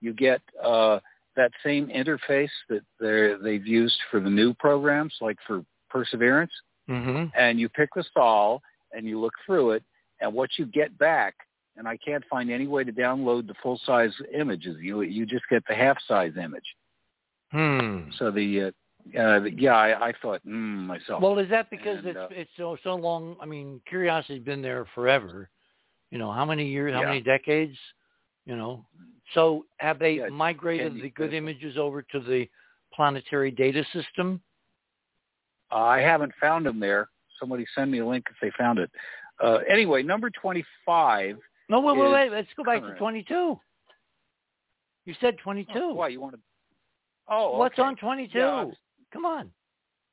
you 0.01 0.13
get 0.13 0.41
uh, 0.63 0.99
that 1.35 1.51
same 1.63 1.87
interface 1.87 2.49
that 2.69 2.81
they're, 2.99 3.37
they've 3.37 3.65
used 3.65 3.97
for 4.09 4.19
the 4.19 4.29
new 4.29 4.53
programs, 4.53 5.13
like 5.21 5.37
for 5.45 5.63
Perseverance, 5.89 6.51
Mm-hmm. 6.89 7.25
and 7.37 7.59
you 7.59 7.67
pick 7.67 7.89
the 7.95 8.05
file 8.13 8.61
and 8.93 9.05
you 9.05 9.19
look 9.19 9.33
through 9.45 9.71
it, 9.71 9.83
and 10.21 10.33
what 10.33 10.51
you 10.57 10.65
get 10.65 10.97
back, 10.97 11.35
and 11.75 11.85
I 11.85 11.97
can't 11.97 12.23
find 12.29 12.49
any 12.49 12.65
way 12.65 12.85
to 12.85 12.93
download 12.93 13.45
the 13.45 13.55
full 13.61 13.77
size 13.85 14.13
images. 14.33 14.77
You 14.79 15.01
you 15.01 15.25
just 15.25 15.43
get 15.49 15.63
the 15.67 15.75
half 15.75 15.97
size 16.07 16.31
image. 16.41 16.63
Hmm. 17.51 18.09
So 18.17 18.31
the 18.31 18.71
uh, 19.15 19.19
uh, 19.19 19.43
yeah, 19.43 19.75
I, 19.75 20.07
I 20.07 20.13
thought 20.21 20.45
mm, 20.47 20.87
myself. 20.87 21.21
Well, 21.21 21.37
is 21.39 21.49
that 21.49 21.69
because 21.69 21.97
And, 21.97 22.07
it's 22.07 22.17
uh, 22.17 22.27
it's 22.31 22.51
so 22.55 22.77
so 22.83 22.95
long? 22.95 23.35
I 23.41 23.45
mean, 23.45 23.81
Curiosity's 23.85 24.43
been 24.43 24.61
there 24.61 24.85
forever. 24.95 25.49
You 26.11 26.17
know, 26.17 26.31
how 26.31 26.45
many 26.45 26.65
years? 26.67 26.93
How 26.93 27.01
Yeah. 27.01 27.07
many 27.07 27.21
decades? 27.21 27.77
You 28.45 28.55
know. 28.55 28.85
So 29.33 29.65
have 29.77 29.99
they 29.99 30.13
Yeah, 30.13 30.29
migrated 30.29 30.95
the 31.01 31.09
good 31.09 31.33
images 31.33 31.77
over 31.77 32.01
to 32.01 32.19
the 32.19 32.49
planetary 32.93 33.51
data 33.51 33.83
system? 33.85 34.41
I 35.69 35.99
haven't 35.99 36.33
found 36.35 36.65
them 36.65 36.79
there. 36.79 37.09
Somebody 37.39 37.65
send 37.75 37.91
me 37.91 37.99
a 37.99 38.05
link 38.05 38.25
if 38.29 38.39
they 38.39 38.51
found 38.51 38.79
it. 38.79 38.89
Uh, 39.39 39.57
anyway, 39.67 40.01
number 40.01 40.29
twenty-five. 40.29 41.37
No, 41.69 41.81
wait, 41.81 41.97
wait, 41.97 42.11
wait. 42.11 42.31
Let's 42.31 42.53
go 42.55 42.63
back 42.63 42.81
to 42.81 42.95
22. 42.95 43.59
You 45.05 45.13
said 45.19 45.37
22. 45.39 45.71
Oh, 45.75 45.93
why 45.93 46.07
you 46.07 46.21
want 46.21 46.35
to? 46.35 46.41
Oh, 47.27 47.57
What's 47.57 47.77
on 47.77 47.97
22? 47.97 48.37
Yeah, 48.37 48.65
Come 49.11 49.25
on. 49.25 49.51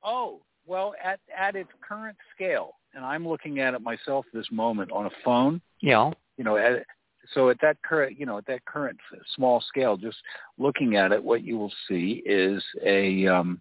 Oh, 0.03 0.41
well, 0.67 0.95
at 1.03 1.21
at 1.37 1.55
its 1.55 1.71
current 1.81 2.17
scale, 2.35 2.77
and 2.95 3.05
I'm 3.05 3.27
looking 3.27 3.61
at 3.61 3.75
it 3.75 3.83
myself 3.83 4.25
this 4.33 4.47
moment 4.51 4.93
on 4.93 5.07
a 5.07 5.11
phone. 5.25 5.61
Yeah. 5.81 6.11
You 6.37 6.45
know, 6.45 6.57
at, 6.57 6.85
so 7.33 7.49
at 7.51 7.61
that 7.63 7.79
current, 7.83 8.19
you 8.19 8.27
know, 8.27 8.39
at 8.39 8.47
that 8.47 8.65
current 8.65 8.99
small 9.35 9.61
scale, 9.61 9.97
just 9.97 10.19
looking 10.59 10.97
at 10.97 11.13
it, 11.13 11.23
what 11.23 11.43
you 11.43 11.57
will 11.57 11.73
see 11.89 12.23
is 12.27 12.63
a 12.85 13.27
um, 13.27 13.61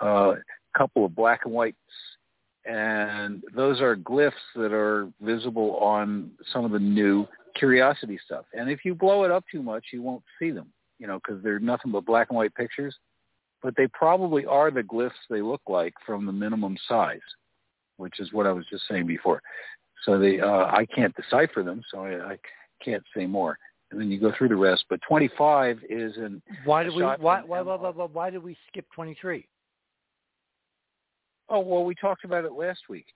uh, 0.00 0.34
couple 0.76 1.04
of 1.04 1.14
black 1.14 1.42
and 1.44 1.54
whites, 1.54 1.76
and 2.64 3.42
those 3.54 3.80
are 3.80 3.96
glyphs 3.96 4.32
that 4.56 4.72
are 4.72 5.08
visible 5.20 5.76
on 5.76 6.30
some 6.52 6.64
of 6.64 6.70
the 6.70 6.78
new 6.78 7.26
Curiosity 7.56 8.18
stuff. 8.24 8.46
And 8.52 8.68
if 8.68 8.84
you 8.84 8.96
blow 8.96 9.22
it 9.22 9.30
up 9.30 9.44
too 9.50 9.62
much, 9.62 9.84
you 9.92 10.02
won't 10.02 10.24
see 10.40 10.50
them, 10.50 10.72
you 10.98 11.06
know, 11.06 11.20
because 11.24 11.40
they're 11.42 11.60
nothing 11.60 11.92
but 11.92 12.04
black 12.04 12.30
and 12.30 12.36
white 12.36 12.54
pictures. 12.54 12.96
But 13.62 13.74
they 13.76 13.86
probably 13.86 14.44
are 14.44 14.72
the 14.72 14.82
glyphs 14.82 15.12
they 15.30 15.40
look 15.40 15.62
like 15.68 15.94
from 16.04 16.26
the 16.26 16.32
minimum 16.32 16.76
size, 16.88 17.20
which 17.96 18.20
is 18.20 18.32
what 18.32 18.46
I 18.46 18.52
was 18.52 18.64
just 18.70 18.84
saying 18.88 19.06
before. 19.06 19.42
So 20.04 20.18
they, 20.18 20.40
uh, 20.40 20.66
I 20.66 20.86
can't 20.94 21.14
decipher 21.16 21.62
them, 21.62 21.82
so 21.90 22.04
I, 22.04 22.32
I 22.32 22.38
can't 22.84 23.02
say 23.16 23.26
more 23.26 23.58
and 23.94 24.00
then 24.00 24.10
you 24.10 24.18
go 24.18 24.32
through 24.36 24.48
the 24.48 24.56
rest. 24.56 24.84
But 24.90 25.00
25 25.08 25.78
is 25.88 26.16
an 26.16 26.42
why 26.64 26.84
do 26.84 26.94
we 26.94 27.02
why 27.02 27.16
why, 27.16 27.42
why 27.42 27.60
why 27.60 27.90
why 27.90 28.04
why 28.04 28.30
did 28.30 28.42
we 28.42 28.56
skip 28.68 28.86
23? 28.94 29.46
Oh 31.48 31.60
well, 31.60 31.84
we 31.84 31.94
talked 31.94 32.24
about 32.24 32.44
it 32.44 32.52
last 32.52 32.80
week. 32.88 33.06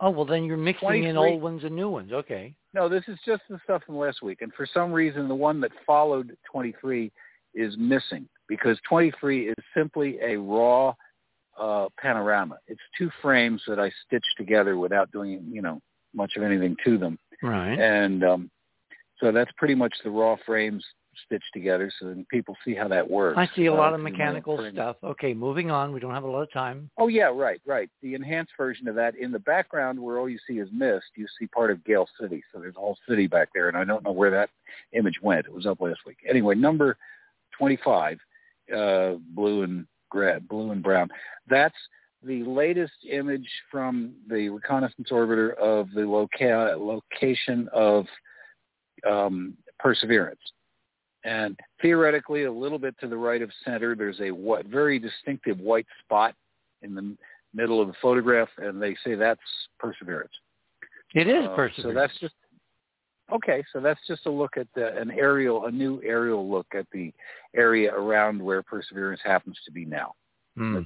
Oh 0.00 0.10
well, 0.10 0.24
then 0.24 0.44
you're 0.44 0.56
mixing 0.56 1.04
in 1.04 1.16
old 1.16 1.42
ones 1.42 1.64
and 1.64 1.74
new 1.74 1.90
ones. 1.90 2.12
Okay. 2.12 2.54
No, 2.72 2.88
this 2.88 3.02
is 3.08 3.18
just 3.26 3.42
the 3.50 3.58
stuff 3.64 3.82
from 3.84 3.96
last 3.96 4.22
week, 4.22 4.42
and 4.42 4.52
for 4.54 4.66
some 4.72 4.92
reason, 4.92 5.26
the 5.26 5.34
one 5.34 5.60
that 5.60 5.72
followed 5.86 6.36
23 6.50 7.10
is 7.54 7.74
missing 7.78 8.28
because 8.46 8.78
23 8.88 9.48
is 9.48 9.56
simply 9.74 10.18
a 10.22 10.36
raw 10.36 10.94
uh, 11.60 11.88
panorama. 12.00 12.58
It's 12.66 12.80
two 12.96 13.10
frames 13.22 13.62
that 13.66 13.78
I 13.78 13.90
stitched 14.06 14.34
together 14.36 14.76
without 14.76 15.10
doing 15.12 15.44
you 15.50 15.62
know 15.62 15.80
much 16.14 16.32
of 16.36 16.42
anything 16.42 16.76
to 16.84 16.98
them. 16.98 17.18
Right. 17.42 17.78
And 17.78 18.24
um, 18.24 18.50
so 19.20 19.32
that's 19.32 19.50
pretty 19.56 19.74
much 19.74 19.94
the 20.04 20.10
raw 20.10 20.36
frames 20.46 20.84
stitched 21.26 21.52
together 21.52 21.90
so 21.98 22.06
then 22.06 22.24
people 22.30 22.56
see 22.64 22.74
how 22.74 22.86
that 22.88 23.08
works. 23.08 23.36
I 23.36 23.48
see 23.56 23.66
a 23.66 23.74
lot 23.74 23.92
uh, 23.92 23.96
of 23.96 24.00
mechanical 24.00 24.64
stuff. 24.72 24.96
Okay, 25.02 25.34
moving 25.34 25.70
on. 25.70 25.92
We 25.92 26.00
don't 26.00 26.14
have 26.14 26.22
a 26.22 26.30
lot 26.30 26.42
of 26.42 26.52
time. 26.52 26.90
Oh 26.96 27.08
yeah, 27.08 27.30
right, 27.34 27.60
right. 27.66 27.90
The 28.02 28.14
enhanced 28.14 28.52
version 28.56 28.88
of 28.88 28.94
that 28.94 29.16
in 29.16 29.32
the 29.32 29.40
background 29.40 29.98
where 29.98 30.18
all 30.18 30.28
you 30.28 30.38
see 30.46 30.58
is 30.58 30.68
mist, 30.72 31.06
you 31.16 31.26
see 31.38 31.46
part 31.46 31.70
of 31.70 31.84
Gale 31.84 32.08
City. 32.20 32.42
So 32.52 32.60
there's 32.60 32.76
a 32.76 32.80
whole 32.80 32.98
city 33.08 33.26
back 33.26 33.48
there 33.54 33.68
and 33.68 33.76
I 33.76 33.84
don't 33.84 34.04
know 34.04 34.12
where 34.12 34.30
that 34.30 34.50
image 34.92 35.20
went. 35.22 35.46
It 35.46 35.52
was 35.52 35.66
up 35.66 35.80
last 35.80 36.00
week. 36.06 36.18
Anyway, 36.28 36.54
number 36.54 36.96
25, 37.58 38.18
uh, 38.74 39.14
blue 39.34 39.62
and 39.62 39.86
gray, 40.08 40.38
blue 40.38 40.70
and 40.70 40.82
brown. 40.82 41.08
That's 41.48 41.74
the 42.22 42.42
latest 42.44 42.94
image 43.08 43.48
from 43.70 44.12
the 44.28 44.48
reconnaissance 44.48 45.08
orbiter 45.10 45.54
of 45.56 45.90
the 45.94 46.02
loca- 46.02 46.76
location 46.78 47.68
of 47.72 48.06
um, 49.08 49.56
Perseverance. 49.78 50.40
And 51.24 51.58
theoretically, 51.82 52.44
a 52.44 52.52
little 52.52 52.78
bit 52.78 52.94
to 53.00 53.08
the 53.08 53.16
right 53.16 53.42
of 53.42 53.50
center, 53.64 53.94
there's 53.94 54.20
a 54.20 54.30
what, 54.30 54.66
very 54.66 54.98
distinctive 54.98 55.58
white 55.58 55.86
spot 56.04 56.34
in 56.82 56.94
the 56.94 57.16
middle 57.54 57.80
of 57.80 57.88
the 57.88 57.94
photograph, 58.00 58.48
and 58.58 58.80
they 58.80 58.96
say 59.04 59.14
that's 59.14 59.40
Perseverance. 59.78 60.32
It 61.14 61.28
is 61.28 61.44
uh, 61.46 61.54
Perseverance. 61.54 61.82
So 61.82 61.92
that's 61.92 62.18
just 62.20 62.34
okay. 63.32 63.64
So 63.72 63.80
that's 63.80 64.00
just 64.06 64.26
a 64.26 64.30
look 64.30 64.56
at 64.56 64.66
the, 64.74 64.96
an 64.96 65.10
aerial, 65.10 65.66
a 65.66 65.70
new 65.70 66.00
aerial 66.04 66.48
look 66.50 66.66
at 66.74 66.86
the 66.92 67.12
area 67.56 67.94
around 67.94 68.42
where 68.42 68.62
Perseverance 68.62 69.20
happens 69.24 69.58
to 69.64 69.72
be 69.72 69.84
now. 69.84 70.14
Mm. 70.58 70.84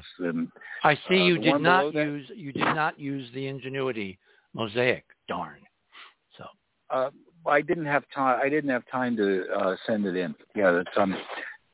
I 0.85 0.95
see 1.09 1.21
uh, 1.21 1.25
you 1.25 1.39
did 1.39 1.61
not 1.61 1.95
use 1.95 2.31
you 2.35 2.53
did 2.53 2.61
not 2.61 3.01
use 3.01 3.29
the 3.33 3.47
Ingenuity 3.47 4.19
mosaic. 4.53 5.05
Darn. 5.29 5.61
So. 6.37 6.45
Uh, 6.91 7.11
I 7.47 7.63
didn't 7.63 7.87
have 7.87 8.05
time. 8.15 8.41
I 8.43 8.49
didn't 8.49 8.71
have 8.71 8.83
time 8.91 9.17
to 9.17 9.47
uh, 9.53 9.77
send 9.87 10.07
it 10.07 10.17
in. 10.17 10.35
Yeah, 10.55 10.73
that's 10.73 10.97
um, 10.97 11.17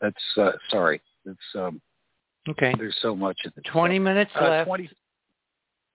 that's 0.01 0.17
uh, 0.37 0.53
sorry. 0.71 1.01
It's 1.27 1.39
um, 1.55 1.81
okay. 2.49 2.73
There's 2.79 2.97
so 3.03 3.15
much 3.15 3.39
at 3.45 3.55
the 3.55 3.63
twenty 3.63 3.97
stuff. 3.97 4.05
minutes 4.05 4.31
uh, 4.41 4.49
left. 4.49 4.69
Twenty. 4.69 4.91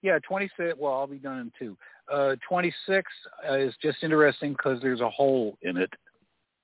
Yeah, 0.01 0.19
twenty 0.27 0.49
six. 0.57 0.75
Well, 0.77 0.93
I'll 0.93 1.07
be 1.07 1.17
done 1.17 1.39
in 1.39 1.51
two. 1.57 1.77
Uh, 2.11 2.35
twenty 2.47 2.73
six 2.85 3.09
uh, 3.49 3.57
is 3.57 3.73
just 3.81 4.03
interesting 4.03 4.51
because 4.51 4.81
there's 4.81 5.01
a 5.01 5.09
hole 5.09 5.57
in 5.61 5.77
it. 5.77 5.89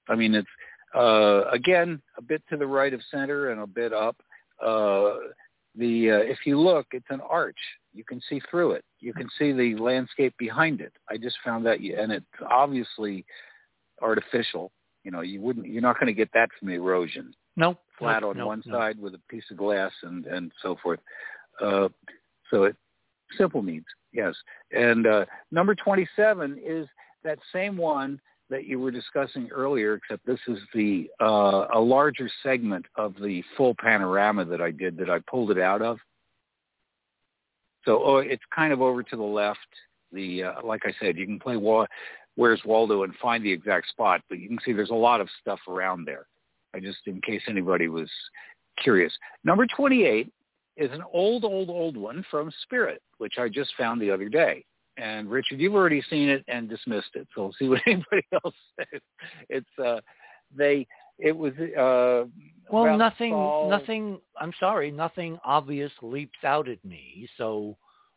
I 0.08 0.16
mean, 0.16 0.35
it's 0.35 0.48
uh, 0.95 1.50
again 1.51 2.01
a 2.18 2.22
bit 2.22 2.43
to 2.50 2.58
the 2.58 2.68
right 2.68 2.93
of 2.93 3.01
center 3.11 3.50
and 3.50 3.61
a 3.61 3.68
bit 3.68 3.93
up. 3.93 4.18
Uh, 4.64 5.16
the 5.76 6.11
uh, 6.11 6.18
if 6.18 6.40
you 6.45 6.59
look, 6.59 6.88
it's 6.92 7.06
an 7.09 7.22
arch. 7.22 7.58
You 7.93 8.03
can 8.03 8.22
see 8.30 8.42
through 8.51 8.72
it. 8.72 8.85
You 9.00 9.14
can 9.14 9.30
see 9.38 9.51
the 9.51 9.76
landscape 9.76 10.34
behind 10.38 10.82
it. 10.82 10.93
I 11.09 11.18
just 11.18 11.38
found 11.43 11.66
that, 11.66 11.80
and 11.80 12.11
it's 12.11 12.26
obviously 12.50 13.26
artificial. 14.01 14.72
You 15.03 15.11
know, 15.11 15.22
you 15.22 15.42
wouldn't. 15.42 15.68
You're 15.68 15.82
not 15.82 16.00
going 16.00 16.08
to 16.08 16.14
get 16.14 16.30
that 16.34 16.50
from 16.59 16.69
erosion. 16.69 17.34
No, 17.56 17.77
flat 17.98 18.22
no, 18.22 18.30
on 18.32 18.38
no, 18.38 18.48
one 18.48 18.64
side 18.69 19.00
with 19.00 19.14
a 19.16 19.22
piece 19.30 19.43
of 19.51 19.58
glass 19.58 19.92
and 20.03 20.26
and 20.26 20.51
so 20.61 20.76
forth. 20.84 21.00
Uh, 21.61 21.90
so 22.51 22.64
it 22.64 22.76
simple 23.38 23.61
needs, 23.61 23.85
yes. 24.13 24.33
And 24.71 25.07
uh, 25.07 25.25
number 25.51 25.75
27 25.75 26.59
is 26.63 26.88
that 27.23 27.39
same 27.53 27.77
one 27.77 28.19
that 28.49 28.65
you 28.65 28.79
were 28.79 28.91
discussing 28.91 29.49
earlier, 29.51 29.95
except 29.95 30.25
this 30.25 30.39
is 30.47 30.57
the 30.73 31.09
uh, 31.21 31.67
a 31.73 31.79
larger 31.79 32.29
segment 32.41 32.85
of 32.95 33.13
the 33.21 33.43
full 33.55 33.75
panorama 33.79 34.43
that 34.45 34.61
I 34.61 34.71
did 34.71 34.97
that 34.97 35.09
I 35.09 35.19
pulled 35.29 35.51
it 35.51 35.59
out 35.59 35.81
of. 35.81 35.99
So 37.85 38.01
oh, 38.03 38.17
it's 38.17 38.43
kind 38.53 38.73
of 38.73 38.81
over 38.81 39.03
to 39.03 39.15
the 39.15 39.21
left. 39.21 39.59
The 40.11 40.43
uh, 40.43 40.53
like 40.63 40.81
I 40.85 40.93
said, 40.99 41.17
you 41.17 41.25
can 41.25 41.39
play 41.39 41.57
Wa- 41.57 41.85
Where's 42.35 42.61
Waldo 42.65 43.03
and 43.03 43.13
find 43.21 43.43
the 43.43 43.51
exact 43.51 43.89
spot, 43.89 44.21
but 44.29 44.39
you 44.39 44.47
can 44.47 44.59
see 44.65 44.73
there's 44.73 44.89
a 44.89 44.95
lot 44.95 45.21
of 45.21 45.29
stuff 45.41 45.59
around 45.67 46.05
there. 46.05 46.25
I 46.73 46.79
just 46.79 46.99
in 47.05 47.21
case 47.21 47.41
anybody 47.47 47.88
was 47.88 48.09
curious. 48.81 49.13
Number 49.43 49.67
28 49.75 50.31
is 50.80 50.91
an 50.91 51.03
old, 51.14 51.43
old, 51.43 51.69
old 51.69 51.98
one 51.98 52.25
from 52.32 52.51
Spirit, 52.64 53.01
which 53.17 53.33
I 53.38 53.49
just 53.49 53.72
found 53.77 54.01
the 54.01 54.09
other 54.09 54.30
day. 54.30 54.66
And 54.98 55.30
Richard, 55.30 55.59
you've 55.59 55.75
already 55.75 56.01
seen 56.09 56.30
it 56.30 56.43
and 56.48 56.67
dismissed 56.69 57.11
it, 57.14 57.27
so 57.35 57.43
we'll 57.43 57.53
see 57.59 57.69
what 57.69 57.82
anybody 57.88 58.25
else 58.43 58.56
says. 58.77 59.01
It's 59.49 59.80
uh, 59.83 59.99
they. 60.56 60.88
It 61.22 61.35
was 61.35 61.51
uh, 61.53 62.30
well, 62.72 62.98
nothing, 62.98 63.32
fall. 63.33 63.69
nothing. 63.69 64.19
I'm 64.40 64.53
sorry, 64.58 64.90
nothing 64.90 65.38
obvious 65.43 65.91
leaps 66.01 66.40
out 66.45 66.69
at 66.69 66.83
me. 66.85 67.27
So, 67.38 67.75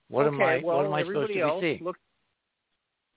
what 0.08 0.26
okay, 0.26 0.36
am 0.36 0.40
I? 0.40 0.60
Well, 0.64 0.76
what 0.76 0.86
am 0.86 0.94
I 0.94 1.02
supposed 1.02 1.32
to 1.32 1.34
be 1.34 1.60
seeing? 1.60 1.82
Look, 1.82 1.96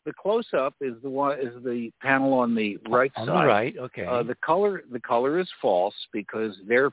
the 0.06 0.14
close 0.14 0.48
up 0.58 0.74
is 0.82 0.94
the 1.04 1.10
one 1.10 1.40
is 1.40 1.54
the 1.64 1.92
panel 2.02 2.34
on 2.34 2.56
the 2.56 2.78
right 2.90 3.12
on 3.16 3.28
side. 3.28 3.44
the 3.44 3.48
right, 3.48 3.76
okay. 3.80 4.06
Uh, 4.06 4.24
the 4.24 4.36
color 4.44 4.84
the 4.92 5.00
color 5.00 5.40
is 5.40 5.48
false 5.62 5.96
because 6.12 6.56
their 6.68 6.92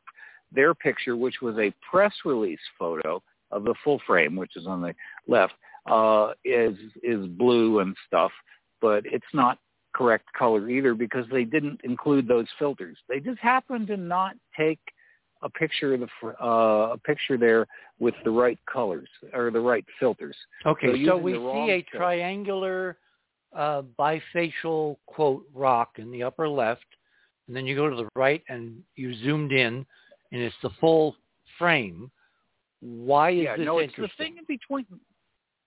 their 0.54 0.74
picture, 0.74 1.16
which 1.16 1.40
was 1.40 1.56
a 1.58 1.72
press 1.88 2.12
release 2.24 2.60
photo 2.78 3.22
of 3.50 3.64
the 3.64 3.74
full 3.84 4.00
frame, 4.06 4.36
which 4.36 4.56
is 4.56 4.66
on 4.66 4.80
the 4.80 4.94
left, 5.28 5.54
uh, 5.86 6.32
is 6.44 6.76
is 7.02 7.26
blue 7.26 7.80
and 7.80 7.96
stuff, 8.06 8.32
but 8.80 9.04
it's 9.04 9.24
not 9.34 9.58
correct 9.94 10.26
color 10.36 10.68
either 10.70 10.94
because 10.94 11.26
they 11.30 11.44
didn't 11.44 11.80
include 11.84 12.26
those 12.26 12.46
filters. 12.58 12.96
They 13.08 13.20
just 13.20 13.38
happened 13.40 13.88
to 13.88 13.96
not 13.96 14.34
take 14.56 14.80
a 15.42 15.50
picture 15.50 15.94
of 15.94 16.00
the 16.00 16.28
uh, 16.42 16.92
a 16.94 16.98
picture 16.98 17.36
there 17.36 17.66
with 17.98 18.14
the 18.24 18.30
right 18.30 18.58
colors 18.72 19.08
or 19.34 19.50
the 19.50 19.60
right 19.60 19.84
filters. 19.98 20.36
Okay, 20.64 21.04
so, 21.04 21.10
so 21.10 21.16
we 21.16 21.34
see 21.34 21.70
a 21.70 21.82
triangular 21.96 22.96
uh, 23.54 23.82
bifacial 23.98 24.96
quote 25.06 25.44
rock 25.54 25.96
in 25.96 26.10
the 26.10 26.22
upper 26.22 26.48
left, 26.48 26.86
and 27.46 27.56
then 27.56 27.66
you 27.66 27.76
go 27.76 27.90
to 27.90 27.96
the 27.96 28.08
right 28.14 28.42
and 28.48 28.82
you 28.96 29.14
zoomed 29.22 29.52
in, 29.52 29.84
and 30.32 30.42
it's 30.42 30.56
the 30.62 30.70
full 30.80 31.14
frame. 31.58 32.10
Why 32.80 33.30
is 33.30 33.44
yeah, 33.44 33.56
this 33.56 33.66
no, 33.66 33.78
it's 33.78 33.94
the 33.96 34.08
thing 34.18 34.36
in 34.38 34.44
between. 34.48 34.86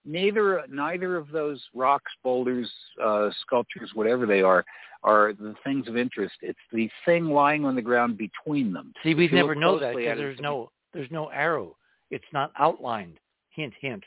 Neither 0.04 0.64
neither 0.70 1.16
of 1.16 1.30
those 1.30 1.64
rocks, 1.74 2.12
boulders, 2.24 2.70
uh, 3.04 3.30
sculptures, 3.42 3.92
whatever 3.94 4.26
they 4.26 4.42
are, 4.42 4.66
are 5.04 5.34
the 5.34 5.56
things 5.64 5.88
of 5.88 5.96
interest. 5.98 6.36
It's 6.42 6.60
the 6.74 6.90
thing 7.06 7.26
lying 7.26 7.66
on 7.66 7.76
the 7.76 7.82
ground 7.82 8.18
between 8.18 8.74
them. 8.74 8.94
See, 9.04 9.16
we'd 9.16 9.34
never 9.34 9.56
know 9.56 9.80
that 9.80 9.96
because 9.96 10.18
there's 10.18 10.40
no 10.40 10.72
there's 10.94 11.10
no 11.12 11.28
arrow. 11.28 11.76
It's 12.12 12.26
not 12.34 12.52
outlined. 12.60 13.20
Hint, 13.50 13.74
hint. 13.80 14.04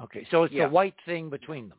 Okay, 0.00 0.26
so 0.30 0.44
it's 0.44 0.54
Yeah. 0.54 0.66
the 0.66 0.72
white 0.72 0.94
thing 1.04 1.28
between 1.28 1.68
them. 1.68 1.78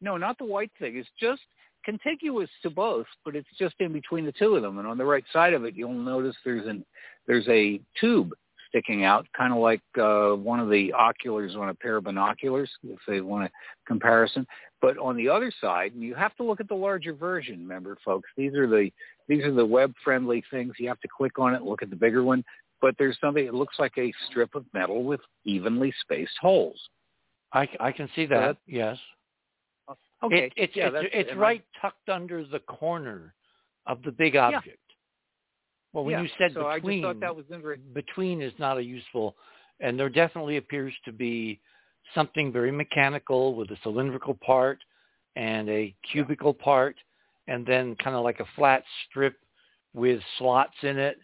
No, 0.00 0.16
not 0.16 0.38
the 0.38 0.44
white 0.44 0.72
thing. 0.78 0.96
It's 0.96 1.10
just 1.20 1.42
contiguous 1.84 2.50
to 2.62 2.70
both, 2.70 3.06
but 3.24 3.36
it's 3.36 3.48
just 3.58 3.74
in 3.80 3.92
between 3.92 4.24
the 4.24 4.32
two 4.32 4.56
of 4.56 4.62
them. 4.62 4.78
And 4.78 4.86
on 4.86 4.98
the 4.98 5.04
right 5.04 5.24
side 5.32 5.52
of 5.52 5.64
it, 5.64 5.74
you'll 5.74 5.92
notice 5.92 6.36
there's 6.44 6.66
an 6.66 6.84
there's 7.26 7.48
a 7.48 7.80
tube 8.00 8.32
sticking 8.68 9.04
out, 9.04 9.26
kind 9.36 9.52
of 9.52 9.58
like 9.58 9.82
uh, 10.00 10.30
one 10.30 10.60
of 10.60 10.70
the 10.70 10.92
oculars 10.92 11.56
on 11.56 11.68
a 11.68 11.74
pair 11.74 11.96
of 11.96 12.04
binoculars, 12.04 12.70
if 12.84 12.98
they 13.06 13.20
want 13.20 13.44
a 13.44 13.50
comparison. 13.86 14.46
But 14.80 14.96
on 14.96 15.16
the 15.16 15.28
other 15.28 15.52
side, 15.60 15.92
and 15.92 16.02
you 16.02 16.14
have 16.14 16.34
to 16.36 16.42
look 16.42 16.60
at 16.60 16.68
the 16.68 16.74
larger 16.74 17.12
version. 17.12 17.58
Remember, 17.60 17.98
folks, 18.04 18.30
these 18.36 18.54
are 18.54 18.66
the 18.66 18.90
these 19.28 19.44
are 19.44 19.52
the 19.52 19.66
web 19.66 19.92
friendly 20.02 20.42
things. 20.50 20.74
You 20.78 20.88
have 20.88 21.00
to 21.00 21.08
click 21.08 21.38
on 21.38 21.54
it, 21.54 21.62
look 21.62 21.82
at 21.82 21.90
the 21.90 21.96
bigger 21.96 22.22
one. 22.22 22.44
But 22.80 22.94
there's 22.98 23.18
something. 23.20 23.44
It 23.44 23.52
looks 23.52 23.78
like 23.78 23.92
a 23.98 24.12
strip 24.28 24.54
of 24.54 24.64
metal 24.72 25.04
with 25.04 25.20
evenly 25.44 25.92
spaced 26.00 26.38
holes. 26.40 26.80
I, 27.52 27.68
I 27.78 27.92
can 27.92 28.08
see 28.14 28.26
that. 28.26 28.56
yes. 28.66 28.96
Okay, 30.22 30.38
It, 30.38 30.52
it's 30.56 30.76
yeah, 30.76 30.90
it's, 30.94 31.10
it's 31.14 31.36
right 31.36 31.64
tucked 31.80 32.08
under 32.08 32.44
the 32.44 32.60
corner 32.60 33.34
of 33.86 34.02
the 34.02 34.12
big 34.12 34.36
object. 34.36 34.78
Well, 35.92 36.04
when 36.04 36.12
yeah, 36.12 36.22
you 36.22 36.28
said 36.38 36.52
so 36.54 36.66
I 36.66 36.78
just 36.78 36.86
between, 36.86 37.02
thought 37.02 37.20
that 37.20 37.34
was 37.34 37.46
interesting. 37.52 37.92
between 37.94 38.42
is 38.42 38.52
not 38.58 38.78
a 38.78 38.82
useful 38.82 39.34
and 39.80 39.98
there 39.98 40.08
definitely 40.08 40.58
appears 40.58 40.94
to 41.04 41.12
be 41.12 41.60
something 42.14 42.52
very 42.52 42.70
mechanical 42.70 43.54
with 43.54 43.70
a 43.70 43.76
cylindrical 43.82 44.34
part 44.34 44.78
and 45.36 45.68
a 45.68 45.94
cubical 46.12 46.52
part, 46.52 46.96
and 47.48 47.64
then 47.66 47.96
kind 47.96 48.16
of 48.16 48.24
like 48.24 48.40
a 48.40 48.44
flat 48.56 48.84
strip 49.08 49.36
with 49.94 50.20
slots 50.38 50.74
in 50.82 50.98
it, 50.98 51.18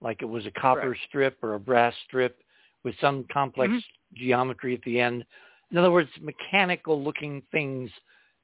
like 0.00 0.20
it 0.22 0.26
was 0.26 0.44
a 0.46 0.50
copper 0.52 0.96
strip 1.08 1.38
or 1.42 1.54
a 1.54 1.60
brass 1.60 1.94
strip 2.06 2.38
with 2.82 2.94
some 3.00 3.24
complex 3.32 3.72
Mhm. 3.72 3.84
geometry 4.14 4.74
at 4.74 4.82
the 4.82 4.98
end. 5.00 5.24
In 5.70 5.78
other 5.78 5.90
words, 5.90 6.10
mechanical 6.20 7.02
looking 7.02 7.42
things 7.52 7.90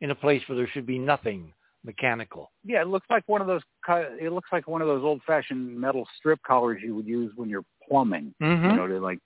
in 0.00 0.10
a 0.10 0.14
place 0.14 0.42
where 0.46 0.56
there 0.56 0.68
should 0.68 0.86
be 0.86 0.98
nothing 0.98 1.52
mechanical. 1.84 2.50
Yeah, 2.64 2.82
it 2.82 2.88
looks 2.88 3.06
like 3.10 3.24
one 3.26 3.40
of 3.40 3.46
those. 3.46 3.62
It 3.88 4.32
looks 4.32 4.48
like 4.52 4.68
one 4.68 4.82
of 4.82 4.88
those 4.88 5.02
old-fashioned 5.02 5.78
metal 5.78 6.06
strip 6.18 6.40
collars 6.46 6.80
you 6.84 6.94
would 6.94 7.06
use 7.06 7.32
when 7.36 7.48
you're 7.48 7.64
plumbing. 7.88 8.34
Mm-hmm. 8.42 8.70
You 8.70 8.76
know, 8.76 8.86
to 8.86 9.00
like 9.00 9.18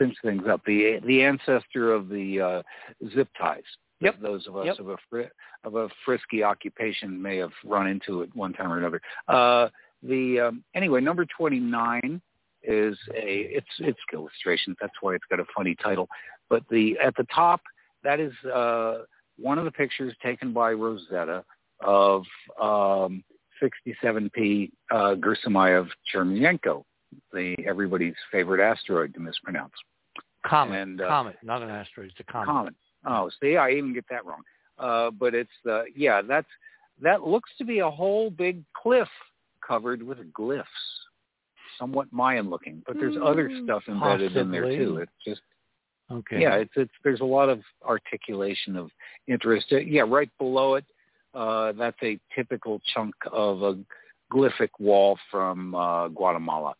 cinch 0.00 0.16
things 0.22 0.44
up. 0.48 0.60
The 0.66 1.00
the 1.06 1.22
ancestor 1.22 1.92
of 1.92 2.08
the 2.08 2.40
uh, 2.40 2.62
zip 3.14 3.28
ties. 3.40 3.62
Yep. 4.00 4.20
Those 4.22 4.46
of 4.46 4.56
us 4.56 4.66
Yep. 4.66 4.78
of 4.78 4.88
a 4.90 4.96
fri- 5.10 5.30
of 5.64 5.74
a 5.74 5.88
frisky 6.04 6.42
occupation 6.42 7.20
may 7.20 7.38
have 7.38 7.50
run 7.64 7.88
into 7.88 8.22
it 8.22 8.34
one 8.34 8.52
time 8.52 8.72
or 8.72 8.78
another. 8.78 9.00
Uh, 9.26 9.68
the 10.02 10.40
um, 10.40 10.64
anyway, 10.74 11.00
number 11.00 11.26
twenty 11.36 11.58
nine 11.58 12.20
is 12.62 12.96
a 13.14 13.56
it's 13.56 13.66
it's 13.80 13.98
illustration. 14.12 14.76
That's 14.80 14.94
why 15.00 15.14
it's 15.14 15.24
got 15.28 15.40
a 15.40 15.46
funny 15.56 15.74
title. 15.82 16.08
But 16.48 16.62
the 16.70 16.96
at 17.04 17.16
the 17.16 17.26
top 17.34 17.60
that 18.04 18.20
is 18.20 18.32
uh, 18.44 18.98
one 19.38 19.58
of 19.58 19.64
the 19.64 19.70
pictures 19.70 20.14
taken 20.22 20.52
by 20.52 20.72
Rosetta 20.72 21.44
of 21.80 22.24
um, 22.60 23.22
67P 23.62 24.70
uh, 24.90 25.14
Gerasimayev 25.16 25.88
Chermenyenko, 26.12 26.84
the 27.32 27.56
everybody's 27.66 28.14
favorite 28.32 28.62
asteroid 28.62 29.14
to 29.14 29.20
mispronounce. 29.20 29.72
Comet, 30.46 30.80
And, 30.80 31.00
uh, 31.00 31.08
comet, 31.08 31.36
not 31.42 31.62
an 31.62 31.70
asteroid. 31.70 32.10
It's 32.10 32.20
a 32.20 32.32
comet. 32.32 32.46
Comet. 32.46 32.74
Oh, 33.06 33.30
see, 33.40 33.56
I 33.56 33.70
even 33.70 33.92
get 33.94 34.04
that 34.10 34.24
wrong. 34.24 34.42
Uh, 34.78 35.10
but 35.10 35.34
it's 35.34 35.50
the 35.64 35.84
yeah, 35.96 36.22
that's 36.22 36.46
that 37.02 37.22
looks 37.22 37.50
to 37.58 37.64
be 37.64 37.80
a 37.80 37.90
whole 37.90 38.30
big 38.30 38.62
cliff 38.80 39.08
covered 39.66 40.02
with 40.02 40.18
glyphs, 40.32 40.64
somewhat 41.78 42.06
Mayan 42.12 42.48
looking. 42.48 42.82
But 42.86 42.96
there's 42.98 43.16
other 43.22 43.48
Mm, 43.48 43.64
stuff 43.64 43.82
embedded 43.88 44.36
in 44.36 44.50
there 44.50 44.70
too. 44.70 44.98
It's 44.98 45.12
just 45.26 45.40
Okay. 46.10 46.40
yeah, 46.40 46.54
it's 46.54 46.72
it's 46.76 46.92
there's 47.04 47.20
a 47.20 47.24
lot 47.24 47.48
of 47.48 47.60
articulation 47.84 48.76
of 48.76 48.90
interest. 49.26 49.66
Uh, 49.72 49.78
Yeah, 49.78 50.04
right 50.06 50.30
below 50.38 50.74
it, 50.76 50.84
uh, 51.34 51.72
that's 51.72 51.98
a 52.02 52.18
typical 52.34 52.80
chunk 52.94 53.14
of 53.30 53.62
a 53.62 53.78
glyphic 54.32 54.70
wall 54.78 55.18
from 55.30 55.74
uh, 55.74 56.08
Guatemala. 56.08 56.74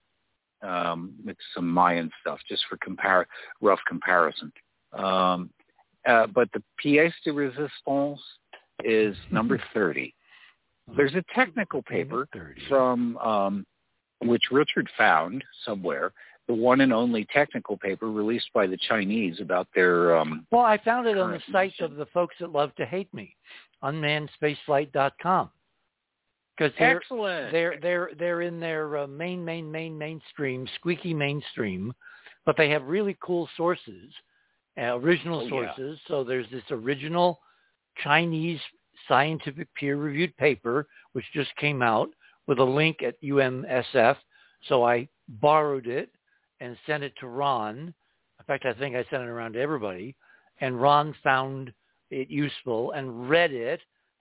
Um, 0.63 1.15
it's 1.27 1.41
some 1.55 1.69
Mayan 1.69 2.11
stuff, 2.21 2.41
just 2.49 2.65
for 2.69 2.77
compar- 2.79 3.27
rough 3.61 3.81
comparison. 3.87 4.53
Um, 4.93 5.51
uh, 6.07 6.27
but 6.27 6.49
the 6.53 6.63
pièce 6.85 7.13
de 7.25 7.31
résistance 7.31 8.19
is 8.83 9.17
number 9.31 9.61
30. 9.75 10.15
There's 10.97 11.15
a 11.15 11.25
technical 11.35 11.83
paper 11.83 12.27
from 12.69 13.19
um, 13.19 13.67
which 14.23 14.45
Richard 14.51 14.89
found 14.97 15.45
somewhere, 15.65 16.13
the 16.49 16.55
one 16.55 16.81
and 16.81 16.93
only 16.93 17.27
technical 17.33 17.77
paper 17.77 18.11
released 18.11 18.49
by 18.55 18.67
the 18.67 18.79
Chinese 18.89 19.41
about 19.41 19.69
their 19.75 20.17
um, 20.17 20.47
Well, 20.51 20.63
I 20.65 20.79
found 20.79 21.07
it 21.07 21.19
on 21.19 21.31
the 21.31 21.39
current 21.39 21.53
site 21.53 21.71
mission. 21.73 21.85
of 21.85 21.97
the 21.97 22.07
folks 22.07 22.35
that 22.41 22.51
love 22.51 22.75
to 22.77 22.87
hate 22.87 23.13
me, 23.13 23.37
unmannedspaceflight.com. 23.85 25.51
Because 26.57 26.73
they're, 26.79 26.97
excellent. 26.97 27.53
they're 27.53 27.79
they're 27.81 28.11
they're 28.19 28.43
in 28.43 28.59
their 28.59 28.99
uh, 28.99 29.07
main 29.07 29.45
main 29.45 29.71
main 29.71 29.97
mainstream, 29.97 30.67
squeaky 30.75 31.15
mainstream, 31.15 31.95
but 32.45 32.57
they 32.57 32.69
have 32.71 32.83
really 32.83 33.17
cool 33.23 33.49
sources, 33.57 34.11
uh, 34.77 34.99
original 34.99 35.41
Oh, 35.41 35.61
yeah. 35.63 35.77
sources. 35.77 36.01
So 36.09 36.25
there's 36.25 36.51
this 36.51 36.65
original 36.71 37.39
Chinese 38.03 38.59
scientific 39.07 39.73
peer-reviewed 39.75 40.37
paper 40.37 40.89
which 41.13 41.25
just 41.33 41.55
came 41.57 41.81
out 41.81 42.09
with 42.49 42.59
a 42.59 42.65
link 42.65 43.03
at 43.05 43.21
UMSF. 43.23 44.17
So 44.69 44.85
I 44.85 45.09
borrowed 45.29 45.87
it 45.87 46.11
and 46.61 46.77
sent 46.87 47.03
it 47.03 47.13
to 47.21 47.27
Ron. 47.29 47.79
In 48.41 48.45
fact, 48.47 48.65
I 48.67 48.73
think 48.75 48.95
I 48.97 49.05
sent 49.11 49.23
it 49.23 49.29
around 49.29 49.53
to 49.55 49.61
everybody, 49.61 50.15
and 50.61 50.81
Ron 50.81 51.15
found 51.23 51.73
it 52.11 52.29
useful 52.31 52.93
and 52.93 53.29
read 53.29 53.53
it. 53.53 53.81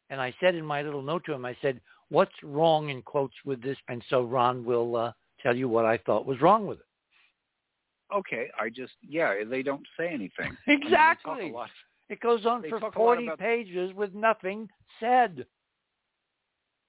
And 0.10 0.20
I 0.22 0.34
said 0.40 0.56
in 0.56 0.66
my 0.66 0.82
little 0.82 1.02
note 1.02 1.24
to 1.26 1.34
him, 1.34 1.46
I 1.46 1.56
said, 1.62 1.82
"What's 2.10 2.32
wrong 2.44 2.90
in 2.90 3.02
quotes 3.02 3.36
with 3.46 3.62
this?" 3.62 3.78
And 3.90 4.04
so 4.10 4.24
Ron 4.24 4.64
will 4.66 4.96
uh, 4.96 5.12
tell 5.42 5.56
you 5.56 5.68
what 5.70 5.86
I 5.86 5.98
thought 5.98 6.26
was 6.26 6.42
wrong 6.42 6.66
with 6.68 6.80
it. 6.80 6.86
okay, 8.16 8.50
I 8.60 8.70
just 8.70 8.94
yeah, 9.02 9.34
they 9.50 9.64
don't 9.64 9.86
say 9.98 10.08
anything. 10.08 10.56
I 10.68 10.70
mean, 10.72 10.82
Exactly. 10.84 11.50
a 11.50 11.54
lot. 11.54 11.70
It 12.10 12.22
goes 12.22 12.46
on 12.46 12.62
They 12.62 12.70
for 12.70 12.80
talk 12.80 12.96
a 12.96 13.00
lot 13.00 13.06
40 13.18 13.26
about- 13.28 13.40
pages 13.40 13.94
with 13.94 14.14
nothing 14.14 14.70
said. 15.00 15.46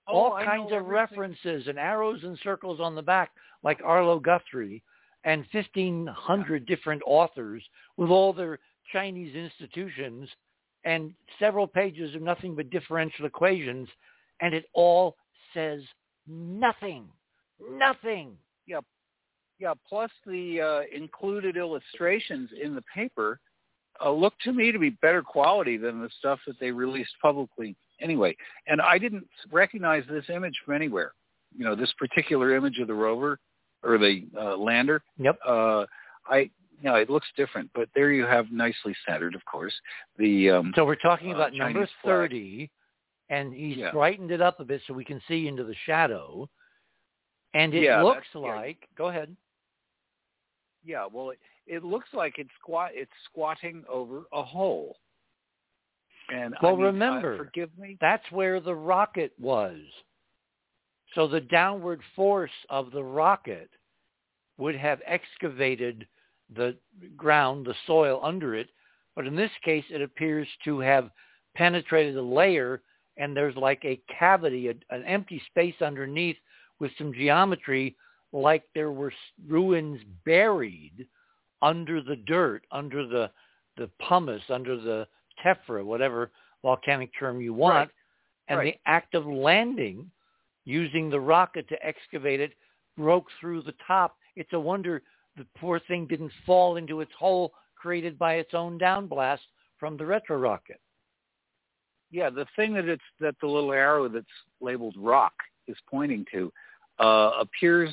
Oh, 0.07 0.13
All 0.17 0.33
I 0.35 0.45
kinds 0.45 0.67
of 0.73 0.79
everything. 0.79 0.93
references 0.93 1.67
and 1.69 1.79
arrows 1.79 2.23
and 2.23 2.39
circles 2.43 2.81
on 2.81 2.95
the 2.95 3.03
back, 3.03 3.31
like 3.63 3.81
Arlo 3.85 4.19
Guthrie, 4.21 4.83
and 5.25 5.45
1,500 5.53 6.67
different 6.67 7.03
authors 7.07 7.63
with 7.97 8.11
all 8.11 8.33
their 8.33 8.59
Chinese 8.93 9.35
institutions, 9.35 10.29
and 10.85 11.13
several 11.39 11.67
pages 11.67 12.15
of 12.15 12.23
nothing 12.23 12.55
but 12.55 12.71
differential 12.71 13.27
equations, 13.27 13.89
and 14.41 14.55
it 14.55 14.67
all 14.73 15.17
says 15.53 15.83
nothing. 16.27 17.05
Nothing. 17.71 18.37
Yeah, 18.67 18.81
Yeah. 19.59 19.75
plus 19.89 20.11
the 20.27 20.61
uh, 20.61 20.81
included 20.95 21.57
illustrations 21.57 22.51
in 22.63 22.75
the 22.75 22.83
paper 22.95 23.41
uh, 24.03 24.13
look 24.13 24.35
to 24.45 24.53
me 24.53 24.71
to 24.71 24.79
be 24.79 24.91
better 24.91 25.23
quality 25.23 25.77
than 25.77 26.01
the 26.01 26.11
stuff 26.19 26.39
that 26.47 26.59
they 26.61 26.71
released 26.71 27.15
publicly 27.21 27.77
anyway. 28.01 28.37
And 28.67 28.81
I 28.81 28.97
didn't 28.99 29.27
recognize 29.51 30.05
this 30.09 30.25
image 30.29 30.55
from 30.65 30.75
anywhere. 30.75 31.13
You 31.57 31.65
know, 31.65 31.75
this 31.75 31.93
particular 31.99 32.55
image 32.55 32.79
of 32.79 32.87
the 32.87 32.95
rover 32.95 33.41
or 33.83 33.99
the 33.99 34.27
uh, 34.37 34.57
lander. 34.57 35.03
Yep. 35.19 35.39
Uh, 35.47 35.85
I, 36.27 36.51
you 36.81 36.85
know, 36.85 36.95
it 36.97 37.11
looks 37.11 37.27
different, 37.37 37.71
but 37.75 37.89
there 37.95 38.13
you 38.13 38.25
have 38.25 38.51
nicely 38.53 38.95
centered, 39.09 39.35
of 39.35 39.45
course, 39.45 39.75
the 40.19 40.51
um, 40.51 40.73
So 40.77 40.85
we're 40.85 40.95
talking 40.97 41.33
uh, 41.33 41.37
about 41.37 41.55
number 41.55 41.89
30, 42.05 42.71
and 43.31 43.53
he's 43.53 43.77
Yeah. 43.79 43.91
brightened 43.91 44.31
it 44.31 44.41
up 44.41 44.61
a 44.61 44.65
bit 44.65 44.81
so 44.87 44.95
we 44.95 45.05
can 45.05 45.21
see 45.29 45.49
into 45.49 45.65
the 45.65 45.75
shadow. 45.87 46.49
And 47.55 47.75
it 47.75 47.83
Yeah, 47.83 48.03
looks 48.03 48.27
that's- 48.35 48.45
yeah. 48.47 48.57
like, 48.61 48.89
go 48.97 49.09
ahead. 49.09 49.35
Yeah, 50.85 51.07
well, 51.11 51.31
it, 51.31 51.39
it 51.67 51.83
looks 51.85 52.09
like 52.13 52.39
it's 52.39 52.51
squat. 52.61 52.93
It's 52.95 53.11
squatting 53.25 53.85
over 53.89 54.23
a 54.33 54.43
hole. 54.43 54.97
And 56.31 56.55
I 56.55 56.59
Well, 56.63 56.77
mean, 56.77 56.85
uh, 56.85 56.89
remember, 56.93 57.37
forgive 57.39 57.71
me. 57.79 57.97
That's 58.01 58.25
where 58.31 58.61
the 58.61 58.75
rocket 58.75 59.33
was. 59.39 59.79
So 61.15 61.27
the 61.27 61.41
downward 61.41 62.01
force 62.15 62.51
of 62.69 62.91
the 62.91 63.03
rocket 63.03 63.71
would 64.59 64.77
have 64.77 65.01
excavated 65.07 66.07
the 66.55 66.77
ground, 67.17 67.67
the 67.67 67.75
soil 67.87 68.21
under 68.23 68.55
it. 68.55 68.69
But 69.17 69.27
in 69.27 69.37
this 69.37 69.51
case, 69.65 69.85
it 69.91 70.03
appears 70.03 70.49
to 70.65 70.81
have 70.81 71.11
penetrated 71.55 72.17
a 72.17 72.23
layer 72.23 72.83
and 73.17 73.37
there's 73.37 73.57
like 73.57 73.85
a 73.85 74.01
cavity, 74.17 74.69
a, 74.69 74.75
an 74.95 75.05
empty 75.05 75.43
space 75.51 75.75
underneath 75.81 76.37
with 76.79 76.93
some 76.97 77.13
geometry 77.13 77.97
like 78.33 78.63
there 78.75 78.93
were 78.93 79.13
ruins 79.49 80.01
buried 80.25 81.07
under 81.63 82.01
the 82.01 82.17
dirt, 82.17 82.65
under 82.71 83.07
the, 83.07 83.31
the 83.77 83.91
pumice, 84.07 84.43
under 84.49 84.77
the 84.77 85.07
tephra, 85.45 85.85
whatever 85.85 86.31
volcanic 86.63 87.11
term 87.19 87.41
you 87.41 87.55
want. 87.55 87.75
Right. 87.75 87.91
And 88.49 88.59
Right. 88.59 88.75
the 88.75 88.91
act 88.91 89.15
of 89.15 89.27
landing 89.27 90.11
using 90.69 91.09
the 91.09 91.19
rocket 91.19 91.67
to 91.71 91.77
excavate 91.85 92.41
it 92.41 92.53
broke 92.97 93.27
through 93.41 93.63
the 93.63 93.75
top. 93.87 94.17
It's 94.37 94.53
a 94.53 94.61
wonder 94.61 95.03
the 95.37 95.47
poor 95.57 95.81
thing 95.81 96.07
didn't 96.07 96.33
fall 96.45 96.77
into 96.77 97.01
its 97.01 97.13
hole 97.19 97.53
created 97.75 98.19
by 98.19 98.35
its 98.35 98.53
own 98.53 98.79
downblast 98.79 99.39
from 99.81 99.97
the 99.97 100.05
retro 100.05 100.37
rocket. 100.37 100.79
Yeah, 102.11 102.29
the 102.29 102.47
thing 102.55 102.75
that 102.75 102.87
it's 102.87 103.03
that 103.21 103.35
the 103.41 103.47
little 103.47 103.73
arrow 103.73 104.09
that's 104.09 104.27
labeled 104.61 104.95
rock 104.99 105.33
is 105.69 105.77
pointing 105.91 106.27
to 106.33 106.53
uh, 106.99 107.31
appears 107.41 107.91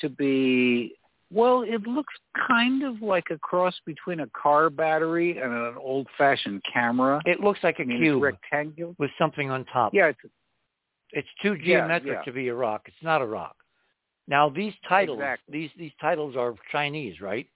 to 0.00 0.08
be 0.08 0.94
well. 1.30 1.62
It 1.62 1.82
looks 1.86 2.14
kind 2.48 2.82
of 2.82 3.02
like 3.02 3.24
a 3.30 3.38
cross 3.38 3.74
between 3.84 4.20
a 4.20 4.28
car 4.28 4.70
battery 4.70 5.38
and 5.38 5.52
an 5.52 5.74
old-fashioned 5.78 6.62
camera. 6.72 7.20
It 7.26 7.40
looks 7.40 7.60
like 7.62 7.78
a 7.78 7.82
I 7.82 7.86
mean, 7.86 7.98
cube 7.98 8.22
rectangular. 8.22 8.94
with 8.98 9.10
something 9.18 9.50
on 9.50 9.64
top. 9.66 9.92
Yeah, 9.94 10.06
it's 10.06 10.20
It's 11.12 11.28
too 11.42 11.56
geometric 11.56 12.14
yeah. 12.18 12.22
to 12.22 12.32
be 12.32 12.48
a 12.48 12.54
rock. 12.54 12.82
It's 12.86 13.02
not 13.02 13.22
a 13.22 13.26
rock. 13.26 13.56
Now 14.28 14.48
these 14.48 14.72
titles, 14.88 15.18
Exactly. 15.18 15.52
these 15.60 15.70
these 15.78 15.92
titles 16.00 16.36
are 16.36 16.54
Chinese, 16.72 17.20
right? 17.20 17.46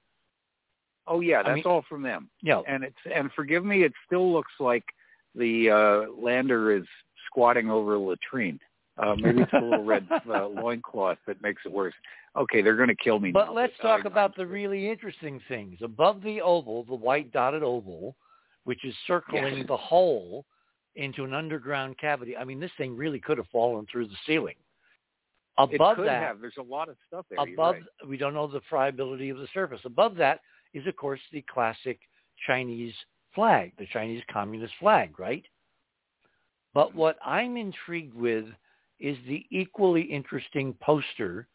oh 1.10 1.20
yeah, 1.20 1.40
I 1.40 1.42
that's 1.42 1.54
mean- 1.56 1.64
all 1.66 1.84
from 1.88 2.02
them. 2.02 2.30
Yeah. 2.42 2.60
And 2.66 2.84
it's 2.84 2.96
and 3.14 3.30
forgive 3.32 3.64
me, 3.64 3.82
it 3.82 3.92
still 4.06 4.32
looks 4.32 4.52
like 4.58 4.84
the 5.34 5.70
uh, 5.70 6.12
lander 6.22 6.74
is 6.74 6.84
squatting 7.26 7.70
over 7.70 7.96
a 7.96 7.98
latrine. 7.98 8.58
Uh, 8.98 9.14
maybe 9.16 9.40
it's 9.42 9.52
a 9.52 9.60
little 9.60 9.84
red 9.84 10.06
uh, 10.28 10.46
loincloth 10.46 11.18
that 11.26 11.40
makes 11.42 11.62
it 11.64 11.72
worse. 11.72 11.94
Okay, 12.36 12.62
they're 12.62 12.76
going 12.76 12.88
to 12.88 12.94
kill 12.96 13.18
me. 13.18 13.32
But 13.32 13.46
now, 13.46 13.54
let's 13.54 13.72
talk 13.82 14.02
I- 14.04 14.08
about 14.08 14.36
the 14.36 14.46
really 14.46 14.88
interesting 14.88 15.40
things. 15.48 15.78
Above 15.82 16.22
the 16.22 16.40
oval, 16.40 16.84
the 16.84 16.94
white 16.94 17.32
dotted 17.32 17.62
oval, 17.62 18.14
which 18.64 18.84
is 18.84 18.94
circling 19.06 19.58
Yes. 19.58 19.66
the 19.66 19.76
hole 19.76 20.44
into 20.96 21.24
an 21.24 21.34
underground 21.34 21.98
cavity. 21.98 22.36
I 22.36 22.44
mean, 22.44 22.60
this 22.60 22.70
thing 22.76 22.96
really 22.96 23.20
could 23.20 23.38
have 23.38 23.46
fallen 23.52 23.86
through 23.90 24.08
the 24.08 24.16
ceiling. 24.26 24.56
Above 25.58 25.98
that, 25.98 26.22
have. 26.22 26.40
There's 26.40 26.54
a 26.58 26.62
lot 26.62 26.88
of 26.88 26.96
stuff 27.06 27.26
there. 27.28 27.38
above 27.38 27.74
right. 27.74 28.08
we 28.08 28.16
don't 28.16 28.34
know 28.34 28.46
the 28.46 28.62
friability 28.70 29.28
of 29.30 29.38
the 29.38 29.48
surface. 29.52 29.80
Above 29.84 30.16
that 30.16 30.40
is 30.72 30.86
of 30.86 30.96
course 30.96 31.20
the 31.32 31.44
classic 31.52 31.98
Chinese 32.46 32.94
flag, 33.34 33.72
the 33.78 33.86
Chinese 33.92 34.22
communist 34.32 34.72
flag, 34.80 35.18
right? 35.18 35.44
But 36.72 36.90
mm-hmm. 36.90 36.98
what 36.98 37.18
I'm 37.24 37.56
intrigued 37.56 38.14
with 38.14 38.46
is 38.98 39.16
the 39.26 39.44
equally 39.50 40.02
interesting 40.02 40.74
poster 40.80 41.46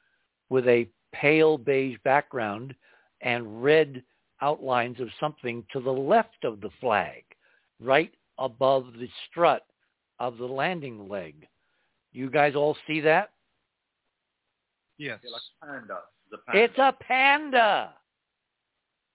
with 0.49 0.67
a 0.67 0.88
pale 1.14 1.57
beige 1.57 1.97
background 2.03 2.75
and 3.22 3.64
red 3.64 4.03
outlines 4.41 4.99
of 4.99 5.07
something 5.19 5.64
to 5.72 5.80
the 5.80 5.91
left 5.91 6.43
of 6.43 6.61
the 6.61 6.69
flag, 6.80 7.23
right 7.80 8.11
above 8.38 8.93
the 8.99 9.09
strut 9.30 9.65
of 10.19 10.38
the 10.38 10.45
landing 10.45 11.07
leg. 11.09 11.47
You 12.11 12.30
guys 12.30 12.55
all 12.55 12.77
see 12.88 13.01
that? 13.01 13.31
Yes. 14.97 15.19
Yeah, 15.23 15.31
like 15.31 15.41
a 15.61 15.65
panda. 15.65 15.99
The 16.31 16.38
panda. 16.38 16.64
It's 16.64 16.77
a 16.77 16.95
panda. 17.03 17.93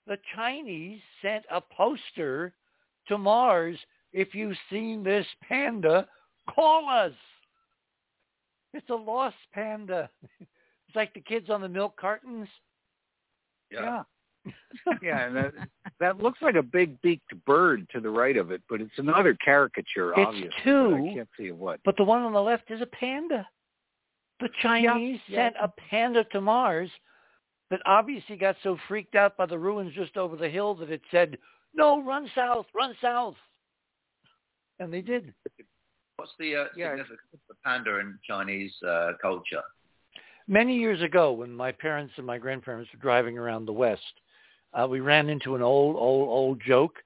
The 0.06 0.18
Chinese 0.34 1.00
sent 1.22 1.44
a 1.50 1.60
poster 1.60 2.52
to 3.08 3.18
Mars. 3.18 3.78
If 4.12 4.34
you've 4.34 4.56
seen 4.68 5.02
this 5.02 5.26
panda, 5.48 6.06
call 6.54 6.88
us. 6.88 7.12
It's 8.74 8.90
a 8.90 8.94
lost 8.94 9.36
panda. 9.52 10.10
It's 10.88 10.96
like 10.96 11.14
the 11.14 11.20
kids 11.20 11.50
on 11.50 11.60
the 11.60 11.68
milk 11.68 11.96
cartons. 11.96 12.48
yeah. 13.70 13.80
Yeah. 13.80 14.02
Yeah, 15.02 15.26
and 15.26 15.36
that, 15.36 15.52
that 16.00 16.18
looks 16.18 16.40
like 16.42 16.54
a 16.54 16.62
big 16.62 17.00
beaked 17.02 17.32
bird 17.46 17.86
to 17.92 18.00
the 18.00 18.10
right 18.10 18.36
of 18.36 18.50
it, 18.50 18.62
but 18.68 18.80
it's 18.80 18.98
another 18.98 19.34
caricature, 19.44 20.10
It's 20.12 20.20
obviously. 20.26 20.50
two. 20.64 21.10
I 21.10 21.14
can't 21.14 21.28
see 21.38 21.50
what. 21.50 21.80
But 21.84 21.96
the 21.96 22.04
one 22.04 22.22
on 22.22 22.32
the 22.32 22.42
left 22.42 22.70
is 22.70 22.80
a 22.80 22.86
panda. 22.86 23.46
The 24.40 24.48
Chinese 24.62 25.20
yeah. 25.28 25.44
sent 25.50 25.56
a 25.62 25.68
panda 25.90 26.24
to 26.24 26.40
Mars 26.40 26.90
that 27.70 27.80
obviously 27.86 28.36
got 28.36 28.56
so 28.62 28.78
freaked 28.88 29.14
out 29.14 29.36
by 29.36 29.46
the 29.46 29.58
ruins 29.58 29.92
just 29.94 30.16
over 30.16 30.36
the 30.36 30.48
hill 30.48 30.74
that 30.76 30.90
it 30.90 31.02
said, 31.10 31.36
no, 31.74 32.02
run 32.02 32.28
south, 32.34 32.66
run 32.74 32.94
south. 33.00 33.36
And 34.78 34.92
they 34.92 35.02
did. 35.02 35.34
What's 36.16 36.32
the 36.38 36.56
uh, 36.56 36.64
Yeah. 36.74 36.90
significance 36.90 37.20
of 37.34 37.40
the 37.48 37.54
panda 37.64 38.00
in 38.00 38.18
Chinese 38.26 38.72
uh, 38.86 39.12
culture? 39.20 39.62
Many 40.48 40.76
years 40.78 41.00
ago, 41.02 41.32
when 41.32 41.54
my 41.54 41.70
parents 41.70 42.12
and 42.16 42.26
my 42.26 42.38
grandparents 42.38 42.90
were 42.92 42.98
driving 42.98 43.38
around 43.38 43.66
the 43.66 43.72
West, 43.72 44.02
uh, 44.72 44.86
we 44.88 45.00
ran 45.00 45.28
into 45.28 45.54
an 45.54 45.62
old, 45.62 45.96
old, 45.96 46.28
old 46.28 46.60
joke 46.66 46.96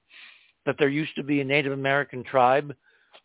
that 0.65 0.75
there 0.77 0.89
used 0.89 1.15
to 1.15 1.23
be 1.23 1.41
a 1.41 1.45
Native 1.45 1.73
American 1.73 2.23
tribe 2.23 2.75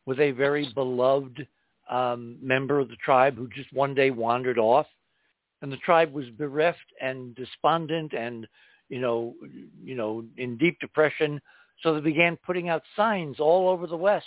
with 0.06 0.20
a 0.20 0.30
very 0.32 0.70
beloved 0.74 1.46
um, 1.90 2.36
member 2.40 2.78
of 2.78 2.88
the 2.88 2.96
tribe 2.96 3.36
who 3.36 3.48
just 3.48 3.72
one 3.72 3.94
day 3.94 4.10
wandered 4.10 4.58
off, 4.58 4.86
and 5.62 5.72
the 5.72 5.76
tribe 5.78 6.12
was 6.12 6.26
bereft 6.30 6.78
and 7.00 7.34
despondent 7.34 8.12
and 8.12 8.46
you 8.90 9.00
know, 9.00 9.34
you 9.82 9.94
know, 9.94 10.24
in 10.36 10.58
deep 10.58 10.78
depression. 10.80 11.40
So 11.82 11.94
they 11.94 12.00
began 12.00 12.36
putting 12.44 12.68
out 12.68 12.82
signs 12.94 13.40
all 13.40 13.68
over 13.68 13.86
the 13.86 13.96
West 13.96 14.26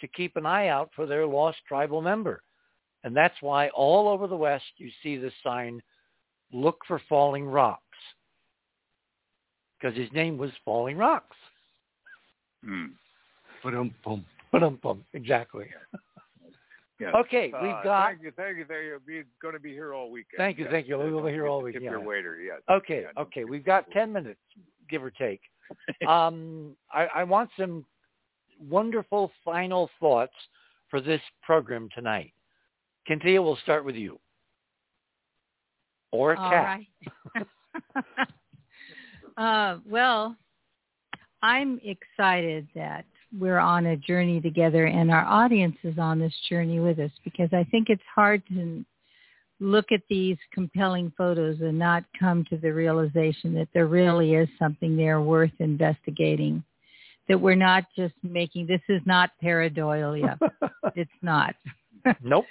to 0.00 0.08
keep 0.08 0.36
an 0.36 0.46
eye 0.46 0.68
out 0.68 0.90
for 0.96 1.04
their 1.04 1.26
lost 1.26 1.58
tribal 1.68 2.00
member. 2.00 2.42
And 3.04 3.14
that's 3.14 3.34
why 3.40 3.68
all 3.70 4.08
over 4.08 4.26
the 4.26 4.36
West 4.36 4.64
you 4.78 4.90
see 5.02 5.16
this 5.16 5.34
sign, 5.42 5.82
look 6.52 6.78
for 6.86 7.00
falling 7.08 7.46
rocks. 7.46 7.82
Because 9.80 9.96
his 9.96 10.10
name 10.12 10.38
was 10.38 10.50
Falling 10.64 10.96
Rocks. 10.96 11.36
Hmm. 12.64 12.86
Ba-dum-bum. 13.62 14.24
Ba-dum-bum. 14.52 15.04
Exactly. 15.12 15.66
Yeah. 16.98 17.12
Okay, 17.14 17.52
we've 17.62 17.72
Uh, 17.72 17.82
got... 17.82 18.06
Thank 18.08 18.22
you, 18.22 18.30
thank 18.36 18.56
you, 18.56 18.64
thank 18.64 18.84
you. 18.84 19.00
We're 19.06 19.24
going 19.42 19.52
to 19.54 19.60
be 19.60 19.72
here 19.72 19.92
all 19.92 20.10
weekend. 20.10 20.38
Thank 20.38 20.56
you, 20.58 20.64
Yes. 20.64 20.72
thank 20.72 20.88
you. 20.88 20.96
We'll 20.96 21.22
be 21.22 21.30
here 21.30 21.46
all 21.46 21.60
Tip 21.60 21.74
week, 21.74 21.82
your 21.82 22.00
waiter, 22.00 22.40
yes. 22.40 22.62
Okay, 22.70 23.02
Yeah, 23.02 23.22
okay. 23.22 23.44
We've 23.44 23.64
got 23.64 23.84
tip. 23.86 23.94
10 23.94 24.12
minutes, 24.12 24.40
give 24.88 25.04
or 25.04 25.10
take. 25.10 25.40
um, 26.08 26.74
I, 26.90 27.06
I 27.06 27.24
want 27.24 27.50
some 27.58 27.84
wonderful 28.58 29.30
final 29.44 29.90
thoughts 30.00 30.32
for 30.88 31.00
this 31.02 31.20
program 31.42 31.88
tonight. 31.94 32.32
Cynthia, 33.06 33.42
we'll 33.42 33.56
start 33.56 33.84
with 33.84 33.94
you. 33.96 34.18
Or 36.12 36.32
a 36.32 36.40
All 36.40 36.50
cat. 36.50 36.80
right. 37.34 37.46
uh, 39.36 39.78
well, 39.88 40.36
I'm 41.42 41.80
excited 41.84 42.66
that 42.74 43.04
we're 43.38 43.58
on 43.58 43.86
a 43.86 43.96
journey 43.96 44.40
together 44.40 44.86
and 44.86 45.10
our 45.10 45.24
audience 45.24 45.76
is 45.82 45.98
on 45.98 46.18
this 46.18 46.34
journey 46.48 46.80
with 46.80 46.98
us 46.98 47.10
because 47.24 47.50
I 47.52 47.64
think 47.64 47.88
it's 47.88 48.02
hard 48.14 48.42
to 48.48 48.84
look 49.60 49.86
at 49.92 50.02
these 50.08 50.36
compelling 50.52 51.12
photos 51.16 51.60
and 51.60 51.78
not 51.78 52.04
come 52.18 52.44
to 52.50 52.56
the 52.56 52.72
realization 52.72 53.54
that 53.54 53.68
there 53.74 53.86
really 53.86 54.34
is 54.34 54.48
something 54.58 54.96
there 54.96 55.20
worth 55.20 55.52
investigating. 55.58 56.62
That 57.28 57.40
we're 57.40 57.56
not 57.56 57.84
just 57.96 58.14
making, 58.22 58.66
this 58.66 58.82
is 58.88 59.02
not 59.04 59.30
pareidolia. 59.42 60.38
it's 60.94 61.10
not. 61.22 61.56
nope. 62.22 62.44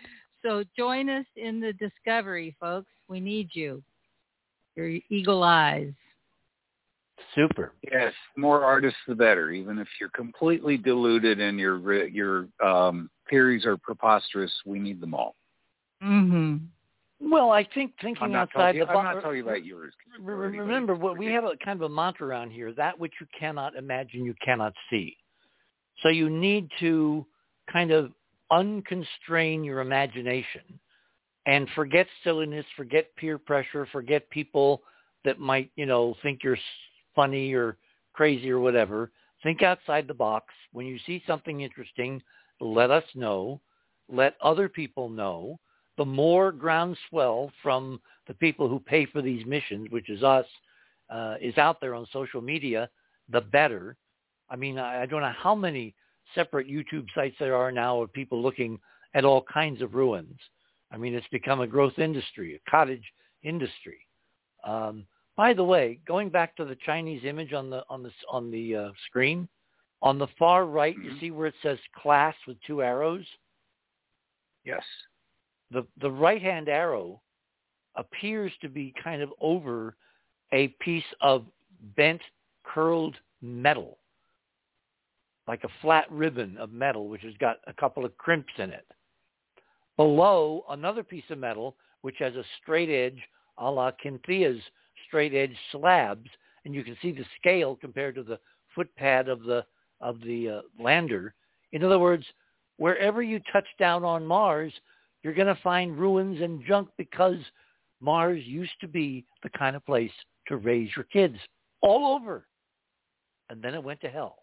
So 0.44 0.64
join 0.78 1.10
us 1.10 1.26
in 1.38 1.62
the 1.62 1.74
discovery, 1.74 2.56
folks. 2.60 2.92
We 3.08 3.20
need 3.20 3.50
you. 3.54 3.82
Your 4.76 5.00
eagle 5.10 5.44
eyes. 5.44 5.94
Super. 7.34 7.74
Yes, 7.92 8.14
more 8.38 8.64
artists 8.64 9.00
the 9.08 9.16
better. 9.16 9.52
Even 9.52 9.78
if 9.80 9.88
you're 10.00 10.10
completely 10.10 10.78
deluded 10.78 11.40
and 11.40 11.60
your 11.60 12.06
your 12.06 12.48
um, 12.64 13.10
theories 13.30 13.66
are 13.66 13.78
preposterous, 13.78 14.52
we 14.66 14.80
need 14.80 15.02
them 15.02 15.14
all. 15.14 15.36
Mm-hmm. 16.04 16.58
Well, 17.32 17.52
I 17.52 17.64
think 17.74 17.94
thinking 18.02 18.24
I'm 18.24 18.36
outside 18.36 18.74
talking, 18.74 18.80
the 18.82 18.88
I'm 18.88 18.94
box. 18.94 19.16
not 19.16 19.22
talking 19.22 19.42
about 19.42 19.66
yours. 19.66 19.94
Re- 20.20 20.34
or 20.34 20.38
re- 20.38 20.48
anybody's. 20.48 20.68
Remember, 20.68 20.96
what 20.96 21.18
we 21.18 21.28
have 21.28 21.46
a 21.46 21.56
kind 21.64 21.82
of 21.82 21.90
a 21.90 21.94
mantra 21.94 22.28
around 22.28 22.52
here: 22.52 22.74
that 22.74 22.98
which 23.00 23.14
you 23.20 23.28
cannot 23.38 23.76
imagine, 23.76 24.26
you 24.26 24.36
cannot 24.44 24.74
see. 24.90 25.16
So 26.02 26.10
you 26.10 26.30
need 26.30 26.70
to 26.80 27.26
kind 27.72 27.92
of 27.92 28.12
unconstrain 28.52 29.66
your 29.66 29.80
imagination 29.80 30.62
and 31.46 31.68
forget 31.76 32.08
silliness, 32.24 32.66
forget 32.76 33.16
peer 33.16 33.38
pressure, 33.38 33.88
forget 33.92 34.30
people 34.30 34.82
that 35.24 35.40
might, 35.40 35.72
you 35.76 35.86
know, 35.86 36.16
think 36.22 36.44
you're 36.44 36.56
s- 36.56 36.62
funny 37.16 37.54
or 37.54 37.78
crazy 38.14 38.52
or 38.52 38.60
whatever. 38.60 39.12
Think 39.44 39.62
outside 39.62 40.08
the 40.08 40.14
box. 40.14 40.54
When 40.72 40.86
you 40.86 40.98
see 41.06 41.24
something 41.28 41.62
interesting, 41.62 42.22
let 42.60 42.92
us 42.92 43.04
know. 43.14 43.62
Let 44.10 44.36
other 44.42 44.70
people 44.70 45.10
know. 45.10 45.60
The 45.98 46.06
more 46.06 46.52
groundswell 46.52 47.52
from 47.64 48.02
the 48.28 48.34
people 48.34 48.68
who 48.68 48.80
pay 48.80 49.06
for 49.06 49.22
these 49.22 49.46
missions, 49.46 49.90
which 49.92 50.10
is 50.10 50.24
us, 50.24 50.46
uh, 51.10 51.36
is 51.42 51.58
out 51.58 51.80
there 51.80 51.96
on 51.96 52.08
social 52.12 52.42
media, 52.42 52.90
the 53.30 53.42
better. 53.42 53.96
I 54.50 54.56
mean, 54.56 54.78
I, 54.78 55.04
I 55.04 55.06
don't 55.06 55.22
know 55.22 55.34
how 55.38 55.56
many 55.56 55.96
separate 56.34 56.68
YouTube 56.68 57.06
sites 57.14 57.36
there 57.40 57.56
are 57.56 57.72
now 57.72 58.02
of 58.02 58.12
people 58.14 58.42
looking 58.42 58.80
at 59.14 59.26
all 59.26 59.44
kinds 59.44 59.82
of 59.82 59.96
ruins. 59.96 60.40
I 60.92 60.98
mean, 60.98 61.14
it's 61.14 61.28
become 61.32 61.62
a 61.62 61.68
growth 61.68 61.98
industry, 61.98 62.56
a 62.56 62.70
cottage 62.70 63.04
industry. 63.44 64.00
Um, 64.64 65.06
by 65.36 65.54
the 65.54 65.64
way, 65.64 66.00
going 66.08 66.30
back 66.30 66.56
to 66.56 66.66
the 66.66 66.78
Chinese 66.86 67.24
image 67.26 67.54
on 67.54 67.70
the 67.70 67.84
on 67.90 68.04
the 68.04 68.12
on 68.30 68.52
the 68.52 68.76
uh, 68.76 68.92
screen, 69.08 69.48
on 70.02 70.18
the 70.18 70.28
far 70.40 70.66
right, 70.66 70.96
you 70.98 71.12
Mhm. 71.12 71.20
see 71.20 71.32
where 71.32 71.48
it 71.48 71.56
says 71.62 71.80
class 71.94 72.36
with 72.48 72.62
two 72.62 72.82
arrows. 72.82 73.26
Yes. 74.64 74.86
The 75.72 75.86
the 75.98 76.12
right 76.12 76.42
hand 76.42 76.70
arrow 76.70 77.22
appears 77.96 78.56
to 78.62 78.70
be 78.70 78.92
kind 79.04 79.22
of 79.22 79.34
over 79.40 79.96
a 80.52 80.70
piece 80.80 81.14
of 81.22 81.46
bent 81.96 82.22
curled 82.64 83.20
metal, 83.42 84.00
like 85.48 85.64
a 85.64 85.70
flat 85.82 86.10
ribbon 86.12 86.58
of 86.58 86.72
metal, 86.72 87.08
which 87.10 87.22
has 87.22 87.36
got 87.38 87.60
a 87.68 87.74
couple 87.74 88.06
of 88.06 88.18
crimps 88.18 88.54
in 88.58 88.72
it. 88.72 88.86
Below, 89.98 90.66
another 90.70 91.04
piece 91.04 91.30
of 91.30 91.38
metal, 91.38 91.78
which 92.02 92.18
has 92.20 92.36
a 92.36 92.44
straight 92.62 92.90
edge 92.90 93.22
a 93.58 93.72
la 93.72 93.92
Cynthia's 94.04 94.62
straight 95.16 95.34
edge 95.34 95.56
slabs, 95.72 96.30
and 96.66 96.76
you 96.76 96.84
can 96.84 96.98
see 97.02 97.14
the 97.14 97.24
scale 97.40 97.78
compared 97.80 98.16
to 98.16 98.24
the 98.24 98.38
footpad 98.78 99.30
of 99.30 99.44
the 99.44 99.64
of 100.02 100.20
the 100.26 100.50
uh, 100.50 100.62
lander. 100.78 101.34
In 101.72 101.86
other 101.86 102.00
words, 102.00 102.26
wherever 102.76 103.24
you 103.24 103.40
touch 103.54 103.68
down 103.80 104.04
on 104.04 104.26
Mars, 104.26 104.74
you're 105.24 105.34
going 105.34 105.48
to 105.48 105.62
find 105.64 105.98
ruins 105.98 106.42
and 106.42 106.62
junk 106.68 106.90
because 106.98 107.38
Mars 108.02 108.42
used 108.44 108.74
to 108.82 108.90
be 108.90 109.24
the 109.42 109.50
kind 109.58 109.78
of 109.78 109.86
place 109.86 110.12
to 110.50 110.58
raise 110.58 110.90
your 110.98 111.06
kids 111.06 111.38
all 111.82 112.14
over. 112.14 112.46
And 113.50 113.62
then 113.62 113.74
it 113.74 113.82
went 113.82 114.02
to 114.02 114.10
hell. 114.10 114.40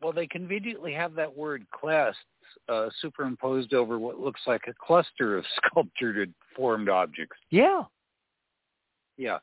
Well, 0.00 0.12
they 0.12 0.28
conveniently 0.28 0.92
have 0.92 1.14
that 1.14 1.36
word 1.36 1.66
class 1.74 2.14
uh, 2.68 2.90
superimposed 3.00 3.74
over 3.74 3.98
what 3.98 4.20
looks 4.20 4.42
like 4.46 4.62
a 4.68 4.74
cluster 4.80 5.36
of 5.36 5.44
sculptured 5.66 6.32
formed 6.54 6.88
objects. 6.88 7.36
Yeah. 7.50 7.82
Yeah. 9.16 9.38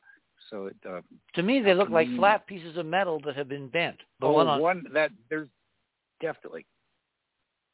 So 0.50 0.66
it. 0.66 0.76
Uh, 0.88 1.00
to 1.34 1.42
me, 1.42 1.60
they 1.60 1.74
look 1.74 1.90
like 1.90 2.08
flat 2.16 2.46
pieces 2.46 2.76
of 2.76 2.86
metal 2.86 3.20
that 3.24 3.36
have 3.36 3.48
been 3.48 3.68
bent. 3.68 3.96
The 4.20 4.26
oh, 4.26 4.32
one 4.32 4.48
on 4.48 4.60
one 4.60 4.84
that 4.92 5.10
there's 5.28 5.48
definitely. 6.20 6.66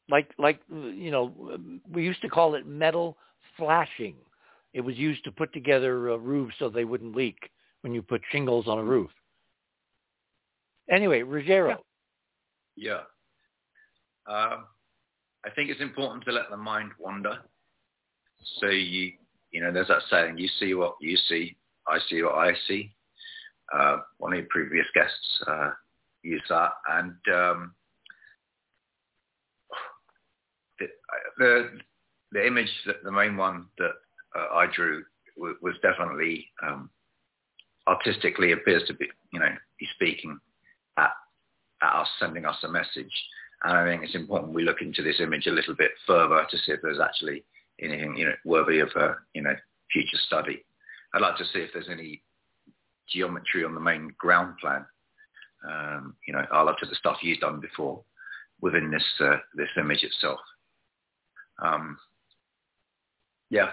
like 0.09 0.31
like 0.37 0.59
you 0.69 1.11
know 1.11 1.57
we 1.91 2.03
used 2.03 2.21
to 2.21 2.29
call 2.29 2.55
it 2.55 2.67
metal 2.67 3.17
flashing. 3.55 4.15
It 4.73 4.81
was 4.81 4.95
used 4.95 5.23
to 5.23 5.31
put 5.31 5.53
together 5.53 6.11
uh, 6.11 6.17
roofs 6.17 6.55
so 6.59 6.69
they 6.69 6.85
wouldn't 6.85 7.15
leak 7.15 7.37
when 7.81 7.93
you 7.93 8.01
put 8.01 8.21
shingles 8.31 8.67
on 8.67 8.77
a 8.77 8.83
roof. 8.83 9.09
Anyway, 10.89 11.21
Ruggiero. 11.21 11.83
Yeah. 12.75 13.01
Um, 14.27 14.65
I 15.45 15.49
think 15.55 15.69
it's 15.69 15.81
important 15.81 16.25
to 16.25 16.31
let 16.31 16.49
the 16.49 16.57
mind 16.57 16.91
wander. 16.99 17.39
So 18.59 18.67
you, 18.67 19.13
you 19.51 19.61
know, 19.61 19.71
there's 19.71 19.87
that 19.87 20.01
saying, 20.09 20.37
you 20.37 20.47
see 20.59 20.73
what 20.73 20.95
you 21.01 21.17
see, 21.27 21.55
I 21.87 21.99
see 22.09 22.21
what 22.23 22.35
I 22.35 22.53
see. 22.67 22.93
Uh, 23.73 23.97
one 24.17 24.33
of 24.33 24.39
your 24.39 24.47
previous 24.49 24.85
guests 24.93 25.43
uh, 25.47 25.71
used 26.23 26.45
that. 26.49 26.71
And 26.89 27.15
um, 27.33 27.73
the, 30.79 30.87
the, 31.37 31.69
the 32.31 32.47
image, 32.47 32.71
that 32.85 33.03
the 33.03 33.11
main 33.11 33.37
one 33.37 33.65
that 33.77 33.91
uh, 34.37 34.55
I 34.55 34.67
drew 34.73 35.03
was, 35.37 35.55
was 35.61 35.75
definitely 35.81 36.47
um, 36.63 36.89
artistically 37.87 38.51
appears 38.51 38.83
to 38.87 38.93
be, 38.93 39.07
you 39.31 39.39
know, 39.39 39.53
be 39.79 39.87
speaking 39.95 40.37
at, 40.97 41.11
at 41.81 41.93
us, 41.93 42.07
sending 42.19 42.45
us 42.45 42.57
a 42.63 42.67
message. 42.67 43.11
And 43.63 43.73
I 43.73 43.85
think 43.85 44.03
it's 44.03 44.15
important 44.15 44.53
we 44.53 44.63
look 44.63 44.81
into 44.81 45.01
this 45.01 45.19
image 45.19 45.47
a 45.47 45.51
little 45.51 45.75
bit 45.75 45.91
further 46.05 46.45
to 46.49 46.57
see 46.57 46.71
if 46.73 46.81
there's 46.81 46.99
actually 46.99 47.43
anything, 47.81 48.15
you 48.17 48.25
know, 48.25 48.35
worthy 48.45 48.79
of, 48.79 48.89
uh, 48.95 49.13
you 49.33 49.41
know, 49.41 49.55
future 49.91 50.17
study. 50.25 50.63
I'd 51.17 51.21
like 51.21 51.37
to 51.37 51.45
see 51.45 51.59
if 51.59 51.71
there's 51.73 51.89
any 51.89 52.21
geometry 53.09 53.63
on 53.63 53.73
the 53.73 53.79
main 53.79 54.13
ground 54.19 54.53
plan, 54.61 54.85
um, 55.67 56.15
you 56.27 56.33
know, 56.33 56.45
a 56.51 56.63
lot 56.63 56.75
of 56.79 56.89
the 56.89 56.95
stuff 56.95 57.17
you've 57.23 57.39
done 57.39 57.59
before 57.59 58.03
within 58.61 58.91
this 58.91 59.03
uh, 59.19 59.37
this 59.55 59.69
image 59.79 60.03
itself. 60.03 60.39
Um, 61.59 61.97
yeah, 63.49 63.71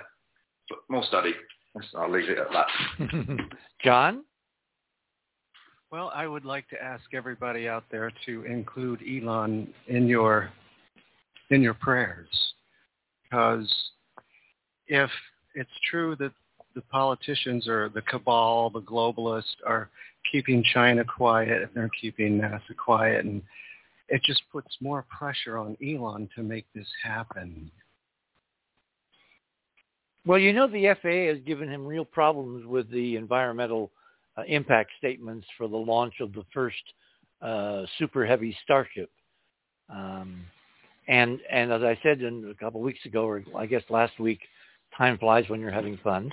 but 0.71 0.79
more 0.89 1.05
study. 1.05 1.35
I'll 1.95 2.11
leave 2.11 2.31
it 2.31 2.39
at 2.39 2.47
that. 2.51 3.39
John? 3.85 4.25
Well, 5.93 6.11
I 6.15 6.27
would 6.27 6.47
like 6.47 6.67
to 6.71 6.83
ask 6.83 7.05
everybody 7.13 7.69
out 7.69 7.85
there 7.91 8.11
to 8.25 8.45
include 8.45 9.03
Elon 9.03 9.69
in 9.87 10.07
your 10.07 10.51
in 11.51 11.61
your 11.61 11.75
prayers, 11.75 12.31
because 13.23 13.71
if 14.87 15.11
it's 15.55 15.71
true 15.91 16.17
that 16.17 16.33
the 16.75 16.83
politicians 16.83 17.69
or 17.69 17.89
the 17.89 18.03
cabal, 18.03 18.71
the 18.71 18.81
globalists, 18.81 19.57
are 19.67 19.89
keeping 20.31 20.65
China 20.73 21.05
quiet 21.05 21.63
and 21.63 21.71
they're 21.75 21.91
keeping 22.01 22.41
NASA 22.41 22.77
quiet, 22.77 23.25
and 23.25 23.43
it 24.09 24.23
just 24.25 24.43
puts 24.53 24.77
more 24.81 25.05
pressure 25.09 25.59
on 25.59 25.77
Elon 25.85 26.29
to 26.35 26.43
make 26.43 26.67
this 26.75 26.89
happen. 27.03 27.71
Well, 30.27 30.39
you 30.39 30.53
know 30.53 30.67
the 30.67 30.95
FAA 31.03 31.35
has 31.35 31.45
given 31.47 31.69
him 31.69 31.87
real 31.87 32.05
problems 32.05 32.67
with 32.67 32.91
the 32.91 33.17
environmental 33.17 33.91
uh, 34.37 34.43
impact 34.49 34.91
statements 34.99 35.47
for 35.59 35.69
the 35.69 35.77
launch 35.77 36.15
of 36.21 36.33
the 36.33 36.45
first 36.53 36.83
uh, 37.43 37.85
super 37.99 38.25
heavy 38.25 38.57
Starship. 38.65 39.11
Um, 39.91 40.45
and 41.09 41.41
and 41.51 41.71
as 41.71 41.83
I 41.83 41.99
said 42.03 42.23
in, 42.23 42.49
a 42.51 42.55
couple 42.55 42.81
of 42.81 42.85
weeks 42.85 43.05
ago, 43.05 43.27
or 43.27 43.45
I 43.57 43.67
guess 43.67 43.83
last 43.91 44.19
week, 44.19 44.41
time 44.97 45.19
flies 45.19 45.45
when 45.49 45.61
you're 45.61 45.71
having 45.71 45.99
fun. 45.99 46.33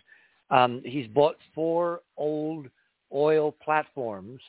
Um, 0.52 0.82
he's 0.86 1.08
bought 1.08 1.38
four 1.56 2.02
old 2.18 2.68
oil 3.14 3.56
platforms 3.64 4.42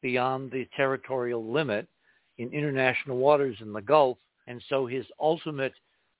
beyond 0.00 0.50
the 0.50 0.66
territorial 0.76 1.52
limit 1.52 1.86
in 2.38 2.50
international 2.52 3.18
waters 3.18 3.56
in 3.60 3.72
the 3.72 3.82
Gulf, 3.82 4.16
and 4.46 4.62
so 4.68 4.86
his 4.86 5.04
ultimate 5.20 5.74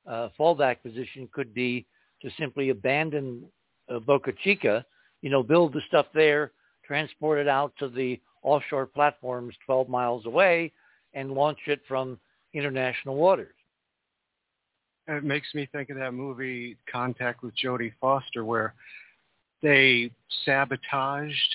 uh, 0.07 0.29
fallback 0.39 0.83
position 0.83 1.29
could 1.33 1.55
be 1.55 1.87
to 2.21 2.31
simply 2.39 2.69
abandon 2.69 3.45
uh, 3.89 3.99
Boca 4.01 4.33
Chica, 4.43 4.85
you 5.23 5.31
know, 5.31 5.43
build 5.43 5.73
the 5.73 5.81
stuff 5.89 6.07
there, 6.13 6.53
transport 6.85 7.39
it 7.39 7.49
out 7.49 7.73
to 7.79 7.89
the 7.89 8.21
offshore 8.43 8.87
platforms 8.87 9.55
12 9.65 9.89
miles 9.89 10.27
away, 10.27 10.73
and 11.15 11.33
launch 11.33 11.59
it 11.67 11.81
from 11.89 12.19
international 12.53 13.17
waters. 13.17 13.55
It 15.09 15.25
makes 15.25 15.55
me 15.55 15.69
think 15.73 15.91
of 15.91 15.97
that 15.97 16.13
movie 16.13 16.77
Contact 16.91 17.43
with 17.43 17.55
Jodie 17.57 17.93
Foster, 18.01 18.45
where 18.45 18.75
they 19.63 20.11
sabotaged 20.45 21.55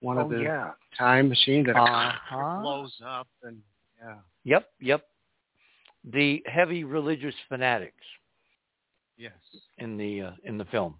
one 0.00 0.18
oh 0.18 0.22
of 0.22 0.30
the 0.30 0.40
yeah. 0.42 0.72
time 0.98 1.28
machines 1.28 1.66
that 1.66 1.76
Uh-huh. 1.76 2.60
blows 2.60 2.94
up, 3.04 3.28
and 3.42 3.62
yeah, 4.00 4.16
Yep, 4.44 4.68
yep. 4.80 5.06
The 6.04 6.42
heavy 6.46 6.82
religious 6.82 7.34
fanatics 7.48 8.04
yes. 9.16 9.32
in 9.78 9.96
the 9.96 10.20
uh, 10.22 10.30
in 10.44 10.58
the 10.58 10.64
film. 10.66 10.98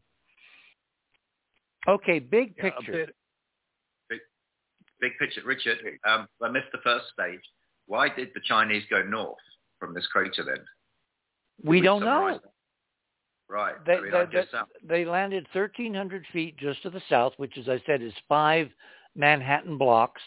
Okay, 1.89 2.21
big 2.21 2.55
Yeah, 2.57 2.67
a 2.67 2.71
picture. 2.73 2.93
bit- 2.93 3.17
Big 5.01 5.19
picture, 5.19 5.41
Richard. 5.45 5.79
Um, 6.07 6.29
I 6.41 6.49
missed 6.49 6.71
the 6.71 6.79
first 6.85 7.07
stage. 7.13 7.41
Why 7.87 8.09
did 8.09 8.29
the 8.35 8.41
Chinese 8.45 8.85
go 8.89 9.03
north 9.03 9.37
from 9.81 9.95
this 9.95 10.07
crater 10.07 10.45
then? 10.45 10.65
we 11.65 11.81
Did 11.81 11.87
don't 11.87 12.03
summarize 12.03 12.35
know. 12.37 12.41
that? 12.45 12.52
Right. 13.49 13.75
They, 13.85 13.95
I 13.95 14.01
mean, 14.01 14.11
they, 14.13 14.29
they- 14.89 15.05
landed 15.05 15.47
1,300 15.53 16.25
feet 16.33 16.57
just 16.57 16.83
to 16.83 16.91
the 16.91 17.03
south, 17.09 17.35
which, 17.37 17.59
as 17.59 17.69
I 17.69 17.83
said, 17.87 18.01
is 18.03 18.15
five 18.29 18.71
Manhattan 19.15 19.77
blocks. 19.77 20.23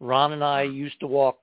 Ron 0.00 0.32
and 0.32 0.44
I 0.44 0.62
used 0.62 1.00
to 1.00 1.06
walk. 1.08 1.38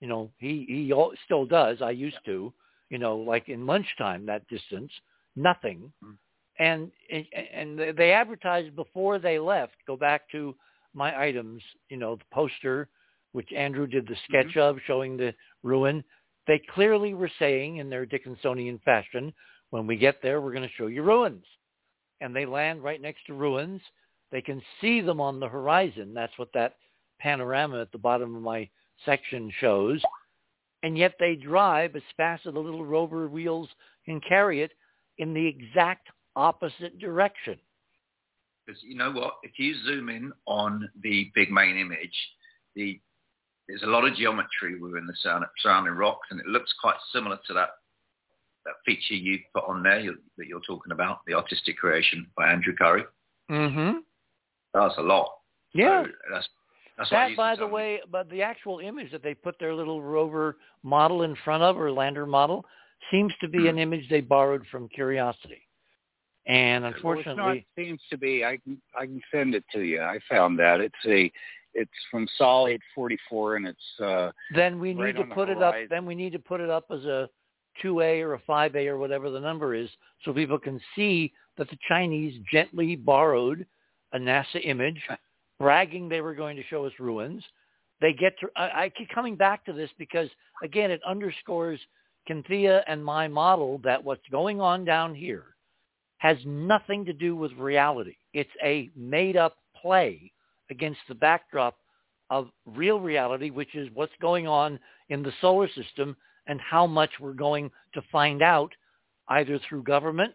You 0.00 0.08
know, 0.08 0.30
he 0.38 0.64
he 0.68 0.92
still 1.24 1.46
does. 1.46 1.80
I 1.80 1.90
used 1.90 2.18
to. 2.24 2.52
You 2.90 2.98
know, 2.98 3.16
like 3.16 3.48
in 3.48 3.64
lunchtime, 3.66 4.26
that 4.26 4.46
distance, 4.48 4.90
nothing. 5.36 5.92
Mm. 6.04 6.16
And 6.58 6.90
and 7.10 7.26
and 7.54 7.78
they- 7.78 7.92
they 7.92 8.12
advertised 8.12 8.74
before 8.74 9.18
they 9.20 9.38
left. 9.38 9.74
Go 9.86 9.96
back 9.96 10.28
to 10.32 10.54
my 10.94 11.18
items. 11.18 11.62
You 11.90 11.96
know, 11.98 12.16
the 12.16 12.24
poster, 12.32 12.88
which 13.32 13.52
Andrew 13.52 13.86
did 13.86 14.06
the 14.08 14.16
sketch 14.28 14.56
of, 14.56 14.78
showing 14.86 15.16
the 15.16 15.32
ruin. 15.62 16.02
They 16.48 16.60
clearly 16.74 17.14
were 17.14 17.30
saying 17.38 17.76
in 17.76 17.88
their 17.88 18.04
Dickinsonian 18.04 18.82
fashion, 18.82 19.32
when 19.72 19.86
we 19.86 19.96
get 19.96 20.20
there, 20.22 20.42
we're 20.42 20.52
going 20.52 20.68
to 20.68 20.74
show 20.76 20.86
you 20.86 21.02
ruins. 21.02 21.46
And 22.20 22.36
they 22.36 22.44
land 22.44 22.84
right 22.84 23.00
next 23.00 23.24
to 23.26 23.34
ruins. 23.34 23.80
They 24.30 24.42
can 24.42 24.60
see 24.82 25.00
them 25.00 25.18
on 25.18 25.40
the 25.40 25.48
horizon. 25.48 26.12
That's 26.12 26.36
what 26.36 26.52
that 26.52 26.76
panorama 27.18 27.80
at 27.80 27.90
the 27.90 27.96
bottom 27.96 28.36
of 28.36 28.42
my 28.42 28.68
section 29.06 29.50
shows. 29.60 30.02
And 30.82 30.98
yet 30.98 31.14
they 31.18 31.36
drive 31.36 31.96
as 31.96 32.02
fast 32.18 32.46
as 32.46 32.52
the 32.52 32.60
little 32.60 32.84
rover 32.84 33.28
wheels 33.28 33.68
can 34.04 34.20
carry 34.20 34.60
it 34.60 34.72
in 35.16 35.32
the 35.32 35.46
exact 35.46 36.08
opposite 36.36 36.98
direction. 36.98 37.58
Because 38.66 38.82
you 38.82 38.94
know 38.94 39.10
what? 39.10 39.36
If 39.42 39.58
you 39.58 39.74
zoom 39.86 40.10
in 40.10 40.32
on 40.46 40.86
the 41.02 41.30
big 41.34 41.50
main 41.50 41.78
image, 41.78 42.14
the 42.76 43.00
there's 43.68 43.82
a 43.84 43.86
lot 43.86 44.06
of 44.06 44.14
geometry 44.16 44.78
within 44.78 45.06
the 45.06 45.42
surrounding 45.62 45.94
rocks, 45.94 46.28
and 46.30 46.40
it 46.40 46.46
looks 46.46 46.74
quite 46.80 46.96
similar 47.12 47.38
to 47.46 47.54
that 47.54 47.70
that 48.64 48.74
feature 48.84 49.14
you 49.14 49.38
put 49.54 49.64
on 49.68 49.82
there 49.82 50.00
you, 50.00 50.16
that 50.38 50.46
you're 50.46 50.60
talking 50.60 50.92
about, 50.92 51.20
the 51.26 51.34
artistic 51.34 51.76
creation 51.76 52.26
by 52.36 52.50
Andrew 52.52 52.74
Curry. 52.74 53.04
Mm-hmm. 53.50 53.98
That's 54.74 54.94
a 54.98 55.02
lot. 55.02 55.30
Yeah. 55.74 56.04
So 56.04 56.10
that's 56.32 56.48
that's 56.98 57.10
That, 57.10 57.28
used 57.30 57.36
by 57.36 57.56
the 57.56 57.66
way, 57.66 58.00
but 58.10 58.28
the 58.30 58.42
actual 58.42 58.80
image 58.80 59.10
that 59.12 59.22
they 59.22 59.34
put 59.34 59.58
their 59.58 59.74
little 59.74 60.02
rover 60.02 60.56
model 60.82 61.22
in 61.22 61.36
front 61.44 61.62
of, 61.62 61.78
or 61.78 61.90
lander 61.90 62.26
model, 62.26 62.64
seems 63.10 63.32
to 63.40 63.48
be 63.48 63.68
an 63.68 63.78
image 63.78 64.08
they 64.08 64.20
borrowed 64.20 64.64
from 64.70 64.88
Curiosity. 64.88 65.66
And 66.46 66.82
Well, 66.82 66.90
it's 66.90 66.96
unfortunately, 66.98 67.66
not 67.76 67.84
seems 67.84 68.00
to 68.10 68.18
be. 68.18 68.44
I 68.44 68.58
can 68.58 68.80
I 68.98 69.06
can 69.06 69.20
send 69.32 69.54
it 69.54 69.64
to 69.72 69.80
you. 69.80 70.00
I 70.00 70.18
found 70.28 70.58
that 70.58 70.80
it's 70.80 70.94
a 71.06 71.30
it's 71.74 71.90
from 72.10 72.26
Sol 72.36 72.66
844, 72.66 73.56
and 73.56 73.66
it's 73.66 74.00
uh 74.00 74.32
then 74.54 74.80
we 74.80 74.92
right 74.92 75.14
need 75.14 75.22
to 75.22 75.34
put 75.34 75.48
it 75.48 75.62
up. 75.62 75.74
Then 75.88 76.04
we 76.04 76.14
need 76.14 76.32
to 76.32 76.38
put 76.38 76.60
it 76.60 76.68
up 76.68 76.86
as 76.90 77.04
a 77.04 77.28
2A 77.82 78.20
or 78.22 78.34
a 78.34 78.40
5A 78.40 78.86
or 78.86 78.98
whatever 78.98 79.30
the 79.30 79.40
number 79.40 79.74
is, 79.74 79.88
so 80.24 80.32
people 80.32 80.58
can 80.58 80.80
see 80.94 81.32
that 81.58 81.68
the 81.70 81.78
Chinese 81.88 82.40
gently 82.50 82.96
borrowed 82.96 83.66
a 84.12 84.18
NASA 84.18 84.64
image, 84.64 85.00
bragging 85.58 86.08
they 86.08 86.20
were 86.20 86.34
going 86.34 86.56
to 86.56 86.62
show 86.64 86.84
us 86.84 86.92
ruins. 86.98 87.42
They 88.00 88.12
get 88.12 88.38
to. 88.40 88.48
I, 88.56 88.84
I 88.84 88.92
keep 88.96 89.08
coming 89.14 89.36
back 89.36 89.64
to 89.66 89.72
this 89.72 89.90
because 89.98 90.28
again, 90.62 90.90
it 90.90 91.00
underscores 91.06 91.80
Cynthia 92.26 92.84
and 92.86 93.04
my 93.04 93.28
model 93.28 93.78
that 93.84 94.02
what's 94.02 94.26
going 94.30 94.60
on 94.60 94.84
down 94.84 95.14
here 95.14 95.44
has 96.18 96.36
nothing 96.46 97.04
to 97.04 97.12
do 97.12 97.34
with 97.34 97.52
reality. 97.52 98.16
It's 98.32 98.50
a 98.62 98.90
made-up 98.96 99.56
play 99.80 100.32
against 100.70 101.00
the 101.08 101.16
backdrop 101.16 101.76
of 102.30 102.48
real 102.64 103.00
reality, 103.00 103.50
which 103.50 103.74
is 103.74 103.88
what's 103.92 104.12
going 104.20 104.46
on 104.46 104.78
in 105.08 105.22
the 105.22 105.32
solar 105.40 105.68
system 105.68 106.16
and 106.46 106.60
how 106.60 106.86
much 106.86 107.10
we're 107.20 107.32
going 107.32 107.70
to 107.94 108.02
find 108.10 108.42
out 108.42 108.72
either 109.28 109.58
through 109.68 109.82
government, 109.82 110.32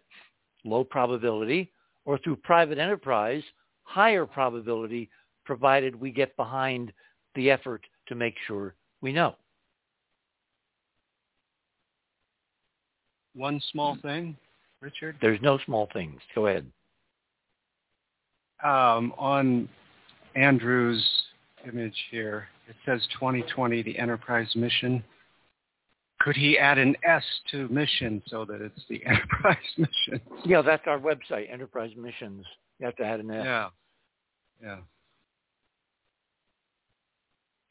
low 0.64 0.84
probability, 0.84 1.70
or 2.04 2.18
through 2.18 2.36
private 2.36 2.78
enterprise, 2.78 3.42
higher 3.82 4.26
probability, 4.26 5.08
provided 5.44 5.98
we 5.98 6.10
get 6.10 6.36
behind 6.36 6.92
the 7.34 7.50
effort 7.50 7.82
to 8.06 8.14
make 8.14 8.34
sure 8.46 8.74
we 9.00 9.12
know. 9.12 9.34
One 13.34 13.60
small 13.70 13.96
thing, 14.02 14.36
Richard. 14.80 15.16
There's 15.20 15.40
no 15.42 15.58
small 15.64 15.88
things. 15.92 16.20
Go 16.34 16.46
ahead. 16.46 16.66
Um, 18.64 19.14
on 19.16 19.68
Andrew's 20.34 21.06
image 21.66 21.94
here, 22.10 22.48
it 22.68 22.74
says 22.84 23.00
2020, 23.20 23.82
the 23.82 23.98
Enterprise 23.98 24.50
mission. 24.56 25.04
Could 26.20 26.36
he 26.36 26.58
add 26.58 26.78
an 26.78 26.96
S 27.04 27.22
to 27.52 27.68
mission 27.68 28.22
so 28.26 28.44
that 28.44 28.60
it's 28.60 28.80
the 28.88 29.04
Enterprise 29.06 29.56
mission? 29.76 30.20
Yeah, 30.44 30.62
that's 30.62 30.82
our 30.86 30.98
website, 30.98 31.52
Enterprise 31.52 31.92
Missions. 31.96 32.44
You 32.78 32.86
have 32.86 32.96
to 32.96 33.04
add 33.04 33.20
an 33.20 33.30
S. 33.30 33.44
Yeah. 33.44 33.68
Yeah. 34.62 34.78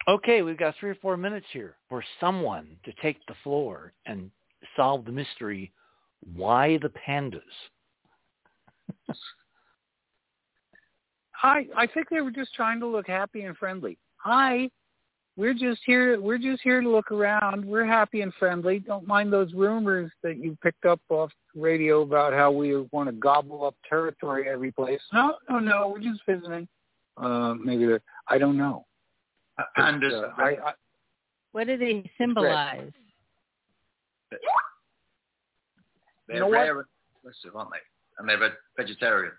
Okay, 0.08 0.42
we've 0.42 0.58
got 0.58 0.76
three 0.80 0.90
or 0.92 0.96
four 0.96 1.18
minutes 1.18 1.48
here 1.52 1.76
for 1.90 2.02
someone 2.22 2.78
to 2.86 2.94
take 3.02 3.18
the 3.28 3.36
floor 3.44 3.92
and 4.06 4.32
solve 4.78 5.04
the 5.04 5.12
mystery. 5.12 5.74
Why 6.34 6.80
the 6.82 6.92
pandas? 7.08 7.42
Hi, 11.32 11.68
I 11.76 11.86
think 11.88 12.08
they 12.10 12.22
were 12.22 12.32
just 12.32 12.54
trying 12.54 12.80
to 12.80 12.88
look 12.88 13.08
happy 13.08 13.42
and 13.42 13.58
friendly. 13.58 13.98
Hi, 14.16 14.70
we're 15.38 15.54
just 15.54 15.82
here. 15.86 16.20
We're 16.20 16.40
just 16.40 16.62
here 16.64 16.82
to 16.82 16.90
look 16.90 17.12
around. 17.12 17.64
We're 17.64 17.86
happy 17.86 18.22
and 18.22 18.34
friendly. 18.34 18.80
Don't 18.80 19.06
mind 19.08 19.32
those 19.32 19.54
rumors 19.54 20.12
that 20.24 20.38
you 20.38 20.58
picked 20.64 20.86
up 20.86 21.00
off 21.10 21.32
radio 21.56 22.02
about 22.02 22.34
how 22.34 22.52
we 22.52 22.76
want 22.92 23.08
to 23.08 23.14
gobble 23.14 23.64
up 23.66 23.76
territory 23.88 24.50
every 24.50 24.72
place. 24.72 25.00
No, 25.14 25.36
no, 25.50 25.60
no. 25.60 25.90
We're 25.90 26.02
just 26.02 26.22
visiting. 26.28 26.68
Uh, 27.18 27.54
maybe 27.64 27.86
they're. 27.86 28.02
I 28.28 28.38
don't 28.40 28.58
know. 28.58 28.86
Pandas. 29.78 30.24
Uh, 30.24 30.32
I, 30.38 30.50
I, 30.70 30.74
What 31.52 31.68
do 31.68 31.78
they 31.78 32.10
symbolize? 32.18 32.92
they're 36.28 36.36
You 36.36 36.40
know 36.42 36.48
what? 36.48 36.54
rare 36.54 36.80
and 36.80 36.88
aggressive, 37.22 37.56
aren't 37.56 37.72
they? 37.72 37.78
And 38.20 38.28
they're 38.28 38.38
veg- 38.40 38.58
vegetarian. 38.76 39.34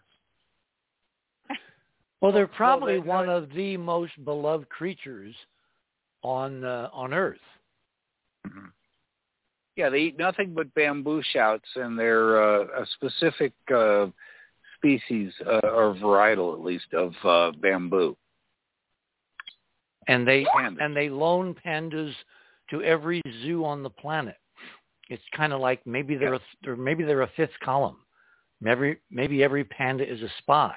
Well, 2.21 2.33
they're 2.33 2.47
probably 2.49 2.95
they- 2.95 2.99
one 3.01 3.29
of 3.29 3.51
the 3.51 3.77
most 3.77 4.13
beloved 4.25 4.69
creatures 4.69 5.35
on 6.23 6.65
uh, 6.65 6.89
on 6.93 7.13
Earth. 7.15 7.39
Mhm. 8.47 8.71
yeah, 9.77 9.89
they 9.89 9.99
eat 10.01 10.19
nothing 10.19 10.55
but 10.55 10.73
bamboo 10.75 11.23
shouts, 11.33 11.69
and 11.77 11.99
they're 11.99 12.43
uh, 12.43 12.83
a 12.83 12.87
specific 12.95 13.53
uh, 13.75 14.07
species 14.77 15.33
uh, 15.47 15.61
or 15.69 15.95
varietal, 15.95 16.53
at 16.55 16.61
least, 16.61 16.93
of 16.95 17.13
uh, 17.25 17.53
bamboo. 17.61 18.17
and 20.07 20.27
they 20.27 20.45
Pandas. 20.45 20.77
and 20.85 20.97
they 20.97 21.09
loan 21.09 21.55
pandas 21.65 22.13
to 22.71 22.83
every 22.83 23.23
zoo 23.43 23.65
on 23.65 23.83
the 23.83 23.91
planet. 23.91 24.37
It's 25.11 25.23
kind 25.35 25.53
of 25.53 25.61
like 25.61 25.87
maybe 25.87 26.17
they're 26.17 26.35
a, 26.35 26.41
they're 26.63 26.77
maybe 26.77 27.03
they're 27.05 27.23
a 27.23 27.31
fifth 27.37 27.59
column. 27.63 27.97
Maybe 28.61 28.97
maybe 29.11 29.43
every 29.45 29.65
panda 29.65 30.05
is 30.11 30.21
a 30.23 30.29
spy, 30.39 30.75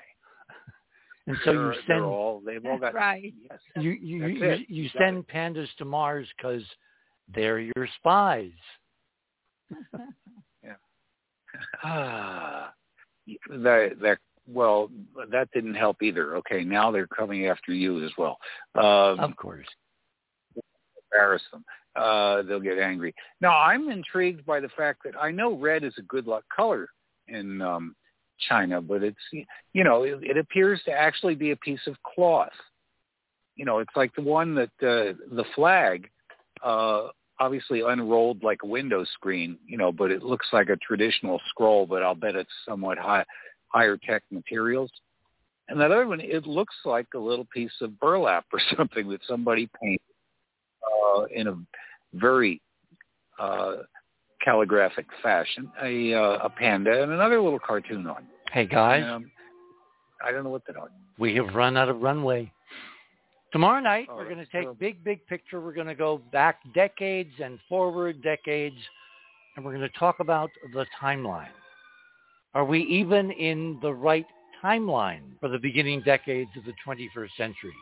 and 1.32 1.40
so 1.46 1.52
you 1.52 1.74
send 1.88 2.04
all 2.04 2.42
they've 2.46 2.66
all 2.66 2.78
got 2.78 2.94
Right. 2.94 3.34
Yes. 3.50 3.60
you 3.78 3.92
you 3.92 4.28
you, 4.28 4.28
you 4.28 4.66
You 4.68 4.90
got 4.94 5.00
send 5.02 5.28
pandas 5.28 5.68
to 5.78 5.86
Mars 5.86 6.28
because 6.38 6.64
they're 7.34 7.60
your 7.60 7.88
spies. 8.00 8.52
Ah, 11.84 12.74
that 13.50 13.98
that 14.02 14.18
well, 14.48 14.90
that 15.32 15.50
didn't 15.54 15.76
help 15.76 16.02
either. 16.02 16.36
Okay, 16.38 16.64
now 16.64 16.92
they're 16.92 17.08
coming 17.08 17.48
after 17.48 17.74
you 17.74 18.04
as 18.04 18.12
well. 18.18 18.38
Um, 18.76 19.20
Of 19.20 19.36
course. 19.36 19.68
embarrass 21.12 21.44
them. 21.52 21.64
Uh, 21.96 22.42
they'll 22.44 22.60
get 22.60 22.80
angry. 22.80 23.14
Now, 23.40 23.58
I'm 23.58 23.90
intrigued 23.90 24.46
by 24.46 24.60
the 24.60 24.70
fact 24.70 25.02
that 25.06 25.14
I 25.20 25.32
know 25.32 25.54
red 25.54 25.84
is 25.84 25.94
a 25.98 26.04
good 26.04 26.26
luck 26.26 26.44
color 26.54 26.88
in 27.28 27.62
um, 27.62 27.96
China, 28.48 28.82
but 28.82 29.04
it's 29.04 29.46
you 29.74 29.84
know 29.84 30.04
it, 30.04 30.20
it 30.24 30.38
appears 30.38 30.82
to 30.86 30.92
actually 30.92 31.36
be 31.36 31.52
a 31.52 31.56
piece 31.56 31.86
of 31.88 31.96
cloth. 32.04 32.50
You 33.56 33.66
know, 33.66 33.80
it's 33.80 33.96
like 33.96 34.14
the 34.16 34.22
one 34.22 34.56
that 34.56 34.70
uh, 34.82 35.14
the 35.36 35.46
flag 35.56 36.10
uh, 36.64 37.08
obviously 37.40 37.82
unrolled 37.82 38.44
like 38.44 38.60
a 38.64 38.68
window 38.68 39.06
screen. 39.14 39.58
You 39.66 39.78
know, 39.78 39.92
but 39.92 40.12
it 40.12 40.24
looks 40.24 40.48
like 40.52 40.70
a 40.70 40.78
traditional 40.78 41.40
scroll, 41.50 41.86
but 41.86 42.04
I'll 42.04 42.16
bet 42.16 42.36
it's 42.36 42.50
somewhat 42.68 42.98
high, 42.98 43.26
higher 43.68 43.98
tech 43.98 44.24
materials. 44.32 44.92
And 45.70 45.80
that 45.80 45.92
other 45.92 46.08
one, 46.08 46.20
it 46.20 46.46
looks 46.46 46.76
like 46.84 47.08
a 47.16 47.20
little 47.20 47.48
piece 47.54 47.72
of 47.82 47.98
burlap 48.00 48.46
or 48.52 48.60
something 48.78 49.10
that 49.10 49.22
somebody 49.28 49.70
painted 49.82 50.02
uh, 50.84 51.24
in 51.34 51.48
a 51.48 51.56
very 52.14 52.62
uh, 53.40 53.78
calligraphic 54.44 55.06
fashion, 55.22 55.72
a 55.82 56.14
uh, 56.14 56.38
a 56.44 56.50
panda 56.50 57.04
and 57.04 57.12
another 57.12 57.42
little 57.42 57.60
cartoon 57.60 58.08
on. 58.08 58.26
Hey 58.52 58.66
guys, 58.66 59.04
Um, 59.04 59.32
I 60.26 60.32
don't 60.32 60.44
know 60.44 60.50
what 60.50 60.66
that 60.68 60.78
are. 60.78 60.90
we 61.18 61.36
have 61.36 61.54
run 61.56 61.78
out 61.78 61.90
of 61.90 62.02
runway. 62.02 62.52
Tomorrow 63.52 63.82
night, 63.82 64.08
Oh, 64.10 64.16
we're 64.16 64.26
going 64.26 64.38
to 64.38 64.44
take 64.46 64.52
terrible. 64.52 64.74
big, 64.76 65.04
big 65.04 65.26
picture. 65.28 65.60
We're 65.60 65.74
going 65.74 65.88
to 65.88 65.96
go 65.96 66.20
back 66.32 66.60
decades 66.74 67.34
and 67.44 67.60
forward 67.68 68.22
decades, 68.24 68.78
and 69.56 69.66
we're 69.66 69.76
going 69.76 69.90
to 69.90 69.98
talk 70.00 70.22
about 70.22 70.50
the 70.74 70.86
timeline. 71.02 71.50
Are 72.54 72.64
we 72.66 72.82
even 72.84 73.32
in 73.32 73.78
the 73.82 73.94
right 73.94 74.26
timeline 74.64 75.22
for 75.42 75.50
the 75.50 75.58
beginning 75.60 76.02
decades 76.06 76.50
of 76.58 76.64
the 76.66 76.74
21st 76.86 77.30
century? 77.38 77.74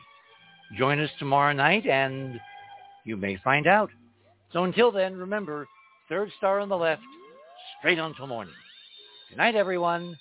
Join 0.77 0.99
us 0.99 1.09
tomorrow 1.19 1.53
night, 1.53 1.85
and 1.85 2.39
you 3.05 3.15
may 3.17 3.37
find 3.43 3.67
out. 3.67 3.89
So 4.53 4.63
until 4.63 4.91
then, 4.91 5.15
remember, 5.17 5.67
third 6.09 6.31
star 6.37 6.59
on 6.59 6.69
the 6.69 6.77
left, 6.77 7.03
straight 7.79 7.99
on 7.99 8.15
till 8.15 8.27
morning. 8.27 8.53
Good 9.29 9.37
night, 9.37 9.55
everyone. 9.55 10.17